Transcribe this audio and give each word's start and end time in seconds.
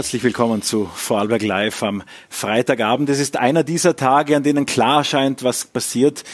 Herzlich 0.00 0.24
willkommen 0.24 0.62
zu 0.62 0.86
Vorarlberg 0.86 1.42
Live 1.42 1.82
am 1.82 2.02
Freitagabend. 2.30 3.10
Es 3.10 3.20
ist 3.20 3.36
einer 3.36 3.64
dieser 3.64 3.96
Tage, 3.96 4.34
an 4.34 4.42
denen 4.42 4.64
klar 4.64 5.04
scheint, 5.04 5.44
was 5.44 5.66
passiert. 5.66 6.24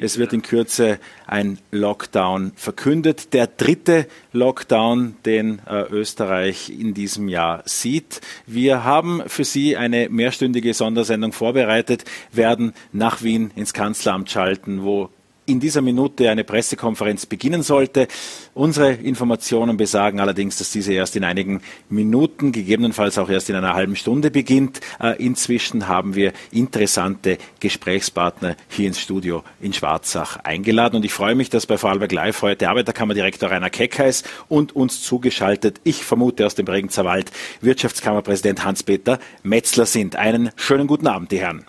Es 0.00 0.16
wird 0.16 0.32
in 0.32 0.42
Kürze 0.42 1.00
ein 1.26 1.58
Lockdown 1.72 2.52
verkündet. 2.54 3.34
Der 3.34 3.48
dritte 3.48 4.06
Lockdown, 4.30 5.16
den 5.26 5.60
äh, 5.66 5.82
Österreich 5.90 6.70
in 6.70 6.94
diesem 6.94 7.26
Jahr 7.26 7.64
sieht. 7.64 8.20
Wir 8.46 8.84
haben 8.84 9.24
für 9.26 9.42
Sie 9.42 9.76
eine 9.76 10.08
mehrstündige 10.08 10.72
Sondersendung 10.72 11.32
vorbereitet, 11.32 12.04
werden 12.30 12.74
nach 12.92 13.24
Wien 13.24 13.50
ins 13.56 13.72
Kanzleramt 13.72 14.30
schalten, 14.30 14.84
wo 14.84 15.10
in 15.46 15.60
dieser 15.60 15.80
Minute 15.80 16.28
eine 16.28 16.44
Pressekonferenz 16.44 17.26
beginnen 17.26 17.62
sollte. 17.62 18.08
Unsere 18.52 18.92
Informationen 18.92 19.76
besagen 19.76 20.20
allerdings, 20.20 20.58
dass 20.58 20.72
diese 20.72 20.92
erst 20.92 21.16
in 21.16 21.24
einigen 21.24 21.62
Minuten, 21.88 22.52
gegebenenfalls 22.52 23.16
auch 23.16 23.30
erst 23.30 23.48
in 23.48 23.56
einer 23.56 23.74
halben 23.74 23.96
Stunde 23.96 24.30
beginnt. 24.30 24.80
Äh, 25.00 25.22
inzwischen 25.22 25.86
haben 25.88 26.14
wir 26.16 26.32
interessante 26.50 27.38
Gesprächspartner 27.60 28.56
hier 28.68 28.88
ins 28.88 29.00
Studio 29.00 29.44
in 29.60 29.72
Schwarzach 29.72 30.38
eingeladen 30.42 30.96
und 30.96 31.04
ich 31.04 31.12
freue 31.12 31.36
mich, 31.36 31.48
dass 31.48 31.66
bei 31.66 31.78
Vorarlberg 31.78 32.12
Live 32.12 32.42
heute 32.42 32.68
Arbeiterkammerdirektor 32.68 33.50
Rainer 33.50 33.70
Keckheis 33.70 34.24
und 34.48 34.74
uns 34.74 35.02
zugeschaltet, 35.02 35.80
ich 35.84 36.04
vermute 36.04 36.44
aus 36.44 36.56
dem 36.56 36.66
Bregenzer 36.66 37.04
Wald, 37.04 37.30
Wirtschaftskammerpräsident 37.60 38.64
Hans-Peter 38.64 39.20
Metzler 39.44 39.86
sind. 39.86 40.16
Einen 40.16 40.50
schönen 40.56 40.88
guten 40.88 41.06
Abend, 41.06 41.30
die 41.30 41.38
Herren. 41.38 41.64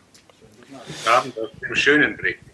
Guten 0.69 1.09
Abend 1.09 1.37
aus 1.37 1.49
dem 1.61 1.75
schönen 1.75 2.17
Bregenzer 2.17 2.46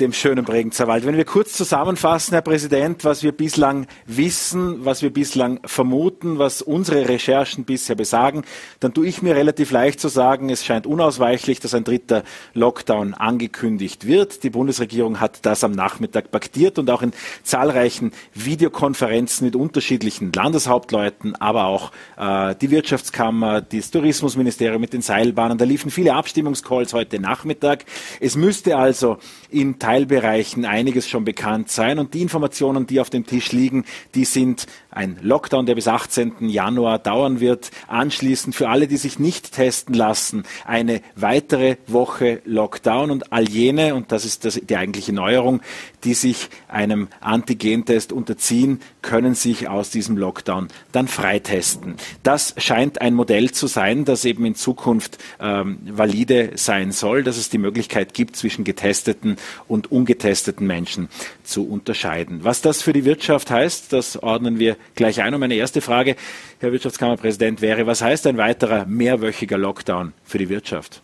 dem 0.00 0.12
schönen 0.12 0.44
Bregenzer 0.44 0.86
Wald. 0.86 1.06
Wenn 1.06 1.16
wir 1.16 1.24
kurz 1.24 1.52
zusammenfassen, 1.52 2.32
Herr 2.32 2.42
Präsident, 2.42 3.04
was 3.04 3.22
wir 3.22 3.32
bislang 3.32 3.86
wissen, 4.06 4.84
was 4.84 5.02
wir 5.02 5.10
bislang 5.10 5.60
vermuten, 5.64 6.38
was 6.38 6.62
unsere 6.62 7.08
Recherchen 7.08 7.64
bisher 7.64 7.96
besagen, 7.96 8.42
dann 8.80 8.94
tue 8.94 9.06
ich 9.06 9.22
mir 9.22 9.34
relativ 9.36 9.70
leicht 9.70 10.00
zu 10.00 10.08
sagen, 10.08 10.50
es 10.50 10.64
scheint 10.64 10.86
unausweichlich, 10.86 11.60
dass 11.60 11.74
ein 11.74 11.84
dritter 11.84 12.22
Lockdown 12.54 13.14
angekündigt 13.14 14.06
wird. 14.06 14.42
Die 14.42 14.50
Bundesregierung 14.50 15.20
hat 15.20 15.46
das 15.46 15.64
am 15.64 15.72
Nachmittag 15.72 16.30
paktiert 16.30 16.78
und 16.78 16.90
auch 16.90 17.02
in 17.02 17.12
zahlreichen 17.42 18.12
Videokonferenzen 18.34 19.44
mit 19.46 19.56
unterschiedlichen 19.56 20.32
Landeshauptleuten, 20.32 21.36
aber 21.36 21.66
auch 21.66 21.92
äh, 22.16 22.54
die 22.56 22.70
Wirtschaftskammer, 22.70 23.60
das 23.60 23.90
Tourismusministerium 23.90 24.80
mit 24.80 24.92
den 24.92 25.02
Seilbahnen, 25.02 25.58
da 25.58 25.64
liefen 25.64 25.90
viele 25.90 26.14
Abstimmungscalls 26.14 26.94
heute 26.94 27.20
Nachmittag. 27.20 27.84
Es 28.20 28.36
müsste 28.36 28.76
also 28.76 29.18
in 29.54 29.78
Teilbereichen 29.78 30.64
einiges 30.64 31.08
schon 31.08 31.24
bekannt 31.24 31.70
sein. 31.70 32.00
Und 32.00 32.12
die 32.14 32.22
Informationen, 32.22 32.86
die 32.86 32.98
auf 32.98 33.08
dem 33.08 33.24
Tisch 33.24 33.52
liegen, 33.52 33.84
die 34.14 34.24
sind 34.24 34.66
ein 34.94 35.18
Lockdown, 35.20 35.66
der 35.66 35.74
bis 35.74 35.88
18. 35.88 36.48
Januar 36.48 36.98
dauern 36.98 37.40
wird. 37.40 37.70
Anschließend 37.88 38.54
für 38.54 38.68
alle, 38.68 38.86
die 38.86 38.96
sich 38.96 39.18
nicht 39.18 39.52
testen 39.52 39.94
lassen, 39.94 40.44
eine 40.64 41.00
weitere 41.16 41.76
Woche 41.86 42.40
Lockdown 42.44 43.10
und 43.10 43.32
all 43.32 43.48
jene, 43.48 43.94
und 43.94 44.12
das 44.12 44.24
ist 44.24 44.44
das, 44.44 44.54
die 44.54 44.76
eigentliche 44.76 45.12
Neuerung, 45.12 45.60
die 46.04 46.14
sich 46.14 46.48
einem 46.68 47.08
Antigentest 47.20 48.12
unterziehen, 48.12 48.80
können 49.02 49.34
sich 49.34 49.68
aus 49.68 49.90
diesem 49.90 50.16
Lockdown 50.16 50.68
dann 50.92 51.08
freitesten. 51.08 51.96
Das 52.22 52.54
scheint 52.58 53.00
ein 53.00 53.14
Modell 53.14 53.50
zu 53.50 53.66
sein, 53.66 54.04
das 54.04 54.24
eben 54.24 54.44
in 54.44 54.54
Zukunft 54.54 55.18
ähm, 55.40 55.78
valide 55.84 56.52
sein 56.54 56.92
soll, 56.92 57.24
dass 57.24 57.36
es 57.36 57.50
die 57.50 57.58
Möglichkeit 57.58 58.14
gibt, 58.14 58.36
zwischen 58.36 58.64
getesteten 58.64 59.36
und 59.66 59.90
ungetesteten 59.90 60.66
Menschen 60.66 61.08
zu 61.44 61.68
unterscheiden. 61.68 62.42
Was 62.42 62.62
das 62.62 62.82
für 62.82 62.92
die 62.92 63.04
Wirtschaft 63.04 63.50
heißt, 63.50 63.92
das 63.92 64.16
ordnen 64.16 64.58
wir 64.58 64.76
gleich 64.94 65.22
ein. 65.22 65.34
Und 65.34 65.40
meine 65.40 65.54
erste 65.54 65.80
Frage, 65.80 66.16
Herr 66.60 66.72
Wirtschaftskammerpräsident, 66.72 67.60
wäre, 67.60 67.86
was 67.86 68.02
heißt 68.02 68.26
ein 68.26 68.36
weiterer 68.36 68.86
mehrwöchiger 68.86 69.58
Lockdown 69.58 70.12
für 70.24 70.38
die 70.38 70.48
Wirtschaft? 70.48 71.02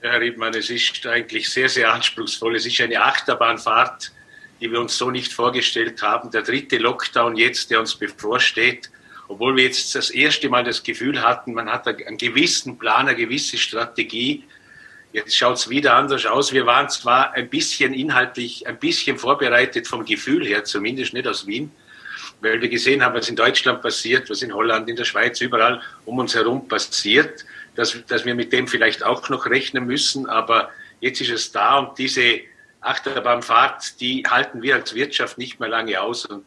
Herr 0.00 0.20
Riedmann, 0.20 0.54
es 0.54 0.70
ist 0.70 1.04
eigentlich 1.06 1.48
sehr, 1.48 1.68
sehr 1.68 1.92
anspruchsvoll. 1.92 2.54
Es 2.56 2.66
ist 2.66 2.80
eine 2.80 3.02
Achterbahnfahrt, 3.02 4.12
die 4.60 4.70
wir 4.70 4.80
uns 4.80 4.96
so 4.96 5.10
nicht 5.10 5.32
vorgestellt 5.32 6.00
haben. 6.02 6.30
Der 6.30 6.42
dritte 6.42 6.78
Lockdown 6.78 7.36
jetzt, 7.36 7.70
der 7.70 7.80
uns 7.80 7.96
bevorsteht, 7.96 8.90
obwohl 9.26 9.56
wir 9.56 9.64
jetzt 9.64 9.94
das 9.94 10.10
erste 10.10 10.48
Mal 10.48 10.64
das 10.64 10.82
Gefühl 10.82 11.20
hatten, 11.22 11.52
man 11.52 11.68
hat 11.68 11.86
einen 11.86 12.16
gewissen 12.16 12.78
Plan, 12.78 13.08
eine 13.08 13.16
gewisse 13.16 13.58
Strategie, 13.58 14.44
Jetzt 15.12 15.34
schaut 15.34 15.56
es 15.56 15.70
wieder 15.70 15.94
anders 15.94 16.26
aus. 16.26 16.52
Wir 16.52 16.66
waren 16.66 16.88
zwar 16.90 17.32
ein 17.32 17.48
bisschen 17.48 17.94
inhaltlich, 17.94 18.66
ein 18.66 18.78
bisschen 18.78 19.16
vorbereitet 19.16 19.88
vom 19.88 20.04
Gefühl 20.04 20.46
her, 20.46 20.64
zumindest 20.64 21.14
nicht 21.14 21.26
aus 21.26 21.46
Wien, 21.46 21.70
weil 22.42 22.60
wir 22.60 22.68
gesehen 22.68 23.02
haben, 23.02 23.14
was 23.14 23.28
in 23.28 23.36
Deutschland 23.36 23.80
passiert, 23.80 24.28
was 24.28 24.42
in 24.42 24.52
Holland, 24.52 24.88
in 24.88 24.96
der 24.96 25.04
Schweiz, 25.04 25.40
überall 25.40 25.80
um 26.04 26.18
uns 26.18 26.34
herum 26.34 26.68
passiert, 26.68 27.46
dass, 27.74 27.96
dass 28.06 28.26
wir 28.26 28.34
mit 28.34 28.52
dem 28.52 28.68
vielleicht 28.68 29.02
auch 29.02 29.28
noch 29.30 29.46
rechnen 29.46 29.86
müssen. 29.86 30.28
Aber 30.28 30.68
jetzt 31.00 31.22
ist 31.22 31.30
es 31.30 31.52
da 31.52 31.78
und 31.78 31.98
diese 31.98 32.40
Achterbahnfahrt, 32.82 34.00
die 34.00 34.24
halten 34.28 34.60
wir 34.60 34.74
als 34.74 34.94
Wirtschaft 34.94 35.38
nicht 35.38 35.58
mehr 35.58 35.70
lange 35.70 35.98
aus. 36.00 36.26
Und 36.26 36.44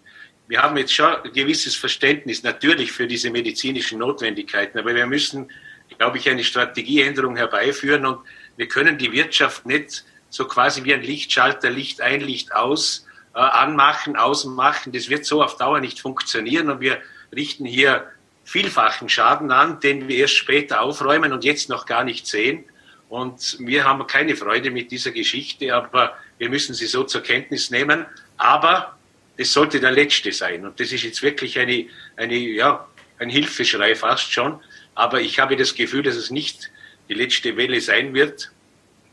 wir 0.48 0.62
haben 0.62 0.78
jetzt 0.78 0.94
schon 0.94 1.16
ein 1.16 1.34
gewisses 1.34 1.76
Verständnis 1.76 2.44
natürlich 2.44 2.92
für 2.92 3.08
diese 3.08 3.32
medizinischen 3.32 4.00
Notwendigkeiten, 4.00 4.78
aber 4.78 4.94
wir 4.94 5.08
müssen, 5.08 5.50
glaube 5.98 6.20
ich, 6.20 6.30
eine 6.30 6.44
Strategieänderung 6.44 7.36
herbeiführen 7.38 8.06
und 8.06 8.20
wir 8.57 8.67
können 8.67 8.97
die 8.97 9.12
Wirtschaft 9.12 9.66
nicht 9.66 10.03
so 10.29 10.45
quasi 10.45 10.84
wie 10.84 10.94
ein 10.94 11.03
Lichtschalter, 11.03 11.69
Licht 11.69 12.01
ein, 12.01 12.22
Licht 12.22 12.53
aus, 12.53 13.06
äh, 13.35 13.39
anmachen, 13.39 14.16
ausmachen. 14.16 14.91
Das 14.94 15.09
wird 15.09 15.25
so 15.25 15.44
auf 15.44 15.57
Dauer 15.57 15.79
nicht 15.79 16.00
funktionieren 16.00 16.69
und 16.69 16.81
wir 16.81 17.01
richten 17.35 17.66
hier 17.66 18.07
vielfachen 18.44 19.09
Schaden 19.09 19.51
an, 19.51 19.79
den 19.79 20.07
wir 20.07 20.17
erst 20.17 20.35
später 20.35 20.81
aufräumen 20.81 21.31
und 21.31 21.44
jetzt 21.44 21.69
noch 21.69 21.85
gar 21.85 22.03
nicht 22.03 22.28
sehen. 22.28 22.66
Und 23.09 23.57
wir 23.59 23.84
haben 23.84 24.07
keine 24.07 24.35
Freude 24.35 24.72
mit 24.72 24.89
dieser 24.89 25.12
Geschichte, 25.12 25.75
aber 25.75 26.18
wir 26.38 26.50
müssen 26.50 26.73
sie 26.73 26.85
so 26.85 27.03
zur 27.03 27.22
Kenntnis 27.22 27.69
nehmen. 27.69 28.06
Aber 28.38 28.97
das 29.38 29.51
sollte 29.51 29.81
der 29.81 29.91
letzte 29.91 30.31
sein. 30.31 30.66
Und 30.66 30.79
das 30.79 30.91
ist 30.91 31.03
jetzt 31.03 31.22
wirklich 31.22 31.59
eine, 31.59 31.88
eine, 32.16 32.35
ja, 32.35 32.88
ein 33.19 33.29
Hilfeschrei 33.29 33.95
fast 33.95 34.31
schon. 34.31 34.62
Aber 34.95 35.19
ich 35.19 35.39
habe 35.39 35.57
das 35.57 35.75
Gefühl, 35.75 36.03
dass 36.03 36.16
es 36.16 36.31
nicht 36.31 36.71
die 37.12 37.18
letzte 37.18 37.58
Welle 37.58 37.82
sein 37.82 38.14
wird 38.14 38.52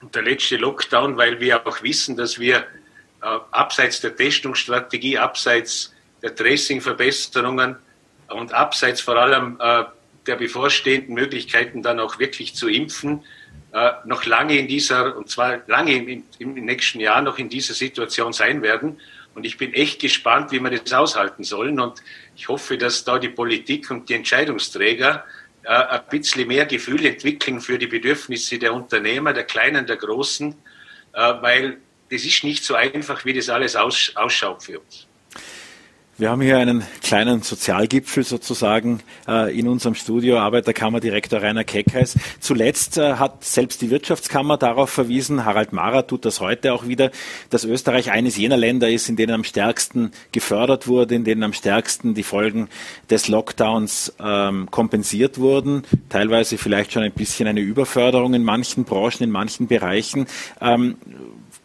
und 0.01 0.15
der 0.15 0.23
letzte 0.23 0.57
Lockdown, 0.57 1.17
weil 1.17 1.41
wir 1.41 1.67
auch 1.67 1.83
wissen, 1.83 2.17
dass 2.17 2.39
wir 2.39 2.59
äh, 2.59 3.39
abseits 3.51 4.01
der 4.01 4.15
Testungsstrategie, 4.15 5.19
abseits 5.19 5.93
der 6.23 6.33
Tracing-Verbesserungen 6.37 7.75
und 8.29 8.55
abseits 8.55 9.01
vor 9.01 9.17
allem 9.17 9.59
äh, 9.61 9.85
der 10.29 10.37
bevorstehenden 10.37 11.15
Möglichkeiten 11.15 11.83
dann 11.83 11.99
auch 11.99 12.21
wirklich 12.21 12.55
zu 12.55 12.69
impfen, 12.69 13.25
äh, 13.73 13.91
noch 14.05 14.25
lange 14.27 14.57
in 14.57 14.69
dieser, 14.69 15.17
und 15.17 15.29
zwar 15.29 15.63
lange 15.67 15.97
im, 15.97 16.23
im, 16.39 16.55
nächsten 16.55 17.01
Jahr 17.01 17.21
noch 17.21 17.39
in 17.39 17.49
dieser 17.49 17.75
Situation 17.75 18.33
sein 18.33 18.63
werden. 18.63 19.01
Und 19.35 19.45
ich 19.45 19.59
bin 19.59 19.75
echt 19.75 20.01
gespannt, 20.01 20.53
wie 20.53 20.61
wir 20.61 20.71
das 20.71 20.93
aushalten 20.93 21.43
sollen. 21.43 21.81
Und 21.81 22.01
ich 22.37 22.47
hoffe, 22.47 22.79
dass 22.79 23.03
da 23.03 23.19
die 23.19 23.29
Politik 23.29 23.91
und 23.91 24.09
die 24.09 24.15
Entscheidungsträger 24.15 25.25
äh, 25.69 25.73
ein 25.73 26.01
bisschen 26.09 26.49
mehr 26.49 26.65
Gefühl 26.65 27.05
entwickeln 27.05 27.61
für 27.61 27.79
die 27.79 27.87
Bedürfnisse 27.87 28.59
der 28.59 28.73
Unternehmer, 28.73 29.35
der 29.35 29.45
Kleinen, 29.45 29.87
der 29.87 29.97
Großen, 29.97 30.55
äh, 31.13 31.35
weil 31.43 31.77
das 32.11 32.25
ist 32.25 32.43
nicht 32.43 32.65
so 32.65 32.75
einfach, 32.75 33.27
wie 33.27 33.35
das 33.35 33.51
alles 33.51 33.77
ausschaut 33.77 34.63
für 34.63 34.81
uns. 34.81 35.08
Wir 36.21 36.31
haben 36.31 36.43
hier 36.43 36.59
einen 36.59 36.83
kleinen 37.01 37.43
Sozialgipfel 37.43 38.25
sozusagen 38.25 38.99
äh, 39.29 39.57
in 39.57 39.69
unserem 39.69 39.95
Studio, 39.95 40.39
Arbeiterkammerdirektor 40.39 41.41
Rainer 41.41 41.63
Keckheis. 41.63 42.19
Zuletzt 42.41 42.99
äh, 42.99 43.15
hat 43.15 43.45
selbst 43.45 43.81
die 43.83 43.91
Wirtschaftskammer 43.91 44.57
darauf 44.57 44.91
verwiesen, 44.91 45.45
Harald 45.45 45.73
Mara 45.73 46.03
tut 46.03 46.25
das 46.25 46.41
heute 46.41 46.73
auch 46.73 46.89
wieder, 46.89 47.13
dass 47.51 47.63
Österreich 47.63 48.11
eines 48.11 48.37
jener 48.37 48.57
Länder 48.57 48.91
ist, 48.91 49.09
in 49.09 49.15
denen 49.15 49.33
am 49.33 49.45
stärksten 49.45 50.11
gefördert 50.33 50.89
wurde, 50.89 51.15
in 51.15 51.23
denen 51.23 51.45
am 51.45 51.53
stärksten 51.53 52.15
die 52.15 52.25
Folgen 52.25 52.69
des 53.09 53.29
Lockdowns 53.29 54.13
ähm, 54.19 54.67
kompensiert 54.73 55.39
wurden. 55.39 55.85
Teilweise 56.09 56.59
vielleicht 56.59 56.93
schon 56.93 57.05
ein 57.05 57.13
bisschen 57.13 57.47
eine 57.47 57.61
Überförderung 57.61 58.35
in 58.35 58.43
manchen 58.43 58.83
Branchen, 58.83 59.23
in 59.23 59.31
manchen 59.31 59.69
Bereichen. 59.69 60.27
Ähm, 60.61 60.97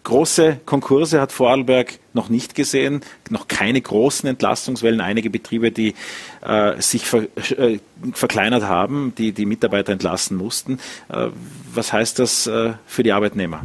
Große 0.03 0.59
Konkurse 0.65 1.21
hat 1.21 1.31
Vorarlberg 1.31 1.99
noch 2.13 2.27
nicht 2.27 2.55
gesehen, 2.55 3.01
noch 3.29 3.47
keine 3.47 3.79
großen 3.79 4.27
Entlastungswellen. 4.27 4.99
Einige 4.99 5.29
Betriebe, 5.29 5.71
die 5.71 5.95
äh, 6.41 6.81
sich 6.81 7.05
ver, 7.05 7.23
äh, 7.57 7.79
verkleinert 8.13 8.63
haben, 8.63 9.13
die 9.17 9.31
die 9.31 9.45
Mitarbeiter 9.45 9.93
entlassen 9.93 10.35
mussten. 10.35 10.79
Äh, 11.07 11.27
was 11.73 11.93
heißt 11.93 12.19
das 12.19 12.47
äh, 12.47 12.73
für 12.85 13.03
die 13.03 13.13
Arbeitnehmer? 13.13 13.61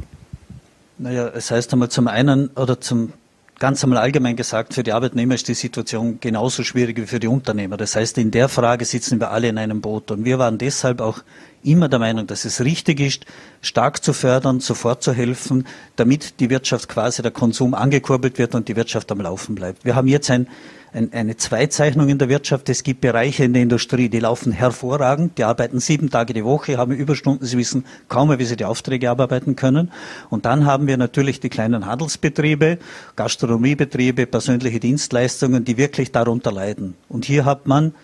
Naja, 0.98 1.28
es 1.28 1.50
heißt 1.50 1.72
einmal 1.72 1.90
zum 1.90 2.06
einen 2.06 2.48
oder 2.48 2.80
zum 2.80 3.12
ganz 3.58 3.82
einmal 3.82 3.98
allgemein 3.98 4.36
gesagt, 4.36 4.74
für 4.74 4.82
die 4.82 4.92
Arbeitnehmer 4.92 5.34
ist 5.34 5.48
die 5.48 5.54
Situation 5.54 6.18
genauso 6.20 6.62
schwierig 6.62 6.96
wie 6.98 7.06
für 7.06 7.18
die 7.18 7.26
Unternehmer. 7.26 7.76
Das 7.76 7.96
heißt, 7.96 8.18
in 8.18 8.30
der 8.30 8.48
Frage 8.48 8.84
sitzen 8.84 9.20
wir 9.20 9.30
alle 9.30 9.48
in 9.48 9.58
einem 9.58 9.80
Boot. 9.80 10.10
Und 10.10 10.24
wir 10.24 10.38
waren 10.38 10.58
deshalb 10.58 11.00
auch 11.00 11.20
immer 11.62 11.88
der 11.88 11.98
Meinung, 11.98 12.26
dass 12.26 12.44
es 12.44 12.64
richtig 12.64 13.00
ist, 13.00 13.26
stark 13.60 14.02
zu 14.02 14.12
fördern, 14.12 14.60
sofort 14.60 15.02
zu 15.02 15.12
helfen, 15.12 15.66
damit 15.96 16.40
die 16.40 16.50
Wirtschaft 16.50 16.88
quasi 16.88 17.22
der 17.22 17.32
Konsum 17.32 17.74
angekurbelt 17.74 18.38
wird 18.38 18.54
und 18.54 18.68
die 18.68 18.76
Wirtschaft 18.76 19.10
am 19.10 19.20
Laufen 19.20 19.54
bleibt. 19.54 19.84
Wir 19.84 19.96
haben 19.96 20.06
jetzt 20.06 20.30
ein 20.30 20.48
eine 20.92 21.36
Zweizeichnung 21.36 22.08
in 22.08 22.18
der 22.18 22.28
Wirtschaft. 22.28 22.68
Es 22.68 22.82
gibt 22.82 23.00
Bereiche 23.00 23.44
in 23.44 23.52
der 23.52 23.62
Industrie, 23.62 24.08
die 24.08 24.20
laufen 24.20 24.52
hervorragend, 24.52 25.38
die 25.38 25.44
arbeiten 25.44 25.80
sieben 25.80 26.10
Tage 26.10 26.32
die 26.32 26.44
Woche, 26.44 26.78
haben 26.78 26.92
Überstunden, 26.92 27.46
sie 27.46 27.58
wissen 27.58 27.84
kaum 28.08 28.28
mehr, 28.28 28.38
wie 28.38 28.44
sie 28.44 28.56
die 28.56 28.64
Aufträge 28.64 29.10
abarbeiten 29.10 29.56
können. 29.56 29.90
Und 30.30 30.46
dann 30.46 30.64
haben 30.66 30.86
wir 30.86 30.96
natürlich 30.96 31.40
die 31.40 31.50
kleinen 31.50 31.86
Handelsbetriebe, 31.86 32.78
Gastronomiebetriebe, 33.16 34.26
persönliche 34.26 34.80
Dienstleistungen, 34.80 35.64
die 35.64 35.76
wirklich 35.76 36.12
darunter 36.12 36.52
leiden. 36.52 36.94
Und 37.08 37.24
hier 37.24 37.44
hat 37.44 37.66
man 37.66 37.94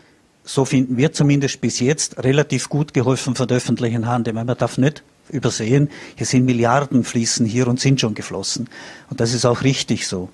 so 0.44 0.66
finden 0.66 0.98
wir 0.98 1.12
zumindest 1.12 1.60
bis 1.62 1.80
jetzt 1.80 2.22
relativ 2.22 2.68
gut 2.68 2.92
geholfen 2.92 3.34
von 3.34 3.48
der 3.48 3.56
öffentlichen 3.56 4.06
Hand. 4.06 4.28
Ich 4.28 4.34
meine, 4.34 4.44
man 4.44 4.58
darf 4.58 4.76
nicht 4.76 5.02
übersehen, 5.30 5.88
hier 6.16 6.26
sind 6.26 6.44
Milliarden 6.44 7.02
fließen 7.02 7.46
hier 7.46 7.66
und 7.66 7.80
sind 7.80 8.00
schon 8.00 8.14
geflossen. 8.14 8.68
Und 9.08 9.20
das 9.20 9.32
ist 9.32 9.46
auch 9.46 9.62
richtig 9.62 10.06
so. 10.06 10.28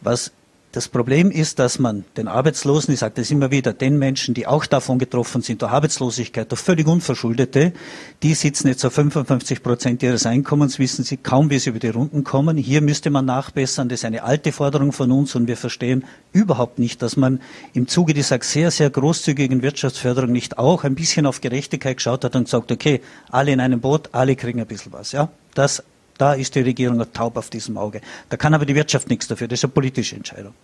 Was 0.00 0.32
das 0.72 0.88
Problem 0.88 1.30
ist, 1.30 1.58
dass 1.58 1.78
man 1.78 2.04
den 2.16 2.28
Arbeitslosen, 2.28 2.94
ich 2.94 3.00
sage 3.00 3.12
das 3.16 3.30
immer 3.30 3.50
wieder, 3.50 3.74
den 3.74 3.98
Menschen, 3.98 4.32
die 4.32 4.46
auch 4.46 4.64
davon 4.64 4.98
getroffen 4.98 5.42
sind, 5.42 5.60
durch 5.60 5.70
Arbeitslosigkeit, 5.70 6.50
durch 6.50 6.62
völlig 6.62 6.86
Unverschuldete, 6.86 7.74
die 8.22 8.32
sitzen 8.32 8.68
jetzt 8.68 8.82
auf 8.86 8.94
55 8.94 9.62
Prozent 9.62 10.02
ihres 10.02 10.24
Einkommens, 10.24 10.78
wissen 10.78 11.04
sie 11.04 11.18
kaum, 11.18 11.50
wie 11.50 11.58
sie 11.58 11.70
über 11.70 11.78
die 11.78 11.90
Runden 11.90 12.24
kommen. 12.24 12.56
Hier 12.56 12.80
müsste 12.80 13.10
man 13.10 13.26
nachbessern. 13.26 13.90
Das 13.90 14.00
ist 14.00 14.04
eine 14.06 14.22
alte 14.22 14.50
Forderung 14.50 14.92
von 14.92 15.12
uns 15.12 15.34
und 15.34 15.46
wir 15.46 15.58
verstehen 15.58 16.04
überhaupt 16.32 16.78
nicht, 16.78 17.02
dass 17.02 17.18
man 17.18 17.40
im 17.74 17.86
Zuge 17.86 18.14
dieser 18.14 18.40
sehr, 18.40 18.70
sehr 18.70 18.88
großzügigen 18.88 19.60
Wirtschaftsförderung 19.60 20.32
nicht 20.32 20.56
auch 20.56 20.84
ein 20.84 20.94
bisschen 20.94 21.26
auf 21.26 21.42
Gerechtigkeit 21.42 21.98
geschaut 21.98 22.24
hat 22.24 22.34
und 22.34 22.44
gesagt, 22.44 22.72
okay, 22.72 23.02
alle 23.30 23.52
in 23.52 23.60
einem 23.60 23.80
Boot, 23.80 24.08
alle 24.12 24.36
kriegen 24.36 24.58
ein 24.58 24.66
bisschen 24.66 24.92
was. 24.92 25.12
Ja, 25.12 25.28
das 25.54 25.82
da 26.18 26.34
ist 26.34 26.54
die 26.54 26.60
Regierung 26.60 27.04
taub 27.12 27.36
auf 27.36 27.50
diesem 27.50 27.78
Auge. 27.78 28.00
Da 28.28 28.36
kann 28.36 28.54
aber 28.54 28.66
die 28.66 28.74
Wirtschaft 28.74 29.08
nichts 29.08 29.26
dafür. 29.28 29.48
Das 29.48 29.60
ist 29.60 29.64
eine 29.64 29.72
politische 29.72 30.16
Entscheidung. 30.16 30.54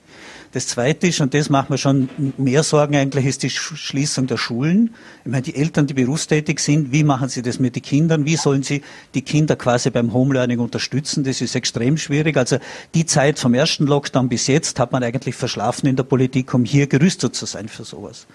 Das 0.52 0.66
Zweite 0.66 1.08
ist, 1.08 1.20
und 1.20 1.34
das 1.34 1.50
macht 1.50 1.68
mir 1.68 1.76
schon 1.76 2.08
mehr 2.38 2.62
Sorgen 2.62 2.96
eigentlich, 2.96 3.26
ist 3.26 3.42
die 3.42 3.50
Schließung 3.50 4.26
der 4.26 4.38
Schulen. 4.38 4.94
Ich 5.24 5.30
meine, 5.30 5.42
die 5.42 5.54
Eltern, 5.54 5.86
die 5.86 5.92
berufstätig 5.92 6.60
sind, 6.60 6.90
wie 6.90 7.04
machen 7.04 7.28
sie 7.28 7.42
das 7.42 7.58
mit 7.58 7.76
den 7.76 7.82
Kindern? 7.82 8.24
Wie 8.24 8.36
sollen 8.36 8.62
sie 8.62 8.82
die 9.14 9.22
Kinder 9.22 9.56
quasi 9.56 9.90
beim 9.90 10.14
Homelearning 10.14 10.58
unterstützen? 10.58 11.22
Das 11.24 11.42
ist 11.42 11.54
extrem 11.54 11.98
schwierig. 11.98 12.36
Also 12.38 12.58
die 12.94 13.04
Zeit 13.04 13.38
vom 13.38 13.52
ersten 13.52 13.86
Lockdown 13.86 14.30
bis 14.30 14.46
jetzt 14.46 14.78
hat 14.80 14.92
man 14.92 15.02
eigentlich 15.02 15.34
verschlafen 15.34 15.86
in 15.86 15.96
der 15.96 16.04
Politik, 16.04 16.54
um 16.54 16.64
hier 16.64 16.86
gerüstet 16.86 17.34
zu 17.34 17.44
sein 17.44 17.68
für 17.68 17.84
sowas. 17.84 18.26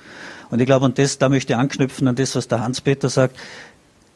Und 0.51 0.59
ich 0.59 0.68
glaube, 0.68 0.86
und 0.86 1.00
das, 1.00 1.18
da 1.18 1.30
möchte 1.30 1.54
ich 1.54 1.57
anknüpfen 1.57 2.07
an 2.07 2.16
das, 2.16 2.36
was 2.36 2.48
der 2.48 2.62
Hans-Peter 2.62 3.09
sagt. 3.09 3.36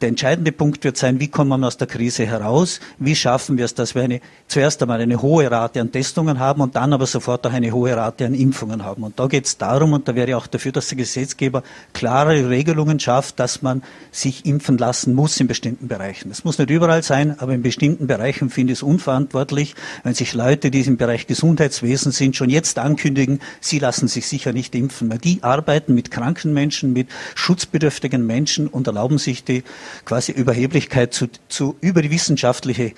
Der 0.00 0.10
entscheidende 0.10 0.52
Punkt 0.52 0.84
wird 0.84 0.96
sein, 0.96 1.18
wie 1.18 1.26
kommen 1.26 1.58
wir 1.60 1.66
aus 1.66 1.76
der 1.76 1.88
Krise 1.88 2.24
heraus? 2.24 2.78
Wie 3.00 3.16
schaffen 3.16 3.58
wir 3.58 3.64
es, 3.64 3.74
dass 3.74 3.96
wir 3.96 4.02
eine, 4.02 4.20
zuerst 4.46 4.80
einmal 4.80 5.00
eine 5.00 5.20
hohe 5.20 5.50
Rate 5.50 5.80
an 5.80 5.90
Testungen 5.90 6.38
haben 6.38 6.60
und 6.60 6.76
dann 6.76 6.92
aber 6.92 7.06
sofort 7.06 7.44
auch 7.44 7.52
eine 7.52 7.72
hohe 7.72 7.96
Rate 7.96 8.26
an 8.26 8.34
Impfungen 8.34 8.84
haben? 8.84 9.02
Und 9.02 9.18
da 9.18 9.26
geht 9.26 9.46
es 9.46 9.58
darum, 9.58 9.94
und 9.94 10.06
da 10.06 10.14
wäre 10.14 10.28
ich 10.28 10.34
auch 10.36 10.46
dafür, 10.46 10.70
dass 10.70 10.86
der 10.86 10.98
Gesetzgeber 10.98 11.64
klare 11.94 12.48
Regelungen 12.48 13.00
schafft, 13.00 13.40
dass 13.40 13.60
man 13.60 13.82
sich 14.12 14.46
impfen 14.46 14.78
lassen 14.78 15.14
muss 15.14 15.40
in 15.40 15.48
bestimmten 15.48 15.88
Bereichen. 15.88 16.28
Das 16.28 16.44
muss 16.44 16.58
nicht 16.58 16.70
überall 16.70 17.02
sein, 17.02 17.36
aber 17.40 17.54
in 17.54 17.62
bestimmten 17.62 18.06
Bereichen 18.06 18.50
finde 18.50 18.74
ich 18.74 18.78
es 18.78 18.82
unverantwortlich, 18.84 19.74
wenn 20.04 20.14
sich 20.14 20.32
Leute, 20.32 20.70
die 20.70 20.82
im 20.82 20.96
Bereich 20.96 21.26
Gesundheitswesen 21.26 22.12
sind, 22.12 22.36
schon 22.36 22.50
jetzt 22.50 22.78
ankündigen, 22.78 23.40
sie 23.60 23.80
lassen 23.80 24.06
sich 24.06 24.28
sicher 24.28 24.52
nicht 24.52 24.76
impfen. 24.76 25.10
Weil 25.10 25.18
die 25.18 25.42
arbeiten 25.42 25.92
mit 25.92 26.12
kranken 26.12 26.54
Menschen, 26.54 26.92
mit 26.92 27.08
schutzbedürftigen 27.34 28.24
Menschen 28.24 28.68
und 28.68 28.86
erlauben 28.86 29.18
sich 29.18 29.42
die 29.42 29.64
quasi 30.04 30.32
Überheblichkeit 30.32 31.14
zu, 31.14 31.28
zu, 31.48 31.76
über 31.80 32.02
die 32.02 32.10
wissenschaftliche 32.10 32.92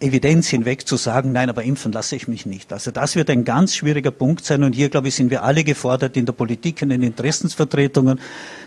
Evidenz 0.00 0.48
hinweg 0.48 0.86
zu 0.86 0.96
sagen, 0.96 1.32
nein, 1.32 1.48
aber 1.48 1.62
impfen 1.62 1.92
lasse 1.92 2.16
ich 2.16 2.26
mich 2.26 2.46
nicht. 2.46 2.72
Also 2.72 2.90
das 2.90 3.14
wird 3.14 3.30
ein 3.30 3.44
ganz 3.44 3.76
schwieriger 3.76 4.10
Punkt 4.10 4.44
sein 4.44 4.64
und 4.64 4.74
hier, 4.74 4.88
glaube 4.88 5.08
ich, 5.08 5.14
sind 5.14 5.30
wir 5.30 5.44
alle 5.44 5.62
gefordert 5.62 6.16
in 6.16 6.26
der 6.26 6.32
Politik, 6.32 6.82
in 6.82 6.90
den 6.90 7.02
Interessensvertretungen, 7.02 8.20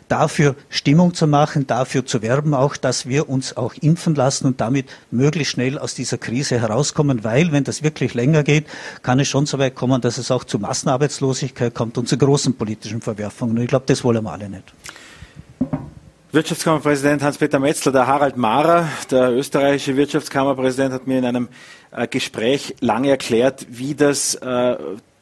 dafür 0.08 0.56
Stimmung 0.70 1.14
zu 1.14 1.28
machen, 1.28 1.68
dafür 1.68 2.06
zu 2.06 2.22
werben, 2.22 2.54
auch, 2.54 2.78
dass 2.78 3.08
wir 3.08 3.30
uns 3.30 3.58
auch 3.58 3.74
impfen 3.76 4.16
lassen 4.16 4.48
und 4.48 4.62
damit 4.62 4.88
möglichst 5.12 5.52
schnell 5.52 5.78
aus 5.78 5.94
dieser 5.96 6.18
Krise 6.18 6.60
herauskommen, 6.60 7.26
weil, 7.26 7.52
wenn 7.52 7.66
das 7.66 7.84
wirklich 7.84 8.14
länger 8.14 8.44
geht, 8.44 8.66
kann 9.04 9.20
es 9.20 9.28
schon 9.28 9.46
so 9.46 9.60
weit 9.60 9.76
kommen, 9.76 10.00
dass 10.02 10.18
es 10.18 10.32
auch 10.32 10.46
zu 10.46 10.60
Massenarbeitslosigkeit 10.60 11.76
kommt 11.76 11.98
und 11.98 12.08
zu 12.08 12.18
großen 12.18 12.56
politischen 12.56 13.02
Verwerfungen. 13.02 13.58
Und 13.58 13.64
ich 13.64 13.70
glaube, 13.70 13.86
das 13.86 14.04
wollen 14.04 14.24
wir 14.24 14.32
alle 14.32 14.50
nicht. 14.50 14.74
Wirtschaftskammerpräsident 16.34 17.24
Hans-Peter 17.24 17.58
Metzler, 17.58 17.94
der 17.94 18.06
Harald 18.06 18.36
Mahrer, 18.36 18.90
der 19.10 19.32
österreichische 19.32 19.96
Wirtschaftskammerpräsident, 19.96 20.94
hat 20.94 21.08
mir 21.08 21.20
in 21.20 21.26
einem 21.26 21.48
äh, 21.92 22.06
Gespräch 22.06 22.76
lange 22.82 23.10
erklärt, 23.10 23.66
wie 23.70 23.96
das 23.96 24.36
äh, 24.36 24.76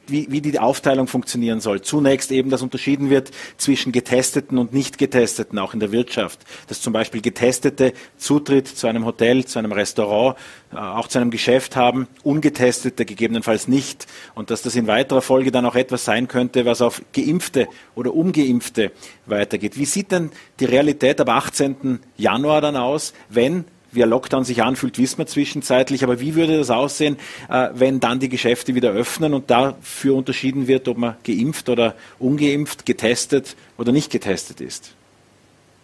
wie, 0.07 0.27
wie 0.29 0.41
die 0.41 0.59
Aufteilung 0.59 1.07
funktionieren 1.07 1.59
soll. 1.59 1.81
Zunächst 1.81 2.31
eben, 2.31 2.49
dass 2.49 2.61
unterschieden 2.61 3.09
wird 3.09 3.31
zwischen 3.57 3.91
Getesteten 3.91 4.57
und 4.57 4.73
Nicht-Getesteten, 4.73 5.59
auch 5.59 5.73
in 5.73 5.79
der 5.79 5.91
Wirtschaft. 5.91 6.39
Dass 6.67 6.81
zum 6.81 6.93
Beispiel 6.93 7.21
Getestete 7.21 7.93
Zutritt 8.17 8.67
zu 8.67 8.87
einem 8.87 9.05
Hotel, 9.05 9.45
zu 9.45 9.59
einem 9.59 9.71
Restaurant, 9.71 10.37
äh, 10.73 10.77
auch 10.77 11.07
zu 11.07 11.19
einem 11.19 11.31
Geschäft 11.31 11.75
haben, 11.75 12.07
Ungetestete 12.23 13.05
gegebenenfalls 13.05 13.67
nicht. 13.67 14.07
Und 14.33 14.49
dass 14.49 14.61
das 14.61 14.75
in 14.75 14.87
weiterer 14.87 15.21
Folge 15.21 15.51
dann 15.51 15.65
auch 15.65 15.75
etwas 15.75 16.05
sein 16.05 16.27
könnte, 16.27 16.65
was 16.65 16.81
auf 16.81 17.01
Geimpfte 17.13 17.67
oder 17.95 18.13
Ungeimpfte 18.13 18.91
weitergeht. 19.25 19.77
Wie 19.77 19.85
sieht 19.85 20.11
denn 20.11 20.31
die 20.59 20.65
Realität 20.65 21.21
ab 21.21 21.29
18. 21.29 21.99
Januar 22.17 22.61
dann 22.61 22.75
aus, 22.75 23.13
wenn 23.29 23.65
wie 23.95 24.03
ein 24.03 24.09
Lockdown 24.09 24.43
sich 24.43 24.61
anfühlt, 24.63 24.97
wissen 24.97 25.17
wir 25.17 25.27
zwischenzeitlich. 25.27 26.03
Aber 26.03 26.19
wie 26.19 26.35
würde 26.35 26.57
das 26.57 26.69
aussehen, 26.69 27.17
äh, 27.49 27.69
wenn 27.73 27.99
dann 27.99 28.19
die 28.19 28.29
Geschäfte 28.29 28.75
wieder 28.75 28.91
öffnen 28.91 29.33
und 29.33 29.49
dafür 29.49 30.15
unterschieden 30.15 30.67
wird, 30.67 30.87
ob 30.87 30.97
man 30.97 31.15
geimpft 31.23 31.69
oder 31.69 31.95
ungeimpft, 32.19 32.85
getestet 32.85 33.55
oder 33.77 33.91
nicht 33.91 34.11
getestet 34.11 34.61
ist? 34.61 34.93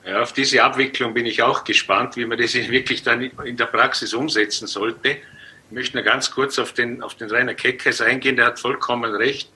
Ja, 0.06 0.22
auf 0.22 0.34
diese 0.34 0.64
Abwicklung 0.64 1.14
bin 1.14 1.26
ich 1.26 1.44
auch 1.44 1.64
gespannt, 1.64 2.16
wie 2.16 2.26
man 2.26 2.38
das 2.38 2.56
wirklich 2.56 3.04
dann 3.04 3.22
in 3.22 3.58
der 3.58 3.66
Praxis 3.66 4.14
umsetzen 4.14 4.68
sollte. 4.68 5.10
Ich 5.10 5.72
möchte 5.72 5.96
nur 5.98 6.04
ganz 6.04 6.32
kurz 6.32 6.58
auf 6.58 6.74
den, 6.74 7.04
auf 7.04 7.16
den 7.16 7.30
Rainer 7.30 7.54
Keckes 7.54 8.02
eingehen, 8.02 8.36
der 8.36 8.48
hat 8.48 8.60
vollkommen 8.60 9.14
recht. 9.14 9.50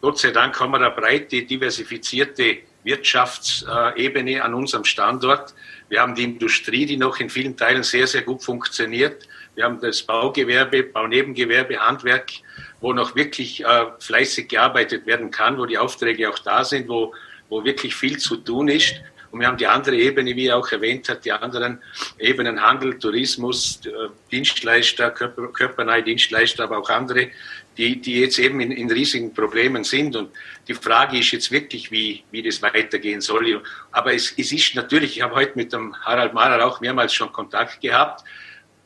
Gott 0.00 0.18
sei 0.18 0.30
Dank 0.32 0.58
haben 0.60 0.72
wir 0.72 0.78
eine 0.78 0.90
breite, 0.90 1.42
diversifizierte 1.42 2.58
Wirtschaftsebene 2.82 4.42
an 4.42 4.52
unserem 4.52 4.84
Standort. 4.84 5.54
Wir 5.88 6.00
haben 6.00 6.14
die 6.14 6.24
Industrie, 6.24 6.86
die 6.86 6.96
noch 6.96 7.20
in 7.20 7.30
vielen 7.30 7.56
Teilen 7.56 7.82
sehr, 7.82 8.06
sehr 8.06 8.22
gut 8.22 8.42
funktioniert. 8.42 9.28
Wir 9.54 9.64
haben 9.64 9.80
das 9.80 10.02
Baugewerbe, 10.02 10.82
Baunebengewerbe, 10.82 11.78
Handwerk, 11.78 12.32
wo 12.80 12.92
noch 12.92 13.14
wirklich 13.14 13.64
äh, 13.64 13.86
fleißig 14.00 14.48
gearbeitet 14.48 15.06
werden 15.06 15.30
kann, 15.30 15.58
wo 15.58 15.66
die 15.66 15.78
Aufträge 15.78 16.28
auch 16.28 16.38
da 16.38 16.64
sind, 16.64 16.88
wo, 16.88 17.14
wo 17.48 17.64
wirklich 17.64 17.94
viel 17.94 18.18
zu 18.18 18.36
tun 18.36 18.68
ist. 18.68 18.94
Und 19.30 19.40
wir 19.40 19.48
haben 19.48 19.56
die 19.56 19.66
andere 19.66 19.96
Ebene, 19.96 20.36
wie 20.36 20.46
er 20.46 20.56
auch 20.56 20.70
erwähnt 20.70 21.08
hat, 21.08 21.24
die 21.24 21.32
anderen 21.32 21.82
Ebenen 22.18 22.62
Handel, 22.62 22.98
Tourismus, 22.98 23.80
äh, 23.84 23.90
Dienstleister, 24.30 25.10
Körper, 25.10 25.48
körpernahe 25.48 26.02
Dienstleister, 26.02 26.64
aber 26.64 26.78
auch 26.78 26.88
andere, 26.88 27.28
die, 27.76 28.00
die 28.00 28.20
jetzt 28.20 28.38
eben 28.38 28.60
in, 28.60 28.70
in 28.70 28.90
riesigen 28.90 29.32
Problemen 29.32 29.84
sind. 29.84 30.16
Und 30.16 30.30
die 30.68 30.74
Frage 30.74 31.18
ist 31.18 31.32
jetzt 31.32 31.50
wirklich, 31.50 31.90
wie, 31.90 32.24
wie 32.30 32.42
das 32.42 32.62
weitergehen 32.62 33.20
soll. 33.20 33.62
Aber 33.92 34.14
es, 34.14 34.34
es 34.36 34.52
ist 34.52 34.74
natürlich, 34.74 35.16
ich 35.16 35.22
habe 35.22 35.34
heute 35.34 35.52
mit 35.56 35.72
dem 35.72 35.94
Harald 36.02 36.34
Mahler 36.34 36.64
auch 36.64 36.80
mehrmals 36.80 37.12
schon 37.14 37.32
Kontakt 37.32 37.80
gehabt. 37.80 38.24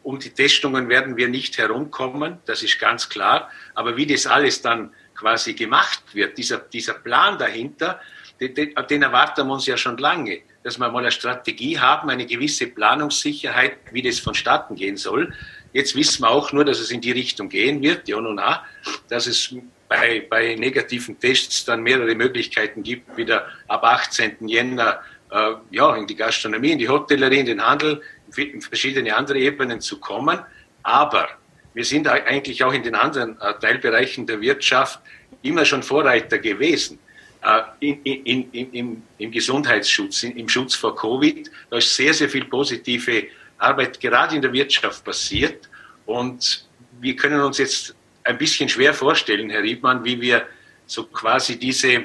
Um 0.02 0.18
die 0.18 0.30
Testungen 0.30 0.88
werden 0.88 1.16
wir 1.16 1.28
nicht 1.28 1.59
herumkommen, 1.59 2.38
das 2.47 2.62
ist 2.62 2.78
ganz 2.78 3.09
klar. 3.09 3.50
Aber 3.75 3.97
wie 3.97 4.07
das 4.07 4.26
alles 4.26 4.62
dann 4.62 4.95
quasi 5.14 5.54
gemacht 5.54 6.02
wird, 6.12 6.38
dieser, 6.38 6.59
dieser 6.59 6.95
Plan 6.95 7.37
dahinter, 7.37 8.00
den, 8.40 8.54
den, 8.54 8.75
den 8.88 9.02
erwarten 9.02 9.47
wir 9.47 9.54
uns 9.54 9.66
ja 9.66 9.76
schon 9.76 9.99
lange, 9.99 10.42
dass 10.62 10.78
wir 10.78 10.88
mal 10.90 11.00
eine 11.00 11.11
Strategie 11.11 11.78
haben, 11.78 12.09
eine 12.09 12.25
gewisse 12.25 12.68
Planungssicherheit, 12.68 13.78
wie 13.90 14.02
das 14.02 14.21
vonstatten 14.21 14.76
gehen 14.76 14.97
soll. 14.97 15.35
Jetzt 15.72 15.94
wissen 15.94 16.22
wir 16.22 16.30
auch 16.30 16.52
nur, 16.52 16.64
dass 16.64 16.80
es 16.80 16.90
in 16.90 17.00
die 17.00 17.12
Richtung 17.12 17.48
gehen 17.48 17.82
wird, 17.82 18.08
ja 18.08 18.20
nun 18.20 18.38
auch, 18.38 18.60
dass 19.08 19.26
es 19.26 19.54
bei, 19.88 20.26
bei 20.28 20.54
negativen 20.54 21.18
Tests 21.18 21.64
dann 21.64 21.82
mehrere 21.82 22.14
Möglichkeiten 22.14 22.82
gibt, 22.82 23.16
wieder 23.16 23.46
ab 23.68 23.84
18. 23.84 24.48
Jänner 24.48 25.00
äh, 25.30 25.52
ja, 25.70 25.96
in 25.96 26.06
die 26.06 26.16
Gastronomie, 26.16 26.72
in 26.72 26.78
die 26.78 26.88
Hotellerie, 26.88 27.40
in 27.40 27.46
den 27.46 27.66
Handel, 27.66 28.00
in 28.37 28.60
verschiedene 28.60 29.14
andere 29.14 29.38
Ebenen 29.38 29.80
zu 29.80 29.98
kommen. 29.98 30.40
Aber 30.82 31.28
wir 31.75 31.84
sind 31.84 32.08
eigentlich 32.08 32.62
auch 32.64 32.72
in 32.72 32.82
den 32.82 32.94
anderen 32.94 33.40
äh, 33.40 33.54
Teilbereichen 33.60 34.26
der 34.26 34.40
Wirtschaft 34.40 35.00
immer 35.42 35.64
schon 35.64 35.82
Vorreiter 35.82 36.38
gewesen. 36.38 36.98
Äh, 37.42 37.62
in, 37.80 38.02
in, 38.02 38.50
in, 38.52 39.02
im, 39.18 39.30
Gesundheitsschutz, 39.30 40.25
im 40.25 40.48
Schutz 40.48 40.75
vor 40.75 40.96
Covid. 40.96 41.50
Da 41.70 41.78
ist 41.78 41.94
sehr, 41.94 42.12
sehr 42.12 42.28
viel 42.28 42.44
positive 42.46 43.25
Arbeit 43.59 44.00
gerade 44.00 44.37
in 44.37 44.43
der 44.43 44.53
Wirtschaft 44.53 45.05
passiert. 45.05 45.69
Und 46.07 46.67
wir 47.00 47.17
können 47.17 47.41
uns 47.41 47.59
jetzt 47.59 47.95
ein 48.25 48.38
bisschen 48.38 48.69
schwer 48.69 48.95
vorstellen, 48.95 49.50
Herr 49.50 49.62
Riedmann, 49.62 50.05
wie 50.05 50.21
wir 50.21 50.47
so 50.87 51.05
quasi 51.05 51.59
diese, 51.59 52.05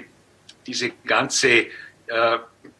diese 0.65 0.91
ganze 1.05 1.67
äh, 2.07 2.37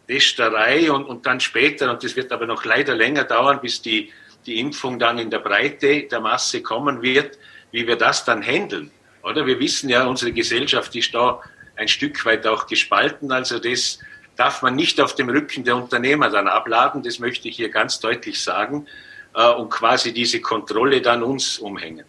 Testerei 0.07 0.91
und, 0.91 1.05
und 1.05 1.25
dann 1.25 1.39
später, 1.39 1.91
und 1.91 2.03
das 2.03 2.15
wird 2.15 2.31
aber 2.31 2.45
noch 2.45 2.65
leider 2.65 2.93
länger 2.93 3.23
dauern, 3.23 3.59
bis 3.61 3.81
die, 3.81 4.11
die 4.45 4.59
Impfung 4.59 4.99
dann 4.99 5.17
in 5.17 5.29
der 5.29 5.39
Breite 5.39 6.03
der 6.03 6.19
Masse 6.19 6.61
kommen 6.61 7.01
wird, 7.01 7.37
wie 7.71 7.87
wir 7.87 7.95
das 7.95 8.25
dann 8.25 8.41
handeln. 8.41 8.91
Oder 9.23 9.45
wir 9.45 9.59
wissen 9.59 9.89
ja, 9.89 10.05
unsere 10.05 10.33
Gesellschaft 10.33 10.95
ist 10.95 11.13
da 11.13 11.41
ein 11.75 11.87
Stück 11.87 12.25
weit 12.25 12.45
auch 12.45 12.67
gespalten. 12.67 13.31
Also 13.31 13.59
das 13.59 13.99
darf 14.35 14.61
man 14.61 14.75
nicht 14.75 14.99
auf 14.99 15.15
dem 15.15 15.29
Rücken 15.29 15.63
der 15.63 15.75
Unternehmer 15.75 16.29
dann 16.29 16.47
abladen. 16.47 17.03
Das 17.03 17.19
möchte 17.19 17.47
ich 17.47 17.55
hier 17.55 17.69
ganz 17.69 17.99
deutlich 17.99 18.41
sagen. 18.41 18.87
Äh, 19.35 19.49
und 19.51 19.69
quasi 19.69 20.13
diese 20.13 20.41
Kontrolle 20.41 21.01
dann 21.01 21.23
uns 21.23 21.57
umhängen. 21.57 22.05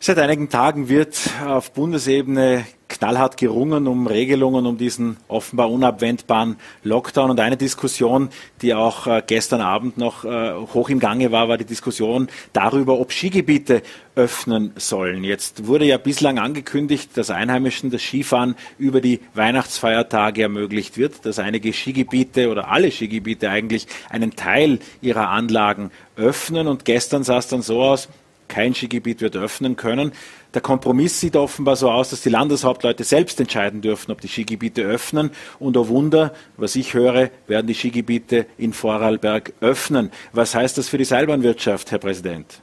Seit 0.00 0.20
einigen 0.20 0.48
Tagen 0.48 0.88
wird 0.88 1.18
auf 1.44 1.72
Bundesebene 1.72 2.64
knallhart 2.86 3.36
gerungen 3.36 3.88
um 3.88 4.06
Regelungen, 4.06 4.64
um 4.64 4.78
diesen 4.78 5.16
offenbar 5.26 5.72
unabwendbaren 5.72 6.56
Lockdown. 6.84 7.30
Und 7.30 7.40
eine 7.40 7.56
Diskussion, 7.56 8.28
die 8.62 8.74
auch 8.74 9.08
äh, 9.08 9.24
gestern 9.26 9.60
Abend 9.60 9.98
noch 9.98 10.24
äh, 10.24 10.54
hoch 10.72 10.88
im 10.88 11.00
Gange 11.00 11.32
war, 11.32 11.48
war 11.48 11.58
die 11.58 11.64
Diskussion 11.64 12.28
darüber, 12.52 13.00
ob 13.00 13.12
Skigebiete 13.12 13.82
öffnen 14.14 14.72
sollen. 14.76 15.24
Jetzt 15.24 15.66
wurde 15.66 15.84
ja 15.84 15.98
bislang 15.98 16.38
angekündigt, 16.38 17.16
dass 17.16 17.30
Einheimischen 17.30 17.90
das 17.90 18.00
Skifahren 18.00 18.54
über 18.78 19.00
die 19.00 19.18
Weihnachtsfeiertage 19.34 20.42
ermöglicht 20.42 20.96
wird, 20.96 21.26
dass 21.26 21.40
einige 21.40 21.72
Skigebiete 21.72 22.50
oder 22.50 22.68
alle 22.68 22.92
Skigebiete 22.92 23.50
eigentlich 23.50 23.88
einen 24.10 24.36
Teil 24.36 24.78
ihrer 25.00 25.30
Anlagen 25.30 25.90
öffnen. 26.16 26.68
Und 26.68 26.84
gestern 26.84 27.24
sah 27.24 27.38
es 27.38 27.48
dann 27.48 27.62
so 27.62 27.82
aus, 27.82 28.08
kein 28.48 28.74
Skigebiet 28.74 29.20
wird 29.20 29.36
öffnen 29.36 29.76
können. 29.76 30.12
Der 30.54 30.62
Kompromiss 30.62 31.20
sieht 31.20 31.36
offenbar 31.36 31.76
so 31.76 31.90
aus, 31.90 32.10
dass 32.10 32.22
die 32.22 32.30
Landeshauptleute 32.30 33.04
selbst 33.04 33.38
entscheiden 33.38 33.82
dürfen, 33.82 34.10
ob 34.10 34.20
die 34.20 34.28
Skigebiete 34.28 34.82
öffnen. 34.82 35.30
Und 35.58 35.76
oh 35.76 35.88
Wunder, 35.88 36.34
was 36.56 36.74
ich 36.74 36.94
höre, 36.94 37.30
werden 37.46 37.66
die 37.66 37.74
Skigebiete 37.74 38.46
in 38.56 38.72
Vorarlberg 38.72 39.52
öffnen. 39.60 40.10
Was 40.32 40.54
heißt 40.54 40.78
das 40.78 40.88
für 40.88 40.98
die 40.98 41.04
Seilbahnwirtschaft, 41.04 41.90
Herr 41.90 41.98
Präsident? 41.98 42.60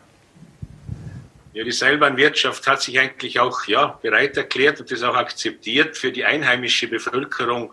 Ja, 1.54 1.63
die 1.63 1.72
Seilbahnwirtschaft 1.72 2.68
hat 2.68 2.82
sich 2.82 3.00
eigentlich 3.00 3.39
auch 3.39 3.65
ja, 3.65 3.98
bereit 4.01 4.36
erklärt 4.36 4.82
und 4.82 4.92
das 4.92 5.04
auch 5.04 5.15
akzeptiert, 5.15 5.96
für 5.96 6.12
die 6.12 6.25
einheimische 6.25 6.88
Bevölkerung 6.88 7.72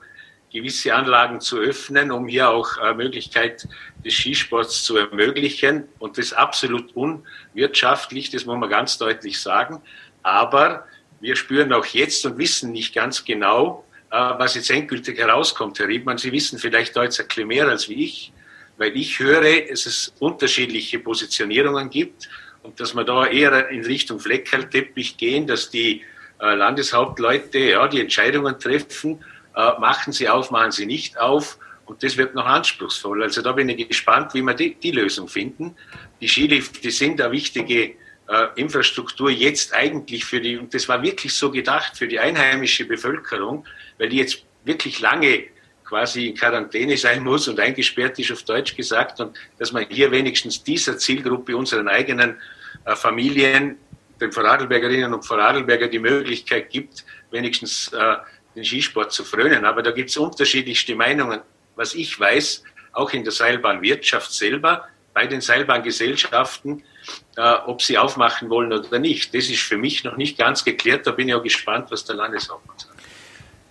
gewisse 0.53 0.95
Anlagen 0.95 1.41
zu 1.41 1.59
öffnen, 1.59 2.13
um 2.13 2.29
hier 2.29 2.51
auch 2.51 2.77
äh, 2.79 2.95
Möglichkeit 2.95 3.67
des 4.05 4.15
Skisports 4.15 4.85
zu 4.85 4.97
ermöglichen. 4.97 5.85
Und 5.99 6.19
das 6.19 6.27
ist 6.27 6.33
absolut 6.35 6.95
unwirtschaftlich, 6.95 8.31
das 8.31 8.45
muss 8.45 8.59
man 8.59 8.69
ganz 8.69 8.99
deutlich 8.99 9.41
sagen. 9.41 9.81
Aber 10.23 10.87
wir 11.21 11.37
spüren 11.37 11.73
auch 11.73 11.87
jetzt 11.87 12.27
und 12.27 12.39
wissen 12.39 12.73
nicht 12.73 12.95
ganz 12.95 13.25
genau, 13.25 13.85
äh, 14.11 14.17
was 14.17 14.55
jetzt 14.55 14.71
endgültig 14.71 15.19
herauskommt, 15.19 15.79
Herr 15.79 15.89
Riedmann. 15.89 16.19
Sie 16.19 16.33
wissen 16.33 16.59
vielleicht 16.59 16.95
bisschen 16.95 17.49
mehr 17.49 17.69
als 17.69 17.89
wie 17.89 18.05
ich, 18.05 18.33
weil 18.77 18.97
ich 18.97 19.19
höre, 19.19 19.69
dass 19.69 19.87
es 19.87 20.13
unterschiedliche 20.19 20.99
Positionierungen 20.99 21.89
gibt 21.89 22.29
und 22.63 22.79
dass 22.79 22.95
wir 22.95 23.05
da 23.05 23.27
eher 23.27 23.69
in 23.71 23.85
Richtung 23.85 24.21
Fleckerlteppich 24.21 25.17
gehen, 25.17 25.47
dass 25.47 25.71
die 25.71 26.03
äh, 26.41 26.55
Landeshauptleute 26.55 27.59
ja, 27.59 27.89
die 27.89 28.01
Entscheidungen 28.01 28.59
treffen 28.59 29.25
äh, 29.55 29.79
machen 29.79 30.13
Sie 30.13 30.29
auf, 30.29 30.51
machen 30.51 30.73
Sie 30.73 30.87
nicht 30.87 31.19
auf. 31.19 31.59
Und 31.85 32.03
das 32.03 32.17
wird 32.17 32.35
noch 32.35 32.47
anspruchsvoll. 32.47 33.23
Also 33.23 33.43
da 33.43 33.53
bin 33.53 33.69
ich 33.69 33.89
gespannt, 33.89 34.35
wie 34.35 34.43
wir 34.43 34.55
die, 34.55 34.75
die 34.77 34.93
Lösung 34.93 35.29
finden. 35.29 35.75
Die 36.21 36.29
Skilifte 36.29 36.91
sind 36.91 37.21
eine 37.21 37.33
wichtige 37.33 37.95
äh, 38.29 38.47
Infrastruktur 38.57 39.31
jetzt 39.31 39.75
eigentlich 39.75 40.25
für 40.25 40.41
die, 40.41 40.57
und 40.57 40.73
das 40.73 40.89
war 40.89 41.03
wirklich 41.03 41.35
so 41.35 41.51
gedacht, 41.51 41.97
für 41.97 42.07
die 42.07 42.19
einheimische 42.19 42.85
Bevölkerung, 42.85 43.67
weil 43.99 44.09
die 44.09 44.19
jetzt 44.19 44.45
wirklich 44.65 45.01
lange 45.01 45.45
quasi 45.85 46.29
in 46.29 46.35
Quarantäne 46.35 46.97
sein 46.97 47.23
muss 47.23 47.49
und 47.49 47.61
eingesperrt 47.61 48.19
ist 48.19 48.33
auf 48.33 48.45
Deutsch 48.45 48.75
gesagt 48.75 49.21
und 49.21 49.37
dass 49.59 49.73
man 49.73 49.85
hier 49.91 50.11
wenigstens 50.11 50.63
dieser 50.63 50.97
Zielgruppe, 50.97 51.55
unseren 51.55 51.89
eigenen 51.89 52.37
äh, 52.87 52.97
Familien, 52.97 53.77
den 54.21 54.33
Vorarlbergerinnen 54.33 55.13
und 55.13 55.25
Vorarlberger 55.25 55.89
die 55.89 55.99
Möglichkeit 55.99 56.71
gibt, 56.71 57.05
wenigstens 57.31 57.93
äh, 57.93 58.17
den 58.55 58.65
Skisport 58.65 59.13
zu 59.13 59.25
frönen. 59.25 59.65
Aber 59.65 59.83
da 59.83 59.91
gibt 59.91 60.11
es 60.11 60.17
unterschiedlichste 60.17 60.95
Meinungen. 60.95 61.41
Was 61.77 61.95
ich 61.95 62.19
weiß, 62.19 62.65
auch 62.93 63.11
in 63.11 63.25
der 63.25 63.33
Seilbahnwirtschaft 63.33 64.33
selber, 64.33 64.87
bei 65.15 65.27
den 65.27 65.41
Seilbahngesellschaften, 65.41 66.83
äh, 67.37 67.55
ob 67.67 67.83
sie 67.83 67.99
aufmachen 67.99 68.49
wollen 68.51 68.73
oder 68.73 68.99
nicht. 68.99 69.35
Das 69.35 69.49
ist 69.49 69.61
für 69.61 69.77
mich 69.77 70.05
noch 70.05 70.17
nicht 70.17 70.39
ganz 70.39 70.65
geklärt. 70.65 71.07
Da 71.07 71.11
bin 71.13 71.29
ich 71.29 71.35
auch 71.35 71.43
gespannt, 71.43 71.91
was 71.91 72.05
der 72.05 72.17
Landeshauptmann 72.17 72.79
sagt. 72.79 72.93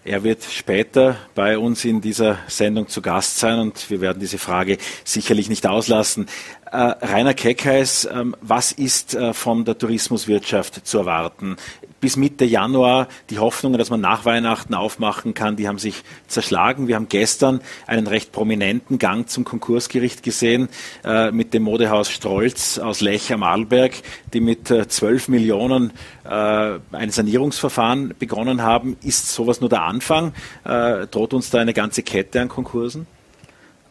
Er 0.04 0.24
wird 0.24 0.44
später 0.44 1.16
bei 1.36 1.60
uns 1.60 1.86
in 1.86 2.02
dieser 2.02 2.40
Sendung 2.48 2.88
zu 2.88 3.04
Gast 3.04 3.38
sein 3.38 3.60
und 3.60 3.88
wir 3.92 4.02
werden 4.02 4.20
diese 4.20 4.40
Frage 4.40 4.80
sicherlich 5.04 5.48
nicht 5.48 5.68
auslassen. 5.68 6.28
Äh, 6.72 6.78
Rainer 6.78 7.34
Keckheis, 7.34 8.08
ähm, 8.10 8.34
was 8.40 8.72
ist 8.72 9.14
äh, 9.14 9.34
von 9.34 9.66
der 9.66 9.78
Tourismuswirtschaft 9.78 10.88
zu 10.88 11.00
erwarten? 11.00 11.58
bis 12.00 12.16
Mitte 12.16 12.46
Januar 12.46 13.08
die 13.30 13.38
Hoffnungen, 13.38 13.78
dass 13.78 13.92
man 13.92 14.02
nach 14.02 14.26
Weihnachten 14.26 14.74
aufmachen 14.74 15.36
kann, 15.36 15.56
die 15.56 15.68
haben 15.68 15.78
sich 15.78 16.04
zerschlagen. 16.26 16.88
Wir 16.88 16.96
haben 16.96 17.10
gestern 17.10 17.62
einen 17.86 18.08
recht 18.08 18.32
prominenten 18.32 18.98
Gang 18.98 19.30
zum 19.30 19.44
Konkursgericht 19.44 20.24
gesehen 20.24 20.68
äh, 21.06 21.30
mit 21.30 21.54
dem 21.54 21.62
Modehaus 21.62 22.10
Strolz 22.10 22.80
aus 22.80 23.02
Lech 23.02 23.32
am 23.32 23.44
Arlberg, 23.44 23.94
die 24.34 24.42
mit 24.42 24.72
äh, 24.72 24.88
12 24.88 25.28
Millionen 25.28 25.94
ein 26.24 27.10
Sanierungsverfahren 27.10 28.14
begonnen 28.18 28.62
haben. 28.62 28.96
Ist 29.04 29.34
sowas 29.34 29.60
nur 29.60 29.70
der 29.70 29.82
Anfang? 29.82 30.34
Droht 30.64 31.34
uns 31.34 31.50
da 31.50 31.60
eine 31.60 31.74
ganze 31.74 32.04
Kette 32.04 32.40
an 32.40 32.48
Konkursen? 32.48 33.08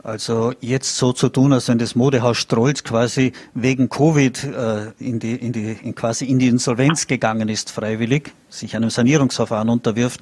Also 0.02 0.54
jetzt 0.60 0.96
so 0.96 1.12
zu 1.12 1.28
tun, 1.28 1.52
als 1.52 1.68
wenn 1.68 1.78
das 1.78 1.94
Modehaus 1.94 2.38
Strolz 2.38 2.84
quasi 2.84 3.32
wegen 3.52 3.90
Covid 3.90 4.44
äh, 4.44 4.92
in, 4.98 5.18
die, 5.18 5.34
in, 5.34 5.52
die, 5.52 5.76
in 5.82 5.94
quasi 5.94 6.24
in 6.24 6.38
die 6.38 6.48
Insolvenz 6.48 7.06
gegangen 7.06 7.50
ist, 7.50 7.70
freiwillig, 7.70 8.32
sich 8.48 8.74
einem 8.74 8.88
Sanierungsverfahren 8.88 9.68
unterwirft, 9.68 10.20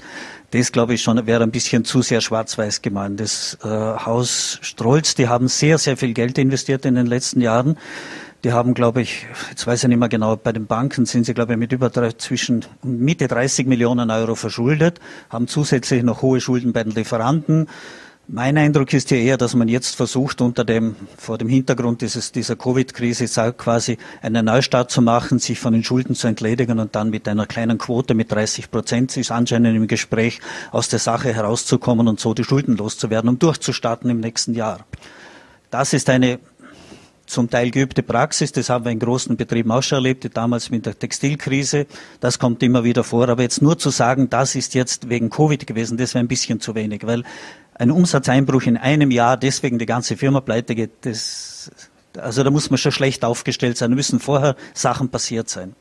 das 0.51 0.73
glaube 0.73 0.95
ich 0.95 1.03
schon 1.03 1.25
wäre 1.29 1.45
ein 1.45 1.53
bisschen 1.53 1.85
zu 1.85 2.03
sehr 2.03 2.21
schwarz-weiß 2.21 2.83
gemahnt. 2.83 3.21
Das 3.21 3.57
äh, 3.63 3.69
Haus 3.69 4.59
Strolz, 4.63 5.15
die 5.15 5.29
haben 5.29 5.47
sehr, 5.47 5.79
sehr 5.79 5.97
viel 5.97 6.13
Geld 6.13 6.39
investiert 6.39 6.85
in 6.85 6.97
den 6.97 7.07
letzten 7.07 7.41
Jahren. 7.41 7.79
Die 8.43 8.53
haben, 8.53 8.75
glaube 8.75 9.03
ich, 9.03 9.27
jetzt 9.51 9.67
weiß 9.67 9.85
ich 9.85 9.89
nicht 9.89 9.99
mehr 9.99 10.09
genau, 10.09 10.37
bei 10.37 10.53
den 10.53 10.67
Banken 10.67 11.07
sind 11.07 11.25
sie, 11.25 11.35
glaube 11.35 11.53
ich, 11.53 11.59
mit 11.59 11.73
über 11.73 11.91
drei, 11.91 12.13
zwischen 12.13 12.65
Mitte 12.83 13.29
30 13.29 13.67
Millionen 13.67 14.11
Euro 14.11 14.35
verschuldet, 14.35 15.01
haben 15.31 15.47
zusätzlich 15.47 16.03
noch 16.03 16.23
hohe 16.23 16.41
Schulden 16.41 16.73
bei 16.73 16.83
den 16.83 16.93
Lieferanten 16.93 17.69
mein 18.31 18.59
Eindruck 18.59 18.93
ist 18.93 19.11
ja 19.11 19.17
eher, 19.17 19.39
dass 19.39 19.55
man 19.55 19.69
jetzt 19.69 19.97
versucht, 19.97 20.43
unter 20.43 20.63
dem, 20.63 20.97
vor 21.17 21.39
dem 21.39 21.49
Hintergrund 21.49 22.03
dieses, 22.03 22.31
dieser 22.31 22.57
Covid-Krise 22.57 23.27
quasi 23.55 23.97
einen 24.21 24.45
Neustart 24.45 24.91
zu 24.91 25.01
machen, 25.01 25.39
sich 25.39 25.59
von 25.59 25.73
den 25.73 25.83
Schulden 25.83 26.15
zu 26.15 26.29
entledigen 26.29 26.79
und 26.79 26.95
dann 26.95 27.09
mit 27.09 27.27
einer 27.27 27.47
kleinen 27.47 27.79
Quote 27.79 28.15
mit 28.15 28.31
30 28.31 28.71
Prozent 28.71 29.17
ist 29.17 29.31
anscheinend 29.31 29.75
im 29.75 29.87
Gespräch 29.87 30.41
aus 30.73 30.89
der 30.89 30.99
Sache 30.99 31.33
herauszukommen 31.33 32.07
und 32.07 32.21
so 32.21 32.35
die 32.35 32.45
Schulden 32.45 32.77
loszuwerden, 32.77 33.31
um 33.31 33.39
durchzustarten 33.39 34.11
im 34.11 34.21
nächsten 34.21 34.53
Jahr. 34.53 34.85
Das 35.71 35.95
ist 35.95 36.11
eine 36.11 36.39
zum 37.25 37.51
Teil 37.51 37.71
geübte 37.71 38.03
Praxis, 38.03 38.53
das 38.53 38.71
haben 38.71 38.87
wir 38.87 38.93
in 38.93 38.99
großen 38.99 39.37
Betrieben 39.37 39.71
auch 39.71 39.83
schon 39.83 39.97
erlebt, 39.97 40.29
damals 40.35 40.71
mit 40.71 40.87
der 40.87 40.99
Textilkrise, 40.99 41.87
das 42.21 42.39
kommt 42.39 42.63
immer 42.63 42.85
wieder 42.85 43.05
vor. 43.05 43.29
Aber 43.29 43.43
jetzt 43.43 43.61
nur 43.61 43.79
zu 43.79 43.91
sagen, 43.91 44.31
das 44.31 44.55
ist 44.55 44.75
jetzt 44.75 45.11
wegen 45.11 45.29
Covid 45.29 45.67
gewesen, 45.67 45.99
das 45.99 46.15
wäre 46.15 46.25
ein 46.25 46.29
bisschen 46.29 46.61
zu 46.61 46.75
wenig, 46.75 47.07
weil 47.07 47.25
ein 47.79 47.91
Umsatzeinbruch 47.91 48.63
in 48.63 48.77
einem 48.77 49.11
Jahr, 49.11 49.37
deswegen 49.37 49.79
die 49.79 49.87
ganze 49.87 50.17
Firma 50.17 50.41
pleite 50.41 50.75
geht, 50.75 50.91
das, 51.03 51.71
also 52.17 52.43
da 52.43 52.51
muss 52.51 52.71
man 52.71 52.79
schon 52.79 52.93
schlecht 52.93 53.25
aufgestellt 53.25 53.77
sein. 53.77 53.91
Da 53.91 53.97
müssen 53.97 54.21
vorher 54.21 54.57
Sachen 54.75 55.09
passiert 55.09 55.49
sein. 55.49 55.75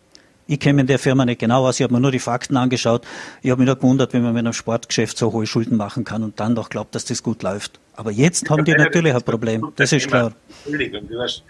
Ich 0.49 0.59
kenne 0.59 0.81
in 0.81 0.87
der 0.87 0.99
Firma 0.99 1.25
nicht 1.25 1.39
genau 1.39 1.67
aus, 1.67 1.79
ich 1.79 1.83
habe 1.83 1.93
mir 1.93 1.99
nur 1.99 2.11
die 2.11 2.19
Fakten 2.19 2.55
angeschaut. 2.55 3.05
Ich 3.41 3.51
habe 3.51 3.59
mich 3.59 3.65
nur 3.67 3.75
gewundert, 3.75 4.13
wie 4.13 4.19
man 4.19 4.33
mit 4.33 4.39
einem 4.39 4.53
Sportgeschäft 4.53 5.17
so 5.17 5.33
hohe 5.33 5.45
Schulden 5.45 5.75
machen 5.75 6.05
kann 6.05 6.23
und 6.23 6.39
dann 6.39 6.55
doch 6.55 6.69
glaubt, 6.69 6.95
dass 6.95 7.03
das 7.03 7.21
gut 7.21 7.43
läuft. 7.43 7.79
Aber 7.97 8.11
jetzt 8.11 8.49
haben 8.49 8.63
die 8.63 8.71
natürlich 8.73 9.13
ein 9.13 9.23
Problem, 9.23 9.73
das 9.75 9.91
ist 9.91 10.07
klar. 10.07 10.31
Entschuldigung, 10.63 11.09
du 11.09 11.19
hast 11.19 11.43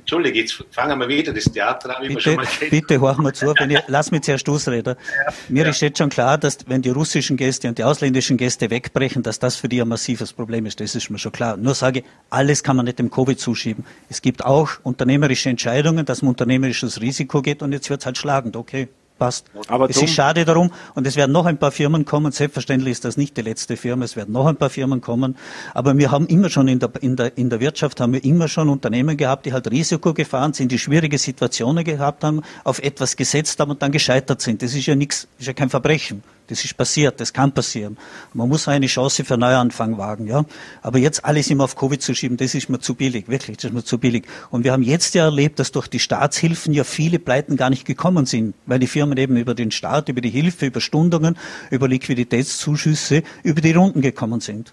Entschuldige, 0.00 0.40
jetzt 0.40 0.64
fangen 0.70 0.98
wir 0.98 1.08
wieder 1.08 1.32
das 1.32 1.44
Theater 1.44 1.96
an, 1.96 2.02
wie 2.02 2.08
bitte, 2.08 2.16
wir 2.16 2.22
schon 2.22 2.36
mal 2.36 2.46
kennen. 2.46 2.70
Bitte 2.70 3.00
hör 3.00 3.20
mal 3.20 3.32
zu, 3.32 3.54
wenn 3.58 3.70
ich, 3.70 3.80
lass 3.86 4.10
mich 4.10 4.22
zuerst 4.22 4.48
ausreden. 4.48 4.96
Ja, 4.96 5.32
Mir 5.48 5.64
ja. 5.64 5.70
ist 5.70 5.80
jetzt 5.80 5.98
schon 5.98 6.08
klar, 6.08 6.38
dass 6.38 6.58
wenn 6.66 6.82
die 6.82 6.90
russischen 6.90 7.36
Gäste 7.36 7.68
und 7.68 7.78
die 7.78 7.84
ausländischen 7.84 8.36
Gäste 8.36 8.70
wegbrechen, 8.70 9.22
dass 9.22 9.38
das 9.38 9.56
für 9.56 9.68
die 9.68 9.80
ein 9.80 9.88
massives 9.88 10.32
Problem 10.32 10.66
ist. 10.66 10.80
Das 10.80 10.94
ist 10.94 11.10
mir 11.10 11.18
schon 11.18 11.32
klar. 11.32 11.56
Nur 11.56 11.74
sage, 11.74 12.02
alles 12.30 12.62
kann 12.62 12.76
man 12.76 12.86
nicht 12.86 12.98
dem 12.98 13.10
Covid 13.10 13.38
zuschieben. 13.38 13.84
Es 14.08 14.22
gibt 14.22 14.44
auch 14.44 14.70
unternehmerische 14.82 15.50
Entscheidungen, 15.50 16.04
dass 16.04 16.22
man 16.22 16.30
unternehmerisches 16.30 17.00
Risiko 17.00 17.42
geht 17.42 17.62
und 17.62 17.72
jetzt 17.72 17.90
wird 17.90 18.00
es 18.00 18.06
halt 18.06 18.18
schlagend. 18.18 18.56
Okay 18.56 18.88
passt. 19.20 19.46
Aber 19.68 19.88
es 19.88 20.02
ist 20.02 20.12
schade 20.12 20.44
darum 20.44 20.72
und 20.96 21.06
es 21.06 21.14
werden 21.14 21.30
noch 21.30 21.46
ein 21.46 21.58
paar 21.58 21.70
Firmen 21.70 22.04
kommen. 22.04 22.32
Selbstverständlich 22.32 22.90
ist 22.92 23.04
das 23.04 23.16
nicht 23.16 23.36
die 23.36 23.42
letzte 23.42 23.76
Firma, 23.76 24.04
es 24.04 24.16
werden 24.16 24.32
noch 24.32 24.46
ein 24.46 24.56
paar 24.56 24.70
Firmen 24.70 25.00
kommen. 25.00 25.36
Aber 25.74 25.96
wir 25.96 26.10
haben 26.10 26.26
immer 26.26 26.50
schon 26.50 26.66
in 26.66 26.80
der, 26.80 26.90
in 27.00 27.14
der, 27.14 27.38
in 27.38 27.50
der 27.50 27.60
Wirtschaft 27.60 28.00
haben 28.00 28.14
wir 28.14 28.24
immer 28.24 28.48
schon 28.48 28.68
Unternehmen 28.68 29.16
gehabt, 29.16 29.46
die 29.46 29.52
halt 29.52 29.70
Risiko 29.70 30.12
gefahren 30.12 30.54
sind, 30.54 30.72
die 30.72 30.78
schwierige 30.78 31.18
Situationen 31.18 31.84
gehabt 31.84 32.24
haben, 32.24 32.42
auf 32.64 32.80
etwas 32.80 33.14
gesetzt 33.14 33.60
haben 33.60 33.70
und 33.70 33.82
dann 33.82 33.92
gescheitert 33.92 34.40
sind. 34.40 34.62
Das 34.62 34.74
ist 34.74 34.86
ja 34.86 34.96
nichts, 34.96 35.28
ist 35.38 35.46
ja 35.46 35.52
kein 35.52 35.70
Verbrechen. 35.70 36.24
Das 36.50 36.64
ist 36.64 36.76
passiert, 36.76 37.20
das 37.20 37.32
kann 37.32 37.52
passieren. 37.52 37.96
Man 38.34 38.48
muss 38.48 38.66
eine 38.66 38.86
Chance 38.86 39.24
für 39.24 39.38
Neuanfang 39.38 39.96
wagen, 39.98 40.26
ja. 40.26 40.44
Aber 40.82 40.98
jetzt 40.98 41.24
alles 41.24 41.48
immer 41.48 41.64
auf 41.64 41.76
Covid 41.76 42.02
zu 42.02 42.14
schieben, 42.14 42.36
das 42.36 42.54
ist 42.54 42.68
mir 42.68 42.80
zu 42.80 42.94
billig, 42.94 43.28
wirklich, 43.28 43.56
das 43.56 43.66
ist 43.66 43.72
mir 43.72 43.84
zu 43.84 43.98
billig. 43.98 44.26
Und 44.50 44.64
wir 44.64 44.72
haben 44.72 44.82
jetzt 44.82 45.14
ja 45.14 45.24
erlebt, 45.24 45.60
dass 45.60 45.70
durch 45.70 45.86
die 45.86 46.00
Staatshilfen 46.00 46.72
ja 46.72 46.84
viele 46.84 47.20
Pleiten 47.20 47.56
gar 47.56 47.70
nicht 47.70 47.84
gekommen 47.84 48.26
sind, 48.26 48.54
weil 48.66 48.80
die 48.80 48.88
Firmen 48.88 49.16
eben 49.16 49.36
über 49.36 49.54
den 49.54 49.70
Staat, 49.70 50.08
über 50.08 50.20
die 50.20 50.30
Hilfe, 50.30 50.66
über 50.66 50.80
Stundungen, 50.80 51.38
über 51.70 51.88
Liquiditätszuschüsse 51.88 53.22
über 53.42 53.60
die 53.60 53.72
Runden 53.72 54.00
gekommen 54.00 54.40
sind. 54.40 54.72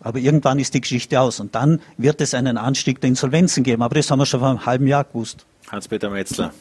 Aber 0.00 0.18
irgendwann 0.18 0.58
ist 0.58 0.74
die 0.74 0.80
Geschichte 0.80 1.20
aus 1.20 1.40
und 1.40 1.54
dann 1.54 1.80
wird 1.96 2.20
es 2.20 2.34
einen 2.34 2.58
Anstieg 2.58 3.00
der 3.00 3.08
Insolvenzen 3.08 3.62
geben. 3.62 3.82
Aber 3.82 3.94
das 3.94 4.10
haben 4.10 4.18
wir 4.18 4.26
schon 4.26 4.40
vor 4.40 4.50
einem 4.50 4.66
halben 4.66 4.86
Jahr 4.86 5.04
gewusst. 5.04 5.46
Hans-Peter 5.70 6.10
Metzler. 6.10 6.52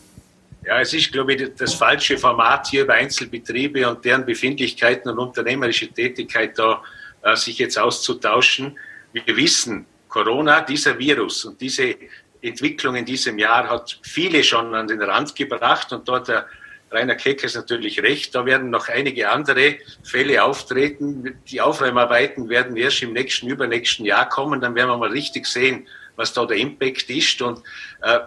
Ja, 0.66 0.80
es 0.80 0.94
ist, 0.94 1.12
glaube 1.12 1.34
ich, 1.34 1.56
das 1.56 1.74
falsche 1.74 2.18
Format 2.18 2.68
hier 2.68 2.84
über 2.84 2.94
Einzelbetriebe 2.94 3.90
und 3.90 4.06
deren 4.06 4.26
Befindlichkeiten 4.26 5.10
und 5.10 5.18
unternehmerische 5.18 5.88
Tätigkeit 5.88 6.58
da 6.58 6.84
äh, 7.24 7.36
sich 7.36 7.58
jetzt 7.58 7.80
auszutauschen. 7.80 8.78
Wir 9.12 9.36
wissen, 9.36 9.86
Corona, 10.08 10.62
dieser 10.62 11.00
Virus 11.00 11.46
und 11.46 11.60
diese 11.60 11.96
Entwicklung 12.42 12.96
in 12.96 13.06
diesem 13.06 13.40
Jahr 13.40 13.70
hat 13.70 14.00
viele 14.04 14.44
schon 14.44 14.74
an 14.76 14.88
den 14.88 15.02
Rand 15.02 15.36
gebracht 15.36 15.92
und 15.94 16.08
dort 16.08 16.28
der 16.28 16.46
Rainer 16.92 17.16
Keck 17.16 17.44
ist 17.44 17.56
natürlich 17.56 18.04
recht. 18.04 18.36
Da 18.36 18.46
werden 18.46 18.70
noch 18.70 18.90
einige 18.90 19.30
andere 19.30 19.78
Fälle 20.04 20.44
auftreten. 20.44 21.40
Die 21.48 21.62
Aufräumarbeiten 21.62 22.50
werden 22.50 22.76
erst 22.76 23.02
im 23.02 23.14
nächsten, 23.14 23.48
übernächsten 23.48 24.06
Jahr 24.06 24.28
kommen. 24.28 24.60
Dann 24.60 24.76
werden 24.76 24.90
wir 24.90 24.98
mal 24.98 25.10
richtig 25.10 25.46
sehen, 25.46 25.88
was 26.18 26.34
da 26.34 26.46
der 26.46 26.58
Impact 26.58 27.10
ist. 27.10 27.42
Und 27.42 27.64
äh, 28.02 28.20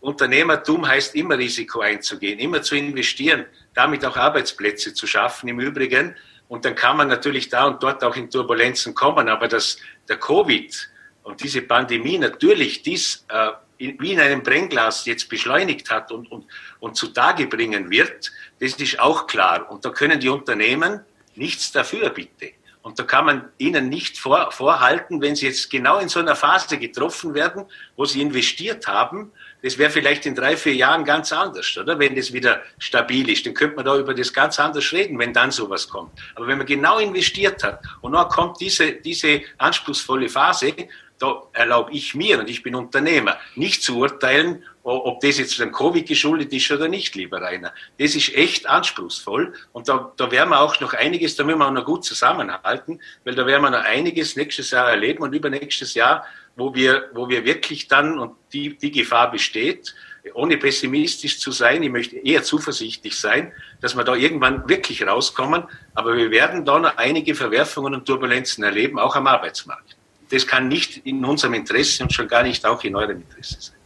Unternehmertum 0.00 0.86
heißt 0.86 1.14
immer 1.14 1.36
Risiko 1.36 1.80
einzugehen, 1.80 2.38
immer 2.38 2.62
zu 2.62 2.76
investieren, 2.76 3.46
damit 3.74 4.04
auch 4.04 4.16
Arbeitsplätze 4.16 4.94
zu 4.94 5.06
schaffen 5.06 5.48
im 5.48 5.60
Übrigen. 5.60 6.14
Und 6.48 6.64
dann 6.64 6.74
kann 6.74 6.96
man 6.96 7.08
natürlich 7.08 7.48
da 7.48 7.66
und 7.66 7.82
dort 7.82 8.02
auch 8.04 8.16
in 8.16 8.30
Turbulenzen 8.30 8.94
kommen. 8.94 9.28
Aber 9.28 9.48
dass 9.48 9.78
der 10.08 10.16
Covid 10.18 10.90
und 11.24 11.42
diese 11.42 11.62
Pandemie 11.62 12.18
natürlich 12.18 12.82
dies 12.82 13.26
äh, 13.28 13.50
wie 13.78 14.12
in 14.12 14.20
einem 14.20 14.42
Brennglas 14.42 15.06
jetzt 15.06 15.28
beschleunigt 15.28 15.90
hat 15.90 16.10
und, 16.10 16.30
und, 16.32 16.46
und 16.80 16.96
zutage 16.96 17.46
bringen 17.46 17.90
wird, 17.90 18.32
das 18.60 18.74
ist 18.74 18.98
auch 18.98 19.26
klar. 19.26 19.70
Und 19.70 19.84
da 19.84 19.90
können 19.90 20.18
die 20.18 20.28
Unternehmen 20.28 21.00
nichts 21.36 21.70
dafür, 21.70 22.10
bitte. 22.10 22.52
Und 22.82 22.98
da 22.98 23.04
kann 23.04 23.26
man 23.26 23.48
ihnen 23.58 23.88
nicht 23.88 24.18
vor, 24.18 24.50
vorhalten, 24.50 25.20
wenn 25.20 25.36
sie 25.36 25.46
jetzt 25.46 25.70
genau 25.70 25.98
in 25.98 26.08
so 26.08 26.20
einer 26.20 26.34
Phase 26.34 26.78
getroffen 26.78 27.34
werden, 27.34 27.66
wo 27.96 28.04
sie 28.04 28.20
investiert 28.20 28.86
haben, 28.86 29.30
das 29.62 29.78
wäre 29.78 29.90
vielleicht 29.90 30.26
in 30.26 30.34
drei, 30.34 30.56
vier 30.56 30.74
Jahren 30.74 31.04
ganz 31.04 31.32
anders, 31.32 31.76
oder? 31.76 31.98
Wenn 31.98 32.14
das 32.14 32.32
wieder 32.32 32.62
stabil 32.78 33.28
ist, 33.28 33.44
dann 33.46 33.54
könnte 33.54 33.76
man 33.76 33.84
da 33.84 33.96
über 33.96 34.14
das 34.14 34.32
ganz 34.32 34.58
anders 34.60 34.92
reden, 34.92 35.18
wenn 35.18 35.32
dann 35.32 35.50
sowas 35.50 35.88
kommt. 35.88 36.12
Aber 36.34 36.46
wenn 36.46 36.58
man 36.58 36.66
genau 36.66 36.98
investiert 36.98 37.62
hat 37.64 37.80
und 38.00 38.12
dann 38.12 38.28
kommt 38.28 38.60
diese, 38.60 38.92
diese 38.92 39.42
anspruchsvolle 39.58 40.28
Phase, 40.28 40.74
da 41.18 41.42
erlaube 41.52 41.92
ich 41.92 42.14
mir, 42.14 42.38
und 42.38 42.48
ich 42.48 42.62
bin 42.62 42.74
Unternehmer, 42.74 43.38
nicht 43.56 43.82
zu 43.82 43.98
urteilen, 43.98 44.64
ob 44.84 45.20
das 45.20 45.38
jetzt 45.38 45.58
dem 45.58 45.72
Covid 45.72 46.06
geschuldet 46.06 46.52
ist 46.52 46.70
oder 46.70 46.88
nicht, 46.88 47.14
lieber 47.14 47.42
Rainer. 47.42 47.74
Das 47.98 48.14
ist 48.14 48.34
echt 48.34 48.66
anspruchsvoll 48.66 49.52
und 49.72 49.88
da, 49.88 50.12
da 50.16 50.30
werden 50.30 50.50
wir 50.50 50.60
auch 50.60 50.80
noch 50.80 50.94
einiges, 50.94 51.36
da 51.36 51.44
müssen 51.44 51.58
wir 51.58 51.66
auch 51.66 51.72
noch 51.72 51.84
gut 51.84 52.04
zusammenhalten, 52.04 53.00
weil 53.24 53.34
da 53.34 53.44
werden 53.46 53.62
wir 53.62 53.70
noch 53.70 53.84
einiges 53.84 54.36
nächstes 54.36 54.70
Jahr 54.70 54.88
erleben 54.88 55.22
und 55.22 55.34
übernächstes 55.34 55.94
Jahr, 55.94 56.24
wo 56.58 56.74
wir, 56.74 57.08
wo 57.14 57.30
wir 57.30 57.46
wirklich 57.46 57.88
dann, 57.88 58.18
und 58.18 58.36
die, 58.52 58.76
die 58.76 58.90
Gefahr 58.90 59.30
besteht, 59.30 59.94
ohne 60.34 60.58
pessimistisch 60.58 61.40
zu 61.40 61.52
sein, 61.52 61.82
ich 61.82 61.90
möchte 61.90 62.16
eher 62.16 62.42
zuversichtlich 62.42 63.18
sein, 63.18 63.52
dass 63.80 63.96
wir 63.96 64.04
da 64.04 64.14
irgendwann 64.14 64.68
wirklich 64.68 65.06
rauskommen, 65.06 65.62
aber 65.94 66.14
wir 66.14 66.30
werden 66.30 66.66
da 66.66 66.78
noch 66.78 66.98
einige 66.98 67.34
Verwerfungen 67.34 67.94
und 67.94 68.04
Turbulenzen 68.04 68.62
erleben, 68.62 68.98
auch 68.98 69.16
am 69.16 69.26
Arbeitsmarkt 69.26 69.96
das 70.30 70.46
kann 70.46 70.68
nicht 70.68 70.98
in 71.06 71.24
unserem 71.24 71.54
Interesse 71.54 72.02
und 72.02 72.12
schon 72.12 72.28
gar 72.28 72.42
nicht 72.42 72.64
auch 72.66 72.82
in 72.84 72.94
eurem 72.96 73.22
Interesse 73.22 73.60
sein. 73.60 73.76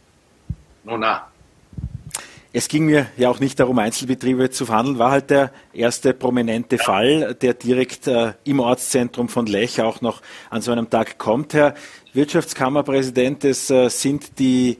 Nun, 0.83 0.99
na. 0.99 1.29
Es 2.55 2.67
ging 2.67 2.85
mir 2.85 3.07
ja 3.17 3.29
auch 3.29 3.39
nicht 3.39 3.59
darum, 3.59 3.79
Einzelbetriebe 3.79 4.51
zu 4.51 4.67
verhandeln, 4.67 4.99
war 4.99 5.09
halt 5.09 5.31
der 5.31 5.51
erste 5.73 6.13
prominente. 6.13 6.77
Fall, 6.77 7.33
der 7.33 7.55
direkt 7.55 8.05
äh, 8.05 8.33
im 8.43 8.59
Ortszentrum 8.59 9.27
von 9.27 9.47
Lech 9.47 9.81
auch 9.81 10.01
noch 10.01 10.21
an 10.51 10.61
so 10.61 10.71
einem 10.71 10.87
Tag 10.87 11.17
kommt. 11.17 11.55
Herr 11.55 11.73
Wirtschaftskammerpräsident, 12.13 13.43
es 13.43 13.71
äh, 13.71 13.89
sind 13.89 14.37
die 14.37 14.77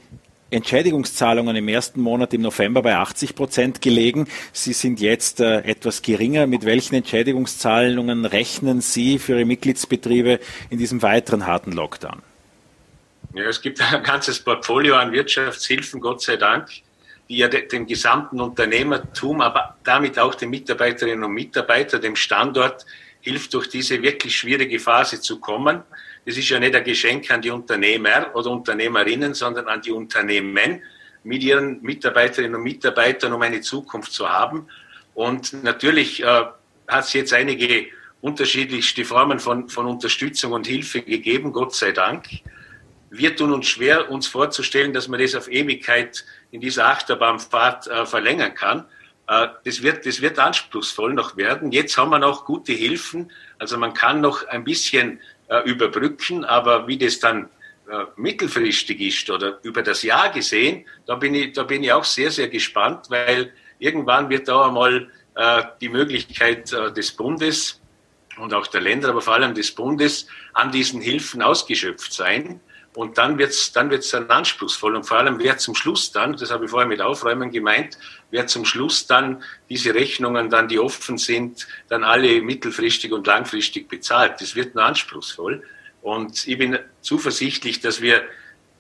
Entschädigungszahlungen 0.52 1.56
im 1.56 1.68
ersten 1.68 2.00
Monat 2.00 2.32
im 2.36 2.44
November 2.44 2.84
bei 2.84 2.96
80 2.96 3.34
Prozent 3.34 3.82
gelegen. 3.82 4.28
Sie 4.52 4.74
sind 4.74 5.00
jetzt 5.00 5.40
äh, 5.40 5.62
etwas 5.62 6.04
geringer. 6.04 6.46
Mit 6.46 6.66
welchen 6.66 6.94
Entschädigungszahlungen 6.94 8.26
rechnen 8.26 8.82
Sie 8.82 9.18
für 9.18 9.34
Ihre 9.34 9.46
Mitgliedsbetriebe 9.46 10.40
in 10.70 10.78
diesem 10.78 11.02
weiteren 11.02 11.48
harten 11.48 11.72
Lockdown? 11.72 12.22
Ja, 13.34 13.46
es 13.46 13.60
gibt 13.60 13.82
ein 13.82 14.04
ganzes 14.04 14.40
Portfolio 14.40 14.94
an 14.96 15.12
Wirtschaftshilfen, 15.12 16.00
Gott 16.00 16.22
sei 16.22 16.38
Dank, 16.38 16.70
die 17.34 17.40
ja 17.40 17.48
dem 17.48 17.88
gesamten 17.88 18.40
Unternehmertum, 18.40 19.42
aber 19.42 19.76
damit 19.84 20.20
auch 20.20 20.36
den 20.36 20.52
Mitarbeiterinnen 20.52 21.24
und 21.24 21.34
Mitarbeitern, 21.34 22.00
dem 22.00 22.16
Standort 22.16 22.86
hilft, 23.22 23.56
durch 23.56 23.68
diese 23.68 24.04
wirklich 24.04 24.38
schwierige 24.38 24.80
Phase 24.80 25.20
zu 25.20 25.40
kommen. 25.40 25.82
Das 26.26 26.38
ist 26.38 26.48
ja 26.50 26.60
nicht 26.60 26.76
ein 26.76 26.84
Geschenk 26.84 27.32
an 27.32 27.42
die 27.42 27.50
Unternehmer 27.50 28.28
oder 28.36 28.52
Unternehmerinnen, 28.52 29.34
sondern 29.34 29.68
an 29.68 29.82
die 29.82 29.92
Unternehmen 29.92 30.84
mit 31.24 31.42
ihren 31.42 31.82
Mitarbeiterinnen 31.82 32.56
und 32.56 32.64
Mitarbeitern, 32.64 33.34
um 33.34 33.42
eine 33.42 33.62
Zukunft 33.62 34.12
zu 34.12 34.30
haben. 34.30 34.68
Und 35.16 35.64
natürlich 35.64 36.22
äh, 36.22 36.26
hat 36.88 37.06
es 37.06 37.14
jetzt 37.14 37.34
einige 37.34 37.88
unterschiedlichste 38.22 39.06
Formen 39.06 39.40
von, 39.40 39.70
von 39.70 39.88
Unterstützung 39.88 40.52
und 40.52 40.68
Hilfe 40.68 41.02
gegeben, 41.02 41.52
Gott 41.52 41.74
sei 41.74 41.94
Dank. 41.94 42.26
Wir 43.10 43.36
tun 43.36 43.54
uns 43.54 43.68
schwer, 43.68 44.12
uns 44.12 44.28
vorzustellen, 44.28 44.94
dass 44.94 45.08
man 45.08 45.20
das 45.20 45.34
auf 45.34 45.52
Ewigkeit 45.52 46.26
in 46.54 46.62
dieser 46.62 46.86
Achterbahnfahrt 46.86 47.88
äh, 47.88 48.06
verlängern 48.06 48.54
kann. 48.54 48.86
Äh, 49.28 49.48
das, 49.66 49.82
wird, 49.82 50.06
das 50.06 50.22
wird 50.22 50.38
anspruchsvoll 50.38 51.14
noch 51.14 51.36
werden. 51.36 51.72
Jetzt 51.72 51.98
haben 51.98 52.12
wir 52.12 52.20
noch 52.20 52.46
gute 52.46 52.74
Hilfen. 52.74 53.32
Also 53.58 53.76
man 53.78 53.96
kann 53.96 54.22
noch 54.22 54.46
ein 54.48 54.64
bisschen 54.64 55.20
äh, 55.48 55.68
überbrücken. 55.68 56.46
Aber 56.46 56.88
wie 56.88 56.98
das 57.00 57.20
dann 57.20 57.50
äh, 57.90 58.06
mittelfristig 58.18 59.02
ist 59.02 59.32
oder 59.32 59.58
über 59.64 59.82
das 59.82 60.04
Jahr 60.04 60.30
gesehen, 60.30 60.86
da 61.08 61.16
bin 61.16 61.34
ich, 61.34 61.54
da 61.54 61.64
bin 61.64 61.84
ich 61.84 61.92
auch 61.92 62.04
sehr, 62.04 62.30
sehr 62.30 62.50
gespannt, 62.50 63.08
weil 63.10 63.52
irgendwann 63.80 64.30
wird 64.30 64.48
da 64.48 64.68
einmal 64.68 65.10
äh, 65.34 65.64
die 65.82 65.90
Möglichkeit 65.90 66.72
äh, 66.72 66.94
des 66.94 67.14
Bundes 67.14 67.82
und 68.38 68.54
auch 68.54 68.68
der 68.68 68.82
Länder, 68.82 69.10
aber 69.10 69.22
vor 69.22 69.34
allem 69.34 69.56
des 69.56 69.74
Bundes 69.74 70.28
an 70.54 70.72
diesen 70.72 71.02
Hilfen 71.02 71.42
ausgeschöpft 71.42 72.14
sein. 72.14 72.60
Und 72.96 73.18
dann 73.18 73.40
wird's 73.40 73.72
dann 73.72 73.90
wird's 73.90 74.12
dann 74.12 74.30
anspruchsvoll. 74.30 74.96
Und 74.96 75.06
vor 75.06 75.18
allem, 75.18 75.40
wer 75.40 75.58
zum 75.58 75.74
Schluss 75.74 76.12
dann, 76.12 76.38
das 76.38 76.52
habe 76.52 76.66
ich 76.66 76.72
vorher 76.72 76.88
mit 76.88 77.02
Aufräumen 77.02 77.52
gemeint, 77.52 77.98
wer 78.30 78.46
zum 78.46 78.66
Schluss 78.66 79.08
dann 79.08 79.44
diese 79.70 79.96
Rechnungen 79.96 80.50
dann, 80.50 80.68
die 80.68 80.80
offen 80.80 81.18
sind, 81.18 81.68
dann 81.90 82.04
alle 82.04 82.42
mittelfristig 82.42 83.12
und 83.12 83.26
langfristig 83.26 83.90
bezahlt. 83.90 84.42
Das 84.42 84.56
wird 84.56 84.76
nur 84.76 84.84
anspruchsvoll. 84.84 85.64
Und 86.04 86.48
ich 86.48 86.58
bin 86.58 86.80
zuversichtlich, 87.02 87.80
dass 87.80 88.02
wir, 88.02 88.24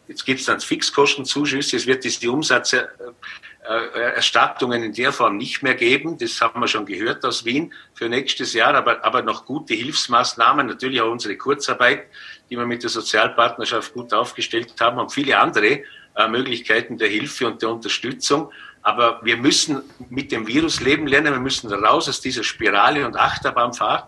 jetzt 0.07 0.25
gibt 0.25 0.39
es 0.41 0.45
dann 0.45 0.59
Fixkostenzuschüsse, 0.59 1.77
es 1.77 1.87
wird 1.87 2.03
diese 2.03 2.29
Umsatzerstattungen 2.29 4.83
in 4.83 4.93
der 4.93 5.11
Form 5.13 5.37
nicht 5.37 5.63
mehr 5.63 5.73
geben. 5.75 6.19
Das 6.19 6.41
haben 6.41 6.59
wir 6.59 6.67
schon 6.67 6.85
gehört 6.85 7.25
aus 7.25 7.45
Wien 7.45 7.73
für 7.93 8.09
nächstes 8.09 8.53
Jahr, 8.53 8.75
aber, 8.75 9.05
aber 9.05 9.23
noch 9.23 9.45
gute 9.45 9.73
Hilfsmaßnahmen, 9.73 10.67
natürlich 10.67 11.01
auch 11.01 11.11
unsere 11.11 11.37
Kurzarbeit 11.37 12.07
die 12.53 12.57
wir 12.59 12.67
mit 12.67 12.83
der 12.83 12.91
Sozialpartnerschaft 12.91 13.95
gut 13.95 14.13
aufgestellt 14.13 14.75
haben, 14.79 14.99
und 14.99 15.11
viele 15.11 15.39
andere 15.39 15.81
äh, 16.15 16.27
Möglichkeiten 16.27 16.99
der 16.99 17.07
Hilfe 17.07 17.47
und 17.47 17.63
der 17.63 17.69
Unterstützung. 17.69 18.51
Aber 18.83 19.19
wir 19.23 19.37
müssen 19.37 19.81
mit 20.11 20.31
dem 20.31 20.45
Virus 20.45 20.79
leben 20.79 21.07
lernen. 21.07 21.33
Wir 21.33 21.39
müssen 21.39 21.73
raus 21.73 22.07
aus 22.07 22.21
dieser 22.21 22.43
Spirale 22.43 23.07
und 23.07 23.17
Achterbahnfahrt 23.17 24.07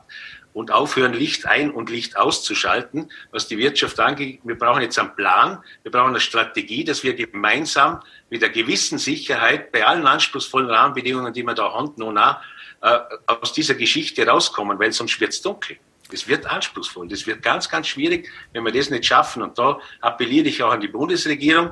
und 0.53 0.69
aufhören, 0.69 1.13
Licht 1.13 1.47
ein 1.47 1.71
und 1.71 1.89
Licht 1.89 2.17
auszuschalten, 2.17 3.11
was 3.31 3.47
die 3.47 3.57
Wirtschaft 3.57 3.99
angeht. 3.99 4.41
Wir 4.43 4.59
brauchen 4.59 4.83
jetzt 4.83 4.99
einen 4.99 5.15
Plan, 5.15 5.63
wir 5.81 5.91
brauchen 5.91 6.09
eine 6.09 6.19
Strategie, 6.19 6.83
dass 6.83 7.03
wir 7.03 7.15
gemeinsam 7.15 8.01
mit 8.29 8.43
einer 8.43 8.53
gewissen 8.53 8.99
Sicherheit 8.99 9.71
bei 9.71 9.87
allen 9.87 10.05
anspruchsvollen 10.05 10.69
Rahmenbedingungen, 10.69 11.33
die 11.33 11.41
wir 11.41 11.55
da 11.55 11.73
haben, 11.73 11.93
nun 11.97 12.19
auch, 12.19 12.35
äh, 12.81 12.99
aus 13.25 13.53
dieser 13.53 13.73
Geschichte 13.73 14.27
rauskommen, 14.27 14.77
weil 14.77 14.91
sonst 14.91 15.19
wird 15.19 15.31
es 15.31 15.41
dunkel. 15.41 15.77
Das 16.11 16.27
wird 16.27 16.45
anspruchsvoll, 16.45 17.07
das 17.07 17.25
wird 17.25 17.41
ganz, 17.41 17.69
ganz 17.69 17.87
schwierig, 17.87 18.29
wenn 18.53 18.63
wir 18.63 18.71
das 18.71 18.89
nicht 18.89 19.05
schaffen. 19.05 19.41
Und 19.41 19.57
da 19.57 19.79
appelliere 20.01 20.47
ich 20.47 20.61
auch 20.61 20.71
an 20.71 20.81
die 20.81 20.87
Bundesregierung 20.87 21.71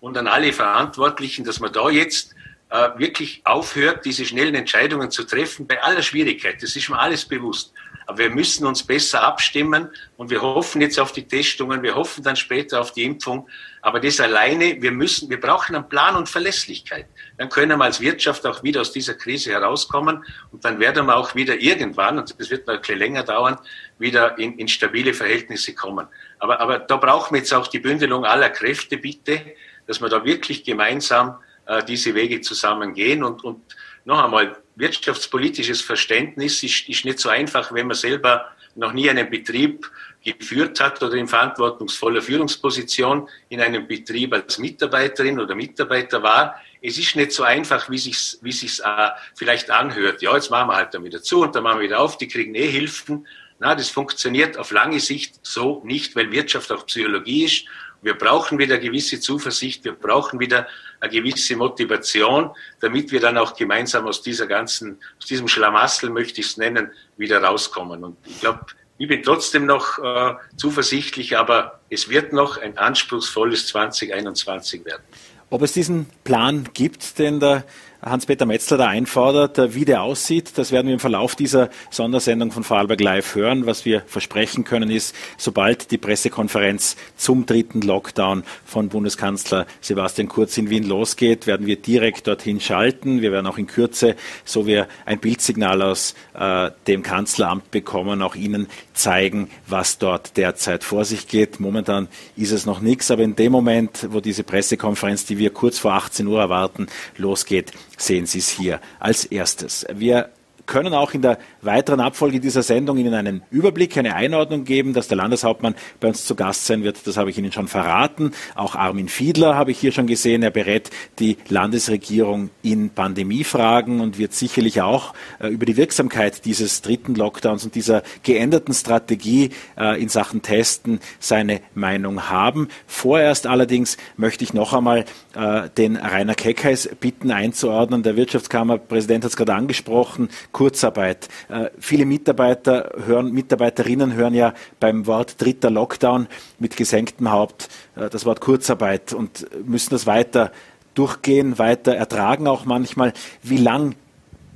und 0.00 0.16
an 0.16 0.28
alle 0.28 0.52
Verantwortlichen, 0.52 1.44
dass 1.44 1.58
man 1.58 1.72
da 1.72 1.90
jetzt 1.90 2.34
äh, 2.70 2.90
wirklich 2.96 3.42
aufhört, 3.44 4.04
diese 4.04 4.24
schnellen 4.24 4.54
Entscheidungen 4.54 5.10
zu 5.10 5.24
treffen, 5.24 5.66
bei 5.66 5.82
aller 5.82 6.02
Schwierigkeit. 6.02 6.62
Das 6.62 6.76
ist 6.76 6.88
mir 6.88 6.98
alles 6.98 7.24
bewusst. 7.24 7.72
Aber 8.06 8.18
wir 8.18 8.30
müssen 8.30 8.66
uns 8.66 8.84
besser 8.84 9.22
abstimmen 9.22 9.90
und 10.16 10.30
wir 10.30 10.40
hoffen 10.40 10.80
jetzt 10.80 10.98
auf 10.98 11.12
die 11.12 11.26
Testungen, 11.26 11.82
wir 11.82 11.96
hoffen 11.96 12.22
dann 12.22 12.36
später 12.36 12.80
auf 12.80 12.92
die 12.92 13.02
Impfung. 13.02 13.48
Aber 13.82 13.98
das 13.98 14.20
alleine, 14.20 14.80
wir 14.80 14.92
müssen, 14.92 15.28
wir 15.28 15.40
brauchen 15.40 15.74
einen 15.74 15.88
Plan 15.88 16.14
und 16.14 16.28
Verlässlichkeit. 16.28 17.06
Dann 17.36 17.48
können 17.48 17.78
wir 17.78 17.84
als 17.84 18.00
Wirtschaft 18.00 18.46
auch 18.46 18.62
wieder 18.62 18.80
aus 18.80 18.92
dieser 18.92 19.14
Krise 19.14 19.50
herauskommen 19.50 20.24
und 20.52 20.64
dann 20.64 20.78
werden 20.78 21.06
wir 21.06 21.16
auch 21.16 21.34
wieder 21.34 21.60
irgendwann, 21.60 22.18
und 22.18 22.34
das 22.38 22.50
wird 22.50 22.66
noch 22.66 22.74
ein 22.74 22.80
bisschen 22.80 22.98
länger 22.98 23.24
dauern, 23.24 23.58
wieder 23.98 24.38
in, 24.38 24.56
in 24.58 24.68
stabile 24.68 25.12
Verhältnisse 25.12 25.74
kommen. 25.74 26.06
Aber, 26.38 26.60
aber 26.60 26.78
da 26.78 26.96
brauchen 26.96 27.34
wir 27.34 27.40
jetzt 27.40 27.52
auch 27.52 27.66
die 27.66 27.80
Bündelung 27.80 28.24
aller 28.24 28.50
Kräfte, 28.50 28.98
bitte, 28.98 29.42
dass 29.86 30.00
wir 30.00 30.08
da 30.08 30.24
wirklich 30.24 30.64
gemeinsam 30.64 31.38
äh, 31.66 31.84
diese 31.84 32.14
Wege 32.14 32.40
zusammen 32.40 32.94
gehen. 32.94 33.24
Und, 33.24 33.44
und 33.44 33.75
noch 34.06 34.24
einmal, 34.24 34.56
wirtschaftspolitisches 34.76 35.80
Verständnis 35.80 36.62
ist, 36.62 36.88
ist 36.88 37.04
nicht 37.04 37.18
so 37.18 37.28
einfach, 37.28 37.72
wenn 37.72 37.88
man 37.88 37.96
selber 37.96 38.46
noch 38.76 38.92
nie 38.92 39.10
einen 39.10 39.28
Betrieb 39.28 39.90
geführt 40.24 40.80
hat 40.80 41.02
oder 41.02 41.14
in 41.14 41.26
verantwortungsvoller 41.26 42.22
Führungsposition 42.22 43.28
in 43.48 43.60
einem 43.60 43.86
Betrieb 43.86 44.32
als 44.32 44.58
Mitarbeiterin 44.58 45.40
oder 45.40 45.54
Mitarbeiter 45.54 46.22
war. 46.22 46.60
Es 46.82 46.98
ist 46.98 47.16
nicht 47.16 47.32
so 47.32 47.42
einfach, 47.42 47.90
wie 47.90 47.98
sich's, 47.98 48.38
wie 48.42 48.52
sich's 48.52 48.78
äh, 48.78 49.08
vielleicht 49.34 49.70
anhört. 49.70 50.22
Ja, 50.22 50.34
jetzt 50.34 50.50
machen 50.50 50.68
wir 50.68 50.76
halt 50.76 50.94
dann 50.94 51.04
wieder 51.04 51.22
zu 51.22 51.42
und 51.42 51.54
dann 51.56 51.64
machen 51.64 51.80
wir 51.80 51.86
wieder 51.86 52.00
auf, 52.00 52.16
die 52.18 52.28
kriegen 52.28 52.54
eh 52.54 52.68
Hilfen. 52.68 53.26
Na, 53.58 53.74
das 53.74 53.88
funktioniert 53.88 54.58
auf 54.58 54.70
lange 54.70 55.00
Sicht 55.00 55.40
so 55.42 55.82
nicht, 55.84 56.14
weil 56.14 56.30
Wirtschaft 56.30 56.70
auch 56.70 56.86
Psychologie 56.86 57.44
ist. 57.44 57.64
Wir 58.02 58.14
brauchen 58.14 58.58
wieder 58.58 58.78
gewisse 58.78 59.20
Zuversicht, 59.20 59.84
wir 59.84 59.92
brauchen 59.92 60.38
wieder 60.38 60.66
eine 61.00 61.10
gewisse 61.10 61.56
Motivation, 61.56 62.50
damit 62.80 63.12
wir 63.12 63.20
dann 63.20 63.38
auch 63.38 63.56
gemeinsam 63.56 64.06
aus 64.06 64.22
dieser 64.22 64.46
ganzen, 64.46 64.98
aus 65.18 65.26
diesem 65.26 65.48
Schlamassel, 65.48 66.10
möchte 66.10 66.40
ich 66.40 66.48
es 66.48 66.56
nennen, 66.56 66.90
wieder 67.16 67.42
rauskommen. 67.42 68.04
Und 68.04 68.16
ich 68.26 68.40
glaube, 68.40 68.66
ich 68.98 69.08
bin 69.08 69.22
trotzdem 69.22 69.66
noch 69.66 69.98
äh, 69.98 70.34
zuversichtlich, 70.56 71.36
aber 71.36 71.80
es 71.90 72.08
wird 72.08 72.32
noch 72.32 72.58
ein 72.58 72.78
anspruchsvolles 72.78 73.66
2021 73.68 74.84
werden. 74.84 75.02
Ob 75.50 75.62
es 75.62 75.72
diesen 75.72 76.06
Plan 76.24 76.68
gibt, 76.74 77.18
den 77.18 77.38
der 77.38 77.64
Hans-Peter 78.02 78.46
Metzler 78.46 78.76
da 78.78 78.86
einfordert, 78.88 79.58
äh, 79.58 79.74
wie 79.74 79.84
der 79.84 80.02
aussieht. 80.02 80.52
Das 80.56 80.72
werden 80.72 80.86
wir 80.86 80.94
im 80.94 81.00
Verlauf 81.00 81.34
dieser 81.34 81.70
Sondersendung 81.90 82.52
von 82.52 82.64
Vorarlberg 82.64 83.00
Live 83.00 83.34
hören. 83.34 83.66
Was 83.66 83.84
wir 83.84 84.02
versprechen 84.06 84.64
können 84.64 84.90
ist, 84.90 85.14
sobald 85.36 85.90
die 85.90 85.98
Pressekonferenz 85.98 86.96
zum 87.16 87.46
dritten 87.46 87.82
Lockdown 87.82 88.44
von 88.64 88.88
Bundeskanzler 88.88 89.66
Sebastian 89.80 90.28
Kurz 90.28 90.56
in 90.58 90.70
Wien 90.70 90.84
losgeht, 90.84 91.46
werden 91.46 91.66
wir 91.66 91.76
direkt 91.76 92.26
dorthin 92.26 92.60
schalten. 92.60 93.22
Wir 93.22 93.32
werden 93.32 93.46
auch 93.46 93.58
in 93.58 93.66
Kürze, 93.66 94.16
so 94.44 94.66
wie 94.66 94.82
ein 95.04 95.18
Bildsignal 95.18 95.82
aus 95.82 96.14
äh, 96.34 96.70
dem 96.86 97.02
Kanzleramt 97.02 97.70
bekommen, 97.70 98.22
auch 98.22 98.34
Ihnen 98.34 98.68
zeigen, 98.96 99.50
was 99.66 99.98
dort 99.98 100.36
derzeit 100.36 100.84
vor 100.84 101.04
sich 101.04 101.28
geht. 101.28 101.60
Momentan 101.60 102.08
ist 102.36 102.52
es 102.52 102.66
noch 102.66 102.80
nichts, 102.80 103.10
aber 103.10 103.22
in 103.22 103.36
dem 103.36 103.52
Moment, 103.52 104.08
wo 104.10 104.20
diese 104.20 104.42
Pressekonferenz, 104.42 105.26
die 105.26 105.38
wir 105.38 105.50
kurz 105.50 105.78
vor 105.78 105.92
18 105.92 106.26
Uhr 106.26 106.40
erwarten, 106.40 106.86
losgeht, 107.16 107.72
sehen 107.96 108.26
Sie 108.26 108.38
es 108.38 108.48
hier 108.48 108.80
als 108.98 109.24
erstes. 109.24 109.86
Wir 109.94 110.30
können 110.66 110.94
auch 110.94 111.14
in 111.14 111.22
der 111.22 111.38
weiteren 111.62 112.00
Abfolge 112.00 112.40
dieser 112.40 112.62
Sendung 112.62 112.98
Ihnen 112.98 113.14
einen 113.14 113.42
Überblick, 113.50 113.96
eine 113.96 114.14
Einordnung 114.14 114.64
geben, 114.64 114.92
dass 114.92 115.08
der 115.08 115.16
Landeshauptmann 115.16 115.74
bei 116.00 116.08
uns 116.08 116.24
zu 116.24 116.34
Gast 116.34 116.66
sein 116.66 116.82
wird. 116.82 117.06
Das 117.06 117.16
habe 117.16 117.30
ich 117.30 117.38
Ihnen 117.38 117.52
schon 117.52 117.68
verraten. 117.68 118.32
Auch 118.54 118.74
Armin 118.74 119.08
Fiedler 119.08 119.56
habe 119.56 119.70
ich 119.70 119.78
hier 119.78 119.92
schon 119.92 120.06
gesehen. 120.06 120.42
Er 120.42 120.50
berät 120.50 120.90
die 121.18 121.36
Landesregierung 121.48 122.50
in 122.62 122.90
Pandemiefragen 122.90 124.00
und 124.00 124.18
wird 124.18 124.32
sicherlich 124.32 124.82
auch 124.82 125.14
äh, 125.38 125.48
über 125.48 125.66
die 125.66 125.76
Wirksamkeit 125.76 126.44
dieses 126.44 126.82
dritten 126.82 127.14
Lockdowns 127.14 127.64
und 127.64 127.74
dieser 127.74 128.02
geänderten 128.22 128.74
Strategie 128.74 129.50
äh, 129.78 130.00
in 130.00 130.08
Sachen 130.08 130.42
Testen 130.42 131.00
seine 131.18 131.60
Meinung 131.74 132.28
haben. 132.28 132.68
Vorerst 132.86 133.46
allerdings 133.46 133.96
möchte 134.16 134.44
ich 134.44 134.52
noch 134.52 134.72
einmal 134.72 135.04
äh, 135.34 135.68
den 135.76 135.96
Rainer 135.96 136.34
Keckheis 136.34 136.88
bitten 137.00 137.30
einzuordnen. 137.30 138.02
Der 138.02 138.16
Wirtschaftskammerpräsident 138.16 139.24
hat 139.24 139.30
es 139.30 139.36
gerade 139.36 139.54
angesprochen. 139.54 140.28
Kurzarbeit. 140.56 141.28
Äh, 141.50 141.68
viele 141.78 142.06
Mitarbeiter 142.06 142.90
hören, 143.04 143.30
Mitarbeiterinnen 143.30 144.14
hören 144.14 144.32
ja 144.32 144.54
beim 144.80 145.06
Wort 145.06 145.38
dritter 145.38 145.68
Lockdown 145.68 146.28
mit 146.58 146.78
gesenktem 146.78 147.30
Haupt 147.30 147.68
äh, 147.94 148.08
das 148.08 148.24
Wort 148.24 148.40
Kurzarbeit 148.40 149.12
und 149.12 149.46
müssen 149.66 149.90
das 149.90 150.06
weiter 150.06 150.50
durchgehen, 150.94 151.58
weiter 151.58 151.94
ertragen 151.94 152.48
auch 152.48 152.64
manchmal. 152.64 153.12
Wie 153.42 153.58
lang 153.58 153.96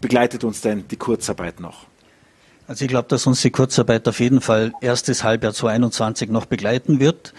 begleitet 0.00 0.42
uns 0.42 0.62
denn 0.62 0.88
die 0.88 0.96
Kurzarbeit 0.96 1.60
noch? 1.60 1.84
Also 2.66 2.86
ich 2.86 2.88
glaube, 2.88 3.08
dass 3.08 3.26
uns 3.26 3.42
die 3.42 3.50
Kurzarbeit 3.50 4.08
auf 4.08 4.20
jeden 4.20 4.40
Fall 4.40 4.72
erstes 4.80 5.22
Halbjahr 5.22 5.52
2021 5.52 6.30
noch 6.30 6.46
begleiten 6.46 6.98
wird. 6.98 7.34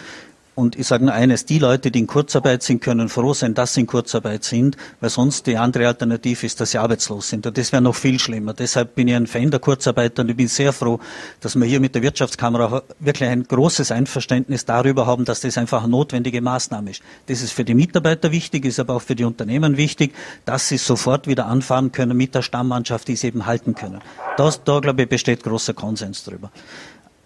Und 0.62 0.78
ich 0.78 0.86
sage 0.86 1.06
nur 1.06 1.14
eines, 1.16 1.46
die 1.46 1.58
Leute, 1.58 1.90
die 1.90 1.98
in 1.98 2.06
Kurzarbeit 2.06 2.62
sind, 2.62 2.82
können 2.82 3.10
froh 3.10 3.34
sein, 3.34 3.56
dass 3.56 3.74
sie 3.74 3.82
in 3.82 3.88
Kurzarbeit 3.88 4.44
sind, 4.44 4.78
weil 5.00 5.10
sonst 5.10 5.48
die 5.48 5.58
andere 5.58 5.88
Alternative 5.88 6.46
ist, 6.46 6.62
dass 6.62 6.70
sie 6.70 6.78
arbeitslos 6.78 7.30
sind. 7.30 7.48
Und 7.48 7.58
das 7.58 7.72
wäre 7.72 7.82
noch 7.82 7.96
viel 7.96 8.20
schlimmer. 8.20 8.54
Deshalb 8.54 8.94
bin 8.94 9.08
ich 9.08 9.16
ein 9.16 9.26
Fan 9.26 9.50
der 9.50 9.60
Kurzarbeit 9.60 10.20
und 10.20 10.30
ich 10.30 10.38
bin 10.38 10.48
sehr 10.48 10.72
froh, 10.72 11.00
dass 11.40 11.56
wir 11.56 11.66
hier 11.66 11.80
mit 11.80 11.96
der 11.96 12.04
Wirtschaftskamera 12.04 12.84
wirklich 13.00 13.28
ein 13.28 13.44
großes 13.44 13.92
Einverständnis 13.92 14.64
darüber 14.64 15.08
haben, 15.08 15.26
dass 15.26 15.42
das 15.42 15.58
einfach 15.58 15.82
eine 15.82 15.90
notwendige 15.90 16.42
Maßnahme 16.42 16.92
ist. 16.92 17.02
Das 17.26 17.42
ist 17.42 17.54
für 17.54 17.66
die 17.66 17.74
Mitarbeiter 17.74 18.32
wichtig, 18.32 18.66
ist 18.66 18.80
aber 18.80 18.94
auch 18.94 19.02
für 19.02 19.16
die 19.16 19.24
Unternehmen 19.24 19.78
wichtig, 19.78 20.14
dass 20.46 20.68
sie 20.68 20.78
sofort 20.78 21.26
wieder 21.26 21.48
anfahren 21.48 21.92
können 21.92 22.16
mit 22.16 22.36
der 22.36 22.44
Stammmannschaft, 22.44 23.08
die 23.08 23.16
sie 23.16 23.28
eben 23.28 23.48
halten 23.48 23.74
können. 23.74 24.00
Das, 24.38 24.64
da, 24.64 24.80
glaube 24.80 25.02
ich, 25.02 25.10
besteht 25.10 25.44
großer 25.44 25.74
Konsens 25.74 26.24
drüber. 26.24 26.52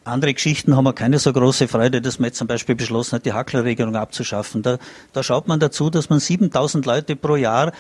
Andere 0.08 0.36
Geschichten 0.36 0.76
haben 0.76 0.84
wir 0.84 0.94
keine 0.94 1.18
so 1.18 1.34
große 1.34 1.68
Freude, 1.68 2.00
dass 2.00 2.20
man 2.20 2.28
jetzt 2.28 2.38
zum 2.38 2.46
Beispiel 2.46 2.76
beschlossen 2.76 3.14
hat, 3.14 3.26
die 3.26 3.34
Hacklerregelung 3.34 3.96
abzuschaffen. 3.96 4.62
Da, 4.62 4.78
da 5.14 5.24
schaut 5.24 5.48
man 5.48 5.60
dazu, 5.60 5.90
dass 5.90 6.12
man 6.12 6.20
7000 6.20 6.86
Leute 6.86 7.16
pro 7.16 7.36
Jahr 7.36 7.72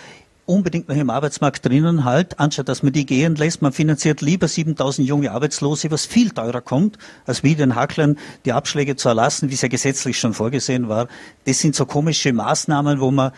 unbedingt 0.47 0.89
noch 0.89 0.95
im 0.95 1.11
Arbeitsmarkt 1.11 1.63
drinnen 1.67 2.03
halt, 2.03 2.39
anstatt 2.39 2.67
dass 2.67 2.81
man 2.81 2.93
die 2.93 3.05
gehen 3.05 3.35
lässt. 3.35 3.61
Man 3.61 3.73
finanziert 3.73 4.21
lieber 4.21 4.47
7000 4.47 5.07
junge 5.07 5.31
Arbeitslose, 5.33 5.91
was 5.91 6.07
viel 6.07 6.31
teurer 6.31 6.61
kommt, 6.61 6.97
als 7.27 7.43
wie 7.43 7.53
den 7.53 7.75
Hacklern 7.75 8.17
die 8.43 8.53
Abschläge 8.53 8.95
zu 8.95 9.07
erlassen, 9.07 9.51
wie 9.51 9.53
es 9.53 9.61
ja 9.61 9.67
gesetzlich 9.67 10.17
schon 10.17 10.33
vorgesehen 10.33 10.89
war. 10.89 11.07
Das 11.45 11.59
sind 11.59 11.75
so 11.75 11.85
komische 11.85 12.33
Maßnahmen, 12.33 13.01
wo 13.01 13.11
man 13.11 13.33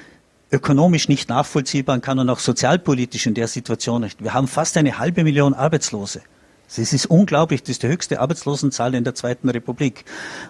ökonomisch 0.50 1.10
nicht 1.10 1.28
nachvollziehbar 1.28 2.00
kann 2.00 2.19
und 2.19 2.30
auch 2.30 2.39
sozialpolitisch 2.39 3.28
in 3.28 3.34
der 3.34 3.50
Situation 3.50 4.04
nicht. 4.04 4.23
Wir 4.23 4.34
haben 4.34 4.47
fast 4.47 4.78
eine 4.78 4.97
halbe 4.97 5.26
Million 5.26 5.54
Arbeitslose. 5.54 6.21
Es 6.69 6.93
ist 6.93 7.06
unglaublich, 7.06 7.62
das 7.62 7.71
ist 7.71 7.84
die 7.84 7.88
höchste 7.88 8.19
Arbeitslosenzahl 8.19 8.93
in 8.93 9.03
der 9.03 9.15
Zweiten 9.15 9.49
Republik. 9.49 10.03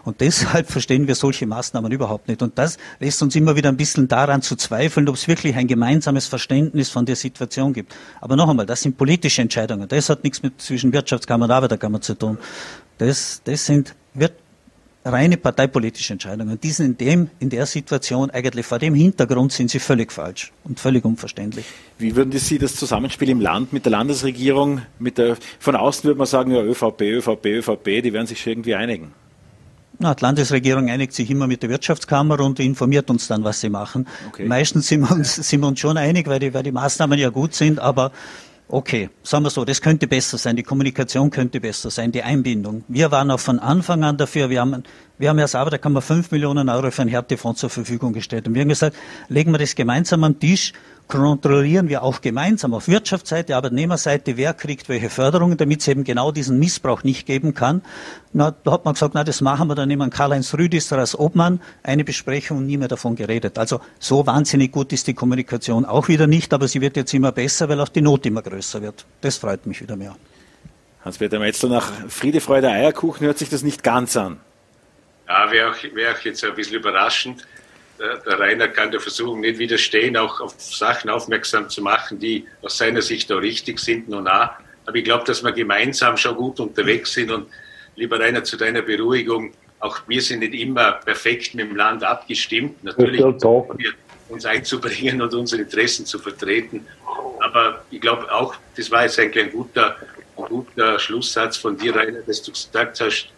Und 0.03 0.19
deshalb 0.21 0.67
verstehen 0.71 1.07
wir 1.07 1.15
solche 1.15 1.45
Maßnahmen 1.45 1.91
überhaupt 1.91 2.27
nicht. 2.27 2.41
Und 2.41 2.57
das 2.57 2.77
lässt 2.99 3.21
uns 3.21 3.35
immer 3.35 3.55
wieder 3.55 3.69
ein 3.69 3.77
bisschen 3.77 4.07
daran 4.07 4.41
zu 4.41 4.55
zweifeln, 4.55 5.07
ob 5.09 5.15
es 5.15 5.27
wirklich 5.27 5.55
ein 5.55 5.67
gemeinsames 5.67 6.27
Verständnis 6.27 6.89
von 6.89 7.05
der 7.05 7.15
Situation 7.15 7.73
gibt. 7.73 7.95
Aber 8.19 8.35
noch 8.35 8.49
einmal, 8.49 8.65
das 8.65 8.81
sind 8.81 8.97
politische 8.97 9.41
Entscheidungen. 9.41 9.87
Das 9.87 10.09
hat 10.09 10.23
nichts 10.23 10.41
mit 10.41 10.59
zwischen 10.61 10.91
Wirtschaftskammer 10.91 11.45
und 11.45 11.51
Arbeiterkammer 11.51 12.01
zu 12.01 12.15
tun. 12.15 12.37
Das, 12.97 13.41
das 13.43 13.65
sind, 13.65 13.93
wird, 14.13 14.33
reine 15.11 15.37
parteipolitische 15.37 16.13
Entscheidungen. 16.13 16.59
Die 16.59 16.71
sind 16.71 17.01
in, 17.01 17.07
dem, 17.07 17.29
in 17.39 17.49
der 17.49 17.65
Situation 17.65 18.29
eigentlich 18.29 18.65
vor 18.65 18.79
dem 18.79 18.93
Hintergrund 18.93 19.51
sind 19.51 19.69
sie 19.69 19.79
völlig 19.79 20.11
falsch 20.11 20.51
und 20.63 20.79
völlig 20.79 21.05
unverständlich. 21.05 21.65
Wie 21.97 22.15
würden 22.15 22.31
Sie 22.31 22.59
das 22.59 22.75
Zusammenspiel 22.75 23.29
im 23.29 23.41
Land 23.41 23.73
mit 23.73 23.85
der 23.85 23.91
Landesregierung, 23.91 24.81
mit 24.99 25.17
der, 25.17 25.37
von 25.59 25.75
außen 25.75 26.03
würde 26.03 26.17
man 26.17 26.27
sagen, 26.27 26.51
ja, 26.51 26.61
ÖVP, 26.61 27.01
ÖVP, 27.01 27.45
ÖVP, 27.45 28.03
die 28.03 28.13
werden 28.13 28.27
sich 28.27 28.41
schon 28.41 28.53
irgendwie 28.53 28.75
einigen? 28.75 29.13
Na, 29.99 30.13
die 30.13 30.23
Landesregierung 30.23 30.89
einigt 30.89 31.13
sich 31.13 31.29
immer 31.31 31.47
mit 31.47 31.63
der 31.63 31.71
Wirtschaftskammer 31.71 32.39
und 32.41 32.59
informiert 32.59 33.09
uns 33.09 33.27
dann, 33.27 33.43
was 33.43 33.61
sie 33.61 33.69
machen. 33.69 34.07
Okay. 34.27 34.45
Meistens 34.45 34.87
sind 34.87 35.01
wir, 35.01 35.11
uns, 35.11 35.35
sind 35.35 35.59
wir 35.61 35.67
uns 35.67 35.79
schon 35.79 35.97
einig, 35.97 36.27
weil 36.27 36.39
die, 36.39 36.53
weil 36.53 36.61
die 36.61 36.71
Maßnahmen 36.71 37.17
ja 37.17 37.29
gut 37.29 37.55
sind, 37.55 37.79
aber 37.79 38.11
Okay, 38.69 39.09
sagen 39.23 39.45
wir 39.45 39.49
so, 39.49 39.63
das 39.63 39.81
könnte 39.81 40.07
besser 40.07 40.37
sein, 40.37 40.57
die 40.57 40.63
Kommunikation 40.63 41.29
könnte 41.29 41.61
besser 41.61 41.89
sein, 41.89 42.11
die 42.11 42.21
Einbindung. 42.21 42.83
Wir 42.89 43.11
waren 43.11 43.31
auch 43.31 43.39
von 43.39 43.59
Anfang 43.59 44.03
an 44.03 44.17
dafür, 44.17 44.49
wir 44.49 44.59
haben, 44.59 44.83
wir 45.17 45.29
haben 45.29 45.39
ja 45.39 45.47
sauber, 45.47 45.71
da 45.71 45.77
kann 45.77 45.93
man 45.93 46.01
fünf 46.01 46.31
Millionen 46.31 46.69
Euro 46.69 46.91
für 46.91 47.01
einen 47.01 47.11
Härtefonds 47.11 47.59
zur 47.59 47.69
Verfügung 47.69 48.13
gestellt. 48.13 48.47
Und 48.47 48.53
wir 48.53 48.61
haben 48.61 48.69
gesagt, 48.69 48.95
legen 49.29 49.51
wir 49.51 49.57
das 49.57 49.75
gemeinsam 49.75 50.23
am 50.23 50.39
Tisch 50.39 50.73
kontrollieren 51.07 51.87
wir 51.89 52.03
auch 52.03 52.21
gemeinsam 52.21 52.73
auf 52.73 52.87
Wirtschaftsseite, 52.87 53.55
Arbeitnehmerseite, 53.55 54.37
wer 54.37 54.53
kriegt 54.53 54.89
welche 54.89 55.09
Förderungen, 55.09 55.57
damit 55.57 55.81
es 55.81 55.87
eben 55.87 56.03
genau 56.03 56.31
diesen 56.31 56.59
Missbrauch 56.59 57.03
nicht 57.03 57.25
geben 57.25 57.53
kann. 57.53 57.81
Na, 58.33 58.51
da 58.51 58.71
hat 58.71 58.85
man 58.85 58.93
gesagt, 58.93 59.13
na, 59.13 59.23
das 59.23 59.41
machen 59.41 59.69
wir, 59.69 59.75
dann 59.75 59.87
nehmen 59.87 60.09
Karl-Heinz 60.09 60.53
Rüdister 60.53 60.97
als 60.97 61.17
Obmann, 61.17 61.61
eine 61.83 62.03
Besprechung 62.03 62.57
und 62.57 62.65
nie 62.65 62.77
mehr 62.77 62.89
davon 62.89 63.15
geredet. 63.15 63.57
Also 63.57 63.79
so 63.99 64.27
wahnsinnig 64.27 64.71
gut 64.71 64.91
ist 64.91 65.07
die 65.07 65.13
Kommunikation 65.13 65.85
auch 65.85 66.07
wieder 66.07 66.27
nicht, 66.27 66.53
aber 66.53 66.67
sie 66.67 66.81
wird 66.81 66.97
jetzt 66.97 67.13
immer 67.13 67.31
besser, 67.31 67.69
weil 67.69 67.79
auch 67.79 67.89
die 67.89 68.01
Not 68.01 68.25
immer 68.25 68.41
größer 68.41 68.81
wird. 68.81 69.05
Das 69.21 69.37
freut 69.37 69.65
mich 69.65 69.81
wieder 69.81 69.95
mehr. 69.95 70.15
Hans-Peter 71.05 71.39
Metzler, 71.39 71.69
nach 71.69 71.89
Friede, 72.09 72.41
Freude, 72.41 72.69
Eierkuchen 72.69 73.25
hört 73.25 73.37
sich 73.37 73.49
das 73.49 73.63
nicht 73.63 73.81
ganz 73.81 74.17
an. 74.17 74.37
Ja, 75.27 75.51
wäre 75.51 75.71
auch, 75.71 75.83
wär 75.93 76.11
auch 76.11 76.19
jetzt 76.19 76.43
ein 76.43 76.55
bisschen 76.55 76.75
überraschend 76.75 77.45
der 77.99 78.39
Rainer 78.39 78.67
kann 78.67 78.91
der 78.91 78.99
Versuchung 78.99 79.41
nicht 79.41 79.59
widerstehen, 79.59 80.17
auch 80.17 80.39
auf 80.39 80.53
Sachen 80.59 81.09
aufmerksam 81.09 81.69
zu 81.69 81.81
machen, 81.81 82.19
die 82.19 82.45
aus 82.61 82.77
seiner 82.77 83.01
Sicht 83.01 83.31
auch 83.31 83.41
richtig 83.41 83.79
sind, 83.79 84.09
nun 84.09 84.27
auch. 84.27 84.49
Aber 84.85 84.95
ich 84.95 85.03
glaube, 85.03 85.25
dass 85.25 85.43
wir 85.43 85.51
gemeinsam 85.51 86.15
schon 86.17 86.35
gut 86.35 86.59
unterwegs 86.59 87.13
sind 87.13 87.31
und 87.31 87.47
lieber 87.95 88.19
Rainer, 88.19 88.43
zu 88.43 88.57
deiner 88.57 88.81
Beruhigung, 88.81 89.53
auch 89.79 89.99
wir 90.07 90.21
sind 90.21 90.39
nicht 90.39 90.53
immer 90.53 90.93
perfekt 90.93 91.55
mit 91.55 91.69
dem 91.69 91.75
Land 91.75 92.03
abgestimmt. 92.03 92.83
Natürlich 92.83 93.19
wir 93.21 93.93
uns 94.29 94.45
einzubringen 94.45 95.21
und 95.21 95.33
unsere 95.33 95.61
Interessen 95.61 96.05
zu 96.05 96.19
vertreten. 96.19 96.85
Aber 97.39 97.83
ich 97.91 98.01
glaube 98.01 98.31
auch, 98.31 98.55
das 98.75 98.89
war 98.91 99.03
jetzt 99.03 99.19
eigentlich 99.19 99.45
ein 99.45 99.51
guter, 99.51 99.95
ein 100.37 100.43
guter 100.45 100.99
Schlusssatz 100.99 101.57
von 101.57 101.77
dir, 101.77 101.95
Rainer, 101.95 102.21
dass 102.21 102.41
du 102.41 102.51
gesagt 102.51 102.99
hast, 103.01 103.29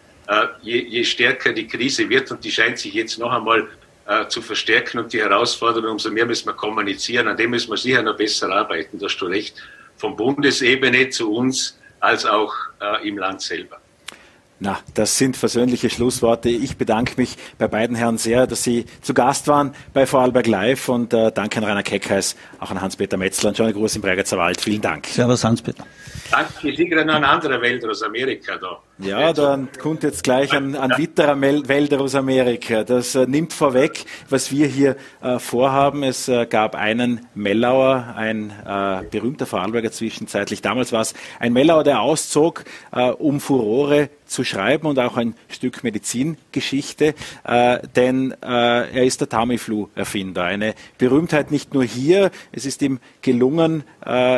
je, 0.62 0.78
je 0.78 1.04
stärker 1.04 1.52
die 1.52 1.66
Krise 1.66 2.08
wird, 2.08 2.30
und 2.30 2.44
die 2.44 2.50
scheint 2.50 2.78
sich 2.78 2.94
jetzt 2.94 3.18
noch 3.18 3.32
einmal 3.32 3.68
äh, 4.06 4.26
zu 4.28 4.42
verstärken 4.42 4.98
und 4.98 5.12
die 5.12 5.20
Herausforderungen, 5.20 5.92
umso 5.92 6.10
mehr 6.10 6.26
müssen 6.26 6.46
wir 6.46 6.54
kommunizieren. 6.54 7.28
An 7.28 7.36
dem 7.36 7.50
müssen 7.50 7.70
wir 7.70 7.76
sicher 7.76 8.02
noch 8.02 8.16
besser 8.16 8.50
arbeiten, 8.50 8.98
da 8.98 9.06
hast 9.06 9.18
du 9.18 9.26
recht. 9.26 9.54
Von 9.96 10.16
Bundesebene 10.16 11.10
zu 11.10 11.32
uns 11.32 11.78
als 12.00 12.24
auch 12.24 12.52
äh, 12.80 13.06
im 13.08 13.18
Land 13.18 13.42
selber. 13.42 13.78
Na, 14.62 14.78
das 14.94 15.16
sind 15.16 15.38
versöhnliche 15.38 15.88
Schlussworte. 15.88 16.50
Ich 16.50 16.76
bedanke 16.76 17.14
mich 17.16 17.36
bei 17.56 17.66
beiden 17.66 17.96
Herren 17.96 18.18
sehr, 18.18 18.46
dass 18.46 18.62
Sie 18.62 18.84
zu 19.00 19.14
Gast 19.14 19.48
waren 19.48 19.74
bei 19.94 20.06
Vorarlberg 20.06 20.46
Live 20.46 20.88
und 20.90 21.14
äh, 21.14 21.32
danke 21.32 21.58
an 21.58 21.64
Rainer 21.64 21.82
Keckheis, 21.82 22.36
auch 22.58 22.70
an 22.70 22.80
Hans-Peter 22.80 23.16
Metzler 23.16 23.50
und 23.50 23.58
Johnny 23.58 23.72
Gruß 23.72 23.96
im 23.96 24.02
Bregenzer 24.02 24.36
Wald. 24.36 24.60
Vielen 24.60 24.82
Dank. 24.82 25.06
Servus, 25.06 25.44
Hans-Peter. 25.44 25.86
Danke, 26.30 26.68
ich 26.68 26.76
sehe 26.76 26.88
gerade 26.88 27.06
noch 27.06 27.14
eine 27.14 27.28
andere 27.28 27.60
Welt 27.62 27.84
aus 27.86 28.02
Amerika 28.02 28.58
da. 28.58 28.82
Ja, 29.02 29.32
dann 29.32 29.70
kommt 29.80 30.02
jetzt 30.02 30.24
gleich 30.24 30.52
ein, 30.52 30.76
ein 30.76 30.90
weiterer 30.90 31.40
Wälder 31.40 32.00
aus 32.02 32.14
Amerika. 32.14 32.84
Das 32.84 33.14
äh, 33.14 33.26
nimmt 33.26 33.54
vorweg, 33.54 34.04
was 34.28 34.50
wir 34.50 34.66
hier 34.66 34.96
äh, 35.22 35.38
vorhaben. 35.38 36.02
Es 36.02 36.28
äh, 36.28 36.44
gab 36.44 36.74
einen 36.74 37.26
Mellauer, 37.34 38.14
ein 38.16 38.50
äh, 38.50 39.02
berühmter 39.10 39.46
Vorarlberger 39.46 39.90
zwischenzeitlich. 39.90 40.60
Damals 40.60 40.92
war 40.92 41.00
es 41.00 41.14
ein 41.38 41.54
Mellauer, 41.54 41.82
der 41.82 42.02
auszog, 42.02 42.64
äh, 42.92 43.08
um 43.10 43.40
Furore 43.40 44.10
zu 44.26 44.44
schreiben 44.44 44.86
und 44.86 44.98
auch 44.98 45.16
ein 45.16 45.34
Stück 45.48 45.82
Medizingeschichte, 45.82 47.14
äh, 47.42 47.78
denn 47.96 48.32
er 48.40 49.04
ist 49.04 49.20
der 49.20 49.28
Tamiflu-Erfinder. 49.28 50.44
Eine 50.44 50.74
Berühmtheit 50.98 51.50
nicht 51.50 51.74
nur 51.74 51.82
hier, 51.82 52.30
es 52.52 52.64
ist 52.64 52.80
ihm 52.80 53.00
gelungen, 53.22 53.82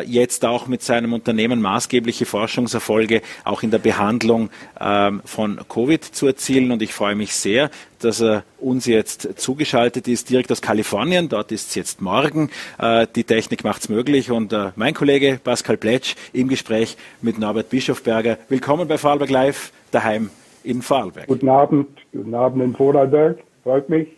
jetzt 0.06 0.46
auch 0.46 0.66
mit 0.66 0.82
seinem 0.82 1.12
Unternehmen 1.12 1.60
maßgebliche 1.60 2.24
Forschungserfolge 2.24 3.20
auch 3.44 3.62
in 3.62 3.70
der 3.70 3.78
Behandlung 3.78 4.48
ähm, 4.80 5.22
von 5.24 5.60
Covid 5.68 6.04
zu 6.04 6.26
erzielen. 6.26 6.70
Und 6.70 6.82
ich 6.82 6.92
freue 6.92 7.14
mich 7.14 7.34
sehr, 7.34 7.70
dass 8.00 8.20
er 8.20 8.44
uns 8.58 8.86
jetzt 8.86 9.40
zugeschaltet 9.40 10.08
ist, 10.08 10.30
direkt 10.30 10.50
aus 10.52 10.62
Kalifornien. 10.62 11.28
Dort 11.28 11.52
ist 11.52 11.68
es 11.68 11.74
jetzt 11.74 12.00
morgen. 12.00 12.50
Äh, 12.78 13.06
die 13.14 13.24
Technik 13.24 13.64
macht 13.64 13.82
es 13.82 13.88
möglich. 13.88 14.30
Und 14.30 14.52
äh, 14.52 14.72
mein 14.76 14.94
Kollege 14.94 15.40
Pascal 15.42 15.76
Pletsch 15.76 16.14
im 16.32 16.48
Gespräch 16.48 16.96
mit 17.20 17.38
Norbert 17.38 17.70
Bischofberger. 17.70 18.38
Willkommen 18.48 18.88
bei 18.88 18.98
Vorarlberg 18.98 19.30
Live, 19.30 19.72
daheim 19.90 20.30
in 20.64 20.82
Vorarlberg. 20.82 21.26
Guten 21.26 21.48
Abend, 21.48 21.88
guten 22.12 22.34
Abend 22.34 22.62
in 22.62 22.74
Vorarlberg. 22.74 23.38
Freut 23.62 23.88
mich. 23.88 24.08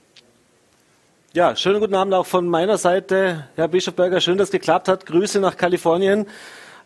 Ja, 1.35 1.57
schönen 1.57 1.81
guten 1.81 1.95
Abend 1.95 2.15
auch 2.15 2.27
von 2.27 2.47
meiner 2.47 2.79
Seite, 2.79 3.49
Herr 3.57 3.67
Bischofberger. 3.67 4.21
Schön, 4.21 4.39
dass 4.39 4.49
es 4.49 4.53
geklappt 4.53 4.87
hat. 4.87 5.05
Grüße 5.05 5.41
nach 5.41 5.57
Kalifornien. 5.57 6.27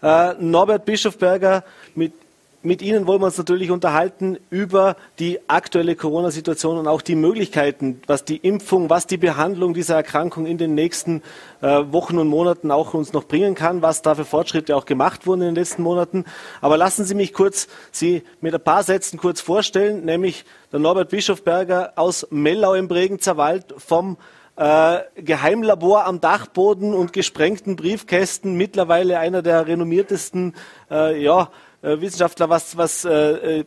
Äh, 0.03 0.35
Norbert 0.41 0.87
Bischofberger, 0.87 1.65
mit 1.95 2.13
mit 2.63 2.83
Ihnen 2.83 3.07
wollen 3.07 3.21
wir 3.21 3.27
uns 3.27 3.39
natürlich 3.39 3.71
unterhalten 3.71 4.37
über 4.51 4.97
die 5.19 5.39
aktuelle 5.49 5.95
Corona-Situation 5.95 6.79
und 6.79 6.89
auch 6.89 7.03
die 7.03 7.15
Möglichkeiten, 7.15 8.03
was 8.07 8.25
die 8.25 8.37
Impfung, 8.37 8.91
was 8.91 9.07
die 9.07 9.17
Behandlung 9.17 9.75
dieser 9.75 9.95
Erkrankung 9.95 10.45
in 10.45 10.59
den 10.59 10.75
nächsten 10.75 11.23
äh, 11.61 11.85
Wochen 11.91 12.19
und 12.19 12.27
Monaten 12.27 12.71
auch 12.71 12.95
uns 12.95 13.13
noch 13.13 13.25
bringen 13.25 13.55
kann, 13.55 13.81
was 13.81 14.03
da 14.03 14.17
für 14.17 14.25
Fortschritte 14.25 14.75
auch 14.75 14.87
gemacht 14.87 15.27
wurden 15.27 15.43
in 15.43 15.49
den 15.49 15.55
letzten 15.55 15.83
Monaten. 15.83 16.25
Aber 16.61 16.77
lassen 16.77 17.05
Sie 17.05 17.15
mich 17.15 17.33
kurz 17.33 17.69
Sie 17.93 18.23
mit 18.41 18.55
ein 18.55 18.63
paar 18.63 18.83
Sätzen 18.83 19.19
kurz 19.19 19.41
vorstellen, 19.41 20.05
nämlich 20.05 20.45
der 20.73 20.81
Norbert 20.81 21.11
Bischofberger 21.11 21.93
aus 21.95 22.27
Mellau 22.31 22.75
im 22.75 22.89
Bregenzer 22.89 23.37
Wald 23.37 23.73
vom 23.77 24.17
äh, 24.57 24.99
Geheimlabor 25.15 26.05
am 26.05 26.21
Dachboden 26.21 26.93
und 26.93 27.13
gesprengten 27.13 27.77
Briefkästen, 27.77 28.57
mittlerweile 28.57 29.21
einer 29.21 29.43
der 29.43 29.69
renommiertesten 29.69 30.55
äh, 30.91 31.23
ja, 31.23 31.51
Wissenschaftler, 31.83 32.49
was, 32.49 32.77
was 32.77 33.05
äh, 33.05 33.61
äh, 33.61 33.65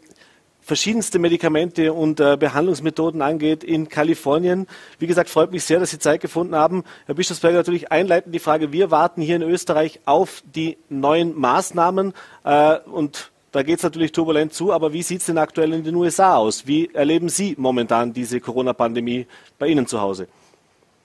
verschiedenste 0.61 1.19
Medikamente 1.19 1.93
und 1.93 2.19
äh, 2.19 2.37
Behandlungsmethoden 2.37 3.21
angeht 3.21 3.63
in 3.63 3.89
Kalifornien. 3.89 4.67
Wie 4.99 5.07
gesagt, 5.07 5.29
freut 5.29 5.51
mich 5.51 5.63
sehr, 5.63 5.79
dass 5.79 5.91
Sie 5.91 5.99
Zeit 5.99 6.21
gefunden 6.21 6.55
haben. 6.55 6.83
Herr 7.07 7.15
Bischofsberger, 7.15 7.57
natürlich 7.57 7.91
einleitend 7.91 8.33
die 8.33 8.39
Frage, 8.39 8.71
wir 8.71 8.91
warten 8.91 9.21
hier 9.21 9.37
in 9.37 9.41
Österreich 9.41 9.99
auf 10.05 10.43
die 10.55 10.77
neuen 10.89 11.37
Maßnahmen 11.39 12.13
äh, 12.43 12.77
und 12.79 13.31
da 13.51 13.63
geht 13.63 13.77
es 13.77 13.83
natürlich 13.83 14.13
turbulent 14.13 14.53
zu, 14.53 14.71
aber 14.71 14.93
wie 14.93 15.01
sieht 15.01 15.19
es 15.19 15.25
denn 15.25 15.37
aktuell 15.37 15.73
in 15.73 15.83
den 15.83 15.95
USA 15.95 16.37
aus? 16.37 16.67
Wie 16.67 16.89
erleben 16.93 17.27
Sie 17.27 17.55
momentan 17.57 18.13
diese 18.13 18.39
Corona-Pandemie 18.39 19.27
bei 19.59 19.67
Ihnen 19.67 19.87
zu 19.87 19.99
Hause? 19.99 20.27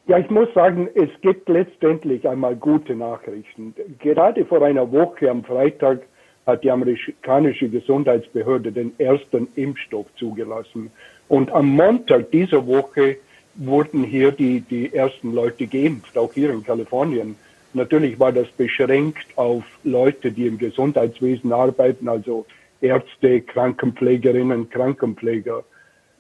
Ja, 0.06 0.18
ich 0.18 0.30
muss 0.30 0.46
sagen, 0.54 0.88
es 0.94 1.10
gibt 1.22 1.48
letztendlich 1.48 2.28
einmal 2.28 2.54
gute 2.54 2.94
Nachrichten. 2.94 3.74
Gerade 3.98 4.44
vor 4.44 4.62
einer 4.62 4.92
Woche 4.92 5.28
am 5.28 5.42
Freitag 5.42 6.02
hat 6.46 6.62
die 6.62 6.70
amerikanische 6.70 7.68
Gesundheitsbehörde 7.68 8.70
den 8.72 8.92
ersten 8.98 9.48
Impfstoff 9.56 10.06
zugelassen. 10.16 10.90
Und 11.28 11.50
am 11.50 11.68
Montag 11.70 12.30
dieser 12.30 12.66
Woche 12.66 13.16
wurden 13.56 14.04
hier 14.04 14.30
die, 14.30 14.60
die 14.60 14.94
ersten 14.94 15.34
Leute 15.34 15.66
geimpft, 15.66 16.16
auch 16.16 16.32
hier 16.32 16.50
in 16.50 16.62
Kalifornien. 16.62 17.36
Natürlich 17.72 18.18
war 18.20 18.32
das 18.32 18.48
beschränkt 18.48 19.26
auf 19.36 19.64
Leute, 19.82 20.30
die 20.30 20.46
im 20.46 20.56
Gesundheitswesen 20.56 21.52
arbeiten, 21.52 22.08
also 22.08 22.46
Ärzte, 22.80 23.40
Krankenpflegerinnen, 23.40 24.70
Krankenpfleger. 24.70 25.64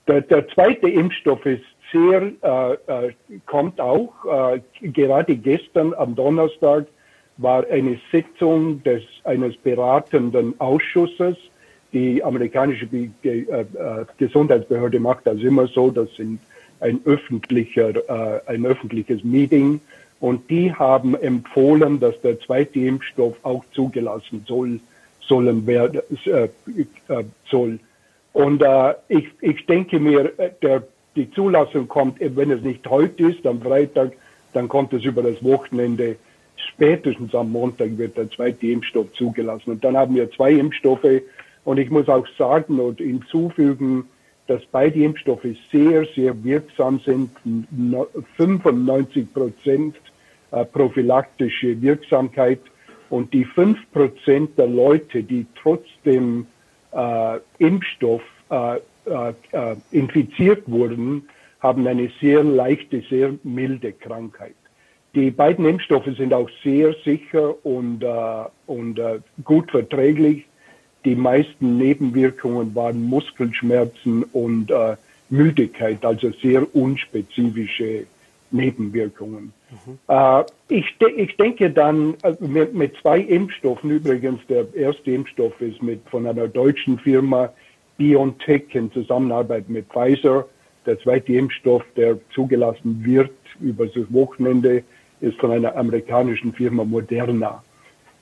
Der, 0.08 0.20
der 0.22 0.48
zweite 0.48 0.88
Impfstoff 0.88 1.44
ist 1.46 1.64
sehr, 1.92 2.32
äh, 2.42 3.06
äh, 3.06 3.12
kommt 3.46 3.80
auch. 3.80 4.12
Äh, 4.24 4.60
gerade 4.82 5.36
gestern 5.36 5.94
am 5.94 6.14
Donnerstag 6.14 6.86
war 7.38 7.66
eine 7.70 7.98
Sitzung 8.10 8.82
des, 8.82 9.02
eines 9.24 9.56
beratenden 9.56 10.58
Ausschusses. 10.60 11.36
Die 11.92 12.22
amerikanische 12.22 12.86
Be 12.86 13.10
Ge 13.22 13.46
äh, 13.48 13.60
äh, 13.60 14.04
Gesundheitsbehörde 14.18 15.00
macht 15.00 15.26
das 15.26 15.38
immer 15.40 15.66
so. 15.66 15.90
Das 15.90 16.14
sind 16.16 16.40
ein 16.80 17.00
öffentlicher, 17.04 17.90
äh, 17.90 18.40
ein 18.46 18.66
öffentliches 18.66 19.24
Meeting. 19.24 19.80
Und 20.20 20.48
die 20.50 20.72
haben 20.72 21.14
empfohlen, 21.14 22.00
dass 22.00 22.20
der 22.22 22.40
zweite 22.40 22.80
Impfstoff 22.80 23.36
auch 23.42 23.64
zugelassen 23.72 24.44
soll, 24.46 24.80
sollen 25.20 25.66
werden, 25.66 26.00
äh, 26.24 26.48
äh, 27.08 27.24
soll. 27.50 27.78
Und 28.32 28.62
äh, 28.62 28.94
ich, 29.08 29.28
ich 29.40 29.66
denke 29.66 29.98
mir, 29.98 30.32
der, 30.62 30.82
die 31.16 31.30
Zulassung 31.30 31.88
kommt, 31.88 32.18
wenn 32.20 32.50
es 32.50 32.62
nicht 32.62 32.86
heute 32.88 33.30
ist, 33.30 33.46
am 33.46 33.60
Freitag, 33.60 34.12
dann 34.52 34.68
kommt 34.68 34.92
es 34.92 35.04
über 35.04 35.22
das 35.22 35.42
Wochenende 35.44 36.16
spätestens 36.56 37.34
am 37.34 37.52
Montag 37.52 37.96
wird 37.98 38.16
der 38.16 38.30
zweite 38.30 38.66
Impfstoff 38.66 39.12
zugelassen. 39.14 39.70
Und 39.70 39.84
dann 39.84 39.96
haben 39.96 40.14
wir 40.14 40.30
zwei 40.30 40.52
Impfstoffe. 40.52 41.22
Und 41.64 41.78
ich 41.78 41.90
muss 41.90 42.08
auch 42.08 42.26
sagen 42.38 42.78
und 42.78 42.98
hinzufügen, 42.98 44.04
dass 44.46 44.64
beide 44.66 45.00
Impfstoffe 45.00 45.46
sehr, 45.72 46.06
sehr 46.14 46.44
wirksam 46.44 47.00
sind. 47.00 47.30
95 48.36 49.32
Prozent 49.34 49.96
äh, 50.52 50.64
prophylaktische 50.64 51.80
Wirksamkeit. 51.82 52.60
Und 53.10 53.32
die 53.32 53.44
fünf 53.44 53.78
Prozent 53.92 54.56
der 54.58 54.68
Leute, 54.68 55.22
die 55.22 55.46
trotzdem 55.60 56.46
äh, 56.92 57.38
Impfstoff 57.58 58.22
äh, 58.50 58.76
äh, 59.06 59.34
äh, 59.52 59.76
infiziert 59.92 60.64
wurden, 60.66 61.28
haben 61.60 61.86
eine 61.86 62.10
sehr 62.20 62.42
leichte, 62.42 63.02
sehr 63.08 63.34
milde 63.42 63.92
Krankheit. 63.92 64.54
Die 65.16 65.30
beiden 65.30 65.64
Impfstoffe 65.64 66.14
sind 66.18 66.34
auch 66.34 66.50
sehr 66.62 66.94
sicher 67.02 67.54
und, 67.64 68.02
äh, 68.02 68.44
und 68.66 68.98
äh, 68.98 69.20
gut 69.44 69.70
verträglich. 69.70 70.44
Die 71.06 71.16
meisten 71.16 71.78
Nebenwirkungen 71.78 72.74
waren 72.74 73.02
Muskelschmerzen 73.02 74.24
und 74.24 74.70
äh, 74.70 74.96
Müdigkeit, 75.30 76.04
also 76.04 76.30
sehr 76.42 76.66
unspezifische 76.76 78.04
Nebenwirkungen. 78.50 79.54
Mhm. 79.70 79.98
Äh, 80.06 80.44
ich, 80.68 80.98
de 80.98 81.10
ich 81.16 81.34
denke 81.38 81.70
dann 81.70 82.14
äh, 82.22 82.34
mit, 82.40 82.74
mit, 82.74 82.94
zwei 83.00 83.18
Impfstoffen, 83.20 83.90
übrigens 83.90 84.40
der 84.50 84.66
erste 84.74 85.12
Impfstoff 85.12 85.58
ist 85.62 85.82
mit, 85.82 86.06
von 86.10 86.26
einer 86.26 86.46
deutschen 86.46 86.98
Firma 86.98 87.54
BioNTech 87.96 88.74
in 88.74 88.92
Zusammenarbeit 88.92 89.70
mit 89.70 89.86
Pfizer. 89.86 90.46
Der 90.84 91.00
zweite 91.00 91.32
Impfstoff, 91.32 91.84
der 91.96 92.18
zugelassen 92.34 93.02
wird 93.02 93.30
über 93.60 93.86
das 93.86 94.12
Wochenende, 94.12 94.84
ist 95.20 95.38
von 95.38 95.50
einer 95.50 95.76
amerikanischen 95.76 96.52
Firma 96.52 96.84
Moderna. 96.84 97.62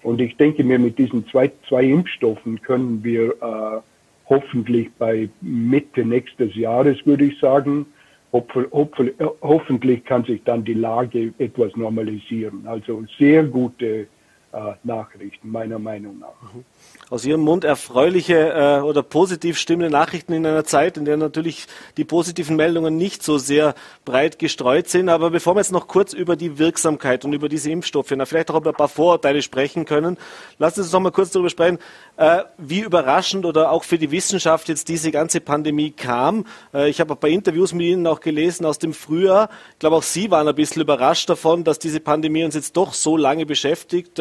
Und 0.02 0.20
ich 0.20 0.36
denke 0.36 0.64
mir, 0.64 0.78
mit 0.78 0.98
diesen 0.98 1.26
zwei, 1.28 1.50
zwei 1.68 1.84
Impfstoffen 1.84 2.60
können 2.62 3.02
wir 3.02 3.30
äh, 3.30 3.80
hoffentlich 4.28 4.90
bei 4.98 5.28
Mitte 5.40 6.04
nächstes 6.04 6.54
Jahres, 6.54 7.04
würde 7.06 7.24
ich 7.24 7.38
sagen, 7.38 7.86
hoffentlich, 8.32 8.72
hoffentlich, 8.72 9.14
hoffentlich 9.40 10.04
kann 10.04 10.24
sich 10.24 10.42
dann 10.44 10.64
die 10.64 10.74
Lage 10.74 11.32
etwas 11.38 11.74
normalisieren. 11.76 12.66
Also 12.66 13.04
sehr 13.18 13.44
gute 13.44 14.06
äh, 14.52 14.72
Nachrichten, 14.82 15.50
meiner 15.50 15.78
Meinung 15.78 16.18
nach. 16.18 16.54
Mhm 16.54 16.64
aus 17.10 17.24
Ihrem 17.24 17.42
Mund 17.42 17.64
erfreuliche 17.64 18.52
äh, 18.54 18.80
oder 18.80 19.02
positiv 19.02 19.58
stimmende 19.58 19.90
Nachrichten 19.90 20.32
in 20.32 20.46
einer 20.46 20.64
Zeit, 20.64 20.96
in 20.96 21.04
der 21.04 21.16
natürlich 21.16 21.66
die 21.96 22.04
positiven 22.04 22.56
Meldungen 22.56 22.96
nicht 22.96 23.22
so 23.22 23.38
sehr 23.38 23.74
breit 24.04 24.38
gestreut 24.38 24.88
sind. 24.88 25.08
Aber 25.08 25.30
bevor 25.30 25.54
wir 25.54 25.60
jetzt 25.60 25.72
noch 25.72 25.86
kurz 25.86 26.12
über 26.12 26.34
die 26.34 26.58
Wirksamkeit 26.58 27.24
und 27.24 27.32
über 27.32 27.48
diese 27.48 27.70
Impfstoffe, 27.70 28.12
na, 28.16 28.24
vielleicht 28.24 28.50
auch 28.50 28.56
über 28.56 28.70
ein 28.70 28.76
paar 28.76 28.88
Vorurteile 28.88 29.42
sprechen 29.42 29.84
können, 29.84 30.16
lassen 30.58 30.76
Sie 30.76 30.80
uns 30.82 30.92
noch 30.92 31.00
mal 31.00 31.12
kurz 31.12 31.30
darüber 31.30 31.50
sprechen, 31.50 31.78
äh, 32.16 32.42
wie 32.58 32.80
überraschend 32.80 33.44
oder 33.44 33.70
auch 33.70 33.84
für 33.84 33.98
die 33.98 34.10
Wissenschaft 34.10 34.68
jetzt 34.68 34.88
diese 34.88 35.10
ganze 35.10 35.40
Pandemie 35.40 35.90
kam. 35.90 36.46
Äh, 36.72 36.88
ich 36.88 37.00
habe 37.00 37.14
ein 37.14 37.20
paar 37.20 37.30
Interviews 37.30 37.74
mit 37.74 37.86
Ihnen 37.86 38.06
auch 38.06 38.20
gelesen 38.20 38.64
aus 38.64 38.78
dem 38.78 38.94
Frühjahr. 38.94 39.50
Ich 39.72 39.78
glaube, 39.78 39.96
auch 39.96 40.02
Sie 40.02 40.30
waren 40.30 40.48
ein 40.48 40.54
bisschen 40.54 40.82
überrascht 40.82 41.28
davon, 41.28 41.64
dass 41.64 41.78
diese 41.78 42.00
Pandemie 42.00 42.44
uns 42.44 42.54
jetzt 42.54 42.76
doch 42.76 42.94
so 42.94 43.16
lange 43.16 43.46
beschäftigt. 43.46 44.18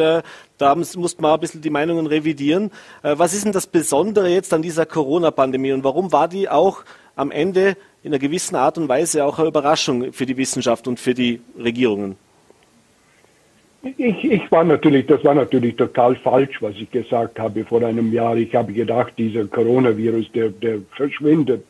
Da 0.56 0.74
musste 0.76 0.98
man 1.20 1.34
ein 1.34 1.40
bisschen 1.40 1.62
die 1.62 1.70
Meinungen 1.70 2.06
revidieren. 2.06 2.70
Äh, 3.02 3.14
was 3.16 3.34
ist 3.34 3.44
denn 3.44 3.52
das 3.52 3.66
Besondere 3.66 4.28
jetzt 4.28 4.54
an 4.54 4.62
dieser 4.62 4.86
Corona-Pandemie 4.86 5.72
und 5.72 5.84
warum 5.84 6.12
war 6.12 6.28
die 6.28 6.48
auch 6.48 6.84
am 7.16 7.30
Ende 7.30 7.76
in 8.02 8.12
einer 8.12 8.18
gewissen 8.18 8.54
Art 8.56 8.78
und 8.78 8.88
Weise 8.88 9.24
auch 9.24 9.38
eine 9.38 9.48
Überraschung 9.48 10.12
für 10.12 10.26
die 10.26 10.36
Wissenschaft 10.36 10.86
und 10.86 11.00
für 11.00 11.14
die 11.14 11.40
Regierungen? 11.58 12.16
Ich, 13.82 14.24
ich 14.24 14.50
war 14.50 14.64
natürlich, 14.64 15.06
das 15.06 15.22
war 15.24 15.34
natürlich 15.34 15.76
total 15.76 16.16
falsch, 16.16 16.62
was 16.62 16.74
ich 16.76 16.90
gesagt 16.90 17.38
habe 17.38 17.64
vor 17.64 17.82
einem 17.82 18.12
Jahr. 18.12 18.36
Ich 18.36 18.54
habe 18.54 18.72
gedacht, 18.72 19.12
dieser 19.18 19.44
Coronavirus, 19.46 20.32
der, 20.32 20.48
der 20.50 20.78
verschwindet 20.96 21.64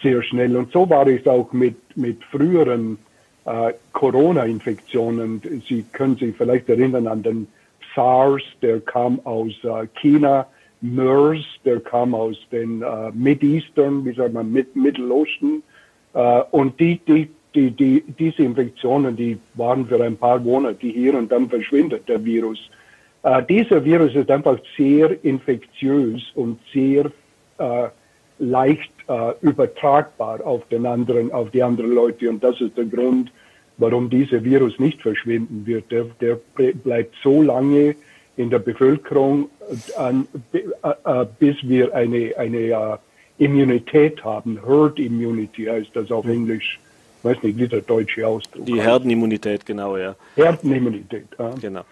sehr 0.00 0.22
schnell. 0.22 0.56
Und 0.56 0.70
so 0.70 0.88
war 0.88 1.06
es 1.08 1.26
auch 1.26 1.52
mit, 1.52 1.76
mit 1.96 2.22
früheren 2.24 2.98
äh, 3.44 3.72
Corona-Infektionen. 3.92 5.42
Sie 5.68 5.84
können 5.92 6.16
sich 6.16 6.36
vielleicht 6.36 6.68
erinnern 6.68 7.08
an 7.08 7.22
den 7.24 7.48
SARS, 7.98 8.42
der 8.62 8.78
kam 8.80 9.20
aus 9.24 9.52
äh, 9.64 9.88
China, 10.00 10.46
MERS, 10.80 11.44
der 11.64 11.80
kam 11.80 12.14
aus 12.14 12.36
den 12.52 12.80
äh, 12.82 13.10
Mid-Eastern, 13.12 14.04
wie 14.04 14.14
sagt 14.14 14.34
man, 14.34 14.52
Mid 14.52 14.76
Mittelosten. 14.76 15.64
Äh, 16.14 16.42
und 16.52 16.78
die, 16.78 17.00
die, 17.08 17.28
die, 17.56 17.72
die, 17.72 18.04
diese 18.16 18.44
Infektionen, 18.44 19.16
die 19.16 19.36
waren 19.54 19.84
für 19.86 20.00
ein 20.00 20.16
paar 20.16 20.38
Monate 20.38 20.86
hier 20.86 21.14
und 21.14 21.32
dann 21.32 21.48
verschwindet 21.48 22.08
der 22.08 22.24
Virus. 22.24 22.70
Äh, 23.24 23.42
dieser 23.42 23.84
Virus 23.84 24.14
ist 24.14 24.30
einfach 24.30 24.58
sehr 24.76 25.24
infektiös 25.24 26.22
und 26.36 26.60
sehr 26.72 27.10
äh, 27.58 27.88
leicht 28.38 28.92
äh, 29.08 29.32
übertragbar 29.40 30.46
auf 30.46 30.62
den 30.68 30.86
anderen, 30.86 31.32
auf 31.32 31.50
die 31.50 31.64
anderen 31.64 31.92
Leute. 31.92 32.30
Und 32.30 32.44
das 32.44 32.60
ist 32.60 32.76
der 32.78 32.84
Grund, 32.84 33.32
warum 33.78 34.10
dieser 34.10 34.44
Virus 34.44 34.78
nicht 34.78 35.00
verschwinden 35.02 35.64
wird. 35.66 35.90
Der, 35.90 36.06
der 36.20 36.38
bleibt 36.56 37.14
so 37.22 37.42
lange 37.42 37.96
in 38.36 38.50
der 38.50 38.58
Bevölkerung, 38.58 39.48
an, 39.96 40.28
äh, 40.52 40.58
äh, 41.04 41.26
bis 41.38 41.56
wir 41.62 41.94
eine, 41.94 42.34
eine 42.36 42.98
Immunität 43.38 44.22
haben. 44.24 44.60
Herd 44.64 44.98
Immunity 44.98 45.64
heißt 45.64 45.90
das 45.94 46.10
auf 46.10 46.26
Englisch. 46.26 46.78
Ich 47.18 47.24
weiß 47.24 47.42
nicht, 47.42 47.58
wie 47.58 47.66
der 47.66 47.80
deutsche 47.80 48.26
Ausdruck 48.26 48.66
Die 48.66 48.80
Herdenimmunität, 48.80 49.66
genau, 49.66 49.96
ja. 49.96 50.14
Herdenimmunität, 50.36 51.26
ja. 51.38 51.50
Genau. 51.60 51.82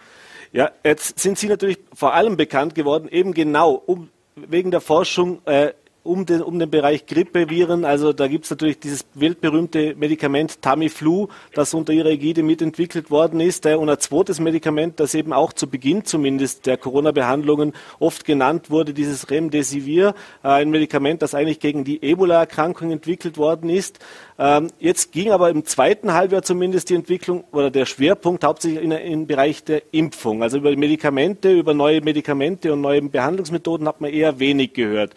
Ja, 0.52 0.70
jetzt 0.84 1.18
sind 1.18 1.36
Sie 1.36 1.48
natürlich 1.48 1.78
vor 1.92 2.14
allem 2.14 2.36
bekannt 2.36 2.74
geworden, 2.74 3.08
eben 3.10 3.34
genau 3.34 3.72
um, 3.72 4.08
wegen 4.36 4.70
der 4.70 4.80
Forschung 4.80 5.40
äh, 5.44 5.72
um 6.06 6.24
den, 6.26 6.42
um 6.42 6.58
den 6.58 6.70
Bereich 6.70 7.06
Grippeviren. 7.06 7.84
Also 7.84 8.12
da 8.12 8.28
gibt 8.28 8.44
es 8.44 8.50
natürlich 8.50 8.78
dieses 8.78 9.04
weltberühmte 9.14 9.94
Medikament 9.96 10.62
Tamiflu, 10.62 11.28
das 11.54 11.74
unter 11.74 11.92
ihrer 11.92 12.08
Ägide 12.10 12.42
mitentwickelt 12.42 13.10
worden 13.10 13.40
ist. 13.40 13.66
Und 13.66 13.88
ein 13.88 13.98
zweites 13.98 14.40
Medikament, 14.40 15.00
das 15.00 15.14
eben 15.14 15.32
auch 15.32 15.52
zu 15.52 15.68
Beginn 15.68 16.04
zumindest 16.04 16.66
der 16.66 16.76
Corona-Behandlungen 16.76 17.72
oft 17.98 18.24
genannt 18.24 18.70
wurde, 18.70 18.94
dieses 18.94 19.30
Remdesivir, 19.30 20.14
äh, 20.42 20.48
ein 20.48 20.70
Medikament, 20.70 21.22
das 21.22 21.34
eigentlich 21.34 21.60
gegen 21.60 21.84
die 21.84 22.02
Ebola-Erkrankung 22.02 22.90
entwickelt 22.90 23.38
worden 23.38 23.70
ist. 23.70 23.98
Ähm, 24.38 24.68
jetzt 24.78 25.12
ging 25.12 25.30
aber 25.30 25.50
im 25.50 25.64
zweiten 25.64 26.12
Halbjahr 26.12 26.42
zumindest 26.42 26.90
die 26.90 26.94
Entwicklung 26.94 27.44
oder 27.52 27.70
der 27.70 27.86
Schwerpunkt 27.86 28.44
hauptsächlich 28.44 28.82
in, 28.82 28.92
im 28.92 29.26
Bereich 29.26 29.64
der 29.64 29.82
Impfung. 29.92 30.42
Also 30.42 30.58
über 30.58 30.74
Medikamente, 30.76 31.52
über 31.52 31.74
neue 31.74 32.02
Medikamente 32.02 32.72
und 32.72 32.82
neue 32.82 33.02
Behandlungsmethoden 33.02 33.88
hat 33.88 34.00
man 34.00 34.12
eher 34.12 34.38
wenig 34.38 34.74
gehört. 34.74 35.14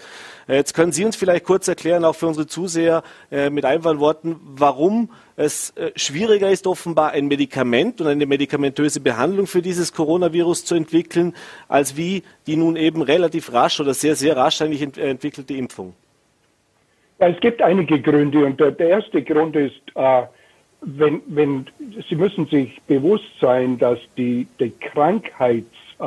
Äh, 0.49 0.55
jetzt 0.55 0.73
können 0.73 0.91
Sie 0.91 1.05
uns 1.05 1.15
vielleicht 1.15 1.45
kurz 1.45 1.67
erklären, 1.67 2.03
auch 2.03 2.15
für 2.15 2.27
unsere 2.27 2.47
Zuseher 2.47 3.03
äh, 3.31 3.49
mit 3.49 3.63
einfachen 3.65 3.99
Worten, 3.99 4.37
warum 4.43 5.11
es 5.35 5.69
äh, 5.77 5.91
schwieriger 5.95 6.49
ist, 6.49 6.67
offenbar 6.67 7.11
ein 7.11 7.27
Medikament 7.27 8.01
und 8.01 8.07
eine 8.07 8.25
medikamentöse 8.25 8.99
Behandlung 8.99 9.47
für 9.47 9.61
dieses 9.61 9.93
Coronavirus 9.93 10.65
zu 10.65 10.75
entwickeln, 10.75 11.35
als 11.67 11.95
wie 11.95 12.23
die 12.47 12.57
nun 12.57 12.75
eben 12.75 13.01
relativ 13.01 13.53
rasch 13.53 13.79
oder 13.79 13.93
sehr, 13.93 14.15
sehr 14.15 14.35
rasch 14.35 14.61
eigentlich 14.61 14.81
ent 14.81 14.97
entwickelte 14.97 15.53
Impfung. 15.53 15.93
Ja, 17.19 17.27
es 17.27 17.39
gibt 17.39 17.61
einige 17.61 18.01
Gründe 18.01 18.45
und 18.45 18.59
der, 18.59 18.71
der 18.71 18.89
erste 18.89 19.21
Grund 19.21 19.55
ist, 19.55 19.81
äh, 19.95 20.23
wenn, 20.81 21.21
wenn 21.27 21.67
Sie 22.07 22.15
müssen 22.15 22.47
sich 22.47 22.81
bewusst 22.87 23.29
sein, 23.41 23.77
dass 23.77 23.99
die, 24.17 24.47
die 24.59 24.71
Krankheits, 24.71 25.67
äh, 25.99 26.05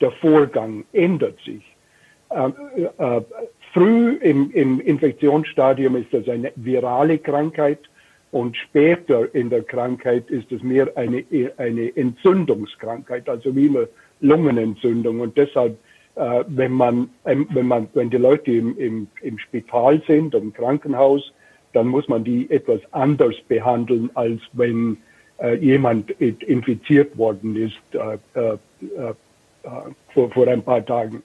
der 0.00 0.10
Vorgang 0.20 0.84
ändert 0.92 1.38
sich. 1.44 1.62
Äh, 2.28 2.50
äh, 2.98 3.22
früh 3.74 4.14
im, 4.22 4.50
im 4.52 4.80
Infektionsstadium 4.80 5.96
ist 5.96 6.14
das 6.14 6.28
eine 6.28 6.52
virale 6.56 7.18
Krankheit 7.18 7.80
und 8.30 8.56
später 8.56 9.32
in 9.34 9.50
der 9.50 9.62
Krankheit 9.62 10.30
ist 10.30 10.50
es 10.50 10.62
mehr 10.62 10.90
eine, 10.96 11.24
eine 11.56 11.96
Entzündungskrankheit, 11.96 13.28
also 13.28 13.54
wie 13.54 13.68
eine 13.68 13.88
Lungenentzündung. 14.20 15.20
Und 15.20 15.36
deshalb, 15.36 15.76
äh, 16.14 16.44
wenn 16.48 16.72
man, 16.72 17.10
ähm, 17.26 17.46
wenn 17.52 17.68
man, 17.68 17.88
wenn 17.94 18.10
die 18.10 18.16
Leute 18.16 18.50
im, 18.52 18.78
im, 18.78 19.08
im 19.22 19.38
Spital 19.38 20.02
sind, 20.06 20.34
im 20.34 20.52
Krankenhaus, 20.52 21.32
dann 21.74 21.88
muss 21.88 22.08
man 22.08 22.24
die 22.24 22.50
etwas 22.50 22.80
anders 22.92 23.34
behandeln, 23.48 24.10
als 24.14 24.40
wenn 24.52 24.96
äh, 25.38 25.56
jemand 25.56 26.10
infiziert 26.20 27.16
worden 27.18 27.56
ist 27.56 27.76
äh, 27.92 28.18
äh, 28.38 28.54
äh, 28.96 29.14
vor, 30.12 30.30
vor 30.30 30.48
ein 30.48 30.62
paar 30.62 30.84
Tagen. 30.84 31.22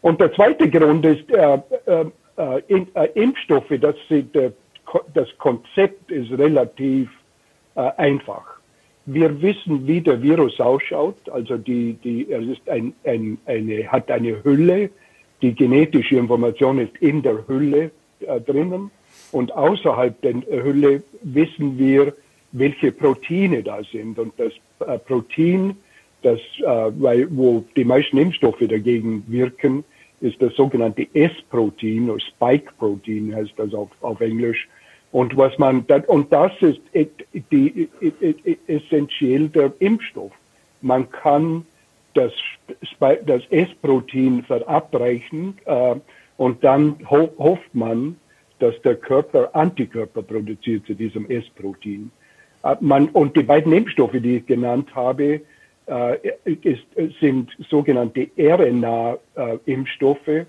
Und 0.00 0.20
der 0.20 0.32
zweite 0.32 0.68
Grund 0.70 1.04
ist 1.04 1.30
äh, 1.30 1.58
äh, 1.86 2.04
äh, 2.36 2.86
äh 2.94 3.08
Impfstoffe. 3.14 3.72
Das, 3.80 3.96
sind, 4.08 4.34
äh, 4.36 4.50
das 5.14 5.28
Konzept 5.38 6.10
ist 6.10 6.30
relativ 6.32 7.10
äh, 7.74 7.90
einfach. 7.96 8.44
Wir 9.06 9.40
wissen, 9.40 9.86
wie 9.86 10.00
der 10.00 10.22
Virus 10.22 10.60
ausschaut. 10.60 11.28
Also 11.30 11.56
die, 11.56 11.94
die, 12.04 12.30
er 12.30 12.40
ist 12.40 12.68
ein, 12.68 12.94
ein, 13.04 13.38
eine, 13.46 13.90
hat 13.90 14.10
eine 14.10 14.42
Hülle. 14.44 14.90
Die 15.42 15.54
genetische 15.54 16.16
Information 16.16 16.78
ist 16.78 16.96
in 16.98 17.22
der 17.22 17.46
Hülle 17.48 17.90
äh, 18.20 18.40
drinnen. 18.40 18.90
Und 19.32 19.52
außerhalb 19.52 20.20
der 20.22 20.34
Hülle 20.64 21.02
wissen 21.22 21.78
wir, 21.78 22.14
welche 22.52 22.92
Proteine 22.92 23.62
da 23.62 23.82
sind. 23.90 24.18
Und 24.18 24.32
das 24.38 24.52
Protein 25.06 25.76
das, 26.22 26.40
äh, 26.58 26.64
weil, 26.64 27.28
wo 27.30 27.64
die 27.76 27.84
meisten 27.84 28.18
Impfstoffe 28.18 28.60
dagegen 28.60 29.24
wirken, 29.28 29.84
ist 30.20 30.42
das 30.42 30.54
sogenannte 30.54 31.06
S-Protein 31.14 32.10
oder 32.10 32.20
Spike-Protein 32.20 33.34
heißt 33.34 33.52
das 33.56 33.72
auf, 33.72 33.90
auf 34.00 34.20
Englisch. 34.20 34.68
Und 35.12 35.36
was 35.36 35.56
man, 35.58 35.86
und 36.06 36.32
das 36.32 36.52
ist 36.60 36.80
die, 37.50 37.88
essentiell 38.66 39.48
der 39.48 39.72
Impfstoff. 39.78 40.32
Man 40.82 41.10
kann 41.10 41.64
das, 42.14 42.32
das 43.00 43.42
S-Protein 43.50 44.42
verabreichen 44.42 45.56
äh, 45.64 45.94
und 46.36 46.62
dann 46.62 46.96
ho 47.08 47.30
hofft 47.38 47.74
man, 47.74 48.16
dass 48.58 48.80
der 48.82 48.96
Körper 48.96 49.54
Antikörper 49.54 50.22
produziert 50.22 50.84
zu 50.86 50.94
diesem 50.94 51.30
S-Protein. 51.30 52.10
Äh, 52.64 52.76
und 53.12 53.36
die 53.36 53.42
beiden 53.42 53.72
Impfstoffe, 53.72 54.12
die 54.12 54.38
ich 54.38 54.46
genannt 54.46 54.94
habe, 54.94 55.40
ist, 56.44 56.82
sind 57.20 57.50
sogenannte 57.70 58.28
RNA-Impfstoffe, 58.36 60.46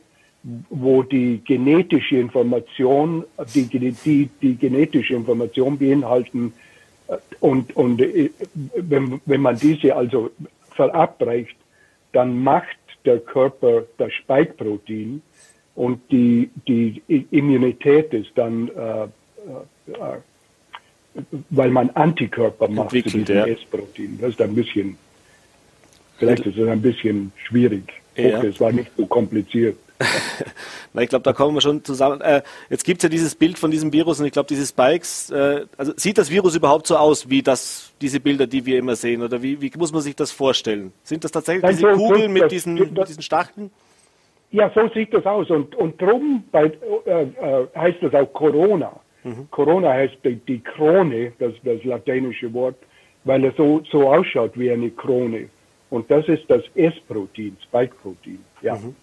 wo 0.69 1.03
die 1.03 1.41
genetische 1.43 2.17
Information, 2.17 3.25
die, 3.53 3.65
die, 3.65 4.29
die 4.41 4.55
genetische 4.55 5.13
Information 5.13 5.77
beinhalten 5.77 6.53
äh, 7.07 7.17
und, 7.39 7.75
und 7.75 8.01
äh, 8.01 8.29
wenn, 8.75 9.19
wenn 9.25 9.41
man 9.41 9.57
diese 9.57 9.95
also 9.95 10.31
verabreicht, 10.75 11.55
dann 12.13 12.41
macht 12.41 12.77
der 13.05 13.19
Körper 13.19 13.83
das 13.97 14.11
Spike-Protein 14.13 15.21
und 15.75 15.99
die, 16.11 16.49
die 16.67 17.01
Immunität 17.31 18.13
ist 18.13 18.31
dann, 18.35 18.69
äh, 18.69 19.03
äh, 19.03 19.07
weil 21.49 21.69
man 21.69 21.89
Antikörper 21.91 22.69
macht 22.69 22.91
zu 22.91 23.01
diesem 23.01 23.25
ja. 23.25 23.45
S-Protein. 23.45 24.17
Das 24.21 24.31
ist 24.31 24.41
ein 24.41 24.55
bisschen 24.55 24.97
Vielleicht 26.19 26.45
ist 26.45 26.57
es 26.57 26.67
ein 26.67 26.81
bisschen 26.81 27.31
schwierig. 27.47 27.83
Ich 28.15 28.25
ja. 28.25 28.37
hoffe, 28.37 28.47
es 28.47 28.59
war 28.59 28.71
nicht 28.71 28.91
so 28.97 29.05
kompliziert. 29.05 29.77
Na, 30.93 31.01
ich 31.01 31.09
glaube, 31.09 31.23
da 31.23 31.33
kommen 31.33 31.55
wir 31.55 31.61
schon 31.61 31.83
zusammen. 31.83 32.21
Äh, 32.21 32.41
jetzt 32.69 32.85
gibt 32.85 32.99
es 32.99 33.03
ja 33.03 33.09
dieses 33.09 33.35
Bild 33.35 33.59
von 33.59 33.69
diesem 33.69 33.91
Virus 33.91 34.19
und 34.19 34.25
ich 34.25 34.31
glaube, 34.31 34.47
diese 34.47 34.65
Spikes, 34.65 35.29
äh, 35.29 35.65
also 35.77 35.93
sieht 35.95 36.17
das 36.17 36.31
Virus 36.31 36.55
überhaupt 36.55 36.87
so 36.87 36.97
aus, 36.97 37.29
wie 37.29 37.41
das, 37.41 37.93
diese 38.01 38.19
Bilder, 38.19 38.47
die 38.47 38.65
wir 38.65 38.77
immer 38.77 38.95
sehen? 38.95 39.21
Oder 39.21 39.41
wie, 39.43 39.61
wie 39.61 39.71
muss 39.77 39.91
man 39.91 40.01
sich 40.01 40.15
das 40.15 40.31
vorstellen? 40.31 40.93
Sind 41.03 41.23
das 41.23 41.31
tatsächlich 41.31 41.63
Nein, 41.63 41.75
diese 41.77 41.93
so, 41.93 41.97
Kugeln 41.97 42.31
mit, 42.31 42.51
diesen, 42.51 42.93
das, 42.93 43.09
diesen 43.09 43.23
Stacheln? 43.23 43.71
Ja, 44.51 44.71
so 44.73 44.89
sieht 44.93 45.13
das 45.13 45.25
aus. 45.25 45.49
Und, 45.49 45.75
und 45.75 46.01
drum 46.01 46.43
bei, 46.51 46.71
äh, 47.05 47.23
äh, 47.23 47.67
heißt 47.75 47.97
das 48.01 48.13
auch 48.13 48.31
Corona. 48.33 48.91
Mhm. 49.23 49.47
Corona 49.51 49.89
heißt 49.89 50.17
die, 50.23 50.35
die 50.35 50.59
Krone, 50.59 51.33
das, 51.39 51.53
das 51.63 51.83
lateinische 51.83 52.51
Wort, 52.53 52.77
weil 53.25 53.43
er 53.43 53.51
so, 53.57 53.83
so 53.91 54.09
ausschaut 54.09 54.57
wie 54.57 54.71
eine 54.71 54.89
Krone. 54.91 55.49
Und 55.89 56.09
das 56.11 56.27
ist 56.27 56.43
das 56.47 56.63
S-Protein, 56.75 57.57
Spike-Protein. 57.63 58.39
Ja. 58.61 58.75
Mhm. 58.75 58.95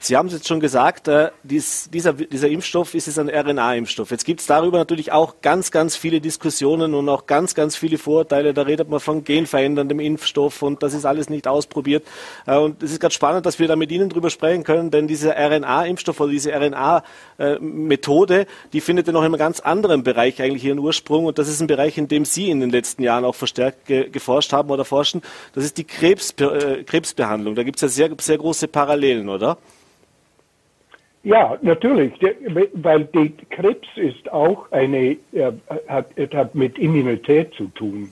Sie 0.00 0.16
haben 0.16 0.26
es 0.26 0.32
jetzt 0.32 0.46
schon 0.46 0.60
gesagt, 0.60 1.08
äh, 1.08 1.30
dies, 1.42 1.90
dieser, 1.92 2.12
dieser 2.12 2.48
Impfstoff 2.48 2.94
ist 2.94 3.08
es 3.08 3.18
ein 3.18 3.28
RNA-Impfstoff. 3.28 4.10
Jetzt 4.10 4.24
gibt 4.24 4.40
es 4.40 4.46
darüber 4.46 4.78
natürlich 4.78 5.10
auch 5.12 5.36
ganz, 5.42 5.70
ganz 5.70 5.96
viele 5.96 6.20
Diskussionen 6.20 6.94
und 6.94 7.08
auch 7.08 7.26
ganz, 7.26 7.54
ganz 7.54 7.76
viele 7.76 7.98
Vorurteile. 7.98 8.54
Da 8.54 8.62
redet 8.62 8.88
man 8.88 9.00
von 9.00 9.24
genveränderndem 9.24 9.98
Impfstoff 9.98 10.62
und 10.62 10.82
das 10.82 10.94
ist 10.94 11.04
alles 11.04 11.28
nicht 11.28 11.48
ausprobiert. 11.48 12.06
Äh, 12.46 12.56
und 12.56 12.82
es 12.82 12.92
ist 12.92 13.00
ganz 13.00 13.14
spannend, 13.14 13.44
dass 13.46 13.58
wir 13.58 13.66
da 13.66 13.76
mit 13.76 13.90
Ihnen 13.90 14.08
drüber 14.08 14.30
sprechen 14.30 14.62
können, 14.62 14.90
denn 14.90 15.08
dieser 15.08 15.34
RNA-Impfstoff 15.36 16.20
oder 16.20 16.30
diese 16.30 16.52
RNA-Methode, 16.52 18.46
die 18.72 18.80
findet 18.80 19.08
ja 19.08 19.12
noch 19.12 19.22
in 19.22 19.26
einem 19.26 19.38
ganz 19.38 19.60
anderen 19.60 20.04
Bereich 20.04 20.40
eigentlich 20.40 20.64
ihren 20.64 20.78
Ursprung 20.78 21.26
und 21.26 21.38
das 21.38 21.48
ist 21.48 21.60
ein 21.60 21.66
Bereich, 21.66 21.98
in 21.98 22.08
dem 22.08 22.24
Sie 22.24 22.50
in 22.50 22.60
den 22.60 22.70
letzten 22.70 23.02
Jahren 23.02 23.24
auch 23.24 23.34
verstärkt 23.34 23.86
ge 23.86 24.08
geforscht 24.10 24.52
haben 24.52 24.70
oder 24.70 24.84
forschen. 24.84 25.22
Das 25.54 25.64
ist 25.64 25.76
die 25.78 25.84
Krebs, 25.84 26.34
äh, 26.38 26.84
Krebsbehandlung. 26.84 27.54
Da 27.54 27.62
gibt 27.62 27.76
es 27.76 27.82
ja 27.82 27.88
sehr, 27.88 28.10
sehr 28.20 28.38
große 28.38 28.68
Parallelen, 28.68 29.28
oder? 29.28 29.58
Ja, 31.28 31.58
natürlich, 31.60 32.14
weil 32.72 33.04
die 33.04 33.34
Krebs 33.50 33.86
ist 33.96 34.32
auch 34.32 34.72
eine, 34.72 35.18
äh, 35.32 35.52
hat, 35.86 36.06
hat 36.32 36.54
mit 36.54 36.78
Immunität 36.78 37.52
zu 37.52 37.66
tun. 37.66 38.10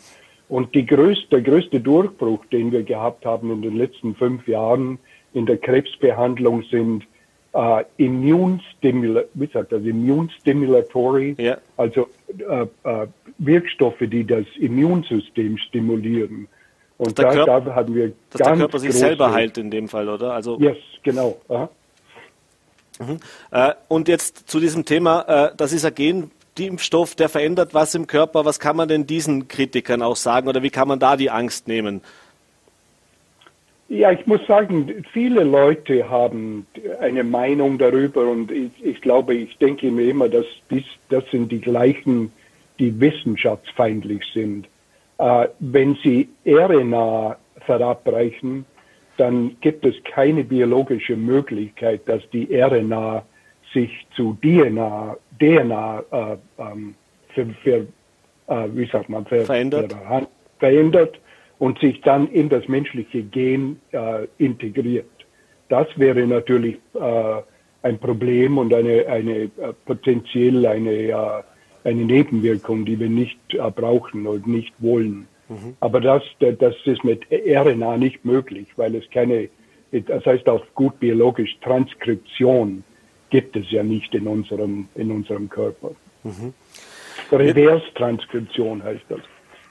Und 0.51 0.75
die 0.75 0.85
größte, 0.85 1.29
der 1.31 1.41
größte 1.41 1.81
Durchbruch, 1.81 2.45
den 2.53 2.73
wir 2.73 2.83
gehabt 2.83 3.25
haben 3.25 3.51
in 3.51 3.63
den 3.63 3.77
letzten 3.77 4.15
fünf 4.15 4.47
Jahren 4.47 4.99
in 5.33 5.47
der 5.47 5.57
Krebsbehandlung 5.57 6.63
sind 6.71 7.05
äh, 7.55 7.85
Immunstimula 7.97 9.23
wie 9.33 9.47
sagt 9.47 9.73
das, 9.73 9.83
Immunstimulatory, 9.83 11.37
ja. 11.39 11.57
also 11.79 12.09
äh, 12.37 12.67
äh, 12.85 13.07
Wirkstoffe, 13.39 14.01
die 14.01 14.27
das 14.27 14.45
Immunsystem 14.59 15.57
stimulieren. 15.57 16.49
Und 16.99 17.19
da, 17.19 17.31
Körper, 17.31 17.61
da 17.63 17.75
haben 17.75 17.95
wir 17.95 18.13
dass 18.31 18.41
ganz 18.41 18.51
der 18.51 18.57
Körper 18.59 18.79
sich 18.79 18.93
selber 18.93 19.33
heilt 19.33 19.57
in 19.57 19.71
dem 19.71 19.89
Fall, 19.89 20.07
oder? 20.09 20.33
Also 20.33 20.59
yes, 20.61 20.77
genau. 21.03 21.39
Aha. 21.49 21.71
Mhm. 22.99 23.19
Äh, 23.51 23.75
und 23.89 24.09
jetzt 24.09 24.49
zu 24.49 24.61
diesem 24.61 24.85
Thema, 24.85 25.51
äh, 25.51 25.57
das 25.57 25.73
ist 25.73 25.85
ein 25.85 26.31
Genimpfstoff, 26.55 27.15
der 27.15 27.29
verändert 27.29 27.75
was 27.75 27.95
im 27.95 28.07
Körper. 28.07 28.45
Was 28.45 28.59
kann 28.61 28.77
man 28.77 28.89
denn 28.89 29.07
diesen 29.07 29.49
Kritikern 29.49 30.03
auch 30.03 30.17
sagen 30.17 30.49
oder 30.49 30.63
wie 30.63 30.71
kann 30.71 30.89
man 30.89 30.99
da 30.99 31.17
die 31.17 31.31
Angst 31.31 31.69
nehmen? 31.69 32.01
Ja, 33.89 34.11
ich 34.11 34.27
muss 34.27 34.45
sagen, 34.49 35.05
viele 35.13 35.45
Leute 35.45 36.11
haben 36.11 36.67
eine 37.01 37.23
Meinung 37.23 37.79
darüber 37.79 38.27
und 38.27 38.51
ich, 38.51 38.73
ich 38.83 39.01
glaube, 39.01 39.35
ich 39.35 39.59
denke 39.59 39.93
mir 39.93 40.11
immer, 40.11 40.29
dass 40.29 40.47
dies, 40.71 40.85
das 41.09 41.23
sind 41.31 41.53
die 41.53 41.61
gleichen, 41.61 42.33
die 42.81 42.99
wissenschaftsfeindlich 42.99 44.25
sind. 44.35 44.67
Äh, 45.19 45.49
wenn 45.61 45.97
sie 46.03 46.29
RNA 46.45 47.37
verabreichen, 47.65 48.65
dann 49.17 49.57
gibt 49.61 49.85
es 49.85 49.95
keine 50.05 50.45
biologische 50.45 51.17
Möglichkeit, 51.17 52.03
dass 52.07 52.23
die 52.31 52.49
RNA 52.55 53.25
sich 53.73 54.07
zu 54.15 54.37
DNA, 54.43 55.17
DNA 55.41 56.05
äh, 56.11 56.37
ähm, 56.59 56.95
für, 57.35 57.47
für, 57.63 57.87
äh, 58.47 58.69
wie 58.73 58.87
sagt 58.87 59.09
man, 59.09 59.27
für, 59.27 59.45
verändert. 59.45 59.93
Für, 59.93 60.29
verändert 60.59 61.21
und 61.59 61.79
sich 61.79 62.01
dann 62.03 62.29
in 62.29 62.49
das 62.49 62.69
menschliche 62.69 63.23
Gen 63.23 63.81
äh, 63.93 64.27
integriert. 64.39 65.07
Das 65.69 65.87
wäre 65.97 66.27
natürlich 66.27 66.77
äh, 66.95 67.43
ein 67.83 67.99
Problem 67.99 68.59
und 68.59 68.73
eine, 68.73 69.07
eine 69.07 69.45
äh, 69.45 69.49
potenziell 69.85 70.67
eine, 70.67 70.93
äh, 70.93 71.43
eine 71.85 72.05
Nebenwirkung, 72.05 72.85
die 72.85 72.99
wir 72.99 73.09
nicht 73.09 73.39
brauchen 73.77 74.27
und 74.27 74.47
nicht 74.47 74.75
wollen. 74.79 75.29
Mhm. 75.49 75.77
Aber 75.81 76.01
das, 76.01 76.23
das 76.39 76.75
ist 76.85 77.05
mit 77.05 77.23
RNA 77.31 77.97
nicht 77.97 78.25
möglich, 78.25 78.69
weil 78.77 78.95
es 78.95 79.09
keine, 79.11 79.49
das 79.93 80.25
heißt 80.27 80.49
auf 80.49 80.63
gut 80.75 80.99
biologisch 80.99 81.57
Transkription 81.61 82.85
gibt 83.31 83.57
es 83.57 83.71
ja 83.71 83.83
nicht 83.83 84.15
in 84.15 84.27
unserem, 84.27 84.89
in 84.95 85.11
unserem 85.11 85.49
Körper. 85.49 85.93
Mhm. 86.25 86.55
Reverse-Transkription 87.33 88.83
heißt 88.83 89.05
das. 89.09 89.21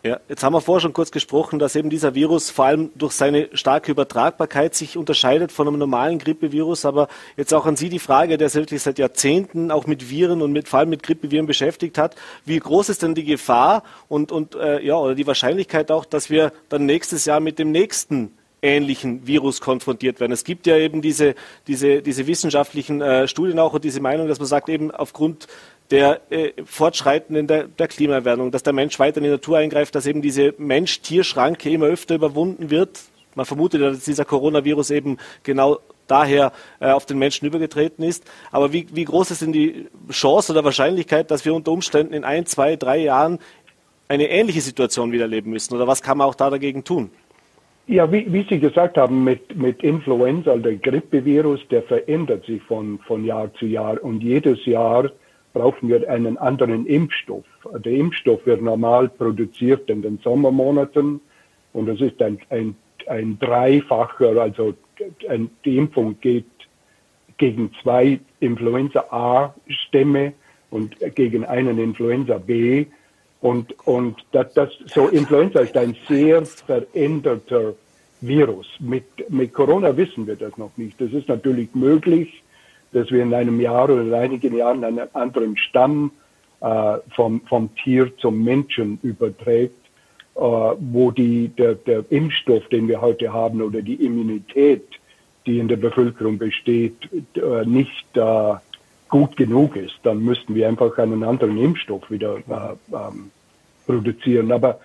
Ja, 0.05 0.19
jetzt 0.29 0.43
haben 0.43 0.53
wir 0.53 0.61
vorher 0.61 0.81
schon 0.81 0.93
kurz 0.93 1.09
gesprochen, 1.09 1.57
dass 1.57 1.75
eben 1.75 1.89
dieser 1.89 2.13
Virus 2.13 2.51
vor 2.51 2.65
allem 2.65 2.91
durch 2.93 3.13
seine 3.13 3.49
starke 3.53 3.89
Übertragbarkeit 3.89 4.75
sich 4.75 4.97
unterscheidet 4.97 5.51
von 5.51 5.67
einem 5.67 5.79
normalen 5.79 6.19
Grippevirus. 6.19 6.85
Aber 6.85 7.07
jetzt 7.37 7.51
auch 7.55 7.65
an 7.65 7.75
Sie 7.75 7.89
die 7.89 7.97
Frage, 7.97 8.37
der 8.37 8.49
sich 8.49 8.61
wirklich 8.61 8.83
seit 8.83 8.99
Jahrzehnten 8.99 9.71
auch 9.71 9.87
mit 9.87 10.11
Viren 10.11 10.43
und 10.43 10.51
mit, 10.51 10.67
vor 10.67 10.77
allem 10.77 10.89
mit 10.89 11.01
Grippeviren 11.01 11.47
beschäftigt 11.47 11.97
hat. 11.97 12.15
Wie 12.45 12.59
groß 12.59 12.89
ist 12.89 13.01
denn 13.01 13.15
die 13.15 13.23
Gefahr 13.23 13.81
und, 14.07 14.31
und 14.31 14.53
äh, 14.53 14.79
ja, 14.85 14.95
oder 14.95 15.15
die 15.15 15.25
Wahrscheinlichkeit 15.25 15.89
auch, 15.89 16.05
dass 16.05 16.29
wir 16.29 16.53
dann 16.69 16.85
nächstes 16.85 17.25
Jahr 17.25 17.39
mit 17.39 17.57
dem 17.57 17.71
nächsten 17.71 18.31
ähnlichen 18.61 19.25
Virus 19.25 19.61
konfrontiert 19.61 20.19
werden. 20.19 20.31
Es 20.31 20.43
gibt 20.43 20.67
ja 20.67 20.77
eben 20.77 21.01
diese, 21.01 21.35
diese, 21.67 22.01
diese 22.01 22.27
wissenschaftlichen 22.27 23.01
äh, 23.01 23.27
Studien 23.27 23.59
auch 23.59 23.73
und 23.73 23.83
diese 23.83 24.01
Meinung, 24.01 24.27
dass 24.27 24.39
man 24.39 24.47
sagt, 24.47 24.69
eben 24.69 24.91
aufgrund 24.91 25.47
der 25.91 26.21
äh, 26.31 26.51
Fortschreiten 26.65 27.47
der, 27.47 27.65
der 27.67 27.87
Klimaerwärmung, 27.87 28.51
dass 28.51 28.63
der 28.63 28.73
Mensch 28.73 28.99
weiter 28.99 29.17
in 29.17 29.23
die 29.23 29.29
Natur 29.29 29.57
eingreift, 29.57 29.95
dass 29.95 30.07
eben 30.07 30.21
diese 30.21 30.53
Mensch-Tier-Schranke 30.57 31.69
immer 31.69 31.85
öfter 31.85 32.15
überwunden 32.15 32.69
wird. 32.69 33.01
Man 33.35 33.45
vermutet 33.45 33.81
dass 33.81 34.05
dieser 34.05 34.25
Coronavirus 34.25 34.91
eben 34.91 35.17
genau 35.43 35.79
daher 36.07 36.51
äh, 36.79 36.91
auf 36.91 37.05
den 37.05 37.17
Menschen 37.17 37.45
übergetreten 37.45 38.03
ist. 38.03 38.23
Aber 38.51 38.73
wie, 38.73 38.87
wie 38.93 39.05
groß 39.05 39.31
ist 39.31 39.41
denn 39.41 39.53
die 39.53 39.87
Chance 40.11 40.51
oder 40.51 40.63
Wahrscheinlichkeit, 40.63 41.31
dass 41.31 41.45
wir 41.45 41.53
unter 41.53 41.71
Umständen 41.71 42.13
in 42.13 42.23
ein, 42.23 42.45
zwei, 42.45 42.75
drei 42.75 42.97
Jahren 42.97 43.39
eine 44.07 44.29
ähnliche 44.29 44.61
Situation 44.61 45.11
wieder 45.11 45.23
erleben 45.23 45.51
müssen? 45.51 45.75
Oder 45.75 45.87
was 45.87 46.01
kann 46.01 46.17
man 46.17 46.27
auch 46.27 46.35
da 46.35 46.49
dagegen 46.49 46.83
tun? 46.83 47.09
Ja, 47.87 48.11
wie, 48.11 48.31
wie 48.33 48.45
Sie 48.49 48.59
gesagt 48.59 48.97
haben, 48.97 49.23
mit, 49.23 49.55
mit 49.55 49.83
Influenza, 49.83 50.55
der 50.55 50.75
Grippevirus, 50.77 51.59
der 51.69 51.83
verändert 51.83 52.45
sich 52.45 52.61
von, 52.63 52.97
von 53.05 53.23
Jahr 53.23 53.53
zu 53.55 53.67
Jahr 53.67 54.03
und 54.03 54.23
jedes 54.23 54.65
Jahr 54.65 55.11
brauchen 55.55 55.89
wir 55.89 56.07
einen 56.09 56.37
anderen 56.37 56.85
Impfstoff. 56.85 57.45
Der 57.83 57.93
Impfstoff 57.93 58.45
wird 58.45 58.61
normal 58.61 59.09
produziert 59.09 59.89
in 59.89 60.03
den 60.03 60.19
Sommermonaten 60.19 61.21
und 61.73 61.89
es 61.89 62.01
ist 62.01 62.21
ein, 62.21 62.37
ein, 62.49 62.75
ein 63.07 63.39
dreifacher, 63.39 64.39
also 64.39 64.75
ein, 65.27 65.49
die 65.63 65.77
Impfung 65.77 66.19
geht 66.19 66.45
gegen 67.37 67.71
zwei 67.81 68.19
Influenza 68.39 69.05
A-Stämme 69.09 70.33
und 70.69 70.97
gegen 71.15 71.45
einen 71.45 71.79
Influenza 71.79 72.37
B. 72.37 72.85
Und, 73.41 73.75
und 73.87 74.17
das, 74.31 74.53
das, 74.53 74.69
so 74.87 75.07
Influenza 75.07 75.59
ist 75.59 75.77
ein 75.77 75.95
sehr 76.07 76.45
veränderter 76.45 77.73
Virus. 78.21 78.67
Mit, 78.79 79.29
mit 79.29 79.53
Corona 79.53 79.95
wissen 79.95 80.27
wir 80.27 80.35
das 80.35 80.57
noch 80.57 80.75
nicht. 80.77 80.99
Das 80.99 81.11
ist 81.13 81.27
natürlich 81.27 81.73
möglich, 81.75 82.43
dass 82.95 83.11
wir 83.11 83.21
in 83.21 83.33
einem 83.33 83.59
Jahr 83.59 83.89
oder 83.89 84.01
in 84.01 84.13
einigen 84.13 84.55
Jahren 84.55 84.85
einen 84.85 85.13
anderen 85.13 85.57
Stamm 85.57 86.11
äh, 86.61 86.97
vom, 87.13 87.41
vom 87.41 87.75
Tier 87.75 88.15
zum 88.17 88.41
Menschen 88.41 88.99
überträgt, 89.03 89.85
äh, 90.35 90.39
wo 90.39 91.11
die, 91.11 91.49
der, 91.49 91.75
der 91.75 92.05
Impfstoff, 92.09 92.65
den 92.69 92.87
wir 92.87 93.01
heute 93.01 93.33
haben, 93.33 93.61
oder 93.61 93.81
die 93.81 93.95
Immunität, 93.95 94.87
die 95.45 95.59
in 95.59 95.67
der 95.67 95.75
Bevölkerung 95.75 96.37
besteht, 96.37 96.95
äh, 97.35 97.65
nicht 97.65 98.05
äh, 98.15 98.53
gut 99.09 99.35
genug 99.35 99.75
ist. 99.75 99.99
Dann 100.03 100.23
müssten 100.23 100.55
wir 100.55 100.69
einfach 100.69 100.97
einen 100.97 101.23
anderen 101.23 101.57
Impfstoff 101.57 102.09
wieder 102.09 102.37
äh, 102.37 102.95
ähm, 102.95 103.29
produzieren. 103.85 104.53
Aber 104.53 104.79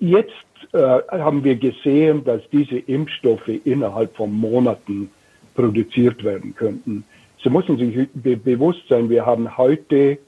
jetzt 0.00 0.34
äh, 0.74 1.00
haben 1.10 1.44
wir 1.44 1.56
gesehen, 1.56 2.24
dass 2.24 2.42
diese 2.52 2.76
Impfstoffe 2.76 3.48
innerhalb 3.64 4.14
von 4.16 4.32
Monaten 4.34 5.10
produziert 5.54 6.22
werden 6.24 6.54
könnten. 6.54 7.04
Sie 7.42 7.50
müssen 7.50 7.76
sich 7.78 8.08
be 8.14 8.36
bewusst 8.36 8.82
sein, 8.88 9.08
wir 9.08 9.24
haben 9.24 9.56
heute 9.56 10.18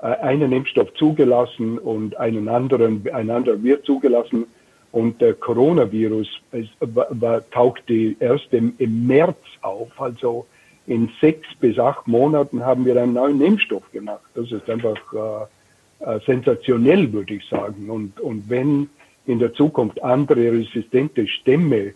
äh, 0.00 0.06
einen 0.06 0.52
Impfstoff 0.52 0.92
zugelassen 0.94 1.78
und 1.78 2.16
einen 2.18 2.48
anderen, 2.48 3.04
ein 3.12 3.30
anderer 3.30 3.62
wird 3.62 3.84
zugelassen. 3.84 4.46
Und 4.90 5.20
der 5.20 5.34
Coronavirus 5.34 6.28
ist, 6.52 6.70
war, 6.80 7.48
tauchte 7.50 8.14
erst 8.20 8.52
im, 8.52 8.74
im 8.78 9.06
März 9.06 9.38
auf. 9.60 9.88
Also 10.00 10.46
in 10.86 11.10
sechs 11.20 11.46
bis 11.60 11.78
acht 11.78 12.08
Monaten 12.08 12.64
haben 12.64 12.86
wir 12.86 13.00
einen 13.00 13.12
neuen 13.12 13.40
Impfstoff 13.42 13.90
gemacht. 13.92 14.24
Das 14.34 14.50
ist 14.50 14.68
einfach 14.70 14.96
äh, 15.12 16.06
äh, 16.16 16.20
sensationell, 16.24 17.12
würde 17.12 17.34
ich 17.34 17.44
sagen. 17.48 17.90
Und, 17.90 18.18
und 18.20 18.48
wenn 18.48 18.88
in 19.26 19.38
der 19.38 19.52
Zukunft 19.52 20.02
andere 20.02 20.52
resistente 20.52 21.26
Stämme 21.26 21.92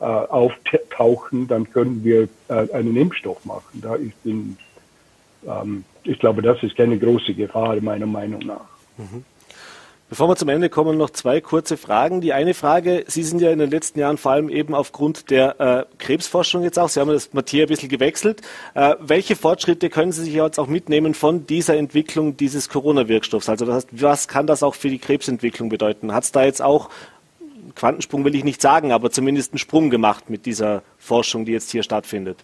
äh, 0.00 0.04
auftauchen, 0.04 1.48
dann 1.48 1.70
können 1.70 2.04
wir 2.04 2.28
äh, 2.48 2.70
einen 2.72 2.96
Impfstoff 2.96 3.44
machen. 3.44 3.80
Da 3.82 3.96
ich 3.96 4.14
bin, 4.16 4.56
ähm, 5.46 5.84
ich 6.04 6.18
glaube, 6.18 6.42
das 6.42 6.62
ist 6.62 6.76
keine 6.76 6.98
große 6.98 7.34
Gefahr 7.34 7.76
meiner 7.80 8.06
Meinung 8.06 8.40
nach. 8.40 8.68
Mhm. 8.98 9.24
Bevor 10.08 10.28
wir 10.28 10.36
zum 10.36 10.48
Ende 10.48 10.68
kommen, 10.68 10.96
noch 10.96 11.10
zwei 11.10 11.40
kurze 11.40 11.76
Fragen. 11.76 12.20
Die 12.20 12.32
eine 12.32 12.54
Frage, 12.54 13.04
Sie 13.08 13.24
sind 13.24 13.40
ja 13.40 13.50
in 13.50 13.58
den 13.58 13.70
letzten 13.70 13.98
Jahren 13.98 14.18
vor 14.18 14.30
allem 14.30 14.48
eben 14.48 14.72
aufgrund 14.72 15.30
der 15.30 15.58
äh, 15.58 15.84
Krebsforschung 15.98 16.62
jetzt 16.62 16.78
auch, 16.78 16.88
Sie 16.88 17.00
haben 17.00 17.10
das 17.10 17.32
Matthias 17.32 17.64
ein 17.64 17.68
bisschen 17.68 17.88
gewechselt. 17.88 18.40
Äh, 18.74 18.94
welche 19.00 19.34
Fortschritte 19.34 19.90
können 19.90 20.12
Sie 20.12 20.22
sich 20.22 20.34
jetzt 20.34 20.60
auch 20.60 20.68
mitnehmen 20.68 21.12
von 21.12 21.48
dieser 21.48 21.76
Entwicklung 21.76 22.36
dieses 22.36 22.68
Corona-Wirkstoffs? 22.68 23.48
Also 23.48 23.66
das 23.66 23.74
heißt, 23.74 23.88
was 24.00 24.28
kann 24.28 24.46
das 24.46 24.62
auch 24.62 24.76
für 24.76 24.90
die 24.90 25.00
Krebsentwicklung 25.00 25.70
bedeuten? 25.70 26.14
Hat 26.14 26.22
es 26.22 26.30
da 26.30 26.44
jetzt 26.44 26.62
auch, 26.62 26.88
Quantensprung 27.76 28.24
will 28.24 28.34
ich 28.34 28.44
nicht 28.44 28.60
sagen, 28.60 28.90
aber 28.90 29.10
zumindest 29.10 29.52
einen 29.52 29.58
Sprung 29.58 29.90
gemacht 29.90 30.28
mit 30.30 30.46
dieser 30.46 30.82
Forschung, 30.98 31.44
die 31.44 31.52
jetzt 31.52 31.70
hier 31.70 31.82
stattfindet? 31.82 32.38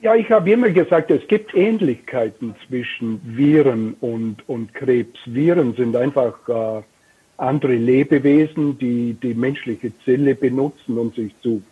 Ja, 0.00 0.14
ich 0.16 0.30
habe 0.30 0.50
immer 0.50 0.70
gesagt, 0.70 1.10
es 1.10 1.26
gibt 1.28 1.54
Ähnlichkeiten 1.54 2.54
zwischen 2.66 3.20
Viren 3.24 3.94
und, 4.00 4.48
und 4.48 4.74
Krebs. 4.74 5.18
Viren 5.26 5.74
sind 5.74 5.94
einfach 5.94 6.48
äh, 6.48 6.82
andere 7.36 7.74
Lebewesen, 7.74 8.78
die 8.78 9.16
die 9.22 9.34
menschliche 9.34 9.92
Zelle 10.04 10.34
benutzen, 10.34 10.98
um 10.98 11.12
sich 11.12 11.32
zu 11.40 11.62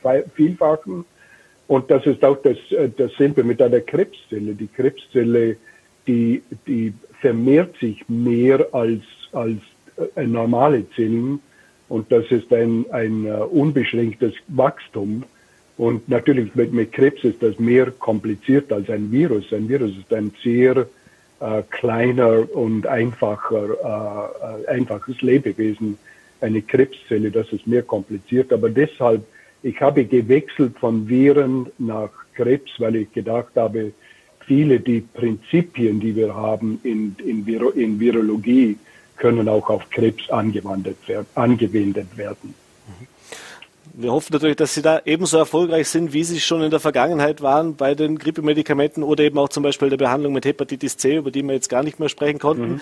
vervielfachen. 0.00 1.04
Und 1.68 1.90
das 1.90 2.06
ist 2.06 2.24
auch 2.24 2.38
das, 2.42 2.56
äh, 2.70 2.88
dasselbe 2.96 3.42
mit 3.42 3.60
einer 3.60 3.80
Krebszelle. 3.80 4.54
Die 4.54 4.68
Krebszelle, 4.68 5.56
die, 6.06 6.42
die 6.66 6.94
vermehrt 7.20 7.76
sich 7.78 8.08
mehr 8.08 8.66
als, 8.72 9.02
als 9.32 9.58
äh, 10.14 10.26
normale 10.26 10.88
Zellen. 10.90 11.40
Und 11.88 12.10
das 12.10 12.24
ist 12.30 12.52
ein, 12.52 12.86
ein 12.90 13.26
uh, 13.26 13.44
unbeschränktes 13.44 14.34
Wachstum. 14.48 15.24
Und 15.76 16.08
natürlich 16.08 16.54
mit, 16.54 16.72
mit 16.72 16.92
Krebs 16.92 17.22
ist 17.22 17.42
das 17.42 17.58
mehr 17.58 17.90
kompliziert 17.90 18.72
als 18.72 18.88
ein 18.90 19.12
Virus. 19.12 19.52
Ein 19.52 19.68
Virus 19.68 19.92
ist 19.98 20.12
ein 20.12 20.32
sehr 20.42 20.86
äh, 21.38 21.62
kleiner 21.70 22.46
und 22.54 22.86
einfacher, 22.86 24.64
äh, 24.64 24.68
einfaches 24.68 25.20
Lebewesen. 25.20 25.98
Eine 26.40 26.62
Krebszelle, 26.62 27.30
das 27.30 27.52
ist 27.52 27.66
mehr 27.66 27.82
kompliziert. 27.82 28.52
Aber 28.52 28.70
deshalb, 28.70 29.24
ich 29.62 29.80
habe 29.80 30.04
gewechselt 30.04 30.78
von 30.78 31.08
Viren 31.08 31.66
nach 31.78 32.10
Krebs, 32.34 32.72
weil 32.78 32.96
ich 32.96 33.12
gedacht 33.12 33.52
habe, 33.56 33.92
viele 34.46 34.80
die 34.80 35.00
Prinzipien, 35.00 36.00
die 36.00 36.16
wir 36.16 36.34
haben 36.34 36.80
in, 36.84 37.16
in, 37.24 37.44
Viro, 37.46 37.70
in 37.70 38.00
Virologie, 38.00 38.78
können 39.16 39.48
auch 39.48 39.68
auf 39.68 39.88
Krebs 39.90 40.28
angewendet 40.30 40.98
werden. 41.06 42.54
Mhm 42.88 43.06
wir 43.98 44.12
hoffen 44.12 44.32
natürlich, 44.32 44.56
dass 44.56 44.74
Sie 44.74 44.82
da 44.82 45.00
ebenso 45.04 45.38
erfolgreich 45.38 45.88
sind, 45.88 46.12
wie 46.12 46.22
Sie 46.22 46.38
schon 46.40 46.62
in 46.62 46.70
der 46.70 46.80
Vergangenheit 46.80 47.40
waren 47.40 47.76
bei 47.76 47.94
den 47.94 48.18
Grippemedikamenten 48.18 49.02
oder 49.02 49.24
eben 49.24 49.38
auch 49.38 49.48
zum 49.48 49.62
Beispiel 49.62 49.88
der 49.88 49.96
Behandlung 49.96 50.34
mit 50.34 50.44
Hepatitis 50.44 50.98
C, 50.98 51.16
über 51.16 51.30
die 51.30 51.42
wir 51.42 51.54
jetzt 51.54 51.70
gar 51.70 51.82
nicht 51.82 51.98
mehr 51.98 52.10
sprechen 52.10 52.38
konnten. 52.38 52.72
Mhm. 52.74 52.80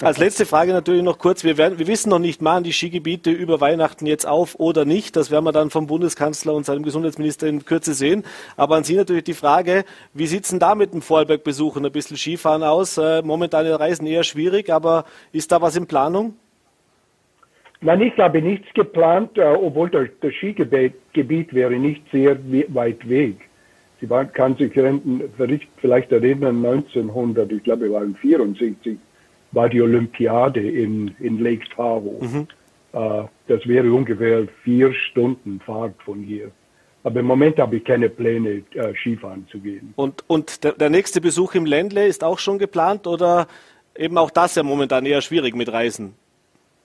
Als 0.00 0.18
letzte 0.18 0.46
Frage 0.46 0.72
natürlich 0.72 1.02
noch 1.02 1.18
kurz. 1.18 1.42
Wir, 1.42 1.58
werden, 1.58 1.80
wir 1.80 1.88
wissen 1.88 2.10
noch 2.10 2.20
nicht, 2.20 2.40
machen 2.40 2.62
die 2.62 2.72
Skigebiete 2.72 3.32
über 3.32 3.60
Weihnachten 3.60 4.06
jetzt 4.06 4.28
auf 4.28 4.54
oder 4.60 4.84
nicht. 4.84 5.16
Das 5.16 5.32
werden 5.32 5.44
wir 5.44 5.50
dann 5.50 5.70
vom 5.70 5.88
Bundeskanzler 5.88 6.54
und 6.54 6.64
seinem 6.64 6.84
Gesundheitsminister 6.84 7.48
in 7.48 7.64
Kürze 7.64 7.94
sehen. 7.94 8.22
Aber 8.56 8.76
an 8.76 8.84
Sie 8.84 8.94
natürlich 8.94 9.24
die 9.24 9.34
Frage, 9.34 9.84
wie 10.14 10.28
sieht 10.28 10.44
es 10.44 10.50
denn 10.50 10.60
da 10.60 10.76
mit 10.76 10.94
dem 10.94 11.02
Vorarlberg-Besuchen, 11.02 11.84
ein 11.84 11.90
bisschen 11.90 12.16
Skifahren 12.16 12.62
aus? 12.62 12.96
Äh, 12.96 13.22
momentane 13.22 13.80
Reisen 13.80 14.06
eher 14.06 14.22
schwierig, 14.22 14.70
aber 14.70 15.04
ist 15.32 15.50
da 15.50 15.60
was 15.60 15.74
in 15.74 15.88
Planung? 15.88 16.36
Nein, 17.80 18.00
ich 18.00 18.16
habe 18.18 18.40
nichts 18.40 18.68
geplant, 18.74 19.36
äh, 19.36 19.42
obwohl 19.42 19.90
das, 19.90 20.06
das 20.20 20.32
Skigebiet 20.32 21.52
wäre 21.52 21.74
nicht 21.74 22.02
sehr 22.12 22.38
weit 22.68 23.08
weg. 23.08 23.48
Sie 24.00 24.08
waren, 24.08 24.32
kann 24.32 24.54
sich 24.56 24.72
vielleicht 25.80 26.12
erinnern, 26.12 26.64
1900, 26.64 27.50
ich 27.50 27.64
glaube, 27.64 27.90
waren 27.90 28.14
64, 28.14 28.96
war 29.52 29.68
die 29.68 29.82
Olympiade 29.82 30.60
in, 30.60 31.14
in 31.20 31.38
Lake 31.38 31.64
Tahoe. 31.74 32.18
Mhm. 32.20 32.46
Äh, 32.92 33.24
das 33.46 33.66
wäre 33.66 33.92
ungefähr 33.92 34.46
vier 34.62 34.92
Stunden 34.92 35.60
Fahrt 35.60 35.94
von 36.04 36.20
hier. 36.20 36.50
Aber 37.04 37.20
im 37.20 37.26
Moment 37.26 37.58
habe 37.58 37.76
ich 37.76 37.84
keine 37.84 38.08
Pläne, 38.08 38.62
äh, 38.74 38.94
Skifahren 38.94 39.46
zu 39.50 39.60
gehen. 39.60 39.94
Und, 39.96 40.24
und 40.26 40.64
der, 40.64 40.72
der 40.72 40.90
nächste 40.90 41.20
Besuch 41.20 41.54
im 41.54 41.64
Ländle 41.64 42.06
ist 42.06 42.24
auch 42.24 42.38
schon 42.38 42.58
geplant 42.58 43.06
oder 43.06 43.46
eben 43.96 44.18
auch 44.18 44.30
das 44.30 44.54
ja 44.56 44.62
momentan 44.62 45.06
eher 45.06 45.22
schwierig 45.22 45.54
mit 45.54 45.72
Reisen? 45.72 46.14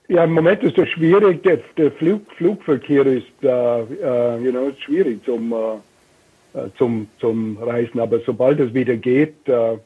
Ja, 0.10 0.26
im 0.26 0.34
Moment 0.34 0.62
ist 0.64 0.78
es 0.78 0.90
schwierig. 0.90 1.44
Der, 1.44 1.60
der 1.78 1.92
Flug, 1.94 2.22
Flugverkehr 2.38 3.06
ist, 3.06 3.26
äh, 3.42 3.48
uh, 3.48 4.38
you 4.44 4.52
know, 4.52 4.72
schwierig 4.80 5.24
zum, 5.26 5.54
äh, 5.54 6.70
zum, 6.78 7.08
zum 7.20 7.58
Reisen. 7.58 8.00
Aber 8.00 8.20
sobald 8.26 8.60
es 8.60 8.74
wieder 8.74 8.96
geht, 8.98 9.48
äh, 9.48 9.78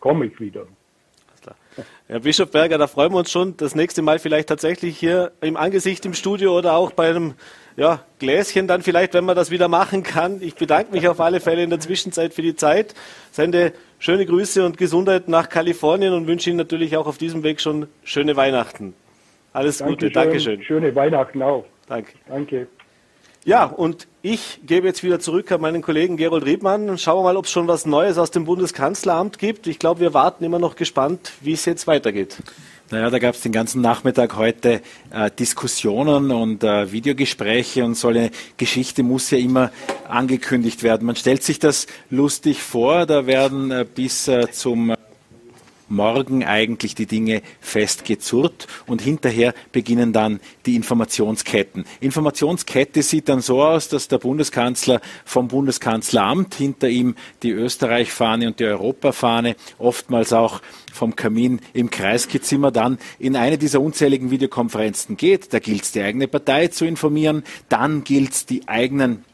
komme 0.00 0.26
ich 0.26 0.38
wieder. 0.38 0.66
Herr 2.08 2.20
Bischof 2.20 2.50
Berger, 2.50 2.78
da 2.78 2.86
freuen 2.86 3.12
wir 3.12 3.18
uns 3.18 3.30
schon 3.30 3.56
das 3.56 3.74
nächste 3.74 4.02
Mal 4.02 4.18
vielleicht 4.18 4.48
tatsächlich 4.48 4.98
hier 4.98 5.32
im 5.40 5.56
Angesicht 5.56 6.04
im 6.04 6.14
Studio 6.14 6.56
oder 6.56 6.74
auch 6.74 6.92
bei 6.92 7.08
einem 7.08 7.34
ja, 7.76 8.04
Gläschen 8.18 8.66
dann 8.68 8.82
vielleicht, 8.82 9.14
wenn 9.14 9.24
man 9.24 9.36
das 9.36 9.50
wieder 9.50 9.68
machen 9.68 10.02
kann. 10.02 10.42
Ich 10.42 10.54
bedanke 10.54 10.92
mich 10.92 11.08
auf 11.08 11.20
alle 11.20 11.40
Fälle 11.40 11.62
in 11.62 11.70
der 11.70 11.80
Zwischenzeit 11.80 12.34
für 12.34 12.42
die 12.42 12.54
Zeit. 12.54 12.94
Sende 13.30 13.72
schöne 13.98 14.26
Grüße 14.26 14.64
und 14.64 14.76
Gesundheit 14.76 15.28
nach 15.28 15.48
Kalifornien 15.48 16.12
und 16.12 16.26
wünsche 16.26 16.50
Ihnen 16.50 16.58
natürlich 16.58 16.96
auch 16.96 17.06
auf 17.06 17.18
diesem 17.18 17.42
Weg 17.42 17.60
schon 17.60 17.88
schöne 18.04 18.36
Weihnachten. 18.36 18.94
Alles 19.52 19.78
Dankeschön. 19.78 19.98
Gute, 19.98 20.10
Dankeschön. 20.12 20.62
Schöne 20.62 20.94
Weihnachten 20.94 21.42
auch. 21.42 21.64
Danke. 21.86 22.12
Danke. 22.28 22.66
Ja, 23.44 23.64
und 23.64 24.06
ich 24.22 24.60
gebe 24.64 24.86
jetzt 24.86 25.02
wieder 25.02 25.18
zurück 25.18 25.50
an 25.50 25.60
meinen 25.60 25.82
Kollegen 25.82 26.16
Gerold 26.16 26.44
Riebmann. 26.44 26.96
Schauen 26.96 27.18
wir 27.18 27.22
mal, 27.24 27.36
ob 27.36 27.46
es 27.46 27.50
schon 27.50 27.66
was 27.66 27.86
Neues 27.86 28.18
aus 28.18 28.30
dem 28.30 28.44
Bundeskanzleramt 28.44 29.38
gibt. 29.38 29.66
Ich 29.66 29.80
glaube, 29.80 30.00
wir 30.00 30.14
warten 30.14 30.44
immer 30.44 30.60
noch 30.60 30.76
gespannt, 30.76 31.32
wie 31.40 31.52
es 31.52 31.64
jetzt 31.64 31.88
weitergeht. 31.88 32.36
Naja, 32.90 33.10
da 33.10 33.18
gab 33.18 33.34
es 33.34 33.40
den 33.40 33.52
ganzen 33.52 33.80
Nachmittag 33.80 34.36
heute 34.36 34.80
äh, 35.10 35.30
Diskussionen 35.30 36.30
und 36.30 36.62
äh, 36.62 36.92
Videogespräche 36.92 37.84
und 37.84 37.96
so 37.96 38.08
eine 38.08 38.30
Geschichte 38.58 39.02
muss 39.02 39.30
ja 39.30 39.38
immer 39.38 39.72
angekündigt 40.08 40.82
werden. 40.82 41.06
Man 41.06 41.16
stellt 41.16 41.42
sich 41.42 41.58
das 41.58 41.86
lustig 42.10 42.62
vor, 42.62 43.06
da 43.06 43.26
werden 43.26 43.70
äh, 43.70 43.84
bis 43.92 44.28
äh, 44.28 44.50
zum 44.52 44.94
morgen 45.92 46.44
eigentlich 46.44 46.94
die 46.94 47.06
Dinge 47.06 47.42
festgezurrt 47.60 48.66
und 48.86 49.02
hinterher 49.02 49.54
beginnen 49.70 50.12
dann 50.12 50.40
die 50.66 50.74
Informationsketten. 50.74 51.84
Informationskette 52.00 53.02
sieht 53.02 53.28
dann 53.28 53.40
so 53.40 53.62
aus, 53.62 53.88
dass 53.88 54.08
der 54.08 54.18
Bundeskanzler 54.18 55.00
vom 55.24 55.48
Bundeskanzleramt 55.48 56.54
hinter 56.54 56.88
ihm 56.88 57.14
die 57.42 57.50
Österreich-Fahne 57.50 58.48
und 58.48 58.58
die 58.58 58.64
Europa-Fahne, 58.64 59.56
oftmals 59.78 60.32
auch 60.32 60.60
vom 60.92 61.16
Kamin 61.16 61.60
im 61.72 61.90
Kreisgezimmer 61.90 62.70
dann 62.70 62.98
in 63.18 63.36
eine 63.36 63.58
dieser 63.58 63.80
unzähligen 63.80 64.30
Videokonferenzen 64.30 65.16
geht. 65.16 65.52
Da 65.52 65.58
gilt 65.58 65.82
es, 65.82 65.92
die 65.92 66.02
eigene 66.02 66.28
Partei 66.28 66.68
zu 66.68 66.84
informieren, 66.84 67.44
dann 67.68 68.04
gilt 68.04 68.32
es, 68.32 68.46
die 68.46 68.66
eigenen 68.68 69.24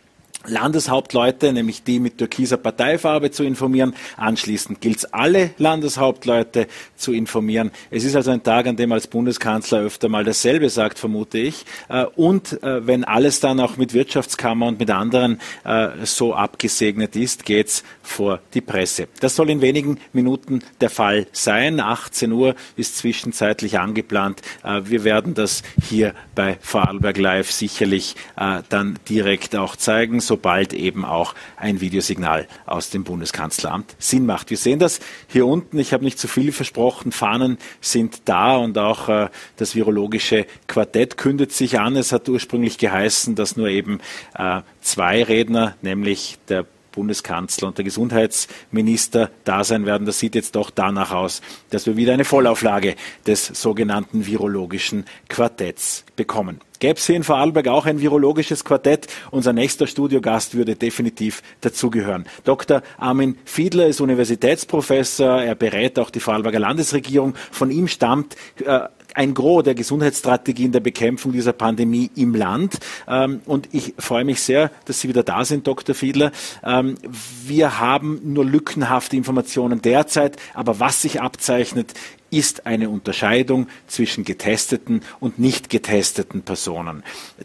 Landeshauptleute, 0.47 1.53
nämlich 1.53 1.83
die 1.83 1.99
mit 1.99 2.19
türkiser 2.19 2.57
Parteifarbe 2.57 3.31
zu 3.31 3.43
informieren. 3.43 3.95
Anschließend 4.17 4.81
gilt 4.81 4.99
es 4.99 5.13
alle 5.13 5.51
Landeshauptleute 5.59 6.69
zu 6.97 7.13
informieren. 7.13 7.73
Es 7.91 8.05
ist 8.05 8.15
also 8.15 8.31
ein 8.31 8.43
Tag, 8.43 8.67
an 8.67 8.77
dem 8.77 8.93
als 8.93 9.09
Bundeskanzler 9.09 9.81
öfter 9.81 10.09
mal 10.09 10.25
dasselbe 10.25 10.71
sagt, 10.71 10.99
vermute 10.99 11.39
ich. 11.39 11.65
Äh, 11.89 12.05
und 12.17 12.63
äh, 12.63 12.87
wenn 12.87 13.05
alles 13.05 13.41
dann 13.41 13.59
auch 13.59 13.77
mit 13.77 13.95
Wirtschaftskammer 13.95 14.69
und 14.69 14.79
mit 14.79 14.91
anderen 14.91 15.41
äh, 15.65 15.89
so 16.05 16.35
abgesegnet 16.35 17.17
ist, 17.17 17.45
geht's 17.45 17.83
vor 18.03 18.41
die 18.55 18.61
Presse. 18.61 19.09
Das 19.21 19.35
soll 19.35 19.51
in 19.51 19.61
wenigen 19.61 19.99
Minuten 20.13 20.61
der 20.81 20.91
Fall 20.91 21.27
sein. 21.33 21.81
18 21.81 22.33
Uhr 22.33 22.55
ist 22.77 22.97
zwischenzeitlich 22.97 23.79
angeplant. 23.79 24.41
Wir 24.85 25.05
werden 25.05 25.35
das 25.35 25.63
hier 25.89 26.15
bei 26.35 26.57
Vorarlberg 26.61 27.19
Live 27.19 27.51
sicherlich 27.51 28.17
dann 28.37 28.99
direkt 29.09 29.57
auch 29.57 29.77
zeigen 29.77 30.21
sobald 30.29 30.73
eben 30.73 31.05
auch 31.05 31.35
ein 31.57 31.81
Videosignal 31.81 32.47
aus 32.67 32.91
dem 32.91 33.03
Bundeskanzleramt 33.03 33.97
Sinn 33.99 34.27
macht. 34.27 34.51
Wir 34.51 34.57
sehen 34.57 34.79
das 34.79 35.01
hier 35.27 35.47
unten. 35.47 35.79
Ich 35.79 35.93
habe 35.93 36.05
nicht 36.05 36.19
zu 36.19 36.29
viel 36.29 36.53
versprochen. 36.53 37.11
Fahnen 37.11 37.59
sind 37.81 38.23
da 38.27 38.57
und 38.57 38.79
auch 38.79 39.09
äh, 39.09 39.29
das 39.57 39.75
virologische 39.75 40.47
Quartett 40.69 41.17
kündet 41.17 41.53
sich 41.53 41.81
an. 41.81 41.97
Es 41.97 42.13
hat 42.13 42.29
ursprünglich 42.29 42.79
geheißen, 42.79 43.35
dass 43.35 43.57
nur 43.57 43.69
eben 43.69 43.99
äh, 44.37 44.61
zwei 44.81 45.25
Redner, 45.25 45.75
nämlich 45.83 46.39
der 46.49 46.65
Bundeskanzler 46.93 47.69
und 47.69 47.79
der 47.79 47.85
Gesundheitsminister 47.85 49.31
da 49.45 49.63
sein 49.63 49.87
werden. 49.87 50.05
Das 50.05 50.19
sieht 50.19 50.35
jetzt 50.35 50.57
doch 50.57 50.71
danach 50.71 51.13
aus, 51.13 51.43
dass 51.71 51.87
wir 51.87 51.97
wieder 51.97 52.13
eine 52.13 52.25
Vollauflage 52.25 52.97
des 53.27 53.47
sogenannten 53.47 54.27
virologischen 54.27 55.05
Quartetts 55.29 56.05
bekommen. 56.17 56.61
Gäbe 56.79 56.99
es 56.99 57.07
hier 57.07 57.17
in 57.17 57.25
Vorarlberg 57.25 57.69
auch 57.69 57.87
ein 57.87 58.01
virologisches 58.01 58.65
Quartett. 58.65 59.07
Unser 59.31 59.53
nächster 59.53 59.87
Studiogast 59.87 60.55
würde 60.55 60.77
definitiv 60.77 61.43
dazugehören. 61.61 62.27
Dr. 62.45 62.83
Armin 62.99 63.39
Fiedler 63.45 63.87
ist 63.87 64.01
Universitätsprofessor, 64.01 65.43
er 65.43 65.55
berät 65.55 65.99
auch 65.99 66.11
die 66.11 66.21
Vorarlberger 66.21 66.59
Landesregierung. 66.59 67.35
Von 67.51 67.71
ihm 67.71 67.89
stammt 67.89 68.37
äh, 68.65 68.81
ein 69.15 69.35
Gros 69.35 69.65
der 69.65 69.75
Gesundheitsstrategien 69.75 70.73
der 70.73 70.81
Bekämpfung 70.81 71.33
dieser 71.33 71.53
Pandemie 71.53 72.11
im 72.15 72.35
Land. 72.35 72.79
Ähm, 73.09 73.41
und 73.47 73.69
ich 73.73 73.95
freue 73.99 74.25
mich 74.25 74.41
sehr, 74.41 74.71
dass 74.85 75.01
Sie 75.01 75.09
wieder 75.09 75.23
da 75.23 75.45
sind, 75.45 75.67
Dr. 75.67 75.95
Fiedler. 75.95 76.31
Ähm, 76.63 76.97
wir 77.45 77.81
haben 77.81 78.21
nur 78.23 78.45
lückenhafte 78.45 79.17
Informationen 79.17 79.83
derzeit, 79.83 80.37
aber 80.55 80.79
was 80.81 81.03
sich 81.03 81.21
abzeichnet, 81.21 81.95
ist 82.31 82.67
eine 82.67 82.91
Unterscheidung 82.91 83.69
zwischen 83.87 84.25
getesteten 84.25 85.03
und 85.21 85.39
nicht 85.39 85.71
getesteten 85.71 86.43
Personen, 86.43 87.03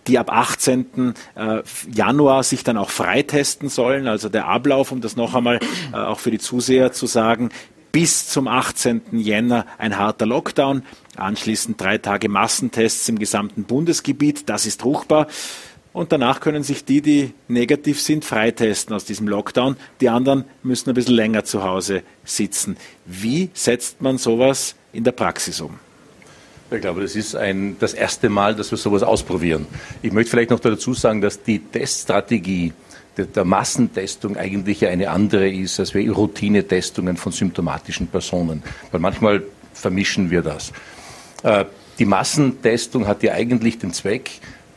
die 0.08 0.20
ab 0.20 0.32
18. 0.32 1.14
Äh, 1.36 1.62
Januar 1.94 2.44
sich 2.44 2.64
dann 2.64 2.78
auch 2.78 2.90
freitesten 2.90 3.70
sollen. 3.70 4.08
Also 4.08 4.30
der 4.30 4.48
Ablauf, 4.48 4.92
um 4.92 5.02
das 5.02 5.16
noch 5.16 5.36
einmal 5.36 5.60
äh, 5.94 5.96
auch 5.96 6.20
für 6.20 6.32
die 6.32 6.40
Zuseher 6.40 6.92
zu 6.92 7.08
sagen, 7.08 7.50
bis 7.94 8.28
zum 8.28 8.48
18. 8.48 9.02
Jänner 9.12 9.68
ein 9.78 10.00
harter 10.00 10.26
Lockdown, 10.26 10.84
anschließend 11.16 11.80
drei 11.80 12.00
Tage 12.00 12.28
Massentests 12.28 13.08
im 13.08 13.20
gesamten 13.20 13.66
Bundesgebiet. 13.66 14.50
Das 14.50 14.66
ist 14.66 14.84
ruchbar. 14.84 15.28
Und 15.94 16.12
danach 16.12 16.40
können 16.40 16.64
sich 16.64 16.84
die, 16.86 17.02
die 17.02 17.34
negativ 17.48 18.02
sind, 18.02 18.26
freitesten 18.26 18.94
aus 18.96 19.06
diesem 19.06 19.28
Lockdown. 19.28 19.78
Die 20.02 20.10
anderen 20.10 20.46
müssen 20.64 20.90
ein 20.90 20.96
bisschen 20.96 21.14
länger 21.14 21.46
zu 21.46 21.64
Hause 21.64 22.02
sitzen. 22.26 22.78
Wie 23.06 23.52
setzt 23.54 24.02
man 24.02 24.18
sowas 24.18 24.76
in 24.92 25.04
der 25.04 25.12
Praxis 25.12 25.62
um? 25.62 25.80
Ich 26.72 26.82
glaube, 26.82 27.02
das 27.02 27.16
ist 27.16 27.36
ein, 27.36 27.78
das 27.80 27.94
erste 27.94 28.30
Mal, 28.30 28.56
dass 28.56 28.72
wir 28.72 28.80
sowas 28.80 29.04
ausprobieren. 29.04 29.68
Ich 30.02 30.12
möchte 30.12 30.32
vielleicht 30.32 30.50
noch 30.50 30.60
dazu 30.60 30.96
sagen, 30.96 31.22
dass 31.22 31.44
die 31.44 31.60
Teststrategie 31.60 32.74
der, 33.16 33.26
der 33.26 33.46
Massentestung 33.46 34.38
eigentlich 34.38 34.88
eine 34.88 35.12
andere 35.12 35.48
ist 35.48 35.80
als 35.80 35.94
wir 35.94 36.12
Routinetestungen 36.12 37.18
von 37.18 37.32
symptomatischen 37.32 38.08
Personen. 38.08 38.64
Weil 38.92 39.00
manchmal 39.00 39.44
vermischen 39.74 40.32
wir 40.32 40.42
das. 40.42 40.72
Äh, 41.44 41.66
die 42.00 42.06
Massentestung 42.06 43.06
hat 43.06 43.22
ja 43.22 43.34
eigentlich 43.34 43.78
den 43.78 43.94
Zweck, 43.94 44.32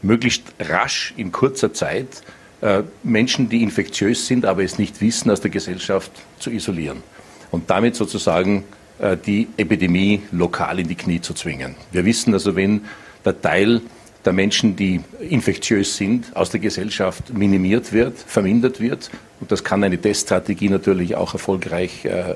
möglichst 0.07 0.43
rasch 0.61 1.13
in 1.17 1.33
kurzer 1.33 1.73
Zeit 1.75 2.23
äh, 2.63 2.83
Menschen, 3.03 3.49
die 3.49 3.63
infektiös 3.63 4.27
sind, 4.27 4.47
aber 4.47 4.63
es 4.63 4.79
nicht 4.79 5.01
wissen, 5.01 5.31
aus 5.31 5.41
der 5.41 5.51
Gesellschaft 5.51 6.11
zu 6.39 6.51
isolieren 6.51 7.03
und 7.51 7.69
damit 7.69 7.97
sozusagen 7.97 8.65
äh, 8.99 9.17
die 9.17 9.49
Epidemie 9.59 10.23
lokal 10.33 10.81
in 10.81 10.89
die 10.89 10.95
Knie 10.95 11.21
zu 11.21 11.35
zwingen. 11.35 11.75
Wir 11.93 12.05
wissen 12.05 12.33
also, 12.33 12.57
wenn 12.57 12.83
der 13.25 13.41
Teil 13.41 13.83
der 14.25 14.33
Menschen, 14.33 14.75
die 14.75 15.03
infektiös 15.21 15.97
sind, 15.97 16.35
aus 16.35 16.51
der 16.51 16.61
Gesellschaft 16.61 17.33
minimiert 17.35 17.93
wird, 17.93 18.19
vermindert 18.19 18.81
wird. 18.81 19.11
Und 19.41 19.53
das 19.53 19.63
kann 19.63 19.85
eine 19.85 19.99
Teststrategie 20.01 20.69
natürlich 20.69 21.15
auch 21.15 21.35
erfolgreich 21.35 22.05
äh, 22.05 22.35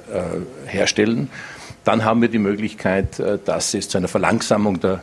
herstellen. 0.66 1.30
Dann 1.82 2.04
haben 2.04 2.20
wir 2.20 2.28
die 2.28 2.38
Möglichkeit, 2.38 3.20
dass 3.46 3.72
es 3.72 3.88
zu 3.88 3.96
einer 3.96 4.06
Verlangsamung 4.06 4.78
der, 4.80 5.02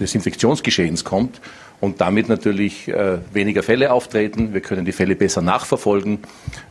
des 0.00 0.14
Infektionsgeschehens 0.14 1.04
kommt 1.04 1.40
und 1.80 2.00
damit 2.00 2.28
natürlich 2.28 2.88
äh, 2.88 3.18
weniger 3.32 3.62
Fälle 3.62 3.92
auftreten. 3.92 4.54
Wir 4.54 4.60
können 4.60 4.84
die 4.84 4.92
Fälle 4.92 5.16
besser 5.16 5.42
nachverfolgen. 5.42 6.18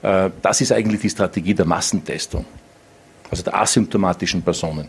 Äh, 0.02 0.30
das 0.42 0.62
ist 0.62 0.72
eigentlich 0.72 1.02
die 1.02 1.10
Strategie 1.10 1.54
der 1.54 1.66
Massentestung, 1.66 2.46
also 3.30 3.44
der 3.44 3.60
asymptomatischen 3.60 4.42
Personen. 4.42 4.88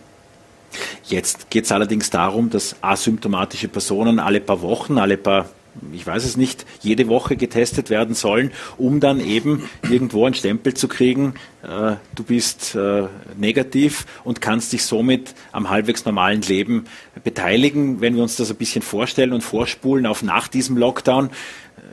Jetzt 1.05 1.51
geht 1.51 1.64
es 1.64 1.72
allerdings 1.72 2.11
darum, 2.11 2.51
dass 2.51 2.76
asymptomatische 2.80 3.68
Personen 3.68 4.18
alle 4.18 4.41
paar 4.41 4.61
Wochen, 4.62 4.99
alle 4.99 5.16
paar 5.16 5.47
ich 5.93 6.07
weiß 6.07 6.25
es 6.25 6.37
nicht, 6.37 6.64
jede 6.81 7.09
Woche 7.09 7.37
getestet 7.37 7.91
werden 7.91 8.14
sollen, 8.14 8.53
um 8.77 9.01
dann 9.01 9.20
eben 9.20 9.68
irgendwo 9.89 10.25
einen 10.27 10.35
Stempel 10.35 10.75
zu 10.75 10.89
kriegen, 10.89 11.35
äh, 11.62 11.97
du 12.14 12.22
bist 12.25 12.75
äh, 12.75 13.05
negativ 13.37 14.07
und 14.25 14.41
kannst 14.41 14.72
dich 14.72 14.85
somit 14.85 15.35
am 15.53 15.70
halbwegs 15.70 16.05
normalen 16.05 16.43
Leben 16.43 16.85
beteiligen. 17.22 18.01
Wenn 18.01 18.16
wir 18.16 18.22
uns 18.22 18.37
das 18.37 18.51
ein 18.51 18.57
bisschen 18.57 18.83
vorstellen 18.83 19.33
und 19.33 19.43
vorspulen 19.43 20.07
auf 20.07 20.22
nach 20.22 20.49
diesem 20.49 20.77
Lockdown, 20.77 21.31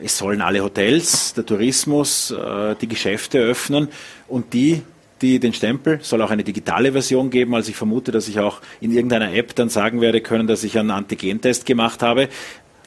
es 0.04 0.18
sollen 0.18 0.42
alle 0.42 0.64
Hotels, 0.64 1.34
der 1.34 1.46
Tourismus, 1.46 2.32
äh, 2.32 2.76
die 2.80 2.88
Geschäfte 2.88 3.40
öffnen 3.40 3.90
und 4.28 4.54
die 4.54 4.82
die, 5.22 5.40
den 5.40 5.54
Stempel, 5.54 6.00
soll 6.02 6.22
auch 6.22 6.32
eine 6.32 6.44
digitale 6.44 6.92
Version 6.92 7.30
geben. 7.30 7.54
Also 7.56 7.70
ich 7.70 7.76
vermute, 7.76 8.12
dass 8.12 8.28
ich 8.28 8.40
auch 8.40 8.62
in 8.80 8.92
irgendeiner 8.92 9.34
App 9.34 9.56
dann 9.56 9.70
sagen 9.70 10.02
werde 10.02 10.22
können, 10.22 10.48
dass 10.48 10.64
ich 10.64 10.78
einen 10.78 10.92
Antigentest 10.92 11.66
gemacht 11.66 12.02
habe. 12.02 12.28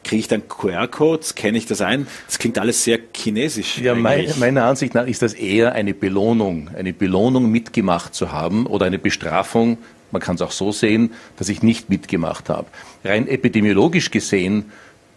Kriege 0.04 0.20
ich 0.20 0.28
dann 0.28 0.48
QR-Codes? 0.48 1.34
Kenne 1.34 1.58
ich 1.58 1.66
das 1.66 1.80
ein? 1.80 2.06
Das 2.26 2.38
klingt 2.38 2.58
alles 2.58 2.84
sehr 2.84 2.98
chinesisch. 3.14 3.78
Ja, 3.78 3.94
mein, 3.94 4.32
meiner 4.38 4.64
Ansicht 4.64 4.94
nach 4.94 5.06
ist 5.06 5.22
das 5.22 5.34
eher 5.34 5.72
eine 5.72 5.94
Belohnung, 5.94 6.70
eine 6.76 6.92
Belohnung 6.92 7.50
mitgemacht 7.50 8.14
zu 8.14 8.30
haben 8.30 8.66
oder 8.66 8.86
eine 8.86 8.98
Bestrafung. 8.98 9.78
Man 10.12 10.22
kann 10.22 10.36
es 10.36 10.42
auch 10.42 10.52
so 10.52 10.70
sehen, 10.70 11.12
dass 11.36 11.48
ich 11.48 11.62
nicht 11.62 11.90
mitgemacht 11.90 12.48
habe. 12.48 12.68
Rein 13.04 13.26
epidemiologisch 13.26 14.10
gesehen 14.10 14.70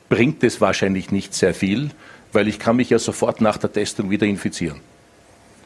bringt 0.09 0.43
es 0.43 0.59
wahrscheinlich 0.61 1.11
nicht 1.11 1.33
sehr 1.33 1.53
viel, 1.53 1.91
weil 2.33 2.47
ich 2.47 2.57
kann 2.57 2.77
mich 2.77 2.89
ja 2.89 2.97
sofort 2.97 3.41
nach 3.41 3.57
der 3.57 3.71
Testung 3.71 4.09
wieder 4.09 4.25
infizieren. 4.25 4.79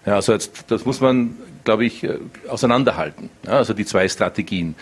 Ja, 0.05 0.15
also 0.15 0.33
jetzt, 0.33 0.65
das 0.67 0.85
muss 0.85 0.99
man, 0.99 1.37
glaube 1.63 1.85
ich, 1.85 2.03
äh, 2.03 2.17
auseinanderhalten. 2.47 3.29
Ja, 3.45 3.53
also 3.53 3.73
die 3.73 3.85
zwei 3.85 4.07
Strategien. 4.09 4.75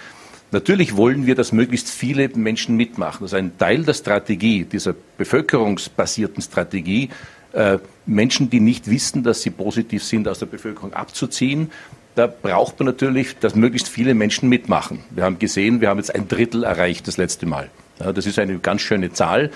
Natürlich 0.52 0.97
wollen 0.97 1.28
wir, 1.28 1.36
dass 1.36 1.52
möglichst 1.52 1.89
viele 1.89 2.28
Menschen 2.30 2.76
mitmachen. 2.76 3.24
Also 3.24 3.36
ein 3.36 3.58
Teil 3.58 3.84
der 3.84 3.93
Strategie, 3.93 4.66
dieser 4.66 4.95
bevölkerungsbasierten 5.18 6.41
Strategie, 6.41 7.10
äh, 7.54 7.78
Menschen, 8.06 8.50
die 8.50 8.60
nicht 8.60 8.89
wissen, 8.89 9.24
dass 9.24 9.41
sie 9.41 9.52
positiv 9.52 10.04
sind, 10.04 10.28
aus 10.28 10.39
der 10.39 10.47
Bevölkerung 10.47 10.93
abzuziehen. 10.93 11.72
Da 12.16 12.28
braucht 12.28 12.80
man 12.80 12.88
natürlich, 12.88 13.38
dass 13.38 13.56
möglichst 13.56 13.88
viele 13.88 14.14
Menschen 14.14 14.50
mitmachen. 14.50 15.00
Wir 15.12 15.24
haben 15.24 15.39
gesehen, 15.39 15.82
wir 15.82 15.89
haben 15.89 16.00
jetzt 16.00 16.14
ein 16.14 16.28
Drittel 16.28 16.64
erreicht 16.64 17.08
das 17.08 17.18
letzte 17.18 17.45
Mal. 17.45 17.70
Ja, 18.00 18.12
das 18.12 18.26
ist 18.26 18.39
eine 18.39 18.58
ganz 18.60 18.82
schöne 18.82 19.14
Zahl. 19.14 19.52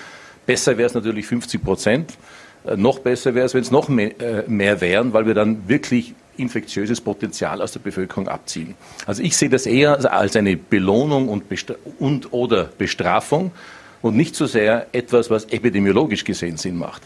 Besser 0.46 0.78
wäre 0.78 0.86
es 0.86 0.94
natürlich 0.94 1.26
50 1.26 1.62
Prozent. 1.62 2.14
Äh, 2.64 2.76
noch 2.76 3.00
besser 3.00 3.34
wäre 3.34 3.46
es, 3.46 3.54
wenn 3.54 3.62
es 3.62 3.70
noch 3.70 3.88
mehr, 3.88 4.20
äh, 4.20 4.44
mehr 4.48 4.80
wären, 4.80 5.12
weil 5.12 5.26
wir 5.26 5.34
dann 5.34 5.68
wirklich 5.68 6.14
infektiöses 6.36 7.00
Potenzial 7.00 7.62
aus 7.62 7.72
der 7.72 7.80
Bevölkerung 7.80 8.28
abziehen. 8.28 8.74
Also 9.06 9.22
ich 9.22 9.36
sehe 9.36 9.48
das 9.48 9.66
eher 9.66 10.12
als 10.12 10.36
eine 10.36 10.56
Belohnung 10.56 11.28
und, 11.28 11.44
und 11.98 12.32
oder 12.32 12.64
Bestrafung 12.78 13.52
und 14.02 14.16
nicht 14.16 14.34
so 14.34 14.46
sehr 14.46 14.86
etwas, 14.92 15.30
was 15.30 15.46
epidemiologisch 15.46 16.24
gesehen 16.24 16.56
Sinn 16.56 16.76
macht. 16.76 17.02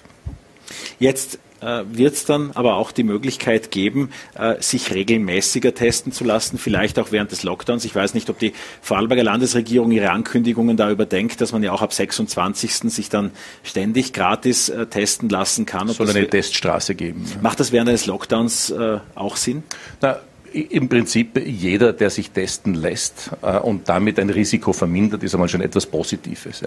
Jetzt 0.98 1.38
äh, 1.60 1.82
wird 1.90 2.14
es 2.14 2.24
dann 2.24 2.52
aber 2.54 2.76
auch 2.76 2.92
die 2.92 3.02
Möglichkeit 3.02 3.70
geben, 3.72 4.10
äh, 4.34 4.60
sich 4.60 4.94
regelmäßiger 4.94 5.74
testen 5.74 6.12
zu 6.12 6.22
lassen, 6.24 6.56
vielleicht 6.56 6.98
auch 6.98 7.10
während 7.10 7.32
des 7.32 7.42
Lockdowns. 7.42 7.84
Ich 7.84 7.94
weiß 7.94 8.14
nicht, 8.14 8.30
ob 8.30 8.38
die 8.38 8.52
Vorarlberger 8.80 9.24
Landesregierung 9.24 9.90
ihre 9.90 10.10
Ankündigungen 10.10 10.76
da 10.76 10.90
überdenkt, 10.90 11.40
dass 11.40 11.52
man 11.52 11.64
ja 11.64 11.72
auch 11.72 11.82
ab 11.82 11.92
26. 11.92 12.92
sich 12.92 13.08
dann 13.08 13.32
ständig 13.64 14.12
gratis 14.12 14.68
äh, 14.68 14.86
testen 14.86 15.28
lassen 15.28 15.66
kann. 15.66 15.88
Es 15.88 15.96
soll 15.96 16.08
eine 16.08 16.28
Teststraße 16.28 16.94
geben. 16.94 17.24
Macht 17.42 17.58
das 17.58 17.72
während 17.72 17.88
eines 17.88 18.06
Lockdowns 18.06 18.72
auch 19.14 19.36
Sinn? 19.36 19.62
Na, 20.00 20.20
im 20.52 20.88
Prinzip 20.88 21.40
jeder, 21.44 21.92
der 21.92 22.10
sich 22.10 22.30
testen 22.30 22.74
lässt 22.74 23.30
äh, 23.42 23.58
und 23.58 23.88
damit 23.88 24.18
ein 24.18 24.30
Risiko 24.30 24.72
vermindert, 24.72 25.22
ist 25.22 25.34
einmal 25.34 25.48
schon 25.48 25.60
etwas 25.60 25.86
Positives. 25.86 26.62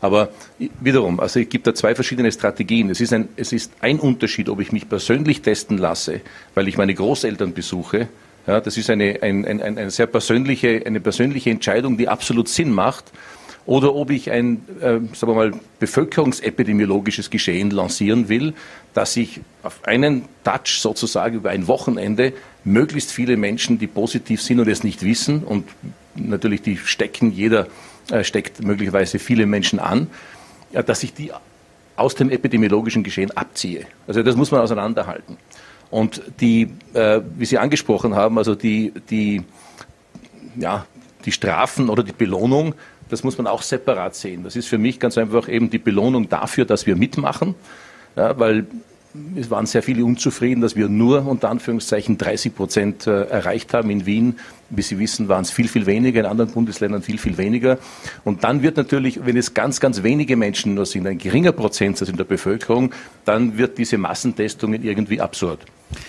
Aber 0.00 0.30
wiederum, 0.80 1.20
also 1.20 1.40
es 1.40 1.48
gibt 1.48 1.66
da 1.66 1.74
zwei 1.74 1.94
verschiedene 1.94 2.30
Strategien. 2.32 2.90
Es 2.90 3.00
ist, 3.00 3.12
ein, 3.12 3.28
es 3.36 3.52
ist 3.52 3.72
ein 3.80 3.98
Unterschied, 3.98 4.48
ob 4.48 4.60
ich 4.60 4.72
mich 4.72 4.88
persönlich 4.88 5.42
testen 5.42 5.78
lasse, 5.78 6.20
weil 6.54 6.68
ich 6.68 6.76
meine 6.76 6.94
Großeltern 6.94 7.52
besuche. 7.52 8.08
Das 8.44 8.76
ist 8.76 8.90
eine, 8.90 9.22
ein, 9.22 9.44
ein, 9.44 9.62
eine 9.62 9.90
sehr 9.90 10.06
persönliche, 10.06 10.82
eine 10.84 11.00
persönliche 11.00 11.50
Entscheidung, 11.50 11.96
die 11.96 12.08
absolut 12.08 12.48
Sinn 12.48 12.72
macht 12.72 13.12
oder 13.64 13.94
ob 13.94 14.10
ich 14.10 14.30
ein, 14.30 14.62
äh, 14.80 14.98
sagen 15.14 15.28
wir 15.28 15.34
mal, 15.34 15.52
bevölkerungsepidemiologisches 15.78 17.30
Geschehen 17.30 17.70
lancieren 17.70 18.28
will, 18.28 18.54
dass 18.94 19.16
ich 19.16 19.40
auf 19.62 19.80
einen 19.84 20.26
Touch 20.44 20.80
sozusagen 20.80 21.36
über 21.36 21.50
ein 21.50 21.66
Wochenende 21.68 22.32
möglichst 22.64 23.10
viele 23.10 23.36
Menschen, 23.36 23.78
die 23.78 23.86
positiv 23.86 24.42
sind 24.42 24.60
und 24.60 24.68
es 24.68 24.84
nicht 24.84 25.02
wissen 25.02 25.42
und 25.42 25.66
natürlich 26.14 26.62
die 26.62 26.76
stecken, 26.76 27.32
jeder 27.32 27.66
äh, 28.10 28.24
steckt 28.24 28.62
möglicherweise 28.62 29.18
viele 29.18 29.46
Menschen 29.46 29.78
an, 29.78 30.08
ja, 30.72 30.82
dass 30.82 31.02
ich 31.02 31.14
die 31.14 31.32
aus 31.96 32.14
dem 32.14 32.30
epidemiologischen 32.30 33.02
Geschehen 33.02 33.30
abziehe. 33.36 33.86
Also 34.06 34.22
das 34.22 34.36
muss 34.36 34.50
man 34.50 34.60
auseinanderhalten. 34.60 35.36
Und 35.90 36.22
die, 36.40 36.70
äh, 36.94 37.20
wie 37.36 37.44
Sie 37.44 37.58
angesprochen 37.58 38.14
haben, 38.14 38.38
also 38.38 38.54
die, 38.54 38.92
die, 39.10 39.42
ja, 40.56 40.86
die 41.24 41.32
Strafen 41.32 41.90
oder 41.90 42.02
die 42.02 42.12
Belohnung, 42.12 42.74
das 43.10 43.24
muss 43.24 43.36
man 43.36 43.46
auch 43.46 43.62
separat 43.62 44.14
sehen. 44.14 44.42
Das 44.42 44.56
ist 44.56 44.68
für 44.68 44.78
mich 44.78 44.98
ganz 44.98 45.18
einfach 45.18 45.48
eben 45.48 45.68
die 45.68 45.78
Belohnung 45.78 46.30
dafür, 46.30 46.64
dass 46.64 46.86
wir 46.86 46.96
mitmachen, 46.96 47.54
ja, 48.16 48.38
weil 48.38 48.66
es 49.36 49.50
waren 49.50 49.66
sehr 49.66 49.82
viele 49.82 50.04
unzufrieden, 50.04 50.60
dass 50.60 50.74
wir 50.74 50.88
nur 50.88 51.26
unter 51.26 51.50
Anführungszeichen 51.50 52.16
30 52.16 52.54
Prozent 52.54 53.06
äh, 53.06 53.24
erreicht 53.24 53.74
haben 53.74 53.90
in 53.90 54.06
Wien. 54.06 54.38
Wie 54.74 54.82
Sie 54.82 54.98
wissen, 54.98 55.28
waren 55.28 55.42
es 55.42 55.50
viel, 55.50 55.68
viel 55.68 55.84
weniger, 55.84 56.20
in 56.20 56.26
anderen 56.26 56.50
Bundesländern 56.50 57.02
viel, 57.02 57.18
viel 57.18 57.36
weniger. 57.36 57.78
Und 58.24 58.42
dann 58.42 58.62
wird 58.62 58.78
natürlich, 58.78 59.24
wenn 59.26 59.36
es 59.36 59.52
ganz, 59.52 59.80
ganz 59.80 60.02
wenige 60.02 60.36
Menschen 60.36 60.74
nur 60.74 60.86
sind, 60.86 61.06
ein 61.06 61.18
geringer 61.18 61.52
Prozentsatz 61.52 62.08
in 62.08 62.16
der 62.16 62.24
Bevölkerung, 62.24 62.92
dann 63.26 63.58
wird 63.58 63.76
diese 63.76 63.98
Massentestungen 63.98 64.82
irgendwie 64.82 65.20
absurd. 65.20 65.60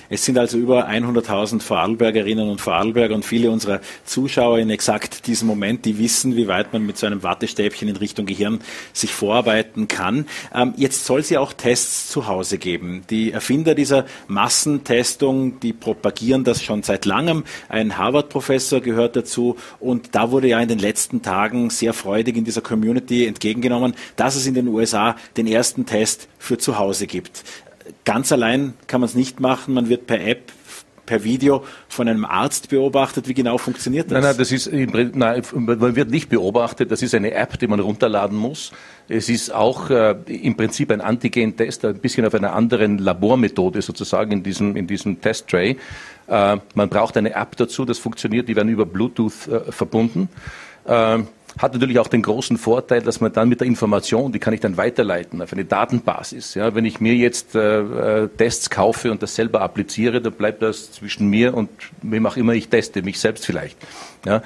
Es 0.09 0.25
sind 0.25 0.37
also 0.37 0.57
über 0.57 0.87
100.000 0.87 1.61
Vorarlbergerinnen 1.61 2.49
und 2.49 2.61
Vorarlberger 2.61 3.15
und 3.15 3.25
viele 3.25 3.51
unserer 3.51 3.81
Zuschauer 4.05 4.59
in 4.59 4.69
exakt 4.69 5.27
diesem 5.27 5.47
Moment, 5.47 5.85
die 5.85 5.97
wissen, 5.97 6.35
wie 6.35 6.47
weit 6.47 6.73
man 6.73 6.85
mit 6.85 6.97
so 6.97 7.07
einem 7.07 7.23
Wattestäbchen 7.23 7.87
in 7.87 7.97
Richtung 7.97 8.25
Gehirn 8.25 8.59
sich 8.93 9.11
vorarbeiten 9.11 9.87
kann. 9.87 10.25
Ähm, 10.53 10.73
jetzt 10.77 11.05
soll 11.05 11.21
es 11.21 11.29
ja 11.29 11.39
auch 11.39 11.53
Tests 11.53 12.09
zu 12.09 12.27
Hause 12.27 12.57
geben. 12.57 13.03
Die 13.09 13.31
Erfinder 13.31 13.75
dieser 13.75 14.05
Massentestung, 14.27 15.59
die 15.59 15.73
propagieren 15.73 16.43
das 16.43 16.63
schon 16.63 16.83
seit 16.83 17.05
langem. 17.05 17.43
Ein 17.69 17.97
Harvard-Professor 17.97 18.52
gehört 18.81 19.15
dazu 19.15 19.57
und 19.79 20.15
da 20.15 20.31
wurde 20.31 20.47
ja 20.47 20.59
in 20.59 20.67
den 20.67 20.79
letzten 20.79 21.21
Tagen 21.21 21.69
sehr 21.69 21.93
freudig 21.93 22.37
in 22.37 22.45
dieser 22.45 22.61
Community 22.61 23.25
entgegengenommen, 23.25 23.93
dass 24.15 24.35
es 24.35 24.45
in 24.45 24.53
den 24.53 24.67
USA 24.67 25.15
den 25.37 25.47
ersten 25.47 25.85
Test 25.85 26.27
für 26.37 26.57
zu 26.57 26.77
Hause 26.77 27.07
gibt. 27.07 27.43
Ganz 28.05 28.31
allein 28.31 28.73
kann 28.87 29.01
man 29.01 29.09
es 29.09 29.15
nicht 29.15 29.39
machen. 29.39 29.73
Man 29.73 29.89
wird 29.89 30.07
per 30.07 30.25
App 30.25 30.51
per 31.05 31.23
Video 31.23 31.63
von 31.89 32.07
einem 32.07 32.25
Arzt 32.25 32.69
beobachtet. 32.69 33.27
Wie 33.27 33.33
genau 33.33 33.57
funktioniert 33.57 34.05
das? 34.05 34.13
Nein, 34.13 34.23
nein, 34.23 34.35
das 34.37 34.51
ist, 34.51 34.71
nein, 34.71 35.41
man 35.53 35.95
wird 35.95 36.09
nicht 36.09 36.29
beobachtet. 36.29 36.91
Das 36.91 37.01
ist 37.01 37.13
eine 37.13 37.31
App, 37.31 37.59
die 37.59 37.67
man 37.67 37.79
runterladen 37.79 38.37
muss. 38.37 38.71
Es 39.09 39.27
ist 39.27 39.53
auch 39.53 39.89
äh, 39.89 40.15
im 40.27 40.55
Prinzip 40.55 40.91
ein 40.91 41.01
Antigen-Test, 41.01 41.83
ein 41.85 41.99
bisschen 41.99 42.25
auf 42.25 42.33
einer 42.33 42.53
anderen 42.53 42.99
Labormethode 42.99 43.81
sozusagen 43.81 44.31
in 44.31 44.43
diesem, 44.43 44.75
in 44.77 44.87
diesem 44.87 45.19
Test-Tray. 45.19 45.77
Äh, 46.27 46.57
man 46.75 46.89
braucht 46.89 47.17
eine 47.17 47.33
App 47.33 47.57
dazu, 47.57 47.85
das 47.85 47.99
funktioniert, 47.99 48.47
die 48.47 48.55
werden 48.55 48.69
über 48.69 48.85
Bluetooth 48.85 49.47
äh, 49.47 49.71
verbunden. 49.71 50.29
Äh, 50.85 51.19
hat 51.57 51.73
natürlich 51.73 51.99
auch 51.99 52.07
den 52.07 52.23
großen 52.23 52.57
Vorteil, 52.57 53.01
dass 53.01 53.21
man 53.21 53.31
dann 53.31 53.47
mit 53.47 53.59
der 53.59 53.67
Information, 53.67 54.31
die 54.31 54.39
kann 54.39 54.53
ich 54.53 54.59
dann 54.59 54.75
weiterleiten 54.75 55.41
auf 55.41 55.53
eine 55.53 55.65
Datenbasis. 55.65 56.55
Ja, 56.55 56.73
wenn 56.73 56.85
ich 56.85 56.99
mir 56.99 57.13
jetzt 57.13 57.53
äh, 57.53 58.27
Tests 58.27 58.71
kaufe 58.71 59.11
und 59.11 59.21
das 59.21 59.35
selber 59.35 59.61
appliziere, 59.61 60.19
dann 60.19 60.33
bleibt 60.33 60.63
das 60.63 60.91
zwischen 60.91 61.27
mir 61.27 61.53
und 61.53 61.69
wem 62.01 62.25
auch 62.25 62.37
immer 62.37 62.53
ich 62.53 62.69
teste, 62.69 63.03
mich 63.03 63.19
selbst 63.19 63.45
vielleicht. 63.45 63.77
Ja, 64.25 64.41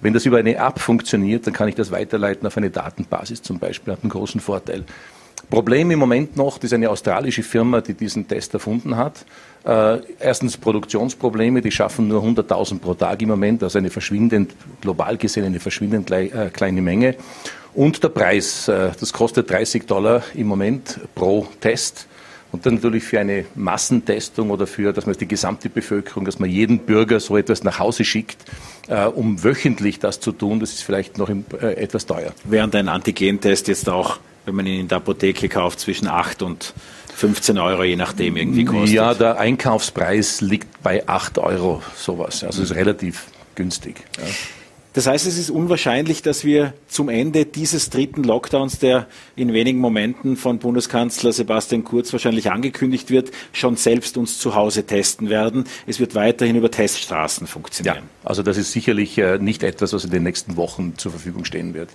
wenn 0.00 0.14
das 0.14 0.24
über 0.24 0.38
eine 0.38 0.54
App 0.54 0.78
funktioniert, 0.78 1.46
dann 1.46 1.52
kann 1.52 1.68
ich 1.68 1.74
das 1.74 1.90
weiterleiten 1.90 2.46
auf 2.46 2.56
eine 2.56 2.70
Datenbasis 2.70 3.42
zum 3.42 3.58
Beispiel, 3.58 3.92
hat 3.92 4.02
einen 4.02 4.10
großen 4.10 4.40
Vorteil. 4.40 4.84
Problem 5.50 5.90
im 5.90 5.98
Moment 5.98 6.36
noch, 6.36 6.56
das 6.56 6.64
ist 6.64 6.72
eine 6.72 6.90
australische 6.90 7.42
Firma, 7.42 7.80
die 7.80 7.94
diesen 7.94 8.26
Test 8.26 8.54
erfunden 8.54 8.96
hat. 8.96 9.24
Äh, 9.66 9.98
erstens 10.20 10.56
Produktionsprobleme, 10.56 11.60
die 11.60 11.72
schaffen 11.72 12.06
nur 12.06 12.22
100.000 12.22 12.78
pro 12.78 12.94
Tag 12.94 13.20
im 13.20 13.28
Moment, 13.28 13.64
also 13.64 13.78
eine 13.78 13.90
verschwindend, 13.90 14.54
global 14.80 15.16
gesehen 15.16 15.44
eine 15.44 15.58
verschwindend 15.58 16.10
äh, 16.12 16.50
kleine 16.52 16.82
Menge. 16.82 17.16
Und 17.74 18.02
der 18.02 18.10
Preis, 18.10 18.68
äh, 18.68 18.92
das 18.98 19.12
kostet 19.12 19.50
30 19.50 19.86
Dollar 19.86 20.22
im 20.34 20.46
Moment 20.46 21.00
pro 21.16 21.48
Test. 21.60 22.06
Und 22.52 22.64
dann 22.64 22.74
natürlich 22.74 23.02
für 23.02 23.18
eine 23.18 23.44
Massentestung 23.56 24.50
oder 24.50 24.68
für, 24.68 24.92
dass 24.92 25.04
man 25.04 25.16
die 25.16 25.26
gesamte 25.26 25.68
Bevölkerung, 25.68 26.24
dass 26.24 26.38
man 26.38 26.48
jeden 26.48 26.78
Bürger 26.78 27.18
so 27.18 27.36
etwas 27.36 27.64
nach 27.64 27.80
Hause 27.80 28.04
schickt, 28.04 28.44
äh, 28.86 29.06
um 29.06 29.42
wöchentlich 29.42 29.98
das 29.98 30.20
zu 30.20 30.30
tun, 30.30 30.60
das 30.60 30.74
ist 30.74 30.82
vielleicht 30.82 31.18
noch 31.18 31.28
im, 31.28 31.44
äh, 31.60 31.72
etwas 31.72 32.06
teuer. 32.06 32.32
Während 32.44 32.76
ein 32.76 32.88
Antigentest 32.88 33.66
jetzt 33.66 33.88
auch 33.88 34.20
wenn 34.46 34.54
man 34.54 34.66
ihn 34.66 34.80
in 34.80 34.88
der 34.88 34.98
Apotheke 34.98 35.48
kauft, 35.48 35.80
zwischen 35.80 36.06
8 36.06 36.42
und 36.42 36.72
15 37.16 37.56
Euro, 37.56 37.82
je 37.82 37.96
nachdem 37.96 38.36
irgendwie 38.36 38.66
kostet. 38.66 38.90
Ja, 38.90 39.14
der 39.14 39.38
Einkaufspreis 39.38 40.42
liegt 40.42 40.82
bei 40.82 41.08
8 41.08 41.38
Euro, 41.38 41.82
sowas. 41.96 42.44
Also 42.44 42.62
ist 42.62 42.74
relativ 42.74 43.24
günstig. 43.54 44.02
Ja. 44.18 44.24
Das 44.92 45.06
heißt, 45.06 45.26
es 45.26 45.38
ist 45.38 45.50
unwahrscheinlich, 45.50 46.20
dass 46.22 46.44
wir 46.44 46.74
zum 46.88 47.08
Ende 47.08 47.46
dieses 47.46 47.88
dritten 47.88 48.22
Lockdowns, 48.22 48.78
der 48.80 49.06
in 49.34 49.54
wenigen 49.54 49.78
Momenten 49.78 50.36
von 50.36 50.58
Bundeskanzler 50.58 51.32
Sebastian 51.32 51.84
Kurz 51.84 52.12
wahrscheinlich 52.12 52.50
angekündigt 52.50 53.10
wird, 53.10 53.30
schon 53.52 53.76
selbst 53.76 54.18
uns 54.18 54.38
zu 54.38 54.54
Hause 54.54 54.84
testen 54.84 55.30
werden. 55.30 55.64
Es 55.86 56.00
wird 56.00 56.14
weiterhin 56.14 56.56
über 56.56 56.70
Teststraßen 56.70 57.46
funktionieren. 57.46 57.96
Ja, 57.96 58.28
also 58.28 58.42
das 58.42 58.58
ist 58.58 58.72
sicherlich 58.72 59.16
äh, 59.16 59.38
nicht 59.38 59.62
etwas, 59.62 59.94
was 59.94 60.04
in 60.04 60.10
den 60.10 60.22
nächsten 60.22 60.56
Wochen 60.56 60.94
zur 60.98 61.12
Verfügung 61.12 61.46
stehen 61.46 61.72
wird. 61.72 61.88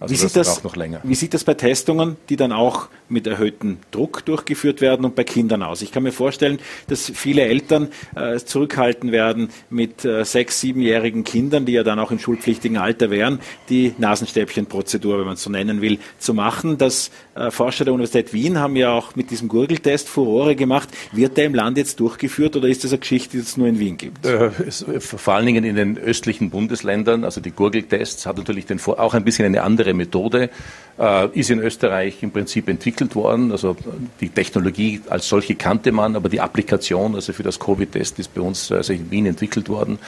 Also 0.00 0.12
wie, 0.12 0.16
sieht 0.16 0.36
das, 0.36 0.62
das 0.62 0.74
wie 1.02 1.14
sieht 1.14 1.34
das 1.34 1.42
bei 1.42 1.54
Testungen, 1.54 2.16
die 2.28 2.36
dann 2.36 2.52
auch 2.52 2.88
mit 3.08 3.26
erhöhtem 3.26 3.78
Druck 3.90 4.24
durchgeführt 4.24 4.80
werden 4.80 5.04
und 5.04 5.16
bei 5.16 5.24
Kindern 5.24 5.62
aus? 5.62 5.82
Ich 5.82 5.90
kann 5.90 6.04
mir 6.04 6.12
vorstellen, 6.12 6.60
dass 6.86 7.10
viele 7.12 7.42
Eltern 7.42 7.88
äh, 8.14 8.38
zurückhalten 8.38 9.10
werden, 9.10 9.48
mit 9.70 10.04
äh, 10.04 10.24
sechs-, 10.24 10.60
siebenjährigen 10.60 11.24
Kindern, 11.24 11.66
die 11.66 11.72
ja 11.72 11.82
dann 11.82 11.98
auch 11.98 12.12
im 12.12 12.20
schulpflichtigen 12.20 12.76
Alter 12.76 13.10
wären, 13.10 13.40
die 13.68 13.94
Nasenstäbchenprozedur, 13.98 15.18
wenn 15.18 15.26
man 15.26 15.34
es 15.34 15.42
so 15.42 15.50
nennen 15.50 15.80
will, 15.80 15.98
zu 16.18 16.32
machen. 16.32 16.78
Das 16.78 17.08
äh, 17.08 17.27
Forscher 17.50 17.84
der 17.84 17.94
Universität 17.94 18.32
Wien 18.32 18.58
haben 18.58 18.76
ja 18.76 18.92
auch 18.92 19.14
mit 19.16 19.30
diesem 19.30 19.48
Gurgeltest 19.48 20.08
Furore 20.08 20.56
gemacht. 20.56 20.88
Wird 21.12 21.36
der 21.36 21.46
im 21.46 21.54
Land 21.54 21.78
jetzt 21.78 22.00
durchgeführt 22.00 22.56
oder 22.56 22.68
ist 22.68 22.84
das 22.84 22.92
eine 22.92 23.00
Geschichte, 23.00 23.36
die 23.36 23.42
es 23.42 23.56
nur 23.56 23.68
in 23.68 23.78
Wien 23.78 23.96
gibt? 23.96 24.26
Äh, 24.26 24.50
es, 24.66 24.84
vor 24.98 25.34
allen 25.34 25.46
Dingen 25.46 25.64
in 25.64 25.76
den 25.76 25.98
östlichen 25.98 26.50
Bundesländern, 26.50 27.24
also 27.24 27.40
die 27.40 27.50
Gurgeltests, 27.50 28.26
hat 28.26 28.38
natürlich 28.38 28.66
den, 28.66 28.80
auch 28.84 29.14
ein 29.14 29.24
bisschen 29.24 29.46
eine 29.46 29.62
andere 29.62 29.94
Methode, 29.94 30.50
äh, 30.98 31.28
ist 31.38 31.50
in 31.50 31.60
Österreich 31.60 32.22
im 32.22 32.30
Prinzip 32.30 32.68
entwickelt 32.68 33.14
worden. 33.14 33.52
Also 33.52 33.76
die 34.20 34.28
Technologie 34.28 35.00
als 35.08 35.28
solche 35.28 35.54
kannte 35.54 35.92
man, 35.92 36.16
aber 36.16 36.28
die 36.28 36.40
Applikation, 36.40 37.14
also 37.14 37.32
für 37.32 37.42
das 37.42 37.58
Covid-Test, 37.58 38.18
ist 38.18 38.34
bei 38.34 38.40
uns 38.40 38.72
also 38.72 38.92
in 38.92 39.10
Wien 39.10 39.26
entwickelt 39.26 39.68
worden. 39.68 39.98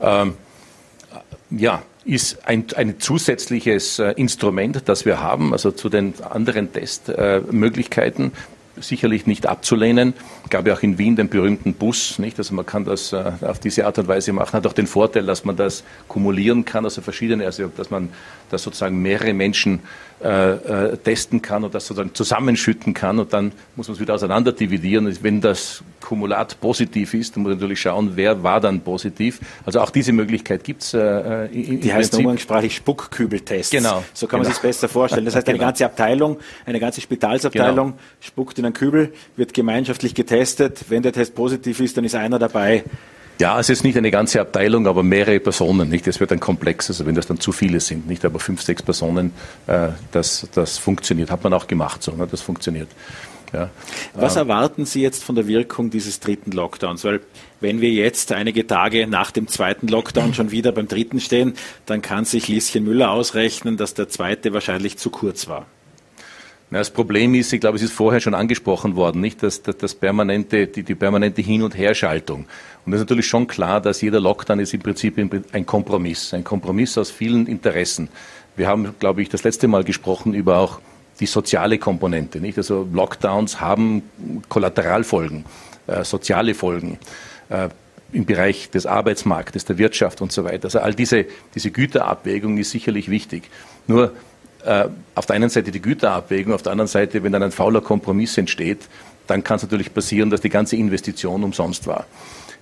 Ähm, 0.00 0.34
ja, 1.50 1.82
ist 2.08 2.46
ein, 2.46 2.64
ein 2.74 2.98
zusätzliches 2.98 3.98
äh, 3.98 4.12
Instrument, 4.12 4.82
das 4.86 5.04
wir 5.04 5.20
haben, 5.20 5.52
also 5.52 5.70
zu 5.70 5.88
den 5.88 6.14
anderen 6.22 6.72
Testmöglichkeiten. 6.72 8.32
sicherlich 8.80 9.26
nicht 9.26 9.46
abzulehnen. 9.46 10.14
Gab 10.50 10.66
ja 10.66 10.74
auch 10.74 10.82
in 10.82 10.98
Wien 10.98 11.16
den 11.16 11.28
berühmten 11.28 11.74
Bus, 11.74 12.18
nicht? 12.18 12.38
Also 12.38 12.54
man 12.54 12.64
kann 12.64 12.84
das 12.84 13.12
äh, 13.12 13.32
auf 13.42 13.58
diese 13.58 13.86
Art 13.86 13.98
und 13.98 14.08
Weise 14.08 14.32
machen. 14.32 14.52
Hat 14.52 14.66
auch 14.66 14.72
den 14.72 14.86
Vorteil, 14.86 15.26
dass 15.26 15.44
man 15.44 15.56
das 15.56 15.84
kumulieren 16.06 16.64
kann, 16.64 16.84
also 16.84 17.02
verschiedene, 17.02 17.44
also 17.44 17.68
dass 17.76 17.90
man 17.90 18.08
das 18.50 18.62
sozusagen 18.62 19.00
mehrere 19.02 19.34
Menschen 19.34 19.80
äh, 20.22 20.52
äh, 20.90 20.96
testen 20.96 21.40
kann 21.42 21.62
und 21.62 21.74
das 21.74 21.86
sozusagen 21.86 22.12
zusammenschütten 22.12 22.92
kann 22.92 23.20
und 23.20 23.32
dann 23.32 23.52
muss 23.76 23.86
man 23.86 23.94
es 23.94 24.00
wieder 24.00 24.14
auseinander 24.14 24.50
dividieren. 24.50 25.16
Wenn 25.22 25.40
das 25.40 25.84
Kumulat 26.00 26.60
positiv 26.60 27.14
ist, 27.14 27.36
dann 27.36 27.44
muss 27.44 27.50
man 27.50 27.58
natürlich 27.58 27.80
schauen, 27.80 28.12
wer 28.16 28.42
war 28.42 28.60
dann 28.60 28.80
positiv. 28.80 29.38
Also 29.64 29.80
auch 29.80 29.90
diese 29.90 30.12
Möglichkeit 30.12 30.64
gibt 30.64 30.82
es. 30.82 30.94
Äh, 30.94 31.46
in, 31.46 31.80
Die 31.80 31.92
heißt 31.92 32.16
umgangssprachlich 32.16 32.74
Spuckkübeltests. 32.74 33.70
Genau. 33.70 34.02
So 34.12 34.26
kann 34.26 34.40
genau. 34.40 34.48
man 34.48 34.54
sich 34.54 34.62
besser 34.62 34.88
vorstellen. 34.88 35.24
Das 35.24 35.36
heißt, 35.36 35.46
eine 35.46 35.58
genau. 35.58 35.68
ganze 35.68 35.84
Abteilung, 35.84 36.38
eine 36.66 36.80
ganze 36.80 37.00
Spitalsabteilung 37.00 37.90
genau. 37.90 37.98
spuckt 38.20 38.58
in 38.58 38.64
einen 38.64 38.74
Kübel, 38.74 39.12
wird 39.36 39.54
gemeinschaftlich 39.54 40.14
getestet. 40.14 40.86
Wenn 40.88 41.02
der 41.02 41.12
Test 41.12 41.36
positiv 41.36 41.78
ist, 41.78 41.96
dann 41.96 42.04
ist 42.04 42.16
einer 42.16 42.40
dabei, 42.40 42.82
ja, 43.40 43.58
es 43.60 43.68
ist 43.68 43.84
nicht 43.84 43.96
eine 43.96 44.10
ganze 44.10 44.40
Abteilung, 44.40 44.86
aber 44.86 45.02
mehrere 45.02 45.40
Personen. 45.40 45.88
Nicht? 45.88 46.06
Es 46.06 46.20
wird 46.20 46.32
ein 46.32 46.40
Komplex, 46.40 46.88
also 46.88 47.06
wenn 47.06 47.14
das 47.14 47.26
dann 47.26 47.38
zu 47.38 47.52
viele 47.52 47.80
sind, 47.80 48.06
nicht, 48.08 48.24
aber 48.24 48.40
fünf, 48.40 48.62
sechs 48.62 48.82
Personen, 48.82 49.32
äh, 49.66 49.88
das, 50.12 50.48
das 50.54 50.78
funktioniert. 50.78 51.30
Hat 51.30 51.44
man 51.44 51.52
auch 51.52 51.66
gemacht, 51.66 52.02
so, 52.02 52.12
ne? 52.12 52.26
das 52.28 52.40
funktioniert. 52.40 52.88
Ja. 53.52 53.70
Was 54.14 54.36
äh, 54.36 54.40
erwarten 54.40 54.84
Sie 54.84 55.02
jetzt 55.02 55.24
von 55.24 55.34
der 55.34 55.46
Wirkung 55.46 55.90
dieses 55.90 56.20
dritten 56.20 56.52
Lockdowns? 56.52 57.04
Weil 57.04 57.20
wenn 57.60 57.80
wir 57.80 57.90
jetzt 57.90 58.32
einige 58.32 58.66
Tage 58.66 59.06
nach 59.06 59.30
dem 59.30 59.48
zweiten 59.48 59.88
Lockdown 59.88 60.34
schon 60.34 60.50
wieder 60.50 60.72
beim 60.72 60.88
dritten 60.88 61.20
stehen, 61.20 61.54
dann 61.86 62.02
kann 62.02 62.24
sich 62.24 62.48
Lieschen 62.48 62.84
Müller 62.84 63.10
ausrechnen, 63.10 63.76
dass 63.76 63.94
der 63.94 64.08
zweite 64.08 64.52
wahrscheinlich 64.52 64.98
zu 64.98 65.10
kurz 65.10 65.48
war. 65.48 65.66
Das 66.70 66.90
Problem 66.90 67.34
ist, 67.34 67.52
ich 67.52 67.60
glaube, 67.60 67.76
es 67.76 67.82
ist 67.82 67.92
vorher 67.92 68.20
schon 68.20 68.34
angesprochen 68.34 68.94
worden, 68.94 69.22
nicht, 69.22 69.42
dass, 69.42 69.62
dass 69.62 69.78
das 69.78 69.94
permanente, 69.94 70.66
die, 70.66 70.82
die 70.82 70.94
permanente 70.94 71.40
Hin- 71.40 71.62
und 71.62 71.76
Herschaltung. 71.76 72.46
Und 72.84 72.92
es 72.92 73.00
ist 73.00 73.04
natürlich 73.04 73.26
schon 73.26 73.46
klar, 73.46 73.80
dass 73.80 74.02
jeder 74.02 74.20
Lockdown 74.20 74.60
ist 74.60 74.74
im 74.74 74.80
Prinzip 74.80 75.16
ein 75.52 75.66
Kompromiss, 75.66 76.34
ein 76.34 76.44
Kompromiss 76.44 76.98
aus 76.98 77.10
vielen 77.10 77.46
Interessen. 77.46 78.10
Wir 78.56 78.66
haben, 78.66 78.94
glaube 78.98 79.22
ich, 79.22 79.30
das 79.30 79.44
letzte 79.44 79.66
Mal 79.66 79.82
gesprochen 79.82 80.34
über 80.34 80.58
auch 80.58 80.80
die 81.20 81.26
soziale 81.26 81.78
Komponente, 81.78 82.40
nicht? 82.40 82.58
Also 82.58 82.86
Lockdowns 82.92 83.60
haben 83.60 84.02
Kollateralfolgen, 84.48 85.44
äh, 85.86 86.04
soziale 86.04 86.54
Folgen. 86.54 86.98
Äh, 87.48 87.68
im 88.12 88.24
Bereich 88.24 88.70
des 88.70 88.86
Arbeitsmarktes, 88.86 89.64
der 89.66 89.78
Wirtschaft 89.78 90.22
und 90.22 90.32
so 90.32 90.44
weiter. 90.44 90.64
Also 90.64 90.78
all 90.80 90.94
diese, 90.94 91.26
diese 91.54 91.70
Güterabwägung 91.70 92.56
ist 92.56 92.70
sicherlich 92.70 93.10
wichtig. 93.10 93.50
Nur 93.86 94.12
äh, 94.68 94.88
auf 95.14 95.24
der 95.24 95.36
einen 95.36 95.48
Seite 95.48 95.70
die 95.72 95.80
Güterabwägung, 95.80 96.52
auf 96.52 96.62
der 96.62 96.72
anderen 96.72 96.88
Seite, 96.88 97.22
wenn 97.22 97.32
dann 97.32 97.42
ein 97.42 97.52
fauler 97.52 97.80
Kompromiss 97.80 98.36
entsteht, 98.36 98.86
dann 99.26 99.42
kann 99.42 99.56
es 99.56 99.62
natürlich 99.62 99.94
passieren, 99.94 100.28
dass 100.28 100.42
die 100.42 100.50
ganze 100.50 100.76
Investition 100.76 101.42
umsonst 101.42 101.86
war. 101.86 102.04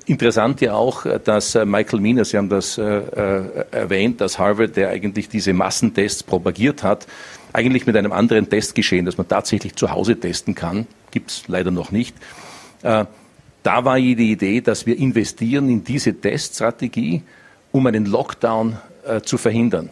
Interessant 0.07 0.61
ja 0.61 0.75
auch, 0.75 1.05
dass 1.25 1.57
äh, 1.57 1.65
Michael 1.65 2.01
Miner, 2.01 2.25
Sie 2.25 2.37
haben 2.37 2.49
das 2.49 2.79
äh, 2.79 2.85
äh, 2.85 3.65
erwähnt, 3.73 4.21
dass 4.21 4.39
Harvard, 4.39 4.77
der 4.77 4.91
eigentlich 4.91 5.29
diese 5.29 5.53
Massentests 5.53 6.23
propagiert 6.23 6.85
hat, 6.85 7.09
eigentlich 7.53 7.87
mit 7.87 7.97
einem 7.97 8.13
anderen 8.13 8.49
Testgeschehen, 8.49 9.05
dass 9.05 9.19
man 9.19 9.27
tatsächlich 9.27 9.75
zu 9.75 9.91
Hause 9.91 10.15
testen 10.15 10.55
kann, 10.55 10.87
gibt 11.11 11.33
es 11.33 11.49
leider 11.49 11.73
noch 11.73 11.91
nicht. 11.91 12.15
Äh, 12.83 13.07
da 13.65 13.85
war 13.85 13.97
die 13.97 14.31
Idee, 14.31 14.61
dass 14.61 14.87
wir 14.87 14.97
investieren 14.97 15.69
in 15.69 15.83
diese 15.83 16.15
Teststrategie, 16.15 17.25
um 17.73 17.85
einen 17.89 18.07
Lockdown 18.07 18.77
äh, 19.05 19.23
zu 19.23 19.39
verhindern. 19.39 19.91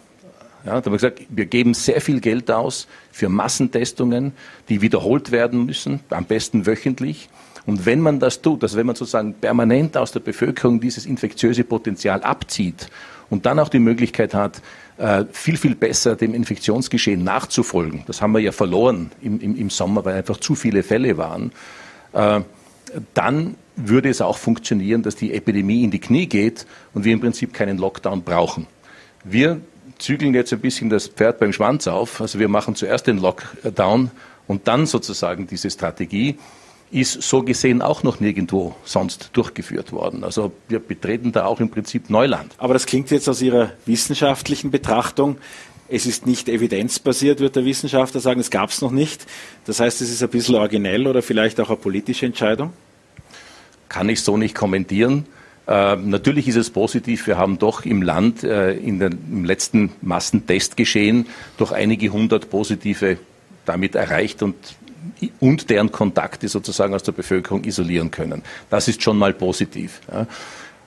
Ja, 0.65 0.71
da 0.71 0.77
haben 0.77 0.87
wir 0.87 0.93
gesagt, 0.93 1.23
wir 1.29 1.45
geben 1.45 1.75
sehr 1.75 2.01
viel 2.01 2.21
Geld 2.21 2.51
aus 2.51 2.89
für 3.13 3.29
Massentestungen, 3.29 4.33
die 4.71 4.81
wiederholt 4.81 5.31
werden 5.31 5.67
müssen, 5.67 6.01
am 6.09 6.25
besten 6.25 6.65
wöchentlich. 6.65 7.29
Und 7.67 7.85
wenn 7.85 8.01
man 8.01 8.19
das 8.19 8.41
tut, 8.41 8.63
also 8.63 8.77
wenn 8.77 8.87
man 8.87 8.97
sozusagen 8.97 9.35
permanent 9.35 9.97
aus 9.97 10.13
der 10.13 10.21
Bevölkerung 10.21 10.81
dieses 10.81 11.05
infektiöse 11.07 11.65
Potenzial 11.65 12.23
abzieht 12.23 12.89
und 13.29 13.45
dann 13.45 13.59
auch 13.59 13.69
die 13.69 13.79
Möglichkeit 13.79 14.33
hat, 14.33 14.63
äh, 14.97 15.25
viel, 15.33 15.57
viel 15.57 15.75
besser 15.75 16.17
dem 16.17 16.35
Infektionsgeschehen 16.35 17.23
nachzufolgen, 17.23 18.05
das 18.07 18.23
haben 18.23 18.33
wir 18.33 18.41
ja 18.41 18.53
verloren 18.53 19.11
im, 19.21 19.41
im, 19.41 19.57
im 19.57 19.71
Sommer, 19.71 20.05
weil 20.05 20.17
einfach 20.17 20.39
zu 20.39 20.55
viele 20.55 20.83
Fälle 20.83 21.19
waren, 21.19 21.53
äh, 22.13 22.41
dann 23.13 23.57
würde 23.77 24.09
es 24.09 24.21
auch 24.21 24.39
funktionieren, 24.39 25.03
dass 25.03 25.17
die 25.17 25.35
Epidemie 25.35 25.85
in 25.85 25.91
die 25.91 25.99
Knie 25.99 26.27
geht 26.27 26.67
und 26.95 27.05
wir 27.05 27.13
im 27.13 27.21
Prinzip 27.21 27.53
keinen 27.53 27.77
Lockdown 27.77 28.23
brauchen. 28.23 28.67
Wir 29.25 29.61
zügeln 29.99 30.35
jetzt 30.35 30.53
ein 30.53 30.61
bisschen 30.61 30.91
das 30.91 31.09
Pferd 31.09 31.39
beim 31.39 31.53
Schwanz 31.53 31.87
auf. 31.87 32.21
Also 32.21 32.39
wir 32.39 32.49
machen 32.49 32.75
zuerst 32.75 33.07
den 33.07 33.19
Lockdown 33.19 34.11
und 34.47 34.69
dann 34.69 34.87
sozusagen 34.87 35.47
diese 35.47 35.71
Strategie 35.71 36.39
ist 36.91 37.23
so 37.23 37.43
gesehen 37.43 37.83
auch 37.83 38.05
noch 38.05 38.21
nirgendwo 38.21 38.77
sonst 38.85 39.31
durchgeführt 39.33 39.91
worden. 39.91 40.23
Also 40.23 40.53
wir 40.69 40.79
betreten 40.79 41.33
da 41.33 41.47
auch 41.47 41.59
im 41.59 41.69
Prinzip 41.69 42.09
Neuland. 42.09 42.53
Aber 42.59 42.73
das 42.73 42.87
klingt 42.87 43.11
jetzt 43.11 43.29
aus 43.29 43.43
Ihrer 43.43 43.73
wissenschaftlichen 43.85 44.71
Betrachtung. 44.71 45.39
Es 45.89 46.07
ist 46.07 46.27
nicht 46.27 46.49
evidenzbasiert, 46.49 47.41
wird 47.41 47.57
der 47.57 47.65
Wissenschaftler 47.65 48.21
sagen, 48.21 48.41
es 48.41 48.51
gab 48.51 48.71
es 48.71 48.81
noch 48.81 48.93
nicht. 48.93 49.27
Das 49.65 49.81
heißt, 49.81 50.03
es 50.03 50.11
ist 50.11 50.23
ein 50.23 50.29
bisschen 50.29 50.55
originell 50.55 51.07
oder 51.07 51.21
vielleicht 51.21 51.61
auch 51.61 51.69
eine 51.69 51.77
politische 51.77 52.27
Entscheidung? 52.27 52.73
Kann 53.89 54.09
ich 54.09 54.23
so 54.23 54.37
nicht 54.37 54.55
kommentieren. 54.55 55.27
Äh, 55.67 55.97
natürlich 55.97 56.49
ist 56.49 56.57
es 56.57 56.71
positiv, 56.71 57.27
wir 57.27 57.39
haben 57.39 57.59
doch 57.59 57.85
im 57.85 58.03
Land 58.03 58.45
äh, 58.45 58.73
in 58.73 58.99
den, 58.99 59.19
im 59.31 59.45
letzten 59.45 59.93
Massentestgeschehen 60.03 61.27
doch 61.57 61.73
einige 61.73 62.11
hundert 62.11 62.51
positive 62.51 63.17
damit 63.65 63.95
erreicht 63.95 64.43
und, 64.43 64.55
und 65.41 65.71
deren 65.71 65.91
Kontakte 65.91 66.49
sozusagen 66.49 66.93
aus 66.93 67.03
der 67.03 67.13
Bevölkerung 67.13 67.65
isolieren 67.65 68.11
können. 68.11 68.43
Das 68.69 68.89
ist 68.89 69.03
schon 69.03 69.17
mal 69.17 69.33
positiv. 69.33 70.01
Ja. 70.13 70.27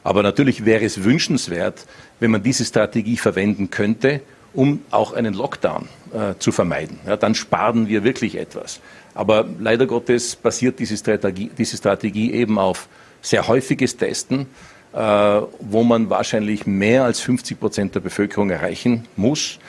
Aber 0.04 0.24
natürlich 0.24 0.64
wäre 0.64 0.86
es 0.86 1.04
wünschenswert, 1.04 1.86
wenn 2.20 2.32
man 2.32 2.44
diese 2.44 2.64
Strategie 2.64 3.18
verwenden 3.18 3.72
könnte, 3.72 4.22
um 4.54 4.82
auch 4.92 5.14
einen 5.14 5.34
Lockdown 5.34 5.90
äh, 6.14 6.36
zu 6.40 6.52
vermeiden. 6.52 7.00
Ja, 7.06 7.18
dann 7.18 7.36
sparen 7.36 7.88
wir 7.88 8.04
wirklich 8.04 8.38
etwas. 8.38 8.80
Aber 9.14 9.46
leider 9.60 9.88
Gottes 9.88 10.36
basiert 10.36 10.80
diese 10.80 10.96
Strategie, 10.96 11.50
diese 11.58 11.78
Strategie 11.78 12.32
eben 12.32 12.60
auf 12.60 12.88
sehr 13.28 13.48
häufiges 13.48 13.98
Testen, 13.98 14.48
äh, 14.94 14.98
wo 14.98 15.84
man 15.84 16.10
wahrscheinlich 16.10 16.66
mehr 16.66 17.04
als 17.04 17.20
50 17.20 17.60
Prozent 17.60 17.96
der 17.96 18.00
Bevölkerung 18.00 18.50
erreichen 18.50 19.06
muss. 19.16 19.60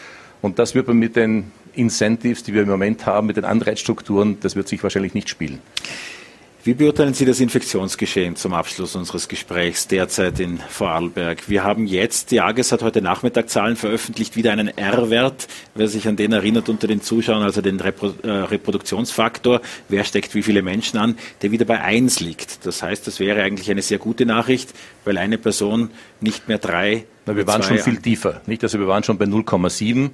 Und 0.40 0.58
das 0.58 0.74
wird 0.74 0.86
man 0.88 0.98
mit 0.98 1.16
den 1.16 1.50
Incentives, 1.74 2.42
die 2.42 2.54
wir 2.54 2.62
im 2.62 2.68
Moment 2.68 3.06
haben, 3.06 3.26
mit 3.26 3.36
den 3.36 3.44
Anreizstrukturen, 3.44 4.38
das 4.40 4.56
wird 4.56 4.68
sich 4.68 4.82
wahrscheinlich 4.82 5.14
nicht 5.14 5.28
spielen. 5.28 5.60
Wie 6.68 6.74
beurteilen 6.74 7.14
Sie 7.14 7.24
das 7.24 7.40
Infektionsgeschehen 7.40 8.36
zum 8.36 8.52
Abschluss 8.52 8.94
unseres 8.94 9.26
Gesprächs 9.26 9.88
derzeit 9.88 10.38
in 10.38 10.58
Vorarlberg? 10.58 11.48
Wir 11.48 11.64
haben 11.64 11.86
jetzt, 11.86 12.30
die 12.30 12.42
AGES 12.42 12.72
hat 12.72 12.82
heute 12.82 13.00
Nachmittag 13.00 13.48
Zahlen 13.48 13.74
veröffentlicht, 13.74 14.36
wieder 14.36 14.52
einen 14.52 14.68
R-Wert. 14.68 15.48
Wer 15.74 15.88
sich 15.88 16.06
an 16.08 16.16
den 16.16 16.30
erinnert 16.32 16.68
unter 16.68 16.86
den 16.86 17.00
Zuschauern, 17.00 17.42
also 17.42 17.62
den 17.62 17.80
Repro 17.80 18.12
äh, 18.22 18.28
Reproduktionsfaktor, 18.28 19.62
wer 19.88 20.04
steckt 20.04 20.34
wie 20.34 20.42
viele 20.42 20.60
Menschen 20.60 20.98
an, 20.98 21.16
der 21.40 21.52
wieder 21.52 21.64
bei 21.64 21.80
1 21.80 22.20
liegt. 22.20 22.66
Das 22.66 22.82
heißt, 22.82 23.06
das 23.06 23.18
wäre 23.18 23.42
eigentlich 23.42 23.70
eine 23.70 23.80
sehr 23.80 23.96
gute 23.96 24.26
Nachricht, 24.26 24.74
weil 25.06 25.16
eine 25.16 25.38
Person 25.38 25.88
nicht 26.20 26.48
mehr 26.48 26.58
drei. 26.58 27.06
Na, 27.24 27.34
wir 27.34 27.46
waren 27.46 27.62
schon 27.62 27.78
viel 27.78 27.96
tiefer, 27.96 28.42
nicht? 28.44 28.62
Also 28.62 28.78
wir 28.78 28.88
waren 28.88 29.04
schon 29.04 29.16
bei 29.16 29.24
0,7 29.24 30.10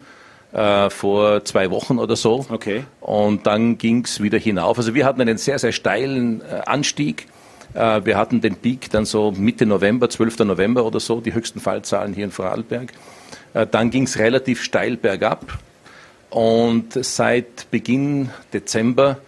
äh, 0.54 0.88
vor 0.88 1.44
zwei 1.44 1.70
Wochen 1.70 1.98
oder 1.98 2.16
so. 2.16 2.46
Okay. 2.48 2.84
Und 3.00 3.46
dann 3.46 3.76
ging 3.76 4.04
es 4.04 4.22
wieder 4.22 4.38
hinauf. 4.38 4.78
Also 4.78 4.94
wir 4.94 5.04
hatten 5.04 5.20
einen 5.20 5.36
sehr, 5.36 5.58
sehr 5.58 5.72
steilen 5.72 6.40
äh, 6.42 6.60
Anstieg. 6.66 7.26
Äh, 7.74 8.04
wir 8.04 8.16
hatten 8.16 8.40
den 8.40 8.56
Peak 8.56 8.88
dann 8.90 9.04
so 9.04 9.32
Mitte 9.32 9.66
November, 9.66 10.08
12. 10.08 10.40
November 10.40 10.84
oder 10.84 11.00
so, 11.00 11.20
die 11.20 11.34
höchsten 11.34 11.60
Fallzahlen 11.60 12.14
hier 12.14 12.24
in 12.24 12.30
Vorarlberg. 12.30 12.92
Äh, 13.52 13.66
dann 13.66 13.90
ging 13.90 14.04
es 14.04 14.18
relativ 14.18 14.62
steil 14.62 14.96
bergab. 14.96 15.58
Und 16.30 17.04
seit 17.04 17.70
Beginn 17.70 18.30
Dezember 18.52 19.18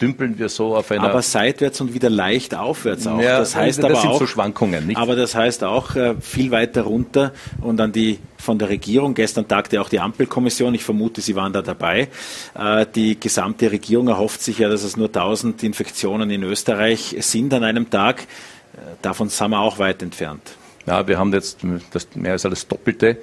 dümpeln 0.00 0.38
wir 0.38 0.48
so 0.48 0.76
auf 0.76 0.90
einer. 0.90 1.04
Aber 1.04 1.22
seitwärts 1.22 1.80
und 1.80 1.94
wieder 1.94 2.10
leicht 2.10 2.54
aufwärts 2.54 3.06
auch. 3.06 3.20
Ja, 3.20 3.38
das 3.38 3.54
heißt 3.54 3.78
das 3.78 3.84
aber 3.84 3.96
sind 3.96 4.10
auch, 4.10 4.18
so 4.18 4.26
Schwankungen, 4.26 4.86
nicht? 4.88 4.96
Aber 4.96 5.16
das 5.16 5.34
heißt 5.34 5.64
auch 5.64 5.94
äh, 5.94 6.14
viel 6.20 6.50
weiter 6.50 6.82
runter 6.82 7.32
und 7.60 7.80
an 7.80 7.92
die 7.92 8.18
von 8.38 8.58
der 8.58 8.68
Regierung. 8.68 9.14
Gestern 9.14 9.46
tagte 9.46 9.80
auch 9.80 9.88
die 9.88 10.00
Ampelkommission. 10.00 10.74
Ich 10.74 10.82
vermute, 10.82 11.20
Sie 11.20 11.36
waren 11.36 11.52
da 11.52 11.62
dabei. 11.62 12.08
Äh, 12.54 12.86
die 12.94 13.18
gesamte 13.18 13.70
Regierung 13.70 14.08
erhofft 14.08 14.42
sich 14.42 14.58
ja, 14.58 14.68
dass 14.68 14.82
es 14.82 14.96
nur 14.96 15.06
1000 15.06 15.62
Infektionen 15.62 16.30
in 16.30 16.42
Österreich 16.42 17.16
sind 17.20 17.54
an 17.54 17.62
einem 17.62 17.88
Tag. 17.88 18.22
Äh, 18.22 18.78
davon 19.02 19.28
sind 19.28 19.50
wir 19.50 19.60
auch 19.60 19.78
weit 19.78 20.02
entfernt. 20.02 20.56
Ja, 20.86 21.06
wir 21.06 21.18
haben 21.18 21.32
jetzt 21.32 21.58
das 21.92 22.08
mehr 22.14 22.32
als 22.32 22.42
das 22.42 22.66
Doppelte. 22.66 23.18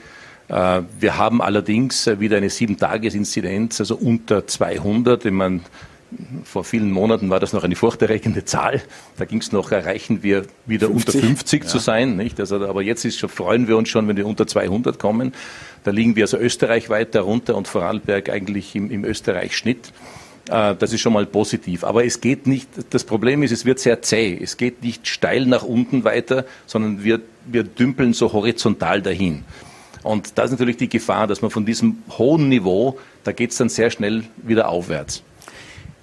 Wir 0.47 1.15
haben 1.15 1.43
allerdings 1.43 2.07
wieder 2.19 2.37
eine 2.37 2.49
Sieben-Tages-Inzidenz, 2.49 3.81
also 3.81 3.95
unter 3.95 4.47
200. 4.47 5.25
Ich 5.25 5.31
meine, 5.31 5.59
vor 6.43 6.63
vielen 6.63 6.91
Monaten 6.91 7.29
war 7.29 7.39
das 7.39 7.53
noch 7.53 7.63
eine 7.63 7.75
furchterregende 7.75 8.43
Zahl. 8.45 8.81
Da 9.17 9.25
ging 9.25 9.39
es 9.39 9.51
noch, 9.51 9.71
erreichen 9.71 10.23
wir 10.23 10.45
wieder 10.65 10.87
50, 10.87 11.15
unter 11.15 11.27
50 11.27 11.63
ja. 11.63 11.69
zu 11.69 11.79
sein. 11.79 12.15
Nicht? 12.15 12.39
Also, 12.39 12.55
aber 12.65 12.81
jetzt 12.81 13.05
ist 13.05 13.19
schon, 13.19 13.29
freuen 13.29 13.67
wir 13.67 13.77
uns 13.77 13.89
schon, 13.89 14.07
wenn 14.07 14.17
wir 14.17 14.25
unter 14.25 14.47
200 14.47 14.97
kommen. 14.97 15.33
Da 15.83 15.91
liegen 15.91 16.15
wir 16.15 16.23
also 16.23 16.37
Österreich 16.37 16.89
weit 16.89 17.15
darunter 17.15 17.55
und 17.55 17.67
Vorarlberg 17.67 18.29
eigentlich 18.29 18.75
im, 18.75 18.89
im 18.89 19.05
Österreich-Schnitt. 19.05 19.93
Äh, 20.49 20.75
das 20.75 20.93
ist 20.93 21.01
schon 21.01 21.13
mal 21.13 21.25
positiv. 21.25 21.83
Aber 21.83 22.03
es 22.05 22.21
geht 22.21 22.47
nicht, 22.47 22.69
das 22.89 23.03
Problem 23.03 23.43
ist, 23.43 23.51
es 23.51 23.65
wird 23.65 23.79
sehr 23.79 24.01
zäh. 24.01 24.37
Es 24.41 24.57
geht 24.57 24.83
nicht 24.83 25.07
steil 25.07 25.45
nach 25.45 25.63
unten 25.63 26.03
weiter, 26.03 26.45
sondern 26.65 27.03
wir, 27.03 27.21
wir 27.45 27.63
dümpeln 27.63 28.13
so 28.13 28.33
horizontal 28.33 29.01
dahin. 29.01 29.43
Und 30.01 30.37
das 30.37 30.45
ist 30.45 30.51
natürlich 30.51 30.77
die 30.77 30.89
Gefahr, 30.89 31.27
dass 31.27 31.41
man 31.41 31.51
von 31.51 31.65
diesem 31.65 31.97
hohen 32.17 32.49
Niveau, 32.49 32.97
da 33.23 33.31
geht 33.31 33.51
es 33.51 33.57
dann 33.57 33.69
sehr 33.69 33.91
schnell 33.91 34.23
wieder 34.37 34.69
aufwärts. 34.69 35.23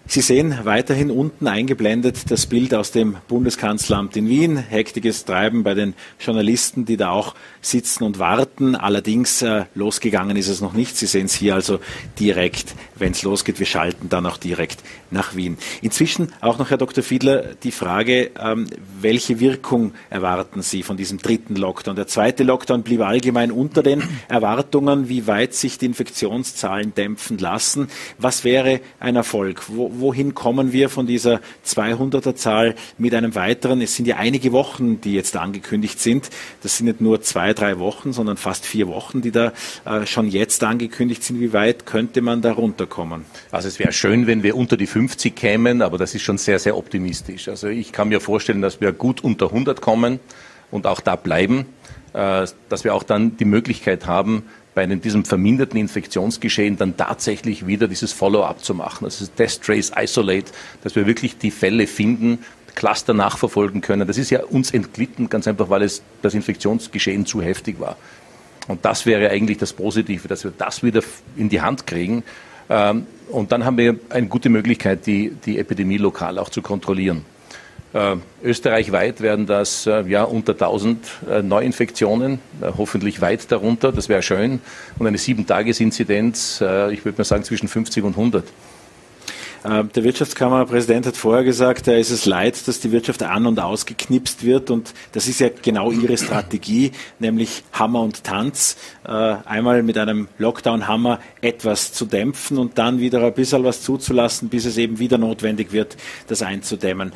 Sie 0.08 0.20
sehen 0.20 0.60
weiterhin 0.62 1.10
unten 1.10 1.48
eingeblendet 1.48 2.30
das 2.30 2.46
Bild 2.46 2.72
aus 2.74 2.92
dem 2.92 3.16
Bundeskanzleramt 3.26 4.16
in 4.16 4.28
Wien. 4.28 4.56
Hektiges 4.56 5.24
Treiben 5.24 5.64
bei 5.64 5.74
den 5.74 5.94
Journalisten, 6.20 6.84
die 6.84 6.96
da 6.96 7.10
auch 7.10 7.34
sitzen 7.60 8.04
und 8.04 8.20
warten. 8.20 8.76
Allerdings 8.76 9.42
äh, 9.42 9.64
losgegangen 9.74 10.36
ist 10.36 10.46
es 10.46 10.60
noch 10.60 10.74
nicht. 10.74 10.96
Sie 10.96 11.06
sehen 11.06 11.26
es 11.26 11.34
hier 11.34 11.56
also 11.56 11.80
direkt, 12.20 12.76
wenn 12.94 13.12
es 13.12 13.24
losgeht. 13.24 13.58
Wir 13.58 13.66
schalten 13.66 14.08
dann 14.08 14.26
auch 14.26 14.36
direkt 14.36 14.84
nach 15.10 15.34
Wien. 15.34 15.58
Inzwischen 15.82 16.32
auch 16.40 16.58
noch, 16.58 16.70
Herr 16.70 16.78
Dr. 16.78 17.02
Fiedler, 17.02 17.54
die 17.62 17.72
Frage, 17.72 18.30
ähm, 18.38 18.68
welche 19.00 19.40
Wirkung 19.40 19.92
erwarten 20.08 20.62
Sie 20.62 20.84
von 20.84 20.96
diesem 20.96 21.18
dritten 21.18 21.56
Lockdown? 21.56 21.96
Der 21.96 22.06
zweite 22.06 22.44
Lockdown 22.44 22.84
blieb 22.84 23.00
allgemein 23.00 23.50
unter 23.50 23.82
den 23.82 24.04
Erwartungen, 24.28 25.08
wie 25.08 25.26
weit 25.26 25.52
sich 25.54 25.78
die 25.78 25.86
Infektionszahlen 25.86 26.94
dämpfen 26.94 27.38
lassen. 27.38 27.88
Was 28.18 28.44
wäre 28.44 28.80
ein 29.00 29.16
Erfolg? 29.16 29.64
Wo, 29.68 29.90
wohin 30.00 30.34
kommen 30.34 30.72
wir 30.72 30.88
von 30.88 31.06
dieser 31.06 31.40
200er 31.64 32.34
Zahl 32.34 32.74
mit 32.98 33.14
einem 33.14 33.34
weiteren? 33.34 33.80
Es 33.80 33.96
sind 33.96 34.06
ja 34.06 34.16
einige 34.16 34.52
Wochen, 34.52 35.00
die 35.00 35.14
jetzt 35.14 35.36
angekündigt 35.36 36.00
sind. 36.00 36.30
Das 36.62 36.76
sind 36.76 36.86
nicht 36.86 37.00
nur 37.00 37.22
zwei, 37.22 37.52
drei 37.52 37.78
Wochen, 37.78 38.12
sondern 38.12 38.36
fast 38.36 38.66
vier 38.66 38.88
Wochen, 38.88 39.22
die 39.22 39.30
da 39.30 39.52
äh, 39.84 40.06
schon 40.06 40.28
jetzt 40.28 40.62
angekündigt 40.64 41.22
sind. 41.22 41.40
Wie 41.40 41.52
weit 41.52 41.86
könnte 41.86 42.20
man 42.20 42.42
da 42.42 42.52
runterkommen? 42.52 43.24
Also 43.50 43.68
es 43.68 43.78
wäre 43.78 43.92
schön, 43.92 44.26
wenn 44.26 44.42
wir 44.42 44.56
unter 44.56 44.76
die 44.76 44.86
50 44.86 45.34
kämen, 45.34 45.82
aber 45.82 45.98
das 45.98 46.14
ist 46.14 46.22
schon 46.22 46.38
sehr, 46.38 46.58
sehr 46.58 46.76
optimistisch. 46.76 47.48
Also 47.48 47.68
ich 47.68 47.92
kann 47.92 48.08
mir 48.08 48.20
vorstellen, 48.20 48.62
dass 48.62 48.80
wir 48.80 48.92
gut 48.92 49.22
unter 49.22 49.46
100 49.46 49.80
kommen 49.80 50.20
und 50.70 50.86
auch 50.86 51.00
da 51.00 51.16
bleiben, 51.16 51.66
äh, 52.12 52.46
dass 52.68 52.84
wir 52.84 52.94
auch 52.94 53.02
dann 53.02 53.36
die 53.36 53.44
Möglichkeit 53.44 54.06
haben, 54.06 54.44
bei 54.76 54.84
diesem 54.84 55.24
verminderten 55.24 55.80
Infektionsgeschehen 55.80 56.76
dann 56.76 56.98
tatsächlich 56.98 57.66
wieder 57.66 57.88
dieses 57.88 58.12
Follow-up 58.12 58.62
zu 58.62 58.74
machen. 58.74 59.06
Also 59.06 59.24
Test, 59.26 59.64
Trace, 59.64 59.90
Isolate, 59.98 60.52
dass 60.84 60.94
wir 60.94 61.06
wirklich 61.06 61.38
die 61.38 61.50
Fälle 61.50 61.86
finden, 61.86 62.40
Cluster 62.74 63.14
nachverfolgen 63.14 63.80
können. 63.80 64.06
Das 64.06 64.18
ist 64.18 64.28
ja 64.28 64.44
uns 64.44 64.72
entglitten, 64.72 65.30
ganz 65.30 65.48
einfach, 65.48 65.70
weil 65.70 65.80
es 65.80 66.02
das 66.20 66.34
Infektionsgeschehen 66.34 67.24
zu 67.24 67.40
heftig 67.40 67.80
war. 67.80 67.96
Und 68.68 68.84
das 68.84 69.06
wäre 69.06 69.30
eigentlich 69.30 69.56
das 69.56 69.72
Positive, 69.72 70.28
dass 70.28 70.44
wir 70.44 70.52
das 70.58 70.82
wieder 70.82 71.00
in 71.36 71.48
die 71.48 71.62
Hand 71.62 71.86
kriegen. 71.86 72.22
Ähm, 72.68 73.06
und 73.30 73.52
dann 73.52 73.64
haben 73.64 73.78
wir 73.78 73.98
eine 74.10 74.26
gute 74.26 74.50
Möglichkeit, 74.50 75.06
die, 75.06 75.30
die 75.46 75.58
Epidemie 75.58 75.96
lokal 75.96 76.38
auch 76.38 76.50
zu 76.50 76.60
kontrollieren. 76.60 77.24
Äh, 77.96 78.16
österreichweit 78.44 79.22
werden 79.22 79.46
das 79.46 79.86
äh, 79.86 80.02
ja 80.02 80.24
unter 80.24 80.52
1000 80.52 80.98
äh, 81.30 81.42
Neuinfektionen, 81.42 82.40
äh, 82.60 82.70
hoffentlich 82.76 83.22
weit 83.22 83.50
darunter, 83.50 83.90
das 83.90 84.10
wäre 84.10 84.20
schön. 84.20 84.60
Und 84.98 85.06
eine 85.06 85.16
Sieben-Tages-Inzidenz, 85.16 86.60
äh, 86.60 86.92
ich 86.92 87.06
würde 87.06 87.16
mal 87.16 87.24
sagen, 87.24 87.44
zwischen 87.44 87.68
50 87.68 88.04
und 88.04 88.10
100. 88.10 88.44
Ähm, 89.64 89.90
der 89.94 90.04
Wirtschaftskammerpräsident 90.04 91.06
hat 91.06 91.16
vorher 91.16 91.42
gesagt, 91.42 91.88
er 91.88 91.98
ist 91.98 92.10
es 92.10 92.26
leid, 92.26 92.68
dass 92.68 92.80
die 92.80 92.92
Wirtschaft 92.92 93.22
an- 93.22 93.46
und 93.46 93.58
ausgeknipst 93.58 94.44
wird. 94.44 94.70
Und 94.70 94.92
das 95.12 95.26
ist 95.26 95.40
ja 95.40 95.48
genau 95.62 95.90
Ihre 95.90 96.18
Strategie, 96.18 96.92
nämlich 97.18 97.64
Hammer 97.72 98.02
und 98.02 98.24
Tanz. 98.24 98.76
Äh, 99.04 99.10
einmal 99.10 99.82
mit 99.82 99.96
einem 99.96 100.28
Lockdown-Hammer 100.36 101.18
etwas 101.40 101.94
zu 101.94 102.04
dämpfen 102.04 102.58
und 102.58 102.76
dann 102.76 103.00
wieder 103.00 103.24
ein 103.24 103.32
bisschen 103.32 103.64
was 103.64 103.80
zuzulassen, 103.80 104.50
bis 104.50 104.66
es 104.66 104.76
eben 104.76 104.98
wieder 104.98 105.16
notwendig 105.16 105.72
wird, 105.72 105.96
das 106.28 106.42
einzudämmen. 106.42 107.12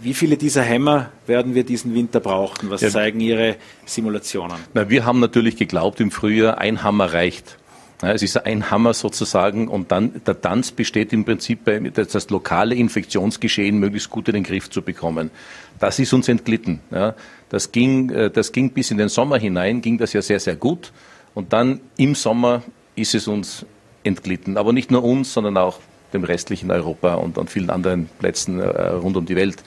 Wie 0.00 0.14
viele 0.14 0.36
dieser 0.36 0.62
Hämmer 0.62 1.10
werden 1.26 1.54
wir 1.54 1.64
diesen 1.64 1.94
Winter 1.94 2.20
brauchen? 2.20 2.70
Was 2.70 2.80
ja. 2.80 2.90
zeigen 2.90 3.20
Ihre 3.20 3.56
Simulationen? 3.84 4.56
Na, 4.74 4.88
wir 4.88 5.04
haben 5.04 5.20
natürlich 5.20 5.56
geglaubt 5.56 6.00
im 6.00 6.10
Frühjahr, 6.10 6.58
ein 6.58 6.82
Hammer 6.82 7.12
reicht. 7.12 7.58
Ja, 8.02 8.12
es 8.12 8.22
ist 8.22 8.36
ein 8.36 8.70
Hammer 8.70 8.94
sozusagen 8.94 9.68
und 9.68 9.92
dann 9.92 10.20
der 10.26 10.40
Tanz 10.40 10.72
besteht 10.72 11.12
im 11.12 11.24
Prinzip 11.24 11.70
das 11.94 12.30
lokale 12.30 12.74
Infektionsgeschehen 12.74 13.78
möglichst 13.78 14.10
gut 14.10 14.26
in 14.28 14.34
den 14.34 14.42
Griff 14.42 14.68
zu 14.68 14.82
bekommen. 14.82 15.30
Das 15.78 16.00
ist 16.00 16.12
uns 16.12 16.28
entglitten. 16.28 16.80
Ja. 16.90 17.14
Das, 17.48 17.70
ging, 17.70 18.10
äh, 18.10 18.30
das 18.30 18.50
ging 18.50 18.70
bis 18.70 18.90
in 18.90 18.98
den 18.98 19.08
Sommer 19.08 19.38
hinein, 19.38 19.82
ging 19.82 19.98
das 19.98 20.12
ja 20.14 20.22
sehr, 20.22 20.40
sehr 20.40 20.56
gut. 20.56 20.92
Und 21.34 21.52
dann 21.52 21.80
im 21.96 22.16
Sommer 22.16 22.62
ist 22.96 23.14
es 23.14 23.28
uns 23.28 23.64
entglitten. 24.02 24.56
Aber 24.56 24.72
nicht 24.72 24.90
nur 24.90 25.04
uns, 25.04 25.32
sondern 25.32 25.56
auch 25.56 25.78
dem 26.14 26.24
restlichen 26.24 26.70
Europa 26.70 27.14
und 27.14 27.38
an 27.38 27.48
vielen 27.48 27.70
anderen 27.70 28.08
Plätzen 28.18 28.60
äh, 28.60 28.88
rund 28.90 29.16
um 29.16 29.26
die 29.26 29.36
Welt. 29.36 29.62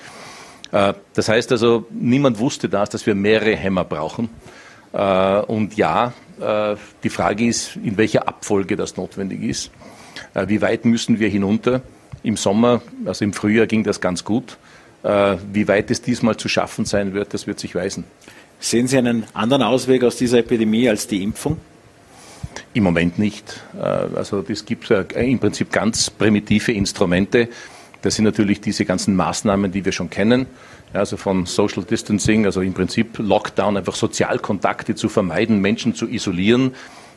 Äh, 0.71 0.93
das 1.13 1.29
heißt 1.29 1.51
also, 1.51 1.85
niemand 1.91 2.39
wusste 2.39 2.69
das, 2.69 2.89
dass 2.89 3.05
wir 3.05 3.15
mehrere 3.15 3.55
Hämmer 3.55 3.83
brauchen. 3.83 4.29
Und 5.47 5.75
ja, 5.75 6.13
äh, 6.39 6.75
die 7.03 7.09
Frage 7.09 7.45
ist, 7.45 7.75
in 7.77 7.97
welcher 7.97 8.27
Abfolge 8.27 8.75
das 8.75 8.97
notwendig 8.97 9.41
ist. 9.43 9.71
Äh, 10.33 10.47
wie 10.47 10.61
weit 10.61 10.85
müssen 10.85 11.19
wir 11.19 11.29
hinunter? 11.29 11.81
Im 12.23 12.37
Sommer, 12.37 12.81
also 13.05 13.23
im 13.23 13.33
Frühjahr 13.33 13.67
ging 13.67 13.83
das 13.83 14.01
ganz 14.01 14.23
gut. 14.23 14.57
Äh, 15.03 15.37
wie 15.51 15.67
weit 15.67 15.91
es 15.91 16.01
diesmal 16.01 16.37
zu 16.37 16.49
schaffen 16.49 16.85
sein 16.85 17.13
wird, 17.13 17.33
das 17.33 17.47
wird 17.47 17.59
sich 17.59 17.75
weisen. 17.75 18.03
Sehen 18.59 18.87
Sie 18.87 18.97
einen 18.97 19.25
anderen 19.33 19.63
Ausweg 19.63 20.03
aus 20.03 20.17
dieser 20.17 20.39
Epidemie 20.39 20.89
als 20.89 21.07
die 21.07 21.21
Impfung? 21.21 21.57
Im 22.73 22.83
Moment 22.83 23.19
nicht. 23.19 23.61
Also 24.15 24.43
es 24.47 24.65
gibt 24.65 24.89
im 24.91 25.39
Prinzip 25.39 25.71
ganz 25.71 26.09
primitive 26.09 26.71
Instrumente. 26.71 27.49
Das 28.01 28.15
sind 28.15 28.25
natürlich 28.25 28.61
diese 28.61 28.85
ganzen 28.85 29.15
Maßnahmen, 29.15 29.71
die 29.71 29.83
wir 29.83 29.91
schon 29.91 30.09
kennen 30.09 30.45
also 30.95 31.17
von 31.17 31.45
Social 31.45 31.83
Distancing, 31.83 32.45
also 32.45 32.61
im 32.61 32.73
Prinzip 32.73 33.17
Lockdown, 33.17 33.77
einfach 33.77 33.95
Sozialkontakte 33.95 34.95
zu 34.95 35.09
vermeiden, 35.09 35.59
Menschen 35.59 35.93
zu 35.93 36.07
isolieren 36.07 36.73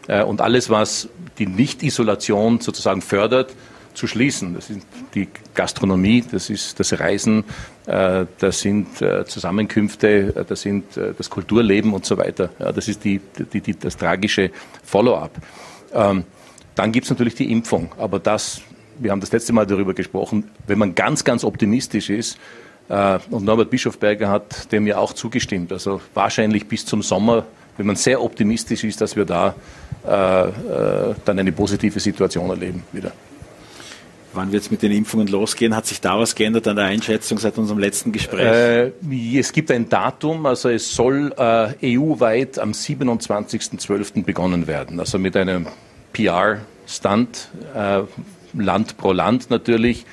äh, 0.09 0.23
und 0.23 0.41
alles, 0.41 0.71
was 0.71 1.09
die 1.39 1.47
Nicht-Isolation 1.47 2.61
sozusagen 2.61 3.03
fördert, 3.03 3.55
zu 3.99 4.07
schließen. 4.07 4.55
Das 4.55 4.71
ist 4.71 4.87
die 5.15 5.29
Gastronomie, 5.55 6.25
das 6.31 6.51
ist 6.51 6.79
das 6.79 6.99
Reisen, 6.99 7.45
äh, 7.87 8.27
das 8.39 8.61
sind 8.61 9.03
äh, 9.03 9.25
Zusammenkünfte, 9.25 10.47
das 10.49 10.63
sind 10.63 10.85
das 10.97 11.29
Kulturleben 11.29 11.93
und 11.93 12.07
so 12.07 12.17
weiter. 12.17 12.51
das 12.59 12.89
ist 12.89 13.05
die, 13.05 13.21
die, 13.53 13.61
die 13.61 13.79
das 13.79 13.97
tragische 13.97 14.51
Follow-up. 14.85 15.33
Ähm, 15.93 16.25
dann 16.75 16.93
gibt 16.93 17.05
es 17.05 17.11
natürlich 17.11 17.35
die 17.35 17.51
Impfung, 17.51 17.93
aber 17.99 18.21
das, 18.21 18.61
wir 18.99 19.11
haben 19.11 19.21
das 19.21 19.33
letzte 19.33 19.53
Mal 19.53 19.67
darüber 19.67 19.95
gesprochen, 19.95 20.51
wenn 20.67 20.79
man 20.79 20.95
ganz, 20.95 21.25
ganz 21.25 21.43
optimistisch 21.43 22.09
ist, 22.11 22.39
äh, 22.89 23.19
und 23.31 23.45
Norbert 23.45 23.71
Bischofberger 23.71 24.29
hat 24.29 24.73
dem 24.73 24.87
ja 24.87 24.99
auch 24.99 25.13
zugestimmt. 25.13 25.73
Also 25.73 26.01
wahrscheinlich 26.15 26.67
bis 26.67 26.87
zum 26.87 27.03
Sommer, 27.03 27.45
wenn 27.77 27.87
man 27.87 27.97
sehr 27.97 28.23
optimistisch 28.23 28.85
ist, 28.85 29.01
dass 29.01 29.17
wir 29.17 29.25
da 29.25 29.55
äh, 30.07 30.49
äh, 30.49 31.15
dann 31.25 31.39
eine 31.39 31.53
positive 31.53 32.01
Situation 32.01 32.49
erleben 32.49 32.83
wieder. 32.93 33.13
Wann 34.35 34.53
wird 34.53 34.63
es 34.63 34.71
mit 34.71 34.83
den 34.83 34.93
Impfungen 34.93 35.27
losgehen? 35.27 35.75
Hat 35.75 35.87
sich 35.87 36.01
da 36.01 36.19
was 36.19 36.35
geändert 36.35 36.69
an 36.69 36.77
der 36.77 36.85
Einschätzung 36.87 37.39
seit 37.39 37.57
unserem 37.57 37.79
letzten 37.79 38.13
Gespräch? 38.13 38.45
Äh, 38.45 39.39
es 39.39 39.53
gibt 39.53 39.71
ein 39.71 39.89
Datum, 39.89 40.45
also 40.47 40.69
es 40.69 40.95
soll 40.95 41.33
äh, 41.37 41.97
EU-weit 41.97 42.59
am 42.59 42.73
27.12. 42.73 44.25
begonnen 44.25 44.67
werden. 44.67 45.01
Also 45.01 45.19
mit 45.19 45.37
einem 45.37 45.67
PR-Stand, 46.13 47.49
äh, 47.75 48.03
Land 48.55 48.97
pro 48.97 49.13
Land 49.13 49.51
natürlich. 49.51 50.05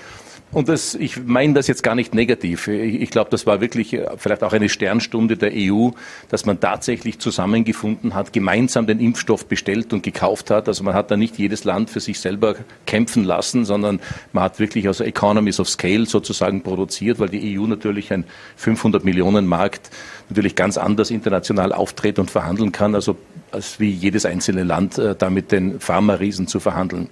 Und 0.55 0.69
das, 0.69 0.95
ich 0.95 1.21
meine 1.25 1.53
das 1.53 1.67
jetzt 1.67 1.83
gar 1.83 1.95
nicht 1.95 2.15
negativ. 2.15 2.69
Ich 2.69 3.09
glaube, 3.09 3.29
das 3.29 3.45
war 3.45 3.59
wirklich 3.59 3.91
äh, 3.91 4.07
vielleicht 4.15 4.41
auch 4.41 4.53
eine 4.53 4.69
Sternstunde 4.69 5.35
der 5.35 5.51
EU, 5.53 5.89
dass 6.29 6.45
man 6.45 6.61
tatsächlich 6.61 7.19
zusammengefunden 7.19 8.13
hat, 8.13 8.31
gemeinsam 8.31 8.87
den 8.87 9.01
Impfstoff 9.01 9.47
bestellt 9.47 9.91
und 9.91 10.01
gekauft 10.01 10.51
hat. 10.51 10.69
Also 10.69 10.85
man 10.85 10.93
hat 10.93 11.11
da 11.11 11.17
nicht 11.17 11.37
jedes 11.37 11.65
Land 11.65 11.89
für 11.89 11.99
sich 11.99 12.21
selber 12.21 12.55
kämpfen 12.85 13.25
lassen, 13.25 13.65
sondern 13.65 13.99
man 14.31 14.45
hat 14.45 14.57
wirklich 14.61 14.87
also 14.87 15.03
Economies 15.03 15.59
of 15.59 15.67
Scale 15.67 16.05
sozusagen 16.05 16.63
produziert, 16.63 17.19
weil 17.19 17.27
die 17.27 17.59
EU 17.59 17.67
natürlich 17.67 18.13
ein 18.13 18.23
500 18.55 19.03
Millionen 19.03 19.47
Markt 19.47 19.89
natürlich 20.29 20.55
ganz 20.55 20.77
anders 20.77 21.11
international 21.11 21.73
auftreten 21.73 22.21
und 22.21 22.31
verhandeln 22.31 22.71
kann, 22.71 22.95
also 22.95 23.17
als 23.51 23.81
wie 23.81 23.89
jedes 23.89 24.25
einzelne 24.25 24.63
Land 24.63 24.97
äh, 24.99 25.15
da 25.15 25.29
mit 25.29 25.51
den 25.51 25.81
Pharma-Riesen 25.81 26.47
zu 26.47 26.61
verhandeln. 26.61 27.09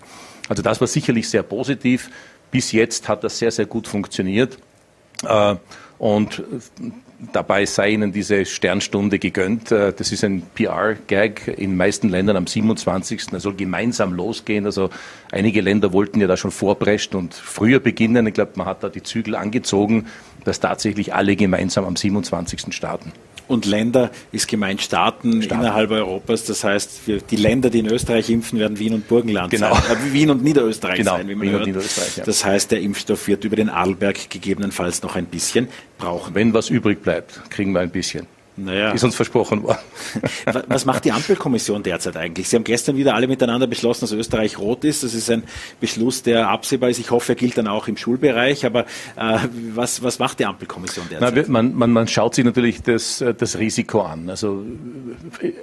Also 0.50 0.62
das 0.62 0.82
war 0.82 0.88
sicherlich 0.88 1.30
sehr 1.30 1.44
positiv. 1.44 2.10
Bis 2.54 2.72
jetzt 2.72 3.10
hat 3.10 3.24
das 3.24 3.39
sehr, 3.39 3.49
sehr 3.49 3.66
gut 3.66 3.88
funktioniert. 3.88 4.60
Äh, 5.28 5.56
und 5.97 6.43
dabei 7.32 7.66
sei 7.66 7.89
Ihnen 7.89 8.12
diese 8.12 8.45
Sternstunde 8.45 9.18
gegönnt. 9.18 9.72
Äh, 9.72 9.91
das 9.91 10.12
ist 10.12 10.24
ein 10.24 10.43
PR-Gag 10.54 11.47
in 11.47 11.72
den 11.72 11.78
meisten 11.78 12.10
Ländern 12.10 12.38
am 12.38 12.45
27. 12.45 13.34
Er 13.34 13.39
soll 13.39 13.56
gemeinsam 13.56 14.14
losgehen. 14.14 14.68
Also 14.68 14.91
einige 15.32 15.62
Länder 15.62 15.93
wollten 15.93 16.22
ja 16.22 16.28
da 16.28 16.38
schon 16.38 16.51
vorpreschen 16.51 17.16
und 17.16 17.34
früher 17.34 17.80
beginnen. 17.80 18.28
Ich 18.28 18.36
glaube, 18.36 18.51
man 18.56 18.68
hat 18.68 18.84
da 18.84 18.89
die 18.89 19.01
Zügel 19.01 19.36
angezogen, 19.36 20.06
dass 20.43 20.60
tatsächlich 20.60 21.16
alle 21.16 21.36
gemeinsam 21.36 21.86
am 21.86 21.95
27. 21.95 22.72
starten 22.72 23.14
und 23.48 23.66
Länder 23.66 24.12
ist 24.32 24.48
gemeint 24.48 24.82
Staaten, 24.82 25.41
Staaten, 25.41 25.62
innerhalb 25.62 25.91
Europas. 25.91 26.46
Das 26.46 26.64
heißt, 26.64 27.02
die 27.30 27.36
Länder, 27.36 27.70
die 27.70 27.80
in 27.80 27.88
Österreich 27.88 28.30
impfen, 28.30 28.60
werden 28.60 28.80
Wien 28.80 28.94
und 28.94 29.08
Burgenland 29.08 29.52
genau. 29.52 29.74
sein. 29.76 29.98
Äh, 29.98 30.14
Wien 30.14 30.30
und 30.30 30.44
Niederösterreich 30.44 30.98
genau. 30.98 31.18
sein, 31.18 31.28
wie 31.28 31.36
man 31.36 31.48
Wien 31.48 31.52
hört. 31.54 31.66
Niederösterreich, 31.66 32.18
ja. 32.18 32.24
Das 32.24 32.46
heißt, 32.46 32.72
der 32.72 32.82
Impfstoff 32.82 33.28
wird 33.28 33.44
über 33.44 33.56
den 33.56 33.70
Arlberg 33.70 34.30
gegebenenfalls 34.30 35.04
noch 35.04 35.16
ein 35.16 35.26
bisschen 35.26 35.68
brauchen. 35.98 36.36
Wenn 36.36 36.54
was 36.54 36.70
übrig 36.70 37.02
bleibt, 37.02 37.50
kriegen 37.50 37.74
wir 37.74 37.82
ein 37.82 37.91
bisschen. 37.91 38.28
Naja. 38.56 38.91
Ist 38.91 39.04
uns 39.04 39.16
versprochen 39.16 39.64
worden. 39.64 39.80
Was 40.68 40.86
macht 40.86 41.06
die 41.06 41.12
Ampelkommission 41.12 41.82
derzeit 41.82 42.16
eigentlich? 42.18 42.49
Sie 42.49 42.56
haben 42.56 42.64
gestern 42.64 42.97
wieder 42.97 43.16
alle 43.16 43.28
miteinander 43.28 43.66
beschlossen, 43.66 44.01
dass 44.01 44.12
Österreich 44.12 44.60
rot 44.60 44.84
ist. 44.84 45.04
Das 45.04 45.16
ist 45.16 45.30
ein 45.32 45.43
Beschluss, 45.80 46.22
der 46.22 46.49
absehbar 46.49 46.89
ist. 46.89 46.99
Ich 46.99 47.10
hoffe, 47.10 47.32
er 47.32 47.36
gilt 47.36 47.58
dann 47.58 47.68
auch 47.68 47.88
im 47.88 47.97
Schulbereich. 47.97 48.66
Aber 48.66 48.82
äh, 49.16 49.39
was, 49.74 50.04
was 50.04 50.20
macht 50.20 50.39
die 50.39 50.45
Ampelkommission 50.45 51.08
derzeit? 51.10 51.36
Na, 51.36 51.51
man, 51.51 51.74
man, 51.76 51.91
man 51.91 52.08
schaut 52.08 52.36
sich 52.36 52.45
natürlich 52.45 52.84
das, 52.84 53.24
das 53.38 53.58
Risiko 53.58 54.01
an. 54.01 54.30
Also 54.30 54.64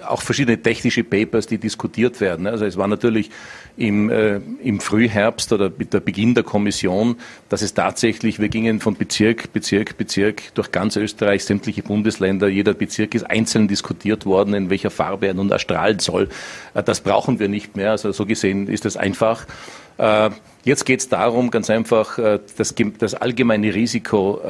auch 0.08 0.22
verschiedene 0.22 0.60
technische 0.60 1.04
Papers, 1.04 1.46
die 1.46 1.58
diskutiert 1.58 2.20
werden. 2.20 2.46
Also 2.46 2.64
es 2.64 2.76
war 2.76 2.88
natürlich 2.88 3.30
im, 3.76 4.10
äh, 4.10 4.40
im 4.62 4.80
Frühherbst 4.80 5.52
oder 5.52 5.70
mit 5.76 5.94
der 5.94 6.00
Beginn 6.00 6.34
der 6.34 6.44
Kommission, 6.44 7.16
dass 7.48 7.62
es 7.62 7.72
tatsächlich, 7.72 8.38
wir 8.38 8.48
gingen 8.48 8.80
von 8.80 8.96
Bezirk, 8.96 9.52
Bezirk, 9.52 9.96
Bezirk 9.96 10.54
durch 10.54 10.72
ganz 10.72 10.96
Österreich, 10.96 11.44
sämtliche 11.44 11.82
Bundesländer, 11.82 12.48
jeder 12.48 12.74
Bezirk 12.80 13.14
ist 13.14 13.30
einzeln 13.30 13.68
diskutiert 13.68 14.26
worden, 14.26 14.54
in 14.54 14.70
welcher 14.70 14.90
Farbe 14.90 15.26
er 15.26 15.34
nun 15.34 15.50
erstrahlen 15.50 16.00
soll. 16.00 16.28
Äh, 16.74 16.82
das 16.82 17.00
brauchen 17.00 17.38
wir 17.38 17.48
nicht 17.48 17.76
mehr. 17.76 17.92
Also 17.92 18.10
so 18.10 18.26
gesehen 18.26 18.66
ist 18.66 18.84
das 18.84 18.96
einfach. 18.96 19.46
Äh, 19.98 20.30
jetzt 20.64 20.86
geht 20.86 21.00
es 21.00 21.08
darum, 21.10 21.50
ganz 21.50 21.68
einfach 21.68 22.18
äh, 22.18 22.40
das, 22.56 22.74
das 22.98 23.14
allgemeine 23.14 23.72
Risiko 23.74 24.40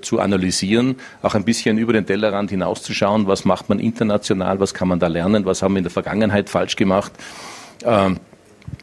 zu 0.00 0.18
analysieren, 0.18 0.96
auch 1.22 1.34
ein 1.34 1.44
bisschen 1.44 1.78
über 1.78 1.92
den 1.92 2.06
Tellerrand 2.06 2.50
hinauszuschauen, 2.50 3.26
was 3.26 3.44
macht 3.44 3.68
man 3.68 3.78
international, 3.78 4.58
was 4.60 4.72
kann 4.72 4.88
man 4.88 4.98
da 4.98 5.06
lernen, 5.06 5.44
was 5.44 5.62
haben 5.62 5.74
wir 5.74 5.78
in 5.78 5.84
der 5.84 5.92
Vergangenheit 5.92 6.48
falsch 6.48 6.76
gemacht. 6.76 7.12
Ähm, 7.84 8.18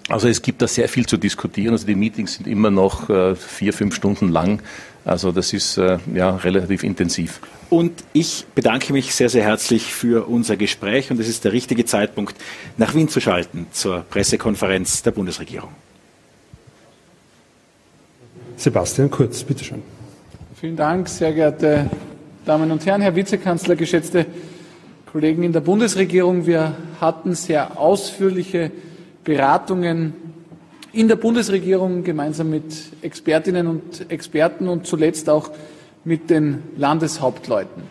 also 0.07 0.27
es 0.27 0.41
gibt 0.41 0.61
da 0.61 0.67
sehr 0.67 0.87
viel 0.87 1.07
zu 1.07 1.17
diskutieren. 1.17 1.73
Also 1.73 1.87
die 1.87 1.95
Meetings 1.95 2.35
sind 2.35 2.47
immer 2.47 2.69
noch 2.69 3.07
vier, 3.35 3.73
fünf 3.73 3.95
Stunden 3.95 4.29
lang. 4.29 4.61
Also 5.05 5.31
das 5.31 5.53
ist 5.53 5.77
ja 5.77 6.35
relativ 6.35 6.83
intensiv. 6.83 7.39
Und 7.69 8.03
ich 8.13 8.45
bedanke 8.55 8.91
mich 8.91 9.13
sehr, 9.13 9.29
sehr 9.29 9.43
herzlich 9.43 9.93
für 9.93 10.27
unser 10.27 10.57
Gespräch 10.57 11.11
und 11.11 11.19
es 11.19 11.27
ist 11.27 11.45
der 11.45 11.51
richtige 11.51 11.85
Zeitpunkt, 11.85 12.35
nach 12.77 12.93
Wien 12.95 13.07
zu 13.07 13.19
schalten 13.19 13.67
zur 13.71 14.01
Pressekonferenz 14.09 15.03
der 15.03 15.11
Bundesregierung. 15.11 15.69
Sebastian 18.57 19.11
Kurz, 19.11 19.43
bitteschön. 19.43 19.81
Vielen 20.59 20.75
Dank, 20.75 21.09
sehr 21.09 21.33
geehrte 21.33 21.89
Damen 22.45 22.71
und 22.71 22.85
Herren, 22.85 23.01
Herr 23.01 23.15
Vizekanzler, 23.15 23.75
geschätzte 23.75 24.25
Kollegen 25.11 25.43
in 25.43 25.51
der 25.51 25.59
Bundesregierung. 25.59 26.45
Wir 26.45 26.75
hatten 27.01 27.35
sehr 27.35 27.79
ausführliche 27.79 28.71
Beratungen 29.23 30.13
in 30.95 31.09
der 31.09 31.17
Bundesregierung 31.17 32.03
gemeinsam 32.05 32.49
mit 32.49 32.63
Expertinnen 33.01 33.67
und 33.67 34.09
Experten 34.09 34.69
und 34.69 34.87
zuletzt 34.87 35.29
auch 35.29 35.51
mit 36.05 36.29
den 36.29 36.63
Landeshauptleuten. 36.77 37.83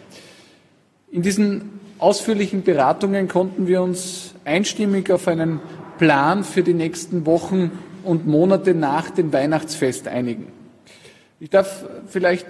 In 1.10 1.20
diesen 1.20 1.80
ausführlichen 1.98 2.62
Beratungen 2.62 3.28
konnten 3.28 3.66
wir 3.66 3.82
uns 3.82 4.34
einstimmig 4.46 5.10
auf 5.12 5.28
einen 5.28 5.60
Plan 5.98 6.44
für 6.44 6.62
die 6.62 6.72
nächsten 6.72 7.26
Wochen 7.26 7.72
und 8.04 8.26
Monate 8.26 8.74
nach 8.74 9.10
dem 9.10 9.34
Weihnachtsfest 9.34 10.08
einigen. 10.08 10.46
Ich 11.40 11.50
darf 11.50 11.84
vielleicht 12.08 12.46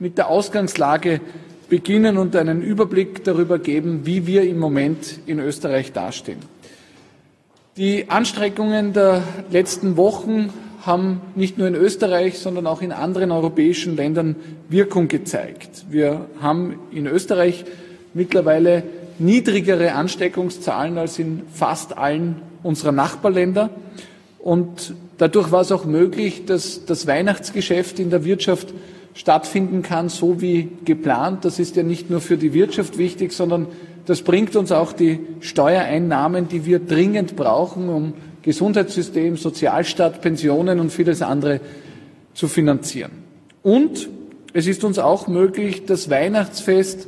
mit 0.00 0.18
der 0.18 0.28
Ausgangslage 0.28 1.20
beginnen 1.68 2.18
und 2.18 2.34
einen 2.34 2.60
Überblick 2.60 3.22
darüber 3.22 3.60
geben, 3.60 4.04
wie 4.04 4.26
wir 4.26 4.42
im 4.42 4.58
Moment 4.58 5.20
in 5.26 5.38
Österreich 5.38 5.92
dastehen. 5.92 6.40
Die 7.78 8.10
Anstrengungen 8.10 8.92
der 8.92 9.22
letzten 9.50 9.96
Wochen 9.96 10.52
haben 10.84 11.22
nicht 11.34 11.56
nur 11.56 11.68
in 11.68 11.74
Österreich, 11.74 12.38
sondern 12.38 12.66
auch 12.66 12.82
in 12.82 12.92
anderen 12.92 13.30
europäischen 13.30 13.96
Ländern 13.96 14.36
Wirkung 14.68 15.08
gezeigt. 15.08 15.86
Wir 15.88 16.26
haben 16.42 16.78
in 16.90 17.06
Österreich 17.06 17.64
mittlerweile 18.12 18.82
niedrigere 19.18 19.92
Ansteckungszahlen 19.92 20.98
als 20.98 21.18
in 21.18 21.44
fast 21.50 21.96
allen 21.96 22.42
unserer 22.62 22.92
Nachbarländer. 22.92 23.70
Und 24.38 24.92
dadurch 25.16 25.50
war 25.50 25.62
es 25.62 25.72
auch 25.72 25.86
möglich, 25.86 26.44
dass 26.44 26.84
das 26.84 27.06
Weihnachtsgeschäft 27.06 27.98
in 27.98 28.10
der 28.10 28.26
Wirtschaft 28.26 28.74
stattfinden 29.14 29.80
kann, 29.80 30.10
so 30.10 30.42
wie 30.42 30.68
geplant. 30.84 31.46
Das 31.46 31.58
ist 31.58 31.76
ja 31.76 31.84
nicht 31.84 32.10
nur 32.10 32.20
für 32.20 32.36
die 32.36 32.52
Wirtschaft 32.52 32.98
wichtig, 32.98 33.32
sondern 33.32 33.66
das 34.06 34.22
bringt 34.22 34.56
uns 34.56 34.72
auch 34.72 34.92
die 34.92 35.20
Steuereinnahmen, 35.40 36.48
die 36.48 36.64
wir 36.64 36.80
dringend 36.80 37.36
brauchen, 37.36 37.88
um 37.88 38.14
Gesundheitssystem, 38.42 39.36
Sozialstaat, 39.36 40.20
Pensionen 40.20 40.80
und 40.80 40.90
vieles 40.90 41.22
andere 41.22 41.60
zu 42.34 42.48
finanzieren. 42.48 43.12
Und 43.62 44.08
es 44.52 44.66
ist 44.66 44.84
uns 44.84 44.98
auch 44.98 45.28
möglich, 45.28 45.86
das 45.86 46.10
Weihnachtsfest 46.10 47.06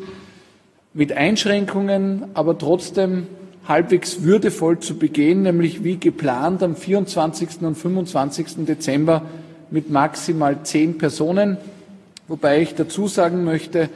mit 0.93 1.13
Einschränkungen, 1.13 2.27
aber 2.35 2.57
trotzdem 2.57 3.27
halbwegs 3.67 4.23
würdevoll 4.23 4.79
zu 4.79 4.97
begehen, 4.97 5.43
nämlich 5.43 5.83
wie 5.83 5.97
geplant 5.97 6.63
am 6.63 6.77
24. 6.77 7.63
und 7.63 7.75
25. 7.75 8.65
Dezember 8.67 9.23
mit 9.71 9.91
maximal 9.91 10.63
zehn 10.63 10.99
Personen. 10.99 11.57
Wobei 12.29 12.63
ich 12.63 12.75
dazu 12.75 13.09
sagen 13.09 13.45
möchte, 13.45 13.89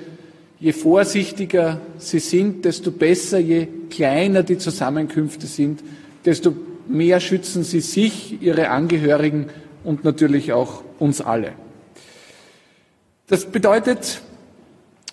je 0.61 0.73
vorsichtiger 0.73 1.81
sie 1.99 2.19
sind, 2.19 2.65
desto 2.65 2.91
besser, 2.91 3.39
je 3.39 3.69
kleiner 3.91 4.43
die 4.43 4.59
Zusammenkünfte 4.59 5.47
sind, 5.47 5.83
desto 6.25 6.55
mehr 6.89 7.21
schützen 7.21 7.63
sie 7.63 7.81
sich, 7.81 8.43
ihre 8.43 8.71
Angehörigen 8.71 9.47
und 9.85 10.05
natürlich 10.05 10.53
auch 10.53 10.83
uns 10.99 11.21
alle. 11.21 11.53
Das 13.29 13.47
bedeutet, 13.47 14.21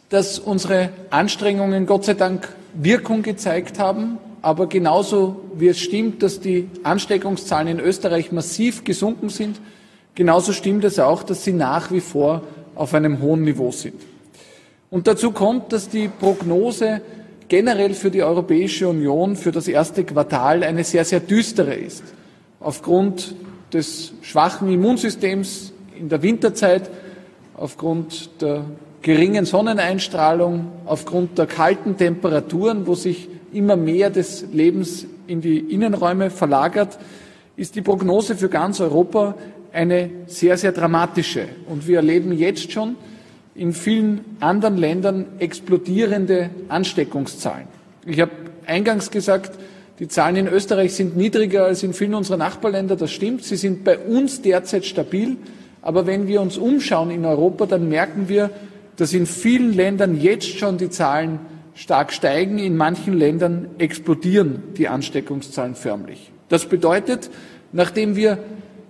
dass 0.09 0.39
unsere 0.39 0.89
Anstrengungen 1.09 1.85
Gott 1.85 2.05
sei 2.05 2.13
Dank 2.13 2.47
Wirkung 2.73 3.21
gezeigt 3.21 3.79
haben, 3.79 4.17
aber 4.41 4.67
genauso 4.67 5.41
wie 5.55 5.67
es 5.67 5.79
stimmt, 5.79 6.23
dass 6.23 6.39
die 6.39 6.69
Ansteckungszahlen 6.83 7.67
in 7.67 7.79
Österreich 7.79 8.31
massiv 8.31 8.83
gesunken 8.83 9.29
sind, 9.29 9.59
genauso 10.13 10.53
stimmt 10.53 10.83
es 10.83 10.99
auch, 10.99 11.23
dass 11.23 11.43
sie 11.43 11.53
nach 11.53 11.91
wie 11.91 12.01
vor 12.01 12.43
auf 12.75 12.93
einem 12.93 13.21
hohen 13.21 13.43
Niveau 13.43 13.71
sind. 13.71 13.95
Und 14.89 15.07
dazu 15.07 15.31
kommt, 15.31 15.73
dass 15.73 15.89
die 15.89 16.07
Prognose 16.07 17.01
generell 17.47 17.93
für 17.93 18.11
die 18.11 18.23
Europäische 18.23 18.87
Union 18.87 19.35
für 19.35 19.51
das 19.51 19.67
erste 19.67 20.03
Quartal 20.03 20.63
eine 20.63 20.83
sehr, 20.83 21.05
sehr 21.05 21.19
düstere 21.19 21.73
ist. 21.73 22.03
Aufgrund 22.59 23.35
des 23.73 24.13
schwachen 24.21 24.71
Immunsystems 24.71 25.73
in 25.97 26.09
der 26.09 26.21
Winterzeit, 26.21 26.89
aufgrund 27.55 28.41
der 28.41 28.65
geringen 29.01 29.45
Sonneneinstrahlung, 29.45 30.67
aufgrund 30.85 31.37
der 31.37 31.45
kalten 31.45 31.97
Temperaturen, 31.97 32.87
wo 32.87 32.95
sich 32.95 33.29
immer 33.53 33.75
mehr 33.75 34.09
des 34.09 34.45
Lebens 34.51 35.05
in 35.27 35.41
die 35.41 35.59
Innenräume 35.59 36.29
verlagert, 36.29 36.97
ist 37.55 37.75
die 37.75 37.81
Prognose 37.81 38.35
für 38.35 38.49
ganz 38.49 38.81
Europa 38.81 39.35
eine 39.71 40.09
sehr, 40.27 40.57
sehr 40.57 40.71
dramatische. 40.71 41.47
Und 41.69 41.87
wir 41.87 41.97
erleben 41.97 42.31
jetzt 42.31 42.71
schon, 42.71 42.95
in 43.55 43.73
vielen 43.73 44.21
anderen 44.41 44.77
Ländern 44.77 45.25
explodierende 45.39 46.49
Ansteckungszahlen. 46.67 47.67
Ich 48.05 48.19
habe 48.19 48.31
eingangs 48.65 49.09
gesagt, 49.09 49.57
die 49.99 50.09
Zahlen 50.09 50.35
in 50.35 50.47
Österreich 50.47 50.93
sind 50.93 51.15
niedriger 51.15 51.63
als 51.63 51.81
in 51.81 51.93
vielen 51.93 52.15
unserer 52.15 52.35
Nachbarländer. 52.35 52.97
Das 52.97 53.11
stimmt. 53.11 53.45
Sie 53.45 53.55
sind 53.55 53.85
bei 53.85 53.97
uns 53.97 54.41
derzeit 54.41 54.85
stabil. 54.85 55.37
Aber 55.81 56.05
wenn 56.05 56.27
wir 56.27 56.41
uns 56.41 56.57
umschauen 56.57 57.11
in 57.11 57.23
Europa, 57.23 57.65
dann 57.65 57.87
merken 57.87 58.27
wir, 58.27 58.49
dass 58.97 59.13
in 59.13 59.25
vielen 59.25 59.73
Ländern 59.73 60.19
jetzt 60.19 60.57
schon 60.57 60.77
die 60.77 60.89
Zahlen 60.89 61.39
stark 61.75 62.11
steigen. 62.11 62.59
In 62.59 62.75
manchen 62.75 63.17
Ländern 63.17 63.69
explodieren 63.77 64.63
die 64.77 64.89
Ansteckungszahlen 64.89 65.75
förmlich. 65.75 66.31
Das 66.49 66.65
bedeutet, 66.65 67.29
nachdem 67.71 68.17
wir 68.17 68.39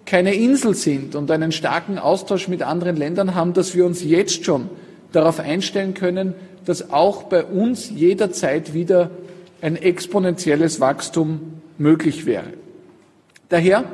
keine 0.05 0.35
Insel 0.35 0.75
sind 0.75 1.15
und 1.15 1.31
einen 1.31 1.51
starken 1.51 1.97
Austausch 1.97 2.47
mit 2.47 2.61
anderen 2.61 2.95
Ländern 2.95 3.35
haben, 3.35 3.53
dass 3.53 3.75
wir 3.75 3.85
uns 3.85 4.03
jetzt 4.03 4.45
schon 4.45 4.69
darauf 5.11 5.39
einstellen 5.39 5.93
können, 5.93 6.33
dass 6.65 6.91
auch 6.91 7.23
bei 7.23 7.43
uns 7.43 7.89
jederzeit 7.89 8.73
wieder 8.73 9.09
ein 9.61 9.75
exponentielles 9.75 10.79
Wachstum 10.79 11.61
möglich 11.77 12.25
wäre. 12.25 12.53
Daher 13.49 13.85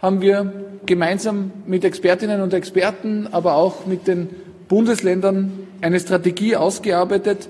haben 0.00 0.20
wir 0.20 0.52
gemeinsam 0.86 1.50
mit 1.66 1.84
Expertinnen 1.84 2.40
und 2.40 2.54
Experten, 2.54 3.28
aber 3.30 3.54
auch 3.54 3.86
mit 3.86 4.06
den 4.06 4.28
Bundesländern 4.68 5.52
eine 5.80 6.00
Strategie 6.00 6.56
ausgearbeitet, 6.56 7.48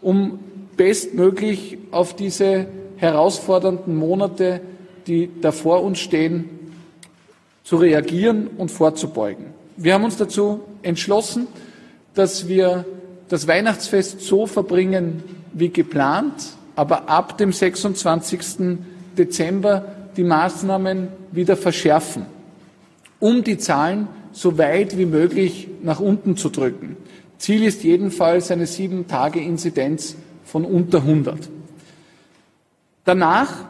um 0.00 0.38
bestmöglich 0.76 1.78
auf 1.90 2.16
diese 2.16 2.66
herausfordernden 2.96 3.94
Monate, 3.96 4.60
die 5.06 5.30
da 5.40 5.52
vor 5.52 5.82
uns 5.82 5.98
stehen, 5.98 6.48
zu 7.64 7.76
reagieren 7.76 8.48
und 8.58 8.70
vorzubeugen. 8.70 9.46
Wir 9.76 9.94
haben 9.94 10.04
uns 10.04 10.16
dazu 10.16 10.60
entschlossen, 10.82 11.48
dass 12.14 12.46
wir 12.46 12.84
das 13.28 13.48
Weihnachtsfest 13.48 14.20
so 14.20 14.46
verbringen 14.46 15.24
wie 15.52 15.70
geplant, 15.70 16.34
aber 16.76 17.08
ab 17.08 17.38
dem 17.38 17.52
26. 17.52 18.78
Dezember 19.18 19.84
die 20.16 20.24
Maßnahmen 20.24 21.08
wieder 21.32 21.56
verschärfen, 21.56 22.26
um 23.18 23.42
die 23.42 23.58
Zahlen 23.58 24.08
so 24.32 24.58
weit 24.58 24.98
wie 24.98 25.06
möglich 25.06 25.68
nach 25.82 26.00
unten 26.00 26.36
zu 26.36 26.50
drücken. 26.50 26.96
Ziel 27.38 27.64
ist 27.64 27.82
jedenfalls 27.82 28.50
eine 28.50 28.66
sieben 28.66 29.08
Tage 29.08 29.40
Inzidenz 29.40 30.16
von 30.44 30.64
unter 30.64 30.98
100. 30.98 31.48
Danach 33.04 33.64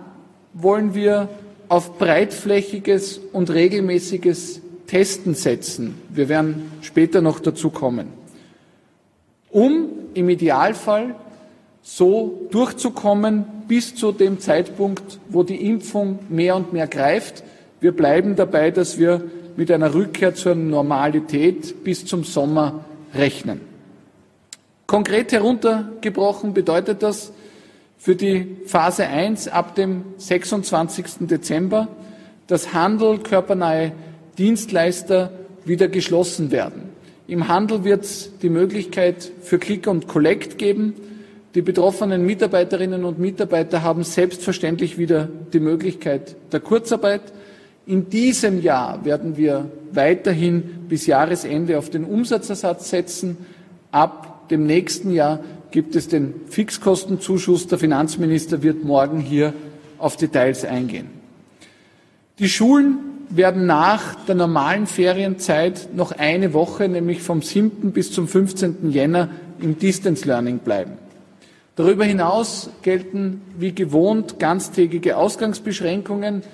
wollen 0.53 0.95
wir 0.95 1.28
auf 1.75 1.99
breitflächiges 1.99 3.20
und 3.33 3.51
regelmäßiges 3.51 4.61
Testen 4.87 5.35
setzen. 5.35 6.01
Wir 6.09 6.29
werden 6.29 6.70
später 6.83 7.20
noch 7.20 7.41
dazu 7.41 7.70
kommen, 7.70 8.12
um 9.51 9.89
im 10.14 10.29
Idealfall 10.29 11.16
so 11.83 12.47
durchzukommen 12.53 13.45
bis 13.66 13.97
zu 13.97 14.12
dem 14.12 14.39
Zeitpunkt, 14.39 15.18
wo 15.29 15.43
die 15.43 15.66
Impfung 15.68 16.20
mehr 16.29 16.55
und 16.55 16.72
mehr 16.72 16.87
greift. 16.87 17.43
Wir 17.81 17.91
bleiben 17.91 18.37
dabei, 18.37 18.70
dass 18.70 18.97
wir 18.97 19.22
mit 19.57 19.68
einer 19.72 19.95
Rückkehr 19.95 20.33
zur 20.33 20.55
Normalität 20.55 21.83
bis 21.83 22.07
zum 22.07 22.22
Sommer 22.22 22.85
rechnen. 23.16 23.61
Konkret 24.87 25.33
heruntergebrochen 25.33 26.55
bedeutet 26.55 27.03
das, 27.03 27.33
für 28.05 28.16
die 28.16 28.59
Phase 28.66 29.07
1 29.07 29.48
ab 29.48 29.76
dem 29.76 30.05
26. 30.18 31.20
Dezember, 31.20 31.88
dass 32.46 32.74
Handel, 32.74 33.16
körpernahe 33.16 33.92
Dienstleister 34.36 35.30
wieder 35.64 35.88
geschlossen 35.88 36.50
werden. 36.50 36.90
Im 37.28 37.48
Handel 37.48 37.82
wird 37.82 38.05
es 38.05 38.30
die 38.42 38.50
Möglichkeit 38.50 39.32
für 39.40 39.59
Click 39.59 39.86
und 39.86 40.07
Collect 40.07 40.59
geben. 40.59 40.92
Die 41.55 41.62
betroffenen 41.62 42.26
Mitarbeiterinnen 42.26 43.05
und 43.07 43.18
Mitarbeiter 43.18 43.82
haben 43.82 44.05
selbstverständlich 44.05 44.98
wieder 44.98 45.30
die 45.55 45.61
Möglichkeit 45.61 46.36
der 46.52 46.61
Kurzarbeit. 46.61 47.22
In 47.86 48.11
diesem 48.11 48.61
Jahr 48.61 49.02
werden 49.07 49.38
wir 49.38 49.70
weiterhin 49.92 50.62
bis 50.90 51.07
Jahresende 51.07 51.78
auf 51.78 51.88
den 51.88 52.05
Umsatzersatz 52.05 52.90
setzen. 52.90 53.38
Ab 53.92 54.50
dem 54.50 54.66
nächsten 54.66 55.11
Jahr 55.11 55.40
gibt 55.75 55.97
es 55.97 56.07
den 56.07 56.35
Fixkostenzuschuss. 56.49 57.66
Der 57.66 57.79
Finanzminister 57.79 58.62
wird 58.62 58.85
morgen 58.85 59.18
hier 59.18 59.53
auf 59.99 60.16
Details 60.16 60.64
eingehen. 60.64 61.09
Die 62.39 62.49
Schulen 62.49 62.99
werden 63.29 63.66
nach 63.66 64.14
der 64.26 64.37
normalen 64.37 64.87
Ferienzeit 64.87 65.88
noch 65.92 66.13
eine 66.13 66.53
Woche, 66.53 66.88
nämlich 66.88 67.22
vom 67.22 67.42
7. 67.42 67.91
bis 67.91 68.13
zum 68.13 68.29
15. 68.29 68.92
Jänner, 68.92 69.30
im 69.61 69.76
Distance 69.76 70.25
Learning 70.25 70.59
bleiben. 70.59 70.92
Darüber 71.75 72.05
hinaus 72.05 72.71
gelten 72.83 73.42
wie 73.59 73.72
gewohnt 73.72 74.38
ganztägige 74.38 75.17
Ausgangsbeschränkungen. 75.17 76.45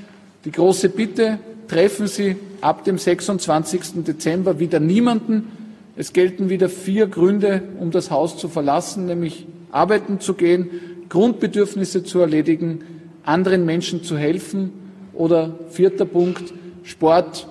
Die 0.46 0.50
große 0.50 0.88
Bitte, 0.88 1.38
treffen 1.68 2.06
Sie 2.06 2.36
ab 2.62 2.84
dem 2.84 2.96
26. 2.96 4.02
Dezember 4.02 4.58
wieder 4.58 4.80
niemanden, 4.80 5.59
es 6.00 6.14
gelten 6.14 6.48
wieder 6.48 6.70
vier 6.70 7.08
Gründe, 7.08 7.62
um 7.78 7.90
das 7.90 8.10
Haus 8.10 8.38
zu 8.38 8.48
verlassen, 8.48 9.04
nämlich 9.04 9.46
arbeiten 9.70 10.18
zu 10.18 10.32
gehen, 10.32 10.70
Grundbedürfnisse 11.10 12.04
zu 12.04 12.20
erledigen, 12.20 12.80
anderen 13.22 13.66
Menschen 13.66 14.02
zu 14.02 14.16
helfen 14.16 14.72
oder 15.12 15.58
vierter 15.68 16.06
Punkt, 16.06 16.54
Sport, 16.84 17.46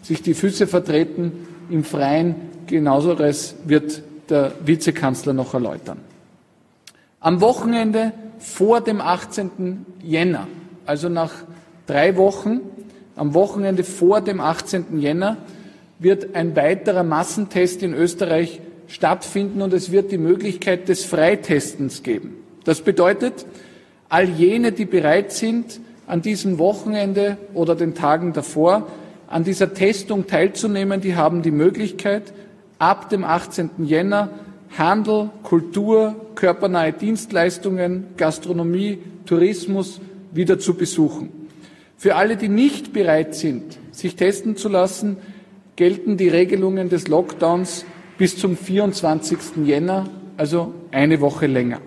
sich 0.00 0.22
die 0.22 0.32
Füße 0.32 0.66
vertreten 0.66 1.32
im 1.68 1.84
Freien. 1.84 2.34
Genauseres 2.66 3.56
wird 3.66 4.00
der 4.30 4.52
Vizekanzler 4.64 5.34
noch 5.34 5.52
erläutern. 5.52 5.98
Am 7.20 7.42
Wochenende 7.42 8.12
vor 8.38 8.80
dem 8.80 9.02
18. 9.02 9.84
Jänner, 10.02 10.48
also 10.86 11.10
nach 11.10 11.32
drei 11.86 12.16
Wochen, 12.16 12.60
am 13.16 13.34
Wochenende 13.34 13.84
vor 13.84 14.22
dem 14.22 14.40
18. 14.40 14.98
Jänner, 14.98 15.36
wird 16.02 16.34
ein 16.34 16.56
weiterer 16.56 17.02
Massentest 17.02 17.82
in 17.82 17.94
Österreich 17.94 18.60
stattfinden 18.88 19.62
und 19.62 19.72
es 19.72 19.92
wird 19.92 20.12
die 20.12 20.18
Möglichkeit 20.18 20.88
des 20.88 21.04
Freitestens 21.04 22.02
geben. 22.02 22.36
Das 22.64 22.82
bedeutet, 22.82 23.46
all 24.08 24.28
jene, 24.28 24.72
die 24.72 24.84
bereit 24.84 25.32
sind, 25.32 25.80
an 26.06 26.20
diesem 26.20 26.58
Wochenende 26.58 27.38
oder 27.54 27.74
den 27.74 27.94
Tagen 27.94 28.32
davor 28.32 28.86
an 29.32 29.44
dieser 29.44 29.72
Testung 29.72 30.26
teilzunehmen, 30.26 31.00
die 31.00 31.16
haben 31.16 31.40
die 31.40 31.50
Möglichkeit, 31.50 32.34
ab 32.78 33.08
dem 33.08 33.24
18. 33.24 33.70
Jänner 33.78 34.28
Handel, 34.76 35.30
Kultur, 35.42 36.14
körpernahe 36.34 36.92
Dienstleistungen, 36.92 38.08
Gastronomie, 38.18 38.98
Tourismus 39.24 40.00
wieder 40.32 40.58
zu 40.58 40.74
besuchen. 40.74 41.30
Für 41.96 42.16
alle, 42.16 42.36
die 42.36 42.48
nicht 42.48 42.92
bereit 42.92 43.34
sind, 43.34 43.78
sich 43.90 44.16
testen 44.16 44.56
zu 44.56 44.68
lassen, 44.68 45.16
gelten 45.76 46.16
die 46.16 46.28
Regelungen 46.28 46.88
des 46.88 47.08
Lockdowns 47.08 47.84
bis 48.18 48.38
zum 48.38 48.56
24. 48.56 49.64
Jänner, 49.64 50.08
also 50.36 50.74
eine 50.90 51.20
Woche 51.20 51.46
länger. 51.46 51.80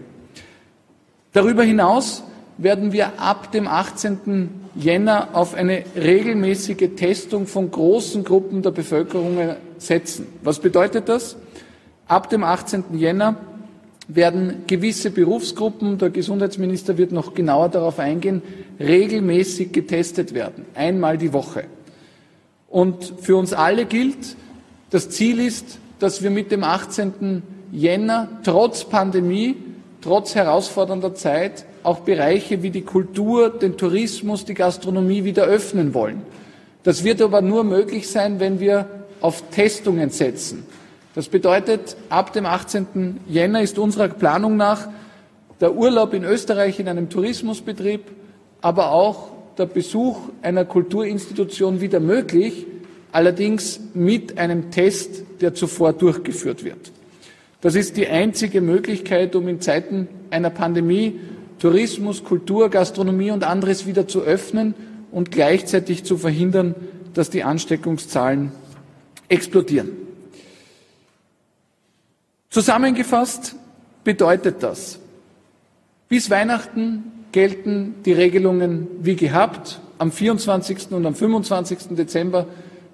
Darüber 1.33 1.63
hinaus 1.63 2.23
werden 2.57 2.93
wir 2.93 3.19
ab 3.19 3.51
dem 3.51 3.67
18. 3.67 4.49
Jänner 4.75 5.29
auf 5.33 5.53
eine 5.53 5.83
regelmäßige 5.95 6.95
Testung 6.95 7.47
von 7.47 7.71
großen 7.71 8.23
Gruppen 8.23 8.61
der 8.61 8.71
Bevölkerung 8.71 9.37
setzen. 9.77 10.27
Was 10.43 10.59
bedeutet 10.59 11.09
das? 11.09 11.37
Ab 12.07 12.29
dem 12.29 12.43
18. 12.43 12.83
Jänner 12.93 13.37
werden 14.07 14.63
gewisse 14.67 15.09
Berufsgruppen, 15.11 15.97
der 15.97 16.09
Gesundheitsminister 16.09 16.97
wird 16.97 17.11
noch 17.11 17.33
genauer 17.33 17.69
darauf 17.69 17.99
eingehen, 17.99 18.41
regelmäßig 18.79 19.71
getestet 19.71 20.33
werden, 20.33 20.65
einmal 20.75 21.17
die 21.17 21.33
Woche. 21.33 21.63
Und 22.69 23.13
für 23.21 23.35
uns 23.37 23.53
alle 23.53 23.85
gilt, 23.85 24.35
das 24.89 25.09
Ziel 25.09 25.39
ist, 25.39 25.79
dass 25.99 26.23
wir 26.23 26.29
mit 26.29 26.51
dem 26.51 26.63
18. 26.63 27.43
Jänner 27.71 28.29
trotz 28.43 28.85
Pandemie, 28.85 29.55
trotz 30.01 30.35
herausfordernder 30.35 31.15
Zeit 31.15 31.65
auch 31.83 31.99
Bereiche 31.99 32.63
wie 32.63 32.69
die 32.69 32.81
Kultur, 32.81 33.49
den 33.49 33.77
Tourismus, 33.77 34.45
die 34.45 34.53
Gastronomie 34.53 35.23
wieder 35.23 35.43
öffnen 35.43 35.93
wollen. 35.93 36.21
Das 36.83 37.03
wird 37.03 37.21
aber 37.21 37.41
nur 37.41 37.63
möglich 37.63 38.09
sein, 38.09 38.39
wenn 38.39 38.59
wir 38.59 38.87
auf 39.21 39.43
Testungen 39.51 40.09
setzen. 40.09 40.65
Das 41.15 41.29
bedeutet, 41.29 41.95
ab 42.09 42.33
dem 42.33 42.45
18. 42.45 43.21
Jänner 43.27 43.61
ist 43.61 43.79
unserer 43.79 44.09
Planung 44.09 44.57
nach 44.57 44.87
der 45.61 45.75
Urlaub 45.75 46.13
in 46.13 46.23
Österreich 46.23 46.79
in 46.79 46.87
einem 46.87 47.09
Tourismusbetrieb, 47.09 48.01
aber 48.61 48.91
auch 48.91 49.29
der 49.57 49.65
Besuch 49.65 50.29
einer 50.41 50.65
Kulturinstitution 50.65 51.81
wieder 51.81 51.99
möglich, 51.99 52.65
allerdings 53.11 53.79
mit 53.93 54.37
einem 54.37 54.71
Test, 54.71 55.23
der 55.41 55.53
zuvor 55.53 55.93
durchgeführt 55.93 56.63
wird. 56.63 56.91
Das 57.61 57.75
ist 57.75 57.97
die 57.97 58.07
einzige 58.07 58.61
Möglichkeit, 58.61 59.35
um 59.35 59.47
in 59.47 59.61
Zeiten 59.61 60.07
einer 60.29 60.49
Pandemie 60.49 61.19
Tourismus, 61.59 62.23
Kultur, 62.23 62.69
Gastronomie 62.69 63.31
und 63.31 63.43
anderes 63.43 63.85
wieder 63.87 64.07
zu 64.07 64.21
öffnen 64.21 64.75
und 65.11 65.31
gleichzeitig 65.31 66.03
zu 66.03 66.17
verhindern, 66.17 66.75
dass 67.13 67.29
die 67.29 67.43
Ansteckungszahlen 67.43 68.51
explodieren. 69.29 69.89
Zusammengefasst 72.49 73.55
bedeutet 74.03 74.61
das, 74.61 74.99
bis 76.07 76.29
Weihnachten 76.29 77.11
gelten 77.35 77.95
die 78.05 78.13
Regelungen 78.13 78.87
wie 79.01 79.17
gehabt. 79.17 79.81
Am 79.97 80.09
24. 80.09 80.91
und 80.91 81.05
am 81.05 81.13
25. 81.13 81.89
Dezember 81.89 82.47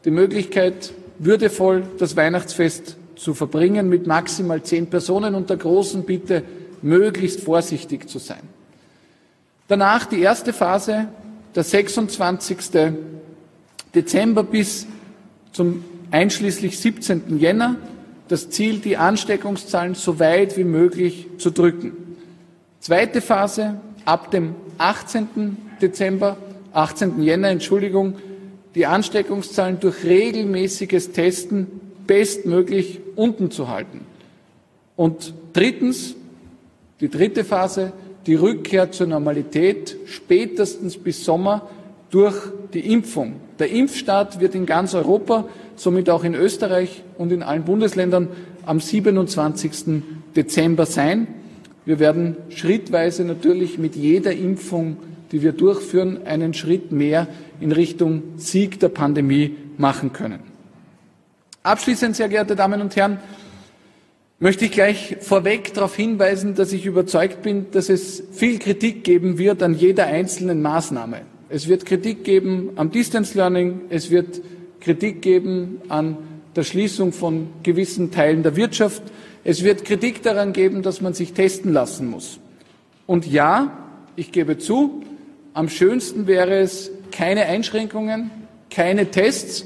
die 0.03 0.09
Möglichkeit, 0.09 0.93
würdevoll 1.19 1.83
das 1.99 2.15
Weihnachtsfest 2.15 2.97
zu 3.15 3.35
verbringen 3.35 3.87
mit 3.87 4.07
maximal 4.07 4.63
zehn 4.63 4.87
Personen 4.87 5.35
und 5.35 5.51
der 5.51 5.57
großen 5.57 6.05
Bitte, 6.05 6.41
möglichst 6.81 7.41
vorsichtig 7.41 8.09
zu 8.09 8.17
sein. 8.17 8.41
Danach 9.67 10.07
die 10.07 10.21
erste 10.21 10.53
Phase, 10.53 11.09
der 11.53 11.63
26. 11.63 12.57
Dezember 13.93 14.43
bis 14.43 14.87
zum 15.51 15.85
einschließlich 16.09 16.79
17. 16.79 17.37
Jänner 17.37 17.75
das 18.27 18.49
Ziel, 18.49 18.79
die 18.79 18.97
Ansteckungszahlen 18.97 19.93
so 19.93 20.19
weit 20.19 20.57
wie 20.57 20.63
möglich 20.63 21.27
zu 21.37 21.51
drücken. 21.51 22.17
Zweite 22.79 23.21
Phase 23.21 23.79
ab 24.05 24.31
dem 24.31 24.55
18. 24.77 25.57
Dezember, 25.81 26.37
18. 26.73 27.21
Jänner, 27.21 27.49
Entschuldigung, 27.49 28.15
die 28.75 28.85
Ansteckungszahlen 28.85 29.79
durch 29.79 30.03
regelmäßiges 30.03 31.11
Testen 31.11 31.67
bestmöglich 32.07 32.99
unten 33.15 33.51
zu 33.51 33.67
halten. 33.67 34.01
Und 34.95 35.33
drittens, 35.53 36.15
die 36.99 37.09
dritte 37.09 37.43
Phase, 37.43 37.91
die 38.25 38.35
Rückkehr 38.35 38.91
zur 38.91 39.07
Normalität 39.07 39.97
spätestens 40.05 40.97
bis 40.97 41.25
Sommer 41.25 41.67
durch 42.11 42.35
die 42.73 42.91
Impfung. 42.91 43.35
Der 43.59 43.71
Impfstart 43.71 44.39
wird 44.39 44.55
in 44.55 44.65
ganz 44.65 44.93
Europa 44.93 45.45
somit 45.75 46.09
auch 46.09 46.23
in 46.23 46.35
Österreich 46.35 47.03
und 47.17 47.31
in 47.31 47.41
allen 47.41 47.63
Bundesländern 47.63 48.27
am 48.65 48.79
27. 48.79 50.03
Dezember 50.35 50.85
sein. 50.85 51.27
Wir 51.85 51.99
werden 51.99 52.37
schrittweise 52.49 53.23
natürlich 53.23 53.77
mit 53.77 53.95
jeder 53.95 54.33
Impfung, 54.33 54.97
die 55.31 55.41
wir 55.41 55.51
durchführen, 55.51 56.25
einen 56.25 56.53
Schritt 56.53 56.91
mehr 56.91 57.27
in 57.59 57.71
Richtung 57.71 58.23
Sieg 58.37 58.79
der 58.79 58.89
Pandemie 58.89 59.55
machen 59.77 60.13
können. 60.13 60.39
Abschließend, 61.63 62.15
sehr 62.15 62.29
geehrte 62.29 62.55
Damen 62.55 62.81
und 62.81 62.95
Herren, 62.95 63.19
möchte 64.39 64.65
ich 64.65 64.71
gleich 64.71 65.17
vorweg 65.21 65.73
darauf 65.73 65.95
hinweisen, 65.95 66.55
dass 66.55 66.73
ich 66.73 66.85
überzeugt 66.85 67.43
bin, 67.43 67.67
dass 67.71 67.89
es 67.89 68.23
viel 68.31 68.57
Kritik 68.57 69.03
geben 69.03 69.37
wird 69.37 69.61
an 69.61 69.75
jeder 69.75 70.07
einzelnen 70.07 70.61
Maßnahme. 70.61 71.21
Es 71.49 71.67
wird 71.67 71.85
Kritik 71.85 72.23
geben 72.23 72.71
am 72.75 72.91
Distance 72.91 73.37
Learning, 73.37 73.81
es 73.89 74.09
wird 74.09 74.41
Kritik 74.79 75.21
geben 75.21 75.81
an 75.89 76.17
der 76.55 76.63
Schließung 76.63 77.13
von 77.13 77.49
gewissen 77.61 78.11
Teilen 78.11 78.41
der 78.41 78.55
Wirtschaft. 78.55 79.03
Es 79.43 79.63
wird 79.63 79.85
Kritik 79.85 80.21
daran 80.21 80.53
geben, 80.53 80.83
dass 80.83 81.01
man 81.01 81.13
sich 81.13 81.33
testen 81.33 81.73
lassen 81.73 82.09
muss. 82.09 82.39
Und 83.07 83.25
ja, 83.25 83.77
ich 84.15 84.31
gebe 84.31 84.57
zu, 84.57 85.01
am 85.53 85.67
schönsten 85.67 86.27
wäre 86.27 86.59
es 86.59 86.91
keine 87.11 87.45
Einschränkungen, 87.45 88.31
keine 88.69 89.11
Tests 89.11 89.65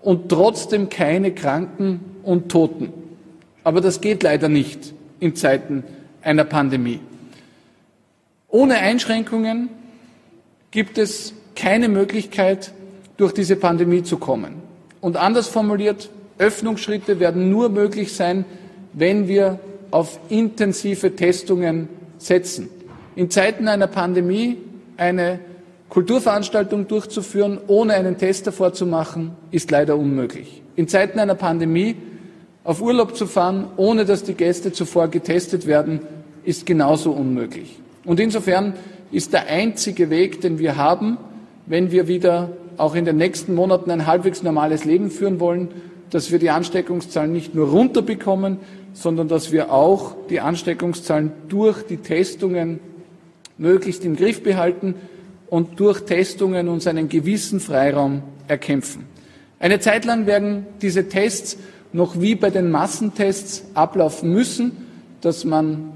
und 0.00 0.28
trotzdem 0.28 0.88
keine 0.88 1.32
Kranken 1.32 2.00
und 2.22 2.50
Toten. 2.50 2.92
Aber 3.62 3.80
das 3.80 4.00
geht 4.00 4.22
leider 4.22 4.48
nicht 4.48 4.94
in 5.20 5.36
Zeiten 5.36 5.84
einer 6.22 6.44
Pandemie. 6.44 7.00
Ohne 8.48 8.76
Einschränkungen 8.76 9.68
gibt 10.70 10.98
es 10.98 11.34
keine 11.54 11.88
Möglichkeit, 11.88 12.72
durch 13.16 13.32
diese 13.32 13.56
Pandemie 13.56 14.02
zu 14.02 14.16
kommen. 14.16 14.54
Und 15.02 15.18
anders 15.18 15.46
formuliert, 15.46 16.08
Öffnungsschritte 16.38 17.20
werden 17.20 17.50
nur 17.50 17.68
möglich 17.68 18.14
sein, 18.14 18.46
wenn 18.92 19.28
wir 19.28 19.58
auf 19.90 20.18
intensive 20.28 21.16
Testungen 21.16 21.88
setzen. 22.18 22.68
In 23.16 23.30
Zeiten 23.30 23.68
einer 23.68 23.86
Pandemie 23.86 24.58
eine 24.96 25.40
Kulturveranstaltung 25.88 26.86
durchzuführen, 26.86 27.58
ohne 27.66 27.94
einen 27.94 28.16
Test 28.16 28.46
davor 28.46 28.72
zu 28.72 28.86
machen, 28.86 29.32
ist 29.50 29.70
leider 29.70 29.96
unmöglich. 29.96 30.62
In 30.76 30.86
Zeiten 30.86 31.18
einer 31.18 31.34
Pandemie 31.34 31.96
auf 32.62 32.80
Urlaub 32.80 33.16
zu 33.16 33.26
fahren, 33.26 33.66
ohne 33.76 34.04
dass 34.04 34.22
die 34.22 34.34
Gäste 34.34 34.72
zuvor 34.72 35.08
getestet 35.08 35.66
werden, 35.66 36.00
ist 36.44 36.66
genauso 36.66 37.10
unmöglich. 37.10 37.78
Und 38.04 38.20
insofern 38.20 38.74
ist 39.10 39.32
der 39.32 39.46
einzige 39.48 40.10
Weg, 40.10 40.40
den 40.40 40.58
wir 40.58 40.76
haben, 40.76 41.18
wenn 41.66 41.90
wir 41.90 42.06
wieder 42.06 42.50
auch 42.76 42.94
in 42.94 43.04
den 43.04 43.16
nächsten 43.16 43.54
Monaten 43.54 43.90
ein 43.90 44.06
halbwegs 44.06 44.42
normales 44.42 44.84
Leben 44.84 45.10
führen 45.10 45.40
wollen, 45.40 45.68
dass 46.10 46.30
wir 46.30 46.38
die 46.38 46.50
Ansteckungszahlen 46.50 47.32
nicht 47.32 47.54
nur 47.54 47.68
runterbekommen, 47.68 48.58
sondern 48.92 49.28
dass 49.28 49.52
wir 49.52 49.72
auch 49.72 50.14
die 50.28 50.40
Ansteckungszahlen 50.40 51.32
durch 51.48 51.82
die 51.82 51.98
Testungen 51.98 52.80
möglichst 53.58 54.04
im 54.04 54.16
Griff 54.16 54.42
behalten 54.42 54.94
und 55.48 55.80
durch 55.80 56.00
Testungen 56.00 56.68
uns 56.68 56.86
einen 56.86 57.08
gewissen 57.08 57.60
Freiraum 57.60 58.22
erkämpfen. 58.48 59.04
Eine 59.58 59.80
Zeit 59.80 60.04
lang 60.04 60.26
werden 60.26 60.66
diese 60.80 61.08
Tests 61.08 61.58
noch 61.92 62.20
wie 62.20 62.34
bei 62.34 62.50
den 62.50 62.70
Massentests 62.70 63.64
ablaufen 63.74 64.32
müssen, 64.32 64.72
dass 65.20 65.44
man 65.44 65.92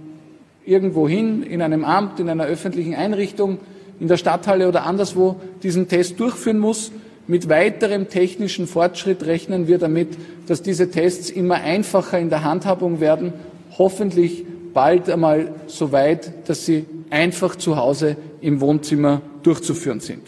irgendwohin 0.67 1.43
in 1.43 1.63
einem 1.63 1.85
Amt, 1.85 2.21
in 2.21 2.29
einer 2.29 2.45
öffentlichen 2.45 2.95
Einrichtung 2.95 3.59
in 4.01 4.09
der 4.09 4.17
Stadthalle 4.17 4.69
oder 4.69 4.85
anderswo 4.85 5.37
diesen 5.63 5.89
Test 5.89 6.19
durchführen 6.19 6.59
muss. 6.59 6.91
Mit 7.27 7.49
weiterem 7.49 8.09
technischen 8.11 8.67
Fortschritt 8.67 9.25
rechnen 9.25 9.67
wir 9.67 9.79
damit, 9.79 10.09
dass 10.47 10.61
diese 10.61 10.91
Tests 10.91 11.31
immer 11.31 11.55
einfacher 11.55 12.19
in 12.19 12.29
der 12.29 12.45
Handhabung 12.45 13.01
werden, 13.01 13.33
hoffentlich 13.79 14.45
bald 14.75 15.09
einmal 15.09 15.55
so 15.67 15.91
weit, 15.91 16.49
dass 16.49 16.67
sie 16.67 16.85
einfach 17.09 17.57
zu 17.57 17.77
Hause 17.77 18.17
im 18.43 18.61
Wohnzimmer 18.61 19.23
durchzuführen 19.43 20.01
sind. 20.01 20.21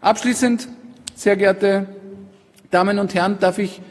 Abschließend, 0.00 0.68
sehr 1.14 1.36
geehrte 1.36 1.86
Damen 2.70 2.98
und 2.98 3.14
Herren, 3.14 3.38
darf 3.38 3.58
ich 3.58 3.82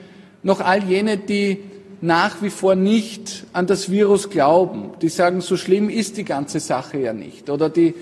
noch 0.41 0.61
all 0.61 0.83
jene, 0.83 1.17
die 1.17 1.59
nach 2.01 2.41
wie 2.41 2.49
vor 2.49 2.75
nicht 2.75 3.45
an 3.53 3.67
das 3.67 3.91
Virus 3.91 4.29
glauben, 4.29 4.91
die 5.01 5.09
sagen, 5.09 5.41
so 5.41 5.57
schlimm 5.57 5.89
ist 5.89 6.17
die 6.17 6.25
ganze 6.25 6.59
Sache 6.59 6.97
ja 6.97 7.13
nicht, 7.13 7.49
oder 7.49 7.69
die 7.69 7.93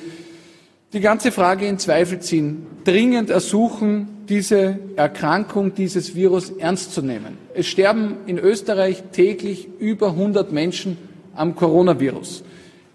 die 0.93 0.99
ganze 0.99 1.31
Frage 1.31 1.65
in 1.65 1.79
Zweifel 1.79 2.19
ziehen, 2.19 2.67
dringend 2.83 3.31
ersuchen, 3.31 4.12
diese 4.29 4.79
Erkrankung, 4.95 5.75
dieses 5.75 6.15
Virus 6.15 6.49
ernst 6.49 6.93
zu 6.93 7.01
nehmen. 7.01 7.37
Es 7.53 7.67
sterben 7.67 8.17
in 8.25 8.37
Österreich 8.37 9.03
täglich 9.11 9.67
über 9.79 10.09
100 10.09 10.51
Menschen 10.51 10.97
am 11.35 11.55
Coronavirus. 11.55 12.43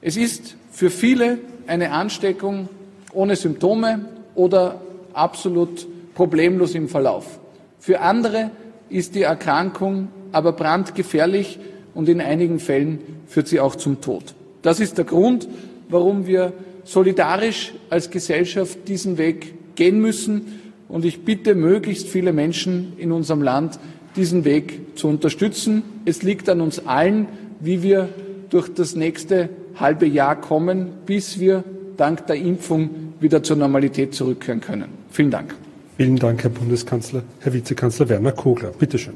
Es 0.00 0.16
ist 0.16 0.56
für 0.70 0.90
viele 0.90 1.38
eine 1.66 1.90
Ansteckung 1.90 2.68
ohne 3.12 3.36
Symptome 3.36 4.06
oder 4.34 4.80
absolut 5.12 5.86
problemlos 6.14 6.74
im 6.74 6.88
Verlauf. 6.88 7.38
Für 7.78 8.00
andere 8.00 8.50
ist 8.88 9.14
die 9.14 9.22
Erkrankung 9.22 10.08
aber 10.32 10.52
brandgefährlich 10.52 11.58
und 11.94 12.08
in 12.08 12.20
einigen 12.20 12.60
Fällen 12.60 13.00
führt 13.26 13.48
sie 13.48 13.60
auch 13.60 13.76
zum 13.76 14.00
Tod. 14.00 14.34
Das 14.62 14.80
ist 14.80 14.98
der 14.98 15.04
Grund, 15.04 15.48
warum 15.88 16.26
wir 16.26 16.52
solidarisch 16.84 17.72
als 17.90 18.10
Gesellschaft 18.10 18.88
diesen 18.88 19.18
Weg 19.18 19.76
gehen 19.76 20.00
müssen. 20.00 20.67
Und 20.88 21.04
ich 21.04 21.24
bitte 21.24 21.54
möglichst 21.54 22.08
viele 22.08 22.32
Menschen 22.32 22.94
in 22.96 23.12
unserem 23.12 23.42
Land, 23.42 23.78
diesen 24.16 24.44
Weg 24.44 24.96
zu 24.98 25.08
unterstützen. 25.08 25.82
Es 26.04 26.22
liegt 26.22 26.48
an 26.48 26.60
uns 26.60 26.86
allen, 26.86 27.28
wie 27.60 27.82
wir 27.82 28.08
durch 28.50 28.72
das 28.72 28.96
nächste 28.96 29.50
halbe 29.76 30.06
Jahr 30.06 30.40
kommen, 30.40 30.88
bis 31.06 31.38
wir 31.38 31.62
dank 31.96 32.26
der 32.26 32.36
Impfung 32.36 32.90
wieder 33.20 33.42
zur 33.42 33.56
Normalität 33.56 34.14
zurückkehren 34.14 34.60
können. 34.60 34.88
Vielen 35.10 35.30
Dank. 35.30 35.54
Vielen 35.96 36.16
Dank, 36.16 36.42
Herr 36.42 36.50
Bundeskanzler. 36.50 37.22
Herr 37.40 37.52
Vizekanzler 37.52 38.08
Werner 38.08 38.32
Kogler, 38.32 38.70
bitteschön. 38.70 39.14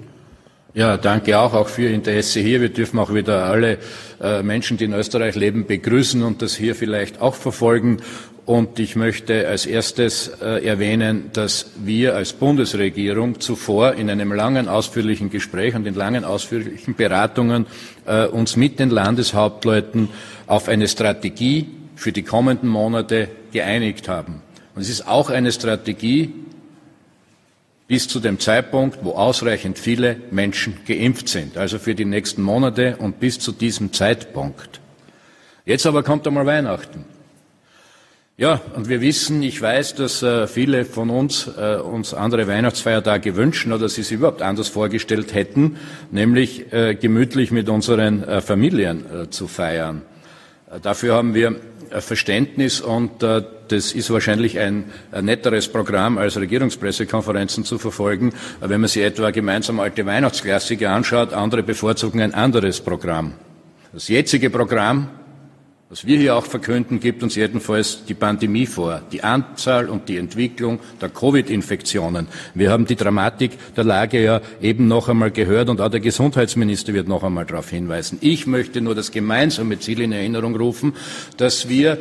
Ja, 0.75 0.97
danke 0.97 1.39
auch, 1.39 1.53
auch 1.53 1.69
für 1.69 1.83
Ihr 1.83 1.91
Interesse 1.91 2.41
hier. 2.41 2.63
Wir 2.63 2.71
dürfen 2.71 2.99
auch 2.99 3.13
wieder 3.13 3.45
alle 3.45 3.77
äh, 4.23 4.43
Menschen, 4.43 4.79
die 4.79 4.85
in 4.85 4.95
Österreich 4.95 5.37
leben, 5.37 5.67
begrüßen 5.67 6.23
und 6.23 6.41
das 6.41 6.57
hier 6.57 6.75
vielleicht 6.75 7.21
auch 7.21 7.35
verfolgen. 7.35 7.99
Und 8.45 8.81
ich 8.81 8.97
möchte 8.97 9.47
als 9.47 9.67
erstes 9.67 10.29
äh, 10.41 10.67
erwähnen, 10.67 11.31
dass 11.33 11.71
wir 11.77 12.17
als 12.17 12.33
Bundesregierung 12.33 13.39
zuvor 13.39 13.95
in 13.95 14.11
einem 14.11 14.33
langen, 14.33 14.69
ausführlichen 14.69 15.31
Gespräch 15.31 15.77
und 15.77 15.87
in 15.87 15.95
langen, 15.95 16.25
ausführlichen 16.25 16.97
Beratungen 16.97 17.67
äh, 18.05 18.27
uns 18.27 18.57
mit 18.57 18.81
den 18.81 18.91
Landeshauptleuten 18.91 20.09
auf 20.49 20.69
eine 20.69 20.89
Strategie 20.89 21.69
für 21.95 22.11
die 22.11 22.25
kommenden 22.25 22.69
Monate 22.69 23.29
geeinigt 23.53 24.09
haben. 24.09 24.43
Und 24.75 24.83
es 24.83 24.89
ist 24.89 25.07
auch 25.07 25.31
eine 25.31 25.53
Strategie, 25.53 26.33
bis 27.87 28.09
zu 28.09 28.19
dem 28.19 28.41
Zeitpunkt, 28.41 29.05
wo 29.05 29.13
ausreichend 29.13 29.79
viele 29.79 30.17
Menschen 30.31 30.79
geimpft 30.87 31.29
sind, 31.29 31.59
also 31.59 31.79
für 31.79 31.95
die 31.95 32.07
nächsten 32.07 32.43
Monate 32.43 32.97
und 32.97 33.21
bis 33.21 33.39
zu 33.39 33.53
diesem 33.53 33.93
Zeitpunkt. 33.93 34.81
Jetzt 35.65 35.87
aber 35.87 36.03
kommt 36.03 36.27
einmal 36.27 36.47
Weihnachten. 36.47 37.05
Ja, 38.43 38.61
und 38.75 38.89
wir 38.89 39.01
wissen, 39.01 39.41
ich 39.45 39.63
weiß, 39.63 39.95
dass 39.95 40.21
äh, 40.25 40.49
viele 40.49 40.85
von 40.85 41.11
uns 41.11 41.49
äh, 41.57 41.77
uns 41.77 42.13
andere 42.13 42.49
Weihnachtsfeiertage 42.49 43.37
wünschen 43.37 43.73
oder 43.73 43.89
sie 43.89 44.03
sich 44.03 44.17
überhaupt 44.19 44.43
anders 44.43 44.67
vorgestellt 44.67 45.33
hätten, 45.33 45.77
nämlich 46.11 46.73
äh, 46.73 46.97
gemütlich 46.97 47.53
mit 47.53 47.69
unseren 47.69 48.25
äh, 48.25 48.41
Familien 48.41 49.05
äh, 49.07 49.31
zu 49.31 49.47
feiern. 49.47 50.03
Äh, 50.69 50.81
dafür 50.81 51.15
haben 51.15 51.35
wir 51.35 51.55
Verständnis 51.91 52.81
und 52.81 53.23
das 53.23 53.93
ist 53.93 54.11
wahrscheinlich 54.11 54.59
ein, 54.59 54.85
ein 55.11 55.27
netteres 55.27 55.69
Programm 55.69 56.17
als 56.17 56.41
Regierungspressekonferenzen 56.41 57.65
zu 57.65 57.79
verfolgen. 57.79 58.33
Wenn 58.61 58.81
man 58.81 58.89
sich 58.89 59.03
etwa 59.03 59.31
gemeinsam 59.31 59.79
alte 59.79 60.07
Weihnachtsklassiker 60.07 60.89
anschaut, 60.91 61.35
andere 61.35 61.63
bevorzugen 61.63 62.23
ein 62.23 62.33
anderes 62.33 62.81
Programm. 62.81 63.35
Das 63.93 64.09
jetzige 64.09 64.49
Programm 64.49 65.11
was 65.93 66.07
wir 66.07 66.17
hier 66.17 66.37
auch 66.37 66.47
verkünden, 66.47 67.01
gibt 67.01 67.23
uns 67.23 67.35
jedenfalls 67.35 68.07
die 68.07 68.15
Pandemie 68.15 68.65
vor, 68.65 69.03
die 69.13 69.23
Anzahl 69.23 69.91
und 69.91 70.09
die 70.09 70.17
Entwicklung 70.17 70.81
der 71.03 71.11
Covid-Infektionen. 71.11 72.29
Wir 72.55 72.71
haben 72.71 72.87
die 72.87 72.97
Dramatik 72.97 73.75
der 73.77 73.85
Lage 73.85 74.25
ja 74.25 74.41
eben 74.63 74.89
noch 74.89 75.11
einmal 75.11 75.31
gehört 75.31 75.69
und 75.69 75.83
auch 75.83 75.91
der 75.91 76.01
Gesundheitsminister 76.01 76.95
wird 76.95 77.09
noch 77.09 77.23
einmal 77.23 77.45
darauf 77.45 77.69
hinweisen. 77.69 78.17
Ich 78.23 78.47
möchte 78.47 78.81
nur 78.81 78.95
das 78.95 79.11
gemeinsame 79.11 79.81
Ziel 79.81 80.01
in 80.01 80.13
Erinnerung 80.13 80.57
rufen, 80.57 80.95
dass 81.37 81.69
wir 81.69 81.99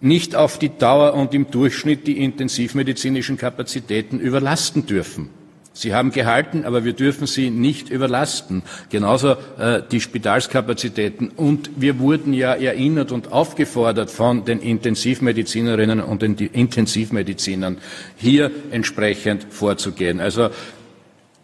nicht 0.00 0.34
auf 0.34 0.58
die 0.58 0.70
Dauer 0.70 1.12
und 1.12 1.34
im 1.34 1.50
Durchschnitt 1.50 2.06
die 2.06 2.16
intensivmedizinischen 2.24 3.36
Kapazitäten 3.36 4.20
überlasten 4.20 4.86
dürfen. 4.86 5.41
Sie 5.74 5.94
haben 5.94 6.12
gehalten, 6.12 6.64
aber 6.64 6.84
wir 6.84 6.92
dürfen 6.92 7.26
sie 7.26 7.48
nicht 7.48 7.88
überlasten. 7.88 8.62
Genauso 8.90 9.36
äh, 9.58 9.82
die 9.90 10.00
Spitalskapazitäten. 10.00 11.30
Und 11.30 11.70
wir 11.76 11.98
wurden 11.98 12.34
ja 12.34 12.52
erinnert 12.52 13.10
und 13.10 13.32
aufgefordert 13.32 14.10
von 14.10 14.44
den 14.44 14.60
Intensivmedizinerinnen 14.60 16.00
und 16.00 16.22
den 16.22 16.36
Intensivmedizinern, 16.36 17.78
hier 18.16 18.50
entsprechend 18.70 19.46
vorzugehen. 19.48 20.20
Also 20.20 20.50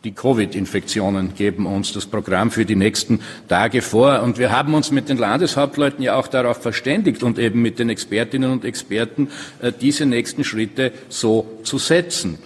die 0.05 0.13
Covid-Infektionen 0.13 1.35
geben 1.35 1.67
uns 1.67 1.93
das 1.93 2.07
Programm 2.07 2.51
für 2.51 2.65
die 2.65 2.77
nächsten 2.77 3.21
Tage 3.49 3.83
vor. 3.83 4.23
Und 4.23 4.39
wir 4.39 4.53
haben 4.53 4.75
uns 4.75 4.93
mit 4.93 5.09
den 5.09 5.19
Landeshauptleuten 5.19 6.05
ja 6.05 6.15
auch 6.15 6.29
darauf 6.29 6.63
verständigt 6.63 7.23
und 7.23 7.39
eben 7.39 7.63
mit 7.63 7.79
den 7.79 7.91
Expertinnen 7.91 8.53
und 8.53 8.65
Experten, 8.65 9.29
äh, 9.61 9.73
diese 9.73 10.07
nächsten 10.07 10.45
Schritte 10.45 10.93
so 11.09 11.59
zu 11.65 11.79
setzen. 11.79 12.39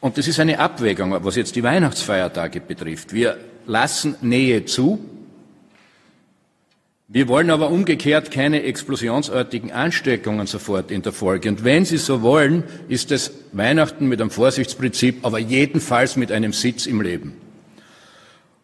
Und 0.00 0.16
das 0.16 0.26
ist 0.26 0.40
eine 0.40 0.58
Abwägung, 0.58 1.14
was 1.22 1.36
jetzt 1.36 1.56
die 1.56 1.62
Weihnachtsfeiertage 1.62 2.60
betrifft. 2.60 3.12
Wir 3.12 3.36
lassen 3.66 4.16
Nähe 4.22 4.64
zu. 4.64 4.98
Wir 7.06 7.28
wollen 7.28 7.50
aber 7.50 7.70
umgekehrt 7.70 8.30
keine 8.30 8.62
explosionsartigen 8.62 9.72
Ansteckungen 9.72 10.46
sofort 10.46 10.90
in 10.90 11.02
der 11.02 11.12
Folge. 11.12 11.48
Und 11.48 11.64
wenn 11.64 11.84
Sie 11.84 11.98
so 11.98 12.22
wollen, 12.22 12.62
ist 12.88 13.10
es 13.10 13.32
Weihnachten 13.52 14.08
mit 14.08 14.20
einem 14.20 14.30
Vorsichtsprinzip, 14.30 15.24
aber 15.26 15.38
jedenfalls 15.38 16.16
mit 16.16 16.30
einem 16.30 16.52
Sitz 16.52 16.86
im 16.86 17.00
Leben. 17.00 17.34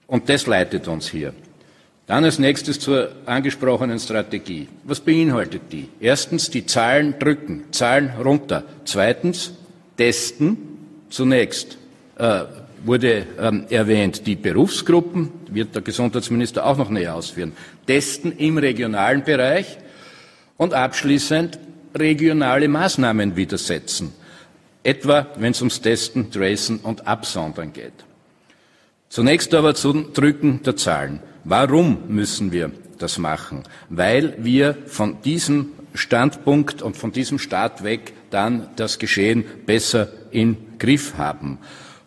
Und 0.06 0.28
das 0.28 0.46
leitet 0.46 0.86
uns 0.88 1.08
hier. 1.08 1.34
Dann 2.06 2.22
als 2.22 2.38
nächstes 2.38 2.78
zur 2.78 3.10
angesprochenen 3.26 3.98
Strategie. 3.98 4.68
Was 4.84 5.00
beinhaltet 5.00 5.62
die? 5.72 5.88
Erstens, 5.98 6.48
die 6.48 6.64
Zahlen 6.64 7.18
drücken, 7.18 7.64
Zahlen 7.72 8.12
runter. 8.24 8.62
Zweitens, 8.84 9.54
testen, 9.96 10.56
Zunächst 11.10 11.78
äh, 12.18 12.44
wurde 12.84 13.26
ähm, 13.38 13.66
erwähnt, 13.70 14.26
die 14.26 14.36
Berufsgruppen, 14.36 15.30
wird 15.48 15.74
der 15.74 15.82
Gesundheitsminister 15.82 16.66
auch 16.66 16.76
noch 16.76 16.90
näher 16.90 17.14
ausführen, 17.14 17.52
testen 17.86 18.36
im 18.36 18.58
regionalen 18.58 19.24
Bereich 19.24 19.78
und 20.56 20.74
abschließend 20.74 21.58
regionale 21.94 22.68
Maßnahmen 22.68 23.36
widersetzen, 23.36 24.12
etwa 24.82 25.26
wenn 25.36 25.52
es 25.52 25.60
ums 25.60 25.80
Testen, 25.80 26.30
Tracen 26.30 26.78
und 26.78 27.06
Absondern 27.06 27.72
geht. 27.72 27.92
Zunächst 29.08 29.54
aber 29.54 29.74
zum 29.74 30.12
Drücken 30.12 30.62
der 30.62 30.76
Zahlen. 30.76 31.20
Warum 31.44 32.08
müssen 32.08 32.52
wir 32.52 32.72
das 32.98 33.18
machen? 33.18 33.62
Weil 33.88 34.34
wir 34.38 34.76
von 34.86 35.22
diesem 35.22 35.70
Standpunkt 35.94 36.82
und 36.82 36.96
von 36.96 37.12
diesem 37.12 37.38
Start 37.38 37.82
weg 37.84 38.12
dann 38.30 38.68
das 38.76 38.98
Geschehen 38.98 39.44
besser 39.64 40.08
in 40.30 40.56
Griff 40.78 41.14
haben. 41.16 41.58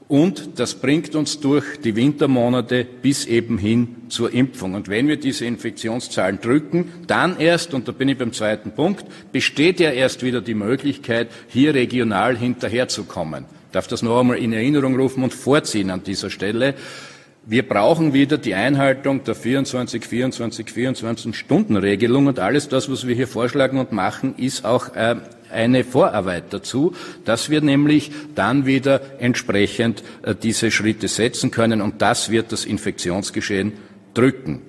Und 0.10 0.58
das 0.60 0.74
bringt 0.74 1.14
uns 1.14 1.40
durch 1.40 1.80
die 1.84 1.96
Wintermonate 1.96 2.84
bis 2.84 3.26
eben 3.28 3.60
hin 3.60 3.96
zur 4.10 4.34
Impfung. 4.34 4.74
Und 4.74 4.90
wenn 4.90 5.08
wir 5.08 5.18
diese 5.18 5.46
Infektionszahlen 5.46 6.42
drücken, 6.42 6.92
dann 7.06 7.38
erst, 7.40 7.76
und 7.76 7.88
da 7.88 7.92
bin 7.92 8.10
ich 8.10 8.18
beim 8.18 8.34
zweiten 8.34 8.72
Punkt, 8.72 9.06
besteht 9.32 9.80
ja 9.80 9.92
erst 9.92 10.24
wieder 10.24 10.42
die 10.42 10.56
Möglichkeit, 10.56 11.28
hier 11.48 11.76
regional 11.76 12.36
hinterherzukommen. 12.36 13.46
Ich 13.68 13.74
darf 13.74 13.88
das 13.88 14.02
noch 14.02 14.20
einmal 14.20 14.40
in 14.40 14.52
Erinnerung 14.52 14.96
rufen 14.96 15.24
und 15.24 15.32
vorziehen 15.32 15.92
an 15.92 16.02
dieser 16.02 16.32
Stelle. 16.32 16.74
Wir 17.46 17.68
brauchen 17.68 18.12
wieder 18.12 18.40
die 18.40 18.56
Einhaltung 18.56 19.24
der 19.24 19.36
24, 19.36 20.04
24, 20.04 20.72
24 20.72 21.36
Stunden 21.36 21.78
Regelung 21.78 22.26
und 22.26 22.40
alles 22.40 22.68
das, 22.68 22.92
was 22.92 23.08
wir 23.08 23.14
hier 23.14 23.28
vorschlagen 23.28 23.78
und 23.78 23.92
machen, 23.92 24.34
ist 24.38 24.66
auch 24.66 24.96
äh, 24.96 25.18
eine 25.52 25.84
Vorarbeit 25.84 26.46
dazu, 26.52 26.94
dass 27.26 27.50
wir 27.50 27.62
nämlich 27.62 28.12
dann 28.36 28.66
wieder 28.66 29.02
entsprechend 29.20 30.04
äh, 30.24 30.36
diese 30.36 30.72
Schritte 30.72 31.08
setzen 31.08 31.52
können 31.52 31.82
und 31.82 32.02
das 32.02 32.30
wird 32.30 32.52
das 32.52 32.66
Infektionsgeschehen 32.66 33.74
drücken. 34.14 34.62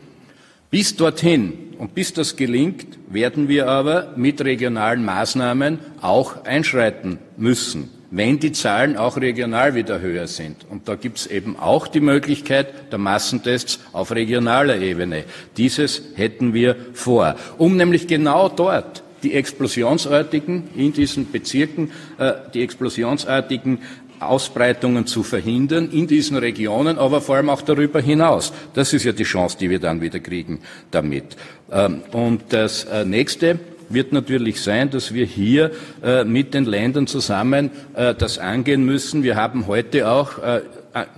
Bis 0.70 0.96
dorthin 0.96 1.74
und 1.78 1.94
bis 1.94 2.12
das 2.12 2.36
gelingt, 2.36 2.98
werden 3.08 3.48
wir 3.48 3.68
aber 3.68 4.12
mit 4.16 4.44
regionalen 4.44 5.04
Maßnahmen 5.04 5.78
auch 6.00 6.44
einschreiten 6.44 7.18
müssen. 7.36 7.90
wenn 8.10 8.40
die 8.40 8.52
Zahlen 8.52 8.96
auch 8.96 9.16
regional 9.16 9.74
wieder 9.74 10.00
höher 10.00 10.26
sind. 10.26 10.66
Und 10.68 10.88
da 10.88 10.96
gibt 10.96 11.18
es 11.18 11.26
eben 11.26 11.56
auch 11.56 11.86
die 11.86 12.00
Möglichkeit 12.00 12.92
der 12.92 12.98
Massentests 12.98 13.78
auf 13.92 14.10
regionaler 14.12 14.78
Ebene. 14.78 15.24
Dieses 15.56 16.02
hätten 16.16 16.52
wir 16.52 16.76
vor, 16.92 17.36
um 17.56 17.76
nämlich 17.76 18.08
genau 18.08 18.48
dort 18.48 19.02
die 19.22 19.34
explosionsartigen 19.34 20.64
in 20.76 20.92
diesen 20.92 21.30
Bezirken, 21.30 21.90
äh, 22.18 22.32
die 22.54 22.62
explosionsartigen 22.62 23.78
Ausbreitungen 24.20 25.06
zu 25.06 25.22
verhindern 25.22 25.90
in 25.90 26.06
diesen 26.06 26.36
Regionen, 26.36 26.98
aber 26.98 27.20
vor 27.20 27.36
allem 27.36 27.48
auch 27.48 27.62
darüber 27.62 28.00
hinaus. 28.00 28.52
Das 28.74 28.92
ist 28.92 29.04
ja 29.04 29.12
die 29.12 29.24
Chance, 29.24 29.56
die 29.58 29.70
wir 29.70 29.78
dann 29.78 30.00
wieder 30.00 30.20
kriegen 30.20 30.60
damit. 30.90 31.36
Ähm, 31.72 32.02
und 32.12 32.42
das 32.50 32.84
äh, 32.84 33.04
nächste 33.04 33.58
wird 33.88 34.12
natürlich 34.12 34.60
sein, 34.60 34.90
dass 34.90 35.14
wir 35.14 35.26
hier 35.26 35.72
äh, 36.02 36.24
mit 36.24 36.54
den 36.54 36.64
Ländern 36.64 37.06
zusammen 37.06 37.70
äh, 37.94 38.14
das 38.14 38.38
angehen 38.38 38.84
müssen. 38.84 39.22
Wir 39.22 39.36
haben 39.36 39.66
heute 39.66 40.08
auch 40.08 40.38
an 40.38 40.62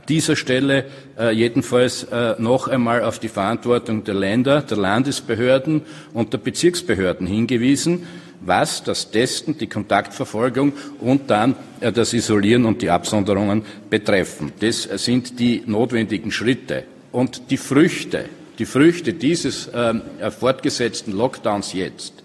dieser 0.08 0.36
Stelle 0.36 0.84
jedenfalls 1.32 2.06
noch 2.38 2.68
einmal 2.68 3.02
auf 3.02 3.18
die 3.18 3.28
Verantwortung 3.28 4.04
der 4.04 4.14
Länder, 4.14 4.60
der 4.60 4.76
Landesbehörden 4.76 5.82
und 6.12 6.32
der 6.32 6.38
Bezirksbehörden 6.38 7.26
hingewiesen 7.26 8.06
was 8.44 8.82
das 8.82 9.10
Testen, 9.10 9.56
die 9.56 9.68
Kontaktverfolgung 9.68 10.72
und 11.00 11.30
dann 11.30 11.54
äh, 11.80 11.92
das 11.92 12.12
Isolieren 12.12 12.64
und 12.64 12.82
die 12.82 12.90
Absonderungen 12.90 13.64
betreffen. 13.88 14.52
Das 14.60 14.82
sind 14.82 15.38
die 15.38 15.62
notwendigen 15.66 16.30
Schritte. 16.30 16.84
Und 17.12 17.50
die 17.50 17.56
Früchte, 17.56 18.26
die 18.58 18.66
Früchte 18.66 19.12
dieses 19.12 19.70
ähm, 19.74 20.02
äh, 20.18 20.30
fortgesetzten 20.30 21.16
Lockdowns 21.16 21.72
jetzt, 21.72 22.21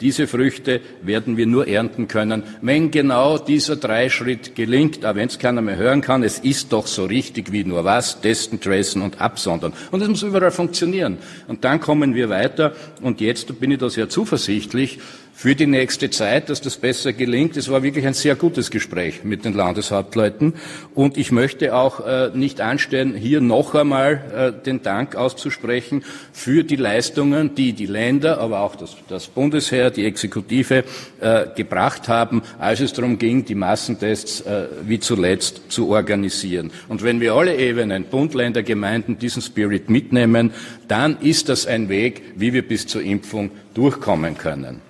diese 0.00 0.28
Früchte 0.28 0.80
werden 1.02 1.36
wir 1.36 1.46
nur 1.46 1.66
ernten 1.66 2.06
können, 2.06 2.44
wenn 2.62 2.90
genau 2.90 3.36
dieser 3.36 3.76
Dreischritt 3.76 4.54
gelingt, 4.54 5.04
aber 5.04 5.18
wenn 5.18 5.28
es 5.28 5.38
keiner 5.38 5.60
mehr 5.60 5.76
hören 5.76 6.02
kann, 6.02 6.22
es 6.22 6.38
ist 6.38 6.72
doch 6.72 6.86
so 6.86 7.04
richtig 7.06 7.50
wie 7.50 7.64
nur 7.64 7.84
was, 7.84 8.20
testen, 8.20 8.60
tracen 8.60 9.02
und 9.02 9.20
absondern. 9.20 9.72
Und 9.90 10.00
es 10.00 10.08
muss 10.08 10.22
überall 10.22 10.52
funktionieren. 10.52 11.18
Und 11.48 11.64
dann 11.64 11.80
kommen 11.80 12.14
wir 12.14 12.28
weiter. 12.28 12.74
Und 13.02 13.20
jetzt 13.20 13.58
bin 13.58 13.72
ich 13.72 13.78
da 13.78 13.90
sehr 13.90 14.08
zuversichtlich, 14.08 15.00
für 15.38 15.54
die 15.54 15.68
nächste 15.68 16.10
Zeit, 16.10 16.50
dass 16.50 16.60
das 16.60 16.78
besser 16.78 17.12
gelingt. 17.12 17.56
Es 17.56 17.70
war 17.70 17.84
wirklich 17.84 18.04
ein 18.08 18.12
sehr 18.12 18.34
gutes 18.34 18.72
Gespräch 18.72 19.22
mit 19.22 19.44
den 19.44 19.52
Landeshauptleuten. 19.52 20.54
Und 20.96 21.16
ich 21.16 21.30
möchte 21.30 21.76
auch 21.76 22.04
äh, 22.04 22.30
nicht 22.34 22.60
anstellen, 22.60 23.14
hier 23.14 23.40
noch 23.40 23.76
einmal 23.76 24.52
äh, 24.58 24.64
den 24.64 24.82
Dank 24.82 25.14
auszusprechen 25.14 26.02
für 26.32 26.64
die 26.64 26.74
Leistungen, 26.74 27.54
die 27.54 27.72
die 27.72 27.86
Länder, 27.86 28.40
aber 28.40 28.62
auch 28.62 28.74
das, 28.74 28.96
das 29.08 29.28
Bundesheer, 29.28 29.92
die 29.92 30.06
Exekutive 30.06 30.82
äh, 31.20 31.46
gebracht 31.54 32.08
haben, 32.08 32.42
als 32.58 32.80
es 32.80 32.92
darum 32.92 33.16
ging, 33.16 33.44
die 33.44 33.54
Massentests 33.54 34.40
äh, 34.40 34.66
wie 34.86 34.98
zuletzt 34.98 35.70
zu 35.70 35.88
organisieren. 35.90 36.72
Und 36.88 37.04
wenn 37.04 37.20
wir 37.20 37.34
alle 37.34 37.56
Ebenen, 37.56 38.06
Bund, 38.06 38.34
Länder, 38.34 38.64
Gemeinden, 38.64 39.20
diesen 39.20 39.40
Spirit 39.40 39.88
mitnehmen, 39.88 40.50
dann 40.88 41.16
ist 41.20 41.48
das 41.48 41.68
ein 41.68 41.88
Weg, 41.88 42.22
wie 42.34 42.52
wir 42.52 42.66
bis 42.66 42.88
zur 42.88 43.02
Impfung 43.02 43.52
durchkommen 43.74 44.36
können. 44.36 44.87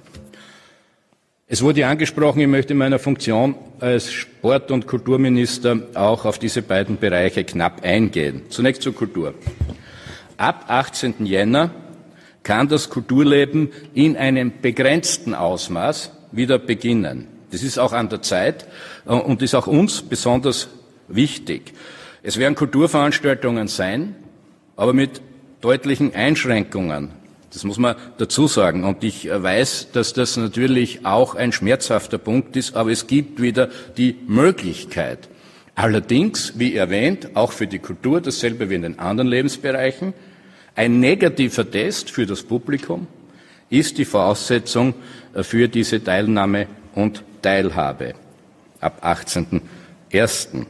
Es 1.51 1.63
wurde 1.63 1.87
angesprochen, 1.87 2.41
ich 2.41 2.47
möchte 2.47 2.75
in 2.75 2.79
meiner 2.79 2.99
Funktion 2.99 3.55
als 3.81 4.13
Sport- 4.13 4.71
und 4.71 4.87
Kulturminister 4.87 5.79
auch 5.95 6.27
auf 6.27 6.39
diese 6.39 6.61
beiden 6.61 6.99
Bereiche 6.99 7.43
knapp 7.43 7.83
eingehen. 7.83 8.43
Zunächst 8.51 8.83
zur 8.83 8.95
Kultur. 8.95 9.33
Ab 10.37 10.67
18. 10.69 11.25
Jänner 11.25 11.71
kann 12.43 12.69
das 12.69 12.91
Kulturleben 12.91 13.71
in 13.95 14.19
einem 14.19 14.61
begrenzten 14.61 15.35
Ausmaß 15.35 16.13
wieder 16.33 16.59
beginnen. 16.59 17.29
Das 17.51 17.63
ist 17.63 17.79
auch 17.79 17.95
an 17.95 18.11
der 18.11 18.21
Zeit 18.21 18.67
äh, 19.07 19.13
und 19.13 19.41
ist 19.41 19.55
auch 19.55 19.67
uns 19.67 20.03
besonders 20.03 20.69
wichtig. 21.09 21.73
Es 22.23 22.37
werden 22.37 22.57
Kulturveranstaltungen 22.57 23.69
sein, 23.69 24.17
aber 24.77 24.93
mit 24.93 25.23
deutlichen 25.63 26.15
Einschränkungen. 26.15 27.13
Das 27.53 27.65
muss 27.65 27.79
man 27.79 27.97
dazu 28.19 28.47
sagen. 28.47 28.85
Und 28.85 29.03
ich 29.05 29.29
äh, 29.29 29.43
weiß, 29.43 29.89
dass 29.93 30.13
das 30.13 30.37
natürlich 30.37 31.07
auch 31.07 31.35
ein 31.35 31.53
schmerzhafter 31.53 32.19
Punkt 32.19 32.57
ist, 32.57 32.77
aber 32.77 32.91
es 32.91 33.07
gibt 33.07 33.41
wieder 33.41 33.69
die 33.97 34.17
Möglichkeit. 34.27 35.29
Allerdings, 35.75 36.55
wie 36.57 36.75
erwähnt, 36.75 37.37
auch 37.37 37.53
für 37.53 37.67
die 37.67 37.79
Kultur, 37.79 38.21
dasselbe 38.21 38.69
wie 38.69 38.75
in 38.75 38.83
den 38.83 38.99
anderen 38.99 39.29
Lebensbereichen, 39.29 40.13
ein 40.75 41.01
negativer 41.01 41.69
Test 41.69 42.11
für 42.11 42.27
das 42.27 42.43
Publikum 42.43 43.07
ist 43.71 43.99
die 43.99 44.05
Voraussetzung 44.05 44.95
äh, 45.35 45.43
für 45.43 45.69
diese 45.69 46.03
Teilnahme 46.03 46.67
und 46.95 47.23
Teilhabe 47.43 48.15
ab 48.81 49.05
18.01. 49.05 50.67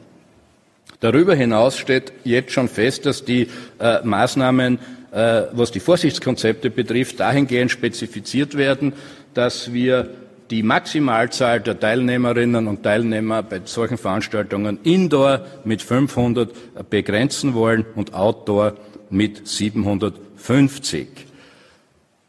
Darüber 1.01 1.35
hinaus 1.35 1.79
steht 1.79 2.13
jetzt 2.25 2.53
schon 2.53 2.69
fest, 2.69 3.07
dass 3.07 3.25
die 3.25 3.49
äh, 3.79 4.03
Maßnahmen 4.03 4.79
äh, 5.13 5.43
was 5.53 5.71
die 5.71 5.81
Vorsichtskonzepte 5.81 6.71
betrifft, 6.71 7.21
dahingehend 7.21 7.71
spezifiziert 7.71 8.57
werden, 8.57 8.93
dass 9.35 9.73
wir 9.73 10.11
die 10.51 10.63
Maximalzahl 10.63 11.61
der 11.61 11.79
Teilnehmerinnen 11.79 12.67
und 12.69 12.83
Teilnehmer 12.83 13.43
bei 13.43 13.61
solchen 13.65 13.99
Veranstaltungen 13.99 14.79
Indoor 14.83 15.45
mit 15.65 15.83
500 15.83 16.89
begrenzen 16.89 17.55
wollen 17.55 17.85
und 17.95 18.15
Outdoor 18.15 18.75
mit 19.11 19.47
750. 19.47 21.09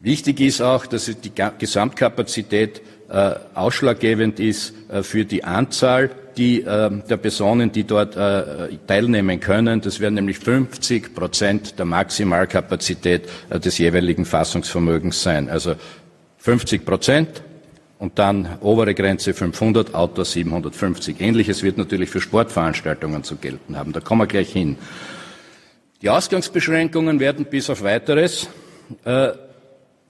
Wichtig 0.00 0.40
ist 0.40 0.60
auch, 0.60 0.86
dass 0.86 1.06
die 1.06 1.32
Gesamtkapazität 1.58 2.82
äh, 3.10 3.34
ausschlaggebend 3.54 4.40
ist 4.40 4.72
äh, 4.88 5.02
für 5.02 5.24
die 5.24 5.44
Anzahl 5.44 6.10
die, 6.40 6.62
äh, 6.62 6.90
der 7.08 7.18
Personen, 7.18 7.70
die 7.70 7.84
dort 7.84 8.16
äh, 8.16 8.78
teilnehmen 8.86 9.38
können. 9.38 9.82
Das 9.82 10.00
wären 10.00 10.14
nämlich 10.14 10.38
50 10.38 11.14
Prozent 11.14 11.78
der 11.78 11.84
Maximalkapazität 11.84 13.28
äh, 13.50 13.60
des 13.60 13.76
jeweiligen 13.76 14.24
Fassungsvermögens 14.24 15.22
sein. 15.22 15.50
Also 15.50 15.74
50 16.38 16.86
Prozent 16.86 17.42
und 17.98 18.18
dann 18.18 18.56
obere 18.60 18.94
Grenze 18.94 19.34
500, 19.34 19.94
Outdoor 19.94 20.24
750. 20.24 21.20
Ähnliches 21.20 21.62
wird 21.62 21.76
natürlich 21.76 22.08
für 22.08 22.22
Sportveranstaltungen 22.22 23.22
zu 23.22 23.36
gelten 23.36 23.76
haben. 23.76 23.92
Da 23.92 24.00
kommen 24.00 24.22
wir 24.22 24.26
gleich 24.26 24.50
hin. 24.50 24.78
Die 26.00 26.08
Ausgangsbeschränkungen 26.08 27.20
werden 27.20 27.44
bis 27.44 27.68
auf 27.68 27.82
weiteres 27.82 28.48
äh, 29.04 29.28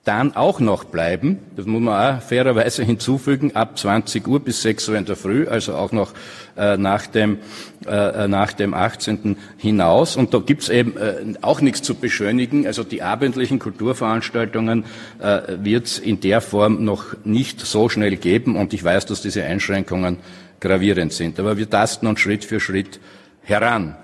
dann 0.05 0.35
auch 0.35 0.60
noch 0.60 0.85
bleiben. 0.85 1.39
Das 1.56 1.66
muss 1.66 1.82
man 1.82 2.18
auch 2.18 2.22
fairerweise 2.22 2.82
hinzufügen, 2.85 3.55
ab 3.55 3.78
20 3.78 4.27
Uhr 4.27 4.40
bis 4.40 4.62
6 4.62 4.89
Uhr 4.89 4.97
in 4.97 5.05
der 5.05 5.16
Früh, 5.16 5.47
also 5.47 5.74
auch 5.74 5.93
noch 5.93 6.14
äh, 6.56 6.77
nach, 6.78 7.06
dem, 7.06 7.39
äh, 7.86 8.27
nach 8.27 8.52
dem 8.52 8.72
18. 8.72 9.36
hinaus. 9.59 10.16
Und 10.16 10.32
da 10.32 10.39
gibt's 10.39 10.70
eben 10.70 10.97
äh, 10.97 11.35
auch 11.43 11.60
nichts 11.60 11.82
zu 11.82 11.94
beschönigen. 11.94 12.66
Also 12.66 12.82
die 12.82 13.02
abendlichen 13.02 13.59
Kulturveranstaltungen 13.59 14.85
äh, 15.18 15.40
wird 15.62 15.98
in 15.98 16.20
der 16.20 16.40
Form 16.40 16.85
noch 16.85 17.05
nicht 17.24 17.60
so 17.60 17.89
schnell 17.90 18.16
geben. 18.16 18.56
Und 18.56 18.72
ich 18.72 18.82
weiß, 18.82 19.05
dass 19.06 19.20
diese 19.20 19.44
Einschränkungen 19.44 20.16
gravierend 20.60 21.12
sind. 21.12 21.39
Aber 21.39 21.59
wir 21.59 21.68
tasten 21.68 22.06
uns 22.06 22.20
Schritt 22.20 22.44
für 22.44 22.60
Schritt 22.60 23.01
heran. 23.43 23.97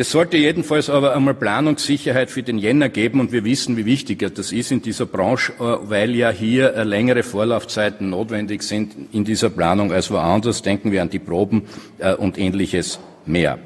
Es 0.00 0.12
sollte 0.12 0.38
jedenfalls 0.38 0.88
aber 0.88 1.14
einmal 1.14 1.34
Planungssicherheit 1.34 2.30
für 2.30 2.42
den 2.42 2.56
Jänner 2.56 2.88
geben 2.88 3.20
und 3.20 3.32
wir 3.32 3.44
wissen, 3.44 3.76
wie 3.76 3.84
wichtig 3.84 4.26
das 4.34 4.50
ist 4.50 4.72
in 4.72 4.80
dieser 4.80 5.04
Branche, 5.04 5.52
äh, 5.58 5.90
weil 5.90 6.16
ja 6.16 6.30
hier 6.30 6.72
äh, 6.72 6.84
längere 6.84 7.22
Vorlaufzeiten 7.22 8.08
notwendig 8.08 8.62
sind 8.62 8.94
in 9.12 9.26
dieser 9.26 9.50
Planung 9.50 9.92
als 9.92 10.10
woanders. 10.10 10.62
Denken 10.62 10.90
wir 10.90 11.02
an 11.02 11.10
die 11.10 11.18
Proben 11.18 11.64
äh, 11.98 12.14
und 12.14 12.38
ähnliches 12.38 12.98
mehr. 13.26 13.58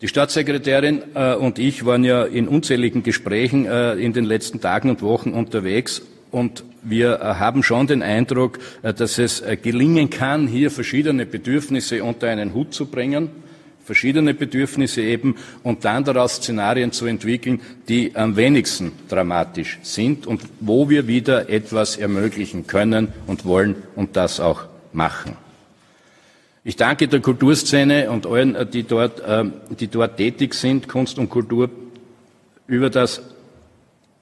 Die 0.00 0.08
Staatssekretärin 0.08 1.02
und 1.40 1.60
ich 1.60 1.84
waren 1.84 2.02
ja 2.02 2.24
in 2.24 2.46
unzähligen 2.46 3.02
Gesprächen 3.02 3.66
in 3.66 4.12
den 4.12 4.24
letzten 4.24 4.60
Tagen 4.60 4.90
und 4.90 5.02
Wochen 5.02 5.30
unterwegs 5.32 6.02
und 6.30 6.62
wir 6.84 7.18
haben 7.18 7.64
schon 7.64 7.88
den 7.88 8.02
Eindruck, 8.02 8.60
dass 8.82 9.18
es 9.18 9.42
gelingen 9.60 10.08
kann, 10.08 10.46
hier 10.46 10.70
verschiedene 10.70 11.26
Bedürfnisse 11.26 12.04
unter 12.04 12.28
einen 12.28 12.54
Hut 12.54 12.74
zu 12.74 12.86
bringen 12.86 13.30
verschiedene 13.88 14.34
Bedürfnisse 14.34 15.00
eben 15.00 15.36
und 15.62 15.86
dann 15.86 16.04
daraus 16.04 16.36
Szenarien 16.36 16.92
zu 16.92 17.06
entwickeln, 17.06 17.62
die 17.88 18.14
am 18.14 18.36
wenigsten 18.36 18.92
dramatisch 19.08 19.78
sind 19.82 20.26
und 20.26 20.42
wo 20.60 20.90
wir 20.90 21.06
wieder 21.06 21.48
etwas 21.48 21.96
ermöglichen 21.96 22.66
können 22.66 23.14
und 23.26 23.46
wollen 23.46 23.76
und 23.96 24.14
das 24.14 24.40
auch 24.40 24.64
machen. 24.92 25.38
Ich 26.64 26.76
danke 26.76 27.08
der 27.08 27.20
Kulturszene 27.20 28.10
und 28.10 28.26
allen, 28.26 28.54
die 28.70 28.82
dort, 28.82 29.20
äh, 29.20 29.44
die 29.80 29.88
dort 29.88 30.18
tätig 30.18 30.52
sind, 30.52 30.86
Kunst 30.86 31.18
und 31.18 31.30
Kultur, 31.30 31.70
über 32.66 32.90
das 32.90 33.22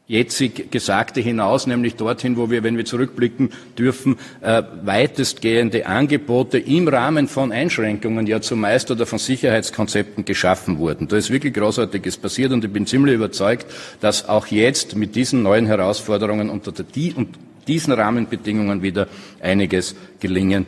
jetzig 0.09 0.71
Gesagte 0.71 1.21
hinaus, 1.21 1.67
nämlich 1.67 1.97
dorthin, 1.97 2.37
wo 2.37 2.51
wir, 2.51 2.63
wenn 2.63 2.77
wir 2.77 2.85
zurückblicken 2.85 3.51
dürfen, 3.77 4.17
äh, 4.41 4.63
weitestgehende 4.83 5.87
Angebote 5.87 6.59
im 6.59 6.87
Rahmen 6.87 7.27
von 7.27 7.51
Einschränkungen 7.51 8.27
ja 8.27 8.41
zumeist 8.41 8.91
oder 8.91 9.05
von 9.07 9.19
Sicherheitskonzepten 9.19 10.25
geschaffen 10.25 10.79
wurden. 10.79 11.09
Da 11.09 11.17
ist 11.17 11.31
wirklich 11.31 11.55
Großartiges 11.55 12.19
passiert 12.19 12.53
und 12.53 12.65
ich 12.65 12.73
bin 12.73 12.87
ziemlich 12.87 13.17
überzeugt, 13.17 13.67
dass 14.01 14.29
auch 14.29 14.47
jetzt 14.47 14.95
mit 14.95 15.17
diesen 15.17 15.43
neuen 15.43 15.67
Herausforderungen 15.67 16.51
unter 16.51 16.73
die, 16.73 17.13
und 17.13 17.37
diesen 17.67 17.93
Rahmenbedingungen 17.93 18.83
wieder 18.83 19.09
einiges 19.41 19.97
gelingen 20.21 20.67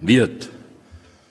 wird. 0.00 0.48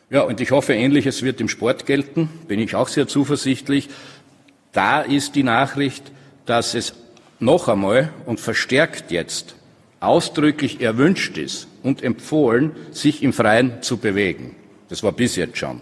Ja, 0.09 0.21
und 0.21 0.41
ich 0.41 0.51
hoffe, 0.51 0.73
Ähnliches 0.73 1.23
wird 1.23 1.41
im 1.41 1.49
Sport 1.49 1.85
gelten. 1.85 2.29
Bin 2.47 2.59
ich 2.59 2.73
auch 2.73 2.87
sehr 2.87 3.07
zuversichtlich. 3.07 3.89
Da 4.71 5.01
ist 5.01 5.35
die 5.35 5.43
Nachricht, 5.43 6.03
dass 6.45 6.73
es 6.73 6.93
noch 7.39 7.67
einmal 7.67 8.09
und 8.25 8.39
verstärkt 8.39 9.11
jetzt 9.11 9.55
ausdrücklich 9.99 10.81
erwünscht 10.81 11.37
ist 11.37 11.67
und 11.83 12.03
empfohlen, 12.03 12.71
sich 12.91 13.23
im 13.23 13.33
Freien 13.33 13.81
zu 13.81 13.97
bewegen. 13.97 14.55
Das 14.89 15.03
war 15.03 15.11
bis 15.11 15.35
jetzt 15.35 15.57
schon. 15.57 15.81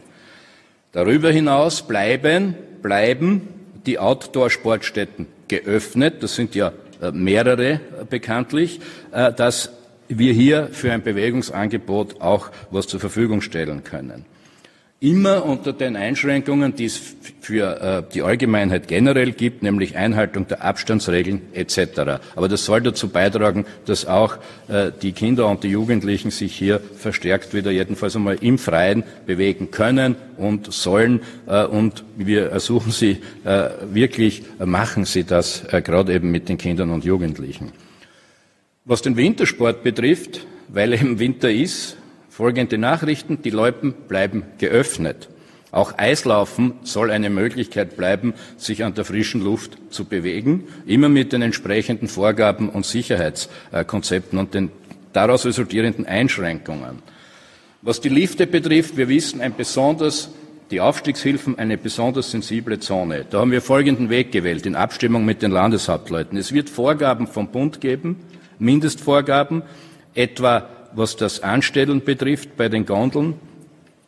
Darüber 0.92 1.32
hinaus 1.32 1.88
bleiben, 1.88 2.56
bleiben 2.82 3.48
die 3.86 4.00
Outdoor-Sportstätten 4.00 5.28
geöffnet. 5.48 6.24
Das 6.24 6.36
sind 6.36 6.56
ja 6.56 6.74
äh, 7.02 7.12
mehrere 7.12 7.74
äh, 7.74 7.80
bekanntlich, 8.10 8.80
äh, 9.12 9.32
dass 9.34 9.72
wir 10.08 10.34
hier 10.34 10.70
für 10.72 10.92
ein 10.92 11.04
Bewegungsangebot 11.04 12.22
auch 12.22 12.50
was 12.72 12.88
zur 12.88 13.00
Verfügung 13.00 13.42
stellen 13.42 13.84
können 13.84 14.26
immer 15.00 15.46
unter 15.46 15.74
den 15.74 15.96
Einschränkungen, 15.96 16.76
die 16.76 16.86
es 16.86 17.00
für 17.40 18.04
äh, 18.08 18.14
die 18.14 18.24
Allgemeinheit 18.24 18.88
generell 18.88 19.32
gibt, 19.32 19.62
nämlich 19.62 19.96
Einhaltung 19.96 20.48
der 20.48 20.64
Abstandsregeln 20.64 21.42
etc. 21.54 22.20
Aber 22.36 22.48
das 22.48 22.66
soll 22.66 22.82
dazu 22.82 23.10
beitragen, 23.10 23.66
dass 23.86 24.08
auch 24.08 24.38
äh, 24.68 24.92
die 25.02 25.12
Kinder 25.12 25.48
und 25.48 25.64
die 25.64 25.70
Jugendlichen 25.70 26.32
sich 26.32 26.56
hier 26.56 26.80
verstärkt 26.80 27.54
wieder 27.54 27.70
jedenfalls 27.70 28.16
einmal 28.16 28.38
im 28.42 28.58
Freien 28.58 29.04
bewegen 29.28 29.70
können 29.70 30.16
und 30.36 30.74
sollen. 30.74 31.22
Äh, 31.46 31.66
und 31.66 32.04
wir 32.16 32.48
ersuchen 32.48 32.92
Sie 32.92 33.18
äh, 33.44 33.70
wirklich, 33.92 34.44
machen 34.58 35.06
Sie 35.06 35.26
das 35.26 35.64
äh, 35.72 35.84
gerade 35.84 36.12
eben 36.14 36.32
mit 36.32 36.50
den 36.50 36.58
Kindern 36.58 36.90
und 36.90 37.06
Jugendlichen. 37.06 37.72
Was 38.84 39.04
den 39.04 39.16
Wintersport 39.16 39.84
betrifft, 39.84 40.48
weil 40.70 40.94
eben 40.94 41.20
Winter 41.20 41.52
ist, 41.52 41.98
Folgende 42.38 42.78
Nachrichten, 42.78 43.42
die 43.42 43.50
Loipen 43.50 43.94
bleiben 44.08 44.44
geöffnet. 44.60 45.28
Auch 45.72 45.98
Eislaufen 45.98 46.74
soll 46.84 47.10
eine 47.10 47.32
Möglichkeit 47.32 47.98
bleiben, 47.98 48.36
sich 48.58 48.84
an 48.84 48.94
der 48.94 49.06
frischen 49.06 49.42
Luft 49.42 49.80
zu 49.90 50.06
bewegen, 50.06 50.66
immer 50.86 51.10
mit 51.10 51.34
den 51.34 51.42
entsprechenden 51.42 52.08
Vorgaben 52.08 52.70
und 52.70 52.86
Sicherheitskonzepten 52.86 54.38
und 54.38 54.54
den 54.54 54.70
daraus 55.14 55.48
resultierenden 55.48 56.06
Einschränkungen. 56.06 57.02
Was 57.82 58.02
die 58.02 58.10
Lifte 58.10 58.46
betrifft, 58.46 58.98
wir 58.98 59.10
wissen 59.10 59.42
ein 59.42 59.56
besonders 59.58 60.30
die 60.70 60.80
Aufstiegshilfen 60.80 61.58
eine 61.58 61.80
besonders 61.80 62.30
sensible 62.30 62.78
Zone. 62.78 63.26
Da 63.28 63.40
haben 63.40 63.50
wir 63.50 63.64
folgenden 63.64 64.12
Weg 64.12 64.32
gewählt 64.32 64.68
in 64.68 64.76
Abstimmung 64.76 65.26
mit 65.26 65.42
den 65.42 65.50
Landeshauptleuten. 65.50 66.38
Es 66.38 66.54
wird 66.54 66.70
Vorgaben 66.70 67.26
vom 67.26 67.48
Bund 67.48 67.82
geben, 67.82 68.18
Mindestvorgaben, 68.60 69.64
etwa 70.14 70.77
was 70.98 71.16
das 71.16 71.42
Anstellen 71.44 72.04
betrifft 72.04 72.58
bei 72.58 72.70
den 72.70 72.86
Gondeln, 72.86 73.36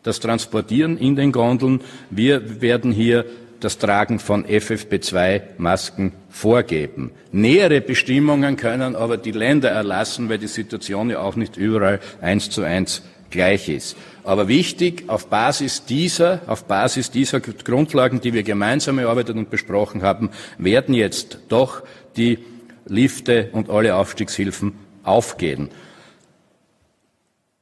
das 0.04 0.20
Transportieren 0.20 0.98
in 0.98 1.16
den 1.16 1.32
Gondeln. 1.32 1.82
Wir 2.10 2.62
werden 2.62 2.92
hier 2.92 3.26
das 3.60 3.78
Tragen 3.78 4.20
von 4.20 4.46
FFP2-Masken 4.46 6.14
vorgeben. 6.30 7.12
Nähere 7.32 7.82
Bestimmungen 7.82 8.56
können 8.56 8.96
aber 8.96 9.18
die 9.18 9.32
Länder 9.32 9.70
erlassen, 9.70 10.30
weil 10.30 10.38
die 10.38 10.48
Situation 10.48 11.10
ja 11.10 11.20
auch 11.20 11.36
nicht 11.36 11.58
überall 11.58 12.00
eins 12.22 12.50
zu 12.50 12.64
eins 12.64 13.04
gleich 13.30 13.70
ist. 13.70 13.96
Aber 14.24 14.48
wichtig, 14.48 15.04
auf 15.08 15.28
Basis 15.28 15.86
dieser, 15.86 16.42
auf 16.48 16.66
Basis 16.66 17.12
dieser 17.12 17.40
Grundlagen, 17.40 18.22
die 18.22 18.34
wir 18.34 18.44
gemeinsam 18.44 18.98
erarbeitet 18.98 19.36
und 19.36 19.52
besprochen 19.52 20.02
haben, 20.02 20.30
werden 20.58 20.96
jetzt 20.96 21.40
doch 21.50 21.84
die 22.16 22.40
Lifte 22.88 23.50
und 23.52 23.70
alle 23.70 23.96
Aufstiegshilfen 23.96 24.74
aufgehen. 25.04 25.70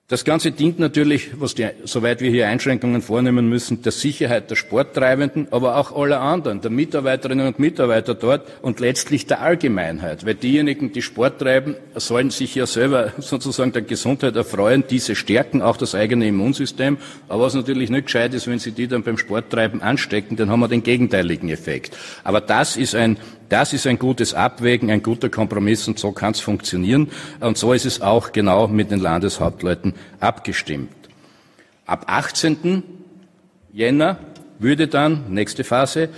Das 0.09 0.23
Ganze 0.23 0.53
dient 0.53 0.79
natürlich, 0.79 1.31
was 1.38 1.53
die, 1.53 1.67
soweit 1.84 2.21
wir 2.21 2.29
hier 2.29 2.47
Einschränkungen 2.47 3.01
vornehmen 3.01 3.49
müssen, 3.49 3.81
der 3.81 3.91
Sicherheit 3.91 4.49
der 4.49 4.55
Sporttreibenden, 4.55 5.49
aber 5.51 5.75
auch 5.75 5.93
aller 5.93 6.21
anderen, 6.21 6.61
der 6.61 6.71
Mitarbeiterinnen 6.71 7.45
und 7.45 7.59
Mitarbeiter 7.59 8.15
dort 8.15 8.47
und 8.61 8.79
letztlich 8.79 9.25
der 9.25 9.41
Allgemeinheit. 9.41 10.25
Weil 10.25 10.35
diejenigen, 10.35 10.93
die 10.93 11.01
Sport 11.01 11.39
treiben, 11.39 11.75
sollen 11.95 12.29
sich 12.29 12.55
ja 12.55 12.65
selber 12.65 13.11
sozusagen 13.17 13.73
der 13.73 13.81
Gesundheit 13.81 14.38
erfreuen, 14.38 14.85
diese 14.89 15.13
stärken 15.13 15.61
auch 15.61 15.75
das 15.75 15.93
eigene 15.93 16.25
Immunsystem. 16.25 16.99
Aber 17.27 17.43
was 17.43 17.55
natürlich 17.55 17.89
nicht 17.89 18.05
gescheit 18.05 18.34
ist, 18.34 18.47
wenn 18.47 18.59
sie 18.59 18.71
die 18.71 18.88
dann 18.88 19.03
beim 19.03 19.17
Sporttreiben 19.17 19.81
anstecken, 19.81 20.38
dann 20.38 20.49
haben 20.49 20.61
wir 20.61 20.69
den 20.69 20.84
gegenteiligen 20.84 21.49
Effekt. 21.49 21.97
Aber 22.23 22.39
das 22.39 22.77
ist 22.77 22.95
ein 22.95 23.17
das 23.49 23.73
ist 23.73 23.87
ein 23.87 23.99
gutes 23.99 24.33
Abwägen, 24.33 24.91
ein 24.91 25.03
guter 25.03 25.29
Kompromiss 25.29 25.87
und 25.87 25.99
so 25.99 26.11
kann 26.11 26.31
es 26.31 26.39
funktionieren. 26.39 27.09
Und 27.39 27.57
so 27.57 27.73
ist 27.73 27.85
es 27.85 28.01
auch 28.01 28.31
genau 28.31 28.67
mit 28.67 28.91
den 28.91 28.99
Landeshauptleuten 28.99 29.93
abgestimmt. 30.19 30.91
Ab 31.85 32.05
18. 32.07 32.83
Jänner 33.71 34.17
würde 34.59 34.87
dann, 34.87 35.25
nächste 35.29 35.63
Phase, 35.63 36.09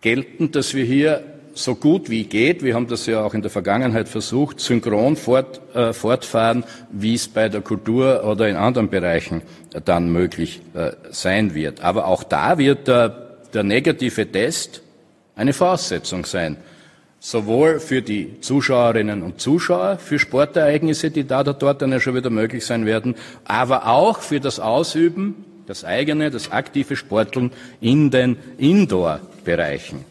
gelten, 0.00 0.52
dass 0.52 0.74
wir 0.74 0.84
hier 0.84 1.22
so 1.54 1.74
gut 1.74 2.10
wie 2.10 2.24
geht, 2.24 2.62
wir 2.62 2.74
haben 2.74 2.88
das 2.88 3.06
ja 3.06 3.22
auch 3.24 3.34
in 3.34 3.42
der 3.42 3.50
Vergangenheit 3.50 4.08
versucht, 4.08 4.60
synchron 4.60 5.16
fort, 5.16 5.60
äh, 5.74 5.92
fortfahren, 5.92 6.64
wie 6.90 7.14
es 7.14 7.28
bei 7.28 7.48
der 7.48 7.60
Kultur 7.60 8.24
oder 8.24 8.48
in 8.48 8.56
anderen 8.56 8.90
Bereichen 8.90 9.42
äh, 9.72 9.80
dann 9.84 10.10
möglich 10.10 10.62
äh, 10.74 10.92
sein 11.10 11.54
wird. 11.54 11.80
Aber 11.80 12.06
auch 12.06 12.24
da 12.24 12.58
wird 12.58 12.88
der, 12.88 13.36
der 13.52 13.62
negative 13.62 14.30
Test 14.30 14.82
eine 15.36 15.52
Voraussetzung 15.52 16.24
sein. 16.24 16.56
Sowohl 17.20 17.80
für 17.80 18.02
die 18.02 18.40
Zuschauerinnen 18.40 19.22
und 19.22 19.40
Zuschauer, 19.40 19.96
für 19.96 20.18
Sportereignisse, 20.18 21.10
die 21.10 21.24
da 21.26 21.40
oder 21.40 21.54
dort 21.54 21.80
dann 21.80 21.92
ja 21.92 22.00
schon 22.00 22.14
wieder 22.14 22.30
möglich 22.30 22.66
sein 22.66 22.84
werden, 22.84 23.14
aber 23.44 23.86
auch 23.86 24.20
für 24.20 24.40
das 24.40 24.60
Ausüben, 24.60 25.44
das 25.66 25.84
eigene, 25.84 26.30
das 26.30 26.52
aktive 26.52 26.96
Sporteln 26.96 27.50
in 27.80 28.10
den 28.10 28.36
Indoor-Bereichen. 28.58 30.04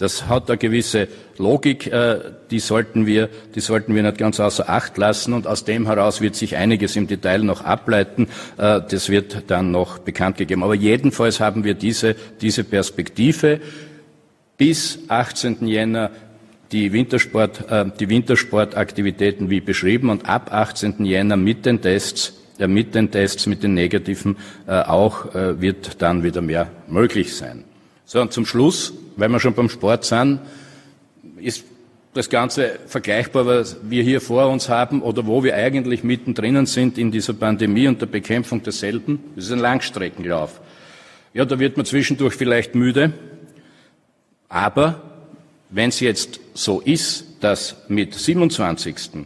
Das 0.00 0.28
hat 0.28 0.48
eine 0.48 0.56
gewisse 0.56 1.08
Logik, 1.36 1.86
äh, 1.86 2.20
die 2.50 2.58
sollten 2.58 3.04
wir, 3.04 3.28
die 3.54 3.60
sollten 3.60 3.94
wir 3.94 4.02
nicht 4.02 4.16
ganz 4.16 4.40
außer 4.40 4.66
Acht 4.66 4.96
lassen 4.96 5.34
und 5.34 5.46
aus 5.46 5.64
dem 5.64 5.86
heraus 5.86 6.22
wird 6.22 6.36
sich 6.36 6.56
einiges 6.56 6.96
im 6.96 7.06
Detail 7.06 7.40
noch 7.40 7.64
ableiten. 7.66 8.28
Äh, 8.56 8.80
das 8.88 9.10
wird 9.10 9.42
dann 9.48 9.72
noch 9.72 9.98
bekannt 9.98 10.38
gegeben. 10.38 10.64
Aber 10.64 10.74
jedenfalls 10.74 11.38
haben 11.38 11.64
wir 11.64 11.74
diese, 11.74 12.16
diese 12.40 12.64
Perspektive 12.64 13.60
bis 14.60 14.98
18. 15.08 15.66
Jänner 15.66 16.10
die, 16.70 16.92
Wintersport, 16.92 17.70
äh, 17.70 17.86
die 17.98 18.10
Wintersportaktivitäten 18.10 19.48
wie 19.48 19.62
beschrieben 19.62 20.10
und 20.10 20.28
ab 20.28 20.52
18. 20.52 21.06
Jänner 21.06 21.38
mit 21.38 21.64
den 21.64 21.80
Tests, 21.80 22.34
äh, 22.58 22.68
mit 22.68 22.94
den 22.94 23.10
Tests, 23.10 23.46
mit 23.46 23.62
den 23.62 23.72
negativen 23.72 24.36
äh, 24.68 24.82
auch 24.82 25.34
äh, 25.34 25.58
wird 25.62 26.02
dann 26.02 26.22
wieder 26.22 26.42
mehr 26.42 26.70
möglich 26.88 27.34
sein. 27.34 27.64
So, 28.04 28.20
und 28.20 28.34
zum 28.34 28.44
Schluss, 28.44 28.92
weil 29.16 29.30
wir 29.30 29.40
schon 29.40 29.54
beim 29.54 29.70
Sport 29.70 30.04
sind, 30.04 30.40
ist 31.38 31.64
das 32.12 32.28
Ganze 32.28 32.80
vergleichbar, 32.86 33.46
was 33.46 33.78
wir 33.88 34.02
hier 34.02 34.20
vor 34.20 34.46
uns 34.48 34.68
haben 34.68 35.00
oder 35.00 35.26
wo 35.26 35.42
wir 35.42 35.56
eigentlich 35.56 36.04
mittendrin 36.04 36.66
sind 36.66 36.98
in 36.98 37.10
dieser 37.10 37.32
Pandemie 37.32 37.88
und 37.88 38.02
der 38.02 38.06
Bekämpfung 38.06 38.62
derselben. 38.62 39.20
Das 39.36 39.46
ist 39.46 39.52
ein 39.52 39.58
Langstreckenlauf. 39.58 40.60
Ja, 41.32 41.46
da 41.46 41.58
wird 41.58 41.78
man 41.78 41.86
zwischendurch 41.86 42.34
vielleicht 42.34 42.74
müde, 42.74 43.14
aber 44.50 45.00
wenn 45.70 45.88
es 45.88 46.00
jetzt 46.00 46.40
so 46.52 46.80
ist, 46.80 47.24
dass 47.40 47.76
mit 47.88 48.14
27. 48.14 49.24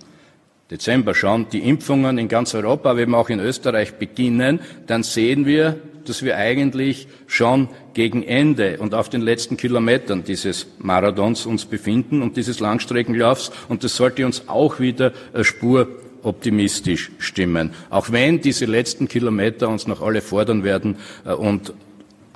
Dezember 0.71 1.15
schon 1.15 1.49
die 1.49 1.69
Impfungen 1.69 2.19
in 2.19 2.29
ganz 2.29 2.55
Europa, 2.55 2.91
aber 2.91 3.01
eben 3.01 3.15
auch 3.15 3.29
in 3.29 3.41
Österreich 3.41 3.95
beginnen, 3.95 4.61
dann 4.87 5.03
sehen 5.03 5.47
wir, 5.47 5.79
dass 6.05 6.23
wir 6.23 6.37
eigentlich 6.37 7.09
schon 7.27 7.69
gegen 7.95 8.23
Ende 8.23 8.79
und 8.79 8.95
auf 8.95 9.09
den 9.09 9.23
letzten 9.23 9.57
Kilometern 9.57 10.25
dieses 10.25 10.67
Marathons 10.79 11.47
uns 11.47 11.65
befinden 11.65 12.23
und 12.23 12.37
dieses 12.37 12.61
Langstreckenlaufs. 12.61 13.51
Und 13.69 13.85
das 13.85 13.97
sollte 13.97 14.27
uns 14.27 14.49
auch 14.49 14.81
wieder 14.81 15.13
Spur 15.43 15.89
optimistisch 16.23 17.11
stimmen. 17.19 17.71
Auch 17.91 18.11
wenn 18.11 18.41
diese 18.41 18.67
letzten 18.67 19.09
Kilometer 19.09 19.69
uns 19.69 19.87
noch 19.87 20.03
alle 20.03 20.21
fordern 20.21 20.65
werden 20.65 20.97
äh, 21.25 21.33
und 21.33 21.73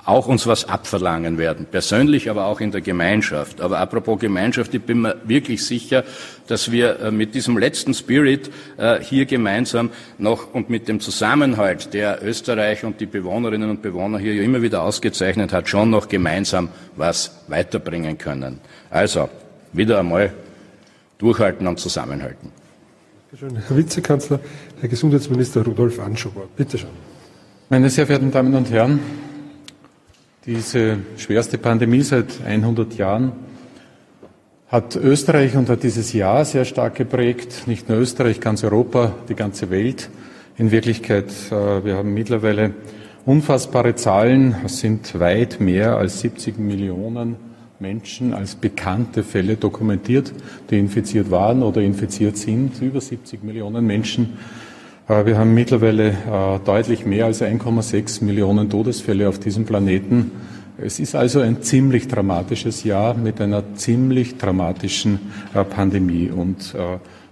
auch 0.05 0.27
uns 0.27 0.47
was 0.47 0.65
abverlangen 0.67 1.37
werden, 1.37 1.65
persönlich, 1.69 2.29
aber 2.29 2.45
auch 2.45 2.61
in 2.61 2.71
der 2.71 2.81
Gemeinschaft. 2.81 3.61
Aber 3.61 3.79
apropos 3.79 4.19
Gemeinschaft, 4.19 4.73
ich 4.73 4.81
bin 4.81 5.01
mir 5.01 5.17
wirklich 5.25 5.65
sicher, 5.65 6.03
dass 6.47 6.71
wir 6.71 6.99
äh, 6.99 7.11
mit 7.11 7.35
diesem 7.35 7.57
letzten 7.57 7.93
Spirit 7.93 8.49
äh, 8.77 8.99
hier 9.01 9.25
gemeinsam 9.25 9.91
noch 10.17 10.53
und 10.53 10.69
mit 10.69 10.87
dem 10.87 10.99
Zusammenhalt, 10.99 11.93
der 11.93 12.23
Österreich 12.23 12.83
und 12.85 12.99
die 13.01 13.05
Bewohnerinnen 13.05 13.69
und 13.69 13.81
Bewohner 13.81 14.19
hier 14.19 14.33
ja 14.33 14.43
immer 14.43 14.61
wieder 14.61 14.81
ausgezeichnet 14.83 15.53
hat, 15.53 15.69
schon 15.69 15.89
noch 15.89 16.07
gemeinsam 16.07 16.69
was 16.95 17.43
weiterbringen 17.47 18.17
können. 18.17 18.59
Also, 18.89 19.29
wieder 19.73 19.99
einmal 19.99 20.33
durchhalten 21.17 21.67
und 21.67 21.79
zusammenhalten. 21.79 22.51
Herr 23.39 23.77
Vizekanzler, 23.77 24.39
Herr 24.79 24.89
Gesundheitsminister 24.89 25.63
Rudolf 25.63 25.99
Anschober, 25.99 26.47
bitte 26.55 26.79
schön. 26.79 26.89
Meine 27.69 27.91
sehr 27.91 28.07
verehrten 28.07 28.31
Damen 28.31 28.55
und 28.55 28.71
Herren, 28.71 28.99
diese 30.45 30.97
schwerste 31.17 31.57
Pandemie 31.57 32.01
seit 32.01 32.41
100 32.45 32.95
Jahren 32.95 33.33
hat 34.69 34.95
Österreich 34.95 35.57
und 35.57 35.67
hat 35.69 35.83
dieses 35.83 36.13
Jahr 36.13 36.45
sehr 36.45 36.63
stark 36.63 36.95
geprägt. 36.95 37.63
Nicht 37.65 37.89
nur 37.89 37.97
Österreich, 37.97 38.39
ganz 38.39 38.63
Europa, 38.63 39.15
die 39.27 39.35
ganze 39.35 39.69
Welt. 39.69 40.09
In 40.57 40.71
Wirklichkeit, 40.71 41.27
äh, 41.51 41.83
wir 41.83 41.97
haben 41.97 42.13
mittlerweile 42.13 42.73
unfassbare 43.25 43.95
Zahlen. 43.95 44.55
Es 44.63 44.79
sind 44.79 45.19
weit 45.19 45.59
mehr 45.59 45.97
als 45.97 46.21
70 46.21 46.59
Millionen 46.59 47.35
Menschen 47.79 48.33
als 48.33 48.55
bekannte 48.55 49.23
Fälle 49.23 49.55
dokumentiert, 49.55 50.33
die 50.69 50.77
infiziert 50.77 51.31
waren 51.31 51.63
oder 51.63 51.81
infiziert 51.81 52.37
sind. 52.37 52.81
Über 52.81 53.01
70 53.01 53.43
Millionen 53.43 53.85
Menschen. 53.85 54.37
Äh, 55.09 55.25
wir 55.25 55.37
haben 55.37 55.53
mittlerweile 55.53 56.09
äh, 56.09 56.59
deutlich 56.63 57.05
mehr 57.05 57.25
als 57.25 57.41
1,6 57.41 58.23
Millionen 58.23 58.69
Todesfälle 58.69 59.27
auf 59.27 59.39
diesem 59.39 59.65
Planeten. 59.65 60.31
Es 60.77 60.99
ist 60.99 61.15
also 61.15 61.41
ein 61.41 61.61
ziemlich 61.61 62.07
dramatisches 62.07 62.83
Jahr 62.85 63.13
mit 63.15 63.41
einer 63.41 63.75
ziemlich 63.75 64.37
dramatischen 64.37 65.19
äh, 65.53 65.65
Pandemie. 65.65 66.29
Und 66.29 66.73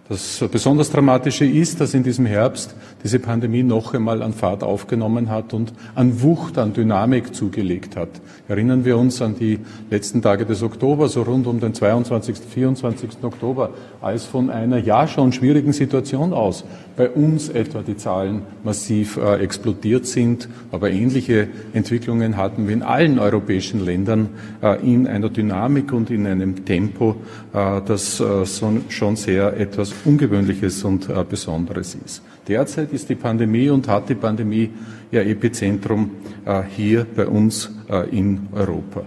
das 0.09 0.41
besonders 0.49 0.89
Dramatische 0.89 1.43
ist, 1.43 1.81
dass 1.81 1.93
in 1.93 2.03
diesem 2.03 2.25
Herbst 2.25 2.75
diese 3.03 3.19
Pandemie 3.19 3.63
noch 3.63 3.93
einmal 3.93 4.21
an 4.21 4.31
Fahrt 4.31 4.63
aufgenommen 4.63 5.29
hat 5.29 5.53
und 5.53 5.73
an 5.95 6.21
Wucht, 6.21 6.57
an 6.57 6.71
Dynamik 6.71 7.35
zugelegt 7.35 7.97
hat. 7.97 8.09
Erinnern 8.47 8.85
wir 8.85 8.97
uns 8.97 9.21
an 9.21 9.35
die 9.37 9.59
letzten 9.89 10.21
Tage 10.21 10.45
des 10.45 10.63
Oktober, 10.63 11.09
so 11.09 11.23
rund 11.23 11.45
um 11.45 11.59
den 11.59 11.73
22., 11.73 12.37
24. 12.37 13.09
Oktober, 13.21 13.71
als 14.01 14.23
von 14.23 14.49
einer 14.49 14.77
ja 14.77 15.09
schon 15.09 15.33
schwierigen 15.33 15.73
Situation 15.73 16.31
aus 16.31 16.63
bei 16.97 17.11
uns 17.11 17.47
etwa 17.47 17.83
die 17.83 17.95
Zahlen 17.95 18.41
massiv 18.63 19.17
äh, 19.17 19.35
explodiert 19.35 20.07
sind, 20.07 20.49
aber 20.71 20.89
ähnliche 20.89 21.47
Entwicklungen 21.73 22.35
hatten 22.37 22.67
wir 22.67 22.73
in 22.73 22.81
allen 22.81 23.19
europäischen 23.19 23.85
Ländern 23.85 24.29
äh, 24.61 24.81
in 24.81 25.07
einer 25.07 25.29
Dynamik 25.29 25.93
und 25.93 26.09
in 26.09 26.25
einem 26.25 26.65
Tempo, 26.65 27.15
äh, 27.53 27.81
das 27.85 28.19
äh, 28.19 28.45
schon 28.45 29.15
sehr 29.15 29.55
etwas 29.57 29.93
Ungewöhnliches 30.05 30.83
und 30.83 31.07
äh, 31.07 31.23
Besonderes 31.23 31.95
ist. 32.03 32.23
Derzeit 32.47 32.91
ist 32.91 33.09
die 33.09 33.15
Pandemie 33.15 33.69
und 33.69 33.87
hat 33.87 34.09
die 34.09 34.15
Pandemie 34.15 34.71
ihr 35.11 35.25
Epizentrum 35.25 36.11
äh, 36.45 36.63
hier 36.75 37.05
bei 37.15 37.27
uns 37.27 37.71
in 38.11 38.47
Europa. 38.51 39.03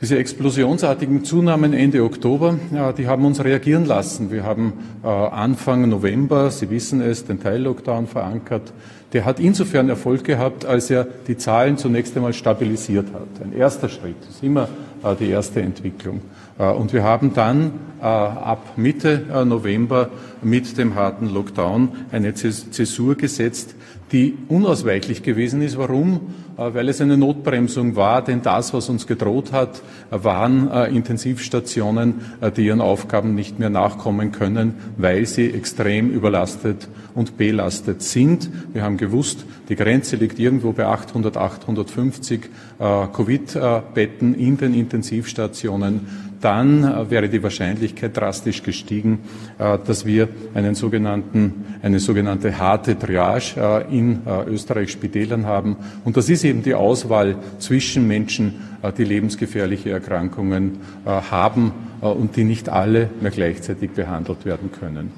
Diese 0.00 0.18
explosionsartigen 0.18 1.24
Zunahmen 1.24 1.72
Ende 1.72 2.02
Oktober, 2.02 2.58
die 2.98 3.06
haben 3.06 3.24
uns 3.24 3.42
reagieren 3.42 3.86
lassen. 3.86 4.30
Wir 4.32 4.42
haben 4.42 4.72
äh, 5.04 5.06
Anfang 5.06 5.88
November, 5.88 6.50
Sie 6.50 6.68
wissen 6.68 7.00
es, 7.00 7.24
den 7.24 7.40
Teil-Lockdown 7.40 8.08
verankert. 8.08 8.72
Der 9.12 9.24
hat 9.24 9.38
insofern 9.38 9.88
Erfolg 9.88 10.24
gehabt, 10.24 10.66
als 10.66 10.90
er 10.90 11.06
die 11.28 11.36
Zahlen 11.36 11.78
zunächst 11.78 12.16
einmal 12.16 12.32
stabilisiert 12.32 13.06
hat. 13.14 13.28
Ein 13.42 13.56
erster 13.56 13.88
Schritt, 13.88 14.16
das 14.26 14.36
ist 14.36 14.42
immer 14.42 14.68
äh, 15.04 15.14
die 15.14 15.28
erste 15.28 15.62
Entwicklung. 15.62 16.22
Äh, 16.58 16.70
und 16.70 16.92
wir 16.92 17.04
haben 17.04 17.32
dann 17.32 17.72
ab 18.00 18.74
Mitte 18.76 19.44
November 19.46 20.10
mit 20.42 20.76
dem 20.76 20.94
harten 20.94 21.32
Lockdown 21.32 21.88
eine 22.12 22.34
Zäsur 22.34 23.14
gesetzt, 23.14 23.74
die 24.12 24.36
unausweichlich 24.48 25.22
gewesen 25.22 25.62
ist. 25.62 25.78
Warum? 25.78 26.20
Weil 26.56 26.88
es 26.88 27.00
eine 27.00 27.16
Notbremsung 27.16 27.96
war, 27.96 28.22
denn 28.22 28.42
das, 28.42 28.72
was 28.72 28.88
uns 28.88 29.08
gedroht 29.08 29.50
hat, 29.52 29.82
waren 30.10 30.70
Intensivstationen, 30.94 32.20
die 32.56 32.66
ihren 32.66 32.80
Aufgaben 32.80 33.34
nicht 33.34 33.58
mehr 33.58 33.70
nachkommen 33.70 34.30
können, 34.30 34.74
weil 34.96 35.26
sie 35.26 35.50
extrem 35.50 36.10
überlastet 36.10 36.88
und 37.14 37.36
belastet 37.36 38.02
sind. 38.02 38.48
Wir 38.72 38.82
haben 38.82 38.98
gewusst, 38.98 39.44
die 39.68 39.74
Grenze 39.74 40.14
liegt 40.14 40.38
irgendwo 40.38 40.70
bei 40.72 40.86
800, 40.86 41.36
850 41.36 42.42
Covid-Betten 42.78 44.34
in 44.34 44.56
den 44.56 44.74
Intensivstationen 44.74 46.06
dann 46.44 46.84
äh, 46.84 47.10
wäre 47.10 47.28
die 47.28 47.42
Wahrscheinlichkeit 47.42 48.16
drastisch 48.16 48.62
gestiegen, 48.62 49.20
äh, 49.58 49.78
dass 49.86 50.04
wir 50.04 50.28
einen 50.52 50.74
sogenannten, 50.74 51.64
eine 51.82 51.98
sogenannte 51.98 52.58
harte 52.58 52.98
Triage 52.98 53.54
äh, 53.56 53.96
in 53.96 54.20
Österreich 54.46 54.90
Spitälern 54.90 55.46
haben. 55.46 55.76
Und 56.04 56.16
das 56.16 56.28
ist 56.28 56.44
eben 56.44 56.62
die 56.62 56.74
Auswahl 56.74 57.36
zwischen 57.58 58.06
Menschen, 58.06 58.54
die 58.98 59.04
lebensgefährliche 59.04 59.90
Erkrankungen 59.90 60.78
haben 61.04 61.72
und 62.00 62.36
die 62.36 62.44
nicht 62.44 62.68
alle 62.68 63.08
mehr 63.20 63.30
gleichzeitig 63.30 63.92
behandelt 63.92 64.44
werden 64.44 64.70
können. 64.72 65.12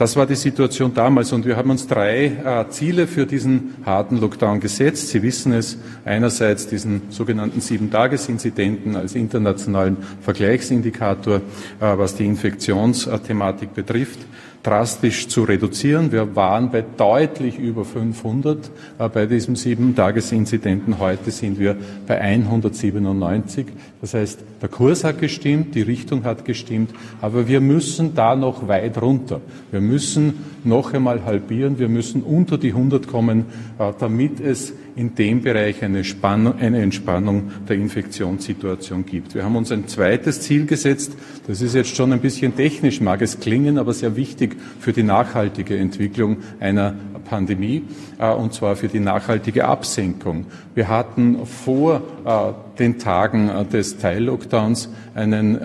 Das 0.00 0.16
war 0.16 0.24
die 0.24 0.34
Situation 0.34 0.94
damals 0.94 1.30
und 1.30 1.44
wir 1.44 1.58
haben 1.58 1.68
uns 1.68 1.86
drei 1.86 2.24
äh, 2.24 2.70
Ziele 2.70 3.06
für 3.06 3.26
diesen 3.26 3.74
harten 3.84 4.16
Lockdown 4.16 4.58
gesetzt. 4.58 5.08
Sie 5.08 5.22
wissen 5.22 5.52
es, 5.52 5.76
einerseits 6.06 6.66
diesen 6.66 7.02
sogenannten 7.10 7.60
Sieben-Tages-Inzidenten 7.60 8.96
als 8.96 9.14
internationalen 9.14 9.98
Vergleichsindikator, 10.22 11.36
äh, 11.36 11.40
was 11.80 12.14
die 12.14 12.24
Infektionsthematik 12.24 13.74
betrifft 13.74 14.20
drastisch 14.62 15.28
zu 15.28 15.44
reduzieren. 15.44 16.12
Wir 16.12 16.36
waren 16.36 16.70
bei 16.70 16.84
deutlich 16.96 17.58
über 17.58 17.84
500 17.84 18.70
äh, 18.98 19.08
bei 19.08 19.26
diesem 19.26 19.56
Sieben-Tages-Inzidenten. 19.56 20.98
Heute 20.98 21.30
sind 21.30 21.58
wir 21.58 21.76
bei 22.06 22.20
197. 22.20 23.66
Das 24.00 24.14
heißt, 24.14 24.40
der 24.62 24.68
Kurs 24.70 25.04
hat 25.04 25.18
gestimmt, 25.20 25.74
die 25.74 25.82
Richtung 25.82 26.24
hat 26.24 26.46
gestimmt, 26.46 26.90
aber 27.20 27.48
wir 27.48 27.60
müssen 27.60 28.14
da 28.14 28.34
noch 28.34 28.66
weit 28.66 29.00
runter. 29.00 29.42
Wir 29.70 29.82
müssen 29.82 30.44
noch 30.64 30.94
einmal 30.94 31.24
halbieren, 31.24 31.78
wir 31.78 31.88
müssen 31.88 32.22
unter 32.22 32.56
die 32.56 32.72
100 32.72 33.06
kommen, 33.06 33.46
äh, 33.78 33.92
damit 33.98 34.40
es 34.40 34.72
in 34.96 35.14
dem 35.14 35.42
Bereich 35.42 35.82
eine, 35.82 36.04
Spannung, 36.04 36.58
eine 36.58 36.80
Entspannung 36.80 37.50
der 37.68 37.76
Infektionssituation 37.76 39.04
gibt. 39.04 39.34
Wir 39.34 39.44
haben 39.44 39.56
uns 39.56 39.70
ein 39.70 39.86
zweites 39.86 40.40
Ziel 40.40 40.66
gesetzt. 40.66 41.12
Das 41.46 41.60
ist 41.60 41.74
jetzt 41.74 41.94
schon 41.94 42.12
ein 42.12 42.20
bisschen 42.20 42.56
technisch, 42.56 43.00
mag 43.00 43.20
es 43.20 43.40
klingen, 43.40 43.78
aber 43.78 43.92
sehr 43.92 44.16
wichtig 44.16 44.56
für 44.78 44.92
die 44.92 45.02
nachhaltige 45.02 45.76
Entwicklung 45.76 46.38
einer 46.58 46.94
Pandemie, 47.30 47.84
äh, 48.18 48.32
und 48.32 48.54
zwar 48.54 48.76
für 48.76 48.88
die 48.88 49.00
nachhaltige 49.00 49.66
Absenkung. 49.66 50.46
Wir 50.74 50.88
hatten 50.88 51.46
vor 51.46 52.02
äh, 52.24 52.69
den 52.80 52.98
Tagen 52.98 53.48
äh, 53.48 53.64
des 53.64 53.98
Teil-Lockdowns 53.98 54.88
einen, 55.14 55.58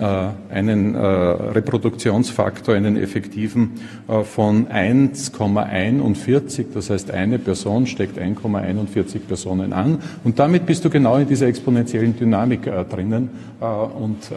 einen 0.50 0.96
Reproduktionsfaktor, 0.96 2.74
einen 2.74 2.96
effektiven 2.96 3.72
von 4.24 4.66
1,41. 4.68 6.66
Das 6.74 6.90
heißt, 6.90 7.10
eine 7.10 7.38
Person 7.38 7.86
steckt 7.86 8.18
1,41 8.18 9.20
Personen 9.20 9.72
an. 9.72 9.98
Und 10.24 10.38
damit 10.38 10.66
bist 10.66 10.84
du 10.84 10.90
genau 10.90 11.16
in 11.16 11.28
dieser 11.28 11.46
exponentiellen 11.46 12.16
Dynamik 12.16 12.62
drinnen. 12.90 13.30
Und 13.60 14.30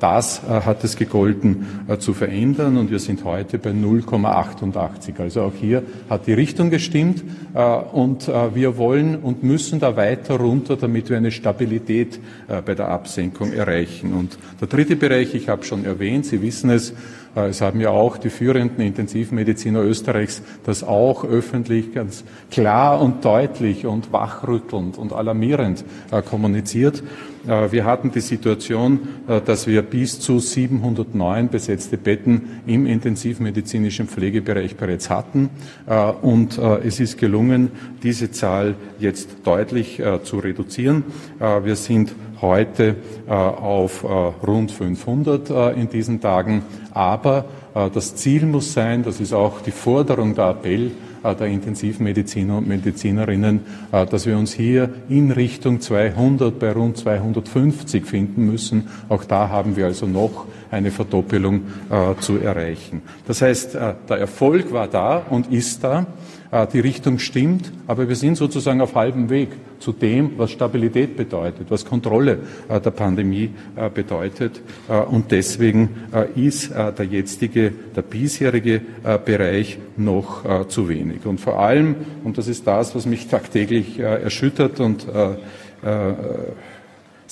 das 0.00 0.42
hat 0.42 0.82
es 0.84 0.96
gegolten 0.96 1.66
zu 1.98 2.14
verändern. 2.14 2.76
Und 2.76 2.90
wir 2.90 2.98
sind 2.98 3.24
heute 3.24 3.58
bei 3.58 3.70
0,88. 3.70 5.18
Also 5.18 5.42
auch 5.42 5.52
hier 5.58 5.82
hat 6.08 6.26
die 6.26 6.32
Richtung 6.32 6.70
gestimmt 6.70 7.22
äh, 7.54 7.62
und 7.92 8.28
äh, 8.28 8.54
wir 8.54 8.76
wollen 8.76 9.16
und 9.16 9.42
müssen 9.42 9.80
da 9.80 9.96
weiter 9.96 10.36
runter, 10.36 10.76
damit 10.76 11.10
wir 11.10 11.16
eine 11.16 11.30
Stabilität 11.30 12.18
äh, 12.48 12.62
bei 12.62 12.74
der 12.74 12.88
Absenkung 12.88 13.52
erreichen. 13.52 14.12
Und 14.12 14.38
der 14.64 14.78
dritte 14.78 14.96
Bereich, 14.96 15.34
ich 15.34 15.50
habe 15.50 15.64
schon 15.64 15.84
erwähnt, 15.84 16.24
Sie 16.24 16.40
wissen 16.40 16.70
es, 16.70 16.94
es 17.34 17.60
haben 17.60 17.80
ja 17.80 17.90
auch 17.90 18.16
die 18.16 18.30
führenden 18.30 18.80
Intensivmediziner 18.80 19.82
Österreichs 19.82 20.40
das 20.64 20.84
auch 20.84 21.24
öffentlich 21.24 21.92
ganz 21.92 22.24
klar 22.50 23.00
und 23.00 23.24
deutlich 23.24 23.86
und 23.86 24.12
wachrüttelnd 24.12 24.96
und 24.96 25.12
alarmierend 25.12 25.84
kommuniziert. 26.30 27.02
Äh, 27.46 27.72
wir 27.72 27.84
hatten 27.84 28.10
die 28.10 28.20
Situation, 28.20 29.00
äh, 29.28 29.40
dass 29.40 29.66
wir 29.66 29.82
bis 29.82 30.20
zu 30.20 30.38
709 30.38 31.48
besetzte 31.48 31.96
Betten 31.96 32.60
im 32.66 32.86
intensivmedizinischen 32.86 34.08
Pflegebereich 34.08 34.76
bereits 34.76 35.10
hatten. 35.10 35.50
Äh, 35.86 36.10
und 36.22 36.58
es 36.84 37.00
ist 37.00 37.18
gelungen, 37.18 37.70
diese 38.02 38.30
Zahl 38.30 38.74
jetzt 38.98 39.28
deutlich 39.44 40.02
zu 40.22 40.38
reduzieren. 40.38 41.04
Wir 41.38 41.76
sind 41.76 42.14
heute 42.44 42.96
auf 43.26 44.04
rund 44.46 44.70
500 44.70 45.76
in 45.76 45.88
diesen 45.88 46.20
Tagen. 46.20 46.62
Aber 46.92 47.46
das 47.74 48.14
Ziel 48.16 48.46
muss 48.46 48.72
sein, 48.72 49.02
das 49.02 49.20
ist 49.20 49.32
auch 49.32 49.60
die 49.60 49.70
Forderung 49.72 50.34
der 50.34 50.50
Appell, 50.50 50.92
äh, 51.24 51.34
der 51.34 51.46
Intensivmediziner 51.46 52.58
und 52.58 52.68
Medizinerinnen, 52.68 53.60
äh, 53.92 54.04
dass 54.04 54.26
wir 54.26 54.36
uns 54.36 54.52
hier 54.52 54.90
in 55.08 55.30
Richtung 55.30 55.80
200 55.80 56.58
bei 56.58 56.72
rund 56.72 56.98
250 56.98 58.04
finden 58.04 58.44
müssen. 58.44 58.88
Auch 59.08 59.24
da 59.24 59.48
haben 59.48 59.74
wir 59.74 59.86
also 59.86 60.06
noch 60.06 60.44
eine 60.70 60.90
Verdoppelung 60.90 61.62
äh, 61.90 62.20
zu 62.20 62.36
erreichen. 62.36 63.00
Das 63.26 63.40
heißt, 63.40 63.74
der 63.74 64.18
Erfolg 64.18 64.72
war 64.72 64.86
da 64.86 65.22
und 65.30 65.50
ist 65.50 65.82
da. 65.82 66.06
Äh, 66.54 66.68
die 66.72 66.78
Richtung 66.78 67.18
stimmt, 67.18 67.72
aber 67.88 68.08
wir 68.08 68.14
sind 68.14 68.36
sozusagen 68.36 68.80
auf 68.80 68.94
halbem 68.94 69.28
Weg 69.28 69.48
zu 69.80 69.90
dem, 69.92 70.38
was 70.38 70.52
Stabilität 70.52 71.16
bedeutet, 71.16 71.66
was 71.68 71.84
Kontrolle 71.84 72.38
äh, 72.68 72.80
der 72.80 72.92
Pandemie 72.92 73.50
äh, 73.74 73.90
bedeutet. 73.90 74.62
Und 75.10 75.32
deswegen 75.32 75.90
ist 76.36 76.72
der 76.72 77.04
jetzige, 77.04 77.72
der 77.96 78.02
bisherige 78.02 78.80
Bereich 79.24 79.78
noch 79.96 80.68
zu 80.68 80.88
wenig. 80.88 81.26
Und 81.26 81.40
vor 81.40 81.58
allem, 81.58 81.96
und 82.22 82.38
das 82.38 82.48
ist 82.48 82.66
das, 82.66 82.94
was 82.94 83.06
mich 83.06 83.26
tagtäglich 83.28 83.98
erschüttert 83.98 84.80
und 84.80 85.06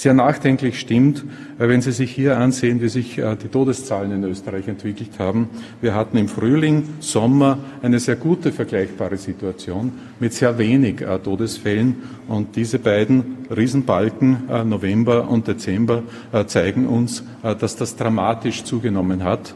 sehr 0.03 0.15
nachdenklich 0.15 0.81
stimmt, 0.81 1.24
wenn 1.59 1.81
Sie 1.81 1.93
sich 1.93 2.11
hier 2.11 2.37
ansehen, 2.37 2.81
wie 2.81 2.89
sich 2.89 3.19
äh, 3.19 3.37
die 3.37 3.47
Todeszahlen 3.47 4.11
in 4.11 4.24
Österreich 4.24 4.66
entwickelt 4.66 5.20
haben. 5.20 5.49
Wir 5.81 5.95
hatten 5.95 6.16
im 6.16 6.27
Frühling, 6.27 6.89
Sommer 6.99 7.59
eine 7.83 8.01
sehr 8.01 8.16
gute 8.16 8.51
vergleichbare 8.51 9.16
Situation 9.16 9.93
mit 10.19 10.33
sehr 10.35 10.59
wenig 10.59 11.03
äh, 11.03 11.19
Todesfällen. 11.20 11.95
Und 12.27 12.57
diese 12.57 12.81
beiden 12.81 13.47
Riesenbalken, 13.57 14.49
äh, 14.51 14.65
November 14.65 15.29
und 15.29 15.47
Dezember, 15.47 16.03
zeigen 16.47 16.87
uns, 16.87 17.23
dass 17.43 17.77
das 17.77 17.97
dramatisch 17.97 18.65
zugenommen 18.65 19.23
hat. 19.23 19.55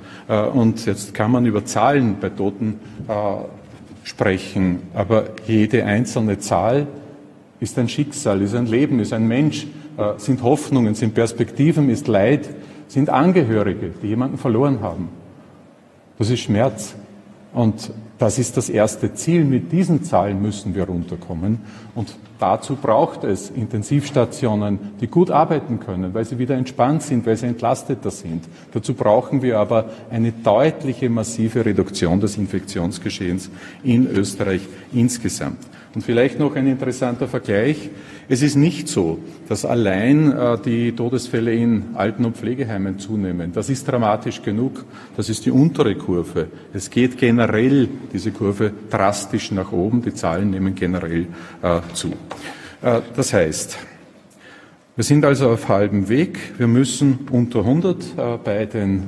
Und 0.53 0.85
jetzt 0.87 1.15
kann 1.15 1.31
man 1.31 1.47
über 1.47 1.65
Zahlen 1.65 2.17
bei 2.21 2.29
Toten 2.29 2.75
sprechen, 4.05 4.81
aber 4.95 5.31
jede 5.47 5.85
einzelne 5.85 6.39
Zahl 6.39 6.87
ist 7.61 7.79
ein 7.79 7.89
Schicksal, 7.89 8.43
ist 8.43 8.55
ein 8.55 8.67
Leben, 8.67 9.01
ist 9.01 9.13
ein 9.13 9.27
Mensch, 9.27 9.65
äh, 9.65 9.86
sind 10.19 10.43
Hoffnungen, 10.43 10.95
sind 10.95 11.15
Perspektiven, 11.15 11.89
ist 11.89 12.09
Leid, 12.09 12.49
sind 12.89 13.11
Angehörige, 13.11 13.93
die 14.03 14.09
jemanden 14.09 14.39
verloren 14.39 14.81
haben. 14.81 15.09
Das 16.19 16.31
ist 16.31 16.41
Schmerz. 16.41 16.95
Und 17.53 17.91
das 18.19 18.39
ist 18.39 18.59
das 18.59 18.69
erste 18.69 19.15
Ziel. 19.15 19.45
Mit 19.45 19.73
diesen 19.73 20.05
Zahlen 20.05 20.43
müssen 20.43 20.75
wir 20.75 20.85
runterkommen. 20.85 21.61
Und 21.95 22.15
dazu 22.39 22.77
braucht 22.77 23.25
es 23.25 23.49
Intensivstationen, 23.49 24.79
die 25.01 25.07
gut 25.07 25.31
arbeiten 25.31 25.81
können, 25.81 26.13
weil 26.13 26.27
sie 26.27 26.39
wieder 26.39 26.55
entspannt 26.55 27.03
sind, 27.03 27.25
weil 27.25 27.37
sie 27.37 27.47
entlasteter 27.47 28.11
sind. 28.11 28.45
Dazu 28.73 28.93
brauchen 28.93 29.41
wir 29.41 29.59
aber 29.59 29.87
eine 30.11 30.33
deutliche, 30.33 31.09
massive 31.09 31.65
Reduktion 31.65 32.21
des 32.21 32.37
Infektionsgeschehens 32.37 33.51
in 33.83 34.07
Österreich 34.07 34.61
insgesamt. 34.93 35.61
Und 35.97 36.03
vielleicht 36.03 36.39
noch 36.39 36.55
ein 36.57 36.67
interessanter 36.67 37.27
Vergleich. 37.27 37.89
Es 38.29 38.43
ist 38.43 38.55
nicht 38.55 38.87
so, 38.87 39.19
dass 39.49 39.65
allein 39.65 40.31
äh, 40.31 40.59
die 40.63 40.93
Todesfälle 40.93 41.55
in 41.55 41.95
Alten- 41.95 42.27
und 42.27 42.37
Pflegeheimen 42.37 42.99
zunehmen. 42.99 43.53
Das 43.55 43.71
ist 43.71 43.89
dramatisch 43.89 44.43
genug. 44.43 44.85
Das 45.17 45.31
ist 45.31 45.47
die 45.47 45.51
untere 45.51 45.95
Kurve. 45.95 46.49
Es 46.75 46.91
geht 46.91 47.17
generell 47.17 47.89
diese 48.13 48.31
Kurve 48.31 48.73
drastisch 48.91 49.53
nach 49.53 49.73
oben. 49.73 50.03
Die 50.03 50.13
Zahlen 50.13 50.51
nehmen 50.51 50.75
generell 50.75 51.29
äh, 51.63 51.81
zu. 51.95 52.09
Äh, 52.83 53.01
das 53.17 53.33
heißt, 53.33 53.79
wir 54.97 55.05
sind 55.05 55.25
also 55.25 55.49
auf 55.49 55.67
halbem 55.71 56.11
Weg. 56.11 56.39
Wir 56.59 56.67
müssen 56.67 57.21
unter 57.31 57.61
100 57.61 57.97
äh, 57.97 58.39
bei 58.45 58.67
den, 58.67 59.05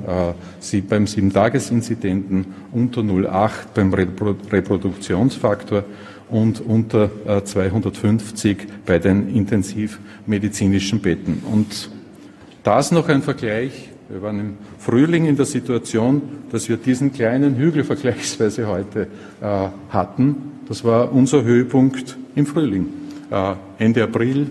beim 0.89 1.05
Sieben-Tages-Inzidenten, 1.05 2.47
unter 2.71 3.01
0,8 3.01 3.51
beim 3.75 3.93
Reproduktionsfaktor 3.93 5.83
und 6.29 6.61
unter 6.61 7.09
250 7.43 8.59
äh, 8.59 8.65
bei 8.85 8.99
den 8.99 9.35
intensivmedizinischen 9.35 10.99
Betten. 11.01 11.43
Und 11.51 11.89
das 12.63 12.91
noch 12.91 13.09
ein 13.09 13.21
Vergleich. 13.21 13.89
Wir 14.09 14.21
waren 14.21 14.39
im 14.39 14.57
Frühling 14.79 15.25
in 15.25 15.35
der 15.35 15.45
Situation, 15.45 16.21
dass 16.51 16.67
wir 16.67 16.77
diesen 16.77 17.13
kleinen 17.13 17.55
Hügel 17.55 17.83
vergleichsweise 17.85 18.67
heute 18.67 19.07
äh, 19.41 19.67
hatten. 19.89 20.35
Das 20.67 20.83
war 20.83 21.11
unser 21.11 21.43
Höhepunkt 21.43 22.17
im 22.35 22.45
Frühling. 22.45 22.87
Äh, 23.31 23.53
Ende 23.77 24.03
April, 24.03 24.47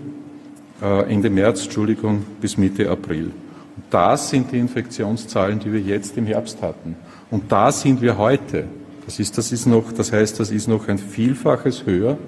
äh, 0.81 1.13
Ende 1.13 1.29
März, 1.29 1.63
Entschuldigung, 1.63 2.23
bis 2.41 2.57
Mitte 2.57 2.89
April. 2.89 3.25
Und 3.25 3.83
das 3.89 4.29
sind 4.29 4.51
die 4.51 4.59
Infektionszahlen, 4.59 5.59
die 5.59 5.71
wir 5.71 5.81
jetzt 5.81 6.17
im 6.17 6.25
Herbst 6.25 6.61
hatten. 6.61 6.95
Und 7.29 7.51
da 7.51 7.71
sind 7.71 8.01
wir 8.01 8.17
heute. 8.17 8.65
Das, 9.09 9.17
ist, 9.17 9.39
das, 9.39 9.51
ist 9.51 9.65
noch, 9.65 9.91
das 9.91 10.11
heißt, 10.11 10.39
das 10.39 10.51
ist 10.51 10.67
noch 10.67 10.87
ein 10.87 10.99
Vielfaches 10.99 11.83
höher 11.87 12.19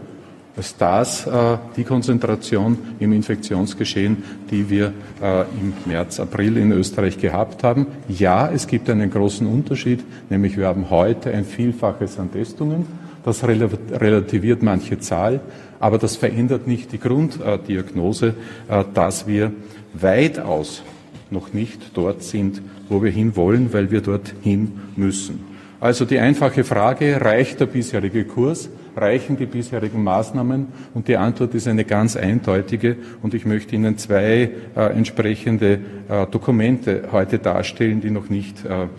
als 0.57 0.75
das, 0.77 1.27
äh, 1.27 1.57
die 1.77 1.83
Konzentration 1.83 2.75
im 2.99 3.13
Infektionsgeschehen, 3.13 4.23
die 4.49 4.67
wir 4.67 4.91
äh, 5.21 5.41
im 5.41 5.73
März, 5.85 6.19
April 6.19 6.57
in 6.57 6.71
Österreich 6.71 7.19
gehabt 7.19 7.63
haben. 7.63 7.85
Ja, 8.09 8.49
es 8.51 8.65
gibt 8.65 8.89
einen 8.89 9.11
großen 9.11 9.45
Unterschied, 9.45 10.03
nämlich 10.31 10.57
wir 10.57 10.65
haben 10.65 10.89
heute 10.89 11.29
ein 11.29 11.45
Vielfaches 11.45 12.17
an 12.17 12.31
Testungen. 12.31 12.87
Das 13.23 13.43
relativiert 13.43 14.63
manche 14.63 14.97
Zahl, 14.97 15.39
aber 15.79 15.99
das 15.99 16.15
verändert 16.15 16.65
nicht 16.65 16.91
die 16.93 16.99
Grunddiagnose, 16.99 18.33
äh, 18.69 18.83
dass 18.91 19.27
wir 19.27 19.51
weitaus 19.93 20.81
noch 21.29 21.53
nicht 21.53 21.91
dort 21.93 22.23
sind, 22.23 22.59
wo 22.89 23.03
wir 23.03 23.11
hinwollen, 23.11 23.71
weil 23.71 23.91
wir 23.91 24.01
dorthin 24.01 24.79
müssen. 24.95 25.50
Also 25.81 26.05
die 26.05 26.19
einfache 26.19 26.63
Frage, 26.63 27.19
reicht 27.21 27.59
der 27.59 27.65
bisherige 27.65 28.23
Kurs? 28.23 28.69
Reichen 28.95 29.35
die 29.35 29.47
bisherigen 29.47 30.03
Maßnahmen? 30.03 30.67
Und 30.93 31.07
die 31.07 31.17
Antwort 31.17 31.55
ist 31.55 31.67
eine 31.67 31.85
ganz 31.85 32.15
eindeutige. 32.15 32.97
Und 33.23 33.33
ich 33.33 33.47
möchte 33.47 33.73
Ihnen 33.73 33.97
zwei 33.97 34.51
äh, 34.75 34.79
entsprechende 34.93 35.79
äh, 36.07 36.27
Dokumente 36.27 37.09
heute 37.11 37.39
darstellen, 37.39 37.99
die 37.99 38.11
noch 38.11 38.29
nicht 38.29 38.63
äh, 38.63 38.89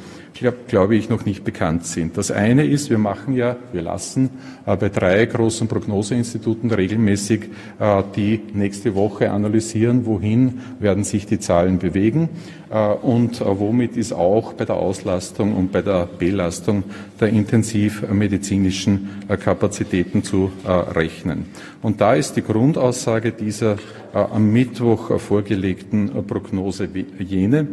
glaube 0.69 0.97
ich, 0.97 1.09
noch 1.09 1.25
nicht 1.25 1.45
bekannt 1.45 1.87
sind. 1.87 2.17
Das 2.17 2.31
eine 2.31 2.65
ist, 2.65 2.91
wir 2.91 2.99
machen 2.99 3.35
ja, 3.35 3.57
wir 3.73 3.83
lassen 3.83 4.31
äh, 4.67 4.77
bei 4.77 4.89
drei 4.89 5.25
großen 5.27 5.69
Prognoseinstituten 5.69 6.71
regelmäßig 6.71 7.51
äh, 7.79 8.03
die 8.17 8.41
nächste 8.55 8.95
Woche 8.95 9.31
analysieren, 9.31 10.07
wohin 10.07 10.61
werden 10.81 11.05
sich 11.05 11.27
die 11.27 11.39
Zahlen 11.39 11.79
bewegen 11.79 12.29
äh, 12.71 12.93
und 12.93 13.41
womit 13.45 13.97
ist 13.97 14.13
auch 14.13 14.55
bei 14.55 14.65
der 14.65 14.77
Auslastung 14.77 15.55
und 15.55 15.73
bei 15.73 15.83
der 15.83 16.09
Belastung 16.19 16.85
der 17.21 17.29
intensivmedizinischen 17.29 19.11
Kapazitäten 19.43 20.23
zu 20.25 20.51
rechnen. 20.67 21.47
Und 21.83 22.01
da 22.01 22.15
ist 22.15 22.37
die 22.37 22.43
Grundaussage 22.43 23.33
dieser 23.33 23.77
am 24.13 24.53
Mittwoch 24.53 25.19
vorgelegten 25.21 26.11
Prognose 26.27 26.89
jene, 27.19 27.69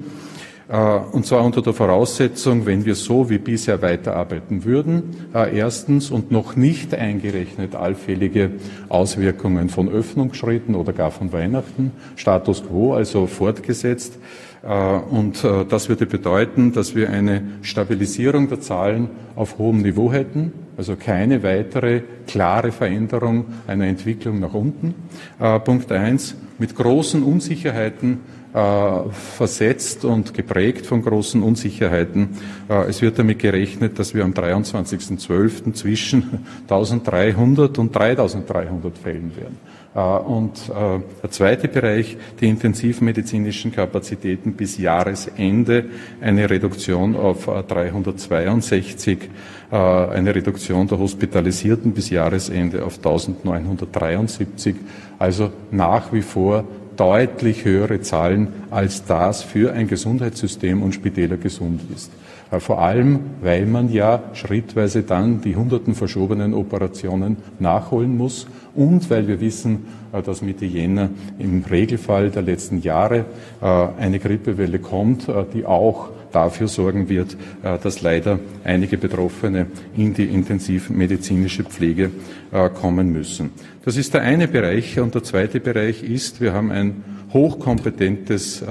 und 0.70 1.26
zwar 1.26 1.44
unter 1.44 1.64
der 1.64 1.74
Voraussetzung, 1.74 2.68
wenn 2.68 2.86
wir 2.86 2.94
so 2.94 3.28
wie 3.32 3.40
bisher 3.40 3.82
weiterarbeiten 3.82 4.66
würden, 4.66 5.16
äh, 5.34 5.58
erstens 5.58 6.12
und 6.12 6.30
noch 6.30 6.56
nicht 6.56 6.94
eingerechnet 6.94 7.74
allfällige 7.74 8.52
Auswirkungen 8.88 9.70
von 9.70 9.90
Öffnungsschritten 9.90 10.76
oder 10.76 10.94
gar 10.94 11.10
von 11.10 11.34
Weihnachten, 11.34 11.91
Status 12.16 12.64
quo, 12.64 12.94
also 12.94 13.26
fortgesetzt. 13.26 14.20
Äh, 14.62 14.68
und 15.10 15.44
das 15.44 15.90
würde 15.90 16.06
bedeuten, 16.06 16.72
dass 16.72 16.94
wir 16.94 17.10
eine 17.10 17.41
Stabilisierung 17.64 18.48
der 18.48 18.62
Zahlen 18.62 19.10
auf 19.36 19.58
hohem 19.58 19.82
Niveau 19.82 20.12
hätten, 20.12 20.54
also 20.78 20.96
keine 20.96 21.41
weitere 21.41 22.02
klare 22.28 22.72
Veränderung 22.72 23.46
einer 23.66 23.88
Entwicklung 23.88 24.40
nach 24.40 24.54
unten. 24.54 24.94
Punkt 25.66 25.91
eins, 25.91 26.36
mit 26.60 26.76
großen 26.76 27.24
Unsicherheiten 27.24 28.20
äh, 28.51 29.09
versetzt 29.11 30.05
und 30.05 30.34
geprägt 30.34 30.88
von 30.88 31.03
großen 31.03 31.43
Unsicherheiten. 31.43 32.30
Äh, 32.67 32.89
es 32.89 32.99
wird 32.99 33.19
damit 33.19 33.38
gerechnet, 33.38 33.99
dass 33.99 34.15
wir 34.15 34.23
am 34.23 34.34
23.12. 34.34 35.73
zwischen 35.73 36.45
1300 36.63 37.77
und 37.77 37.95
3300 37.95 38.97
Fällen 38.97 39.34
werden. 39.35 39.57
Äh, 39.93 39.99
und 39.99 40.67
der 40.67 41.30
zweite 41.30 41.67
Bereich, 41.67 42.17
die 42.41 42.49
intensivmedizinischen 42.49 43.71
Kapazitäten 43.71 44.53
bis 44.53 44.80
Jahresende, 44.80 45.85
eine 46.19 46.49
Reduktion 46.49 47.15
auf 47.15 47.45
362, 47.45 49.30
eine 49.69 50.34
Reduktion 50.34 50.88
der 50.88 50.97
Hospitalisierten 50.97 51.91
bis 51.91 52.09
Jahresende 52.09 52.84
auf 52.84 52.97
1973, 52.97 54.76
also 55.19 55.51
nach 55.69 56.11
wie 56.11 56.23
vor 56.23 56.63
deutlich 56.99 57.63
höhere 57.63 58.01
Zahlen, 58.01 58.49
als 58.69 59.05
das 59.05 59.41
für 59.41 59.71
ein 59.71 59.88
Gesundheitssystem 59.88 60.84
und 60.84 60.93
Spitäler 60.93 61.38
gesund 61.38 61.81
ist. 61.95 62.11
Äh, 62.51 62.59
vor 62.59 62.80
allem, 62.80 63.19
weil 63.41 63.65
man 63.65 63.91
ja 63.91 64.23
schrittweise 64.34 65.03
dann 65.03 65.41
die 65.41 65.55
hunderten 65.55 65.95
verschobenen 65.95 66.53
Operationen 66.53 67.38
nachholen 67.59 68.17
muss 68.17 68.47
und 68.76 69.09
weil 69.09 69.27
wir 69.27 69.39
wissen, 69.39 69.85
äh, 70.11 70.21
dass 70.21 70.41
Mitte 70.41 70.65
Jänner 70.65 71.09
im 71.38 71.63
Regelfall 71.69 72.31
der 72.31 72.41
letzten 72.41 72.81
Jahre 72.81 73.26
äh, 73.61 73.88
eine 73.99 74.19
Grippewelle 74.19 74.80
kommt, 74.80 75.27
die 75.53 75.65
auch 75.65 76.09
dafür 76.31 76.68
sorgen 76.68 77.10
wird, 77.10 77.38
dass 77.61 78.01
leider 78.01 78.39
einige 78.64 78.97
Betroffene 78.97 79.68
in 79.95 80.14
die 80.14 80.26
intensivmedizinische 80.26 81.64
Pflege 81.64 82.11
kommen 82.80 83.11
müssen. 83.11 83.51
Das 83.85 83.97
ist 83.97 84.14
der 84.14 84.22
eine 84.22 84.47
Bereich. 84.47 84.99
Und 84.99 85.15
der 85.15 85.23
zweite 85.23 85.60
Bereich 85.60 86.03
ist, 86.03 86.41
wir 86.41 86.53
haben 86.53 86.72
ein 86.72 87.03
hochkompetentes 87.34 88.64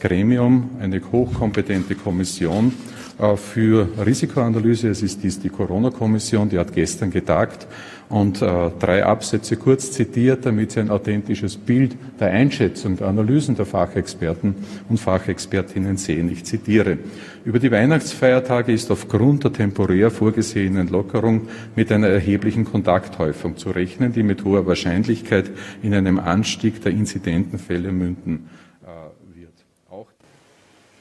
Gremium, 0.00 0.70
eine 0.80 1.00
hochkompetente 1.12 1.94
Kommission, 1.94 2.72
äh, 3.18 3.36
für 3.36 3.88
Risikoanalyse. 4.04 4.88
Es 4.88 5.02
ist 5.02 5.22
dies 5.22 5.40
die 5.40 5.48
Corona-Kommission, 5.48 6.48
die 6.48 6.58
hat 6.58 6.72
gestern 6.72 7.10
getagt 7.10 7.66
und 8.08 8.40
äh, 8.40 8.70
drei 8.78 9.04
Absätze 9.04 9.56
kurz 9.56 9.92
zitiert, 9.92 10.46
damit 10.46 10.72
Sie 10.72 10.80
ein 10.80 10.90
authentisches 10.90 11.56
Bild 11.56 11.96
der 12.18 12.28
Einschätzung, 12.28 12.96
der 12.96 13.08
Analysen 13.08 13.54
der 13.54 13.66
Fachexperten 13.66 14.54
und 14.88 14.98
Fachexpertinnen 14.98 15.96
sehen. 15.98 16.30
Ich 16.32 16.44
zitiere. 16.44 16.98
Über 17.44 17.58
die 17.58 17.70
Weihnachtsfeiertage 17.70 18.72
ist 18.72 18.90
aufgrund 18.90 19.44
der 19.44 19.52
temporär 19.52 20.10
vorgesehenen 20.10 20.88
Lockerung 20.88 21.48
mit 21.76 21.92
einer 21.92 22.08
erheblichen 22.08 22.64
Kontakthäufung 22.64 23.56
zu 23.56 23.70
rechnen, 23.70 24.12
die 24.12 24.22
mit 24.22 24.44
hoher 24.44 24.66
Wahrscheinlichkeit 24.66 25.50
in 25.82 25.92
einem 25.92 26.18
Anstieg 26.18 26.82
der 26.82 26.92
Inzidentenfälle 26.92 27.92
münden 27.92 28.48
äh, 28.82 29.38
wird. 29.38 29.52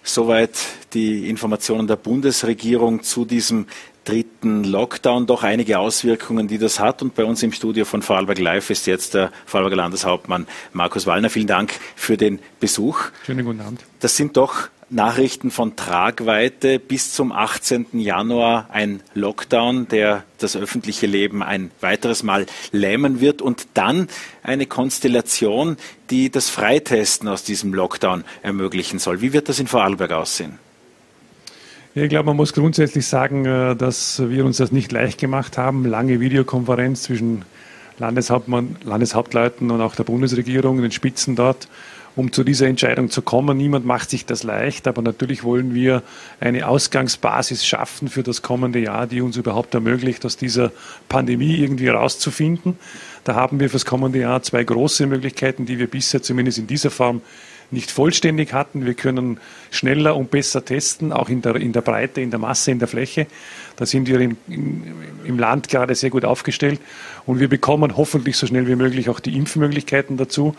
Soweit 0.03 0.57
die 0.93 1.29
Informationen 1.29 1.87
der 1.87 1.97
Bundesregierung 1.97 3.03
zu 3.03 3.25
diesem 3.25 3.65
dritten 4.07 4.63
Lockdown 4.63 5.25
doch 5.27 5.43
einige 5.43 5.79
Auswirkungen, 5.79 6.47
die 6.47 6.57
das 6.57 6.79
hat. 6.79 7.01
Und 7.01 7.15
bei 7.15 7.25
uns 7.25 7.43
im 7.43 7.51
Studio 7.51 7.85
von 7.85 8.01
Vorarlberg 8.01 8.39
Live 8.39 8.69
ist 8.69 8.87
jetzt 8.87 9.13
der 9.13 9.31
Vorarlberger 9.45 9.75
Landeshauptmann 9.75 10.47
Markus 10.73 11.05
Wallner. 11.05 11.29
Vielen 11.29 11.47
Dank 11.47 11.73
für 11.95 12.17
den 12.17 12.39
Besuch. 12.59 12.99
Schönen 13.25 13.45
guten 13.45 13.61
Abend. 13.61 13.83
Das 13.99 14.15
sind 14.15 14.37
doch 14.37 14.69
Nachrichten 14.89 15.51
von 15.51 15.75
Tragweite. 15.75 16.79
Bis 16.79 17.13
zum 17.13 17.33
18. 17.33 17.99
Januar 17.99 18.69
ein 18.71 19.01
Lockdown, 19.13 19.89
der 19.89 20.23
das 20.37 20.55
öffentliche 20.55 21.07
Leben 21.07 21.43
ein 21.43 21.71
weiteres 21.81 22.23
Mal 22.23 22.45
lähmen 22.71 23.19
wird. 23.19 23.41
Und 23.41 23.67
dann 23.73 24.07
eine 24.43 24.65
Konstellation, 24.65 25.75
die 26.09 26.29
das 26.29 26.49
Freitesten 26.49 27.27
aus 27.27 27.43
diesem 27.43 27.73
Lockdown 27.73 28.23
ermöglichen 28.41 28.99
soll. 28.99 29.21
Wie 29.21 29.33
wird 29.33 29.49
das 29.49 29.59
in 29.59 29.67
Vorarlberg 29.67 30.13
aussehen? 30.13 30.59
Ich 31.99 32.09
glaube, 32.09 32.27
man 32.27 32.35
muss 32.37 32.53
grundsätzlich 32.53 33.07
sagen, 33.07 33.45
äh, 33.45 33.75
dass 33.75 34.21
wir 34.29 34.45
uns 34.45 34.57
das 34.57 34.71
nicht 34.71 34.91
leicht 34.91 35.19
gemacht 35.19 35.57
haben. 35.57 35.83
Lange 35.83 36.19
Videokonferenz 36.19 37.01
zwischen 37.01 37.43
Landeshauptmann, 37.97 38.75
Landeshauptleuten 38.83 39.71
und 39.71 39.81
auch 39.81 39.95
der 39.95 40.03
Bundesregierung, 40.03 40.79
den 40.79 40.91
Spitzen 40.91 41.35
dort, 41.35 41.67
um 42.15 42.31
zu 42.31 42.43
dieser 42.43 42.67
Entscheidung 42.67 43.09
zu 43.09 43.23
kommen. 43.23 43.57
Niemand 43.57 43.87
macht 43.87 44.11
sich 44.11 44.27
das 44.27 44.43
leicht, 44.43 44.87
aber 44.87 45.01
natürlich 45.01 45.43
wollen 45.43 45.73
wir 45.73 46.03
eine 46.39 46.67
Ausgangsbasis 46.67 47.65
schaffen 47.65 48.09
für 48.09 48.21
das 48.21 48.43
kommende 48.43 48.77
Jahr, 48.77 49.07
die 49.07 49.21
uns 49.21 49.35
überhaupt 49.35 49.73
ermöglicht, 49.73 50.23
aus 50.23 50.37
dieser 50.37 50.71
Pandemie 51.09 51.55
irgendwie 51.55 51.87
rauszufinden. 51.87 52.77
Da 53.23 53.33
haben 53.33 53.59
wir 53.59 53.71
fürs 53.71 53.85
kommende 53.85 54.19
Jahr 54.19 54.43
zwei 54.43 54.63
große 54.63 55.07
Möglichkeiten, 55.07 55.65
die 55.65 55.79
wir 55.79 55.87
bisher 55.87 56.21
zumindest 56.21 56.59
in 56.59 56.67
dieser 56.67 56.91
Form 56.91 57.21
nicht 57.71 57.91
vollständig 57.91 58.53
hatten. 58.53 58.85
Wir 58.85 58.93
können 58.93 59.39
schneller 59.71 60.15
und 60.15 60.31
besser 60.31 60.63
testen, 60.63 61.11
auch 61.11 61.29
in 61.29 61.41
der, 61.41 61.55
in 61.55 61.73
der 61.73 61.81
Breite, 61.81 62.21
in 62.21 62.31
der 62.31 62.39
Masse, 62.39 62.71
in 62.71 62.79
der 62.79 62.87
Fläche. 62.87 63.27
Da 63.75 63.85
sind 63.85 64.07
wir 64.07 64.19
im, 64.19 64.37
im 64.47 65.39
Land 65.39 65.69
gerade 65.69 65.95
sehr 65.95 66.09
gut 66.09 66.25
aufgestellt. 66.25 66.79
Und 67.25 67.39
wir 67.39 67.49
bekommen 67.49 67.97
hoffentlich 67.97 68.37
so 68.37 68.47
schnell 68.47 68.67
wie 68.67 68.75
möglich 68.75 69.09
auch 69.09 69.19
die 69.19 69.35
Impfmöglichkeiten 69.35 70.17
dazu. 70.17 70.55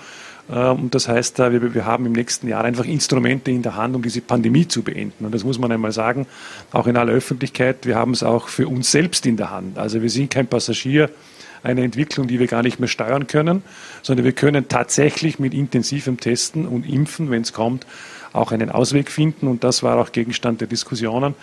Ähm, 0.50 0.82
und 0.82 0.94
das 0.94 1.08
heißt, 1.08 1.38
wir, 1.38 1.74
wir 1.74 1.84
haben 1.84 2.06
im 2.06 2.12
nächsten 2.12 2.48
Jahr 2.48 2.64
einfach 2.64 2.84
Instrumente 2.84 3.50
in 3.50 3.62
der 3.62 3.76
Hand, 3.76 3.94
um 3.96 4.02
diese 4.02 4.20
Pandemie 4.20 4.68
zu 4.68 4.82
beenden. 4.82 5.24
Und 5.24 5.34
das 5.34 5.44
muss 5.44 5.58
man 5.58 5.72
einmal 5.72 5.92
sagen, 5.92 6.26
auch 6.72 6.86
in 6.86 6.96
aller 6.96 7.12
Öffentlichkeit. 7.12 7.86
Wir 7.86 7.96
haben 7.96 8.12
es 8.12 8.22
auch 8.22 8.48
für 8.48 8.68
uns 8.68 8.90
selbst 8.90 9.26
in 9.26 9.36
der 9.36 9.50
Hand. 9.50 9.78
Also 9.78 10.02
wir 10.02 10.10
sind 10.10 10.30
kein 10.30 10.46
Passagier 10.46 11.10
eine 11.62 11.82
Entwicklung, 11.82 12.26
die 12.26 12.38
wir 12.38 12.46
gar 12.46 12.62
nicht 12.62 12.80
mehr 12.80 12.88
steuern 12.88 13.26
können, 13.26 13.62
sondern 14.02 14.24
wir 14.24 14.32
können 14.32 14.68
tatsächlich 14.68 15.38
mit 15.38 15.54
intensivem 15.54 16.18
Testen 16.18 16.66
und 16.66 16.88
Impfen, 16.88 17.30
wenn 17.30 17.42
es 17.42 17.52
kommt, 17.52 17.86
auch 18.32 18.52
einen 18.52 18.70
Ausweg 18.70 19.10
finden. 19.10 19.48
Und 19.48 19.64
das 19.64 19.82
war 19.82 19.96
auch 19.96 20.12
Gegenstand 20.12 20.60
der 20.60 20.68
Diskussionen. 20.68 21.34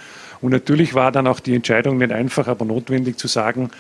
Und 0.42 0.52
natürlich 0.52 0.94
war 0.94 1.12
dann 1.12 1.28
auch 1.28 1.40
die 1.40 1.56
Entscheidung 1.56 1.98
nicht 1.98 2.12
einfach, 2.12 2.48
aber 2.48 2.66
notwendig 2.66 3.18
zu 3.18 3.28
sagen, 3.28 3.72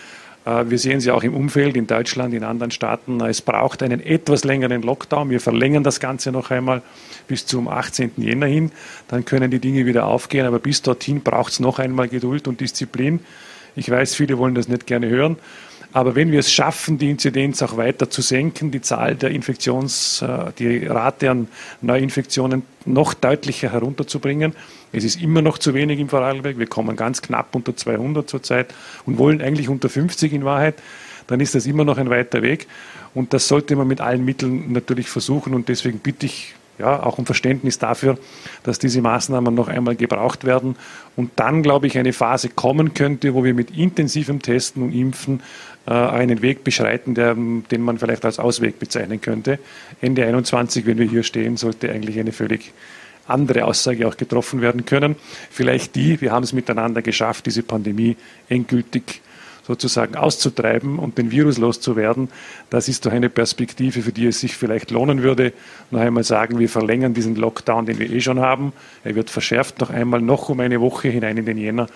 äh, 0.45 0.65
wir 0.69 0.77
sehen 0.77 1.01
sie 1.01 1.11
auch 1.11 1.23
im 1.23 1.33
Umfeld, 1.33 1.75
in 1.75 1.87
Deutschland, 1.87 2.33
in 2.33 2.43
anderen 2.43 2.71
Staaten. 2.71 3.19
Es 3.21 3.41
braucht 3.41 3.83
einen 3.83 3.99
etwas 3.99 4.43
längeren 4.43 4.81
Lockdown. 4.81 5.29
Wir 5.29 5.41
verlängern 5.41 5.83
das 5.83 5.99
Ganze 5.99 6.31
noch 6.31 6.51
einmal 6.51 6.81
bis 7.27 7.45
zum 7.45 7.67
18. 7.67 8.11
Jänner 8.17 8.45
hin. 8.45 8.71
Dann 9.07 9.25
können 9.25 9.51
die 9.51 9.59
Dinge 9.59 9.85
wieder 9.85 10.05
aufgehen. 10.05 10.45
Aber 10.45 10.59
bis 10.59 10.81
dorthin 10.81 11.21
braucht 11.21 11.53
es 11.53 11.59
noch 11.59 11.79
einmal 11.79 12.07
Geduld 12.07 12.47
und 12.47 12.61
Disziplin. 12.61 13.19
Ich 13.75 13.89
weiß, 13.89 14.15
viele 14.15 14.37
wollen 14.37 14.55
das 14.55 14.69
nicht 14.69 14.87
gerne 14.87 15.09
hören. 15.09 15.37
Aber 15.95 16.13
wenn 16.13 16.29
wir 16.29 16.39
es 16.39 16.51
schaffen, 16.51 16.97
die 16.97 17.09
Inzidenz 17.09 17.61
auch 17.61 17.77
weiter 17.77 18.09
zu 18.09 18.21
senken, 18.21 18.69
die 18.69 18.81
Zahl 18.81 19.15
der 19.15 19.31
Infektions, 19.31 20.21
äh, 20.21 20.51
die 20.59 20.85
Rate 20.87 21.31
an 21.31 21.47
Neuinfektionen 21.81 22.63
noch 22.83 23.13
deutlicher 23.13 23.71
herunterzubringen, 23.71 24.51
es 24.91 25.05
ist 25.05 25.21
immer 25.21 25.41
noch 25.41 25.57
zu 25.57 25.73
wenig 25.73 26.01
im 26.01 26.09
Vorarlberg, 26.09 26.59
wir 26.59 26.67
kommen 26.67 26.97
ganz 26.97 27.21
knapp 27.21 27.55
unter 27.55 27.77
200 27.77 28.29
zurzeit 28.29 28.73
und 29.05 29.17
wollen 29.17 29.41
eigentlich 29.41 29.69
unter 29.69 29.87
50 29.87 30.33
in 30.33 30.43
Wahrheit, 30.43 30.75
dann 31.27 31.39
ist 31.39 31.55
das 31.55 31.65
immer 31.65 31.85
noch 31.85 31.97
ein 31.97 32.09
weiter 32.09 32.41
Weg. 32.41 32.67
Und 33.13 33.31
das 33.31 33.47
sollte 33.47 33.77
man 33.77 33.87
mit 33.87 34.01
allen 34.01 34.25
Mitteln 34.25 34.73
natürlich 34.73 35.07
versuchen. 35.07 35.53
Und 35.53 35.69
deswegen 35.69 35.99
bitte 35.99 36.25
ich 36.25 36.55
ja, 36.77 37.01
auch 37.01 37.17
um 37.17 37.25
Verständnis 37.25 37.79
dafür, 37.79 38.17
dass 38.63 38.79
diese 38.79 39.01
Maßnahmen 39.01 39.55
noch 39.55 39.69
einmal 39.69 39.95
gebraucht 39.95 40.43
werden 40.43 40.75
und 41.15 41.31
dann, 41.37 41.63
glaube 41.63 41.87
ich, 41.87 41.97
eine 41.97 42.11
Phase 42.11 42.49
kommen 42.49 42.93
könnte, 42.93 43.33
wo 43.33 43.45
wir 43.45 43.53
mit 43.53 43.71
intensivem 43.71 44.41
Testen 44.41 44.83
und 44.83 44.91
Impfen 44.91 45.41
einen 45.91 46.41
Weg 46.41 46.63
beschreiten, 46.63 47.13
der, 47.13 47.35
den 47.35 47.81
man 47.81 47.97
vielleicht 47.97 48.25
als 48.25 48.39
Ausweg 48.39 48.79
bezeichnen 48.79 49.21
könnte. 49.21 49.59
Ende 50.01 50.25
21, 50.25 50.85
wenn 50.85 50.97
wir 50.97 51.07
hier 51.07 51.23
stehen, 51.23 51.57
sollte 51.57 51.91
eigentlich 51.91 52.19
eine 52.19 52.31
völlig 52.31 52.73
andere 53.27 53.65
Aussage 53.65 54.07
auch 54.07 54.17
getroffen 54.17 54.61
werden 54.61 54.85
können. 54.85 55.15
Vielleicht 55.49 55.95
die, 55.95 56.21
wir 56.21 56.31
haben 56.31 56.43
es 56.43 56.53
miteinander 56.53 57.01
geschafft, 57.01 57.45
diese 57.45 57.63
Pandemie 57.63 58.17
endgültig 58.49 59.21
sozusagen 59.65 60.15
auszutreiben 60.15 60.99
und 60.99 61.17
den 61.17 61.31
Virus 61.31 61.57
loszuwerden, 61.57 62.29
das 62.69 62.87
ist 62.87 63.05
doch 63.05 63.11
eine 63.11 63.29
Perspektive, 63.29 64.03
für 64.03 64.11
die 64.11 64.27
es 64.27 64.39
sich 64.39 64.55
vielleicht 64.55 64.91
lohnen 64.91 65.23
würde, 65.23 65.53
noch 65.89 66.01
einmal 66.01 66.23
sagen, 66.23 66.59
wir 66.59 66.69
verlängern 66.69 67.15
diesen 67.15 67.35
Lockdown, 67.35 67.87
den 67.87 67.97
wir 67.97 68.11
eh 68.11 68.21
schon 68.21 68.39
haben. 68.39 68.73
Er 69.03 69.15
wird 69.15 69.31
verschärft 69.31 69.81
noch 69.81 69.89
einmal 69.89 70.21
noch 70.21 70.49
um 70.49 70.59
eine 70.59 70.81
Woche 70.81 71.07
hinein 71.07 71.37
in 71.37 71.45
den 71.45 71.57
Jänner. 71.57 71.87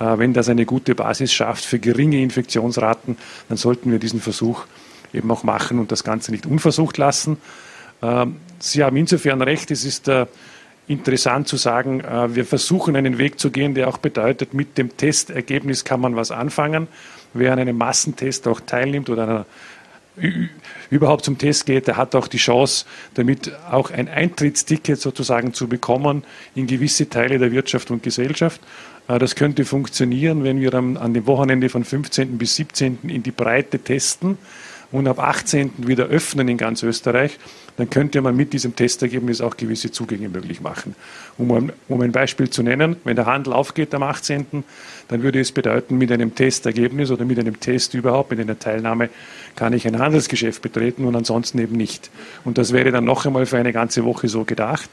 Äh, 0.00 0.18
wenn 0.18 0.32
das 0.32 0.48
eine 0.48 0.64
gute 0.64 0.94
Basis 0.94 1.32
schafft 1.32 1.64
für 1.64 1.78
geringe 1.78 2.20
Infektionsraten, 2.20 3.16
dann 3.48 3.58
sollten 3.58 3.92
wir 3.92 3.98
diesen 3.98 4.20
Versuch 4.20 4.64
eben 5.12 5.30
auch 5.30 5.44
machen 5.44 5.78
und 5.78 5.92
das 5.92 6.02
Ganze 6.02 6.32
nicht 6.32 6.46
unversucht 6.46 6.98
lassen. 6.98 7.36
Ähm, 8.02 8.36
Sie 8.58 8.82
haben 8.82 8.96
insofern 8.96 9.40
recht, 9.42 9.70
es 9.70 9.84
ist 9.84 10.08
äh, 10.08 10.26
interessant 10.88 11.48
zu 11.48 11.56
sagen, 11.56 12.00
äh, 12.00 12.34
wir 12.34 12.44
versuchen 12.44 12.96
einen 12.96 13.18
Weg 13.18 13.38
zu 13.38 13.50
gehen, 13.50 13.74
der 13.74 13.88
auch 13.88 13.98
bedeutet, 13.98 14.54
mit 14.54 14.78
dem 14.78 14.96
Testergebnis 14.96 15.84
kann 15.84 16.00
man 16.00 16.16
was 16.16 16.30
anfangen. 16.30 16.88
Wer 17.32 17.52
an 17.52 17.58
einem 17.58 17.78
Massentest 17.78 18.48
auch 18.48 18.60
teilnimmt 18.60 19.08
oder 19.08 19.22
einer 19.22 19.46
überhaupt 20.90 21.24
zum 21.24 21.38
Test 21.38 21.66
geht, 21.66 21.86
der 21.86 21.96
hat 21.96 22.14
auch 22.14 22.26
die 22.26 22.38
Chance, 22.38 22.84
damit 23.14 23.52
auch 23.70 23.90
ein 23.90 24.08
Eintrittsticket 24.08 25.00
sozusagen 25.00 25.54
zu 25.54 25.68
bekommen 25.68 26.24
in 26.54 26.66
gewisse 26.66 27.08
Teile 27.08 27.38
der 27.38 27.52
Wirtschaft 27.52 27.90
und 27.90 28.02
Gesellschaft. 28.02 28.60
Äh, 29.10 29.18
das 29.18 29.34
könnte 29.34 29.64
funktionieren, 29.64 30.44
wenn 30.44 30.60
wir 30.60 30.72
an 30.74 31.14
dem 31.14 31.26
Wochenende 31.26 31.68
von 31.68 31.84
15. 31.84 32.38
bis 32.38 32.56
17. 32.56 32.98
in 33.04 33.22
die 33.22 33.32
Breite 33.32 33.78
testen 33.78 34.38
und 34.92 35.06
ab 35.06 35.20
18. 35.20 35.72
wieder 35.78 36.06
öffnen 36.06 36.48
in 36.48 36.56
ganz 36.56 36.82
Österreich, 36.82 37.38
dann 37.76 37.88
könnte 37.90 38.20
man 38.20 38.36
mit 38.36 38.52
diesem 38.52 38.74
Testergebnis 38.74 39.40
auch 39.40 39.56
gewisse 39.56 39.90
Zugänge 39.90 40.28
möglich 40.28 40.60
machen. 40.60 40.94
Um 41.38 41.50
ein, 41.52 41.72
um 41.88 42.00
ein 42.00 42.12
Beispiel 42.12 42.50
zu 42.50 42.62
nennen, 42.62 42.96
wenn 43.04 43.16
der 43.16 43.26
Handel 43.26 43.52
aufgeht 43.52 43.94
am 43.94 44.02
18., 44.02 44.64
dann 45.08 45.22
würde 45.22 45.40
es 45.40 45.52
bedeuten, 45.52 45.96
mit 45.96 46.10
einem 46.12 46.34
Testergebnis 46.34 47.10
oder 47.10 47.24
mit 47.24 47.38
einem 47.38 47.58
Test 47.60 47.94
überhaupt, 47.94 48.30
mit 48.30 48.40
einer 48.40 48.58
Teilnahme, 48.58 49.10
kann 49.56 49.72
ich 49.72 49.86
ein 49.86 49.98
Handelsgeschäft 49.98 50.60
betreten 50.60 51.04
und 51.04 51.16
ansonsten 51.16 51.58
eben 51.58 51.76
nicht. 51.76 52.10
Und 52.44 52.58
das 52.58 52.72
wäre 52.72 52.90
dann 52.90 53.04
noch 53.04 53.26
einmal 53.26 53.46
für 53.46 53.58
eine 53.58 53.72
ganze 53.72 54.04
Woche 54.04 54.28
so 54.28 54.44
gedacht. 54.44 54.90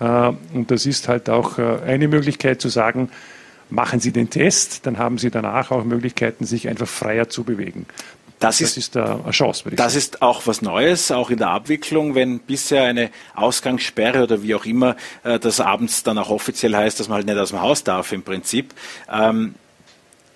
Äh, 0.00 0.32
und 0.52 0.70
das 0.70 0.84
ist 0.84 1.08
halt 1.08 1.30
auch 1.30 1.58
äh, 1.58 1.78
eine 1.86 2.08
Möglichkeit 2.08 2.60
zu 2.60 2.68
sagen, 2.68 3.08
machen 3.70 4.00
Sie 4.00 4.12
den 4.12 4.30
Test, 4.30 4.86
dann 4.86 4.98
haben 4.98 5.18
Sie 5.18 5.30
danach 5.30 5.70
auch 5.70 5.84
Möglichkeiten, 5.84 6.44
sich 6.44 6.68
einfach 6.68 6.88
freier 6.88 7.28
zu 7.28 7.44
bewegen. 7.44 7.86
Das, 8.40 8.56
das 8.58 8.70
ist, 8.70 8.76
ist 8.78 8.96
eine 8.96 9.30
Chance, 9.32 9.66
würde 9.66 9.74
ich 9.74 9.76
Das 9.76 9.92
sagen. 9.92 9.98
ist 9.98 10.22
auch 10.22 10.46
was 10.46 10.62
Neues, 10.62 11.12
auch 11.12 11.28
in 11.28 11.36
der 11.36 11.48
Abwicklung, 11.50 12.14
wenn 12.14 12.38
bisher 12.38 12.84
eine 12.84 13.10
Ausgangssperre 13.34 14.22
oder 14.22 14.42
wie 14.42 14.54
auch 14.54 14.64
immer 14.64 14.96
äh, 15.24 15.38
das 15.38 15.60
abends 15.60 16.04
dann 16.04 16.16
auch 16.16 16.30
offiziell 16.30 16.74
heißt, 16.74 16.98
dass 16.98 17.08
man 17.08 17.16
halt 17.16 17.26
nicht 17.26 17.36
aus 17.36 17.50
dem 17.50 17.60
Haus 17.60 17.84
darf 17.84 18.12
im 18.12 18.22
Prinzip. 18.22 18.72
Ähm, 19.12 19.54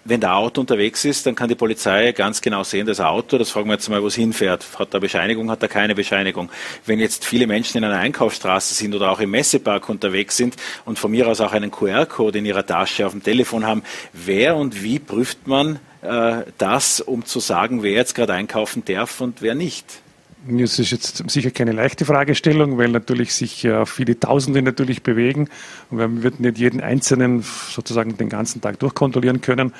wenn 0.05 0.21
der 0.21 0.37
Auto 0.37 0.61
unterwegs 0.61 1.05
ist, 1.05 1.27
dann 1.27 1.35
kann 1.35 1.49
die 1.49 1.55
Polizei 1.55 2.13
ganz 2.13 2.41
genau 2.41 2.63
sehen, 2.63 2.87
das 2.87 3.01
Auto, 3.01 3.39
das 3.39 3.51
fragen 3.51 3.69
wir 3.69 3.75
jetzt 3.75 3.89
mal, 3.89 4.03
wo 4.03 4.07
es 4.07 4.15
hinfährt. 4.15 4.67
Hat 4.79 4.93
er 4.93 5.01
Bescheinigung, 5.01 5.51
hat 5.51 5.63
er 5.63 5.69
keine 5.69 5.95
Bescheinigung? 5.95 6.51
Wenn 6.85 7.01
jetzt 7.01 7.25
viele 7.25 7.47
Menschen 7.47 7.79
in 7.79 7.85
einer 7.85 7.99
Einkaufsstraße 7.99 8.75
sind 8.75 8.95
oder 8.95 9.11
auch 9.11 9.21
im 9.21 9.31
Messepark 9.31 9.89
unterwegs 9.89 10.37
sind 10.37 10.57
und 10.85 10.99
von 10.99 11.11
mir 11.11 11.27
aus 11.27 11.41
auch 11.41 11.53
einen 11.53 11.71
QR-Code 11.71 12.39
in 12.39 12.47
ihrer 12.47 12.67
Tasche 12.67 13.07
auf 13.07 13.13
dem 13.13 13.23
Telefon 13.23 13.67
haben, 13.67 13.83
wer 14.13 14.57
und 14.57 14.83
wie 14.83 14.99
prüft 14.99 15.47
man 15.47 15.79
äh, 16.03 16.43
das, 16.59 17.01
um 17.01 17.25
zu 17.25 17.41
sagen, 17.41 17.83
wer 17.83 17.93
jetzt 17.93 18.15
gerade 18.15 18.35
einkaufen 18.35 18.85
darf 18.85 19.21
und 19.21 19.41
wer 19.41 19.55
nicht? 19.55 20.04
Das 20.47 20.79
ist 20.79 20.91
jetzt 20.91 21.31
sicher 21.31 21.51
keine 21.51 21.73
leichte 21.73 22.05
Fragestellung, 22.05 22.77
weil 22.77 22.89
natürlich 22.89 23.35
sich 23.35 23.65
äh, 23.65 23.87
viele 23.87 24.21
Tausende 24.21 24.61
natürlich 24.61 25.03
bewegen 25.03 25.49
und 25.91 25.99
wir 25.99 26.23
würden 26.23 26.43
nicht 26.43 26.59
jeden 26.59 26.83
Einzelnen 26.83 27.43
sozusagen 27.43 28.17
den 28.19 28.29
ganzen 28.29 28.61
Tag 28.61 28.79
durchkontrollieren 28.79 29.41
können. 29.41 29.73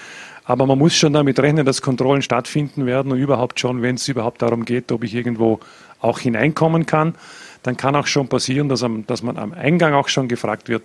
Aber 0.45 0.65
man 0.67 0.79
muss 0.79 0.95
schon 0.95 1.13
damit 1.13 1.39
rechnen, 1.39 1.67
dass 1.67 1.83
Kontrollen 1.83 2.23
stattfinden 2.23 2.87
werden 2.87 3.13
und 3.13 3.19
überhaupt 3.19 3.61
schon, 3.61 3.83
wenn 3.83 3.97
es 3.97 4.09
überhaupt 4.09 4.41
darum 4.41 4.65
geht, 4.65 4.91
ob 4.91 5.05
ich 5.05 5.15
irgendwo 5.15 5.61
auch 6.01 6.19
hineinkommen 6.19 6.87
kann, 6.87 7.15
dann 7.63 7.77
kann 7.77 7.97
auch 7.97 8.07
schon 8.07 8.29
passieren, 8.29 8.69
dass, 8.69 8.85
dass 9.07 9.23
man 9.23 9.37
am 9.37 9.53
Eingang 9.53 9.95
auch 9.95 10.09
schon 10.09 10.29
gefragt 10.29 10.69
wird, 10.69 10.83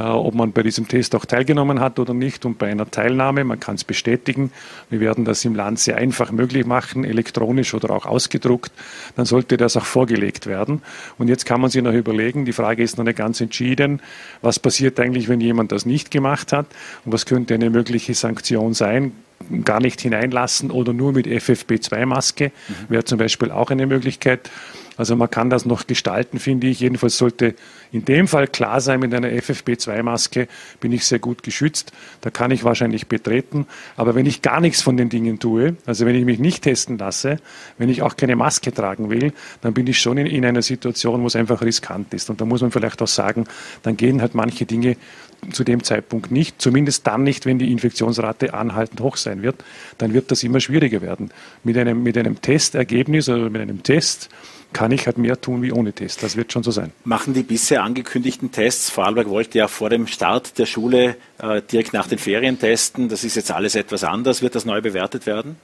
ob 0.00 0.34
man 0.34 0.52
bei 0.52 0.62
diesem 0.62 0.88
Test 0.88 1.14
auch 1.14 1.24
teilgenommen 1.24 1.80
hat 1.80 1.98
oder 1.98 2.14
nicht. 2.14 2.44
Und 2.44 2.58
bei 2.58 2.68
einer 2.68 2.90
Teilnahme, 2.90 3.44
man 3.44 3.60
kann 3.60 3.76
es 3.76 3.84
bestätigen, 3.84 4.52
wir 4.90 5.00
werden 5.00 5.24
das 5.24 5.44
im 5.44 5.54
Land 5.54 5.78
sehr 5.78 5.96
einfach 5.96 6.32
möglich 6.32 6.66
machen, 6.66 7.04
elektronisch 7.04 7.74
oder 7.74 7.90
auch 7.90 8.06
ausgedruckt, 8.06 8.72
dann 9.16 9.26
sollte 9.26 9.56
das 9.56 9.76
auch 9.76 9.84
vorgelegt 9.84 10.46
werden. 10.46 10.82
Und 11.18 11.28
jetzt 11.28 11.46
kann 11.46 11.60
man 11.60 11.70
sich 11.70 11.82
noch 11.82 11.92
überlegen, 11.92 12.44
die 12.44 12.52
Frage 12.52 12.82
ist 12.82 12.98
noch 12.98 13.04
nicht 13.04 13.18
ganz 13.18 13.40
entschieden, 13.40 14.00
was 14.42 14.58
passiert 14.58 15.00
eigentlich, 15.00 15.28
wenn 15.28 15.40
jemand 15.40 15.72
das 15.72 15.86
nicht 15.86 16.10
gemacht 16.10 16.52
hat 16.52 16.66
und 17.04 17.12
was 17.12 17.26
könnte 17.26 17.54
eine 17.54 17.70
mögliche 17.70 18.14
Sanktion 18.14 18.74
sein 18.74 19.12
gar 19.64 19.80
nicht 19.80 20.00
hineinlassen 20.00 20.70
oder 20.70 20.92
nur 20.92 21.12
mit 21.12 21.26
FFP2-Maske 21.26 22.46
mhm. 22.46 22.74
wäre 22.88 23.04
zum 23.04 23.18
Beispiel 23.18 23.50
auch 23.50 23.70
eine 23.70 23.86
Möglichkeit. 23.86 24.50
Also 24.96 25.16
man 25.16 25.30
kann 25.30 25.50
das 25.50 25.66
noch 25.66 25.86
gestalten, 25.86 26.38
finde 26.38 26.66
ich. 26.66 26.80
Jedenfalls 26.80 27.18
sollte 27.18 27.54
in 27.92 28.04
dem 28.04 28.28
Fall 28.28 28.46
klar 28.46 28.80
sein, 28.80 29.00
mit 29.00 29.14
einer 29.14 29.28
FFP2-Maske 29.28 30.48
bin 30.80 30.92
ich 30.92 31.06
sehr 31.06 31.18
gut 31.18 31.42
geschützt. 31.42 31.92
Da 32.20 32.30
kann 32.30 32.50
ich 32.50 32.64
wahrscheinlich 32.64 33.06
betreten. 33.06 33.66
Aber 33.96 34.14
wenn 34.14 34.26
ich 34.26 34.42
gar 34.42 34.60
nichts 34.60 34.82
von 34.82 34.96
den 34.96 35.08
Dingen 35.08 35.38
tue, 35.38 35.76
also 35.86 36.06
wenn 36.06 36.14
ich 36.14 36.24
mich 36.24 36.38
nicht 36.38 36.62
testen 36.62 36.98
lasse, 36.98 37.38
wenn 37.78 37.88
ich 37.88 38.02
auch 38.02 38.16
keine 38.16 38.36
Maske 38.36 38.72
tragen 38.72 39.10
will, 39.10 39.32
dann 39.60 39.74
bin 39.74 39.86
ich 39.86 40.00
schon 40.00 40.18
in, 40.18 40.26
in 40.26 40.44
einer 40.44 40.62
Situation, 40.62 41.22
wo 41.22 41.26
es 41.26 41.36
einfach 41.36 41.62
riskant 41.62 42.12
ist. 42.14 42.30
Und 42.30 42.40
da 42.40 42.44
muss 42.44 42.62
man 42.62 42.70
vielleicht 42.70 43.00
auch 43.02 43.08
sagen, 43.08 43.46
dann 43.82 43.96
gehen 43.96 44.20
halt 44.20 44.34
manche 44.34 44.66
Dinge 44.66 44.96
zu 45.52 45.64
dem 45.64 45.84
Zeitpunkt 45.84 46.30
nicht, 46.30 46.60
zumindest 46.60 47.06
dann 47.06 47.22
nicht, 47.22 47.46
wenn 47.46 47.58
die 47.58 47.70
Infektionsrate 47.70 48.54
anhaltend 48.54 49.00
hoch 49.00 49.16
sein 49.16 49.42
wird, 49.42 49.62
dann 49.98 50.14
wird 50.14 50.30
das 50.30 50.42
immer 50.42 50.60
schwieriger 50.60 51.02
werden. 51.02 51.30
Mit 51.62 51.76
einem, 51.76 52.02
mit 52.02 52.16
einem 52.16 52.40
Testergebnis 52.40 53.28
oder 53.28 53.50
mit 53.50 53.60
einem 53.60 53.82
Test 53.82 54.30
kann 54.76 54.92
ich 54.92 55.06
halt 55.06 55.16
mehr 55.16 55.40
tun 55.40 55.62
wie 55.62 55.72
ohne 55.72 55.94
Test. 55.94 56.22
Das 56.22 56.36
wird 56.36 56.52
schon 56.52 56.62
so 56.62 56.70
sein. 56.70 56.92
Machen 57.04 57.32
die 57.32 57.42
bisher 57.42 57.82
angekündigten 57.82 58.52
Tests, 58.52 58.90
Vorarlberg 58.90 59.30
wollte 59.30 59.56
ja 59.56 59.68
vor 59.68 59.88
dem 59.88 60.06
Start 60.06 60.58
der 60.58 60.66
Schule 60.66 61.16
äh, 61.38 61.62
direkt 61.62 61.94
nach 61.94 62.06
den 62.06 62.18
Ferien 62.18 62.58
testen, 62.58 63.08
das 63.08 63.24
ist 63.24 63.36
jetzt 63.36 63.50
alles 63.50 63.74
etwas 63.74 64.04
anders, 64.04 64.42
wird 64.42 64.54
das 64.54 64.66
neu 64.66 64.82
bewertet 64.82 65.24
werden? 65.24 65.56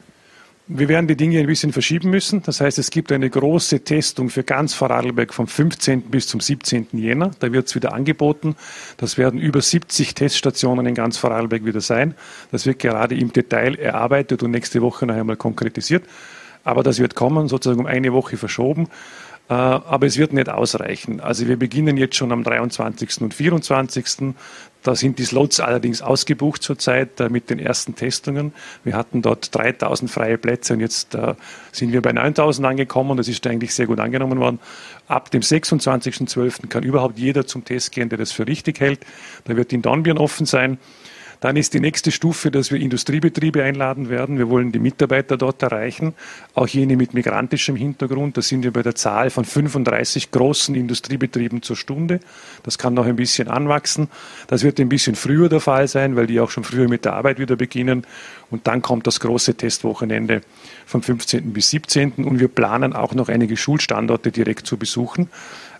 Wir 0.66 0.88
werden 0.88 1.08
die 1.08 1.16
Dinge 1.16 1.40
ein 1.40 1.46
bisschen 1.46 1.72
verschieben 1.72 2.08
müssen. 2.08 2.42
Das 2.42 2.62
heißt, 2.62 2.78
es 2.78 2.90
gibt 2.90 3.12
eine 3.12 3.28
große 3.28 3.80
Testung 3.80 4.30
für 4.30 4.44
ganz 4.44 4.72
Vorarlberg 4.72 5.34
vom 5.34 5.46
15. 5.46 6.02
bis 6.02 6.28
zum 6.28 6.40
17. 6.40 6.86
Jänner. 6.92 7.32
Da 7.40 7.52
wird 7.52 7.66
es 7.66 7.74
wieder 7.74 7.92
angeboten. 7.92 8.54
Das 8.96 9.18
werden 9.18 9.38
über 9.38 9.60
70 9.60 10.14
Teststationen 10.14 10.86
in 10.86 10.94
ganz 10.94 11.18
Vorarlberg 11.18 11.66
wieder 11.66 11.82
sein. 11.82 12.14
Das 12.50 12.64
wird 12.64 12.78
gerade 12.78 13.14
im 13.14 13.32
Detail 13.32 13.74
erarbeitet 13.74 14.42
und 14.42 14.52
nächste 14.52 14.80
Woche 14.80 15.04
noch 15.04 15.16
einmal 15.16 15.36
konkretisiert. 15.36 16.04
Aber 16.64 16.82
das 16.82 16.98
wird 16.98 17.14
kommen, 17.14 17.48
sozusagen 17.48 17.80
um 17.80 17.86
eine 17.86 18.12
Woche 18.12 18.36
verschoben. 18.36 18.88
Äh, 19.48 19.54
aber 19.54 20.06
es 20.06 20.16
wird 20.16 20.32
nicht 20.32 20.48
ausreichen. 20.48 21.20
Also 21.20 21.46
wir 21.46 21.58
beginnen 21.58 21.96
jetzt 21.96 22.16
schon 22.16 22.32
am 22.32 22.44
23. 22.44 23.20
und 23.20 23.34
24. 23.34 24.34
Da 24.82 24.96
sind 24.96 25.18
die 25.18 25.24
Slots 25.24 25.60
allerdings 25.60 26.02
ausgebucht 26.02 26.62
zurzeit 26.62 27.20
äh, 27.20 27.28
mit 27.28 27.50
den 27.50 27.58
ersten 27.58 27.94
Testungen. 27.94 28.52
Wir 28.82 28.96
hatten 28.96 29.20
dort 29.20 29.54
3000 29.54 30.10
freie 30.10 30.38
Plätze 30.38 30.74
und 30.74 30.80
jetzt 30.80 31.14
äh, 31.14 31.34
sind 31.70 31.92
wir 31.92 32.02
bei 32.02 32.12
9000 32.12 32.66
angekommen. 32.66 33.16
Das 33.16 33.28
ist 33.28 33.46
eigentlich 33.46 33.74
sehr 33.74 33.86
gut 33.86 34.00
angenommen 34.00 34.38
worden. 34.38 34.58
Ab 35.06 35.30
dem 35.30 35.42
26.12. 35.42 36.68
kann 36.68 36.82
überhaupt 36.82 37.18
jeder 37.18 37.46
zum 37.46 37.64
Test 37.64 37.92
gehen, 37.92 38.08
der 38.08 38.18
das 38.18 38.32
für 38.32 38.46
richtig 38.46 38.80
hält. 38.80 39.00
Da 39.44 39.56
wird 39.56 39.72
in 39.72 39.82
Dornbirn 39.82 40.18
offen 40.18 40.46
sein. 40.46 40.78
Dann 41.42 41.56
ist 41.56 41.74
die 41.74 41.80
nächste 41.80 42.12
Stufe, 42.12 42.52
dass 42.52 42.70
wir 42.70 42.78
Industriebetriebe 42.78 43.64
einladen 43.64 44.08
werden. 44.08 44.38
Wir 44.38 44.48
wollen 44.48 44.70
die 44.70 44.78
Mitarbeiter 44.78 45.36
dort 45.36 45.60
erreichen, 45.60 46.14
auch 46.54 46.68
jene 46.68 46.96
mit 46.96 47.14
migrantischem 47.14 47.74
Hintergrund. 47.74 48.36
Da 48.36 48.42
sind 48.42 48.62
wir 48.62 48.72
bei 48.72 48.82
der 48.82 48.94
Zahl 48.94 49.28
von 49.28 49.44
35 49.44 50.30
großen 50.30 50.76
Industriebetrieben 50.76 51.60
zur 51.60 51.74
Stunde. 51.74 52.20
Das 52.62 52.78
kann 52.78 52.94
noch 52.94 53.06
ein 53.06 53.16
bisschen 53.16 53.48
anwachsen. 53.48 54.06
Das 54.46 54.62
wird 54.62 54.78
ein 54.78 54.88
bisschen 54.88 55.16
früher 55.16 55.48
der 55.48 55.58
Fall 55.58 55.88
sein, 55.88 56.14
weil 56.14 56.28
die 56.28 56.38
auch 56.38 56.50
schon 56.50 56.62
früher 56.62 56.88
mit 56.88 57.04
der 57.04 57.14
Arbeit 57.14 57.40
wieder 57.40 57.56
beginnen. 57.56 58.06
Und 58.52 58.68
dann 58.68 58.80
kommt 58.80 59.08
das 59.08 59.18
große 59.18 59.56
Testwochenende 59.56 60.42
vom 60.86 61.02
15. 61.02 61.52
bis 61.52 61.70
17. 61.70 62.12
Und 62.18 62.38
wir 62.38 62.46
planen 62.46 62.92
auch 62.92 63.14
noch 63.14 63.28
einige 63.28 63.56
Schulstandorte 63.56 64.30
direkt 64.30 64.68
zu 64.68 64.76
besuchen 64.76 65.28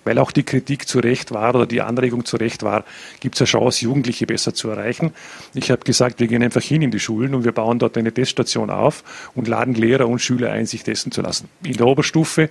weil 0.04 0.18
auch 0.18 0.30
die 0.30 0.42
Kritik 0.42 0.88
zu 0.88 0.98
Recht 0.98 1.32
war 1.32 1.54
oder 1.54 1.66
die 1.66 1.80
Anregung 1.80 2.24
zu 2.24 2.36
Recht 2.36 2.62
war, 2.62 2.84
gibt 3.20 3.36
es 3.36 3.40
eine 3.40 3.46
Chance, 3.46 3.84
Jugendliche 3.84 4.26
besser 4.26 4.54
zu 4.54 4.68
erreichen. 4.70 5.12
Ich 5.54 5.70
habe 5.70 5.82
gesagt, 5.84 6.20
wir 6.20 6.28
gehen 6.28 6.42
einfach 6.42 6.62
hin 6.62 6.82
in 6.82 6.90
die 6.90 7.00
Schulen 7.00 7.34
und 7.34 7.44
wir 7.44 7.52
bauen 7.52 7.78
dort 7.78 7.96
eine 7.96 8.12
Teststation 8.12 8.70
auf 8.70 9.30
und 9.34 9.48
laden 9.48 9.74
Lehrer 9.74 10.08
und 10.08 10.20
Schüler 10.20 10.52
ein, 10.52 10.66
sich 10.66 10.82
testen 10.82 11.12
zu 11.12 11.22
lassen. 11.22 11.48
In 11.64 11.76
der 11.76 11.86
Oberstufe 11.86 12.50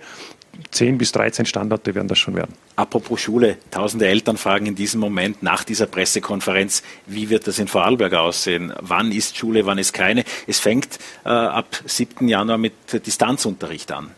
10 0.71 0.97
bis 0.97 1.11
13 1.11 1.45
Standorte 1.45 1.95
werden 1.95 2.07
das 2.07 2.19
schon 2.19 2.35
werden. 2.35 2.53
Apropos 2.75 3.21
Schule, 3.21 3.57
tausende 3.71 4.07
Eltern 4.07 4.37
fragen 4.37 4.65
in 4.65 4.75
diesem 4.75 4.99
Moment 4.99 5.43
nach 5.43 5.63
dieser 5.63 5.87
Pressekonferenz, 5.87 6.83
wie 7.07 7.29
wird 7.29 7.47
das 7.47 7.59
in 7.59 7.67
Vorarlberg 7.67 8.13
aussehen? 8.13 8.73
Wann 8.79 9.11
ist 9.11 9.37
Schule, 9.37 9.65
wann 9.65 9.77
ist 9.77 9.93
keine? 9.93 10.23
Es 10.47 10.59
fängt 10.59 10.99
äh, 11.25 11.29
ab 11.29 11.81
7. 11.85 12.27
Januar 12.27 12.57
mit 12.57 12.73
Distanzunterricht 13.05 13.91
an. 13.91 14.11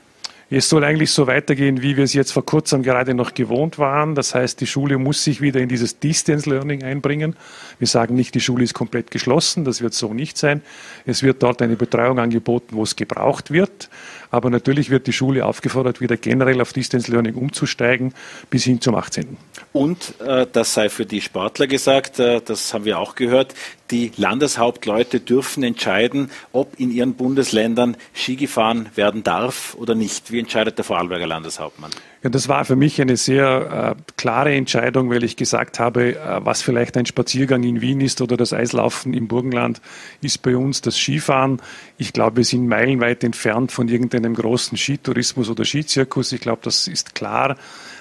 Es 0.56 0.70
soll 0.70 0.84
eigentlich 0.84 1.10
so 1.10 1.26
weitergehen, 1.26 1.82
wie 1.82 1.98
wir 1.98 2.04
es 2.04 2.14
jetzt 2.14 2.32
vor 2.32 2.46
kurzem 2.46 2.84
gerade 2.84 3.16
noch 3.16 3.34
gewohnt 3.34 3.80
waren. 3.80 4.14
Das 4.14 4.36
heißt, 4.36 4.62
die 4.62 4.68
Schule 4.68 5.00
muss 5.00 5.24
sich 5.24 5.42
wieder 5.42 5.60
in 5.60 5.68
dieses 5.68 5.98
Distance 5.98 6.48
Learning 6.48 6.84
einbringen. 6.84 7.36
Wir 7.80 7.88
sagen 7.88 8.14
nicht, 8.14 8.36
die 8.36 8.40
Schule 8.40 8.64
ist 8.64 8.76
komplett 8.76 9.10
geschlossen. 9.10 9.66
Das 9.66 9.82
wird 9.82 9.96
so 9.96 10.14
nicht 10.14 10.38
sein. 10.38 10.62
Es 11.08 11.24
wird 11.24 11.42
dort 11.42 11.64
eine 11.64 11.76
Betreuung 11.76 12.20
angeboten, 12.20 12.76
wo 12.76 12.84
es 12.84 12.96
gebraucht 12.96 13.50
wird. 13.50 13.90
Aber 14.34 14.50
natürlich 14.50 14.90
wird 14.90 15.06
die 15.06 15.14
Schule 15.14 15.46
aufgefordert, 15.46 16.02
wieder 16.02 16.18
generell 16.18 16.60
auf 16.60 16.74
Distance 16.74 17.12
Learning 17.12 17.36
umzusteigen 17.36 18.16
bis 18.50 18.64
hin 18.64 18.82
zum 18.82 18.96
18. 18.96 19.38
Und 19.74 20.20
äh, 20.22 20.48
das 20.52 20.74
sei 20.74 20.90
für 20.90 21.06
die 21.06 21.22
Sportler 21.22 21.68
gesagt, 21.68 22.18
äh, 22.18 22.42
das 22.44 22.74
haben 22.74 22.84
wir 22.84 22.98
auch 22.98 23.14
gehört, 23.14 23.54
die 23.92 24.12
Landeshauptleute 24.18 25.20
dürfen 25.20 25.62
entscheiden, 25.62 26.32
ob 26.52 26.80
in 26.80 26.90
ihren 26.90 27.14
Bundesländern 27.14 27.96
Ski 28.16 28.36
gefahren 28.36 28.90
werden 28.96 29.22
darf 29.22 29.76
oder 29.76 29.94
nicht. 29.94 30.32
Wie 30.32 30.40
entscheidet 30.40 30.80
der 30.80 30.86
Vorarlberger 30.86 31.28
Landeshauptmann? 31.28 31.92
Ja, 32.24 32.30
das 32.30 32.48
war 32.48 32.64
für 32.64 32.78
mich 32.78 33.02
eine 33.02 33.18
sehr 33.18 33.96
äh, 33.98 34.02
klare 34.16 34.54
Entscheidung, 34.56 35.10
weil 35.10 35.26
ich 35.26 35.36
gesagt 35.36 35.82
habe, 35.82 36.16
äh, 36.16 36.40
was 36.40 36.62
vielleicht 36.62 36.96
ein 36.96 37.06
Spaziergang 37.06 37.64
in 37.64 37.82
Wien 37.82 38.00
ist 38.00 38.22
oder 38.22 38.38
das 38.38 38.54
Eislaufen 38.54 39.14
im 39.14 39.28
Burgenland, 39.28 39.82
ist 40.22 40.42
bei 40.42 40.56
uns 40.56 40.80
das 40.80 40.98
Skifahren. 40.98 41.62
Ich 41.98 42.14
glaube, 42.14 42.38
wir 42.38 42.46
sind 42.46 42.66
meilenweit 42.70 43.26
entfernt 43.26 43.74
von 43.74 43.90
irgendeinem 43.90 44.36
großen 44.36 44.78
Skitourismus 44.78 45.50
oder 45.50 45.66
Skizirkus. 45.66 46.32
Ich 46.32 46.40
glaube, 46.40 46.62
das 46.64 46.88
ist 46.88 47.14
klar. 47.14 47.58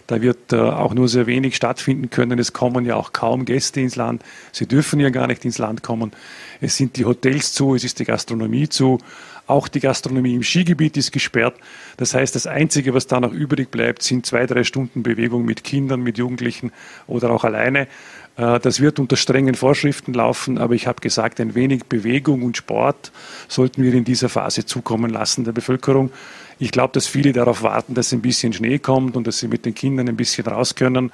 Da 0.06 0.22
wird 0.22 0.52
äh, 0.52 0.56
auch 0.56 0.94
nur 0.94 1.08
sehr 1.08 1.26
wenig 1.26 1.56
stattfinden 1.56 2.08
können. 2.10 2.38
Es 2.38 2.52
kommen 2.52 2.84
ja 2.84 2.94
auch 2.94 3.12
kaum 3.12 3.44
Gäste 3.44 3.80
ins 3.80 3.96
Land. 3.96 4.22
Sie 4.52 4.66
dürfen 4.66 5.00
ja 5.00 5.10
gar 5.10 5.26
nicht 5.26 5.44
ins 5.44 5.58
Land 5.58 5.82
kommen. 5.82 6.12
Es 6.60 6.76
sind 6.76 6.96
die 6.96 7.06
Hotels 7.06 7.52
zu, 7.54 7.74
es 7.74 7.82
ist 7.82 7.98
die 7.98 8.04
Gastronomie 8.04 8.68
zu. 8.68 8.98
Auch 9.47 9.69
die 9.69 9.81
Gastronomie 9.81 10.35
im 10.35 10.43
Skigebiet 10.43 10.97
ist 10.97 11.12
gesperrt. 11.12 11.55
Das 11.97 12.14
heißt, 12.14 12.35
das 12.35 12.47
Einzige, 12.47 12.94
was 12.94 13.06
da 13.06 13.20
noch 13.20 13.32
übrig 13.32 13.70
bleibt, 13.70 14.02
sind 14.02 14.24
zwei, 14.24 14.47
drei 14.47 14.64
Stunden 14.64 15.02
Bewegung 15.02 15.44
mit 15.44 15.64
Kindern, 15.64 16.02
mit 16.02 16.19
Jugendlichen 16.19 16.73
oder 17.06 17.31
auch 17.31 17.44
alleine. 17.44 17.89
Äh, 18.36 18.60
das 18.60 18.81
wird 18.81 18.98
unter 18.98 19.16
strengen 19.16 19.55
Vorschriften 19.55 20.14
laufen, 20.14 20.59
aber 20.59 20.74
ich 20.74 20.86
habe 20.86 21.01
gesagt, 21.01 21.40
ein 21.40 21.55
wenig 21.55 21.85
Bewegung 21.85 22.43
und 22.43 22.56
Sport 22.56 23.12
sollten 23.48 23.82
wir 23.82 23.93
in 23.94 24.05
dieser 24.05 24.28
Phase 24.28 24.64
zukommen 24.64 25.10
lassen 25.10 25.44
der 25.44 25.52
Bevölkerung. 25.52 26.10
Ich 26.59 26.70
glaube, 26.70 26.93
dass 26.93 27.06
viele 27.06 27.32
darauf 27.32 27.62
warten, 27.62 27.94
dass 27.94 28.12
ein 28.12 28.23
bisschen 28.23 28.52
Schnee 28.52 28.78
kommt 28.78 29.16
und 29.16 29.27
dass 29.27 29.39
sie 29.39 29.48
mit 29.48 29.66
den 29.66 29.74
Kindern 29.74 30.09
ein 30.09 30.16
bisschen 30.16 30.47
raus 30.47 30.74
können. 30.74 31.10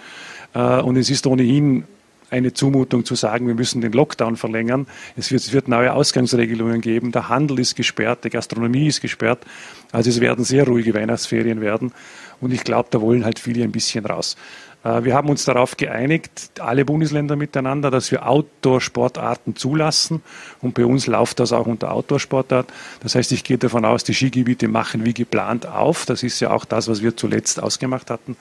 Äh, 0.55 0.81
und 0.81 0.97
es 0.97 1.11
ist 1.11 1.27
ohnehin 1.27 1.85
eine 2.31 2.53
Zumutung 2.53 3.05
zu 3.05 3.15
sagen, 3.15 3.47
wir 3.47 3.55
müssen 3.55 3.81
den 3.81 3.93
Lockdown 3.93 4.37
verlängern. 4.37 4.87
Es 5.17 5.31
wird, 5.31 5.43
es 5.43 5.53
wird, 5.53 5.69
neue 5.69 5.93
Ausgangsregelungen 5.93 6.81
geben. 6.81 7.13
Der 7.13 7.29
Handel 7.29 7.59
ist 7.59 7.75
gesperrt, 7.75 8.25
die 8.25 8.31
Gastronomie 8.31 8.87
ist 8.87 9.01
gesperrt. 9.01 9.45
Also 9.93 10.11
es 10.11 10.21
werden 10.21 10.45
sehr 10.45 10.67
ruhige 10.67 10.95
Weihnachtsferien 10.95 11.61
werden. 11.61 11.93
Und 12.41 12.53
ich 12.53 12.65
glaube, 12.65 12.89
da 12.91 13.01
wollen 13.01 13.25
halt 13.25 13.39
viele 13.39 13.65
ein 13.65 13.73
bisschen 13.73 14.05
raus. 14.05 14.37
Äh, 14.85 15.05
wir 15.05 15.15
haben 15.15 15.29
uns 15.29 15.45
darauf 15.45 15.77
geeinigt, 15.77 16.53
alle 16.61 16.85
Bundesländer 16.85 17.37
miteinander, 17.37 17.91
dass 17.91 18.11
wir 18.11 18.27
Outdoor-Sportarten 18.29 19.57
zulassen. 19.57 20.23
Und 20.61 20.75
bei 20.75 20.85
uns 20.85 21.07
läuft 21.07 21.41
das 21.41 21.53
auch 21.53 21.67
unter 21.67 21.93
Outdoor-Sportart. 21.93 22.67
Das 23.01 23.15
heißt, 23.15 23.33
ich 23.33 23.45
gehe 23.45 23.59
davon 23.59 23.85
aus, 23.85 24.05
die 24.05 24.15
Skigebiete 24.15 24.69
machen 24.69 25.05
wie 25.05 25.15
geplant 25.15 25.67
auf. 25.67 26.07
Das 26.07 26.23
ist 26.23 26.41
ja 26.41 26.51
auch 26.51 26.65
das, 26.65 26.89
was 26.89 27.03
wir 27.03 27.17
zuletzt 27.17 27.63
ausgemacht 27.63 28.11
hatten. 28.11 28.37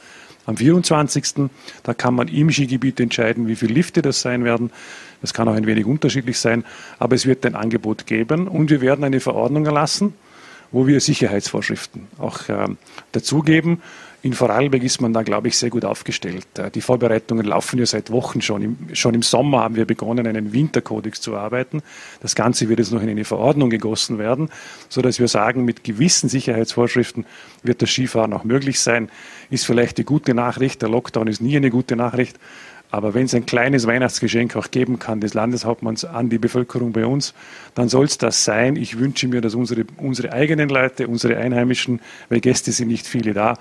Am 0.47 0.57
24. 0.57 1.49
Da 1.83 1.93
kann 1.93 2.15
man 2.15 2.27
im 2.29 2.49
Skigebiet 2.49 2.99
entscheiden, 2.99 3.47
wie 3.47 3.55
viele 3.55 3.73
Lifte 3.73 4.01
das 4.01 4.21
sein 4.21 4.43
werden. 4.43 4.71
Das 5.21 5.33
kann 5.33 5.47
auch 5.47 5.53
ein 5.53 5.67
wenig 5.67 5.85
unterschiedlich 5.85 6.39
sein, 6.39 6.63
aber 6.97 7.15
es 7.15 7.27
wird 7.27 7.45
ein 7.45 7.55
Angebot 7.55 8.07
geben 8.07 8.47
und 8.47 8.71
wir 8.71 8.81
werden 8.81 9.03
eine 9.03 9.19
Verordnung 9.19 9.65
erlassen 9.65 10.13
wo 10.71 10.87
wir 10.87 10.99
Sicherheitsvorschriften 10.99 12.07
auch 12.17 12.49
äh, 12.49 12.67
dazugeben. 13.11 13.81
In 14.23 14.33
Vorarlberg 14.33 14.83
ist 14.83 14.99
man 14.99 15.13
da, 15.13 15.21
glaube 15.21 15.47
ich, 15.47 15.57
sehr 15.57 15.69
gut 15.69 15.85
aufgestellt. 15.85 16.47
Äh, 16.57 16.71
die 16.71 16.81
Vorbereitungen 16.81 17.45
laufen 17.45 17.77
ja 17.77 17.85
seit 17.85 18.11
Wochen 18.11 18.41
schon. 18.41 18.77
Schon 18.93 19.13
im 19.13 19.21
Sommer 19.21 19.59
haben 19.61 19.75
wir 19.75 19.85
begonnen, 19.85 20.25
einen 20.25 20.53
Winterkodex 20.53 21.21
zu 21.21 21.35
arbeiten. 21.35 21.83
Das 22.19 22.33
Ganze 22.33 22.67
wird 22.67 22.79
jetzt 22.79 22.91
noch 22.91 23.01
in 23.01 23.09
eine 23.09 23.25
Verordnung 23.25 23.69
gegossen 23.69 24.17
werden, 24.17 24.49
sodass 24.89 25.19
wir 25.19 25.27
sagen, 25.27 25.65
mit 25.65 25.83
gewissen 25.83 26.29
Sicherheitsvorschriften 26.29 27.25
wird 27.61 27.81
das 27.81 27.91
Skifahren 27.91 28.33
auch 28.33 28.43
möglich 28.43 28.79
sein. 28.79 29.09
Ist 29.51 29.65
vielleicht 29.65 29.99
die 29.99 30.03
gute 30.03 30.33
Nachricht. 30.33 30.81
Der 30.81 30.89
Lockdown 30.89 31.27
ist 31.27 31.39
nie 31.39 31.55
eine 31.55 31.69
gute 31.69 31.95
Nachricht. 31.95 32.39
Aber 32.89 33.13
wenn 33.13 33.25
es 33.25 33.35
ein 33.35 33.45
kleines 33.45 33.85
Weihnachtsgeschenk 33.85 34.55
auch 34.55 34.71
geben 34.71 34.97
kann 34.97 35.19
des 35.19 35.33
Landeshauptmanns 35.33 36.05
an 36.05 36.29
die 36.29 36.37
Bevölkerung 36.37 36.93
bei 36.93 37.05
uns, 37.05 37.33
dann 37.75 37.89
soll 37.89 38.05
es 38.05 38.17
das 38.17 38.45
sein. 38.45 38.77
Ich 38.77 38.97
wünsche 38.97 39.27
mir, 39.27 39.41
dass 39.41 39.55
unsere, 39.55 39.85
unsere 39.97 40.31
eigenen 40.31 40.69
Leute, 40.69 41.07
unsere 41.07 41.37
Einheimischen, 41.37 41.99
weil 42.29 42.39
Gäste 42.39 42.71
sind 42.71 42.87
nicht 42.87 43.05
viele 43.05 43.33
da, 43.33 43.57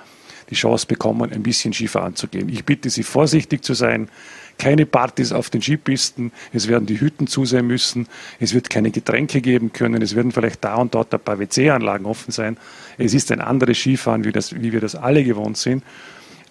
die 0.50 0.54
Chance 0.54 0.86
bekommen, 0.86 1.32
ein 1.32 1.42
bisschen 1.42 1.72
Skifahren 1.72 2.14
zu 2.14 2.28
gehen. 2.28 2.48
Ich 2.48 2.64
bitte 2.64 2.90
Sie, 2.90 3.02
vorsichtig 3.02 3.64
zu 3.64 3.74
sein. 3.74 4.08
Keine 4.58 4.86
Partys 4.86 5.32
auf 5.32 5.50
den 5.50 5.60
Skipisten. 5.60 6.32
Es 6.52 6.68
werden 6.68 6.86
die 6.86 7.00
Hütten 7.00 7.26
zu 7.26 7.44
sein 7.44 7.66
müssen. 7.66 8.08
Es 8.40 8.54
wird 8.54 8.70
keine 8.70 8.90
Getränke 8.90 9.40
geben 9.40 9.72
können. 9.72 10.00
Es 10.00 10.14
werden 10.14 10.32
vielleicht 10.32 10.64
da 10.64 10.76
und 10.76 10.94
dort 10.94 11.12
ein 11.12 11.20
paar 11.20 11.38
WC-Anlagen 11.38 12.06
offen 12.06 12.32
sein. 12.32 12.56
Es 12.96 13.12
ist 13.12 13.30
ein 13.32 13.40
anderes 13.40 13.78
Skifahren, 13.78 14.24
wie, 14.24 14.32
das, 14.32 14.54
wie 14.54 14.72
wir 14.72 14.80
das 14.80 14.94
alle 14.94 15.24
gewohnt 15.24 15.58
sind. 15.58 15.82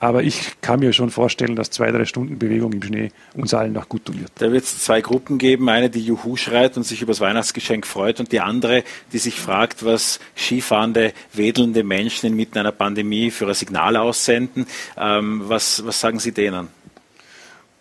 Aber 0.05 0.21
ich 0.21 0.61
kann 0.61 0.81
mir 0.81 0.93
schon 0.93 1.09
vorstellen, 1.09 1.55
dass 1.55 1.71
zwei, 1.71 1.89
drei 1.89 2.05
Stunden 2.05 2.37
Bewegung 2.37 2.71
im 2.73 2.83
Schnee 2.83 3.09
uns 3.33 3.55
allen 3.55 3.73
noch 3.73 3.89
gut 3.89 4.05
tun 4.05 4.19
wird. 4.19 4.31
Da 4.35 4.51
wird 4.51 4.63
es 4.63 4.83
zwei 4.83 5.01
Gruppen 5.01 5.39
geben. 5.39 5.67
Eine, 5.67 5.89
die 5.89 5.99
Juhu 5.99 6.35
schreit 6.35 6.77
und 6.77 6.83
sich 6.83 7.01
über 7.01 7.11
das 7.11 7.21
Weihnachtsgeschenk 7.21 7.87
freut 7.87 8.19
und 8.19 8.31
die 8.31 8.39
andere, 8.39 8.83
die 9.13 9.17
sich 9.17 9.39
fragt, 9.39 9.83
was 9.83 10.19
skifahrende, 10.37 11.11
wedelnde 11.33 11.83
Menschen 11.83 12.27
inmitten 12.27 12.59
einer 12.59 12.71
Pandemie 12.71 13.31
für 13.31 13.47
ein 13.47 13.55
Signal 13.55 13.97
aussenden. 13.97 14.67
Ähm, 14.95 15.41
was, 15.47 15.83
was 15.87 15.99
sagen 15.99 16.19
Sie 16.19 16.33
denen? 16.33 16.67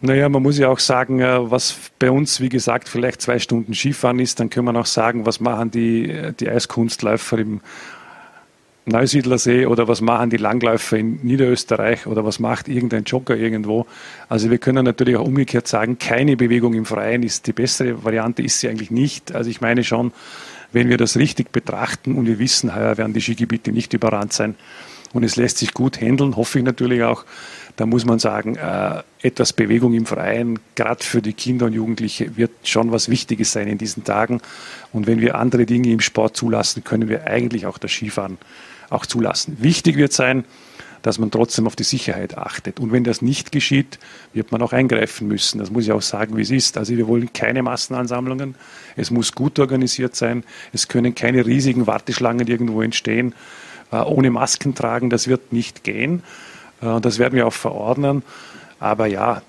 Naja, 0.00 0.26
man 0.30 0.42
muss 0.42 0.56
ja 0.56 0.70
auch 0.70 0.78
sagen, 0.78 1.20
äh, 1.20 1.50
was 1.50 1.76
bei 1.98 2.10
uns, 2.10 2.40
wie 2.40 2.48
gesagt, 2.48 2.88
vielleicht 2.88 3.20
zwei 3.20 3.38
Stunden 3.38 3.74
Skifahren 3.74 4.18
ist, 4.18 4.40
dann 4.40 4.48
können 4.48 4.72
wir 4.72 4.80
auch 4.80 4.86
sagen, 4.86 5.26
was 5.26 5.40
machen 5.40 5.70
die, 5.70 6.32
die 6.40 6.48
Eiskunstläufer 6.48 7.36
im 7.36 7.60
Neusiedlersee 8.86 9.66
oder 9.66 9.88
was 9.88 10.00
machen 10.02 10.28
die 10.30 10.36
Langläufer 10.36 10.98
in 10.98 11.20
Niederösterreich 11.22 12.06
oder 12.06 12.24
was 12.24 12.38
macht 12.38 12.68
irgendein 12.68 13.04
Jogger 13.04 13.34
irgendwo. 13.34 13.86
Also 14.28 14.50
wir 14.50 14.58
können 14.58 14.84
natürlich 14.84 15.16
auch 15.16 15.26
umgekehrt 15.26 15.66
sagen, 15.66 15.98
keine 15.98 16.36
Bewegung 16.36 16.74
im 16.74 16.84
Freien 16.84 17.22
ist 17.22 17.46
die 17.46 17.52
bessere 17.52 18.04
Variante, 18.04 18.42
ist 18.42 18.60
sie 18.60 18.68
eigentlich 18.68 18.90
nicht. 18.90 19.34
Also 19.34 19.48
ich 19.48 19.62
meine 19.62 19.84
schon, 19.84 20.12
wenn 20.72 20.90
wir 20.90 20.98
das 20.98 21.16
richtig 21.16 21.50
betrachten 21.50 22.14
und 22.14 22.26
wir 22.26 22.38
wissen, 22.38 22.74
heuer 22.74 22.98
werden 22.98 23.14
die 23.14 23.22
Skigebiete 23.22 23.72
nicht 23.72 23.94
überrannt 23.94 24.34
sein 24.34 24.54
und 25.14 25.22
es 25.22 25.36
lässt 25.36 25.58
sich 25.58 25.72
gut 25.72 26.00
handeln, 26.00 26.36
hoffe 26.36 26.58
ich 26.58 26.64
natürlich 26.64 27.04
auch, 27.04 27.24
da 27.76 27.86
muss 27.86 28.04
man 28.04 28.18
sagen, 28.18 28.56
äh, 28.56 29.02
etwas 29.22 29.52
Bewegung 29.52 29.94
im 29.94 30.06
Freien, 30.06 30.58
gerade 30.74 31.02
für 31.02 31.22
die 31.22 31.32
Kinder 31.32 31.66
und 31.66 31.72
Jugendliche, 31.72 32.36
wird 32.36 32.52
schon 32.64 32.92
was 32.92 33.08
Wichtiges 33.08 33.52
sein 33.52 33.66
in 33.66 33.78
diesen 33.78 34.04
Tagen. 34.04 34.40
Und 34.92 35.06
wenn 35.06 35.20
wir 35.20 35.36
andere 35.36 35.66
Dinge 35.66 35.90
im 35.90 36.00
Sport 36.00 36.36
zulassen, 36.36 36.84
können 36.84 37.08
wir 37.08 37.26
eigentlich 37.26 37.66
auch 37.66 37.78
das 37.78 37.90
Skifahren 37.90 38.38
auch 38.94 39.06
zulassen. 39.06 39.56
Wichtig 39.60 39.96
wird 39.96 40.12
sein, 40.12 40.44
dass 41.04 41.18
man 41.18 41.30
trotzdem 41.30 41.66
auf 41.66 41.76
die 41.76 41.84
Sicherheit 41.84 42.38
achtet. 42.38 42.80
Und 42.80 42.90
wenn 42.90 43.04
das 43.04 43.20
nicht 43.20 43.52
geschieht, 43.52 43.98
wird 44.32 44.52
man 44.52 44.62
auch 44.62 44.72
eingreifen 44.72 45.28
müssen. 45.28 45.58
Das 45.58 45.70
muss 45.70 45.84
ich 45.84 45.92
auch 45.92 46.00
sagen, 46.00 46.34
wie 46.38 46.40
es 46.40 46.50
ist. 46.50 46.78
Also 46.78 46.96
wir 46.96 47.06
wollen 47.06 47.30
keine 47.34 47.62
Massenansammlungen. 47.62 48.54
Es 48.96 49.10
muss 49.10 49.32
gut 49.32 49.58
organisiert 49.58 50.16
sein. 50.16 50.44
Es 50.72 50.88
können 50.88 51.14
keine 51.14 51.44
riesigen 51.44 51.86
Warteschlangen 51.86 52.46
irgendwo 52.46 52.80
entstehen. 52.80 53.34
Äh, 53.92 53.96
ohne 53.96 54.30
Masken 54.30 54.74
tragen, 54.74 55.10
das 55.10 55.28
wird 55.28 55.52
nicht 55.52 55.84
gehen. 55.84 56.22
Äh, 56.80 57.00
das 57.02 57.18
werden 57.18 57.34
wir 57.34 57.46
auch 57.46 57.52
verordnen. 57.52 58.22
Aber 58.80 59.06
ja, 59.06 59.42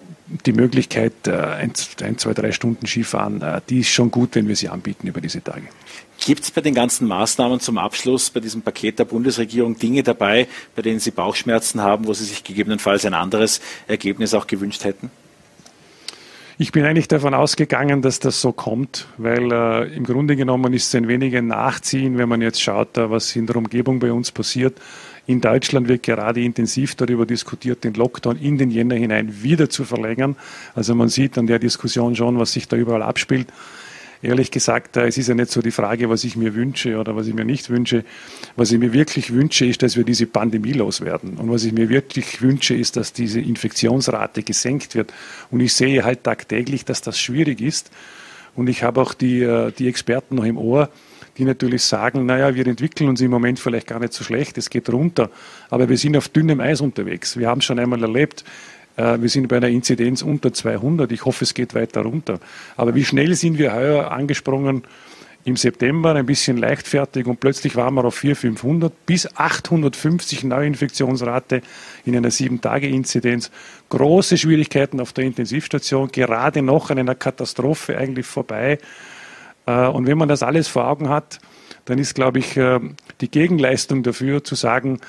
die 0.46 0.52
Möglichkeit, 0.52 1.14
äh, 1.26 1.38
ein, 1.38 1.74
zwei, 1.74 2.34
drei 2.34 2.52
Stunden 2.52 2.86
Skifahren, 2.86 3.42
die 3.70 3.80
ist 3.80 3.90
schon 3.90 4.12
gut, 4.12 4.36
wenn 4.36 4.50
wir 4.50 4.58
sie 4.58 4.68
anbieten 4.68 5.08
über 5.08 5.22
diese 5.22 5.42
Tage. 5.42 5.68
Gibt 6.20 6.44
es 6.44 6.52
bei 6.52 6.62
den 6.62 6.74
ganzen 6.74 7.08
Maßnahmen 7.08 7.60
zum 7.60 7.78
Abschluss, 7.78 8.30
bei 8.30 8.40
diesem 8.40 8.62
Paket 8.62 9.00
der 9.00 9.06
Bundesregierung 9.06 9.78
Dinge 9.78 10.02
dabei, 10.02 10.48
bei 10.76 10.82
denen 10.82 11.00
Sie 11.00 11.12
Bauchschmerzen 11.12 11.82
haben, 11.82 12.08
wo 12.08 12.14
Sie 12.14 12.26
sich 12.26 12.44
gegebenenfalls 12.44 13.06
ein 13.06 13.14
anderes 13.14 13.62
Ergebnis 13.88 14.34
auch 14.34 14.48
gewünscht 14.48 14.84
hätten? 14.86 15.12
Ich 16.58 16.72
bin 16.72 16.86
eigentlich 16.86 17.10
davon 17.10 17.34
ausgegangen, 17.34 18.02
dass 18.02 18.20
das 18.20 18.40
so 18.40 18.54
kommt, 18.54 19.08
weil 19.18 19.52
äh, 19.52 19.94
im 19.94 20.06
Grunde 20.06 20.38
genommen 20.38 20.72
ist 20.72 20.88
es 20.88 20.96
ein 20.96 21.10
wenig 21.10 21.36
ein 21.36 21.48
Nachziehen, 21.48 22.18
wenn 22.18 22.30
man 22.30 22.42
jetzt 22.42 22.62
schaut, 22.62 22.98
äh, 22.98 23.10
was 23.10 23.36
in 23.36 23.46
der 23.46 23.58
Umgebung 23.58 24.00
bei 24.00 24.14
uns 24.14 24.32
passiert. 24.32 24.80
In 25.28 25.42
Deutschland 25.42 25.90
wird 25.90 26.04
gerade 26.04 26.42
intensiv 26.42 26.96
darüber 26.96 27.26
diskutiert, 27.26 27.84
den 27.84 27.94
Lockdown 27.94 28.38
in 28.38 28.58
den 28.58 28.72
Jänner 28.72 28.96
hinein 28.96 29.44
wieder 29.44 29.70
zu 29.70 29.84
verlängern. 29.84 30.38
Also 30.76 30.96
man 30.96 31.10
sieht 31.10 31.38
an 31.38 31.48
der 31.48 31.60
Diskussion 31.60 32.16
schon, 32.16 32.40
was 32.40 32.54
sich 32.54 32.70
da 32.70 32.78
überall 32.78 33.04
abspielt 33.04 33.48
ehrlich 34.22 34.52
gesagt, 34.52 34.98
es 34.98 35.18
ist 35.18 35.28
ja 35.28 35.36
nicht 35.36 35.52
so 35.52 35.62
die 35.62 35.72
Frage, 35.72 36.10
was 36.10 36.24
ich 36.24 36.36
mir 36.36 36.56
wünsche 36.56 36.98
oder 36.98 37.16
was 37.16 37.28
ich 37.28 37.34
mir 37.34 37.46
nicht 37.46 37.70
wünsche. 37.70 38.04
Was 38.56 38.72
ich 38.72 38.80
mir 38.80 38.94
wirklich 38.94 39.34
wünsche, 39.34 39.66
ist, 39.66 39.84
dass 39.84 39.98
wir 39.98 40.04
diese 40.04 40.26
Pandemie 40.26 40.74
loswerden. 40.74 41.38
Und 41.38 41.50
was 41.52 41.64
ich 41.64 41.74
mir 41.74 41.90
wirklich 41.90 42.42
wünsche, 42.42 42.76
ist, 42.76 42.98
dass 42.98 43.14
diese 43.14 43.40
Infektionsrate 43.40 44.44
gesenkt 44.44 44.96
wird. 44.96 45.14
Und 45.52 45.60
ich 45.60 45.74
sehe 45.74 46.04
halt 46.04 46.24
tagtäglich, 46.24 46.86
dass 46.86 47.02
das 47.02 47.20
schwierig 47.20 47.62
ist. 47.62 47.92
Und 48.56 48.68
ich 48.68 48.84
habe 48.84 49.02
auch 49.02 49.14
die, 49.14 49.42
äh, 49.42 49.72
die 49.72 49.88
Experten 49.88 50.36
noch 50.36 50.46
im 50.46 50.58
Ohr, 50.58 50.90
die 51.38 51.44
natürlich 51.44 51.84
sagen, 51.84 52.26
naja, 52.26 52.56
wir 52.56 52.66
entwickeln 52.66 53.10
uns 53.10 53.22
im 53.22 53.32
Moment 53.32 53.60
vielleicht 53.60 53.88
gar 53.88 54.00
nicht 54.00 54.14
so 54.14 54.24
schlecht, 54.24 54.58
es 54.58 54.70
geht 54.70 54.90
runter, 54.90 55.30
aber 55.70 55.90
wir 55.90 55.98
sind 55.98 56.16
auf 56.16 56.30
dünnem 56.30 56.62
Eis 56.62 56.82
unterwegs. 56.82 57.38
Wir 57.38 57.50
haben 57.50 57.62
schon 57.62 57.78
einmal 57.78 58.02
erlebt, 58.02 58.46
wir 58.98 59.28
sind 59.28 59.50
bei 59.50 59.58
einer 59.58 59.68
Inzidenz 59.68 60.22
unter 60.22 60.54
200. 60.54 61.12
Ich 61.12 61.26
hoffe, 61.26 61.44
es 61.44 61.54
geht 61.54 61.76
weiter 61.76 62.02
runter. 62.02 62.40
Aber 62.78 62.96
wie 62.96 63.04
schnell 63.04 63.36
sind 63.36 63.58
wir 63.58 63.74
heuer 63.74 64.12
angesprungen? 64.12 64.84
Im 65.46 65.58
September 65.58 66.16
ein 66.16 66.26
bisschen 66.26 66.58
leichtfertig 66.58 67.28
und 67.28 67.40
plötzlich 67.40 67.76
waren 67.76 67.94
wir 67.94 68.04
auf 68.04 68.16
400, 68.16 68.40
500 68.58 69.06
bis 69.06 69.38
850 69.38 70.44
Neuinfektionsrate 70.44 71.62
in 72.04 72.18
einer 72.18 72.32
7-Tage-Inzidenz. 72.32 73.52
Große 73.90 74.38
Schwierigkeiten 74.38 75.00
auf 75.00 75.14
der 75.14 75.26
Intensivstation, 75.26 76.12
gerade 76.12 76.64
noch 76.64 76.90
an 76.90 76.98
einer 76.98 77.14
Katastrophe 77.14 77.96
eigentlich 77.96 78.26
vorbei. 78.26 78.80
Äh, 79.68 79.88
und 79.88 80.08
wenn 80.08 80.18
man 80.18 80.30
das 80.30 80.42
alles 80.42 80.68
vor 80.68 80.88
Augen 80.88 81.10
hat, 81.10 81.40
dann 81.86 82.00
ist, 82.00 82.16
glaube 82.16 82.40
ich, 82.40 82.58
äh, 82.58 82.80
die 83.22 83.30
Gegenleistung 83.30 84.02
dafür 84.02 84.44
zu 84.44 84.56
sagen, 84.56 85.00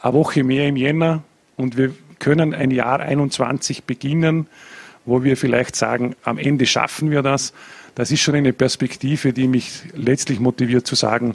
eine 0.00 0.12
Woche 0.12 0.44
mehr 0.44 0.68
im 0.68 0.76
Jänner 0.76 1.22
und 1.56 1.78
wir 1.78 1.94
können 2.18 2.54
ein 2.54 2.70
Jahr 2.70 3.00
21 3.00 3.84
beginnen, 3.84 4.46
wo 5.04 5.24
wir 5.24 5.36
vielleicht 5.36 5.76
sagen, 5.76 6.14
am 6.22 6.38
Ende 6.38 6.66
schaffen 6.66 7.10
wir 7.10 7.22
das. 7.22 7.52
Das 7.94 8.10
ist 8.10 8.20
schon 8.20 8.34
eine 8.34 8.52
Perspektive, 8.52 9.32
die 9.32 9.48
mich 9.48 9.82
letztlich 9.94 10.38
motiviert 10.38 10.86
zu 10.86 10.94
sagen, 10.94 11.34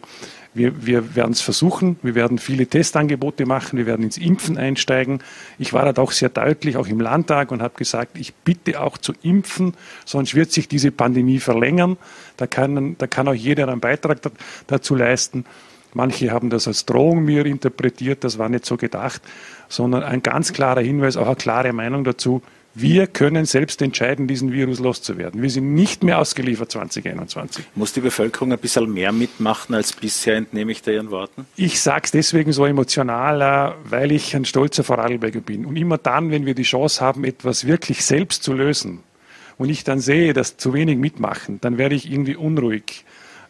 wir, 0.53 0.85
wir 0.85 1.15
werden 1.15 1.31
es 1.31 1.41
versuchen, 1.41 1.97
wir 2.03 2.15
werden 2.15 2.37
viele 2.37 2.67
Testangebote 2.67 3.45
machen, 3.45 3.77
wir 3.77 3.85
werden 3.85 4.03
ins 4.03 4.17
Impfen 4.17 4.57
einsteigen. 4.57 5.19
Ich 5.57 5.73
war 5.73 5.91
da 5.91 6.01
auch 6.01 6.11
sehr 6.11 6.29
deutlich, 6.29 6.77
auch 6.77 6.87
im 6.87 6.99
Landtag, 6.99 7.51
und 7.51 7.61
habe 7.61 7.73
gesagt, 7.75 8.17
ich 8.17 8.33
bitte 8.33 8.79
auch 8.79 8.97
zu 8.97 9.13
impfen, 9.23 9.73
sonst 10.05 10.35
wird 10.35 10.51
sich 10.51 10.67
diese 10.67 10.91
Pandemie 10.91 11.39
verlängern. 11.39 11.97
Da 12.37 12.47
kann, 12.47 12.95
da 12.97 13.07
kann 13.07 13.27
auch 13.27 13.33
jeder 13.33 13.67
einen 13.67 13.81
Beitrag 13.81 14.19
dazu 14.67 14.95
leisten. 14.95 15.45
Manche 15.93 16.31
haben 16.31 16.49
das 16.49 16.67
als 16.67 16.85
Drohung 16.85 17.23
mir 17.23 17.45
interpretiert, 17.45 18.23
das 18.23 18.37
war 18.37 18.49
nicht 18.49 18.65
so 18.65 18.77
gedacht, 18.77 19.21
sondern 19.69 20.03
ein 20.03 20.23
ganz 20.23 20.53
klarer 20.53 20.81
Hinweis, 20.81 21.17
auch 21.17 21.27
eine 21.27 21.35
klare 21.35 21.73
Meinung 21.73 22.03
dazu. 22.03 22.41
Wir 22.75 23.05
können 23.05 23.45
selbst 23.45 23.83
entscheiden, 23.83 24.27
diesen 24.27 24.51
Virus 24.51 24.79
loszuwerden. 24.79 25.43
Wir 25.43 25.49
sind 25.51 25.75
nicht 25.75 26.03
mehr 26.03 26.17
ausgeliefert 26.17 26.71
2021. 26.71 27.65
Muss 27.75 27.93
die 27.93 27.99
Bevölkerung 27.99 28.51
ein 28.51 28.57
bisschen 28.57 28.91
mehr 28.91 29.11
mitmachen 29.11 29.75
als 29.75 29.93
bisher, 29.93 30.37
entnehme 30.37 30.71
ich 30.71 30.81
da 30.81 30.89
Ihren 30.89 31.11
Worten? 31.11 31.45
Ich 31.55 31.81
sage 31.81 32.05
es 32.05 32.11
deswegen 32.11 32.51
so 32.51 32.65
emotional, 32.65 33.75
weil 33.85 34.11
ich 34.11 34.35
ein 34.35 34.45
stolzer 34.45 34.83
Vorarlberger 34.83 35.41
bin. 35.41 35.65
Und 35.65 35.75
immer 35.75 35.99
dann, 35.99 36.31
wenn 36.31 36.47
wir 36.47 36.55
die 36.55 36.63
Chance 36.63 36.99
haben, 36.99 37.23
etwas 37.25 37.67
wirklich 37.67 38.03
selbst 38.03 38.41
zu 38.41 38.53
lösen, 38.53 39.03
und 39.57 39.69
ich 39.69 39.83
dann 39.83 39.99
sehe, 39.99 40.33
dass 40.33 40.57
zu 40.57 40.73
wenig 40.73 40.97
mitmachen, 40.97 41.59
dann 41.61 41.77
werde 41.77 41.95
ich 41.95 42.11
irgendwie 42.11 42.35
unruhig. 42.35 43.05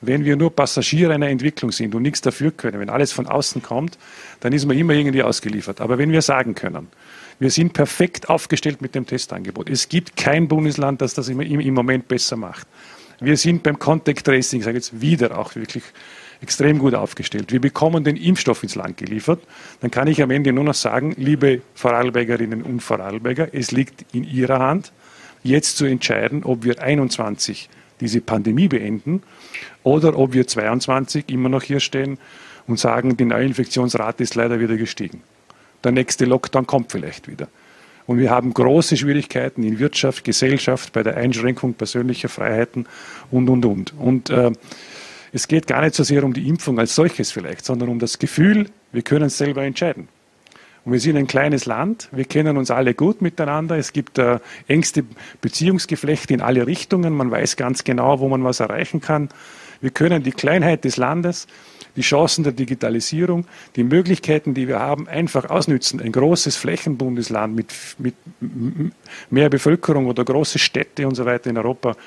Wenn 0.06 0.26
wir 0.26 0.36
nur 0.36 0.56
Passagiere 0.56 1.14
einer 1.14 1.30
Entwicklung 1.30 1.72
sind 1.72 1.96
und 1.96 2.02
nichts 2.02 2.22
dafür 2.22 2.52
können, 2.52 2.80
wenn 2.80 2.90
alles 2.90 3.12
von 3.12 3.28
außen 3.28 3.62
kommt, 3.62 3.98
dann 4.40 4.54
ist 4.54 4.66
man 4.66 4.78
immer 4.78 4.94
irgendwie 4.94 5.24
ausgeliefert. 5.24 5.82
Aber 5.82 5.98
wenn 5.98 6.12
wir 6.12 6.22
sagen 6.22 6.56
können, 6.56 6.88
wir 7.40 7.50
sind 7.50 7.74
perfekt 7.74 8.30
aufgestellt 8.30 8.82
mit 8.82 8.96
dem 8.96 9.06
Testangebot. 9.06 9.70
Es 9.70 9.90
gibt 9.90 10.16
kein 10.16 10.48
Bundesland, 10.48 11.02
das 11.02 11.14
das 11.14 11.30
im, 11.30 11.74
Moment 11.74 12.08
besser 12.08 12.36
macht. 12.36 12.68
Wir 13.20 13.38
sind 13.38 13.64
beim 13.64 13.80
Contact 13.80 14.26
Tracing, 14.26 14.60
ich 14.60 14.66
sage 14.66 14.78
jetzt 14.78 15.00
wieder 15.02 15.38
auch 15.38 15.56
wirklich 15.56 15.84
extrem 16.42 16.78
gut 16.80 16.94
aufgestellt. 16.94 17.52
Wir 17.52 17.62
bekommen 17.62 18.04
den 18.04 18.18
Impfstoff 18.18 18.64
ins 18.64 18.76
Land 18.76 18.98
geliefert. 18.98 19.40
Dann 19.80 19.92
kann 19.92 20.08
ich 20.08 20.22
am 20.22 20.30
Ende 20.30 20.52
nur 20.52 20.66
noch 20.66 20.74
sagen, 20.74 21.14
liebe 21.18 21.62
Vorarlbergerinnen 21.74 22.62
und 22.62 22.82
Vorarlberger, 22.82 23.48
es 23.54 23.72
liegt 23.72 24.06
in 24.14 24.26
Ihrer 24.26 24.60
Hand, 24.60 24.92
jetzt 25.44 25.78
zu 25.78 25.86
entscheiden, 25.86 26.44
ob 26.44 26.66
wir 26.66 26.82
21 26.82 27.70
diese 28.02 28.20
Pandemie 28.20 28.68
beenden 28.68 29.24
oder 29.84 30.18
ob 30.18 30.34
wir 30.34 30.48
22 30.48 31.30
immer 31.30 31.50
noch 31.50 31.64
hier 31.64 31.80
stehen 31.80 32.18
und 32.68 32.80
sagen, 32.80 33.18
die 33.18 33.26
Neuinfektionsrate 33.26 34.24
ist 34.24 34.36
leider 34.36 34.60
wieder 34.60 34.78
gestiegen. 34.78 35.22
Der 35.84 35.92
nächste 35.92 36.26
Lockdown 36.26 36.66
kommt 36.66 36.92
vielleicht 36.92 37.28
wieder. 37.28 37.48
Und 38.06 38.20
wir 38.20 38.32
haben 38.32 38.54
große 38.54 38.98
Schwierigkeiten 38.98 39.64
in 39.64 39.80
Wirtschaft, 39.80 40.24
Gesellschaft, 40.24 40.94
bei 40.94 41.04
der 41.04 41.18
Einschränkung 41.18 41.74
persönlicher 41.74 42.30
Freiheiten 42.30 42.86
und, 43.32 43.50
und, 43.50 43.66
und. 43.66 43.94
Und 43.98 44.30
äh, 44.30 44.52
es 45.32 45.48
geht 45.48 45.68
gar 45.68 45.82
nicht 45.82 45.96
so 45.96 46.04
sehr 46.04 46.24
um 46.24 46.34
die 46.34 46.48
Impfung 46.48 46.80
als 46.80 46.96
solches 46.96 47.32
vielleicht, 47.32 47.66
sondern 47.66 47.90
um 47.90 48.00
das 48.00 48.20
Gefühl, 48.20 48.70
wir 48.92 49.02
können 49.02 49.30
selber 49.30 49.64
entscheiden. 49.64 50.08
Und 50.86 50.92
wir 50.92 51.00
sind 51.00 51.16
ein 51.16 51.28
kleines 51.28 51.66
Land, 51.66 52.10
wir 52.12 52.26
kennen 52.26 52.58
uns 52.58 52.70
alle 52.70 52.94
gut 52.94 53.22
miteinander, 53.22 53.78
es 53.78 53.94
gibt 53.94 54.18
äh, 54.18 54.40
engste 54.68 55.06
Beziehungsgeflechte 55.40 56.34
in 56.34 56.42
alle 56.42 56.68
Richtungen, 56.68 57.14
man 57.14 57.32
weiß 57.32 57.56
ganz 57.56 57.86
genau, 57.86 58.20
wo 58.20 58.28
man 58.28 58.44
was 58.44 58.60
erreichen 58.60 59.00
kann. 59.00 59.30
Wir 59.84 59.92
können 59.92 60.24
die 60.24 60.32
Kleinheit 60.32 60.86
des 60.86 60.96
Landes, 60.96 61.46
die 61.98 62.04
Chancen 62.04 62.46
der 62.46 62.54
Digitalisierung, 62.54 63.46
die 63.76 63.84
Möglichkeiten, 63.84 64.54
die 64.54 64.70
wir 64.70 64.80
haben, 64.80 65.10
einfach 65.10 65.50
ausnützen. 65.50 66.00
Ein 66.00 66.14
großes 66.14 66.56
Flächenbundesland 66.56 67.54
mit, 67.54 67.74
mit 67.98 68.16
mehr 69.30 69.50
Bevölkerung 69.50 70.06
oder 70.06 70.24
große 70.24 70.58
Städte 70.58 71.06
und 71.06 71.16
so 71.16 71.26
weiter 71.26 71.50
in 71.50 71.58
Europa, 71.58 71.98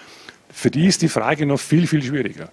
für 0.50 0.70
die 0.70 0.86
ist 0.86 1.02
die 1.02 1.10
Frage 1.10 1.44
noch 1.44 1.60
viel, 1.60 1.86
viel 1.86 2.02
schwieriger. 2.02 2.50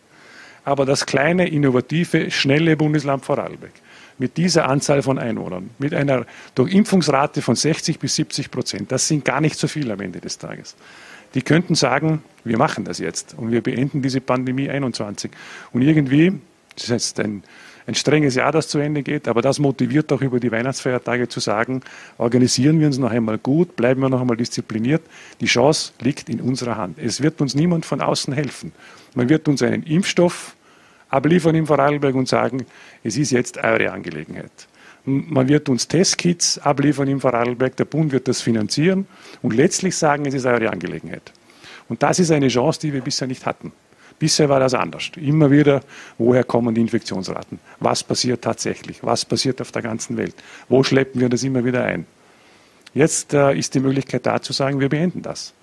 Aber 0.65 0.85
das 0.85 1.05
kleine, 1.05 1.47
innovative, 1.47 2.29
schnelle 2.29 2.75
Bundesland 2.75 3.23
Vorarlberg 3.23 3.71
mit 4.17 4.35
dieser 4.35 4.67
Anzahl 4.67 5.01
von 5.01 5.19
Einwohnern, 5.19 5.69
mit 5.79 5.93
einer 5.93 6.25
Durchimpfungsrate 6.53 7.41
von 7.41 7.55
60 7.55 7.97
bis 7.97 8.15
70 8.15 8.51
Prozent, 8.51 8.91
das 8.91 9.07
sind 9.07 9.23
gar 9.23 9.39
nicht 9.39 9.57
so 9.57 9.69
viele 9.69 9.93
am 9.93 10.01
Ende 10.01 10.19
des 10.19 10.37
Tages. 10.37 10.75
Die 11.33 11.41
könnten 11.41 11.75
sagen, 11.75 12.23
wir 12.43 12.57
machen 12.57 12.83
das 12.83 12.99
jetzt 12.99 13.35
und 13.37 13.51
wir 13.51 13.61
beenden 13.61 14.01
diese 14.01 14.21
Pandemie 14.21 14.69
21. 14.69 15.31
Und 15.71 15.81
irgendwie, 15.81 16.33
das 16.75 16.83
ist 16.85 16.89
jetzt 16.89 17.19
ein, 17.19 17.43
ein 17.87 17.95
strenges 17.95 18.35
Jahr, 18.35 18.51
das 18.51 18.67
zu 18.67 18.79
Ende 18.79 19.03
geht, 19.03 19.27
aber 19.27 19.41
das 19.41 19.59
motiviert 19.59 20.11
auch 20.13 20.21
über 20.21 20.39
die 20.39 20.51
Weihnachtsfeiertage 20.51 21.27
zu 21.27 21.39
sagen, 21.39 21.81
organisieren 22.17 22.79
wir 22.79 22.87
uns 22.87 22.97
noch 22.97 23.11
einmal 23.11 23.37
gut, 23.37 23.75
bleiben 23.75 24.01
wir 24.01 24.09
noch 24.09 24.21
einmal 24.21 24.37
diszipliniert. 24.37 25.01
Die 25.41 25.47
Chance 25.47 25.93
liegt 25.99 26.29
in 26.29 26.39
unserer 26.39 26.77
Hand. 26.77 26.97
Es 26.99 27.21
wird 27.21 27.41
uns 27.41 27.55
niemand 27.55 27.85
von 27.85 28.01
außen 28.01 28.33
helfen. 28.33 28.71
Man 29.15 29.29
wird 29.29 29.47
uns 29.47 29.61
einen 29.61 29.83
Impfstoff 29.83 30.55
abliefern 31.09 31.55
im 31.55 31.67
Vorarlberg 31.67 32.15
und 32.15 32.27
sagen, 32.27 32.65
es 33.03 33.17
ist 33.17 33.31
jetzt 33.31 33.57
eure 33.57 33.91
Angelegenheit. 33.91 34.67
Man 35.05 35.49
wird 35.49 35.67
uns 35.67 35.87
Testkits 35.87 36.57
abliefern 36.59 37.09
im 37.09 37.19
Vorarlberg, 37.19 37.75
der 37.75 37.85
Bund 37.85 38.11
wird 38.11 38.27
das 38.27 38.41
finanzieren 38.41 39.05
und 39.41 39.53
letztlich 39.53 39.97
sagen, 39.97 40.25
es 40.25 40.33
ist 40.33 40.45
eure 40.45 40.69
Angelegenheit. 40.69 41.33
Und 41.89 42.01
das 42.03 42.19
ist 42.19 42.31
eine 42.31 42.47
Chance, 42.47 42.79
die 42.79 42.93
wir 42.93 43.01
bisher 43.01 43.27
nicht 43.27 43.45
hatten. 43.45 43.73
Bisher 44.17 44.47
war 44.47 44.59
das 44.59 44.73
anders. 44.73 45.11
Immer 45.17 45.51
wieder, 45.51 45.81
woher 46.17 46.45
kommen 46.45 46.73
die 46.73 46.81
Infektionsraten? 46.81 47.59
Was 47.79 48.03
passiert 48.03 48.41
tatsächlich? 48.41 49.03
Was 49.03 49.25
passiert 49.25 49.59
auf 49.59 49.71
der 49.71 49.81
ganzen 49.81 50.15
Welt? 50.15 50.35
Wo 50.69 50.83
schleppen 50.83 51.19
wir 51.19 51.27
das 51.27 51.43
immer 51.43 51.65
wieder 51.65 51.83
ein? 51.83 52.05
Jetzt 52.93 53.33
äh, 53.33 53.53
ist 53.57 53.73
die 53.73 53.79
Möglichkeit 53.79 54.25
da 54.25 54.41
zu 54.41 54.53
sagen, 54.53 54.79
wir 54.79 54.89
beenden 54.89 55.21
das. 55.21 55.53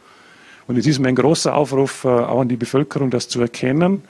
Und 0.67 0.77
es 0.77 0.87
ist 0.87 0.99
mein 0.99 1.15
großer 1.15 1.55
Aufruf 1.55 2.05
äh, 2.05 2.09
auch 2.09 2.41
an 2.41 2.49
die 2.49 2.57
Bevölkerung, 2.57 3.11
das 3.11 3.29
zu 3.29 3.41
erkennen 3.41 4.03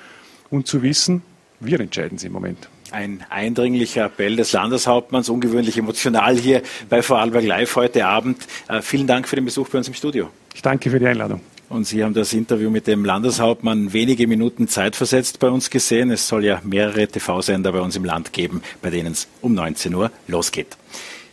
und 0.50 0.66
zu 0.66 0.82
wissen, 0.82 1.22
wir 1.60 1.78
entscheiden 1.78 2.16
es 2.16 2.24
im 2.24 2.32
Moment. 2.32 2.68
Ein 2.92 3.24
eindringlicher 3.30 4.06
Appell 4.06 4.36
des 4.36 4.52
Landeshauptmanns, 4.52 5.28
ungewöhnlich 5.28 5.78
emotional 5.78 6.36
hier 6.36 6.62
bei 6.88 7.02
Vorarlberg 7.02 7.44
Live 7.44 7.76
heute 7.76 8.06
Abend. 8.06 8.38
Äh, 8.68 8.82
vielen 8.82 9.06
Dank 9.06 9.28
für 9.28 9.36
den 9.36 9.44
Besuch 9.44 9.68
bei 9.68 9.78
uns 9.78 9.86
im 9.88 9.94
Studio. 9.94 10.28
Ich 10.54 10.62
danke 10.62 10.90
für 10.90 10.98
die 10.98 11.06
Einladung. 11.06 11.40
Und 11.68 11.86
Sie 11.86 12.02
haben 12.02 12.14
das 12.14 12.32
Interview 12.32 12.68
mit 12.68 12.88
dem 12.88 13.04
Landeshauptmann 13.04 13.92
wenige 13.92 14.26
Minuten 14.26 14.66
Zeit 14.66 14.96
versetzt 14.96 15.38
bei 15.38 15.48
uns 15.48 15.70
gesehen. 15.70 16.10
Es 16.10 16.26
soll 16.26 16.44
ja 16.44 16.60
mehrere 16.64 17.06
TV-Sender 17.06 17.70
bei 17.70 17.80
uns 17.80 17.94
im 17.94 18.04
Land 18.04 18.32
geben, 18.32 18.60
bei 18.82 18.90
denen 18.90 19.12
es 19.12 19.28
um 19.40 19.54
19 19.54 19.94
Uhr 19.94 20.10
losgeht. 20.26 20.76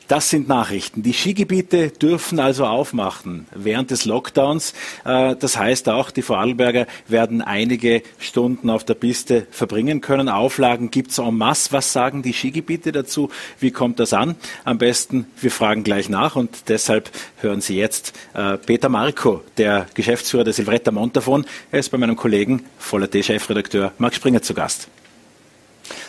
Das 0.07 0.29
sind 0.29 0.47
Nachrichten. 0.47 1.03
Die 1.03 1.13
Skigebiete 1.13 1.89
dürfen 1.89 2.39
also 2.39 2.65
aufmachen 2.65 3.45
während 3.53 3.91
des 3.91 4.05
Lockdowns. 4.05 4.73
Äh, 5.03 5.35
das 5.35 5.57
heißt 5.57 5.89
auch, 5.89 6.11
die 6.11 6.21
Vorarlberger 6.21 6.87
werden 7.09 7.41
einige 7.41 8.01
Stunden 8.17 8.69
auf 8.69 8.85
der 8.85 8.93
Piste 8.93 9.47
verbringen 9.51 9.99
können. 9.99 10.29
Auflagen 10.29 10.91
gibt 10.91 11.11
es 11.11 11.17
en 11.17 11.37
masse. 11.37 11.73
Was 11.73 11.91
sagen 11.91 12.21
die 12.21 12.31
Skigebiete 12.31 12.93
dazu? 12.93 13.29
Wie 13.59 13.71
kommt 13.71 13.99
das 13.99 14.13
an? 14.13 14.37
Am 14.63 14.77
besten, 14.77 15.25
wir 15.41 15.51
fragen 15.51 15.83
gleich 15.83 16.07
nach 16.07 16.37
und 16.37 16.69
deshalb 16.69 17.11
hören 17.41 17.59
Sie 17.59 17.75
jetzt 17.75 18.13
äh, 18.33 18.57
Peter 18.57 18.87
Marco, 18.87 19.43
der 19.57 19.87
Geschäftsführer 19.93 20.45
der 20.45 20.53
Silvretta 20.53 20.91
Montafon. 20.91 21.45
Er 21.71 21.79
ist 21.79 21.89
bei 21.89 21.97
meinem 21.97 22.15
Kollegen, 22.15 22.63
Voller 22.79 23.11
T-Chefredakteur 23.11 23.91
Marc 23.97 24.15
Springer 24.15 24.41
zu 24.41 24.53
Gast. 24.53 24.87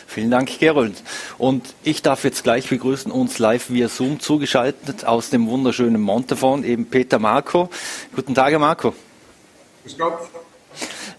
Vielen 0.09 0.31
Dank, 0.31 0.57
Gerold. 0.57 1.03
Und 1.37 1.75
ich 1.83 2.01
darf 2.01 2.23
jetzt 2.23 2.43
gleich 2.43 2.67
begrüßen 2.67 3.11
uns 3.11 3.37
live 3.37 3.69
via 3.69 3.87
Zoom 3.87 4.19
zugeschaltet 4.19 5.05
aus 5.05 5.29
dem 5.29 5.47
wunderschönen 5.47 6.01
Montafon, 6.01 6.63
eben 6.63 6.87
Peter 6.87 7.19
Marco. 7.19 7.69
Guten 8.15 8.33
Tag, 8.33 8.49
Herr 8.49 8.57
Marco. 8.57 8.95
Grüß 9.83 9.97
Gott. 9.99 10.17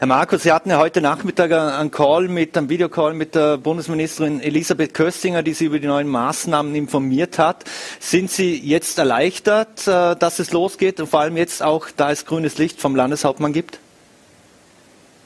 Herr 0.01 0.09
Marco, 0.09 0.37
Sie 0.39 0.51
hatten 0.51 0.71
ja 0.71 0.79
heute 0.79 1.01
Nachmittag 1.01 1.53
einen 1.53 1.93
Call 1.93 2.27
mit, 2.27 2.59
einen 2.59 2.69
Videocall 2.69 3.15
mit 3.15 3.37
der 3.37 3.59
Bundesministerin 3.59 4.41
Elisabeth 4.41 4.93
Köstinger, 4.93 5.45
die 5.45 5.55
Sie 5.55 5.67
über 5.67 5.79
die 5.79 5.87
neuen 5.87 6.09
Maßnahmen 6.09 6.75
informiert 6.75 7.39
hat. 7.39 7.63
Sind 8.01 8.29
Sie 8.29 8.59
jetzt 8.59 8.99
erleichtert, 8.99 9.87
äh, 9.87 10.17
dass 10.17 10.41
es 10.41 10.51
losgeht 10.51 10.99
und 10.99 11.07
vor 11.07 11.21
allem 11.21 11.37
jetzt 11.37 11.63
auch, 11.63 11.87
da 11.97 12.11
es 12.11 12.27
grünes 12.27 12.59
Licht 12.59 12.81
vom 12.81 12.97
Landeshauptmann 12.97 13.53
gibt? 13.53 13.79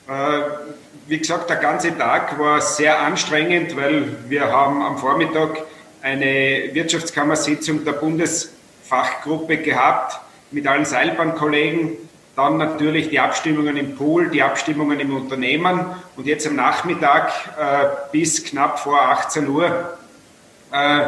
Äh, 0.06 0.42
wie 1.06 1.18
gesagt, 1.18 1.50
der 1.50 1.56
ganze 1.56 1.96
Tag 1.96 2.38
war 2.38 2.60
sehr 2.60 3.00
anstrengend, 3.00 3.76
weil 3.76 4.06
wir 4.28 4.50
haben 4.50 4.82
am 4.82 4.96
Vormittag 4.96 5.62
eine 6.02 6.70
Wirtschaftskammersitzung 6.72 7.84
der 7.84 7.92
Bundesfachgruppe 7.92 9.58
gehabt 9.58 10.18
mit 10.50 10.66
allen 10.66 10.84
Seilbahnkollegen, 10.84 11.92
dann 12.36 12.56
natürlich 12.56 13.10
die 13.10 13.20
Abstimmungen 13.20 13.76
im 13.76 13.96
Pool, 13.96 14.30
die 14.30 14.42
Abstimmungen 14.42 14.98
im 14.98 15.14
Unternehmen 15.14 15.84
und 16.16 16.26
jetzt 16.26 16.46
am 16.46 16.56
Nachmittag 16.56 17.30
äh, 17.58 17.86
bis 18.10 18.42
knapp 18.44 18.78
vor 18.78 19.00
18 19.00 19.48
Uhr 19.48 19.96
äh, 20.72 21.00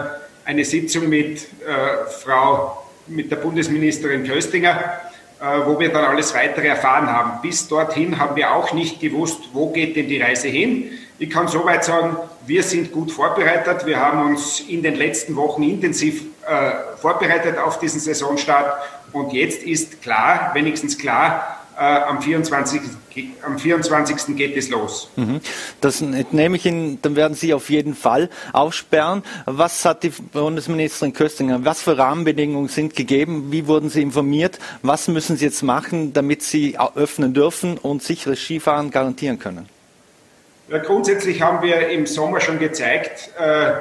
eine 0.44 0.64
Sitzung 0.64 1.08
mit 1.08 1.40
äh, 1.40 2.08
Frau, 2.22 2.86
mit 3.06 3.30
der 3.30 3.36
Bundesministerin 3.36 4.24
Köstinger 4.24 5.00
wo 5.38 5.78
wir 5.78 5.92
dann 5.92 6.04
alles 6.04 6.34
weitere 6.34 6.68
erfahren 6.68 7.12
haben. 7.12 7.42
Bis 7.42 7.68
dorthin 7.68 8.18
haben 8.18 8.36
wir 8.36 8.54
auch 8.54 8.72
nicht 8.72 9.00
gewusst, 9.00 9.40
wo 9.52 9.70
geht 9.70 9.94
denn 9.96 10.08
die 10.08 10.20
Reise 10.20 10.48
hin. 10.48 10.90
Ich 11.18 11.30
kann 11.30 11.48
soweit 11.48 11.84
sagen, 11.84 12.16
wir 12.46 12.62
sind 12.62 12.92
gut 12.92 13.10
vorbereitet. 13.10 13.86
Wir 13.86 13.98
haben 14.00 14.30
uns 14.30 14.60
in 14.60 14.82
den 14.82 14.94
letzten 14.94 15.34
Wochen 15.36 15.62
intensiv 15.62 16.22
äh, 16.46 16.96
vorbereitet 16.98 17.58
auf 17.58 17.78
diesen 17.78 18.00
Saisonstart. 18.00 18.78
Und 19.12 19.32
jetzt 19.32 19.62
ist 19.62 20.02
klar, 20.02 20.50
wenigstens 20.54 20.98
klar, 20.98 21.60
äh, 21.78 21.80
am, 21.80 22.20
24, 22.20 22.80
am 23.44 23.58
24. 23.58 24.36
geht 24.36 24.56
es 24.56 24.68
los. 24.68 25.10
Mhm. 25.16 25.40
Das 25.80 26.00
nehme 26.00 26.56
ich 26.56 26.66
Ihnen, 26.66 27.00
dann 27.02 27.16
werden 27.16 27.34
Sie 27.34 27.54
auf 27.54 27.70
jeden 27.70 27.94
Fall 27.94 28.28
aufsperren. 28.52 29.22
Was 29.46 29.84
hat 29.84 30.02
die 30.02 30.10
Bundesministerin 30.10 31.12
Köstinger, 31.12 31.64
was 31.64 31.82
für 31.82 31.96
Rahmenbedingungen 31.98 32.68
sind 32.68 32.94
gegeben? 32.94 33.50
Wie 33.50 33.66
wurden 33.66 33.88
Sie 33.88 34.02
informiert? 34.02 34.58
Was 34.82 35.08
müssen 35.08 35.36
Sie 35.36 35.44
jetzt 35.44 35.62
machen, 35.62 36.12
damit 36.12 36.42
Sie 36.42 36.78
öffnen 36.78 37.34
dürfen 37.34 37.78
und 37.78 38.02
sicheres 38.02 38.40
Skifahren 38.40 38.90
garantieren 38.90 39.38
können? 39.38 39.68
Ja, 40.68 40.78
grundsätzlich 40.78 41.40
haben 41.42 41.62
wir 41.62 41.88
im 41.90 42.06
Sommer 42.06 42.40
schon 42.40 42.58
gezeigt, 42.58 43.30
äh, 43.38 43.72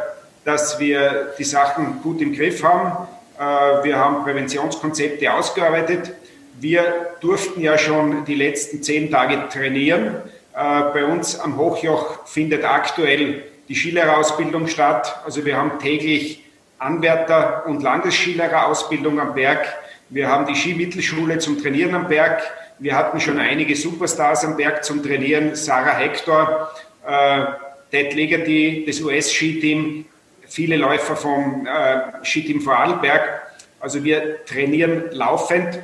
dass 0.43 0.79
wir 0.79 1.33
die 1.39 1.43
Sachen 1.43 2.01
gut 2.03 2.21
im 2.21 2.33
Griff 2.33 2.63
haben. 2.63 3.07
Äh, 3.39 3.83
wir 3.83 3.97
haben 3.97 4.23
Präventionskonzepte 4.23 5.33
ausgearbeitet. 5.33 6.13
Wir 6.59 7.15
durften 7.19 7.59
ja 7.59 7.77
schon 7.77 8.23
die 8.23 8.35
letzten 8.35 8.81
zehn 8.81 9.11
Tage 9.11 9.49
trainieren. 9.49 10.15
Äh, 10.53 10.81
bei 10.93 11.05
uns 11.05 11.37
am 11.37 11.57
Hochjoch 11.57 12.25
findet 12.25 12.63
aktuell 12.63 13.43
die 13.67 13.75
Skilehrerausbildung 13.75 14.67
statt. 14.67 15.19
Also 15.25 15.43
wir 15.43 15.57
haben 15.57 15.79
täglich 15.79 16.45
Anwärter- 16.79 17.65
und 17.65 17.83
Landesskilehrerausbildung 17.83 19.19
am 19.19 19.35
Berg. 19.35 19.67
Wir 20.09 20.29
haben 20.29 20.45
die 20.45 20.55
Skimittelschule 20.55 21.39
zum 21.39 21.61
Trainieren 21.61 21.93
am 21.93 22.07
Berg. 22.07 22.41
Wir 22.79 22.95
hatten 22.95 23.19
schon 23.19 23.37
einige 23.37 23.75
Superstars 23.75 24.45
am 24.45 24.55
Berg 24.55 24.85
zum 24.85 25.03
Trainieren. 25.03 25.55
Sarah 25.55 25.97
Hector, 25.97 26.71
äh, 27.05 27.45
Ted 27.91 28.13
Legerty, 28.13 28.85
das 28.87 29.01
US-Skiteam, 29.01 30.05
viele 30.47 30.77
Läufer 30.77 31.17
vom 31.17 31.67
äh, 31.67 32.23
Skiteam 32.23 32.61
Vorarlberg. 32.61 33.41
Also 33.81 34.03
wir 34.05 34.45
trainieren 34.45 35.05
laufend 35.11 35.79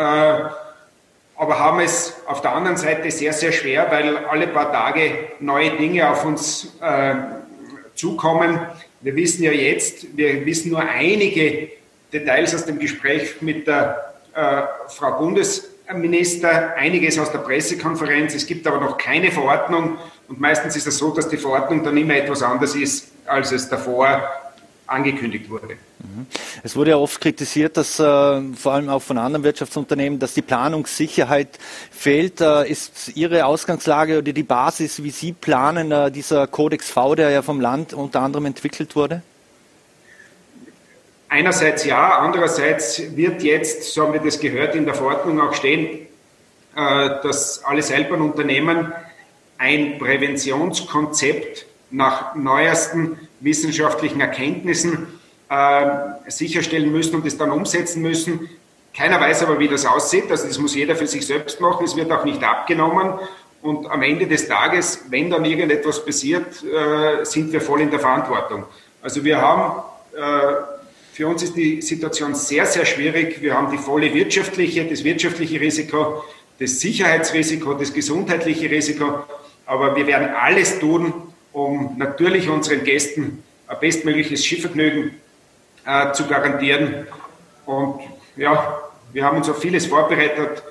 aber 0.00 1.58
haben 1.58 1.80
es 1.80 2.14
auf 2.26 2.40
der 2.42 2.54
anderen 2.54 2.76
Seite 2.76 3.10
sehr, 3.10 3.32
sehr 3.32 3.52
schwer, 3.52 3.86
weil 3.90 4.16
alle 4.26 4.48
paar 4.48 4.72
Tage 4.72 5.28
neue 5.40 5.70
Dinge 5.76 6.08
auf 6.08 6.24
uns 6.24 6.76
äh, 6.80 7.14
zukommen. 7.94 8.60
Wir 9.00 9.16
wissen 9.16 9.42
ja 9.42 9.52
jetzt, 9.52 10.16
wir 10.16 10.46
wissen 10.46 10.70
nur 10.70 10.80
einige 10.80 11.70
Details 12.12 12.54
aus 12.54 12.64
dem 12.64 12.78
Gespräch 12.78 13.42
mit 13.42 13.66
der 13.66 14.14
äh, 14.34 14.62
Frau 14.88 15.18
Bundesminister, 15.18 16.74
einiges 16.76 17.18
aus 17.18 17.32
der 17.32 17.38
Pressekonferenz. 17.38 18.34
Es 18.34 18.46
gibt 18.46 18.66
aber 18.66 18.80
noch 18.80 18.96
keine 18.96 19.30
Verordnung 19.30 19.98
Und 20.28 20.40
meistens 20.40 20.76
ist 20.76 20.86
es 20.86 20.98
so, 20.98 21.10
dass 21.10 21.28
die 21.28 21.36
Verordnung 21.36 21.84
dann 21.84 21.96
immer 21.96 22.14
etwas 22.14 22.42
anders 22.42 22.74
ist, 22.74 23.08
als 23.26 23.52
es 23.52 23.68
davor 23.68 24.22
angekündigt 24.86 25.50
wurde. 25.50 25.76
Es 26.62 26.76
wurde 26.76 26.90
ja 26.90 26.96
oft 26.96 27.20
kritisiert, 27.20 27.76
dass 27.76 27.98
äh, 27.98 28.02
vor 28.02 28.72
allem 28.72 28.88
auch 28.88 29.02
von 29.02 29.18
anderen 29.18 29.44
Wirtschaftsunternehmen, 29.44 30.18
dass 30.18 30.34
die 30.34 30.42
Planungssicherheit 30.42 31.58
fehlt. 31.90 32.40
Äh, 32.40 32.68
ist 32.70 33.16
Ihre 33.16 33.46
Ausgangslage 33.46 34.18
oder 34.18 34.32
die 34.32 34.42
Basis, 34.42 35.02
wie 35.02 35.10
Sie 35.10 35.32
planen, 35.32 35.90
äh, 35.92 36.10
dieser 36.10 36.46
Kodex 36.46 36.90
V, 36.90 37.14
der 37.14 37.30
ja 37.30 37.42
vom 37.42 37.60
Land 37.60 37.94
unter 37.94 38.20
anderem 38.20 38.46
entwickelt 38.46 38.96
wurde? 38.96 39.22
Einerseits 41.28 41.84
ja, 41.84 42.18
andererseits 42.18 43.16
wird 43.16 43.42
jetzt, 43.42 43.92
so 43.92 44.04
haben 44.04 44.12
wir 44.12 44.20
das 44.20 44.38
gehört, 44.38 44.74
in 44.74 44.84
der 44.84 44.94
Verordnung 44.94 45.40
auch 45.40 45.54
stehen, 45.54 46.06
äh, 46.76 47.10
dass 47.22 47.64
alle 47.64 47.82
Seilbahnunternehmen 47.82 48.92
ein 49.58 49.98
Präventionskonzept 49.98 51.66
nach 51.90 52.34
neuesten 52.34 53.18
wissenschaftlichen 53.44 54.20
Erkenntnissen 54.20 55.06
äh, 55.48 55.86
sicherstellen 56.28 56.90
müssen 56.90 57.16
und 57.16 57.26
es 57.26 57.36
dann 57.36 57.50
umsetzen 57.50 58.02
müssen. 58.02 58.48
Keiner 58.96 59.20
weiß 59.20 59.42
aber, 59.42 59.58
wie 59.58 59.68
das 59.68 59.84
aussieht. 59.84 60.30
Also 60.30 60.46
das 60.46 60.58
muss 60.58 60.74
jeder 60.74 60.96
für 60.96 61.06
sich 61.06 61.26
selbst 61.26 61.60
machen. 61.60 61.84
Es 61.84 61.96
wird 61.96 62.10
auch 62.10 62.24
nicht 62.24 62.42
abgenommen. 62.42 63.14
Und 63.60 63.90
am 63.90 64.02
Ende 64.02 64.26
des 64.26 64.46
Tages, 64.46 65.04
wenn 65.10 65.30
dann 65.30 65.44
irgendetwas 65.44 66.04
passiert, 66.04 66.62
äh, 66.62 67.24
sind 67.24 67.52
wir 67.52 67.60
voll 67.60 67.80
in 67.80 67.90
der 67.90 68.00
Verantwortung. 68.00 68.64
Also 69.02 69.24
wir 69.24 69.40
haben, 69.40 69.82
äh, 70.14 70.54
für 71.12 71.28
uns 71.28 71.42
ist 71.42 71.56
die 71.56 71.82
Situation 71.82 72.34
sehr, 72.34 72.66
sehr 72.66 72.84
schwierig. 72.84 73.40
Wir 73.42 73.54
haben 73.54 73.70
die 73.70 73.78
volle 73.78 74.12
wirtschaftliche, 74.14 74.84
das 74.84 75.02
wirtschaftliche 75.02 75.60
Risiko, 75.60 76.24
das 76.58 76.80
Sicherheitsrisiko, 76.80 77.74
das 77.74 77.92
gesundheitliche 77.92 78.70
Risiko. 78.70 79.24
Aber 79.66 79.96
wir 79.96 80.06
werden 80.06 80.28
alles 80.28 80.78
tun, 80.78 81.12
um 81.54 81.94
natürlich 81.96 82.50
unseren 82.50 82.84
Gästen 82.84 83.42
ein 83.68 83.76
bestmögliches 83.80 84.44
Skivergnügen 84.44 85.12
äh, 85.86 86.12
zu 86.12 86.26
garantieren. 86.26 87.06
Und 87.64 88.00
ja, 88.36 88.80
wir 89.12 89.24
haben 89.24 89.38
uns 89.38 89.48
auf 89.48 89.60
vieles 89.60 89.86
vorbereitet. 89.86 90.62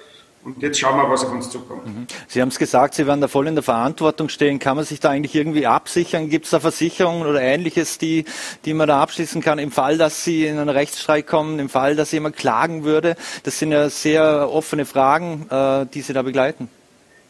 Und 0.43 0.61
jetzt 0.61 0.77
schauen 0.77 0.97
wir, 0.97 1.09
was 1.09 1.23
auf 1.23 1.31
uns 1.31 1.49
zukommt. 1.49 1.85
Mhm. 1.85 2.05
Sie 2.27 2.41
haben 2.41 2.49
es 2.49 2.59
gesagt, 2.59 2.95
Sie 2.95 3.07
werden 3.07 3.21
da 3.21 3.29
voll 3.29 3.47
in 3.47 3.55
der 3.55 3.63
Verantwortung 3.63 4.27
stehen. 4.27 4.59
Kann 4.59 4.75
man 4.75 4.83
sich 4.83 4.99
da 4.99 5.09
eigentlich 5.09 5.35
irgendwie 5.35 5.65
absichern? 5.65 6.29
Gibt 6.29 6.45
es 6.45 6.51
da 6.51 6.59
Versicherungen 6.59 7.25
oder 7.25 7.41
ähnliches, 7.41 7.97
die, 7.97 8.25
die 8.65 8.73
man 8.73 8.89
da 8.89 9.01
abschließen 9.01 9.41
kann 9.41 9.57
im 9.57 9.71
Fall, 9.71 9.97
dass 9.97 10.25
Sie 10.25 10.45
in 10.45 10.57
einen 10.57 10.67
Rechtsstreit 10.67 11.27
kommen, 11.27 11.59
im 11.59 11.69
Fall, 11.69 11.95
dass 11.95 12.11
jemand 12.11 12.35
klagen 12.35 12.83
würde? 12.83 13.15
Das 13.43 13.57
sind 13.57 13.71
ja 13.71 13.89
sehr 13.89 14.49
offene 14.51 14.83
Fragen, 14.83 15.47
äh, 15.49 15.85
die 15.85 16.01
Sie 16.01 16.11
da 16.11 16.23
begleiten. 16.23 16.67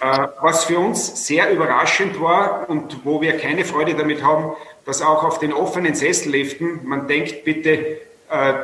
Äh, 0.00 0.28
was 0.40 0.64
für 0.64 0.78
uns 0.78 1.26
sehr 1.26 1.50
überraschend 1.50 2.20
war 2.20 2.68
und 2.68 3.04
wo 3.04 3.20
wir 3.20 3.38
keine 3.38 3.64
Freude 3.64 3.94
damit 3.94 4.22
haben, 4.22 4.52
dass 4.84 5.02
auch 5.02 5.24
auf 5.24 5.38
den 5.38 5.52
offenen 5.52 5.94
Sesselliften, 5.94 6.80
man 6.84 7.06
denkt 7.08 7.44
bitte, 7.44 7.70
äh, 8.30 8.54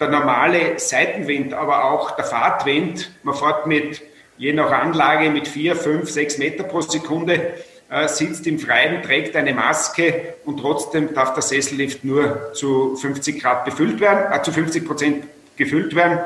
der 0.00 0.08
normale 0.08 0.78
Seitenwind, 0.78 1.54
aber 1.54 1.84
auch 1.84 2.12
der 2.12 2.24
Fahrtwind. 2.24 3.12
Man 3.22 3.34
fährt 3.34 3.66
mit, 3.66 4.02
je 4.36 4.52
nach 4.52 4.70
Anlage, 4.70 5.30
mit 5.30 5.46
vier, 5.46 5.76
fünf, 5.76 6.10
sechs 6.10 6.38
Meter 6.38 6.64
pro 6.64 6.80
Sekunde, 6.80 7.54
äh, 7.88 8.08
sitzt 8.08 8.46
im 8.46 8.58
Freien, 8.58 9.02
trägt 9.02 9.36
eine 9.36 9.54
Maske 9.54 10.34
und 10.44 10.58
trotzdem 10.58 11.14
darf 11.14 11.34
der 11.34 11.42
Sessellift 11.42 12.04
nur 12.04 12.52
zu 12.54 12.96
50 12.96 13.40
Grad 13.40 13.64
befüllt 13.64 14.00
werden, 14.00 14.32
äh, 14.32 14.42
zu 14.42 14.50
50 14.50 14.86
Prozent 14.86 15.24
gefüllt 15.56 15.94
werden. 15.94 16.18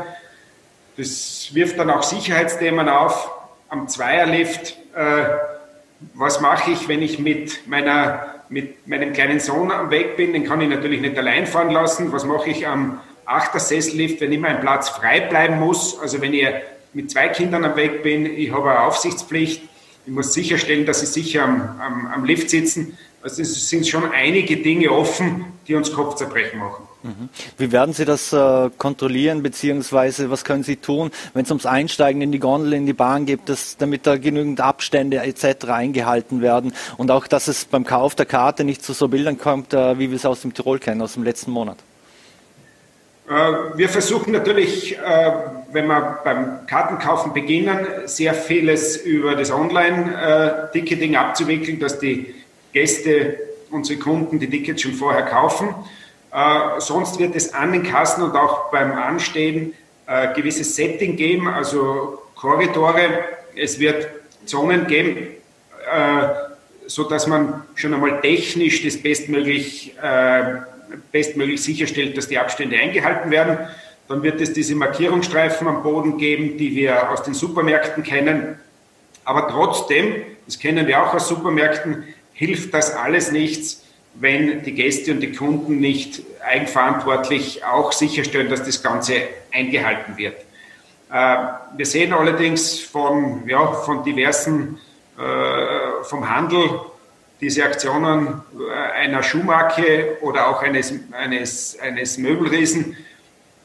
Das 0.97 1.51
wirft 1.53 1.79
dann 1.79 1.91
auch 1.91 2.03
Sicherheitsthemen 2.03 2.89
auf. 2.89 3.36
Am 3.69 3.89
Zweierlift, 3.89 4.77
äh, 4.95 5.25
was 6.15 6.41
mache 6.41 6.71
ich, 6.71 6.89
wenn 6.89 7.03
ich 7.03 7.19
mit 7.19 7.67
meiner 7.69 8.33
mit 8.49 8.87
meinem 8.87 9.13
kleinen 9.13 9.41
Sohn 9.41 9.73
am 9.73 9.91
Weg 9.91 10.17
bin, 10.17 10.33
den 10.33 10.45
kann 10.45 10.61
ich 10.61 10.69
natürlich 10.69 11.01
nicht 11.01 11.19
allein 11.19 11.49
fahren 11.49 11.71
lassen. 11.71 12.13
Was 12.13 12.25
mache 12.25 12.51
ich 12.51 12.65
am 12.67 13.01
Achtersessellift, 13.27 14.21
wenn 14.21 14.33
immer 14.33 14.49
ein 14.49 14.61
Platz 14.61 14.89
frei 14.89 15.21
bleiben 15.21 15.59
muss. 15.59 15.99
Also 15.99 16.21
wenn 16.21 16.33
ich 16.33 16.47
mit 16.93 17.11
zwei 17.11 17.29
Kindern 17.29 17.65
am 17.65 17.77
Weg 17.77 18.03
bin, 18.03 18.25
ich 18.25 18.53
habe 18.53 18.71
eine 18.71 18.83
Aufsichtspflicht, 18.83 19.63
ich 20.07 20.13
muss 20.13 20.33
sicherstellen, 20.33 20.87
dass 20.87 21.01
sie 21.01 21.07
sicher 21.07 21.43
am, 21.43 21.81
am, 21.81 22.07
am 22.07 22.25
Lift 22.25 22.49
sitzen. 22.49 22.97
Also 23.23 23.43
es 23.43 23.69
sind 23.69 23.89
schon 23.89 24.13
einige 24.13 24.59
Dinge 24.59 24.93
offen, 24.93 25.47
die 25.67 25.75
uns 25.75 25.93
Kopfzerbrechen 25.93 26.61
machen. 26.61 26.87
Mhm. 27.07 27.29
Wie 27.57 27.71
werden 27.71 27.95
Sie 27.95 28.05
das 28.05 28.33
äh, 28.33 28.71
kontrollieren, 28.77 29.43
beziehungsweise 29.43 30.29
was 30.31 30.45
können 30.45 30.65
Sie 30.65 30.77
tun, 30.77 31.11
wenn 31.35 31.45
es 31.45 31.51
ums 31.51 31.65
Einsteigen 31.65 32.21
in 32.21 32.33
die 32.33 32.41
Gondel, 32.41 32.73
in 32.73 32.85
die 32.85 32.93
Bahn 32.93 33.27
geht, 33.27 33.49
dass, 33.49 33.77
damit 33.77 34.07
da 34.07 34.17
genügend 34.17 34.61
Abstände 34.61 35.19
etc. 35.19 35.67
eingehalten 35.69 36.43
werden 36.43 36.73
und 36.97 37.11
auch, 37.13 37.29
dass 37.29 37.47
es 37.47 37.65
beim 37.65 37.85
Kauf 37.85 38.17
der 38.17 38.27
Karte 38.27 38.65
nicht 38.65 38.83
zu 38.83 38.93
so 38.93 39.07
Bildern 39.07 39.39
kommt, 39.39 39.73
äh, 39.73 39.99
wie 39.99 40.11
wir 40.11 40.17
es 40.17 40.27
aus 40.27 40.43
dem 40.43 40.53
Tirol 40.53 40.81
kennen, 40.81 41.01
aus 41.01 41.15
dem 41.15 41.23
letzten 41.23 41.53
Monat? 41.53 41.79
Äh, 43.29 43.33
wir 43.77 43.89
versuchen 43.89 44.33
natürlich, 44.33 44.99
äh, 44.99 45.33
wenn 45.73 45.87
wir 45.87 46.19
beim 46.25 46.67
Kartenkaufen 46.67 47.33
beginnen, 47.33 47.87
sehr 48.07 48.35
vieles 48.35 48.97
über 48.97 49.37
das 49.37 49.53
Online-Ticketing 49.53 51.17
abzuwickeln, 51.17 51.79
dass 51.79 51.99
die 52.01 52.35
Gäste, 52.73 53.39
unsere 53.71 53.99
Kunden 53.99 54.39
die 54.39 54.49
Tickets 54.49 54.83
schon 54.83 54.93
vorher 54.93 55.23
kaufen. 55.23 55.75
Äh, 56.37 56.81
sonst 56.81 57.19
wird 57.19 57.35
es 57.35 57.55
an 57.55 57.73
den 57.73 57.83
Kassen 57.83 58.23
und 58.23 58.37
auch 58.37 58.71
beim 58.71 58.93
Anstehen 58.93 59.75
gewisses 60.37 60.77
Setting 60.77 61.17
geben, 61.17 61.49
also 61.49 62.23
Korridore. 62.37 63.25
Es 63.57 63.81
wird 63.81 64.07
Zonen 64.45 64.87
geben, 64.87 65.31
so 66.87 67.03
dass 67.03 67.27
man 67.27 67.65
schon 67.75 67.93
einmal 67.93 68.21
technisch 68.21 68.85
das 68.85 69.03
bestmöglich 69.03 69.97
bestmöglich 71.11 71.61
sicherstellt, 71.63 72.17
dass 72.17 72.29
die 72.29 72.39
Abstände 72.39 72.77
eingehalten 72.77 73.33
werden. 73.33 73.59
Dann 74.09 74.23
wird 74.23 74.41
es 74.41 74.53
diese 74.53 74.75
Markierungsstreifen 74.77 75.67
am 75.67 75.83
Boden 75.83 76.19
geben, 76.19 76.57
die 76.57 76.77
wir 76.77 77.11
aus 77.11 77.25
den 77.25 77.35
Supermärkten 77.35 78.05
kennen. 78.05 78.57
Aber 79.25 79.49
trotzdem, 79.49 80.23
das 80.47 80.59
kennen 80.59 80.87
wir 80.87 81.03
auch 81.03 81.15
aus 81.15 81.29
Supermärkten, 81.29 82.05
hilft 82.33 82.73
das 82.73 82.95
alles 82.95 83.33
nichts, 83.33 83.83
wenn 84.19 84.63
die 84.63 84.73
Gäste 84.73 85.13
und 85.13 85.21
die 85.21 85.33
Kunden 85.33 85.79
nicht 85.79 86.23
eigenverantwortlich 86.45 87.65
auch 87.65 87.93
sicherstellen, 87.93 88.49
dass 88.49 88.63
das 88.63 88.83
Ganze 88.83 89.15
eingehalten 89.53 90.17
wird. 90.17 90.37
Äh, 91.11 91.37
wir 91.77 91.87
sehen 91.87 92.13
allerdings 92.13 92.81
von, 92.81 93.47
ja, 93.47 93.73
von 93.73 94.05
diversen, 94.05 94.79
äh, 95.19 96.05
vom 96.05 96.29
Handel, 96.29 96.81
diese 97.41 97.65
Aktionen 97.65 98.43
äh, 98.59 99.01
einer 99.01 99.23
Schuhmarke 99.23 100.19
oder 100.23 100.49
auch 100.49 100.63
eines, 100.63 100.95
eines, 101.13 101.79
eines 101.79 102.19
Möbelriesen, 102.19 102.97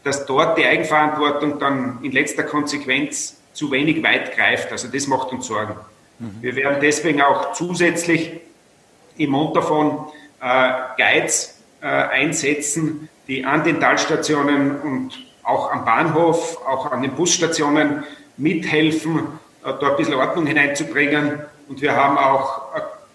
dass 0.04 0.26
dort 0.26 0.58
die 0.58 0.66
Eigenverantwortung 0.66 1.60
dann 1.60 2.00
in 2.04 2.12
letzter 2.12 2.44
Konsequenz 2.44 3.38
zu 3.54 3.72
wenig 3.72 4.04
weit 4.04 4.36
greift. 4.36 4.72
Also 4.72 4.88
das 4.88 5.08
macht 5.08 5.32
uns 5.32 5.48
Sorgen. 5.48 5.76
Mhm. 6.20 6.38
Wir 6.42 6.56
werden 6.56 6.78
deswegen 6.82 7.22
auch 7.22 7.54
zusätzlich 7.54 8.32
im 9.18 9.32
Montafon 9.32 10.12
Guides 10.98 11.62
äh, 11.82 11.86
einsetzen, 11.86 13.10
die 13.28 13.46
an 13.46 13.64
den 13.64 13.80
Talstationen 13.80 14.82
und 14.82 15.20
auch 15.44 15.72
am 15.72 15.86
Bahnhof, 15.86 16.60
auch 16.68 16.92
an 16.92 17.02
den 17.02 17.12
Busstationen 17.12 18.04
mithelfen, 18.38 19.20
äh, 19.64 19.74
da 19.80 19.92
ein 19.92 19.98
bisschen 19.98 20.16
Ordnung 20.16 20.46
hineinzubringen. 20.46 21.42
Und 21.68 21.82
wir 21.82 21.96
haben 21.96 22.18
auch 22.18 22.62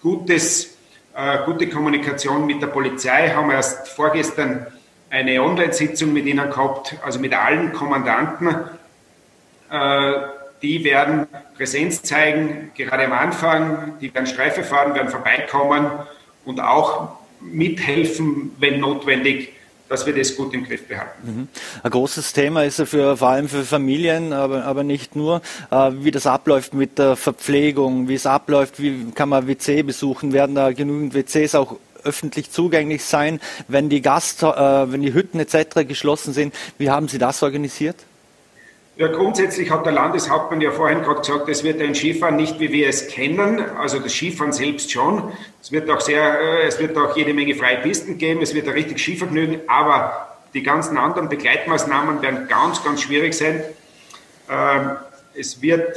gutes, 0.01 0.77
äh, 1.15 1.39
gute 1.45 1.69
Kommunikation 1.69 2.45
mit 2.45 2.61
der 2.61 2.67
Polizei, 2.67 3.29
haben 3.29 3.51
erst 3.51 3.89
vorgestern 3.89 4.67
eine 5.09 5.41
Online-Sitzung 5.41 6.13
mit 6.13 6.25
ihnen 6.25 6.49
gehabt, 6.49 6.95
also 7.03 7.19
mit 7.19 7.33
allen 7.33 7.73
Kommandanten. 7.73 8.47
Äh, 9.69 10.11
die 10.61 10.83
werden 10.83 11.27
Präsenz 11.55 12.01
zeigen, 12.01 12.71
gerade 12.75 13.05
am 13.05 13.13
Anfang. 13.13 13.97
Die 14.01 14.13
werden 14.13 14.25
Streife 14.25 14.63
fahren, 14.63 14.95
werden 14.95 15.09
vorbeikommen 15.09 15.91
und 16.45 16.59
auch 16.59 17.16
mithelfen, 17.41 18.51
wenn 18.59 18.79
notwendig, 18.79 19.49
dass 19.89 20.05
wir 20.05 20.13
das 20.13 20.35
gut 20.35 20.53
im 20.53 20.65
Griff 20.65 20.87
behalten. 20.87 21.11
Mhm. 21.23 21.47
Ein 21.81 21.91
großes 21.91 22.33
Thema 22.33 22.63
ist 22.63 22.79
ja 22.79 22.85
für, 22.85 23.17
vor 23.17 23.29
allem 23.29 23.47
für 23.47 23.63
Familien, 23.63 24.33
aber, 24.33 24.65
aber 24.65 24.83
nicht 24.83 25.15
nur, 25.15 25.41
äh, 25.71 25.91
wie 25.93 26.11
das 26.11 26.27
abläuft 26.27 26.73
mit 26.73 26.97
der 26.99 27.15
Verpflegung, 27.15 28.09
wie 28.09 28.15
es 28.15 28.25
abläuft, 28.25 28.81
wie 28.81 29.11
kann 29.15 29.29
man 29.29 29.47
WC 29.47 29.83
besuchen, 29.83 30.33
werden 30.33 30.55
da 30.55 30.73
genügend 30.73 31.13
WCs 31.13 31.55
auch 31.55 31.77
öffentlich 32.03 32.51
zugänglich 32.51 33.03
sein, 33.03 33.39
wenn 33.67 33.89
die 33.89 34.01
Gast, 34.01 34.43
äh, 34.43 34.45
wenn 34.45 35.01
die 35.01 35.13
Hütten 35.13 35.39
etc. 35.39 35.87
geschlossen 35.87 36.33
sind. 36.33 36.53
Wie 36.77 36.89
haben 36.89 37.07
Sie 37.07 37.17
das 37.17 37.43
organisiert? 37.43 37.97
Ja, 38.99 39.09
grundsätzlich 39.09 39.69
hat 39.69 39.85
der 39.85 39.93
Landeshauptmann 39.93 40.59
ja 40.59 40.71
vorhin 40.71 41.03
gerade 41.03 41.19
gesagt, 41.19 41.47
es 41.49 41.63
wird 41.63 41.79
ein 41.81 41.93
Skifahren 41.93 42.35
nicht 42.35 42.59
wie 42.59 42.71
wir 42.71 42.89
es 42.89 43.07
kennen, 43.07 43.63
also 43.77 43.99
das 43.99 44.11
Skifahren 44.11 44.51
selbst 44.51 44.91
schon. 44.91 45.31
Es 45.61 45.71
wird 45.71 45.87
auch 45.91 46.01
sehr, 46.01 46.39
äh, 46.39 46.65
es 46.65 46.79
wird 46.79 46.97
auch 46.97 47.15
jede 47.15 47.31
Menge 47.35 47.53
freie 47.53 47.77
Pisten 47.77 48.17
geben, 48.17 48.41
es 48.41 48.55
wird 48.55 48.67
ein 48.67 48.73
richtig 48.73 48.97
Skivergnügen, 48.97 49.61
aber 49.67 50.35
die 50.55 50.63
ganzen 50.63 50.97
anderen 50.97 51.29
Begleitmaßnahmen 51.29 52.23
werden 52.23 52.47
ganz, 52.47 52.83
ganz 52.83 53.03
schwierig 53.03 53.35
sein. 53.35 53.63
Ähm, 54.49 54.97
es 55.35 55.61
wird, 55.61 55.95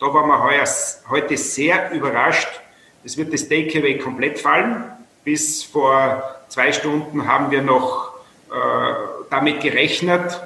da 0.00 0.12
waren 0.12 0.26
wir 0.26 0.42
heuer, 0.42 0.64
heute 1.08 1.36
sehr 1.36 1.92
überrascht, 1.92 2.48
es 3.04 3.16
wird 3.16 3.32
das 3.32 3.48
Takeaway 3.48 3.98
komplett 3.98 4.40
fallen. 4.40 4.90
Bis 5.22 5.62
vor 5.62 6.40
zwei 6.48 6.72
Stunden 6.72 7.28
haben 7.28 7.52
wir 7.52 7.62
noch 7.62 8.12
äh, 8.50 8.54
damit 9.30 9.60
gerechnet, 9.60 10.40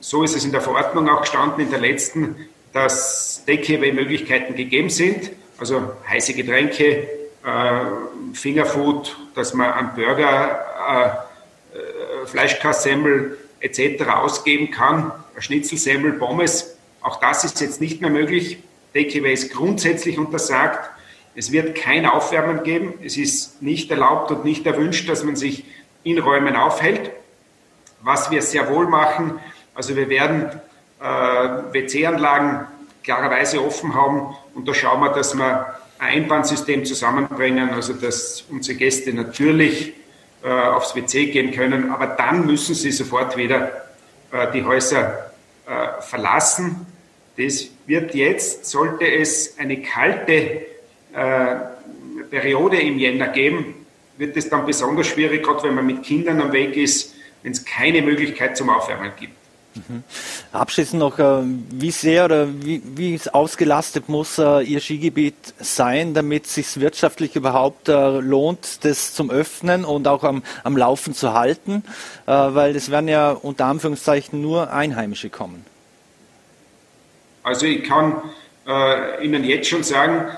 so 0.00 0.22
ist 0.22 0.36
es 0.36 0.44
in 0.44 0.52
der 0.52 0.60
Verordnung 0.60 1.08
auch 1.08 1.20
gestanden, 1.20 1.60
in 1.64 1.70
der 1.70 1.80
letzten, 1.80 2.48
dass 2.72 3.42
Takeaway-Möglichkeiten 3.46 4.54
gegeben 4.54 4.90
sind, 4.90 5.30
also 5.58 5.92
heiße 6.08 6.34
Getränke, 6.34 7.06
äh, 7.44 8.34
Fingerfood, 8.34 9.16
dass 9.34 9.54
man 9.54 9.72
einen 9.72 9.94
Burger, 9.94 11.24
äh, 11.74 11.76
äh, 11.76 12.26
Fleischkassemmel 12.26 13.38
etc. 13.60 14.04
ausgeben 14.08 14.70
kann, 14.70 15.12
Schnitzelsemmel, 15.38 16.14
Pommes. 16.14 16.76
Auch 17.02 17.20
das 17.20 17.44
ist 17.44 17.60
jetzt 17.60 17.80
nicht 17.80 18.00
mehr 18.00 18.10
möglich. 18.10 18.58
Takeaway 18.94 19.32
ist 19.32 19.52
grundsätzlich 19.52 20.18
untersagt. 20.18 20.90
Es 21.34 21.52
wird 21.52 21.76
kein 21.76 22.06
Aufwärmen 22.06 22.62
geben. 22.62 22.94
Es 23.04 23.16
ist 23.16 23.62
nicht 23.62 23.90
erlaubt 23.90 24.30
und 24.30 24.44
nicht 24.44 24.66
erwünscht, 24.66 25.08
dass 25.08 25.24
man 25.24 25.36
sich 25.36 25.64
in 26.02 26.18
Räumen 26.18 26.56
aufhält. 26.56 27.10
Was 28.02 28.30
wir 28.30 28.42
sehr 28.42 28.68
wohl 28.70 28.86
machen, 28.86 29.38
also 29.74 29.96
wir 29.96 30.08
werden 30.08 30.50
äh, 31.00 31.04
WC-Anlagen 31.04 32.66
klarerweise 33.02 33.64
offen 33.64 33.94
haben 33.94 34.34
und 34.54 34.68
da 34.68 34.74
schauen 34.74 35.00
wir, 35.00 35.10
dass 35.10 35.34
wir 35.34 35.74
ein 35.98 36.22
Einbahnsystem 36.22 36.84
zusammenbringen, 36.84 37.70
also 37.70 37.92
dass 37.92 38.44
unsere 38.50 38.78
Gäste 38.78 39.12
natürlich 39.12 39.94
äh, 40.42 40.48
aufs 40.48 40.94
WC 40.94 41.26
gehen 41.26 41.52
können, 41.52 41.90
aber 41.90 42.06
dann 42.06 42.46
müssen 42.46 42.74
sie 42.74 42.90
sofort 42.90 43.36
wieder 43.36 43.70
äh, 44.32 44.50
die 44.52 44.64
Häuser 44.64 45.30
äh, 45.66 46.00
verlassen. 46.02 46.86
Das 47.36 47.68
wird 47.86 48.14
jetzt, 48.14 48.66
sollte 48.66 49.10
es 49.10 49.58
eine 49.58 49.82
kalte 49.82 50.66
äh, 51.12 51.56
Periode 52.30 52.80
im 52.80 52.98
Jänner 52.98 53.28
geben, 53.28 53.86
wird 54.18 54.36
es 54.36 54.48
dann 54.48 54.66
besonders 54.66 55.06
schwierig, 55.06 55.42
gerade 55.42 55.62
wenn 55.64 55.74
man 55.74 55.86
mit 55.86 56.02
Kindern 56.02 56.40
am 56.40 56.52
Weg 56.52 56.76
ist, 56.76 57.14
wenn 57.42 57.52
es 57.52 57.64
keine 57.64 58.02
Möglichkeit 58.02 58.56
zum 58.56 58.68
Aufwärmen 58.68 59.12
gibt. 59.18 59.39
Mhm. 59.74 60.02
Abschließend 60.52 60.98
noch, 60.98 61.18
äh, 61.18 61.42
wie 61.44 61.92
sehr 61.92 62.24
oder 62.24 62.48
wie, 62.64 62.82
wie 62.96 63.20
ausgelastet 63.32 64.08
muss 64.08 64.38
äh, 64.38 64.62
Ihr 64.62 64.80
Skigebiet 64.80 65.36
sein, 65.58 66.12
damit 66.12 66.46
es 66.46 66.54
sich 66.54 66.80
wirtschaftlich 66.80 67.36
überhaupt 67.36 67.88
äh, 67.88 68.18
lohnt, 68.18 68.84
das 68.84 69.14
zum 69.14 69.30
Öffnen 69.30 69.84
und 69.84 70.08
auch 70.08 70.24
am, 70.24 70.42
am 70.64 70.76
Laufen 70.76 71.14
zu 71.14 71.34
halten? 71.34 71.84
Weil 72.26 72.76
es 72.76 72.90
werden 72.90 73.08
ja 73.08 73.32
unter 73.32 73.64
Anführungszeichen 73.64 74.40
nur 74.40 74.72
Einheimische 74.72 75.30
kommen. 75.30 75.64
Also 77.42 77.66
ich 77.66 77.82
kann 77.82 78.22
äh, 78.66 79.24
Ihnen 79.24 79.44
jetzt 79.44 79.68
schon 79.68 79.82
sagen, 79.82 80.28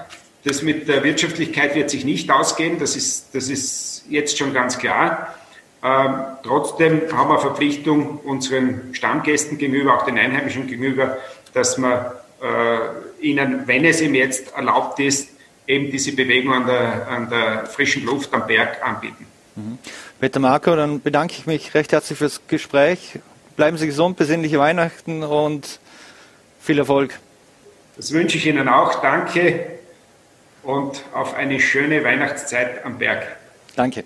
das 0.45 0.63
mit 0.63 0.89
der 0.89 1.05
Wirtschaftlichkeit 1.05 1.75
wird 1.75 1.91
sich 1.91 2.05
nicht 2.05 2.31
ausgehen, 2.31 2.79
das 2.79 2.97
ist, 2.97 3.35
das 3.35 3.49
ist 3.49 4.05
jetzt 4.09 4.39
schon 4.39 4.53
ganz 4.53 4.79
klar. 4.79 5.35
Ähm, 5.85 6.15
trotzdem 6.45 7.03
haben 7.13 7.31
wir 7.31 7.39
Verpflichtung 7.39 8.19
unseren 8.19 8.95
Stammgästen 8.95 9.59
gegenüber, 9.59 9.97
auch 9.97 10.05
den 10.05 10.17
Einheimischen 10.17 10.67
gegenüber, 10.69 11.19
dass 11.55 11.77
wir 11.79 12.23
äh, 12.41 13.25
ihnen, 13.25 13.67
wenn 13.67 13.85
es 13.85 14.01
ihm 14.01 14.15
jetzt 14.15 14.55
erlaubt 14.55 15.01
ist, 15.01 15.31
eben 15.67 15.91
diese 15.91 16.13
Bewegung 16.13 16.55
an 16.55 16.67
der, 16.67 17.09
an 17.09 17.31
der 17.31 17.67
frischen 17.67 18.05
Luft 18.05 18.33
am 18.33 18.47
Berg 18.47 18.85
anbieten. 18.85 19.27
Mhm. 19.57 19.79
Peter 20.21 20.41
Marco, 20.41 20.77
dann 20.77 21.01
bedanke 21.01 21.35
ich 21.37 21.47
mich 21.47 21.75
recht 21.75 21.93
herzlich 21.93 22.19
fürs 22.19 22.41
Gespräch. 22.47 23.19
Bleiben 23.57 23.77
Sie 23.77 23.87
gesund, 23.87 24.17
besinnliche 24.17 24.59
Weihnachten 24.59 25.23
und 25.23 25.81
viel 26.61 26.79
Erfolg. 26.79 27.19
Das 27.97 28.13
wünsche 28.13 28.39
ich 28.39 28.47
Ihnen 28.47 28.69
auch. 28.69 29.03
Danke 29.03 29.67
und 30.63 31.03
auf 31.13 31.35
eine 31.35 31.61
schöne 31.61 32.05
Weihnachtszeit 32.05 32.85
am 32.85 32.99
Berg. 32.99 33.27
Danke. 33.77 34.05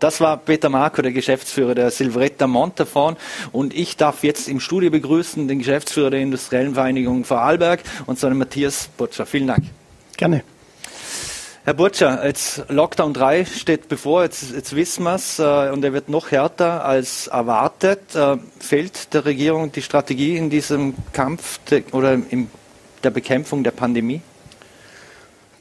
Das 0.00 0.20
war 0.20 0.36
Peter 0.38 0.68
Marco, 0.68 1.02
der 1.02 1.12
Geschäftsführer 1.12 1.74
der 1.74 1.90
Silvretta 1.90 2.46
Montafon. 2.46 3.16
Und 3.52 3.74
ich 3.74 3.96
darf 3.96 4.22
jetzt 4.24 4.48
im 4.48 4.60
Studio 4.60 4.90
begrüßen 4.90 5.48
den 5.48 5.58
Geschäftsführer 5.58 6.10
der 6.10 6.20
Industriellen 6.20 6.74
Vereinigung 6.74 7.24
Vorarlberg 7.24 7.80
und 8.06 8.22
den 8.22 8.38
Matthias 8.38 8.88
Butcher. 8.96 9.26
Vielen 9.26 9.48
Dank. 9.48 9.64
Gerne. 10.16 10.42
Herr 11.64 11.74
Butcher, 11.74 12.26
jetzt 12.26 12.64
Lockdown 12.70 13.14
3 13.14 13.44
steht 13.44 13.88
bevor, 13.88 14.24
jetzt, 14.24 14.50
jetzt 14.50 14.74
wissen 14.74 15.04
wir 15.04 15.14
es 15.14 15.38
äh, 15.38 15.70
und 15.70 15.84
er 15.84 15.92
wird 15.92 16.08
noch 16.08 16.32
härter 16.32 16.84
als 16.84 17.28
erwartet. 17.28 18.16
Äh, 18.16 18.38
fehlt 18.58 19.14
der 19.14 19.24
Regierung 19.26 19.70
die 19.70 19.82
Strategie 19.82 20.36
in 20.36 20.50
diesem 20.50 20.94
Kampf 21.12 21.60
de, 21.70 21.84
oder 21.92 22.14
in 22.14 22.50
der 23.04 23.10
Bekämpfung 23.10 23.62
der 23.62 23.70
Pandemie? 23.70 24.22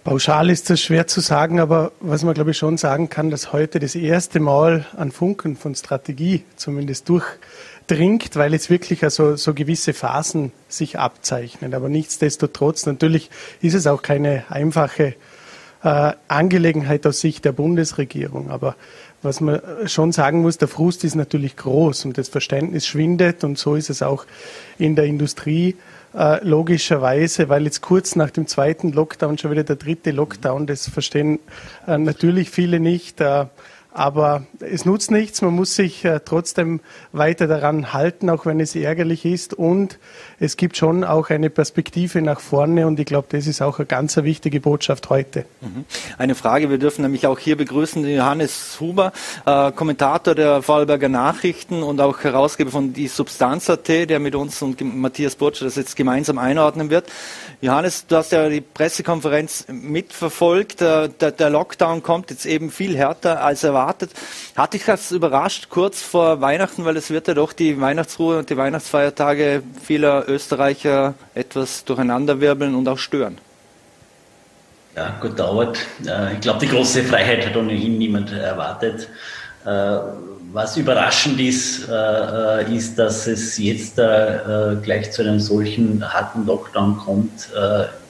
Pauschal 0.04 0.50
ist 0.50 0.72
das 0.72 0.82
schwer 0.82 1.06
zu 1.06 1.20
sagen, 1.20 1.60
aber 1.60 1.92
was 2.00 2.24
man, 2.24 2.34
glaube 2.34 2.52
ich, 2.52 2.58
schon 2.58 2.78
sagen 2.78 3.10
kann, 3.10 3.30
dass 3.30 3.54
heute 3.54 3.80
das 3.80 3.94
erste 3.94 4.40
Mal 4.40 4.88
ein 4.98 5.12
Funken 5.12 5.56
von 5.56 5.76
Strategie 5.76 6.44
zumindest 6.56 7.08
durchdringt, 7.08 8.36
weil 8.36 8.52
jetzt 8.54 8.72
wirklich 8.72 9.04
also 9.04 9.36
so 9.36 9.54
gewisse 9.54 9.94
Phasen 9.94 10.54
sich 10.68 10.98
abzeichnen. 10.98 11.76
Aber 11.76 11.88
nichtsdestotrotz, 11.88 12.88
natürlich 12.88 13.30
ist 13.62 13.76
es 13.76 13.86
auch 13.86 14.02
keine 14.02 14.46
einfache 14.50 15.14
äh, 15.84 16.14
Angelegenheit 16.28 17.06
aus 17.06 17.20
Sicht 17.20 17.46
der 17.46 17.52
Bundesregierung. 17.52 18.50
Aber 18.50 18.76
was 19.22 19.40
man 19.40 19.62
schon 19.86 20.12
sagen 20.12 20.42
muss, 20.42 20.58
der 20.58 20.68
Frust 20.68 21.04
ist 21.04 21.14
natürlich 21.14 21.58
groß 21.58 22.06
und 22.06 22.18
das 22.18 22.28
Verständnis 22.28 22.88
schwindet 22.88 23.44
und 23.44 23.60
so 23.60 23.76
ist 23.76 23.92
es 23.92 24.02
auch 24.02 24.26
in 24.80 24.96
der 24.96 25.06
Industrie 25.06 25.76
äh, 26.14 26.44
logischerweise, 26.44 27.50
weil 27.50 27.64
jetzt 27.64 27.82
kurz 27.82 28.16
nach 28.16 28.32
dem 28.32 28.48
zweiten 28.48 28.92
Lockdown 28.92 29.38
schon 29.38 29.52
wieder 29.52 29.64
der 29.64 29.78
dritte 29.78 30.12
Lockdown, 30.12 30.68
das 30.68 30.90
verstehen 30.90 31.40
äh, 31.88 31.98
natürlich 31.98 32.50
viele 32.50 32.80
nicht. 32.80 33.22
Äh, 33.22 33.46
aber 33.94 34.44
es 34.60 34.86
nutzt 34.86 35.12
nichts, 35.12 35.42
man 35.42 35.54
muss 35.54 35.76
sich 35.76 36.06
äh, 36.06 36.22
trotzdem 36.24 36.80
weiter 37.12 37.48
daran 37.48 37.92
halten, 37.94 38.30
auch 38.30 38.46
wenn 38.46 38.60
es 38.60 38.76
ärgerlich 38.76 39.26
ist. 39.26 39.54
Und 39.54 40.00
es 40.40 40.56
gibt 40.56 40.78
schon 40.78 41.04
auch 41.04 41.30
eine 41.30 41.50
Perspektive 41.50 42.22
nach 42.22 42.40
vorne 42.40 42.88
und 42.88 43.00
ich 43.00 43.06
glaube, 43.06 43.28
das 43.30 43.48
ist 43.48 43.62
auch 43.62 43.80
eine 43.80 43.86
ganz 43.86 44.16
wichtige 44.18 44.62
Botschaft 44.62 45.10
heute. 45.10 45.46
Mhm. 45.60 45.86
Eine 46.18 46.36
Frage, 46.36 46.70
wir 46.70 46.78
dürfen 46.78 47.02
nämlich 47.02 47.28
auch 47.28 47.38
hier 47.38 47.58
begrüßen 47.58 48.06
Johannes 48.08 48.78
Huber, 48.80 49.12
äh, 49.46 49.72
Kommentator 49.72 50.36
der 50.36 50.62
Vorarlberger 50.62 51.10
Nachrichten 51.10 51.84
und 51.84 52.00
auch 52.00 52.24
Herausgeber 52.24 52.72
von 52.72 52.94
Die 52.94 53.08
Substanz.at, 53.08 53.88
der 53.88 54.20
mit 54.20 54.36
uns 54.36 54.62
und 54.62 54.82
Matthias 54.82 55.36
Botscher 55.36 55.66
das 55.66 55.76
jetzt 55.76 55.96
gemeinsam 55.96 56.38
einordnen 56.38 56.90
wird. 56.90 57.08
Johannes, 57.64 58.08
du 58.08 58.16
hast 58.16 58.32
ja 58.32 58.50
die 58.50 58.60
Pressekonferenz 58.60 59.66
mitverfolgt. 59.68 60.82
Äh, 60.82 61.10
der, 61.10 61.32
der 61.32 61.52
Lockdown 61.52 62.02
kommt 62.02 62.32
jetzt 62.32 62.48
eben 62.48 62.72
viel 62.72 62.98
härter 62.98 63.44
als 63.44 63.64
erwartet. 63.64 64.10
Hat 64.56 64.74
dich 64.74 64.84
das 64.84 65.12
überrascht, 65.12 65.70
kurz 65.70 66.02
vor 66.02 66.42
Weihnachten, 66.42 66.86
weil 66.86 66.98
es 66.98 67.12
wird 67.12 67.28
ja 67.28 67.36
doch 67.36 67.54
die 67.54 67.80
Weihnachtsruhe 67.80 68.40
und 68.40 68.50
die 68.50 68.58
Weihnachtsfeiertage 68.58 69.62
vieler 69.84 70.28
Österreicher 70.28 71.14
etwas 71.36 71.86
durcheinanderwirbeln 71.86 72.74
und 72.74 72.88
auch 72.88 72.98
stören? 72.98 73.38
Ja, 74.96 75.20
gut 75.22 75.40
dauert. 75.40 75.78
Äh, 76.04 76.34
ich 76.34 76.42
glaube, 76.42 76.60
die 76.62 76.68
große 76.68 77.04
Freiheit 77.04 77.46
hat 77.46 77.56
ohnehin 77.56 78.00
niemand 78.00 78.32
erwartet. 78.32 79.08
Äh, 80.52 80.54
was 80.54 80.78
überraschend 80.78 81.40
ist, 81.40 81.88
äh, 81.90 82.76
ist, 82.76 82.98
dass 82.98 83.28
es 83.28 83.58
jetzt 83.58 83.96
gleich 83.96 85.12
zu 85.12 85.22
einem 85.22 85.40
solchen 85.40 86.14
harten 86.14 86.46
Lockdown 86.46 86.98
kommt 86.98 87.50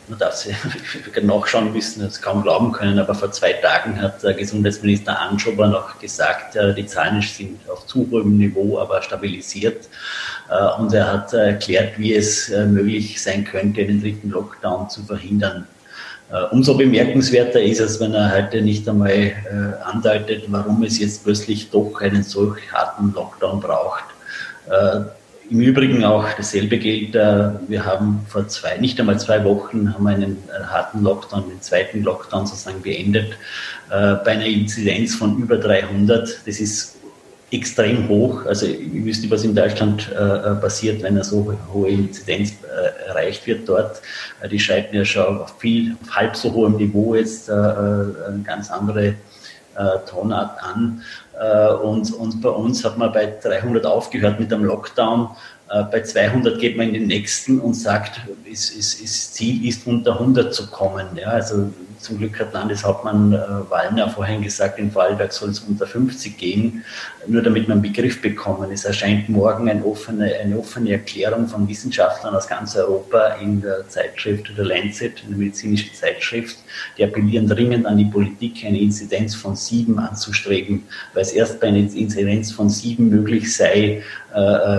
man 0.07 0.19
darf 0.19 0.35
sie 0.35 0.53
nachschauen 1.21 1.71
müssen, 1.71 2.01
das 2.01 2.21
kaum 2.21 2.43
glauben 2.43 2.73
können, 2.73 2.99
aber 2.99 3.15
vor 3.15 3.31
zwei 3.31 3.53
Tagen 3.53 4.01
hat 4.01 4.21
der 4.21 4.33
Gesundheitsminister 4.33 5.17
Anschober 5.17 5.67
noch 5.67 5.99
gesagt, 5.99 6.57
die 6.75 6.85
Zahlen 6.85 7.21
sind 7.21 7.61
auf 7.69 7.85
zu 7.85 8.09
hohem 8.11 8.37
Niveau, 8.37 8.77
aber 8.77 9.01
stabilisiert. 9.01 9.87
Und 10.79 10.93
er 10.93 11.13
hat 11.13 11.31
erklärt, 11.31 11.97
wie 11.97 12.13
es 12.13 12.49
möglich 12.49 13.21
sein 13.21 13.45
könnte, 13.45 13.85
den 13.85 14.01
dritten 14.01 14.31
Lockdown 14.31 14.89
zu 14.89 15.01
verhindern. 15.03 15.65
Umso 16.51 16.77
bemerkenswerter 16.77 17.61
ist 17.61 17.81
es, 17.81 17.99
wenn 17.99 18.13
er 18.13 18.33
heute 18.33 18.61
nicht 18.61 18.87
einmal 18.87 19.33
andeutet, 19.83 20.45
warum 20.47 20.81
es 20.83 20.97
jetzt 20.97 21.25
plötzlich 21.25 21.69
doch 21.71 21.99
einen 21.99 22.23
solch 22.23 22.71
harten 22.71 23.13
Lockdown 23.13 23.59
braucht. 23.59 24.05
Im 25.51 25.59
Übrigen 25.59 26.05
auch 26.05 26.25
dasselbe 26.37 26.77
gilt, 26.77 27.13
äh, 27.13 27.49
wir 27.67 27.85
haben 27.85 28.25
vor 28.29 28.47
zwei, 28.47 28.77
nicht 28.77 28.97
einmal 29.01 29.19
zwei 29.19 29.43
Wochen 29.43 29.93
haben 29.93 30.07
einen 30.07 30.37
äh, 30.47 30.63
harten 30.63 31.03
Lockdown, 31.03 31.49
den 31.49 31.61
zweiten 31.61 32.03
Lockdown 32.03 32.47
sozusagen 32.47 32.81
beendet, 32.81 33.33
äh, 33.89 34.15
bei 34.23 34.31
einer 34.31 34.45
Inzidenz 34.45 35.15
von 35.15 35.37
über 35.37 35.57
300. 35.57 36.47
Das 36.47 36.61
ist 36.61 37.00
extrem 37.51 38.07
hoch. 38.07 38.45
Also 38.45 38.65
ihr 38.65 39.05
wisst, 39.05 39.29
was 39.29 39.43
in 39.43 39.53
Deutschland 39.53 40.09
passiert, 40.61 41.01
wenn 41.01 41.15
eine 41.15 41.23
so 41.23 41.53
hohe 41.73 41.89
Inzidenz 41.89 42.53
erreicht 43.07 43.45
wird 43.45 43.67
dort. 43.67 44.01
die 44.49 44.59
scheiden 44.59 44.95
ja 44.95 45.03
schon 45.03 45.39
auf 45.39 45.59
viel, 45.59 45.97
auf 46.01 46.15
halb 46.15 46.35
so 46.35 46.53
hohem 46.53 46.77
Niveau 46.77 47.13
jetzt 47.13 47.49
eine 47.49 48.41
ganz 48.45 48.71
andere 48.71 49.15
Tonart 50.05 50.63
an. 50.63 51.01
Äh, 51.41 51.73
und, 51.73 52.13
und 52.13 52.41
bei 52.41 52.49
uns 52.49 52.85
hat 52.85 52.97
man 52.97 53.11
bei 53.11 53.33
300 53.41 53.85
aufgehört 53.85 54.39
mit 54.39 54.51
dem 54.51 54.63
Lockdown. 54.63 55.29
Äh, 55.71 55.83
bei 55.83 56.01
200 56.03 56.59
geht 56.59 56.77
man 56.77 56.87
in 56.87 56.93
den 56.93 57.07
nächsten 57.07 57.59
und 57.59 57.73
sagt, 57.73 58.21
das, 58.49 58.73
das 58.75 59.33
Ziel 59.33 59.65
ist 59.67 59.87
unter 59.87 60.13
100 60.13 60.53
zu 60.53 60.67
kommen. 60.67 61.07
Ja, 61.15 61.27
also 61.29 61.71
zum 62.01 62.17
Glück 62.17 62.39
hat 62.39 62.53
Landeshauptmann 62.53 63.33
äh, 63.33 63.37
Wallner 63.69 64.09
vorhin 64.09 64.41
gesagt, 64.41 64.79
in 64.79 64.91
Vorarlberg 64.91 65.31
soll 65.31 65.49
es 65.49 65.59
unter 65.59 65.85
50 65.85 66.37
gehen, 66.37 66.83
nur 67.27 67.43
damit 67.43 67.67
wir 67.67 67.73
einen 67.73 67.81
Begriff 67.81 68.21
bekommen. 68.21 68.71
Es 68.71 68.85
erscheint 68.85 69.29
morgen 69.29 69.69
eine 69.69 69.85
offene, 69.85 70.33
eine 70.43 70.57
offene 70.57 70.93
Erklärung 70.93 71.47
von 71.47 71.67
Wissenschaftlern 71.67 72.35
aus 72.35 72.47
ganz 72.47 72.75
Europa 72.75 73.35
in 73.35 73.61
der 73.61 73.87
Zeitschrift 73.87 74.51
The 74.55 74.63
Lancet, 74.63 75.23
eine 75.25 75.37
medizinische 75.37 75.93
Zeitschrift. 75.93 76.57
Die 76.97 77.03
appellieren 77.03 77.47
dringend 77.47 77.85
an 77.85 77.97
die 77.97 78.05
Politik, 78.05 78.65
eine 78.65 78.79
Inzidenz 78.79 79.35
von 79.35 79.55
sieben 79.55 79.99
anzustreben, 79.99 80.83
weil 81.13 81.21
es 81.21 81.31
erst 81.31 81.59
bei 81.59 81.67
einer 81.67 81.77
Inzidenz 81.77 82.51
von 82.51 82.69
sieben 82.69 83.09
möglich 83.09 83.55
sei, 83.55 84.01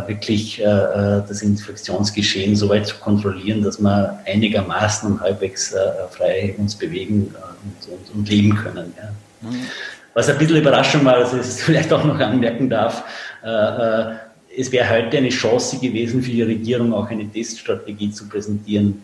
wirklich 0.08 0.60
äh, 0.60 0.64
äh, 0.64 1.22
das 1.28 1.42
Infektionsgeschehen 1.42 2.56
so 2.56 2.68
weit 2.68 2.86
zu 2.86 2.96
kontrollieren, 2.96 3.62
dass 3.62 3.78
wir 3.78 4.18
einigermaßen 4.26 5.12
und 5.12 5.20
halbwegs 5.20 5.72
äh, 5.72 5.78
frei 6.10 6.54
uns 6.58 6.74
bewegen 6.74 7.34
äh, 7.34 7.88
und, 7.88 7.92
und, 7.92 8.14
und 8.14 8.28
leben 8.28 8.56
können. 8.56 8.92
Ja. 8.96 9.48
Mhm. 9.48 9.66
Was 10.14 10.28
ein 10.28 10.38
bisschen 10.38 10.56
Überraschung 10.56 11.04
war, 11.04 11.18
dass 11.18 11.32
ich 11.32 11.40
es 11.40 11.62
vielleicht 11.62 11.92
auch 11.92 12.04
noch 12.04 12.18
anmerken 12.18 12.68
darf, 12.68 13.04
äh, 13.44 13.48
äh, 13.48 14.14
es 14.56 14.70
wäre 14.70 14.88
heute 14.88 15.16
eine 15.16 15.30
Chance 15.30 15.78
gewesen 15.78 16.22
für 16.22 16.30
die 16.30 16.42
Regierung, 16.42 16.92
auch 16.92 17.08
eine 17.08 17.26
Teststrategie 17.26 18.10
zu 18.10 18.28
präsentieren. 18.28 19.02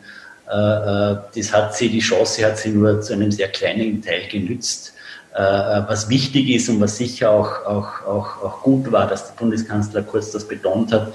Äh, 0.51 0.55
äh 0.55 1.17
das 1.35 1.53
hat 1.53 1.75
sie, 1.75 1.89
die 1.89 2.01
Chance 2.01 2.45
hat 2.45 2.59
sie 2.59 2.71
nur 2.71 3.01
zu 3.01 3.15
einem 3.15 3.33
sehr 3.33 3.49
kleinen 3.49 4.03
Teil 4.03 4.29
genützt. 4.31 4.93
Äh, 5.35 5.41
was 5.41 6.09
wichtig 6.09 6.49
ist 6.49 6.69
und 6.69 6.81
was 6.81 6.97
sicher 6.97 7.31
auch, 7.31 7.65
auch, 7.67 8.07
auch, 8.07 8.43
auch 8.43 8.63
gut 8.63 8.91
war, 8.91 9.07
dass 9.07 9.29
der 9.29 9.35
Bundeskanzler 9.35 10.03
kurz 10.03 10.33
das 10.33 10.47
betont 10.47 10.93
hat, 10.93 11.15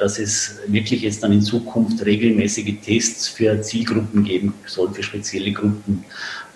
dass 0.00 0.18
es 0.18 0.58
wirklich 0.66 1.02
jetzt 1.02 1.22
dann 1.22 1.32
in 1.32 1.42
Zukunft 1.42 2.04
regelmäßige 2.04 2.74
Tests 2.84 3.28
für 3.28 3.60
Zielgruppen 3.60 4.24
geben 4.24 4.54
soll, 4.66 4.92
für 4.92 5.02
spezielle 5.02 5.52
Gruppen. 5.52 6.04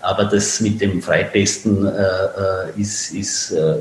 Aber 0.00 0.24
das 0.24 0.60
mit 0.60 0.80
dem 0.80 1.02
Freitesten 1.02 1.84
äh, 1.84 1.90
äh, 1.90 2.80
ist, 2.80 3.12
ist 3.12 3.50
äh, 3.50 3.78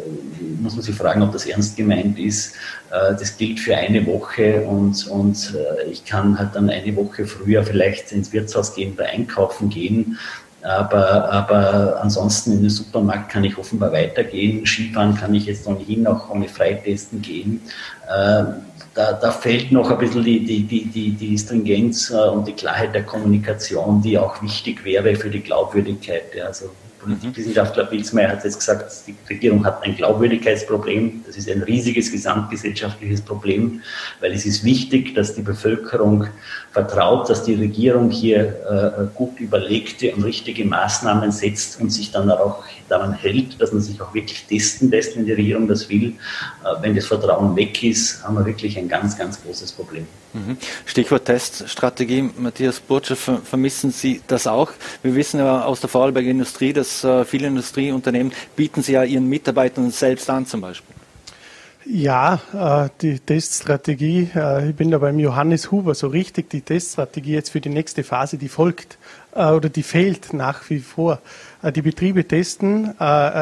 muss 0.59 0.73
man 0.73 0.81
sich 0.81 0.95
fragen, 0.95 1.21
ob 1.21 1.31
das 1.31 1.45
ernst 1.45 1.77
gemeint 1.77 2.17
ist. 2.17 2.55
Äh, 2.89 3.13
das 3.19 3.37
gilt 3.37 3.59
für 3.59 3.77
eine 3.77 4.05
Woche 4.07 4.61
und, 4.63 5.07
und 5.07 5.53
äh, 5.53 5.89
ich 5.91 6.05
kann 6.05 6.39
halt 6.39 6.55
dann 6.55 6.71
eine 6.71 6.95
Woche 6.95 7.27
früher 7.27 7.63
vielleicht 7.63 8.11
ins 8.11 8.33
Wirtshaus 8.33 8.73
gehen, 8.73 8.95
bei 8.95 9.05
Einkaufen 9.05 9.69
gehen 9.69 10.17
aber, 10.67 11.31
aber 11.31 12.01
ansonsten 12.01 12.51
in 12.51 12.61
den 12.61 12.69
Supermarkt 12.69 13.29
kann 13.29 13.43
ich 13.43 13.57
offenbar 13.57 13.91
weitergehen. 13.91 14.65
Skifahren 14.65 15.15
kann 15.15 15.33
ich 15.33 15.45
jetzt 15.45 15.65
ohnehin 15.65 16.05
auch 16.05 16.29
ohne 16.29 16.49
Freitesten 16.49 17.21
gehen. 17.21 17.61
Äh, 18.07 18.43
da, 18.93 19.13
da 19.13 19.31
fehlt 19.31 19.71
noch 19.71 19.91
ein 19.91 19.97
bisschen 19.99 20.23
die, 20.23 20.43
die, 20.43 20.63
die, 20.63 21.11
die, 21.11 21.37
Stringenz 21.37 22.09
äh, 22.09 22.15
und 22.15 22.47
die 22.47 22.53
Klarheit 22.53 22.95
der 22.95 23.03
Kommunikation, 23.03 24.01
die 24.01 24.17
auch 24.17 24.41
wichtig 24.41 24.83
wäre 24.83 25.15
für 25.15 25.29
die 25.29 25.41
Glaubwürdigkeit. 25.41 26.23
Also 26.45 26.71
Politikwissenschaftler 26.99 27.85
Pilzmeier 27.85 28.31
hat 28.31 28.43
jetzt 28.43 28.59
gesagt, 28.59 28.91
die 29.07 29.15
Regierung 29.29 29.65
hat 29.65 29.83
ein 29.83 29.95
Glaubwürdigkeitsproblem. 29.95 31.23
Das 31.25 31.37
ist 31.37 31.49
ein 31.49 31.63
riesiges 31.63 32.11
gesamtgesellschaftliches 32.11 33.21
Problem, 33.21 33.81
weil 34.19 34.33
es 34.33 34.45
ist 34.45 34.63
wichtig, 34.63 35.15
dass 35.15 35.35
die 35.35 35.41
Bevölkerung 35.41 36.27
vertraut, 36.71 37.29
dass 37.29 37.43
die 37.43 37.55
Regierung 37.55 38.09
hier 38.09 39.09
äh, 39.09 39.15
gut 39.15 39.39
überlegte 39.39 40.13
und 40.13 40.23
richtige 40.23 40.65
Maßnahmen 40.65 41.31
setzt 41.31 41.79
und 41.79 41.89
sich 41.89 42.11
dann 42.11 42.29
auch 42.29 42.63
daran 42.89 43.13
hält, 43.13 43.59
dass 43.61 43.71
man 43.71 43.81
sich 43.81 44.01
auch 44.01 44.13
wirklich 44.13 44.45
testen 44.45 44.89
lässt, 44.89 45.15
wenn 45.15 45.25
die 45.25 45.33
Regierung 45.33 45.67
das 45.67 45.89
will. 45.89 46.13
Äh, 46.63 46.81
wenn 46.81 46.95
das 46.95 47.05
Vertrauen 47.05 47.55
weg 47.55 47.83
ist, 47.83 48.23
haben 48.23 48.35
wir 48.35 48.45
wirklich 48.45 48.77
ein 48.77 48.87
ganz, 48.87 49.17
ganz 49.17 49.41
großes 49.43 49.71
Problem. 49.71 50.07
Mhm. 50.33 50.57
Stichwort 50.85 51.25
Teststrategie. 51.25 52.29
Matthias 52.37 52.79
Burtscher, 52.79 53.15
vermissen 53.15 53.91
Sie 53.91 54.21
das 54.27 54.47
auch? 54.47 54.71
Wir 55.01 55.15
wissen 55.15 55.39
ja 55.39 55.63
aus 55.63 55.79
der 55.79 55.89
Vorarlberger 55.89 56.29
Industrie, 56.29 56.73
dass 56.73 57.03
äh, 57.03 57.25
viele 57.25 57.47
Industrieunternehmen 57.47 58.33
bieten 58.55 58.83
sie 58.83 58.93
ja 58.93 59.03
ihren 59.03 59.27
Mitarbeitern 59.27 59.91
selbst 59.91 60.29
an 60.29 60.45
zum 60.45 60.61
Beispiel. 60.61 60.95
Ja, 61.89 62.41
äh, 62.53 62.89
die 63.01 63.19
Teststrategie, 63.19 64.29
äh, 64.35 64.71
ich 64.71 64.75
bin 64.75 64.91
da 64.91 64.97
beim 64.97 65.19
Johannes 65.19 65.71
Huber 65.71 65.95
so 65.95 66.07
richtig, 66.07 66.49
die 66.49 66.59
Teststrategie 66.59 67.31
jetzt 67.31 67.51
für 67.51 67.61
die 67.61 67.69
nächste 67.69 68.03
Phase, 68.03 68.37
die 68.37 68.49
folgt 68.49 68.97
oder 69.33 69.69
die 69.69 69.83
fehlt 69.83 70.33
nach 70.33 70.67
wie 70.71 70.79
vor. 70.79 71.19
Die 71.75 71.83
Betriebe 71.83 72.27
testen 72.27 72.95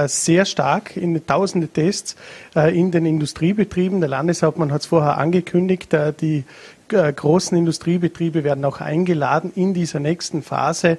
sehr 0.07 0.43
stark 0.43 0.97
in 0.97 1.25
tausende 1.25 1.69
Tests 1.69 2.17
in 2.53 2.91
den 2.91 3.05
Industriebetrieben. 3.05 4.01
Der 4.01 4.09
Landeshauptmann 4.09 4.73
hat 4.73 4.81
es 4.81 4.87
vorher 4.87 5.17
angekündigt, 5.17 5.95
die 6.19 6.43
großen 6.89 7.57
Industriebetriebe 7.57 8.43
werden 8.43 8.65
auch 8.65 8.81
eingeladen 8.81 9.51
in 9.55 9.73
dieser 9.73 9.99
nächsten 9.99 10.43
Phase 10.43 10.97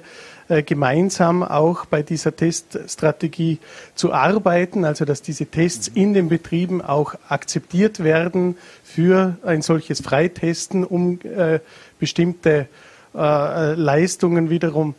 äh, 0.49 0.63
gemeinsam 0.63 1.43
auch 1.43 1.85
bei 1.85 2.03
dieser 2.03 2.35
Teststrategie 2.35 3.59
zu 3.95 4.13
arbeiten, 4.13 4.85
also 4.85 5.03
dass 5.03 5.21
diese 5.21 5.45
Tests 5.45 5.89
in 5.89 6.13
den 6.13 6.29
Betrieben 6.29 6.81
auch 6.81 7.15
akzeptiert 7.27 8.01
werden 8.01 8.57
für 8.81 9.37
ein 9.43 9.61
solches 9.61 10.01
Freitesten, 10.01 10.85
um 10.85 11.19
äh, 11.23 11.59
bestimmte 11.99 12.67
äh, 13.13 13.73
Leistungen 13.73 14.49
wiederum 14.49 14.95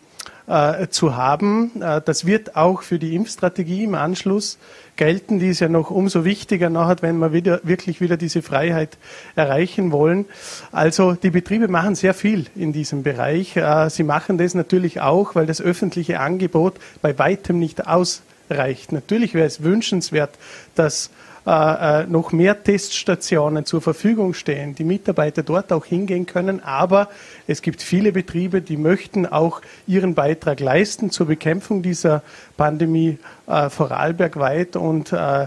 äh, 0.48 0.88
zu 0.88 1.16
haben. 1.16 1.80
Äh, 1.80 2.00
das 2.04 2.24
wird 2.24 2.56
auch 2.56 2.82
für 2.82 2.98
die 2.98 3.14
Impfstrategie 3.14 3.84
im 3.84 3.94
Anschluss 3.94 4.58
gelten, 4.96 5.38
die 5.38 5.48
ist 5.48 5.60
ja 5.60 5.68
noch 5.68 5.90
umso 5.90 6.24
wichtiger 6.24 6.70
nachher, 6.70 6.96
wenn 7.00 7.18
wir 7.18 7.32
wieder, 7.32 7.60
wirklich 7.62 8.00
wieder 8.00 8.16
diese 8.16 8.42
Freiheit 8.42 8.98
erreichen 9.36 9.92
wollen. 9.92 10.26
Also 10.72 11.12
die 11.12 11.30
Betriebe 11.30 11.68
machen 11.68 11.94
sehr 11.94 12.14
viel 12.14 12.46
in 12.56 12.72
diesem 12.72 13.02
Bereich. 13.02 13.56
Äh, 13.56 13.90
sie 13.90 14.02
machen 14.02 14.38
das 14.38 14.54
natürlich 14.54 15.00
auch, 15.00 15.34
weil 15.34 15.46
das 15.46 15.60
öffentliche 15.60 16.20
Angebot 16.20 16.74
bei 17.00 17.18
weitem 17.18 17.58
nicht 17.58 17.86
ausreicht. 17.86 18.92
Natürlich 18.92 19.34
wäre 19.34 19.46
es 19.46 19.62
wünschenswert, 19.62 20.30
dass 20.74 21.10
äh, 21.48 22.02
äh, 22.02 22.06
noch 22.06 22.32
mehr 22.32 22.62
Teststationen 22.62 23.64
zur 23.64 23.80
Verfügung 23.80 24.34
stehen, 24.34 24.74
die 24.74 24.84
Mitarbeiter 24.84 25.42
dort 25.42 25.72
auch 25.72 25.86
hingehen 25.86 26.26
können. 26.26 26.62
Aber 26.62 27.08
es 27.46 27.62
gibt 27.62 27.80
viele 27.80 28.12
Betriebe, 28.12 28.60
die 28.60 28.76
möchten 28.76 29.24
auch 29.24 29.62
ihren 29.86 30.14
Beitrag 30.14 30.60
leisten 30.60 31.10
zur 31.10 31.26
Bekämpfung 31.26 31.80
dieser 31.80 32.22
Pandemie 32.58 33.16
äh, 33.46 33.70
vorarlbergweit 33.70 34.76
und 34.76 35.14
äh, 35.14 35.46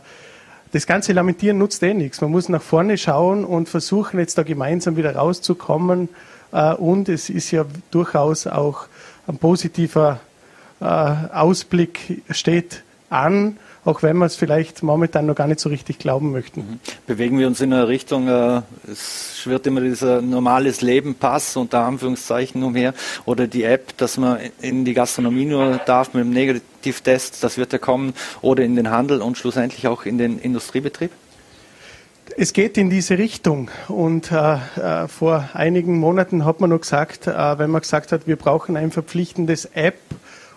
das 0.72 0.88
ganze 0.88 1.14
Lamentieren 1.14 1.60
nutzt 1.60 1.84
eh 1.84 1.94
nichts. 1.94 2.19
Man 2.19 2.32
muss 2.32 2.49
nach 2.49 2.64
vorne 2.64 2.98
schauen 2.98 3.45
und 3.45 3.69
versuchen, 3.69 4.19
jetzt 4.19 4.40
da 4.40 4.44
gemeinsam 4.44 4.98
wieder 4.98 5.15
rauszukommen. 5.15 6.10
Und 6.78 7.10
es 7.10 7.30
ist 7.30 7.52
ja 7.52 7.65
durchaus 7.91 8.48
auch 8.48 8.88
ein 9.28 9.38
positiver 9.38 10.19
Ausblick 10.80 12.23
steht 12.30 12.84
an 13.10 13.57
auch 13.84 14.03
wenn 14.03 14.18
wir 14.18 14.26
es 14.26 14.36
vielleicht 14.36 14.84
momentan 14.84 15.26
noch 15.26 15.36
gar 15.36 15.48
nicht 15.48 15.60
so 15.60 15.70
richtig 15.70 15.99
glauben 15.99 16.32
möchten. 16.32 16.62
Mhm. 16.62 16.80
Bewegen 17.08 17.40
wir 17.40 17.48
uns 17.48 17.62
in 17.62 17.74
eine 17.74 17.88
Richtung, 17.88 18.28
äh, 18.28 18.62
es 18.90 19.40
schwirrt 19.41 19.66
immer 19.68 19.82
dieser 19.82 20.22
normales 20.22 20.82
Leben 20.82 21.16
Pass 21.16 21.56
unter 21.56 21.86
Anführungszeichen 21.86 22.64
umher 22.64 22.94
oder 23.26 23.48
die 23.48 23.64
App, 23.64 23.98
dass 23.98 24.18
man 24.18 24.40
in 24.62 24.86
die 24.86 24.94
Gastronomie 24.94 25.45
nur 25.45 25.80
darf 25.86 26.14
mit 26.14 26.24
dem 26.24 26.32
Negativtest, 26.32 27.44
das 27.44 27.58
wird 27.58 27.74
ja 27.74 27.80
kommen, 27.80 28.14
oder 28.41 28.64
in 28.64 28.76
den 28.76 28.91
Handel 28.91 29.22
und 29.22 29.38
schlussendlich 29.38 29.88
auch 29.88 30.06
in 30.06 30.18
den 30.18 30.40
Industriebetrieb? 30.40 31.12
Es 32.38 32.53
geht 32.53 32.78
in 32.78 32.90
diese 32.90 33.18
Richtung. 33.18 33.70
Und 33.88 34.32
äh, 34.32 34.56
äh, 34.56 35.08
vor 35.08 35.49
einigen 35.53 35.98
Monaten 35.98 36.45
hat 36.45 36.62
man 36.62 36.70
noch 36.70 36.82
gesagt, 36.82 37.28
äh, 37.28 37.60
wenn 37.60 37.70
man 37.70 37.82
gesagt 37.82 38.12
hat, 38.12 38.28
wir 38.28 38.36
brauchen 38.36 38.78
ein 38.78 38.91
verpflichtendes 38.91 39.66
App 39.74 39.98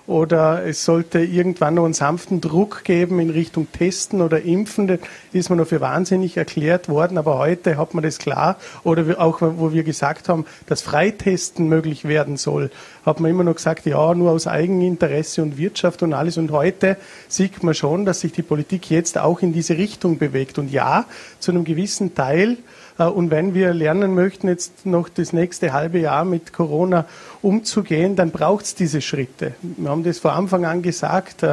oder 0.06 0.64
es 0.66 0.84
sollte 0.84 1.20
irgendwann 1.20 1.74
noch 1.74 1.84
einen 1.84 1.94
sanften 1.94 2.40
Druck 2.40 2.84
geben 2.84 3.20
in 3.20 3.30
Richtung 3.30 3.68
Testen 3.72 4.20
oder 4.20 4.42
Impfen. 4.42 4.86
Das 4.86 4.98
ist 5.32 5.48
man 5.48 5.58
noch 5.58 5.66
für 5.66 5.80
wahnsinnig 5.80 6.36
erklärt 6.36 6.88
worden, 6.88 7.16
aber 7.16 7.38
heute 7.38 7.78
hat 7.78 7.94
man 7.94 8.04
das 8.04 8.18
klar. 8.18 8.58
Oder 8.82 9.18
auch, 9.20 9.40
wo 9.40 9.72
wir 9.72 9.82
gesagt 9.82 10.28
haben, 10.28 10.44
dass 10.66 10.82
Freitesten 10.82 11.68
möglich 11.68 12.04
werden 12.04 12.36
soll, 12.36 12.70
hat 13.04 13.20
man 13.20 13.30
immer 13.30 13.44
noch 13.44 13.56
gesagt, 13.56 13.86
ja, 13.86 14.14
nur 14.14 14.30
aus 14.30 14.46
Eigeninteresse 14.46 15.42
und 15.42 15.58
Wirtschaft 15.58 16.02
und 16.02 16.12
alles. 16.12 16.38
Und 16.38 16.50
heute 16.50 16.96
sieht 17.28 17.62
man 17.62 17.74
schon, 17.74 18.04
dass 18.04 18.20
sich 18.20 18.32
die 18.32 18.42
Politik 18.42 18.90
jetzt 18.90 19.18
auch 19.18 19.42
in 19.42 19.52
diese 19.52 19.76
Richtung 19.76 20.18
bewegt. 20.18 20.58
Und 20.58 20.70
ja, 20.70 21.04
zu 21.38 21.50
einem 21.50 21.64
gewissen 21.64 22.14
Teil 22.14 22.58
äh, 22.98 23.04
und 23.04 23.30
wenn 23.30 23.54
wir 23.54 23.74
lernen 23.74 24.14
möchten, 24.14 24.48
jetzt 24.48 24.86
noch 24.86 25.08
das 25.08 25.32
nächste 25.32 25.72
halbe 25.72 25.98
Jahr 25.98 26.24
mit 26.24 26.52
Corona 26.52 27.06
umzugehen, 27.42 28.16
dann 28.16 28.30
braucht 28.30 28.64
es 28.64 28.74
diese 28.74 29.00
Schritte. 29.00 29.54
Wir 29.62 29.90
haben 29.90 30.04
das 30.04 30.18
vor 30.18 30.32
Anfang 30.32 30.64
an 30.64 30.82
gesagt. 30.82 31.44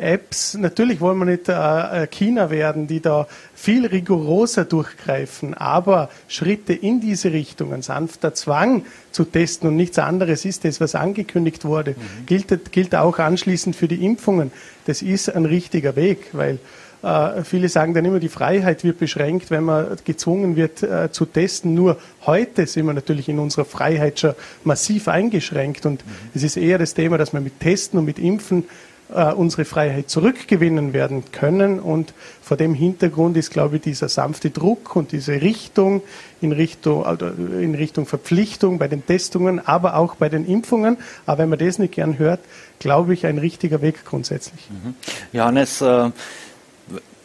Äh, 0.00 0.14
Apps, 0.14 0.54
natürlich 0.54 1.00
wollen 1.00 1.18
wir 1.18 1.24
nicht 1.24 1.48
äh, 1.48 2.06
China 2.08 2.50
werden, 2.50 2.86
die 2.86 3.00
da 3.00 3.26
viel 3.54 3.86
rigoroser 3.86 4.64
durchgreifen, 4.64 5.54
aber 5.54 6.10
Schritte 6.28 6.72
in 6.72 7.00
diese 7.00 7.32
Richtung, 7.32 7.72
ein 7.72 7.82
sanfter 7.82 8.34
Zwang 8.34 8.84
zu 9.12 9.24
testen 9.24 9.68
und 9.68 9.76
nichts 9.76 9.98
anderes 9.98 10.44
ist 10.44 10.64
das, 10.64 10.80
was 10.80 10.94
angekündigt 10.94 11.64
wurde, 11.64 11.92
mhm. 11.92 12.26
gilt, 12.26 12.72
gilt 12.72 12.94
auch 12.94 13.18
anschließend 13.18 13.76
für 13.76 13.88
die 13.88 14.04
Impfungen. 14.04 14.52
Das 14.86 15.02
ist 15.02 15.34
ein 15.34 15.44
richtiger 15.44 15.96
Weg, 15.96 16.28
weil 16.32 16.58
äh, 17.02 17.44
viele 17.44 17.68
sagen 17.68 17.94
dann 17.94 18.04
immer, 18.04 18.20
die 18.20 18.28
Freiheit 18.28 18.84
wird 18.84 18.98
beschränkt, 18.98 19.50
wenn 19.50 19.64
man 19.64 19.96
gezwungen 20.04 20.56
wird 20.56 20.82
äh, 20.82 21.10
zu 21.10 21.24
testen. 21.24 21.74
Nur 21.74 21.96
heute 22.26 22.66
sind 22.66 22.86
wir 22.86 22.92
natürlich 22.92 23.28
in 23.28 23.38
unserer 23.38 23.64
Freiheit 23.64 24.20
schon 24.20 24.34
massiv 24.64 25.08
eingeschränkt. 25.08 25.86
Und 25.86 26.04
mhm. 26.04 26.10
es 26.34 26.42
ist 26.42 26.56
eher 26.56 26.78
das 26.78 26.94
Thema, 26.94 27.16
dass 27.16 27.32
wir 27.32 27.40
mit 27.40 27.60
Testen 27.60 27.98
und 27.98 28.04
mit 28.04 28.18
Impfen 28.18 28.64
äh, 29.14 29.32
unsere 29.32 29.64
Freiheit 29.64 30.10
zurückgewinnen 30.10 30.92
werden 30.92 31.24
können. 31.32 31.80
Und 31.80 32.14
vor 32.42 32.56
dem 32.56 32.74
Hintergrund 32.74 33.36
ist, 33.36 33.50
glaube 33.50 33.76
ich, 33.76 33.82
dieser 33.82 34.08
sanfte 34.08 34.50
Druck 34.50 34.96
und 34.96 35.12
diese 35.12 35.40
Richtung 35.40 36.02
in 36.40 36.52
Richtung, 36.52 37.04
also 37.04 37.26
in 37.26 37.74
Richtung 37.74 38.06
Verpflichtung 38.06 38.78
bei 38.78 38.88
den 38.88 39.04
Testungen, 39.04 39.64
aber 39.64 39.96
auch 39.96 40.14
bei 40.16 40.28
den 40.28 40.46
Impfungen. 40.46 40.96
Aber 41.26 41.38
wenn 41.38 41.48
man 41.50 41.58
das 41.58 41.78
nicht 41.78 41.94
gern 41.94 42.18
hört, 42.18 42.40
glaube 42.78 43.14
ich, 43.14 43.26
ein 43.26 43.38
richtiger 43.38 43.82
Weg 43.82 44.04
grundsätzlich. 44.04 44.68
Mhm. 44.70 44.94
Johannes, 45.32 45.80
äh 45.80 46.10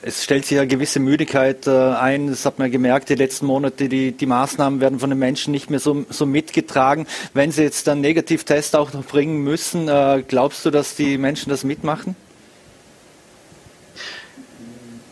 es 0.06 0.24
stellt 0.24 0.46
sich 0.46 0.58
eine 0.60 0.68
gewisse 0.68 1.00
Müdigkeit 1.00 1.66
äh, 1.66 1.72
ein. 1.72 2.28
Das 2.30 2.46
hat 2.46 2.60
man 2.60 2.70
gemerkt, 2.70 3.10
die 3.10 3.16
letzten 3.16 3.48
Monate, 3.48 3.90
die, 3.90 4.12
die 4.12 4.26
Maßnahmen 4.28 4.80
werden 4.80 5.00
von 5.00 5.10
den 5.10 5.18
Menschen 5.18 5.52
nicht 5.52 5.70
mehr 5.70 5.80
so, 5.80 6.06
so 6.10 6.26
mitgetragen. 6.26 7.08
Wenn 7.34 7.52
sie 7.52 7.64
jetzt 7.64 7.90
einen 7.90 8.02
Negativtest 8.02 8.76
auch 8.76 8.94
noch 8.94 9.04
bringen 9.04 9.44
müssen, 9.44 9.88
äh, 9.88 10.24
glaubst 10.28 10.64
du, 10.66 10.70
dass 10.70 10.96
die 10.96 11.18
Menschen 11.18 11.50
das 11.50 11.64
mitmachen? 11.64 12.16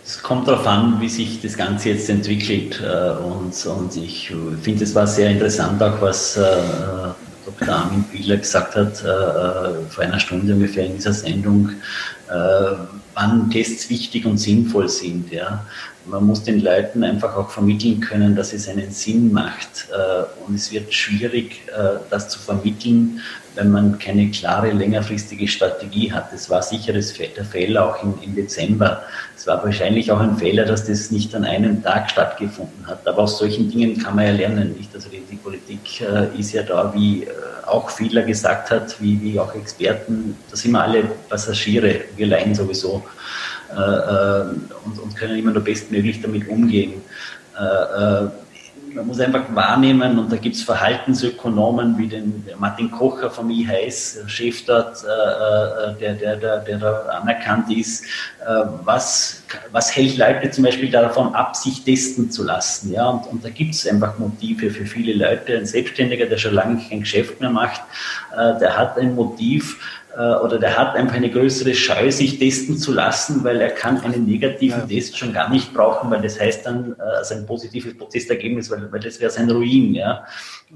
Es 0.06 0.22
kommt 0.22 0.48
darauf 0.48 0.68
an, 0.68 1.02
wie 1.02 1.10
sich 1.10 1.42
das 1.42 1.58
Ganze 1.58 1.90
jetzt 1.90 2.08
entwickelt. 2.10 2.80
Äh, 2.80 3.18
und, 3.24 3.66
und 3.66 3.98
ich 3.98 4.32
finde, 4.62 4.84
es 4.84 4.94
war 4.94 5.08
sehr 5.08 5.32
interessant, 5.32 5.82
auch 5.82 6.02
was 6.02 6.40
Dr. 7.46 7.74
Armin 7.74 8.04
Bieler 8.04 8.38
gesagt 8.38 8.76
hat, 8.76 8.98
vor 8.98 10.04
einer 10.04 10.20
Stunde 10.20 10.54
ungefähr 10.54 10.86
in 10.86 10.96
dieser 10.96 11.14
Sendung 11.14 11.72
wann 13.14 13.50
Tests 13.52 13.90
wichtig 13.90 14.26
und 14.26 14.38
sinnvoll 14.38 14.90
sind. 14.90 15.32
Ja. 15.32 15.66
Man 16.06 16.26
muss 16.26 16.44
den 16.44 16.62
Leuten 16.62 17.04
einfach 17.04 17.36
auch 17.36 17.50
vermitteln 17.50 18.00
können, 18.00 18.36
dass 18.36 18.54
es 18.54 18.68
einen 18.68 18.92
Sinn 18.92 19.32
macht. 19.32 19.88
Äh, 19.92 20.24
und 20.46 20.56
es 20.56 20.72
wird 20.72 20.94
schwierig, 20.94 21.62
äh, 21.68 22.00
das 22.10 22.30
zu 22.30 22.40
vermitteln, 22.40 23.22
wenn 23.56 23.72
man 23.72 24.00
keine 24.00 24.30
klare, 24.32 24.72
längerfristige 24.72 25.48
Strategie 25.48 26.12
hat. 26.12 26.34
Das 26.34 26.50
war 26.50 26.62
sicher 26.62 26.94
das, 26.94 27.14
der 27.14 27.46
Fehler 27.46 27.88
auch 27.88 28.04
im, 28.04 28.14
im, 28.22 28.36
Dezember. 28.36 29.04
Es 29.36 29.46
war 29.48 29.64
wahrscheinlich 29.64 30.12
auch 30.12 30.20
ein 30.20 30.38
Fehler, 30.38 30.66
dass 30.66 30.86
das 30.86 31.12
nicht 31.12 31.36
an 31.36 31.46
einem 31.46 31.84
Tag 31.84 32.10
stattgefunden 32.10 32.88
hat. 32.88 33.08
Aber 33.08 33.20
aus 33.20 33.38
solchen 33.38 33.70
Dingen 33.70 33.98
kann 33.98 34.16
man 34.16 34.26
ja 34.26 34.32
lernen. 34.32 34.76
Nicht? 34.78 34.94
Also 34.94 35.10
die, 35.10 35.22
die 35.30 35.36
Politik 35.36 36.02
äh, 36.02 36.38
ist 36.38 36.54
ja 36.54 36.64
da, 36.64 36.94
wie 36.96 37.24
äh, 37.24 37.28
auch 37.66 37.90
vieler 37.90 38.24
gesagt 38.24 38.72
hat, 38.72 39.00
wie, 39.02 39.22
wie 39.22 39.40
auch 39.40 39.54
Experten, 39.56 40.36
da 40.50 40.56
sind 40.56 40.72
wir 40.72 40.82
alle 40.82 41.04
Passagiere, 41.30 42.02
wir 42.16 42.28
leiden 42.28 42.56
sowieso 42.56 43.04
äh, 43.72 43.76
äh 43.76 44.44
und, 44.86 45.00
und, 45.00 45.16
können 45.16 45.38
immer 45.38 45.52
nur 45.52 45.64
bestmöglich 45.64 46.22
damit 46.22 46.48
umgehen. 46.48 47.02
Äh, 47.58 48.24
äh 48.26 48.30
man 48.96 49.08
muss 49.08 49.20
einfach 49.20 49.44
wahrnehmen, 49.56 50.20
und 50.20 50.32
da 50.32 50.38
gibt 50.38 50.56
es 50.56 50.64
Verhaltensökonomen 50.64 51.98
wie 51.98 52.08
den 52.08 52.46
Martin 52.58 52.92
Kocher 52.92 53.30
vom 53.30 53.50
IHS, 53.50 54.20
Chef 54.28 54.66
dort, 54.66 55.04
äh, 55.04 55.08
äh, 55.08 56.00
der, 56.00 56.14
der, 56.14 56.36
der, 56.38 56.58
der 56.60 56.78
da 56.78 57.00
anerkannt 57.22 57.72
ist, 57.72 58.06
äh, 58.46 58.66
was, 58.84 59.44
was 59.72 59.96
hält 59.96 60.18
Leute 60.18 60.52
zum 60.52 60.64
Beispiel 60.64 60.90
davon 60.90 61.34
ab, 61.36 61.56
sich 61.56 61.84
testen 61.84 62.32
zu 62.32 62.44
lassen. 62.44 62.92
Ja? 62.92 63.10
Und, 63.10 63.28
und 63.28 63.46
da 63.46 63.50
gibt 63.50 63.74
es 63.74 63.88
einfach 63.88 64.18
Motive 64.20 64.70
für 64.72 64.86
viele 64.86 65.14
Leute. 65.14 65.58
Ein 65.58 65.66
Selbstständiger, 65.66 66.26
der 66.26 66.38
schon 66.38 66.54
lange 66.54 66.82
kein 66.88 67.02
Geschäft 67.02 67.40
mehr 67.40 67.50
macht, 67.50 67.82
äh, 68.36 68.60
der 68.60 68.78
hat 68.78 68.98
ein 68.98 69.16
Motiv, 69.16 69.76
äh, 69.76 69.93
oder 70.16 70.60
der 70.60 70.78
hat 70.78 70.96
einfach 70.96 71.16
eine 71.16 71.30
größere 71.30 71.74
Scheu, 71.74 72.12
sich 72.12 72.40
testen 72.40 72.78
zu 72.78 72.94
lassen, 72.94 73.44
weil 73.44 73.60
er 73.62 73.72
kann 73.72 74.00
einen 74.02 74.26
negativen 74.26 74.82
ja. 74.82 74.86
Test 74.86 75.18
schon 75.18 75.34
gar 75.34 75.50
nicht 75.50 75.74
brauchen, 75.74 76.12
weil 76.12 76.22
das 76.22 76.40
heißt 76.40 76.66
dann 76.66 76.94
äh, 76.94 77.24
sein 77.24 77.46
positives 77.46 77.94
Testergebnis, 78.12 78.70
weil, 78.70 78.92
weil 78.92 79.00
das 79.00 79.20
wäre 79.20 79.32
sein 79.32 79.50
Ruin, 79.50 79.96
ja 79.96 80.26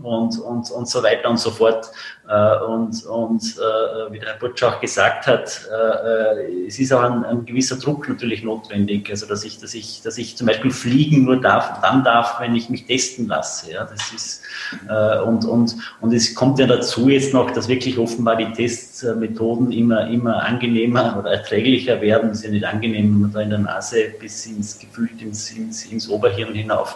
und, 0.04 0.40
und, 0.40 0.72
und 0.72 0.88
so 0.88 1.04
weiter 1.04 1.30
und 1.30 1.38
so 1.38 1.52
fort. 1.52 1.92
Äh, 2.28 2.58
und, 2.66 3.06
und 3.06 3.42
äh, 3.42 4.12
wie 4.12 4.20
der 4.20 4.34
Herr 4.34 4.40
Butsch 4.40 4.62
auch 4.62 4.82
gesagt 4.82 5.28
hat, 5.28 5.62
äh, 5.72 6.68
es 6.68 6.78
ist 6.78 6.92
auch 6.92 7.02
ein, 7.02 7.24
ein, 7.24 7.46
gewisser 7.46 7.78
Druck 7.78 8.10
natürlich 8.10 8.44
notwendig. 8.44 9.10
Also 9.10 9.26
dass 9.28 9.46
ich, 9.46 9.60
dass 9.60 9.74
ich, 9.74 10.02
dass 10.02 10.18
ich 10.18 10.36
zum 10.36 10.48
Beispiel 10.48 10.72
fliegen 10.72 11.24
nur 11.24 11.40
darf, 11.40 11.80
dann 11.82 12.04
darf, 12.04 12.42
wenn 12.42 12.54
ich 12.54 12.70
mich 12.70 12.86
testen 12.86 13.28
lasse. 13.28 13.72
Ja, 13.72 13.86
das 13.86 14.12
ist 14.14 14.42
und, 15.26 15.46
und, 15.46 15.76
und 16.02 16.14
es 16.14 16.36
kommt 16.36 16.60
ja 16.60 16.68
dazu 16.68 17.08
jetzt 17.08 17.34
noch, 17.34 17.52
dass 17.52 17.70
wirklich 17.70 17.98
offenbar 17.98 18.36
die 18.36 18.52
Testmethoden 18.52 19.72
immer, 19.72 20.08
immer 20.08 20.44
angenehmer 20.44 21.16
oder 21.18 21.32
erträglicher 21.32 22.02
werden. 22.02 22.32
Es 22.32 22.40
ist 22.40 22.46
ja 22.46 22.52
nicht 22.52 22.66
angenehm, 22.66 23.14
wenn 23.14 23.22
man 23.22 23.32
da 23.32 23.42
in 23.42 23.50
der 23.50 23.60
Nase 23.60 24.14
bis 24.20 24.46
ins 24.46 24.78
gefühlt 24.78 25.22
ins, 25.22 25.52
ins, 25.52 25.86
ins 25.86 26.10
Oberhirn 26.10 26.54
hinauf 26.54 26.96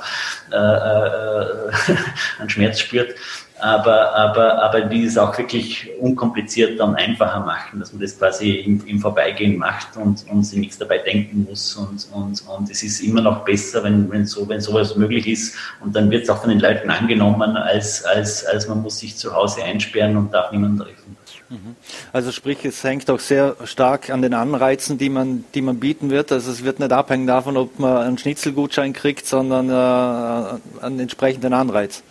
äh, 0.52 0.56
äh, 0.56 1.72
an 2.40 2.50
Schmerz 2.50 2.80
spürt, 2.80 3.16
aber, 3.62 4.14
aber, 4.16 4.62
aber 4.64 4.82
die 4.82 5.06
es 5.06 5.18
auch 5.18 5.38
wirklich 5.38 5.88
unkompliziert 6.00 6.80
und 6.80 6.96
einfacher 6.96 7.42
machen, 7.42 7.80
dass 7.80 7.94
man 7.94 8.02
das 8.02 8.18
quasi 8.18 8.56
im, 8.56 8.84
im 8.88 9.00
Vorbeigehen 9.00 9.58
macht 9.58 9.96
und, 9.98 10.26
und 10.30 10.44
sich 10.44 10.58
nichts 10.58 10.78
dabei 10.80 10.98
denken 10.98 11.46
muss. 11.48 11.76
Und, 11.76 12.08
und, 12.12 12.44
und 12.48 12.72
es 12.72 12.82
ist 12.82 13.02
immer 13.02 13.22
noch 13.22 13.46
besser, 13.46 13.84
wenn, 13.84 14.10
wenn, 14.12 14.26
so, 14.26 14.50
wenn 14.50 14.62
sowas 14.62 14.96
möglich 14.96 15.28
ist. 15.28 15.56
Und 15.80 15.96
dann 15.96 16.10
wird 16.10 16.24
es 16.24 16.30
auch 16.30 16.42
von 16.42 16.50
den 16.50 16.60
Leuten 16.60 16.90
angenommen, 16.90 17.56
als, 17.56 18.04
als, 18.04 18.46
als 18.46 18.68
man 18.68 18.82
muss 18.82 18.98
sich 18.98 19.16
zu 19.16 19.34
Hause 19.34 19.64
einsperren 19.64 20.18
und 20.18 20.34
darf 20.34 20.52
niemanden 20.52 20.80
treffen. 20.80 21.18
Mhm. 21.50 21.76
Also 22.14 22.32
sprich, 22.32 22.66
es 22.66 22.84
hängt 22.84 23.10
auch 23.12 23.20
sehr 23.20 23.56
stark 23.66 24.10
an 24.10 24.24
den 24.24 24.34
Anreizen, 24.34 24.98
die 24.98 25.10
man, 25.10 25.46
die 25.54 25.62
man 25.62 25.80
bieten 25.80 26.10
wird. 26.10 26.32
Also 26.32 26.50
es 26.50 26.64
wird 26.64 26.80
nicht 26.80 26.92
abhängen 26.92 27.28
davon, 27.28 27.58
ob 27.58 27.78
man 27.78 27.98
einen 27.98 28.18
Schnitzelgutschein 28.18 28.94
kriegt, 28.94 29.28
sondern 29.28 29.70
äh, 29.70 30.84
einen 30.84 31.00
entsprechenden 31.00 31.54
Anreiz 31.54 32.02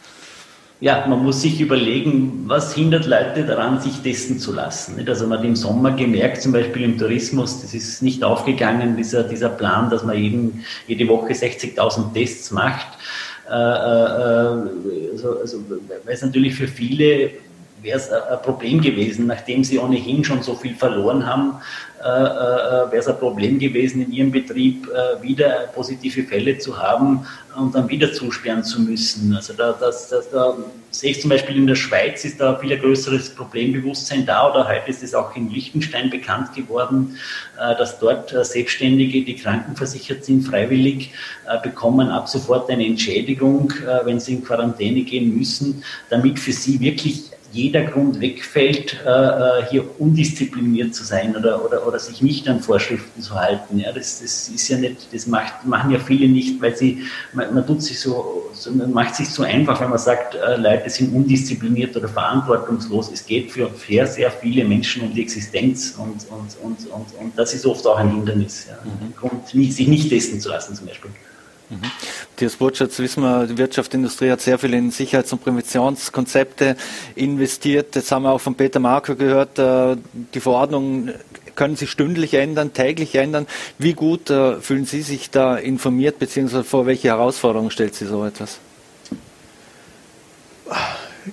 ja, 0.81 1.07
man 1.07 1.23
muss 1.23 1.42
sich 1.42 1.60
überlegen, 1.60 2.44
was 2.47 2.75
hindert 2.75 3.07
Leute 3.07 3.44
daran, 3.44 3.81
sich 3.81 4.00
testen 4.00 4.39
zu 4.39 4.52
lassen. 4.52 5.02
Also 5.07 5.26
man 5.26 5.39
hat 5.39 5.44
im 5.44 5.55
Sommer 5.57 5.92
gemerkt, 5.92 6.41
zum 6.41 6.52
Beispiel 6.52 6.83
im 6.84 6.97
Tourismus, 6.97 7.60
das 7.60 7.75
ist 7.75 8.02
nicht 8.02 8.25
aufgegangen, 8.25 8.97
dieser, 8.97 9.25
dieser 9.25 9.50
Plan, 9.50 9.91
dass 9.91 10.05
man 10.05 10.17
jeden, 10.17 10.65
jede 10.86 11.07
Woche 11.09 11.34
60.000 11.34 12.15
Tests 12.15 12.50
macht. 12.50 12.86
Äh, 13.47 13.52
äh, 13.52 15.12
also, 15.12 15.39
also, 15.41 15.65
weil 15.68 16.15
es 16.15 16.23
natürlich 16.23 16.55
für 16.55 16.68
viele 16.68 17.33
wäre 17.83 17.99
es 17.99 18.10
ein 18.10 18.42
Problem 18.42 18.81
gewesen, 18.81 19.26
nachdem 19.26 19.65
sie 19.65 19.78
ohnehin 19.78 20.25
schon 20.25 20.42
so 20.42 20.55
viel 20.55 20.75
verloren 20.75 21.26
haben, 21.26 21.60
äh, 22.02 22.09
äh, 22.09 22.91
wäre 22.91 22.97
es 22.97 23.09
ein 23.09 23.18
Problem 23.18 23.59
gewesen, 23.59 24.02
in 24.02 24.10
ihrem 24.10 24.31
Betrieb 24.31 24.89
äh, 24.89 25.23
wieder 25.23 25.68
positive 25.75 26.23
Fälle 26.23 26.57
zu 26.57 26.78
haben 26.78 27.26
und 27.55 27.75
dann 27.75 27.91
wieder 27.91 28.10
zusperren 28.10 28.65
zu 28.65 28.81
müssen. 28.81 29.34
Also 29.34 29.52
da, 29.52 29.76
das, 29.78 30.09
das, 30.09 30.31
da 30.31 30.57
sehe 30.91 31.10
ich 31.10 31.20
zum 31.20 31.28
Beispiel 31.28 31.57
in 31.57 31.67
der 31.67 31.75
Schweiz 31.75 32.25
ist 32.25 32.41
da 32.41 32.57
viel 32.57 32.75
größeres 32.78 33.34
Problembewusstsein 33.34 34.25
da 34.25 34.50
oder 34.50 34.67
heute 34.67 34.89
ist 34.89 35.02
es 35.02 35.15
auch 35.15 35.36
in 35.36 35.50
Liechtenstein 35.50 36.09
bekannt 36.09 36.55
geworden, 36.55 37.17
dass 37.57 37.99
dort 37.99 38.31
Selbstständige, 38.47 39.23
die 39.23 39.36
krankenversichert 39.36 40.25
sind, 40.25 40.42
freiwillig 40.42 41.12
bekommen 41.62 42.09
ab 42.09 42.28
sofort 42.28 42.70
eine 42.70 42.86
Entschädigung, 42.86 43.73
wenn 44.05 44.18
sie 44.20 44.34
in 44.34 44.44
Quarantäne 44.44 45.02
gehen 45.02 45.36
müssen, 45.36 45.83
damit 46.09 46.39
für 46.39 46.52
sie 46.52 46.81
wirklich 46.81 47.31
jeder 47.53 47.83
Grund 47.85 48.20
wegfällt, 48.20 49.01
äh, 49.05 49.09
äh, 49.09 49.67
hier 49.70 50.01
undiszipliniert 50.01 50.95
zu 50.95 51.05
sein 51.05 51.37
oder, 51.37 51.65
oder, 51.65 51.87
oder 51.87 51.99
sich 51.99 52.23
nicht 52.23 52.49
an 52.49 52.61
Vorschriften 52.61 53.20
zu 53.20 53.35
halten. 53.35 53.79
Ja, 53.79 53.93
das, 53.93 54.20
das 54.20 54.49
ist 54.49 54.69
ja 54.69 54.79
nicht, 54.79 55.12
das 55.12 55.27
macht, 55.27 55.65
machen 55.65 55.91
ja 55.91 55.99
viele 55.99 56.29
nicht, 56.29 56.61
weil 56.62 56.77
sie, 56.77 57.05
man, 57.33 57.53
man 57.55 57.67
tut 57.67 57.83
sich 57.83 57.99
so, 57.99 58.51
so, 58.53 58.70
man 58.70 58.93
macht 58.93 59.17
sich 59.17 59.29
so 59.29 59.43
einfach, 59.43 59.81
wenn 59.81 59.91
man 59.91 59.99
sagt, 59.99 60.35
äh, 60.35 60.57
Leute 60.57 60.89
sind 60.91 61.15
undiszipliniert 61.15 61.97
oder 61.97 62.09
verantwortungslos. 62.09 63.11
Es 63.12 63.27
geht 63.27 63.51
für 63.51 63.70
sehr, 63.87 64.07
sehr 64.07 64.31
viele 64.31 64.65
Menschen 64.65 65.03
um 65.03 65.15
die 65.15 65.23
Existenz 65.23 65.97
und, 65.99 66.27
und, 66.31 66.57
und, 66.62 66.91
und, 66.93 67.20
und 67.20 67.39
das 67.39 67.55
ist 67.55 67.67
oft 67.67 67.87
auch 67.87 67.99
ein 67.99 68.11
Hindernis. 68.11 68.67
Ja. 68.69 68.79
Mhm. 68.85 69.15
Grund, 69.17 69.49
sich 69.49 69.89
nicht 69.89 70.09
testen 70.09 70.41
zu 70.41 70.51
lassen 70.51 70.75
zum 70.75 70.87
Beispiel. 70.87 71.11
Mhm. 71.70 71.83
Matthias 72.41 72.57
Burtschatz, 72.57 72.99
wissen 73.01 73.23
wir, 73.23 73.47
die 73.47 73.59
Wirtschaftsindustrie 73.59 74.31
hat 74.31 74.41
sehr 74.41 74.59
viel 74.59 74.73
in 74.73 74.91
Sicherheits- 74.91 75.31
und 75.31 75.44
Präventionskonzepte 75.44 76.75
investiert. 77.15 77.94
Jetzt 77.94 78.10
haben 78.12 78.23
wir 78.23 78.31
auch 78.31 78.41
von 78.41 78.55
Peter 78.55 78.81
Marco 78.81 79.15
gehört, 79.15 79.59
äh, 79.59 79.99
die 80.33 80.41
Verordnungen 80.41 81.12
können 81.55 81.77
sich 81.77 81.91
stündlich 81.91 82.33
ändern, 82.33 82.73
täglich 82.73 83.15
ändern. 83.15 83.47
Wie 83.77 83.93
gut 83.93 84.31
äh, 84.31 84.59
fühlen 84.62 84.86
Sie 84.86 85.02
sich 85.02 85.28
da 85.28 85.57
informiert, 85.57 86.19
beziehungsweise 86.19 86.65
vor 86.65 86.86
welche 86.86 87.09
Herausforderungen 87.09 87.70
stellt 87.70 87.94
Sie 87.94 88.07
so 88.07 88.25
etwas? 88.25 88.59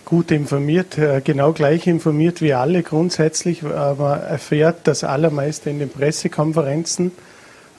gut 0.04 0.32
informiert, 0.32 0.98
äh, 0.98 1.22
genau 1.24 1.54
gleich 1.54 1.88
informiert 1.88 2.42
wie 2.42 2.54
alle 2.54 2.84
grundsätzlich. 2.84 3.64
Man 3.64 3.98
erfährt 3.98 4.80
das 4.84 5.06
allermeiste 5.06 5.70
in 5.70 5.80
den 5.80 5.90
Pressekonferenzen. 5.90 7.14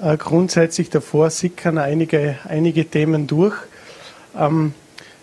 Äh, 0.00 0.16
grundsätzlich 0.16 0.90
davor 0.90 1.30
sickern 1.30 1.76
einige, 1.76 2.36
einige 2.48 2.84
Themen 2.84 3.26
durch. 3.26 3.56
Ähm, 4.38 4.72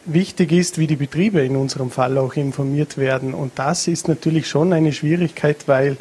wichtig 0.04 0.52
ist, 0.52 0.78
wie 0.78 0.88
die 0.88 0.98
Betriebe 0.98 1.42
in 1.42 1.56
unserem 1.56 1.92
Fall 1.92 2.18
auch 2.18 2.34
informiert 2.34 2.98
werden. 2.98 3.34
Und 3.34 3.54
das 3.56 3.88
ist 3.88 4.10
natürlich 4.10 4.50
schon 4.50 4.74
eine 4.74 4.92
Schwierigkeit, 4.92 5.68
weil 5.68 5.96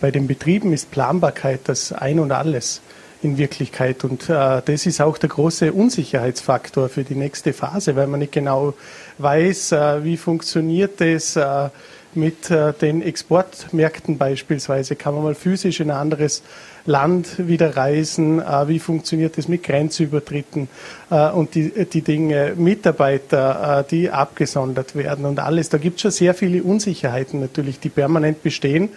bei 0.00 0.12
den 0.12 0.28
Betrieben 0.28 0.72
ist 0.72 0.92
Planbarkeit 0.92 1.60
das 1.64 1.92
Ein 1.92 2.20
und 2.20 2.30
alles 2.30 2.80
in 3.20 3.36
Wirklichkeit. 3.36 4.04
Und 4.04 4.28
äh, 4.28 4.62
das 4.64 4.86
ist 4.86 5.00
auch 5.00 5.18
der 5.18 5.28
große 5.28 5.72
Unsicherheitsfaktor 5.72 6.88
für 6.88 7.02
die 7.02 7.16
nächste 7.16 7.52
Phase, 7.52 7.96
weil 7.96 8.06
man 8.06 8.20
nicht 8.20 8.32
genau 8.32 8.74
weiß, 9.18 9.72
äh, 9.72 10.04
wie 10.04 10.16
funktioniert 10.16 11.00
das 11.00 11.34
äh, 11.34 11.68
mit 12.14 12.50
äh, 12.50 12.72
den 12.72 13.02
Exportmärkten 13.02 14.18
beispielsweise. 14.18 14.96
Kann 14.96 15.14
man 15.14 15.24
mal 15.24 15.34
physisch 15.34 15.80
in 15.80 15.90
ein 15.90 15.96
anderes 15.96 16.42
Land 16.86 17.46
wieder 17.48 17.76
reisen, 17.76 18.40
äh, 18.40 18.68
wie 18.68 18.78
funktioniert 18.78 19.38
es 19.38 19.48
mit 19.48 19.62
Grenzübertritten 19.62 20.68
äh, 21.10 21.30
und 21.30 21.54
die, 21.54 21.70
die 21.84 22.02
Dinge, 22.02 22.54
Mitarbeiter, 22.56 23.84
die 23.90 24.10
abgesondert 24.10 24.96
werden 24.96 25.24
und 25.24 25.38
alles. 25.38 25.68
Da 25.68 25.78
gibt 25.78 25.96
es 25.96 26.02
schon 26.02 26.10
sehr 26.10 26.34
viele 26.34 26.62
Unsicherheiten 26.62 27.40
natürlich, 27.40 27.80
die 27.80 27.88
permanent 27.88 28.42
bestehen. 28.42 28.90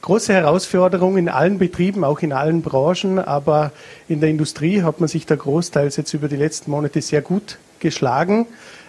Große 0.00 0.32
Herausforderung 0.32 1.18
in 1.18 1.28
allen 1.28 1.58
Betrieben, 1.58 2.04
auch 2.04 2.20
in 2.20 2.32
allen 2.32 2.62
Branchen, 2.62 3.18
aber 3.18 3.72
in 4.08 4.20
der 4.20 4.30
Industrie 4.30 4.82
hat 4.82 5.00
man 5.00 5.08
sich 5.08 5.26
da 5.26 5.34
großteils 5.34 5.96
jetzt 5.96 6.14
über 6.14 6.28
die 6.28 6.36
letzten 6.36 6.70
Monate 6.70 7.02
sehr 7.02 7.20
gut 7.20 7.58
geschlagen. 7.80 8.46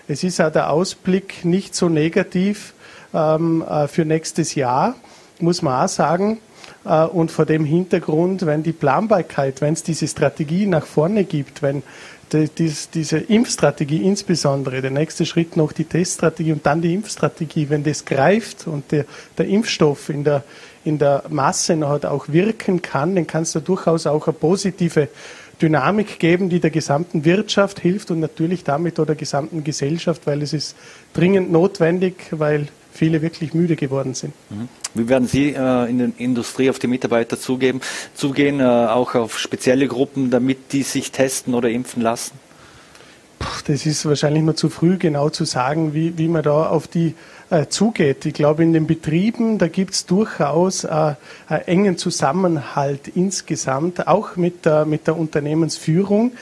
Es 0.08 0.24
ist 0.24 0.40
auch 0.40 0.52
der 0.52 0.70
Ausblick 0.70 1.46
nicht 1.46 1.76
so 1.76 1.90
negativ 1.90 2.74
ähm, 3.14 3.64
für 3.88 4.06
nächstes 4.06 4.56
Jahr, 4.56 4.96
muss 5.40 5.62
man 5.62 5.86
auch 5.86 5.90
sagen. 5.90 6.40
Äh, 6.86 7.06
und 7.06 7.32
vor 7.32 7.46
dem 7.46 7.66
Hintergrund, 7.66 8.46
wenn 8.46 8.64
die 8.64 8.72
Planbarkeit, 8.72 9.62
wenn 9.62 9.74
es 9.74 9.84
diese 9.84 10.08
Strategie 10.08 10.66
nach 10.66 10.86
vorne 10.86 11.24
gibt, 11.24 11.62
wenn 11.62 11.84
diese 12.32 13.18
Impfstrategie 13.18 14.04
insbesondere, 14.04 14.82
der 14.82 14.92
nächste 14.92 15.26
Schritt 15.26 15.58
noch 15.58 15.72
die 15.72 15.86
Teststrategie 15.86 16.52
und 16.52 16.64
dann 16.64 16.80
die 16.80 16.94
Impfstrategie, 16.94 17.70
wenn 17.70 17.84
das 17.84 18.06
greift 18.06 18.68
und 18.68 18.92
der, 18.92 19.06
der 19.40 19.48
Impfstoff 19.48 20.10
in 20.10 20.24
der, 20.24 20.44
in 20.86 21.00
der 21.00 21.24
Masse 21.30 21.76
noch 21.76 22.04
auch 22.04 22.28
wirken 22.28 22.84
kann, 22.84 23.16
dann 23.16 23.26
kann 23.26 23.44
es 23.44 23.54
da 23.54 23.60
durchaus 23.60 24.06
auch 24.06 24.28
eine 24.28 24.34
positive 24.34 25.08
Dynamik 25.60 26.20
geben, 26.20 26.50
die 26.50 26.60
der 26.60 26.70
gesamten 26.70 27.26
Wirtschaft 27.26 27.80
hilft 27.80 28.12
und 28.12 28.20
natürlich 28.20 28.64
damit 28.64 29.00
auch 29.00 29.06
der 29.06 29.16
gesamten 29.16 29.64
Gesellschaft, 29.64 30.28
weil 30.28 30.44
es 30.44 30.54
ist 30.54 30.76
dringend 31.14 31.52
notwendig, 31.52 32.28
weil 32.30 32.68
viele 32.92 33.22
wirklich 33.22 33.54
müde 33.54 33.76
geworden 33.76 34.14
sind. 34.14 34.34
Mhm. 34.50 34.68
Wie 34.94 35.08
werden 35.08 35.28
Sie 35.28 35.54
äh, 35.54 35.90
in 35.90 35.98
der 36.00 36.12
Industrie 36.18 36.70
auf 36.70 36.80
die 36.80 36.88
Mitarbeiter 36.88 37.40
zugeben, 37.40 37.82
zugehen, 38.14 38.60
äh, 38.60 38.64
auch 38.64 39.16
auf 39.16 39.38
spezielle 39.40 39.88
Gruppen, 39.88 40.32
damit 40.32 40.74
die 40.74 40.84
sich 40.84 41.12
testen 41.12 41.54
oder 41.54 41.70
impfen 41.70 42.02
lassen? 42.02 42.34
Das 43.68 43.86
ist 43.86 44.06
wahrscheinlich 44.06 44.44
noch 44.44 44.56
zu 44.56 44.70
früh, 44.70 44.98
genau 44.98 45.30
zu 45.30 45.46
sagen, 45.46 45.94
wie, 45.94 46.18
wie 46.18 46.28
man 46.28 46.44
da 46.44 46.68
auf 46.68 46.88
die 46.88 47.16
äh, 47.50 47.68
zugeht. 47.68 48.26
Ich 48.26 48.34
glaube, 48.34 48.64
in 48.64 48.74
den 48.74 48.86
Betrieben, 48.86 49.58
da 49.58 49.68
gibt 49.68 49.94
es 49.94 50.06
durchaus 50.06 50.84
äh, 50.84 51.16
einen 51.48 51.62
engen 51.66 51.98
Zusammenhalt 51.98 53.08
insgesamt, 53.08 54.08
auch 54.08 54.36
mit 54.36 54.66
der, 54.66 54.86
mit 54.86 55.08
der 55.08 55.18
Unternehmensführung. 55.18 56.34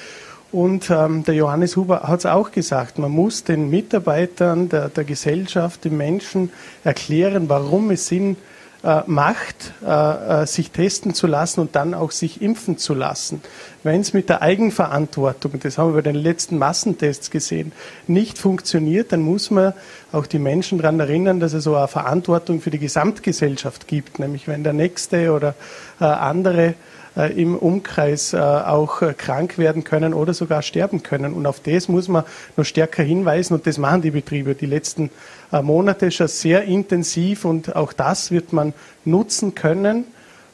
Und 0.51 0.89
ähm, 0.89 1.23
der 1.23 1.35
Johannes 1.35 1.75
Huber 1.75 2.03
hat 2.03 2.19
es 2.19 2.25
auch 2.25 2.51
gesagt, 2.51 2.99
man 2.99 3.11
muss 3.11 3.43
den 3.43 3.69
Mitarbeitern 3.69 4.69
der, 4.69 4.89
der 4.89 5.03
Gesellschaft, 5.03 5.83
den 5.83 5.97
Menschen 5.97 6.51
erklären, 6.83 7.49
warum 7.49 7.91
es 7.91 8.07
Sinn 8.07 8.37
äh, 8.83 9.01
macht, 9.07 9.73
äh, 9.85 10.43
äh, 10.43 10.45
sich 10.45 10.71
testen 10.71 11.13
zu 11.13 11.27
lassen 11.27 11.59
und 11.59 11.75
dann 11.75 11.93
auch 11.93 12.11
sich 12.11 12.41
impfen 12.41 12.77
zu 12.77 12.93
lassen. 12.93 13.41
Wenn 13.83 14.01
es 14.01 14.13
mit 14.13 14.29
der 14.29 14.41
Eigenverantwortung, 14.41 15.59
das 15.59 15.77
haben 15.77 15.89
wir 15.89 15.95
bei 15.95 16.11
den 16.11 16.15
letzten 16.15 16.57
Massentests 16.57 17.29
gesehen, 17.29 17.73
nicht 18.07 18.37
funktioniert, 18.37 19.11
dann 19.11 19.21
muss 19.21 19.51
man 19.51 19.73
auch 20.11 20.27
die 20.27 20.39
Menschen 20.39 20.77
daran 20.77 20.99
erinnern, 20.99 21.39
dass 21.39 21.53
es 21.53 21.65
so 21.65 21.75
eine 21.75 21.87
Verantwortung 21.87 22.61
für 22.61 22.69
die 22.69 22.79
Gesamtgesellschaft 22.79 23.87
gibt, 23.87 24.19
nämlich 24.19 24.47
wenn 24.47 24.63
der 24.63 24.73
Nächste 24.73 25.33
oder 25.33 25.55
äh, 25.99 26.05
andere 26.05 26.75
im 27.25 27.57
Umkreis 27.57 28.33
äh, 28.33 28.37
auch 28.37 29.01
äh, 29.01 29.13
krank 29.13 29.57
werden 29.57 29.83
können 29.83 30.13
oder 30.13 30.33
sogar 30.33 30.61
sterben 30.61 31.03
können. 31.03 31.33
Und 31.33 31.45
auf 31.45 31.59
das 31.59 31.87
muss 31.87 32.07
man 32.07 32.23
noch 32.55 32.65
stärker 32.65 33.03
hinweisen 33.03 33.53
und 33.53 33.65
das 33.65 33.77
machen 33.77 34.01
die 34.01 34.11
Betriebe 34.11 34.55
die 34.55 34.65
letzten 34.65 35.09
Monate 35.49 36.11
schon 36.11 36.27
sehr 36.27 36.65
intensiv 36.65 37.45
und 37.45 37.73
auch 37.73 37.93
das 37.93 38.31
wird 38.31 38.51
man 38.51 38.73
nutzen 39.05 39.55
können 39.55 40.03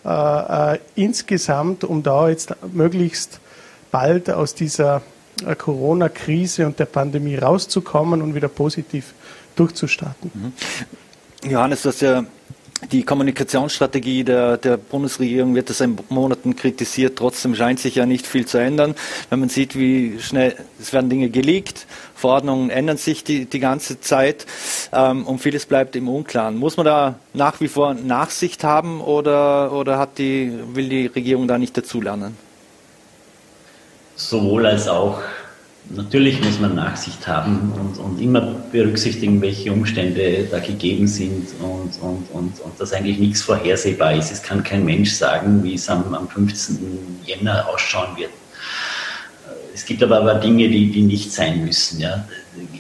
äh, 0.05 0.77
insgesamt, 0.93 1.83
um 1.83 2.03
da 2.03 2.29
jetzt 2.29 2.53
möglichst 2.71 3.39
bald 3.91 4.29
aus 4.29 4.53
dieser 4.53 5.01
Corona-Krise 5.57 6.67
und 6.67 6.77
der 6.77 6.85
Pandemie 6.85 7.37
rauszukommen 7.37 8.21
und 8.21 8.35
wieder 8.35 8.49
positiv 8.49 9.15
durchzustarten. 9.55 10.31
Mhm. 10.33 11.49
Johannes, 11.49 11.81
du 11.81 11.89
hast 11.89 12.01
ja 12.01 12.23
die 12.91 13.03
Kommunikationsstrategie 13.03 14.23
der, 14.23 14.57
der 14.57 14.77
Bundesregierung 14.77 15.55
wird 15.55 15.69
seit 15.69 15.89
Monaten 16.09 16.55
kritisiert. 16.55 17.17
Trotzdem 17.17 17.55
scheint 17.55 17.79
sich 17.79 17.95
ja 17.95 18.05
nicht 18.05 18.27
viel 18.27 18.45
zu 18.45 18.57
ändern. 18.57 18.95
Wenn 19.29 19.39
man 19.39 19.49
sieht, 19.49 19.77
wie 19.77 20.19
schnell, 20.19 20.55
es 20.79 20.93
werden 20.93 21.09
Dinge 21.09 21.29
geleakt, 21.29 21.87
Verordnungen 22.15 22.69
ändern 22.69 22.97
sich 22.97 23.23
die, 23.23 23.45
die 23.45 23.59
ganze 23.59 23.99
Zeit 23.99 24.45
ähm, 24.91 25.25
und 25.25 25.39
vieles 25.39 25.65
bleibt 25.65 25.95
im 25.95 26.07
Unklaren. 26.07 26.57
Muss 26.57 26.77
man 26.77 26.85
da 26.85 27.15
nach 27.33 27.59
wie 27.61 27.67
vor 27.67 27.93
Nachsicht 27.93 28.63
haben 28.63 29.01
oder, 29.01 29.71
oder 29.73 29.97
hat 29.97 30.17
die, 30.17 30.51
will 30.73 30.89
die 30.89 31.07
Regierung 31.07 31.47
da 31.47 31.57
nicht 31.57 31.75
dazulernen? 31.75 32.37
Sowohl 34.15 34.65
als 34.65 34.87
auch. 34.87 35.19
Natürlich 35.95 36.43
muss 36.43 36.59
man 36.59 36.73
Nachsicht 36.73 37.27
haben 37.27 37.71
und, 37.79 37.99
und 37.99 38.19
immer 38.19 38.41
berücksichtigen, 38.71 39.39
welche 39.41 39.71
Umstände 39.71 40.47
da 40.49 40.59
gegeben 40.59 41.07
sind 41.07 41.47
und, 41.61 41.91
und, 42.01 42.31
und, 42.31 42.59
und 42.59 42.79
dass 42.79 42.93
eigentlich 42.93 43.19
nichts 43.19 43.43
vorhersehbar 43.43 44.15
ist. 44.15 44.31
Es 44.31 44.41
kann 44.41 44.63
kein 44.63 44.85
Mensch 44.85 45.11
sagen, 45.11 45.63
wie 45.63 45.75
es 45.75 45.87
am, 45.89 46.15
am 46.15 46.27
15. 46.27 47.21
Jänner 47.25 47.69
ausschauen 47.69 48.17
wird. 48.17 48.31
Es 49.73 49.85
gibt 49.85 50.01
aber, 50.01 50.17
aber 50.19 50.35
Dinge, 50.35 50.67
die, 50.67 50.91
die 50.91 51.01
nicht 51.01 51.31
sein 51.31 51.63
müssen. 51.63 51.99
Ja. 51.99 52.27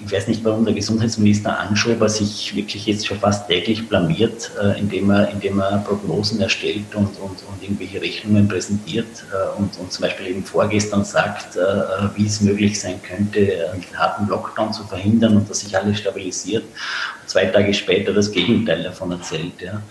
Ich 0.05 0.11
weiß 0.11 0.27
nicht, 0.27 0.43
warum 0.43 0.65
der 0.65 0.73
Gesundheitsminister 0.75 1.57
Anschober 1.59 2.07
sich 2.07 2.55
wirklich 2.55 2.85
jetzt 2.85 3.07
schon 3.07 3.19
fast 3.19 3.47
täglich 3.47 3.87
blamiert, 3.89 4.51
äh, 4.61 4.79
indem, 4.79 5.09
er, 5.09 5.29
indem 5.29 5.59
er 5.59 5.79
Prognosen 5.79 6.39
erstellt 6.41 6.93
und, 6.93 7.17
und, 7.19 7.43
und 7.47 7.61
irgendwelche 7.61 7.99
Rechnungen 7.99 8.47
präsentiert 8.47 9.25
äh, 9.31 9.59
und, 9.59 9.75
und 9.79 9.91
zum 9.91 10.03
Beispiel 10.03 10.27
eben 10.27 10.43
vorgestern 10.43 11.03
sagt, 11.03 11.55
äh, 11.55 11.59
wie 12.15 12.27
es 12.27 12.41
möglich 12.41 12.79
sein 12.79 13.01
könnte, 13.01 13.71
einen 13.73 13.83
harten 13.97 14.27
Lockdown 14.27 14.73
zu 14.73 14.83
verhindern 14.83 15.37
und 15.37 15.49
dass 15.49 15.61
sich 15.61 15.75
alles 15.75 15.97
stabilisiert. 15.97 16.65
Zwei 17.25 17.45
Tage 17.45 17.73
später 17.73 18.13
das 18.13 18.31
Gegenteil 18.31 18.83
davon 18.83 19.11
erzählt. 19.11 19.59
Ja. 19.59 19.81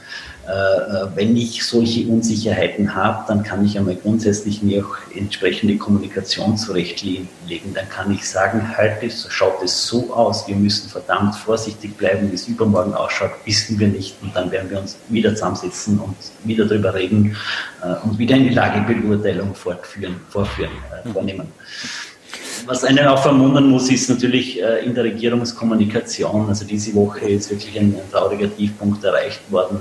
Äh, 0.44 0.50
äh, 0.50 1.06
wenn 1.14 1.36
ich 1.36 1.64
solche 1.64 2.08
Unsicherheiten 2.08 2.96
habe, 2.96 3.24
dann 3.28 3.44
kann 3.44 3.64
ich 3.64 3.78
einmal 3.78 3.94
grundsätzlich 3.94 4.60
mir 4.60 4.84
auch 4.84 4.96
entsprechende 5.14 5.76
Kommunikation 5.76 6.56
zurechtlegen. 6.56 7.28
Dann 7.74 7.88
kann 7.88 8.12
ich 8.12 8.28
sagen, 8.28 8.74
heute 8.76 9.08
schaut 9.28 9.62
es 9.62 9.86
so 9.86 10.12
aus, 10.12 10.48
wir 10.48 10.56
müssen 10.56 10.90
verdammt 10.90 11.36
vorsichtig 11.36 11.96
bleiben, 11.96 12.28
wie 12.30 12.34
es 12.34 12.48
übermorgen 12.48 12.92
ausschaut, 12.92 13.30
wissen 13.44 13.78
wir 13.78 13.86
nicht. 13.86 14.16
Und 14.20 14.34
dann 14.34 14.50
werden 14.50 14.68
wir 14.68 14.80
uns 14.80 14.96
wieder 15.08 15.32
zusammensetzen 15.32 16.00
und 16.00 16.16
wieder 16.42 16.64
darüber 16.64 16.92
reden 16.92 17.36
äh, 17.80 17.94
und 18.04 18.18
wieder 18.18 18.34
eine 18.34 18.50
Lagebeurteilung 18.50 19.54
fortführen, 19.54 20.16
vorführen, 20.28 20.72
vornehmen. 21.12 21.46
Was 22.66 22.84
einen 22.84 23.06
auch 23.06 23.20
verwundern 23.20 23.68
muss, 23.70 23.90
ist 23.90 24.08
natürlich 24.08 24.60
in 24.60 24.94
der 24.94 25.02
Regierungskommunikation. 25.02 26.48
Also 26.48 26.64
diese 26.64 26.94
Woche 26.94 27.28
ist 27.28 27.50
wirklich 27.50 27.76
ein, 27.76 27.86
ein 27.86 28.10
trauriger 28.12 28.54
Tiefpunkt 28.56 29.02
erreicht 29.02 29.40
worden, 29.50 29.80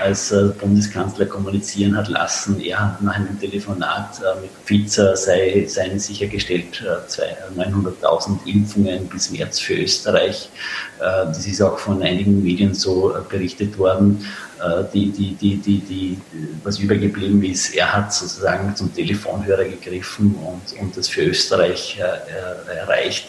als 0.00 0.32
äh, 0.32 0.48
Bundeskanzler 0.60 1.26
kommunizieren 1.26 1.96
hat 1.96 2.08
lassen. 2.08 2.60
Er 2.60 2.80
hat 2.80 3.02
nach 3.02 3.14
einem 3.14 3.38
Telefonat 3.38 4.20
äh, 4.20 4.40
mit 4.40 4.50
Pfizer 4.64 5.16
sei, 5.16 5.64
seien 5.68 5.98
sichergestellt 5.98 6.82
900.000 7.56 8.46
Impfungen 8.46 9.06
bis 9.08 9.30
März 9.30 9.60
für 9.60 9.74
Österreich. 9.74 10.48
Das 10.98 11.46
ist 11.46 11.60
auch 11.60 11.78
von 11.78 12.02
einigen 12.02 12.42
Medien 12.42 12.74
so 12.74 13.14
berichtet 13.28 13.76
worden. 13.78 14.24
Äh, 14.64 14.84
die, 14.92 15.10
die, 15.10 15.34
die, 15.34 15.56
die, 15.56 15.78
die, 15.80 16.18
was 16.62 16.78
übergeblieben 16.78 17.42
ist, 17.42 17.74
er 17.74 17.92
hat 17.92 18.12
sozusagen 18.12 18.74
zum 18.76 18.94
Telefonhörer 18.94 19.64
gegriffen 19.64 20.34
und, 20.36 20.80
und 20.80 20.96
das 20.96 21.08
für 21.08 21.22
Österreich 21.22 21.98
äh, 21.98 22.76
erreicht, 22.76 23.26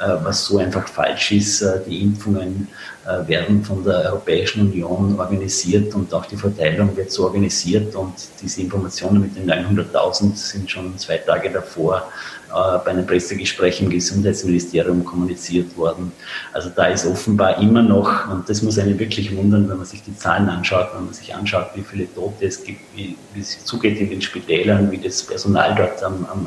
äh, 0.00 0.14
was 0.22 0.46
so 0.46 0.58
einfach 0.58 0.88
falsch 0.88 1.32
ist. 1.32 1.62
Äh, 1.62 1.80
die 1.86 2.02
Impfungen 2.02 2.68
äh, 3.06 3.26
werden 3.28 3.64
von 3.64 3.84
der 3.84 4.12
Europäischen 4.12 4.62
Union 4.62 5.18
organisiert 5.18 5.94
und 5.94 6.03
auch 6.12 6.26
die 6.26 6.36
Verteilung 6.36 6.96
wird 6.96 7.10
so 7.10 7.24
organisiert 7.24 7.94
und 7.94 8.12
diese 8.42 8.60
Informationen 8.60 9.22
mit 9.22 9.36
den 9.36 9.48
900.000 9.48 10.36
sind 10.36 10.70
schon 10.70 10.98
zwei 10.98 11.18
Tage 11.18 11.50
davor 11.50 12.08
äh, 12.54 12.78
bei 12.84 12.90
einem 12.90 13.06
Pressegespräch 13.06 13.80
im 13.80 13.90
Gesundheitsministerium 13.90 15.04
kommuniziert 15.04 15.76
worden. 15.76 16.12
Also 16.52 16.70
da 16.74 16.86
ist 16.86 17.06
offenbar 17.06 17.58
immer 17.60 17.82
noch, 17.82 18.28
und 18.30 18.48
das 18.48 18.62
muss 18.62 18.78
einen 18.78 18.98
wirklich 18.98 19.34
wundern, 19.34 19.68
wenn 19.68 19.78
man 19.78 19.86
sich 19.86 20.02
die 20.02 20.16
Zahlen 20.16 20.48
anschaut, 20.48 20.88
wenn 20.94 21.06
man 21.06 21.14
sich 21.14 21.34
anschaut, 21.34 21.68
wie 21.74 21.82
viele 21.82 22.12
Tote 22.14 22.46
es 22.46 22.62
gibt, 22.62 22.80
wie, 22.94 23.16
wie 23.32 23.40
es 23.40 23.64
zugeht 23.64 24.00
in 24.00 24.10
den 24.10 24.22
Spitälern, 24.22 24.90
wie 24.90 24.98
das 24.98 25.22
Personal 25.22 25.74
dort 25.74 26.02
am, 26.02 26.26
am, 26.30 26.46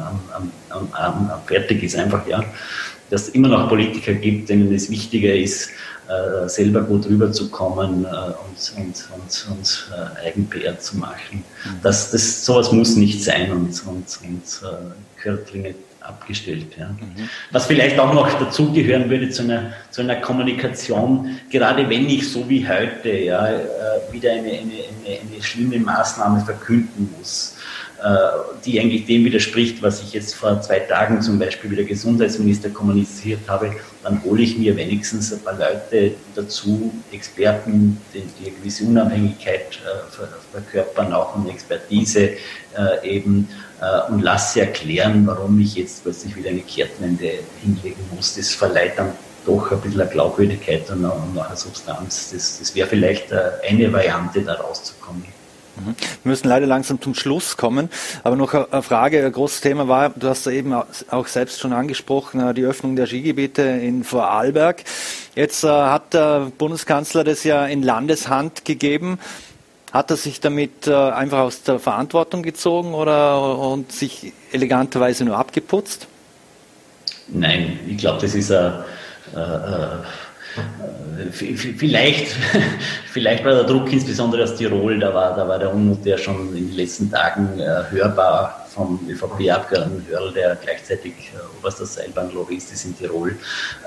am, 0.70 0.88
am, 0.92 1.32
fertig 1.46 1.84
ist, 1.84 1.96
einfach, 1.96 2.26
ja, 2.28 2.44
dass 3.10 3.24
es 3.24 3.30
immer 3.30 3.48
noch 3.48 3.70
Politiker 3.70 4.14
gibt, 4.14 4.50
denen 4.50 4.74
es 4.74 4.90
wichtiger 4.90 5.34
ist, 5.34 5.70
äh, 6.08 6.48
selber 6.48 6.82
gut 6.82 7.06
rüberzukommen 7.08 8.06
äh, 8.06 8.08
und, 8.08 8.74
und, 8.78 9.10
und, 9.14 9.48
und 9.52 9.92
äh, 9.92 10.28
Eigen-PR 10.28 10.80
zu 10.80 10.98
machen. 10.98 11.44
Mhm. 11.66 11.70
Das, 11.84 12.12
das, 12.12 12.46
sowas 12.46 12.72
muss 12.72 12.96
nicht 12.96 13.24
sein 13.24 13.52
und, 13.52 13.82
und, 13.86 14.20
und 14.24 14.44
äh, 14.64 15.22
gehört 15.22 15.52
dringend 15.52 15.76
abgestellt. 16.08 16.78
Ja. 16.78 16.88
Mhm. 16.88 17.30
Was 17.52 17.66
vielleicht 17.66 18.00
auch 18.00 18.14
noch 18.14 18.32
dazugehören 18.40 19.10
würde 19.10 19.30
zu 19.30 19.44
einer, 19.44 19.74
zu 19.92 20.02
einer 20.02 20.16
Kommunikation, 20.16 21.38
gerade 21.52 21.90
wenn 21.90 22.10
ich 22.10 22.32
so 22.32 22.48
wie 22.50 22.68
heute 22.68 23.10
ja, 23.10 23.50
äh, 23.50 23.60
wieder 24.12 24.32
eine, 24.32 24.50
eine, 24.50 24.54
eine, 24.54 25.20
eine 25.34 25.44
schlimme 25.44 25.80
Maßnahme 25.80 26.42
verkünden 26.46 27.14
muss, 27.18 27.57
die 28.64 28.80
eigentlich 28.80 29.06
dem 29.06 29.26
widerspricht, 29.26 29.82
was 29.82 30.04
ich 30.04 30.14
jetzt 30.14 30.36
vor 30.36 30.62
zwei 30.62 30.80
Tagen 30.80 31.22
zum 31.22 31.40
Beispiel 31.40 31.72
wie 31.72 31.78
der 31.78 31.86
Gesundheitsminister 31.86 32.70
kommuniziert 32.70 33.40
habe, 33.48 33.72
dann 34.04 34.24
hole 34.24 34.42
ich 34.44 34.58
mir 34.58 34.76
wenigstens 34.76 35.34
ein 35.34 35.40
paar 35.40 35.58
Leute 35.58 36.14
dazu, 36.36 36.94
Experten, 37.12 38.00
die, 38.14 38.24
eine 38.46 38.56
gewisse 38.56 38.86
Unabhängigkeit 38.86 39.80
äh, 39.84 40.54
verkörpern, 40.54 41.12
auch 41.14 41.36
und 41.36 41.50
Expertise 41.50 42.32
äh, 42.78 43.16
eben 43.16 43.50
äh, 43.82 44.12
und 44.12 44.22
lasse 44.22 44.62
erklären, 44.62 45.26
warum 45.26 45.60
ich 45.60 45.76
jetzt 45.76 46.04
plötzlich 46.04 46.36
wieder 46.36 46.50
eine 46.50 46.62
Kehrtwende 46.62 47.32
hinlegen 47.62 48.02
muss. 48.16 48.36
Das 48.36 48.54
verleiht 48.54 48.98
dann 48.98 49.12
doch 49.46 49.72
ein 49.72 49.82
bisschen 49.82 50.02
eine 50.02 50.10
Glaubwürdigkeit 50.10 50.90
und 50.90 51.06
eine 51.06 51.56
Substanz. 51.56 52.32
Das, 52.32 52.60
das 52.60 52.76
wäre 52.76 52.88
vielleicht 52.88 53.32
äh, 53.32 53.52
eine 53.68 53.92
Variante, 53.92 54.42
da 54.42 54.54
rauszukommen. 54.54 55.37
Mhm. 55.80 55.96
Wir 56.24 56.30
müssen 56.30 56.48
leider 56.48 56.68
langsam 56.68 57.02
zum 57.02 57.14
Schluss 57.14 57.58
kommen. 57.58 57.90
Aber 58.24 58.36
noch 58.36 58.54
eine 58.54 58.84
Frage, 58.84 59.26
ein 59.26 59.32
großes 59.32 59.62
Thema 59.62 59.88
war, 59.88 60.10
du 60.10 60.28
hast 60.28 60.46
ja 60.46 60.52
eben 60.52 60.74
auch 60.74 61.28
selbst 61.28 61.60
schon 61.60 61.74
angesprochen, 61.74 62.40
äh, 62.40 62.54
die 62.54 62.64
Öffnung 62.64 62.96
der 62.96 63.06
Skigebiete 63.06 63.62
in 63.62 64.04
Vorarlberg. 64.04 64.84
Jetzt 65.36 65.64
hat 65.64 66.14
der 66.14 66.52
Bundeskanzler 66.58 67.24
das 67.24 67.44
ja 67.44 67.66
in 67.66 67.84
Landeshand 67.84 68.66
gegeben. 68.66 69.20
Hat 69.92 70.12
er 70.12 70.18
sich 70.18 70.42
damit 70.42 70.88
äh, 70.88 70.94
einfach 70.94 71.40
aus 71.40 71.64
der 71.64 71.80
Verantwortung 71.80 72.44
gezogen 72.44 72.94
oder 72.94 73.58
und 73.58 73.92
sich 73.92 74.34
eleganterweise 74.52 75.24
nur 75.24 75.38
abgeputzt? 75.38 76.08
Nein, 77.30 77.80
ich 77.88 77.98
glaube, 77.98 78.22
das 78.22 78.36
ist 78.36 78.52
ein, 78.52 78.74
äh, 79.36 79.40
äh, 79.40 79.90
vielleicht, 81.32 82.28
vielleicht 83.12 83.44
war 83.44 83.54
der 83.54 83.64
Druck 83.64 83.92
insbesondere 83.92 84.44
aus 84.44 84.56
Tirol, 84.56 85.00
da 85.00 85.14
war, 85.14 85.36
da 85.36 85.48
war 85.48 85.60
der 85.60 85.74
Unmut 85.74 86.06
ja 86.06 86.18
schon 86.18 86.56
in 86.56 86.68
den 86.68 86.76
letzten 86.76 87.12
Tagen 87.12 87.60
äh, 87.60 87.84
hörbar 87.92 88.68
vom 88.78 89.00
ÖVP-Abgeordneten 89.10 90.06
Hörl, 90.08 90.32
der 90.34 90.56
gleichzeitig 90.56 91.32
äh, 91.34 91.60
oberster 91.60 91.86
Seilbahnlobbyist 91.86 92.74
ist 92.74 92.86
in 92.86 92.98
Tirol, 92.98 93.36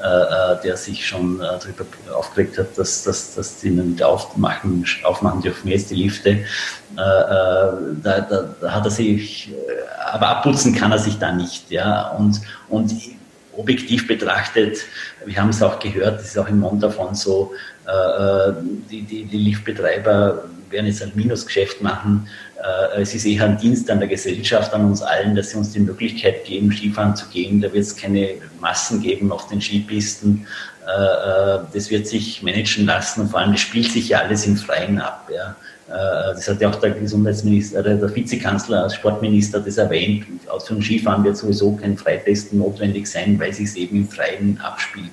äh, 0.03 0.07
äh, 0.07 0.63
der 0.65 0.77
sich 0.77 1.07
schon 1.07 1.41
äh, 1.41 1.45
darüber 1.45 1.85
aufgeregt 2.17 2.59
hat, 2.59 2.77
dass, 2.77 3.05
dass, 3.05 3.37
dass 3.37 3.61
sie 3.61 3.71
nicht 3.71 4.03
aufmachen, 4.03 4.85
aufmachen 5.05 5.43
dürfen 5.43 5.69
jetzt 5.69 5.91
die 5.91 5.97
Lifte. 5.97 6.31
Äh, 6.31 6.35
äh, 6.35 6.45
da, 6.97 8.21
da, 8.29 8.55
da, 8.61 8.73
hat 8.73 8.85
er 8.85 8.91
sich, 8.91 9.53
aber 10.13 10.29
abputzen 10.29 10.75
kann 10.75 10.91
er 10.91 10.99
sich 10.99 11.19
da 11.19 11.31
nicht. 11.33 11.71
Ja? 11.71 12.09
Und, 12.19 12.41
und 12.69 12.93
objektiv 13.57 14.07
betrachtet, 14.07 14.79
wir 15.25 15.37
haben 15.37 15.51
es 15.51 15.62
auch 15.62 15.79
gehört, 15.79 16.20
das 16.20 16.29
ist 16.29 16.39
auch 16.39 16.49
im 16.49 16.61
Montafon 16.61 17.15
so, 17.15 17.53
die, 18.89 19.03
die, 19.03 19.25
die 19.25 19.39
Liftbetreiber 19.39 20.45
werden 20.70 20.87
jetzt 20.87 21.03
ein 21.03 21.12
Minusgeschäft 21.15 21.83
machen. 21.83 22.29
Äh, 22.62 23.03
es 23.03 23.15
ist 23.15 23.27
eher 23.27 23.45
ein 23.45 23.59
Dienst 23.59 23.91
an 23.91 23.99
der 23.99 24.09
Gesellschaft, 24.09 24.73
an 24.73 24.85
uns 24.85 25.03
allen, 25.03 25.35
dass 25.35 25.51
sie 25.51 25.59
uns 25.59 25.73
die 25.73 25.81
Möglichkeit 25.81 26.45
geben, 26.45 26.73
Skifahren 26.73 27.17
zu 27.17 27.27
gehen. 27.29 27.61
Da 27.61 27.73
wird 27.73 27.85
es 27.85 27.97
keine 27.97 28.35
Massen 28.61 29.03
geben 29.03 29.33
auf 29.33 29.49
den 29.49 29.61
Skipisten. 29.61 30.47
Äh, 30.87 30.91
äh, 30.91 31.61
das 31.73 31.91
wird 31.91 32.07
sich 32.07 32.43
managen 32.43 32.87
lassen 32.87 33.23
und 33.23 33.29
vor 33.29 33.41
allem, 33.41 33.53
das 33.53 33.61
spielt 33.61 33.91
sich 33.91 34.09
ja 34.09 34.20
alles 34.20 34.47
im 34.47 34.57
Freien 34.57 35.01
ab. 35.01 35.29
Ja. 35.35 35.57
Das 35.91 36.49
hat 36.49 36.60
ja 36.60 36.70
auch 36.70 36.77
der 36.77 36.93
Gesundheitsminister, 36.93 37.83
der 37.83 38.15
Vizekanzler 38.15 38.85
als 38.85 38.94
Sportminister 38.94 39.59
das 39.59 39.77
erwähnt. 39.77 40.25
Aus 40.49 40.67
dem 40.67 40.81
Skifahren 40.81 41.25
wird 41.25 41.36
sowieso 41.36 41.73
kein 41.73 41.97
Freitesten 41.97 42.59
notwendig 42.59 43.09
sein, 43.09 43.39
weil 43.41 43.52
sich 43.52 43.70
es 43.70 43.77
eben 43.77 43.97
im 43.97 44.09
Freien 44.09 44.59
abspielt. 44.62 45.10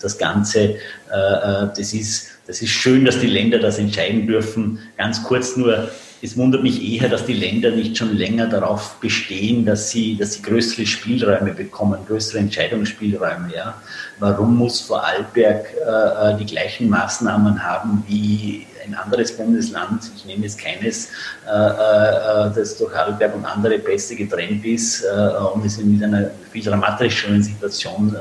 Das 0.00 0.16
Ganze, 0.16 0.76
das 1.08 1.92
ist 1.92 2.30
das 2.50 2.62
ist 2.62 2.70
schön, 2.70 3.04
dass 3.04 3.20
die 3.20 3.28
Länder 3.28 3.60
das 3.60 3.78
entscheiden 3.78 4.26
dürfen. 4.26 4.80
Ganz 4.96 5.22
kurz 5.22 5.56
nur, 5.56 5.88
es 6.20 6.36
wundert 6.36 6.64
mich 6.64 6.82
eher, 6.82 7.08
dass 7.08 7.24
die 7.24 7.32
Länder 7.32 7.70
nicht 7.70 7.96
schon 7.96 8.16
länger 8.16 8.48
darauf 8.48 8.96
bestehen, 8.96 9.64
dass 9.64 9.90
sie, 9.90 10.16
dass 10.16 10.32
sie 10.32 10.42
größere 10.42 10.84
Spielräume 10.84 11.52
bekommen, 11.52 12.00
größere 12.08 12.38
Entscheidungsspielräume. 12.38 13.50
Ja. 13.54 13.80
Warum 14.18 14.56
muss 14.56 14.80
Vorarlberg 14.80 15.64
äh, 15.74 16.32
äh 16.32 16.36
die 16.38 16.46
gleichen 16.46 16.88
Maßnahmen 16.88 17.62
haben 17.62 18.02
wie 18.08 18.66
ein 18.90 18.94
anderes 18.94 19.36
Bundesland, 19.36 20.10
ich 20.16 20.24
nehme 20.24 20.44
jetzt 20.44 20.58
keines, 20.58 21.08
äh, 21.46 21.50
äh, 21.50 22.50
das 22.54 22.76
durch 22.76 22.94
Heidelberg 22.94 23.34
und 23.34 23.44
andere 23.44 23.78
Pässe 23.78 24.16
getrennt 24.16 24.64
ist 24.64 25.04
äh, 25.04 25.08
und 25.54 25.64
es 25.64 25.78
mit 25.78 26.02
einer 26.02 26.30
viel 26.50 26.64
dramatischeren 26.64 27.42
Situation 27.42 28.14
äh, 28.14 28.18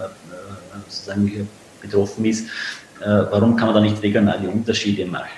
sozusagen 0.89 1.49
betroffen 1.81 2.25
ist. 2.25 2.45
Äh, 3.01 3.06
warum 3.31 3.56
kann 3.56 3.67
man 3.67 3.75
da 3.75 3.81
nicht 3.81 4.01
regionale 4.01 4.48
Unterschiede 4.48 5.06
machen? 5.06 5.30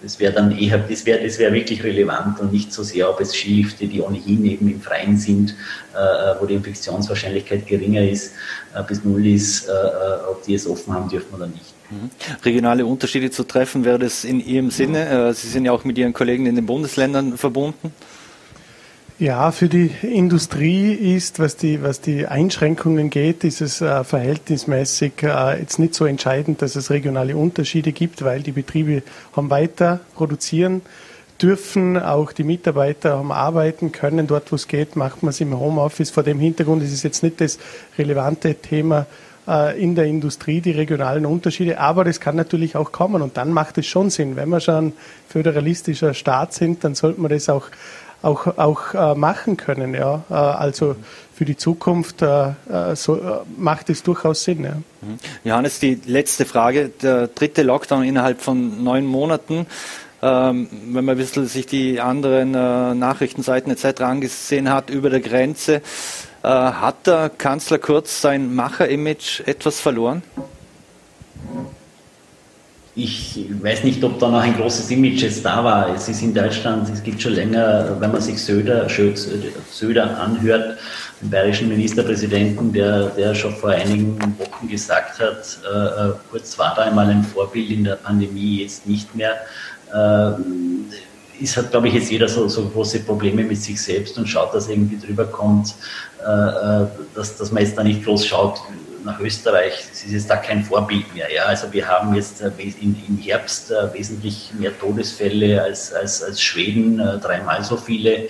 Das 0.00 0.20
wäre 0.20 0.32
dann 0.32 0.56
eher, 0.56 0.78
das 0.78 1.04
wäre 1.06 1.24
das 1.24 1.40
wär 1.40 1.52
wirklich 1.52 1.82
relevant 1.82 2.38
und 2.38 2.52
nicht 2.52 2.72
so 2.72 2.84
sehr, 2.84 3.10
ob 3.10 3.20
es 3.20 3.34
Skilifte, 3.34 3.86
die 3.86 4.00
ohnehin 4.00 4.44
eben 4.44 4.70
im 4.70 4.80
Freien 4.80 5.16
sind, 5.16 5.56
äh, 5.92 6.40
wo 6.40 6.46
die 6.46 6.54
Infektionswahrscheinlichkeit 6.54 7.66
geringer 7.66 8.02
ist, 8.02 8.32
äh, 8.76 8.82
bis 8.84 9.02
null 9.02 9.26
ist, 9.26 9.66
äh, 9.66 9.72
äh 9.72 10.30
ob 10.30 10.44
die 10.44 10.54
es 10.54 10.68
offen 10.68 10.94
haben 10.94 11.08
dürfen 11.08 11.34
oder 11.34 11.48
nicht. 11.48 11.74
Mhm. 11.90 12.10
Regionale 12.44 12.84
Unterschiede 12.86 13.30
zu 13.30 13.44
treffen, 13.44 13.84
wäre 13.84 13.98
das 13.98 14.24
in 14.24 14.44
Ihrem 14.44 14.70
Sinne? 14.70 15.28
Äh, 15.28 15.34
Sie 15.34 15.48
sind 15.48 15.64
ja 15.64 15.72
auch 15.72 15.84
mit 15.84 15.96
Ihren 15.98 16.12
Kollegen 16.12 16.46
in 16.46 16.54
den 16.54 16.66
Bundesländern 16.66 17.36
verbunden. 17.38 17.92
Ja, 19.20 19.50
für 19.50 19.68
die 19.68 19.90
Industrie 20.02 20.92
ist, 20.92 21.40
was 21.40 21.56
die, 21.56 21.82
was 21.82 22.00
die 22.00 22.28
Einschränkungen 22.28 23.10
geht, 23.10 23.42
ist 23.42 23.60
es 23.60 23.80
äh, 23.80 24.04
verhältnismäßig 24.04 25.24
äh, 25.24 25.58
jetzt 25.58 25.80
nicht 25.80 25.94
so 25.94 26.04
entscheidend, 26.04 26.62
dass 26.62 26.76
es 26.76 26.90
regionale 26.90 27.36
Unterschiede 27.36 27.90
gibt, 27.90 28.22
weil 28.22 28.42
die 28.42 28.52
Betriebe 28.52 29.02
haben 29.34 29.50
weiter 29.50 29.98
produzieren 30.14 30.82
dürfen, 31.42 31.96
auch 31.96 32.32
die 32.32 32.44
Mitarbeiter 32.44 33.18
haben 33.18 33.32
arbeiten 33.32 33.90
können. 33.90 34.28
Dort, 34.28 34.52
wo 34.52 34.56
es 34.56 34.68
geht, 34.68 34.94
macht 34.94 35.24
man 35.24 35.30
es 35.30 35.40
im 35.40 35.58
Homeoffice. 35.58 36.10
Vor 36.10 36.22
dem 36.22 36.38
Hintergrund 36.38 36.84
ist 36.84 36.92
es 36.92 37.02
jetzt 37.02 37.24
nicht 37.24 37.40
das 37.40 37.58
relevante 37.98 38.54
Thema 38.54 39.06
in 39.78 39.94
der 39.94 40.04
Industrie, 40.04 40.60
die 40.60 40.72
regionalen 40.72 41.24
Unterschiede, 41.24 41.80
aber 41.80 42.04
das 42.04 42.20
kann 42.20 42.36
natürlich 42.36 42.76
auch 42.76 42.92
kommen 42.92 43.22
und 43.22 43.38
dann 43.38 43.50
macht 43.50 43.78
es 43.78 43.86
schon 43.86 44.10
Sinn. 44.10 44.36
Wenn 44.36 44.50
wir 44.50 44.60
schon 44.60 44.88
ein 44.88 44.92
föderalistischer 45.28 46.12
Staat 46.12 46.52
sind, 46.52 46.84
dann 46.84 46.94
sollte 46.94 47.20
man 47.20 47.30
das 47.30 47.48
auch 47.48 47.70
auch, 48.22 48.58
auch 48.58 48.94
äh, 48.94 49.14
machen 49.14 49.56
können. 49.56 49.94
Ja? 49.94 50.22
Äh, 50.30 50.34
also 50.34 50.96
für 51.34 51.44
die 51.44 51.56
Zukunft 51.56 52.22
äh, 52.22 52.48
äh 52.70 52.92
äh, 52.92 52.94
macht 53.56 53.90
es 53.90 54.02
durchaus 54.02 54.44
Sinn. 54.44 54.64
Ja. 54.64 54.72
Mhm. 54.72 55.18
Johannes, 55.44 55.78
die 55.78 56.00
letzte 56.06 56.44
Frage. 56.44 56.90
Der 57.02 57.28
dritte 57.28 57.62
Lockdown 57.62 58.04
innerhalb 58.04 58.40
von 58.40 58.82
neun 58.82 59.06
Monaten. 59.06 59.66
Ähm, 60.22 60.68
wenn 60.70 61.04
man 61.04 61.14
ein 61.14 61.18
bisschen 61.18 61.46
sich 61.46 61.66
die 61.66 62.00
anderen 62.00 62.54
äh, 62.54 62.94
Nachrichtenseiten 62.94 63.70
etc. 63.72 64.02
angesehen 64.02 64.70
hat 64.70 64.90
über 64.90 65.10
der 65.10 65.20
Grenze, 65.20 65.82
äh, 66.42 66.48
hat 66.48 67.06
der 67.06 67.30
Kanzler 67.30 67.78
Kurz 67.78 68.20
sein 68.20 68.54
Macher-Image 68.54 69.40
etwas 69.46 69.80
verloren? 69.80 70.22
Ich 73.00 73.46
weiß 73.62 73.84
nicht, 73.84 74.02
ob 74.02 74.18
da 74.18 74.28
noch 74.28 74.40
ein 74.40 74.56
großes 74.56 74.90
Image 74.90 75.22
jetzt 75.22 75.44
da 75.44 75.62
war. 75.62 75.94
Es 75.94 76.08
ist 76.08 76.20
in 76.20 76.34
Deutschland, 76.34 76.88
es 76.92 77.00
gibt 77.00 77.22
schon 77.22 77.34
länger, 77.34 77.96
wenn 78.00 78.10
man 78.10 78.20
sich 78.20 78.42
Söder, 78.42 78.88
Söder 79.70 80.18
anhört, 80.18 80.78
den 81.20 81.30
bayerischen 81.30 81.68
Ministerpräsidenten, 81.68 82.72
der, 82.72 83.10
der 83.10 83.36
schon 83.36 83.54
vor 83.54 83.70
einigen 83.70 84.18
Wochen 84.38 84.68
gesagt 84.68 85.20
hat, 85.20 85.58
äh, 85.64 86.12
Kurz 86.28 86.58
war 86.58 86.74
da 86.74 86.82
einmal 86.82 87.08
ein 87.08 87.22
Vorbild 87.22 87.70
in 87.70 87.84
der 87.84 87.96
Pandemie, 87.96 88.62
jetzt 88.62 88.88
nicht 88.88 89.14
mehr. 89.14 89.36
Äh, 89.92 91.42
ist 91.42 91.56
hat, 91.56 91.70
glaube 91.70 91.88
ich, 91.88 91.94
jetzt 91.94 92.10
jeder 92.10 92.28
so, 92.28 92.48
so 92.48 92.68
große 92.68 93.00
Probleme 93.00 93.44
mit 93.44 93.62
sich 93.62 93.80
selbst 93.80 94.18
und 94.18 94.26
schaut, 94.26 94.52
dass 94.54 94.68
irgendwie 94.68 94.98
drüber 94.98 95.24
kommt, 95.24 95.74
äh, 96.20 96.24
äh 96.24 96.86
dass, 97.14 97.36
dass 97.36 97.52
man 97.52 97.62
jetzt 97.62 97.78
da 97.78 97.84
nicht 97.84 98.04
groß 98.04 98.26
schaut, 98.26 98.60
nach 99.04 99.20
Österreich, 99.20 99.86
es 99.92 100.04
ist 100.04 100.12
jetzt 100.12 100.30
da 100.30 100.36
kein 100.36 100.62
Vorbild 100.62 101.14
mehr. 101.14 101.32
Ja? 101.32 101.44
Also 101.44 101.72
wir 101.72 101.86
haben 101.86 102.14
jetzt 102.14 102.40
äh, 102.40 102.50
im 102.80 103.18
Herbst 103.22 103.70
äh, 103.70 103.92
wesentlich 103.94 104.50
mehr 104.58 104.76
Todesfälle 104.78 105.62
als, 105.62 105.92
als, 105.92 106.22
als 106.22 106.40
Schweden, 106.40 106.98
äh, 106.98 107.18
dreimal 107.18 107.62
so 107.64 107.76
viele. 107.76 108.28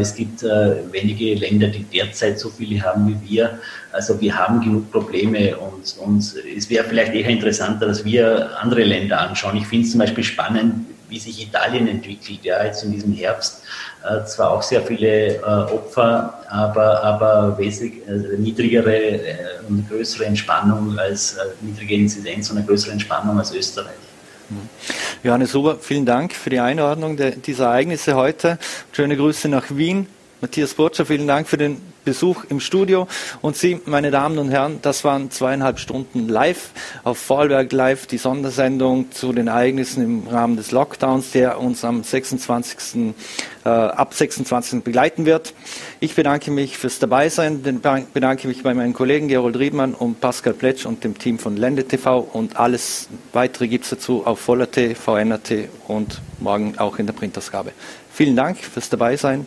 Es 0.00 0.14
gibt 0.14 0.42
wenige 0.42 1.34
Länder, 1.34 1.66
die 1.66 1.82
derzeit 1.82 2.38
so 2.38 2.48
viele 2.48 2.80
haben 2.80 3.08
wie 3.08 3.28
wir. 3.28 3.58
Also 3.90 4.20
wir 4.20 4.36
haben 4.38 4.60
genug 4.60 4.92
Probleme 4.92 5.56
und, 5.56 5.96
und 5.98 6.20
es 6.56 6.70
wäre 6.70 6.84
vielleicht 6.84 7.12
eher 7.12 7.28
interessanter, 7.28 7.86
dass 7.86 8.04
wir 8.04 8.56
andere 8.60 8.84
Länder 8.84 9.20
anschauen. 9.20 9.56
Ich 9.56 9.66
finde 9.66 9.86
es 9.86 9.90
zum 9.90 9.98
Beispiel 9.98 10.22
spannend, 10.22 10.86
wie 11.08 11.18
sich 11.18 11.42
Italien 11.42 11.88
entwickelt, 11.88 12.40
ja, 12.44 12.64
jetzt 12.64 12.84
in 12.84 12.92
diesem 12.92 13.12
Herbst. 13.12 13.63
Äh, 14.04 14.24
zwar 14.26 14.50
auch 14.50 14.62
sehr 14.62 14.82
viele 14.82 15.36
äh, 15.36 15.42
Opfer, 15.42 16.34
aber, 16.50 17.02
aber 17.02 17.56
wesentlich 17.58 18.06
äh, 18.06 18.36
niedrigere 18.36 18.96
äh, 18.96 19.36
und 19.66 19.88
größere 19.88 20.26
Entspannung 20.26 20.98
als 20.98 21.34
äh, 21.34 21.44
niedrige 21.62 21.94
Inzidenz 21.94 22.50
und 22.50 22.58
eine 22.58 22.66
größere 22.66 22.92
Entspannung 22.92 23.38
als 23.38 23.54
Österreich. 23.54 23.94
Mhm. 24.50 24.68
Johannes 25.22 25.54
Huber, 25.54 25.78
vielen 25.80 26.04
Dank 26.04 26.34
für 26.34 26.50
die 26.50 26.60
Einordnung 26.60 27.16
der, 27.16 27.30
dieser 27.30 27.66
Ereignisse 27.66 28.14
heute. 28.14 28.58
Schöne 28.92 29.16
Grüße 29.16 29.48
nach 29.48 29.64
Wien. 29.70 30.06
Matthias 30.40 30.74
Botscher, 30.74 31.06
vielen 31.06 31.26
Dank 31.26 31.48
für 31.48 31.56
den 31.56 31.80
Besuch 32.04 32.44
im 32.48 32.60
Studio. 32.60 33.08
Und 33.40 33.56
Sie, 33.56 33.80
meine 33.86 34.10
Damen 34.10 34.38
und 34.38 34.50
Herren, 34.50 34.78
das 34.82 35.04
waren 35.04 35.30
zweieinhalb 35.30 35.78
Stunden 35.78 36.28
live 36.28 36.70
auf 37.02 37.18
Vorarlberg 37.18 37.72
Live, 37.72 38.06
die 38.06 38.18
Sondersendung 38.18 39.10
zu 39.10 39.32
den 39.32 39.48
Ereignissen 39.48 40.04
im 40.04 40.28
Rahmen 40.28 40.56
des 40.56 40.70
Lockdowns, 40.70 41.30
der 41.30 41.58
uns 41.58 41.84
am 41.84 42.04
26. 42.04 43.14
Äh, 43.64 43.68
ab 43.68 44.12
26. 44.12 44.84
begleiten 44.84 45.24
wird. 45.24 45.54
Ich 45.98 46.14
bedanke 46.14 46.50
mich 46.50 46.76
fürs 46.76 46.98
Dabeisein, 46.98 47.62
bedanke 47.62 48.46
mich 48.46 48.62
bei 48.62 48.74
meinen 48.74 48.92
Kollegen 48.92 49.28
Gerold 49.28 49.58
Riedmann 49.58 49.94
und 49.94 50.20
Pascal 50.20 50.52
Pletsch 50.52 50.84
und 50.84 51.02
dem 51.02 51.16
Team 51.16 51.38
von 51.38 51.56
Lende 51.56 51.84
TV 51.84 52.18
und 52.20 52.56
alles 52.56 53.08
weitere 53.32 53.68
gibt 53.68 53.84
es 53.84 53.90
dazu 53.90 54.26
auf 54.26 54.40
Voller.t, 54.40 54.94
VNRT 54.94 55.68
und 55.88 56.20
morgen 56.40 56.78
auch 56.78 56.98
in 56.98 57.06
der 57.06 57.14
Printausgabe. 57.14 57.72
Vielen 58.12 58.36
Dank 58.36 58.58
fürs 58.58 58.90
Dabeisein 58.90 59.46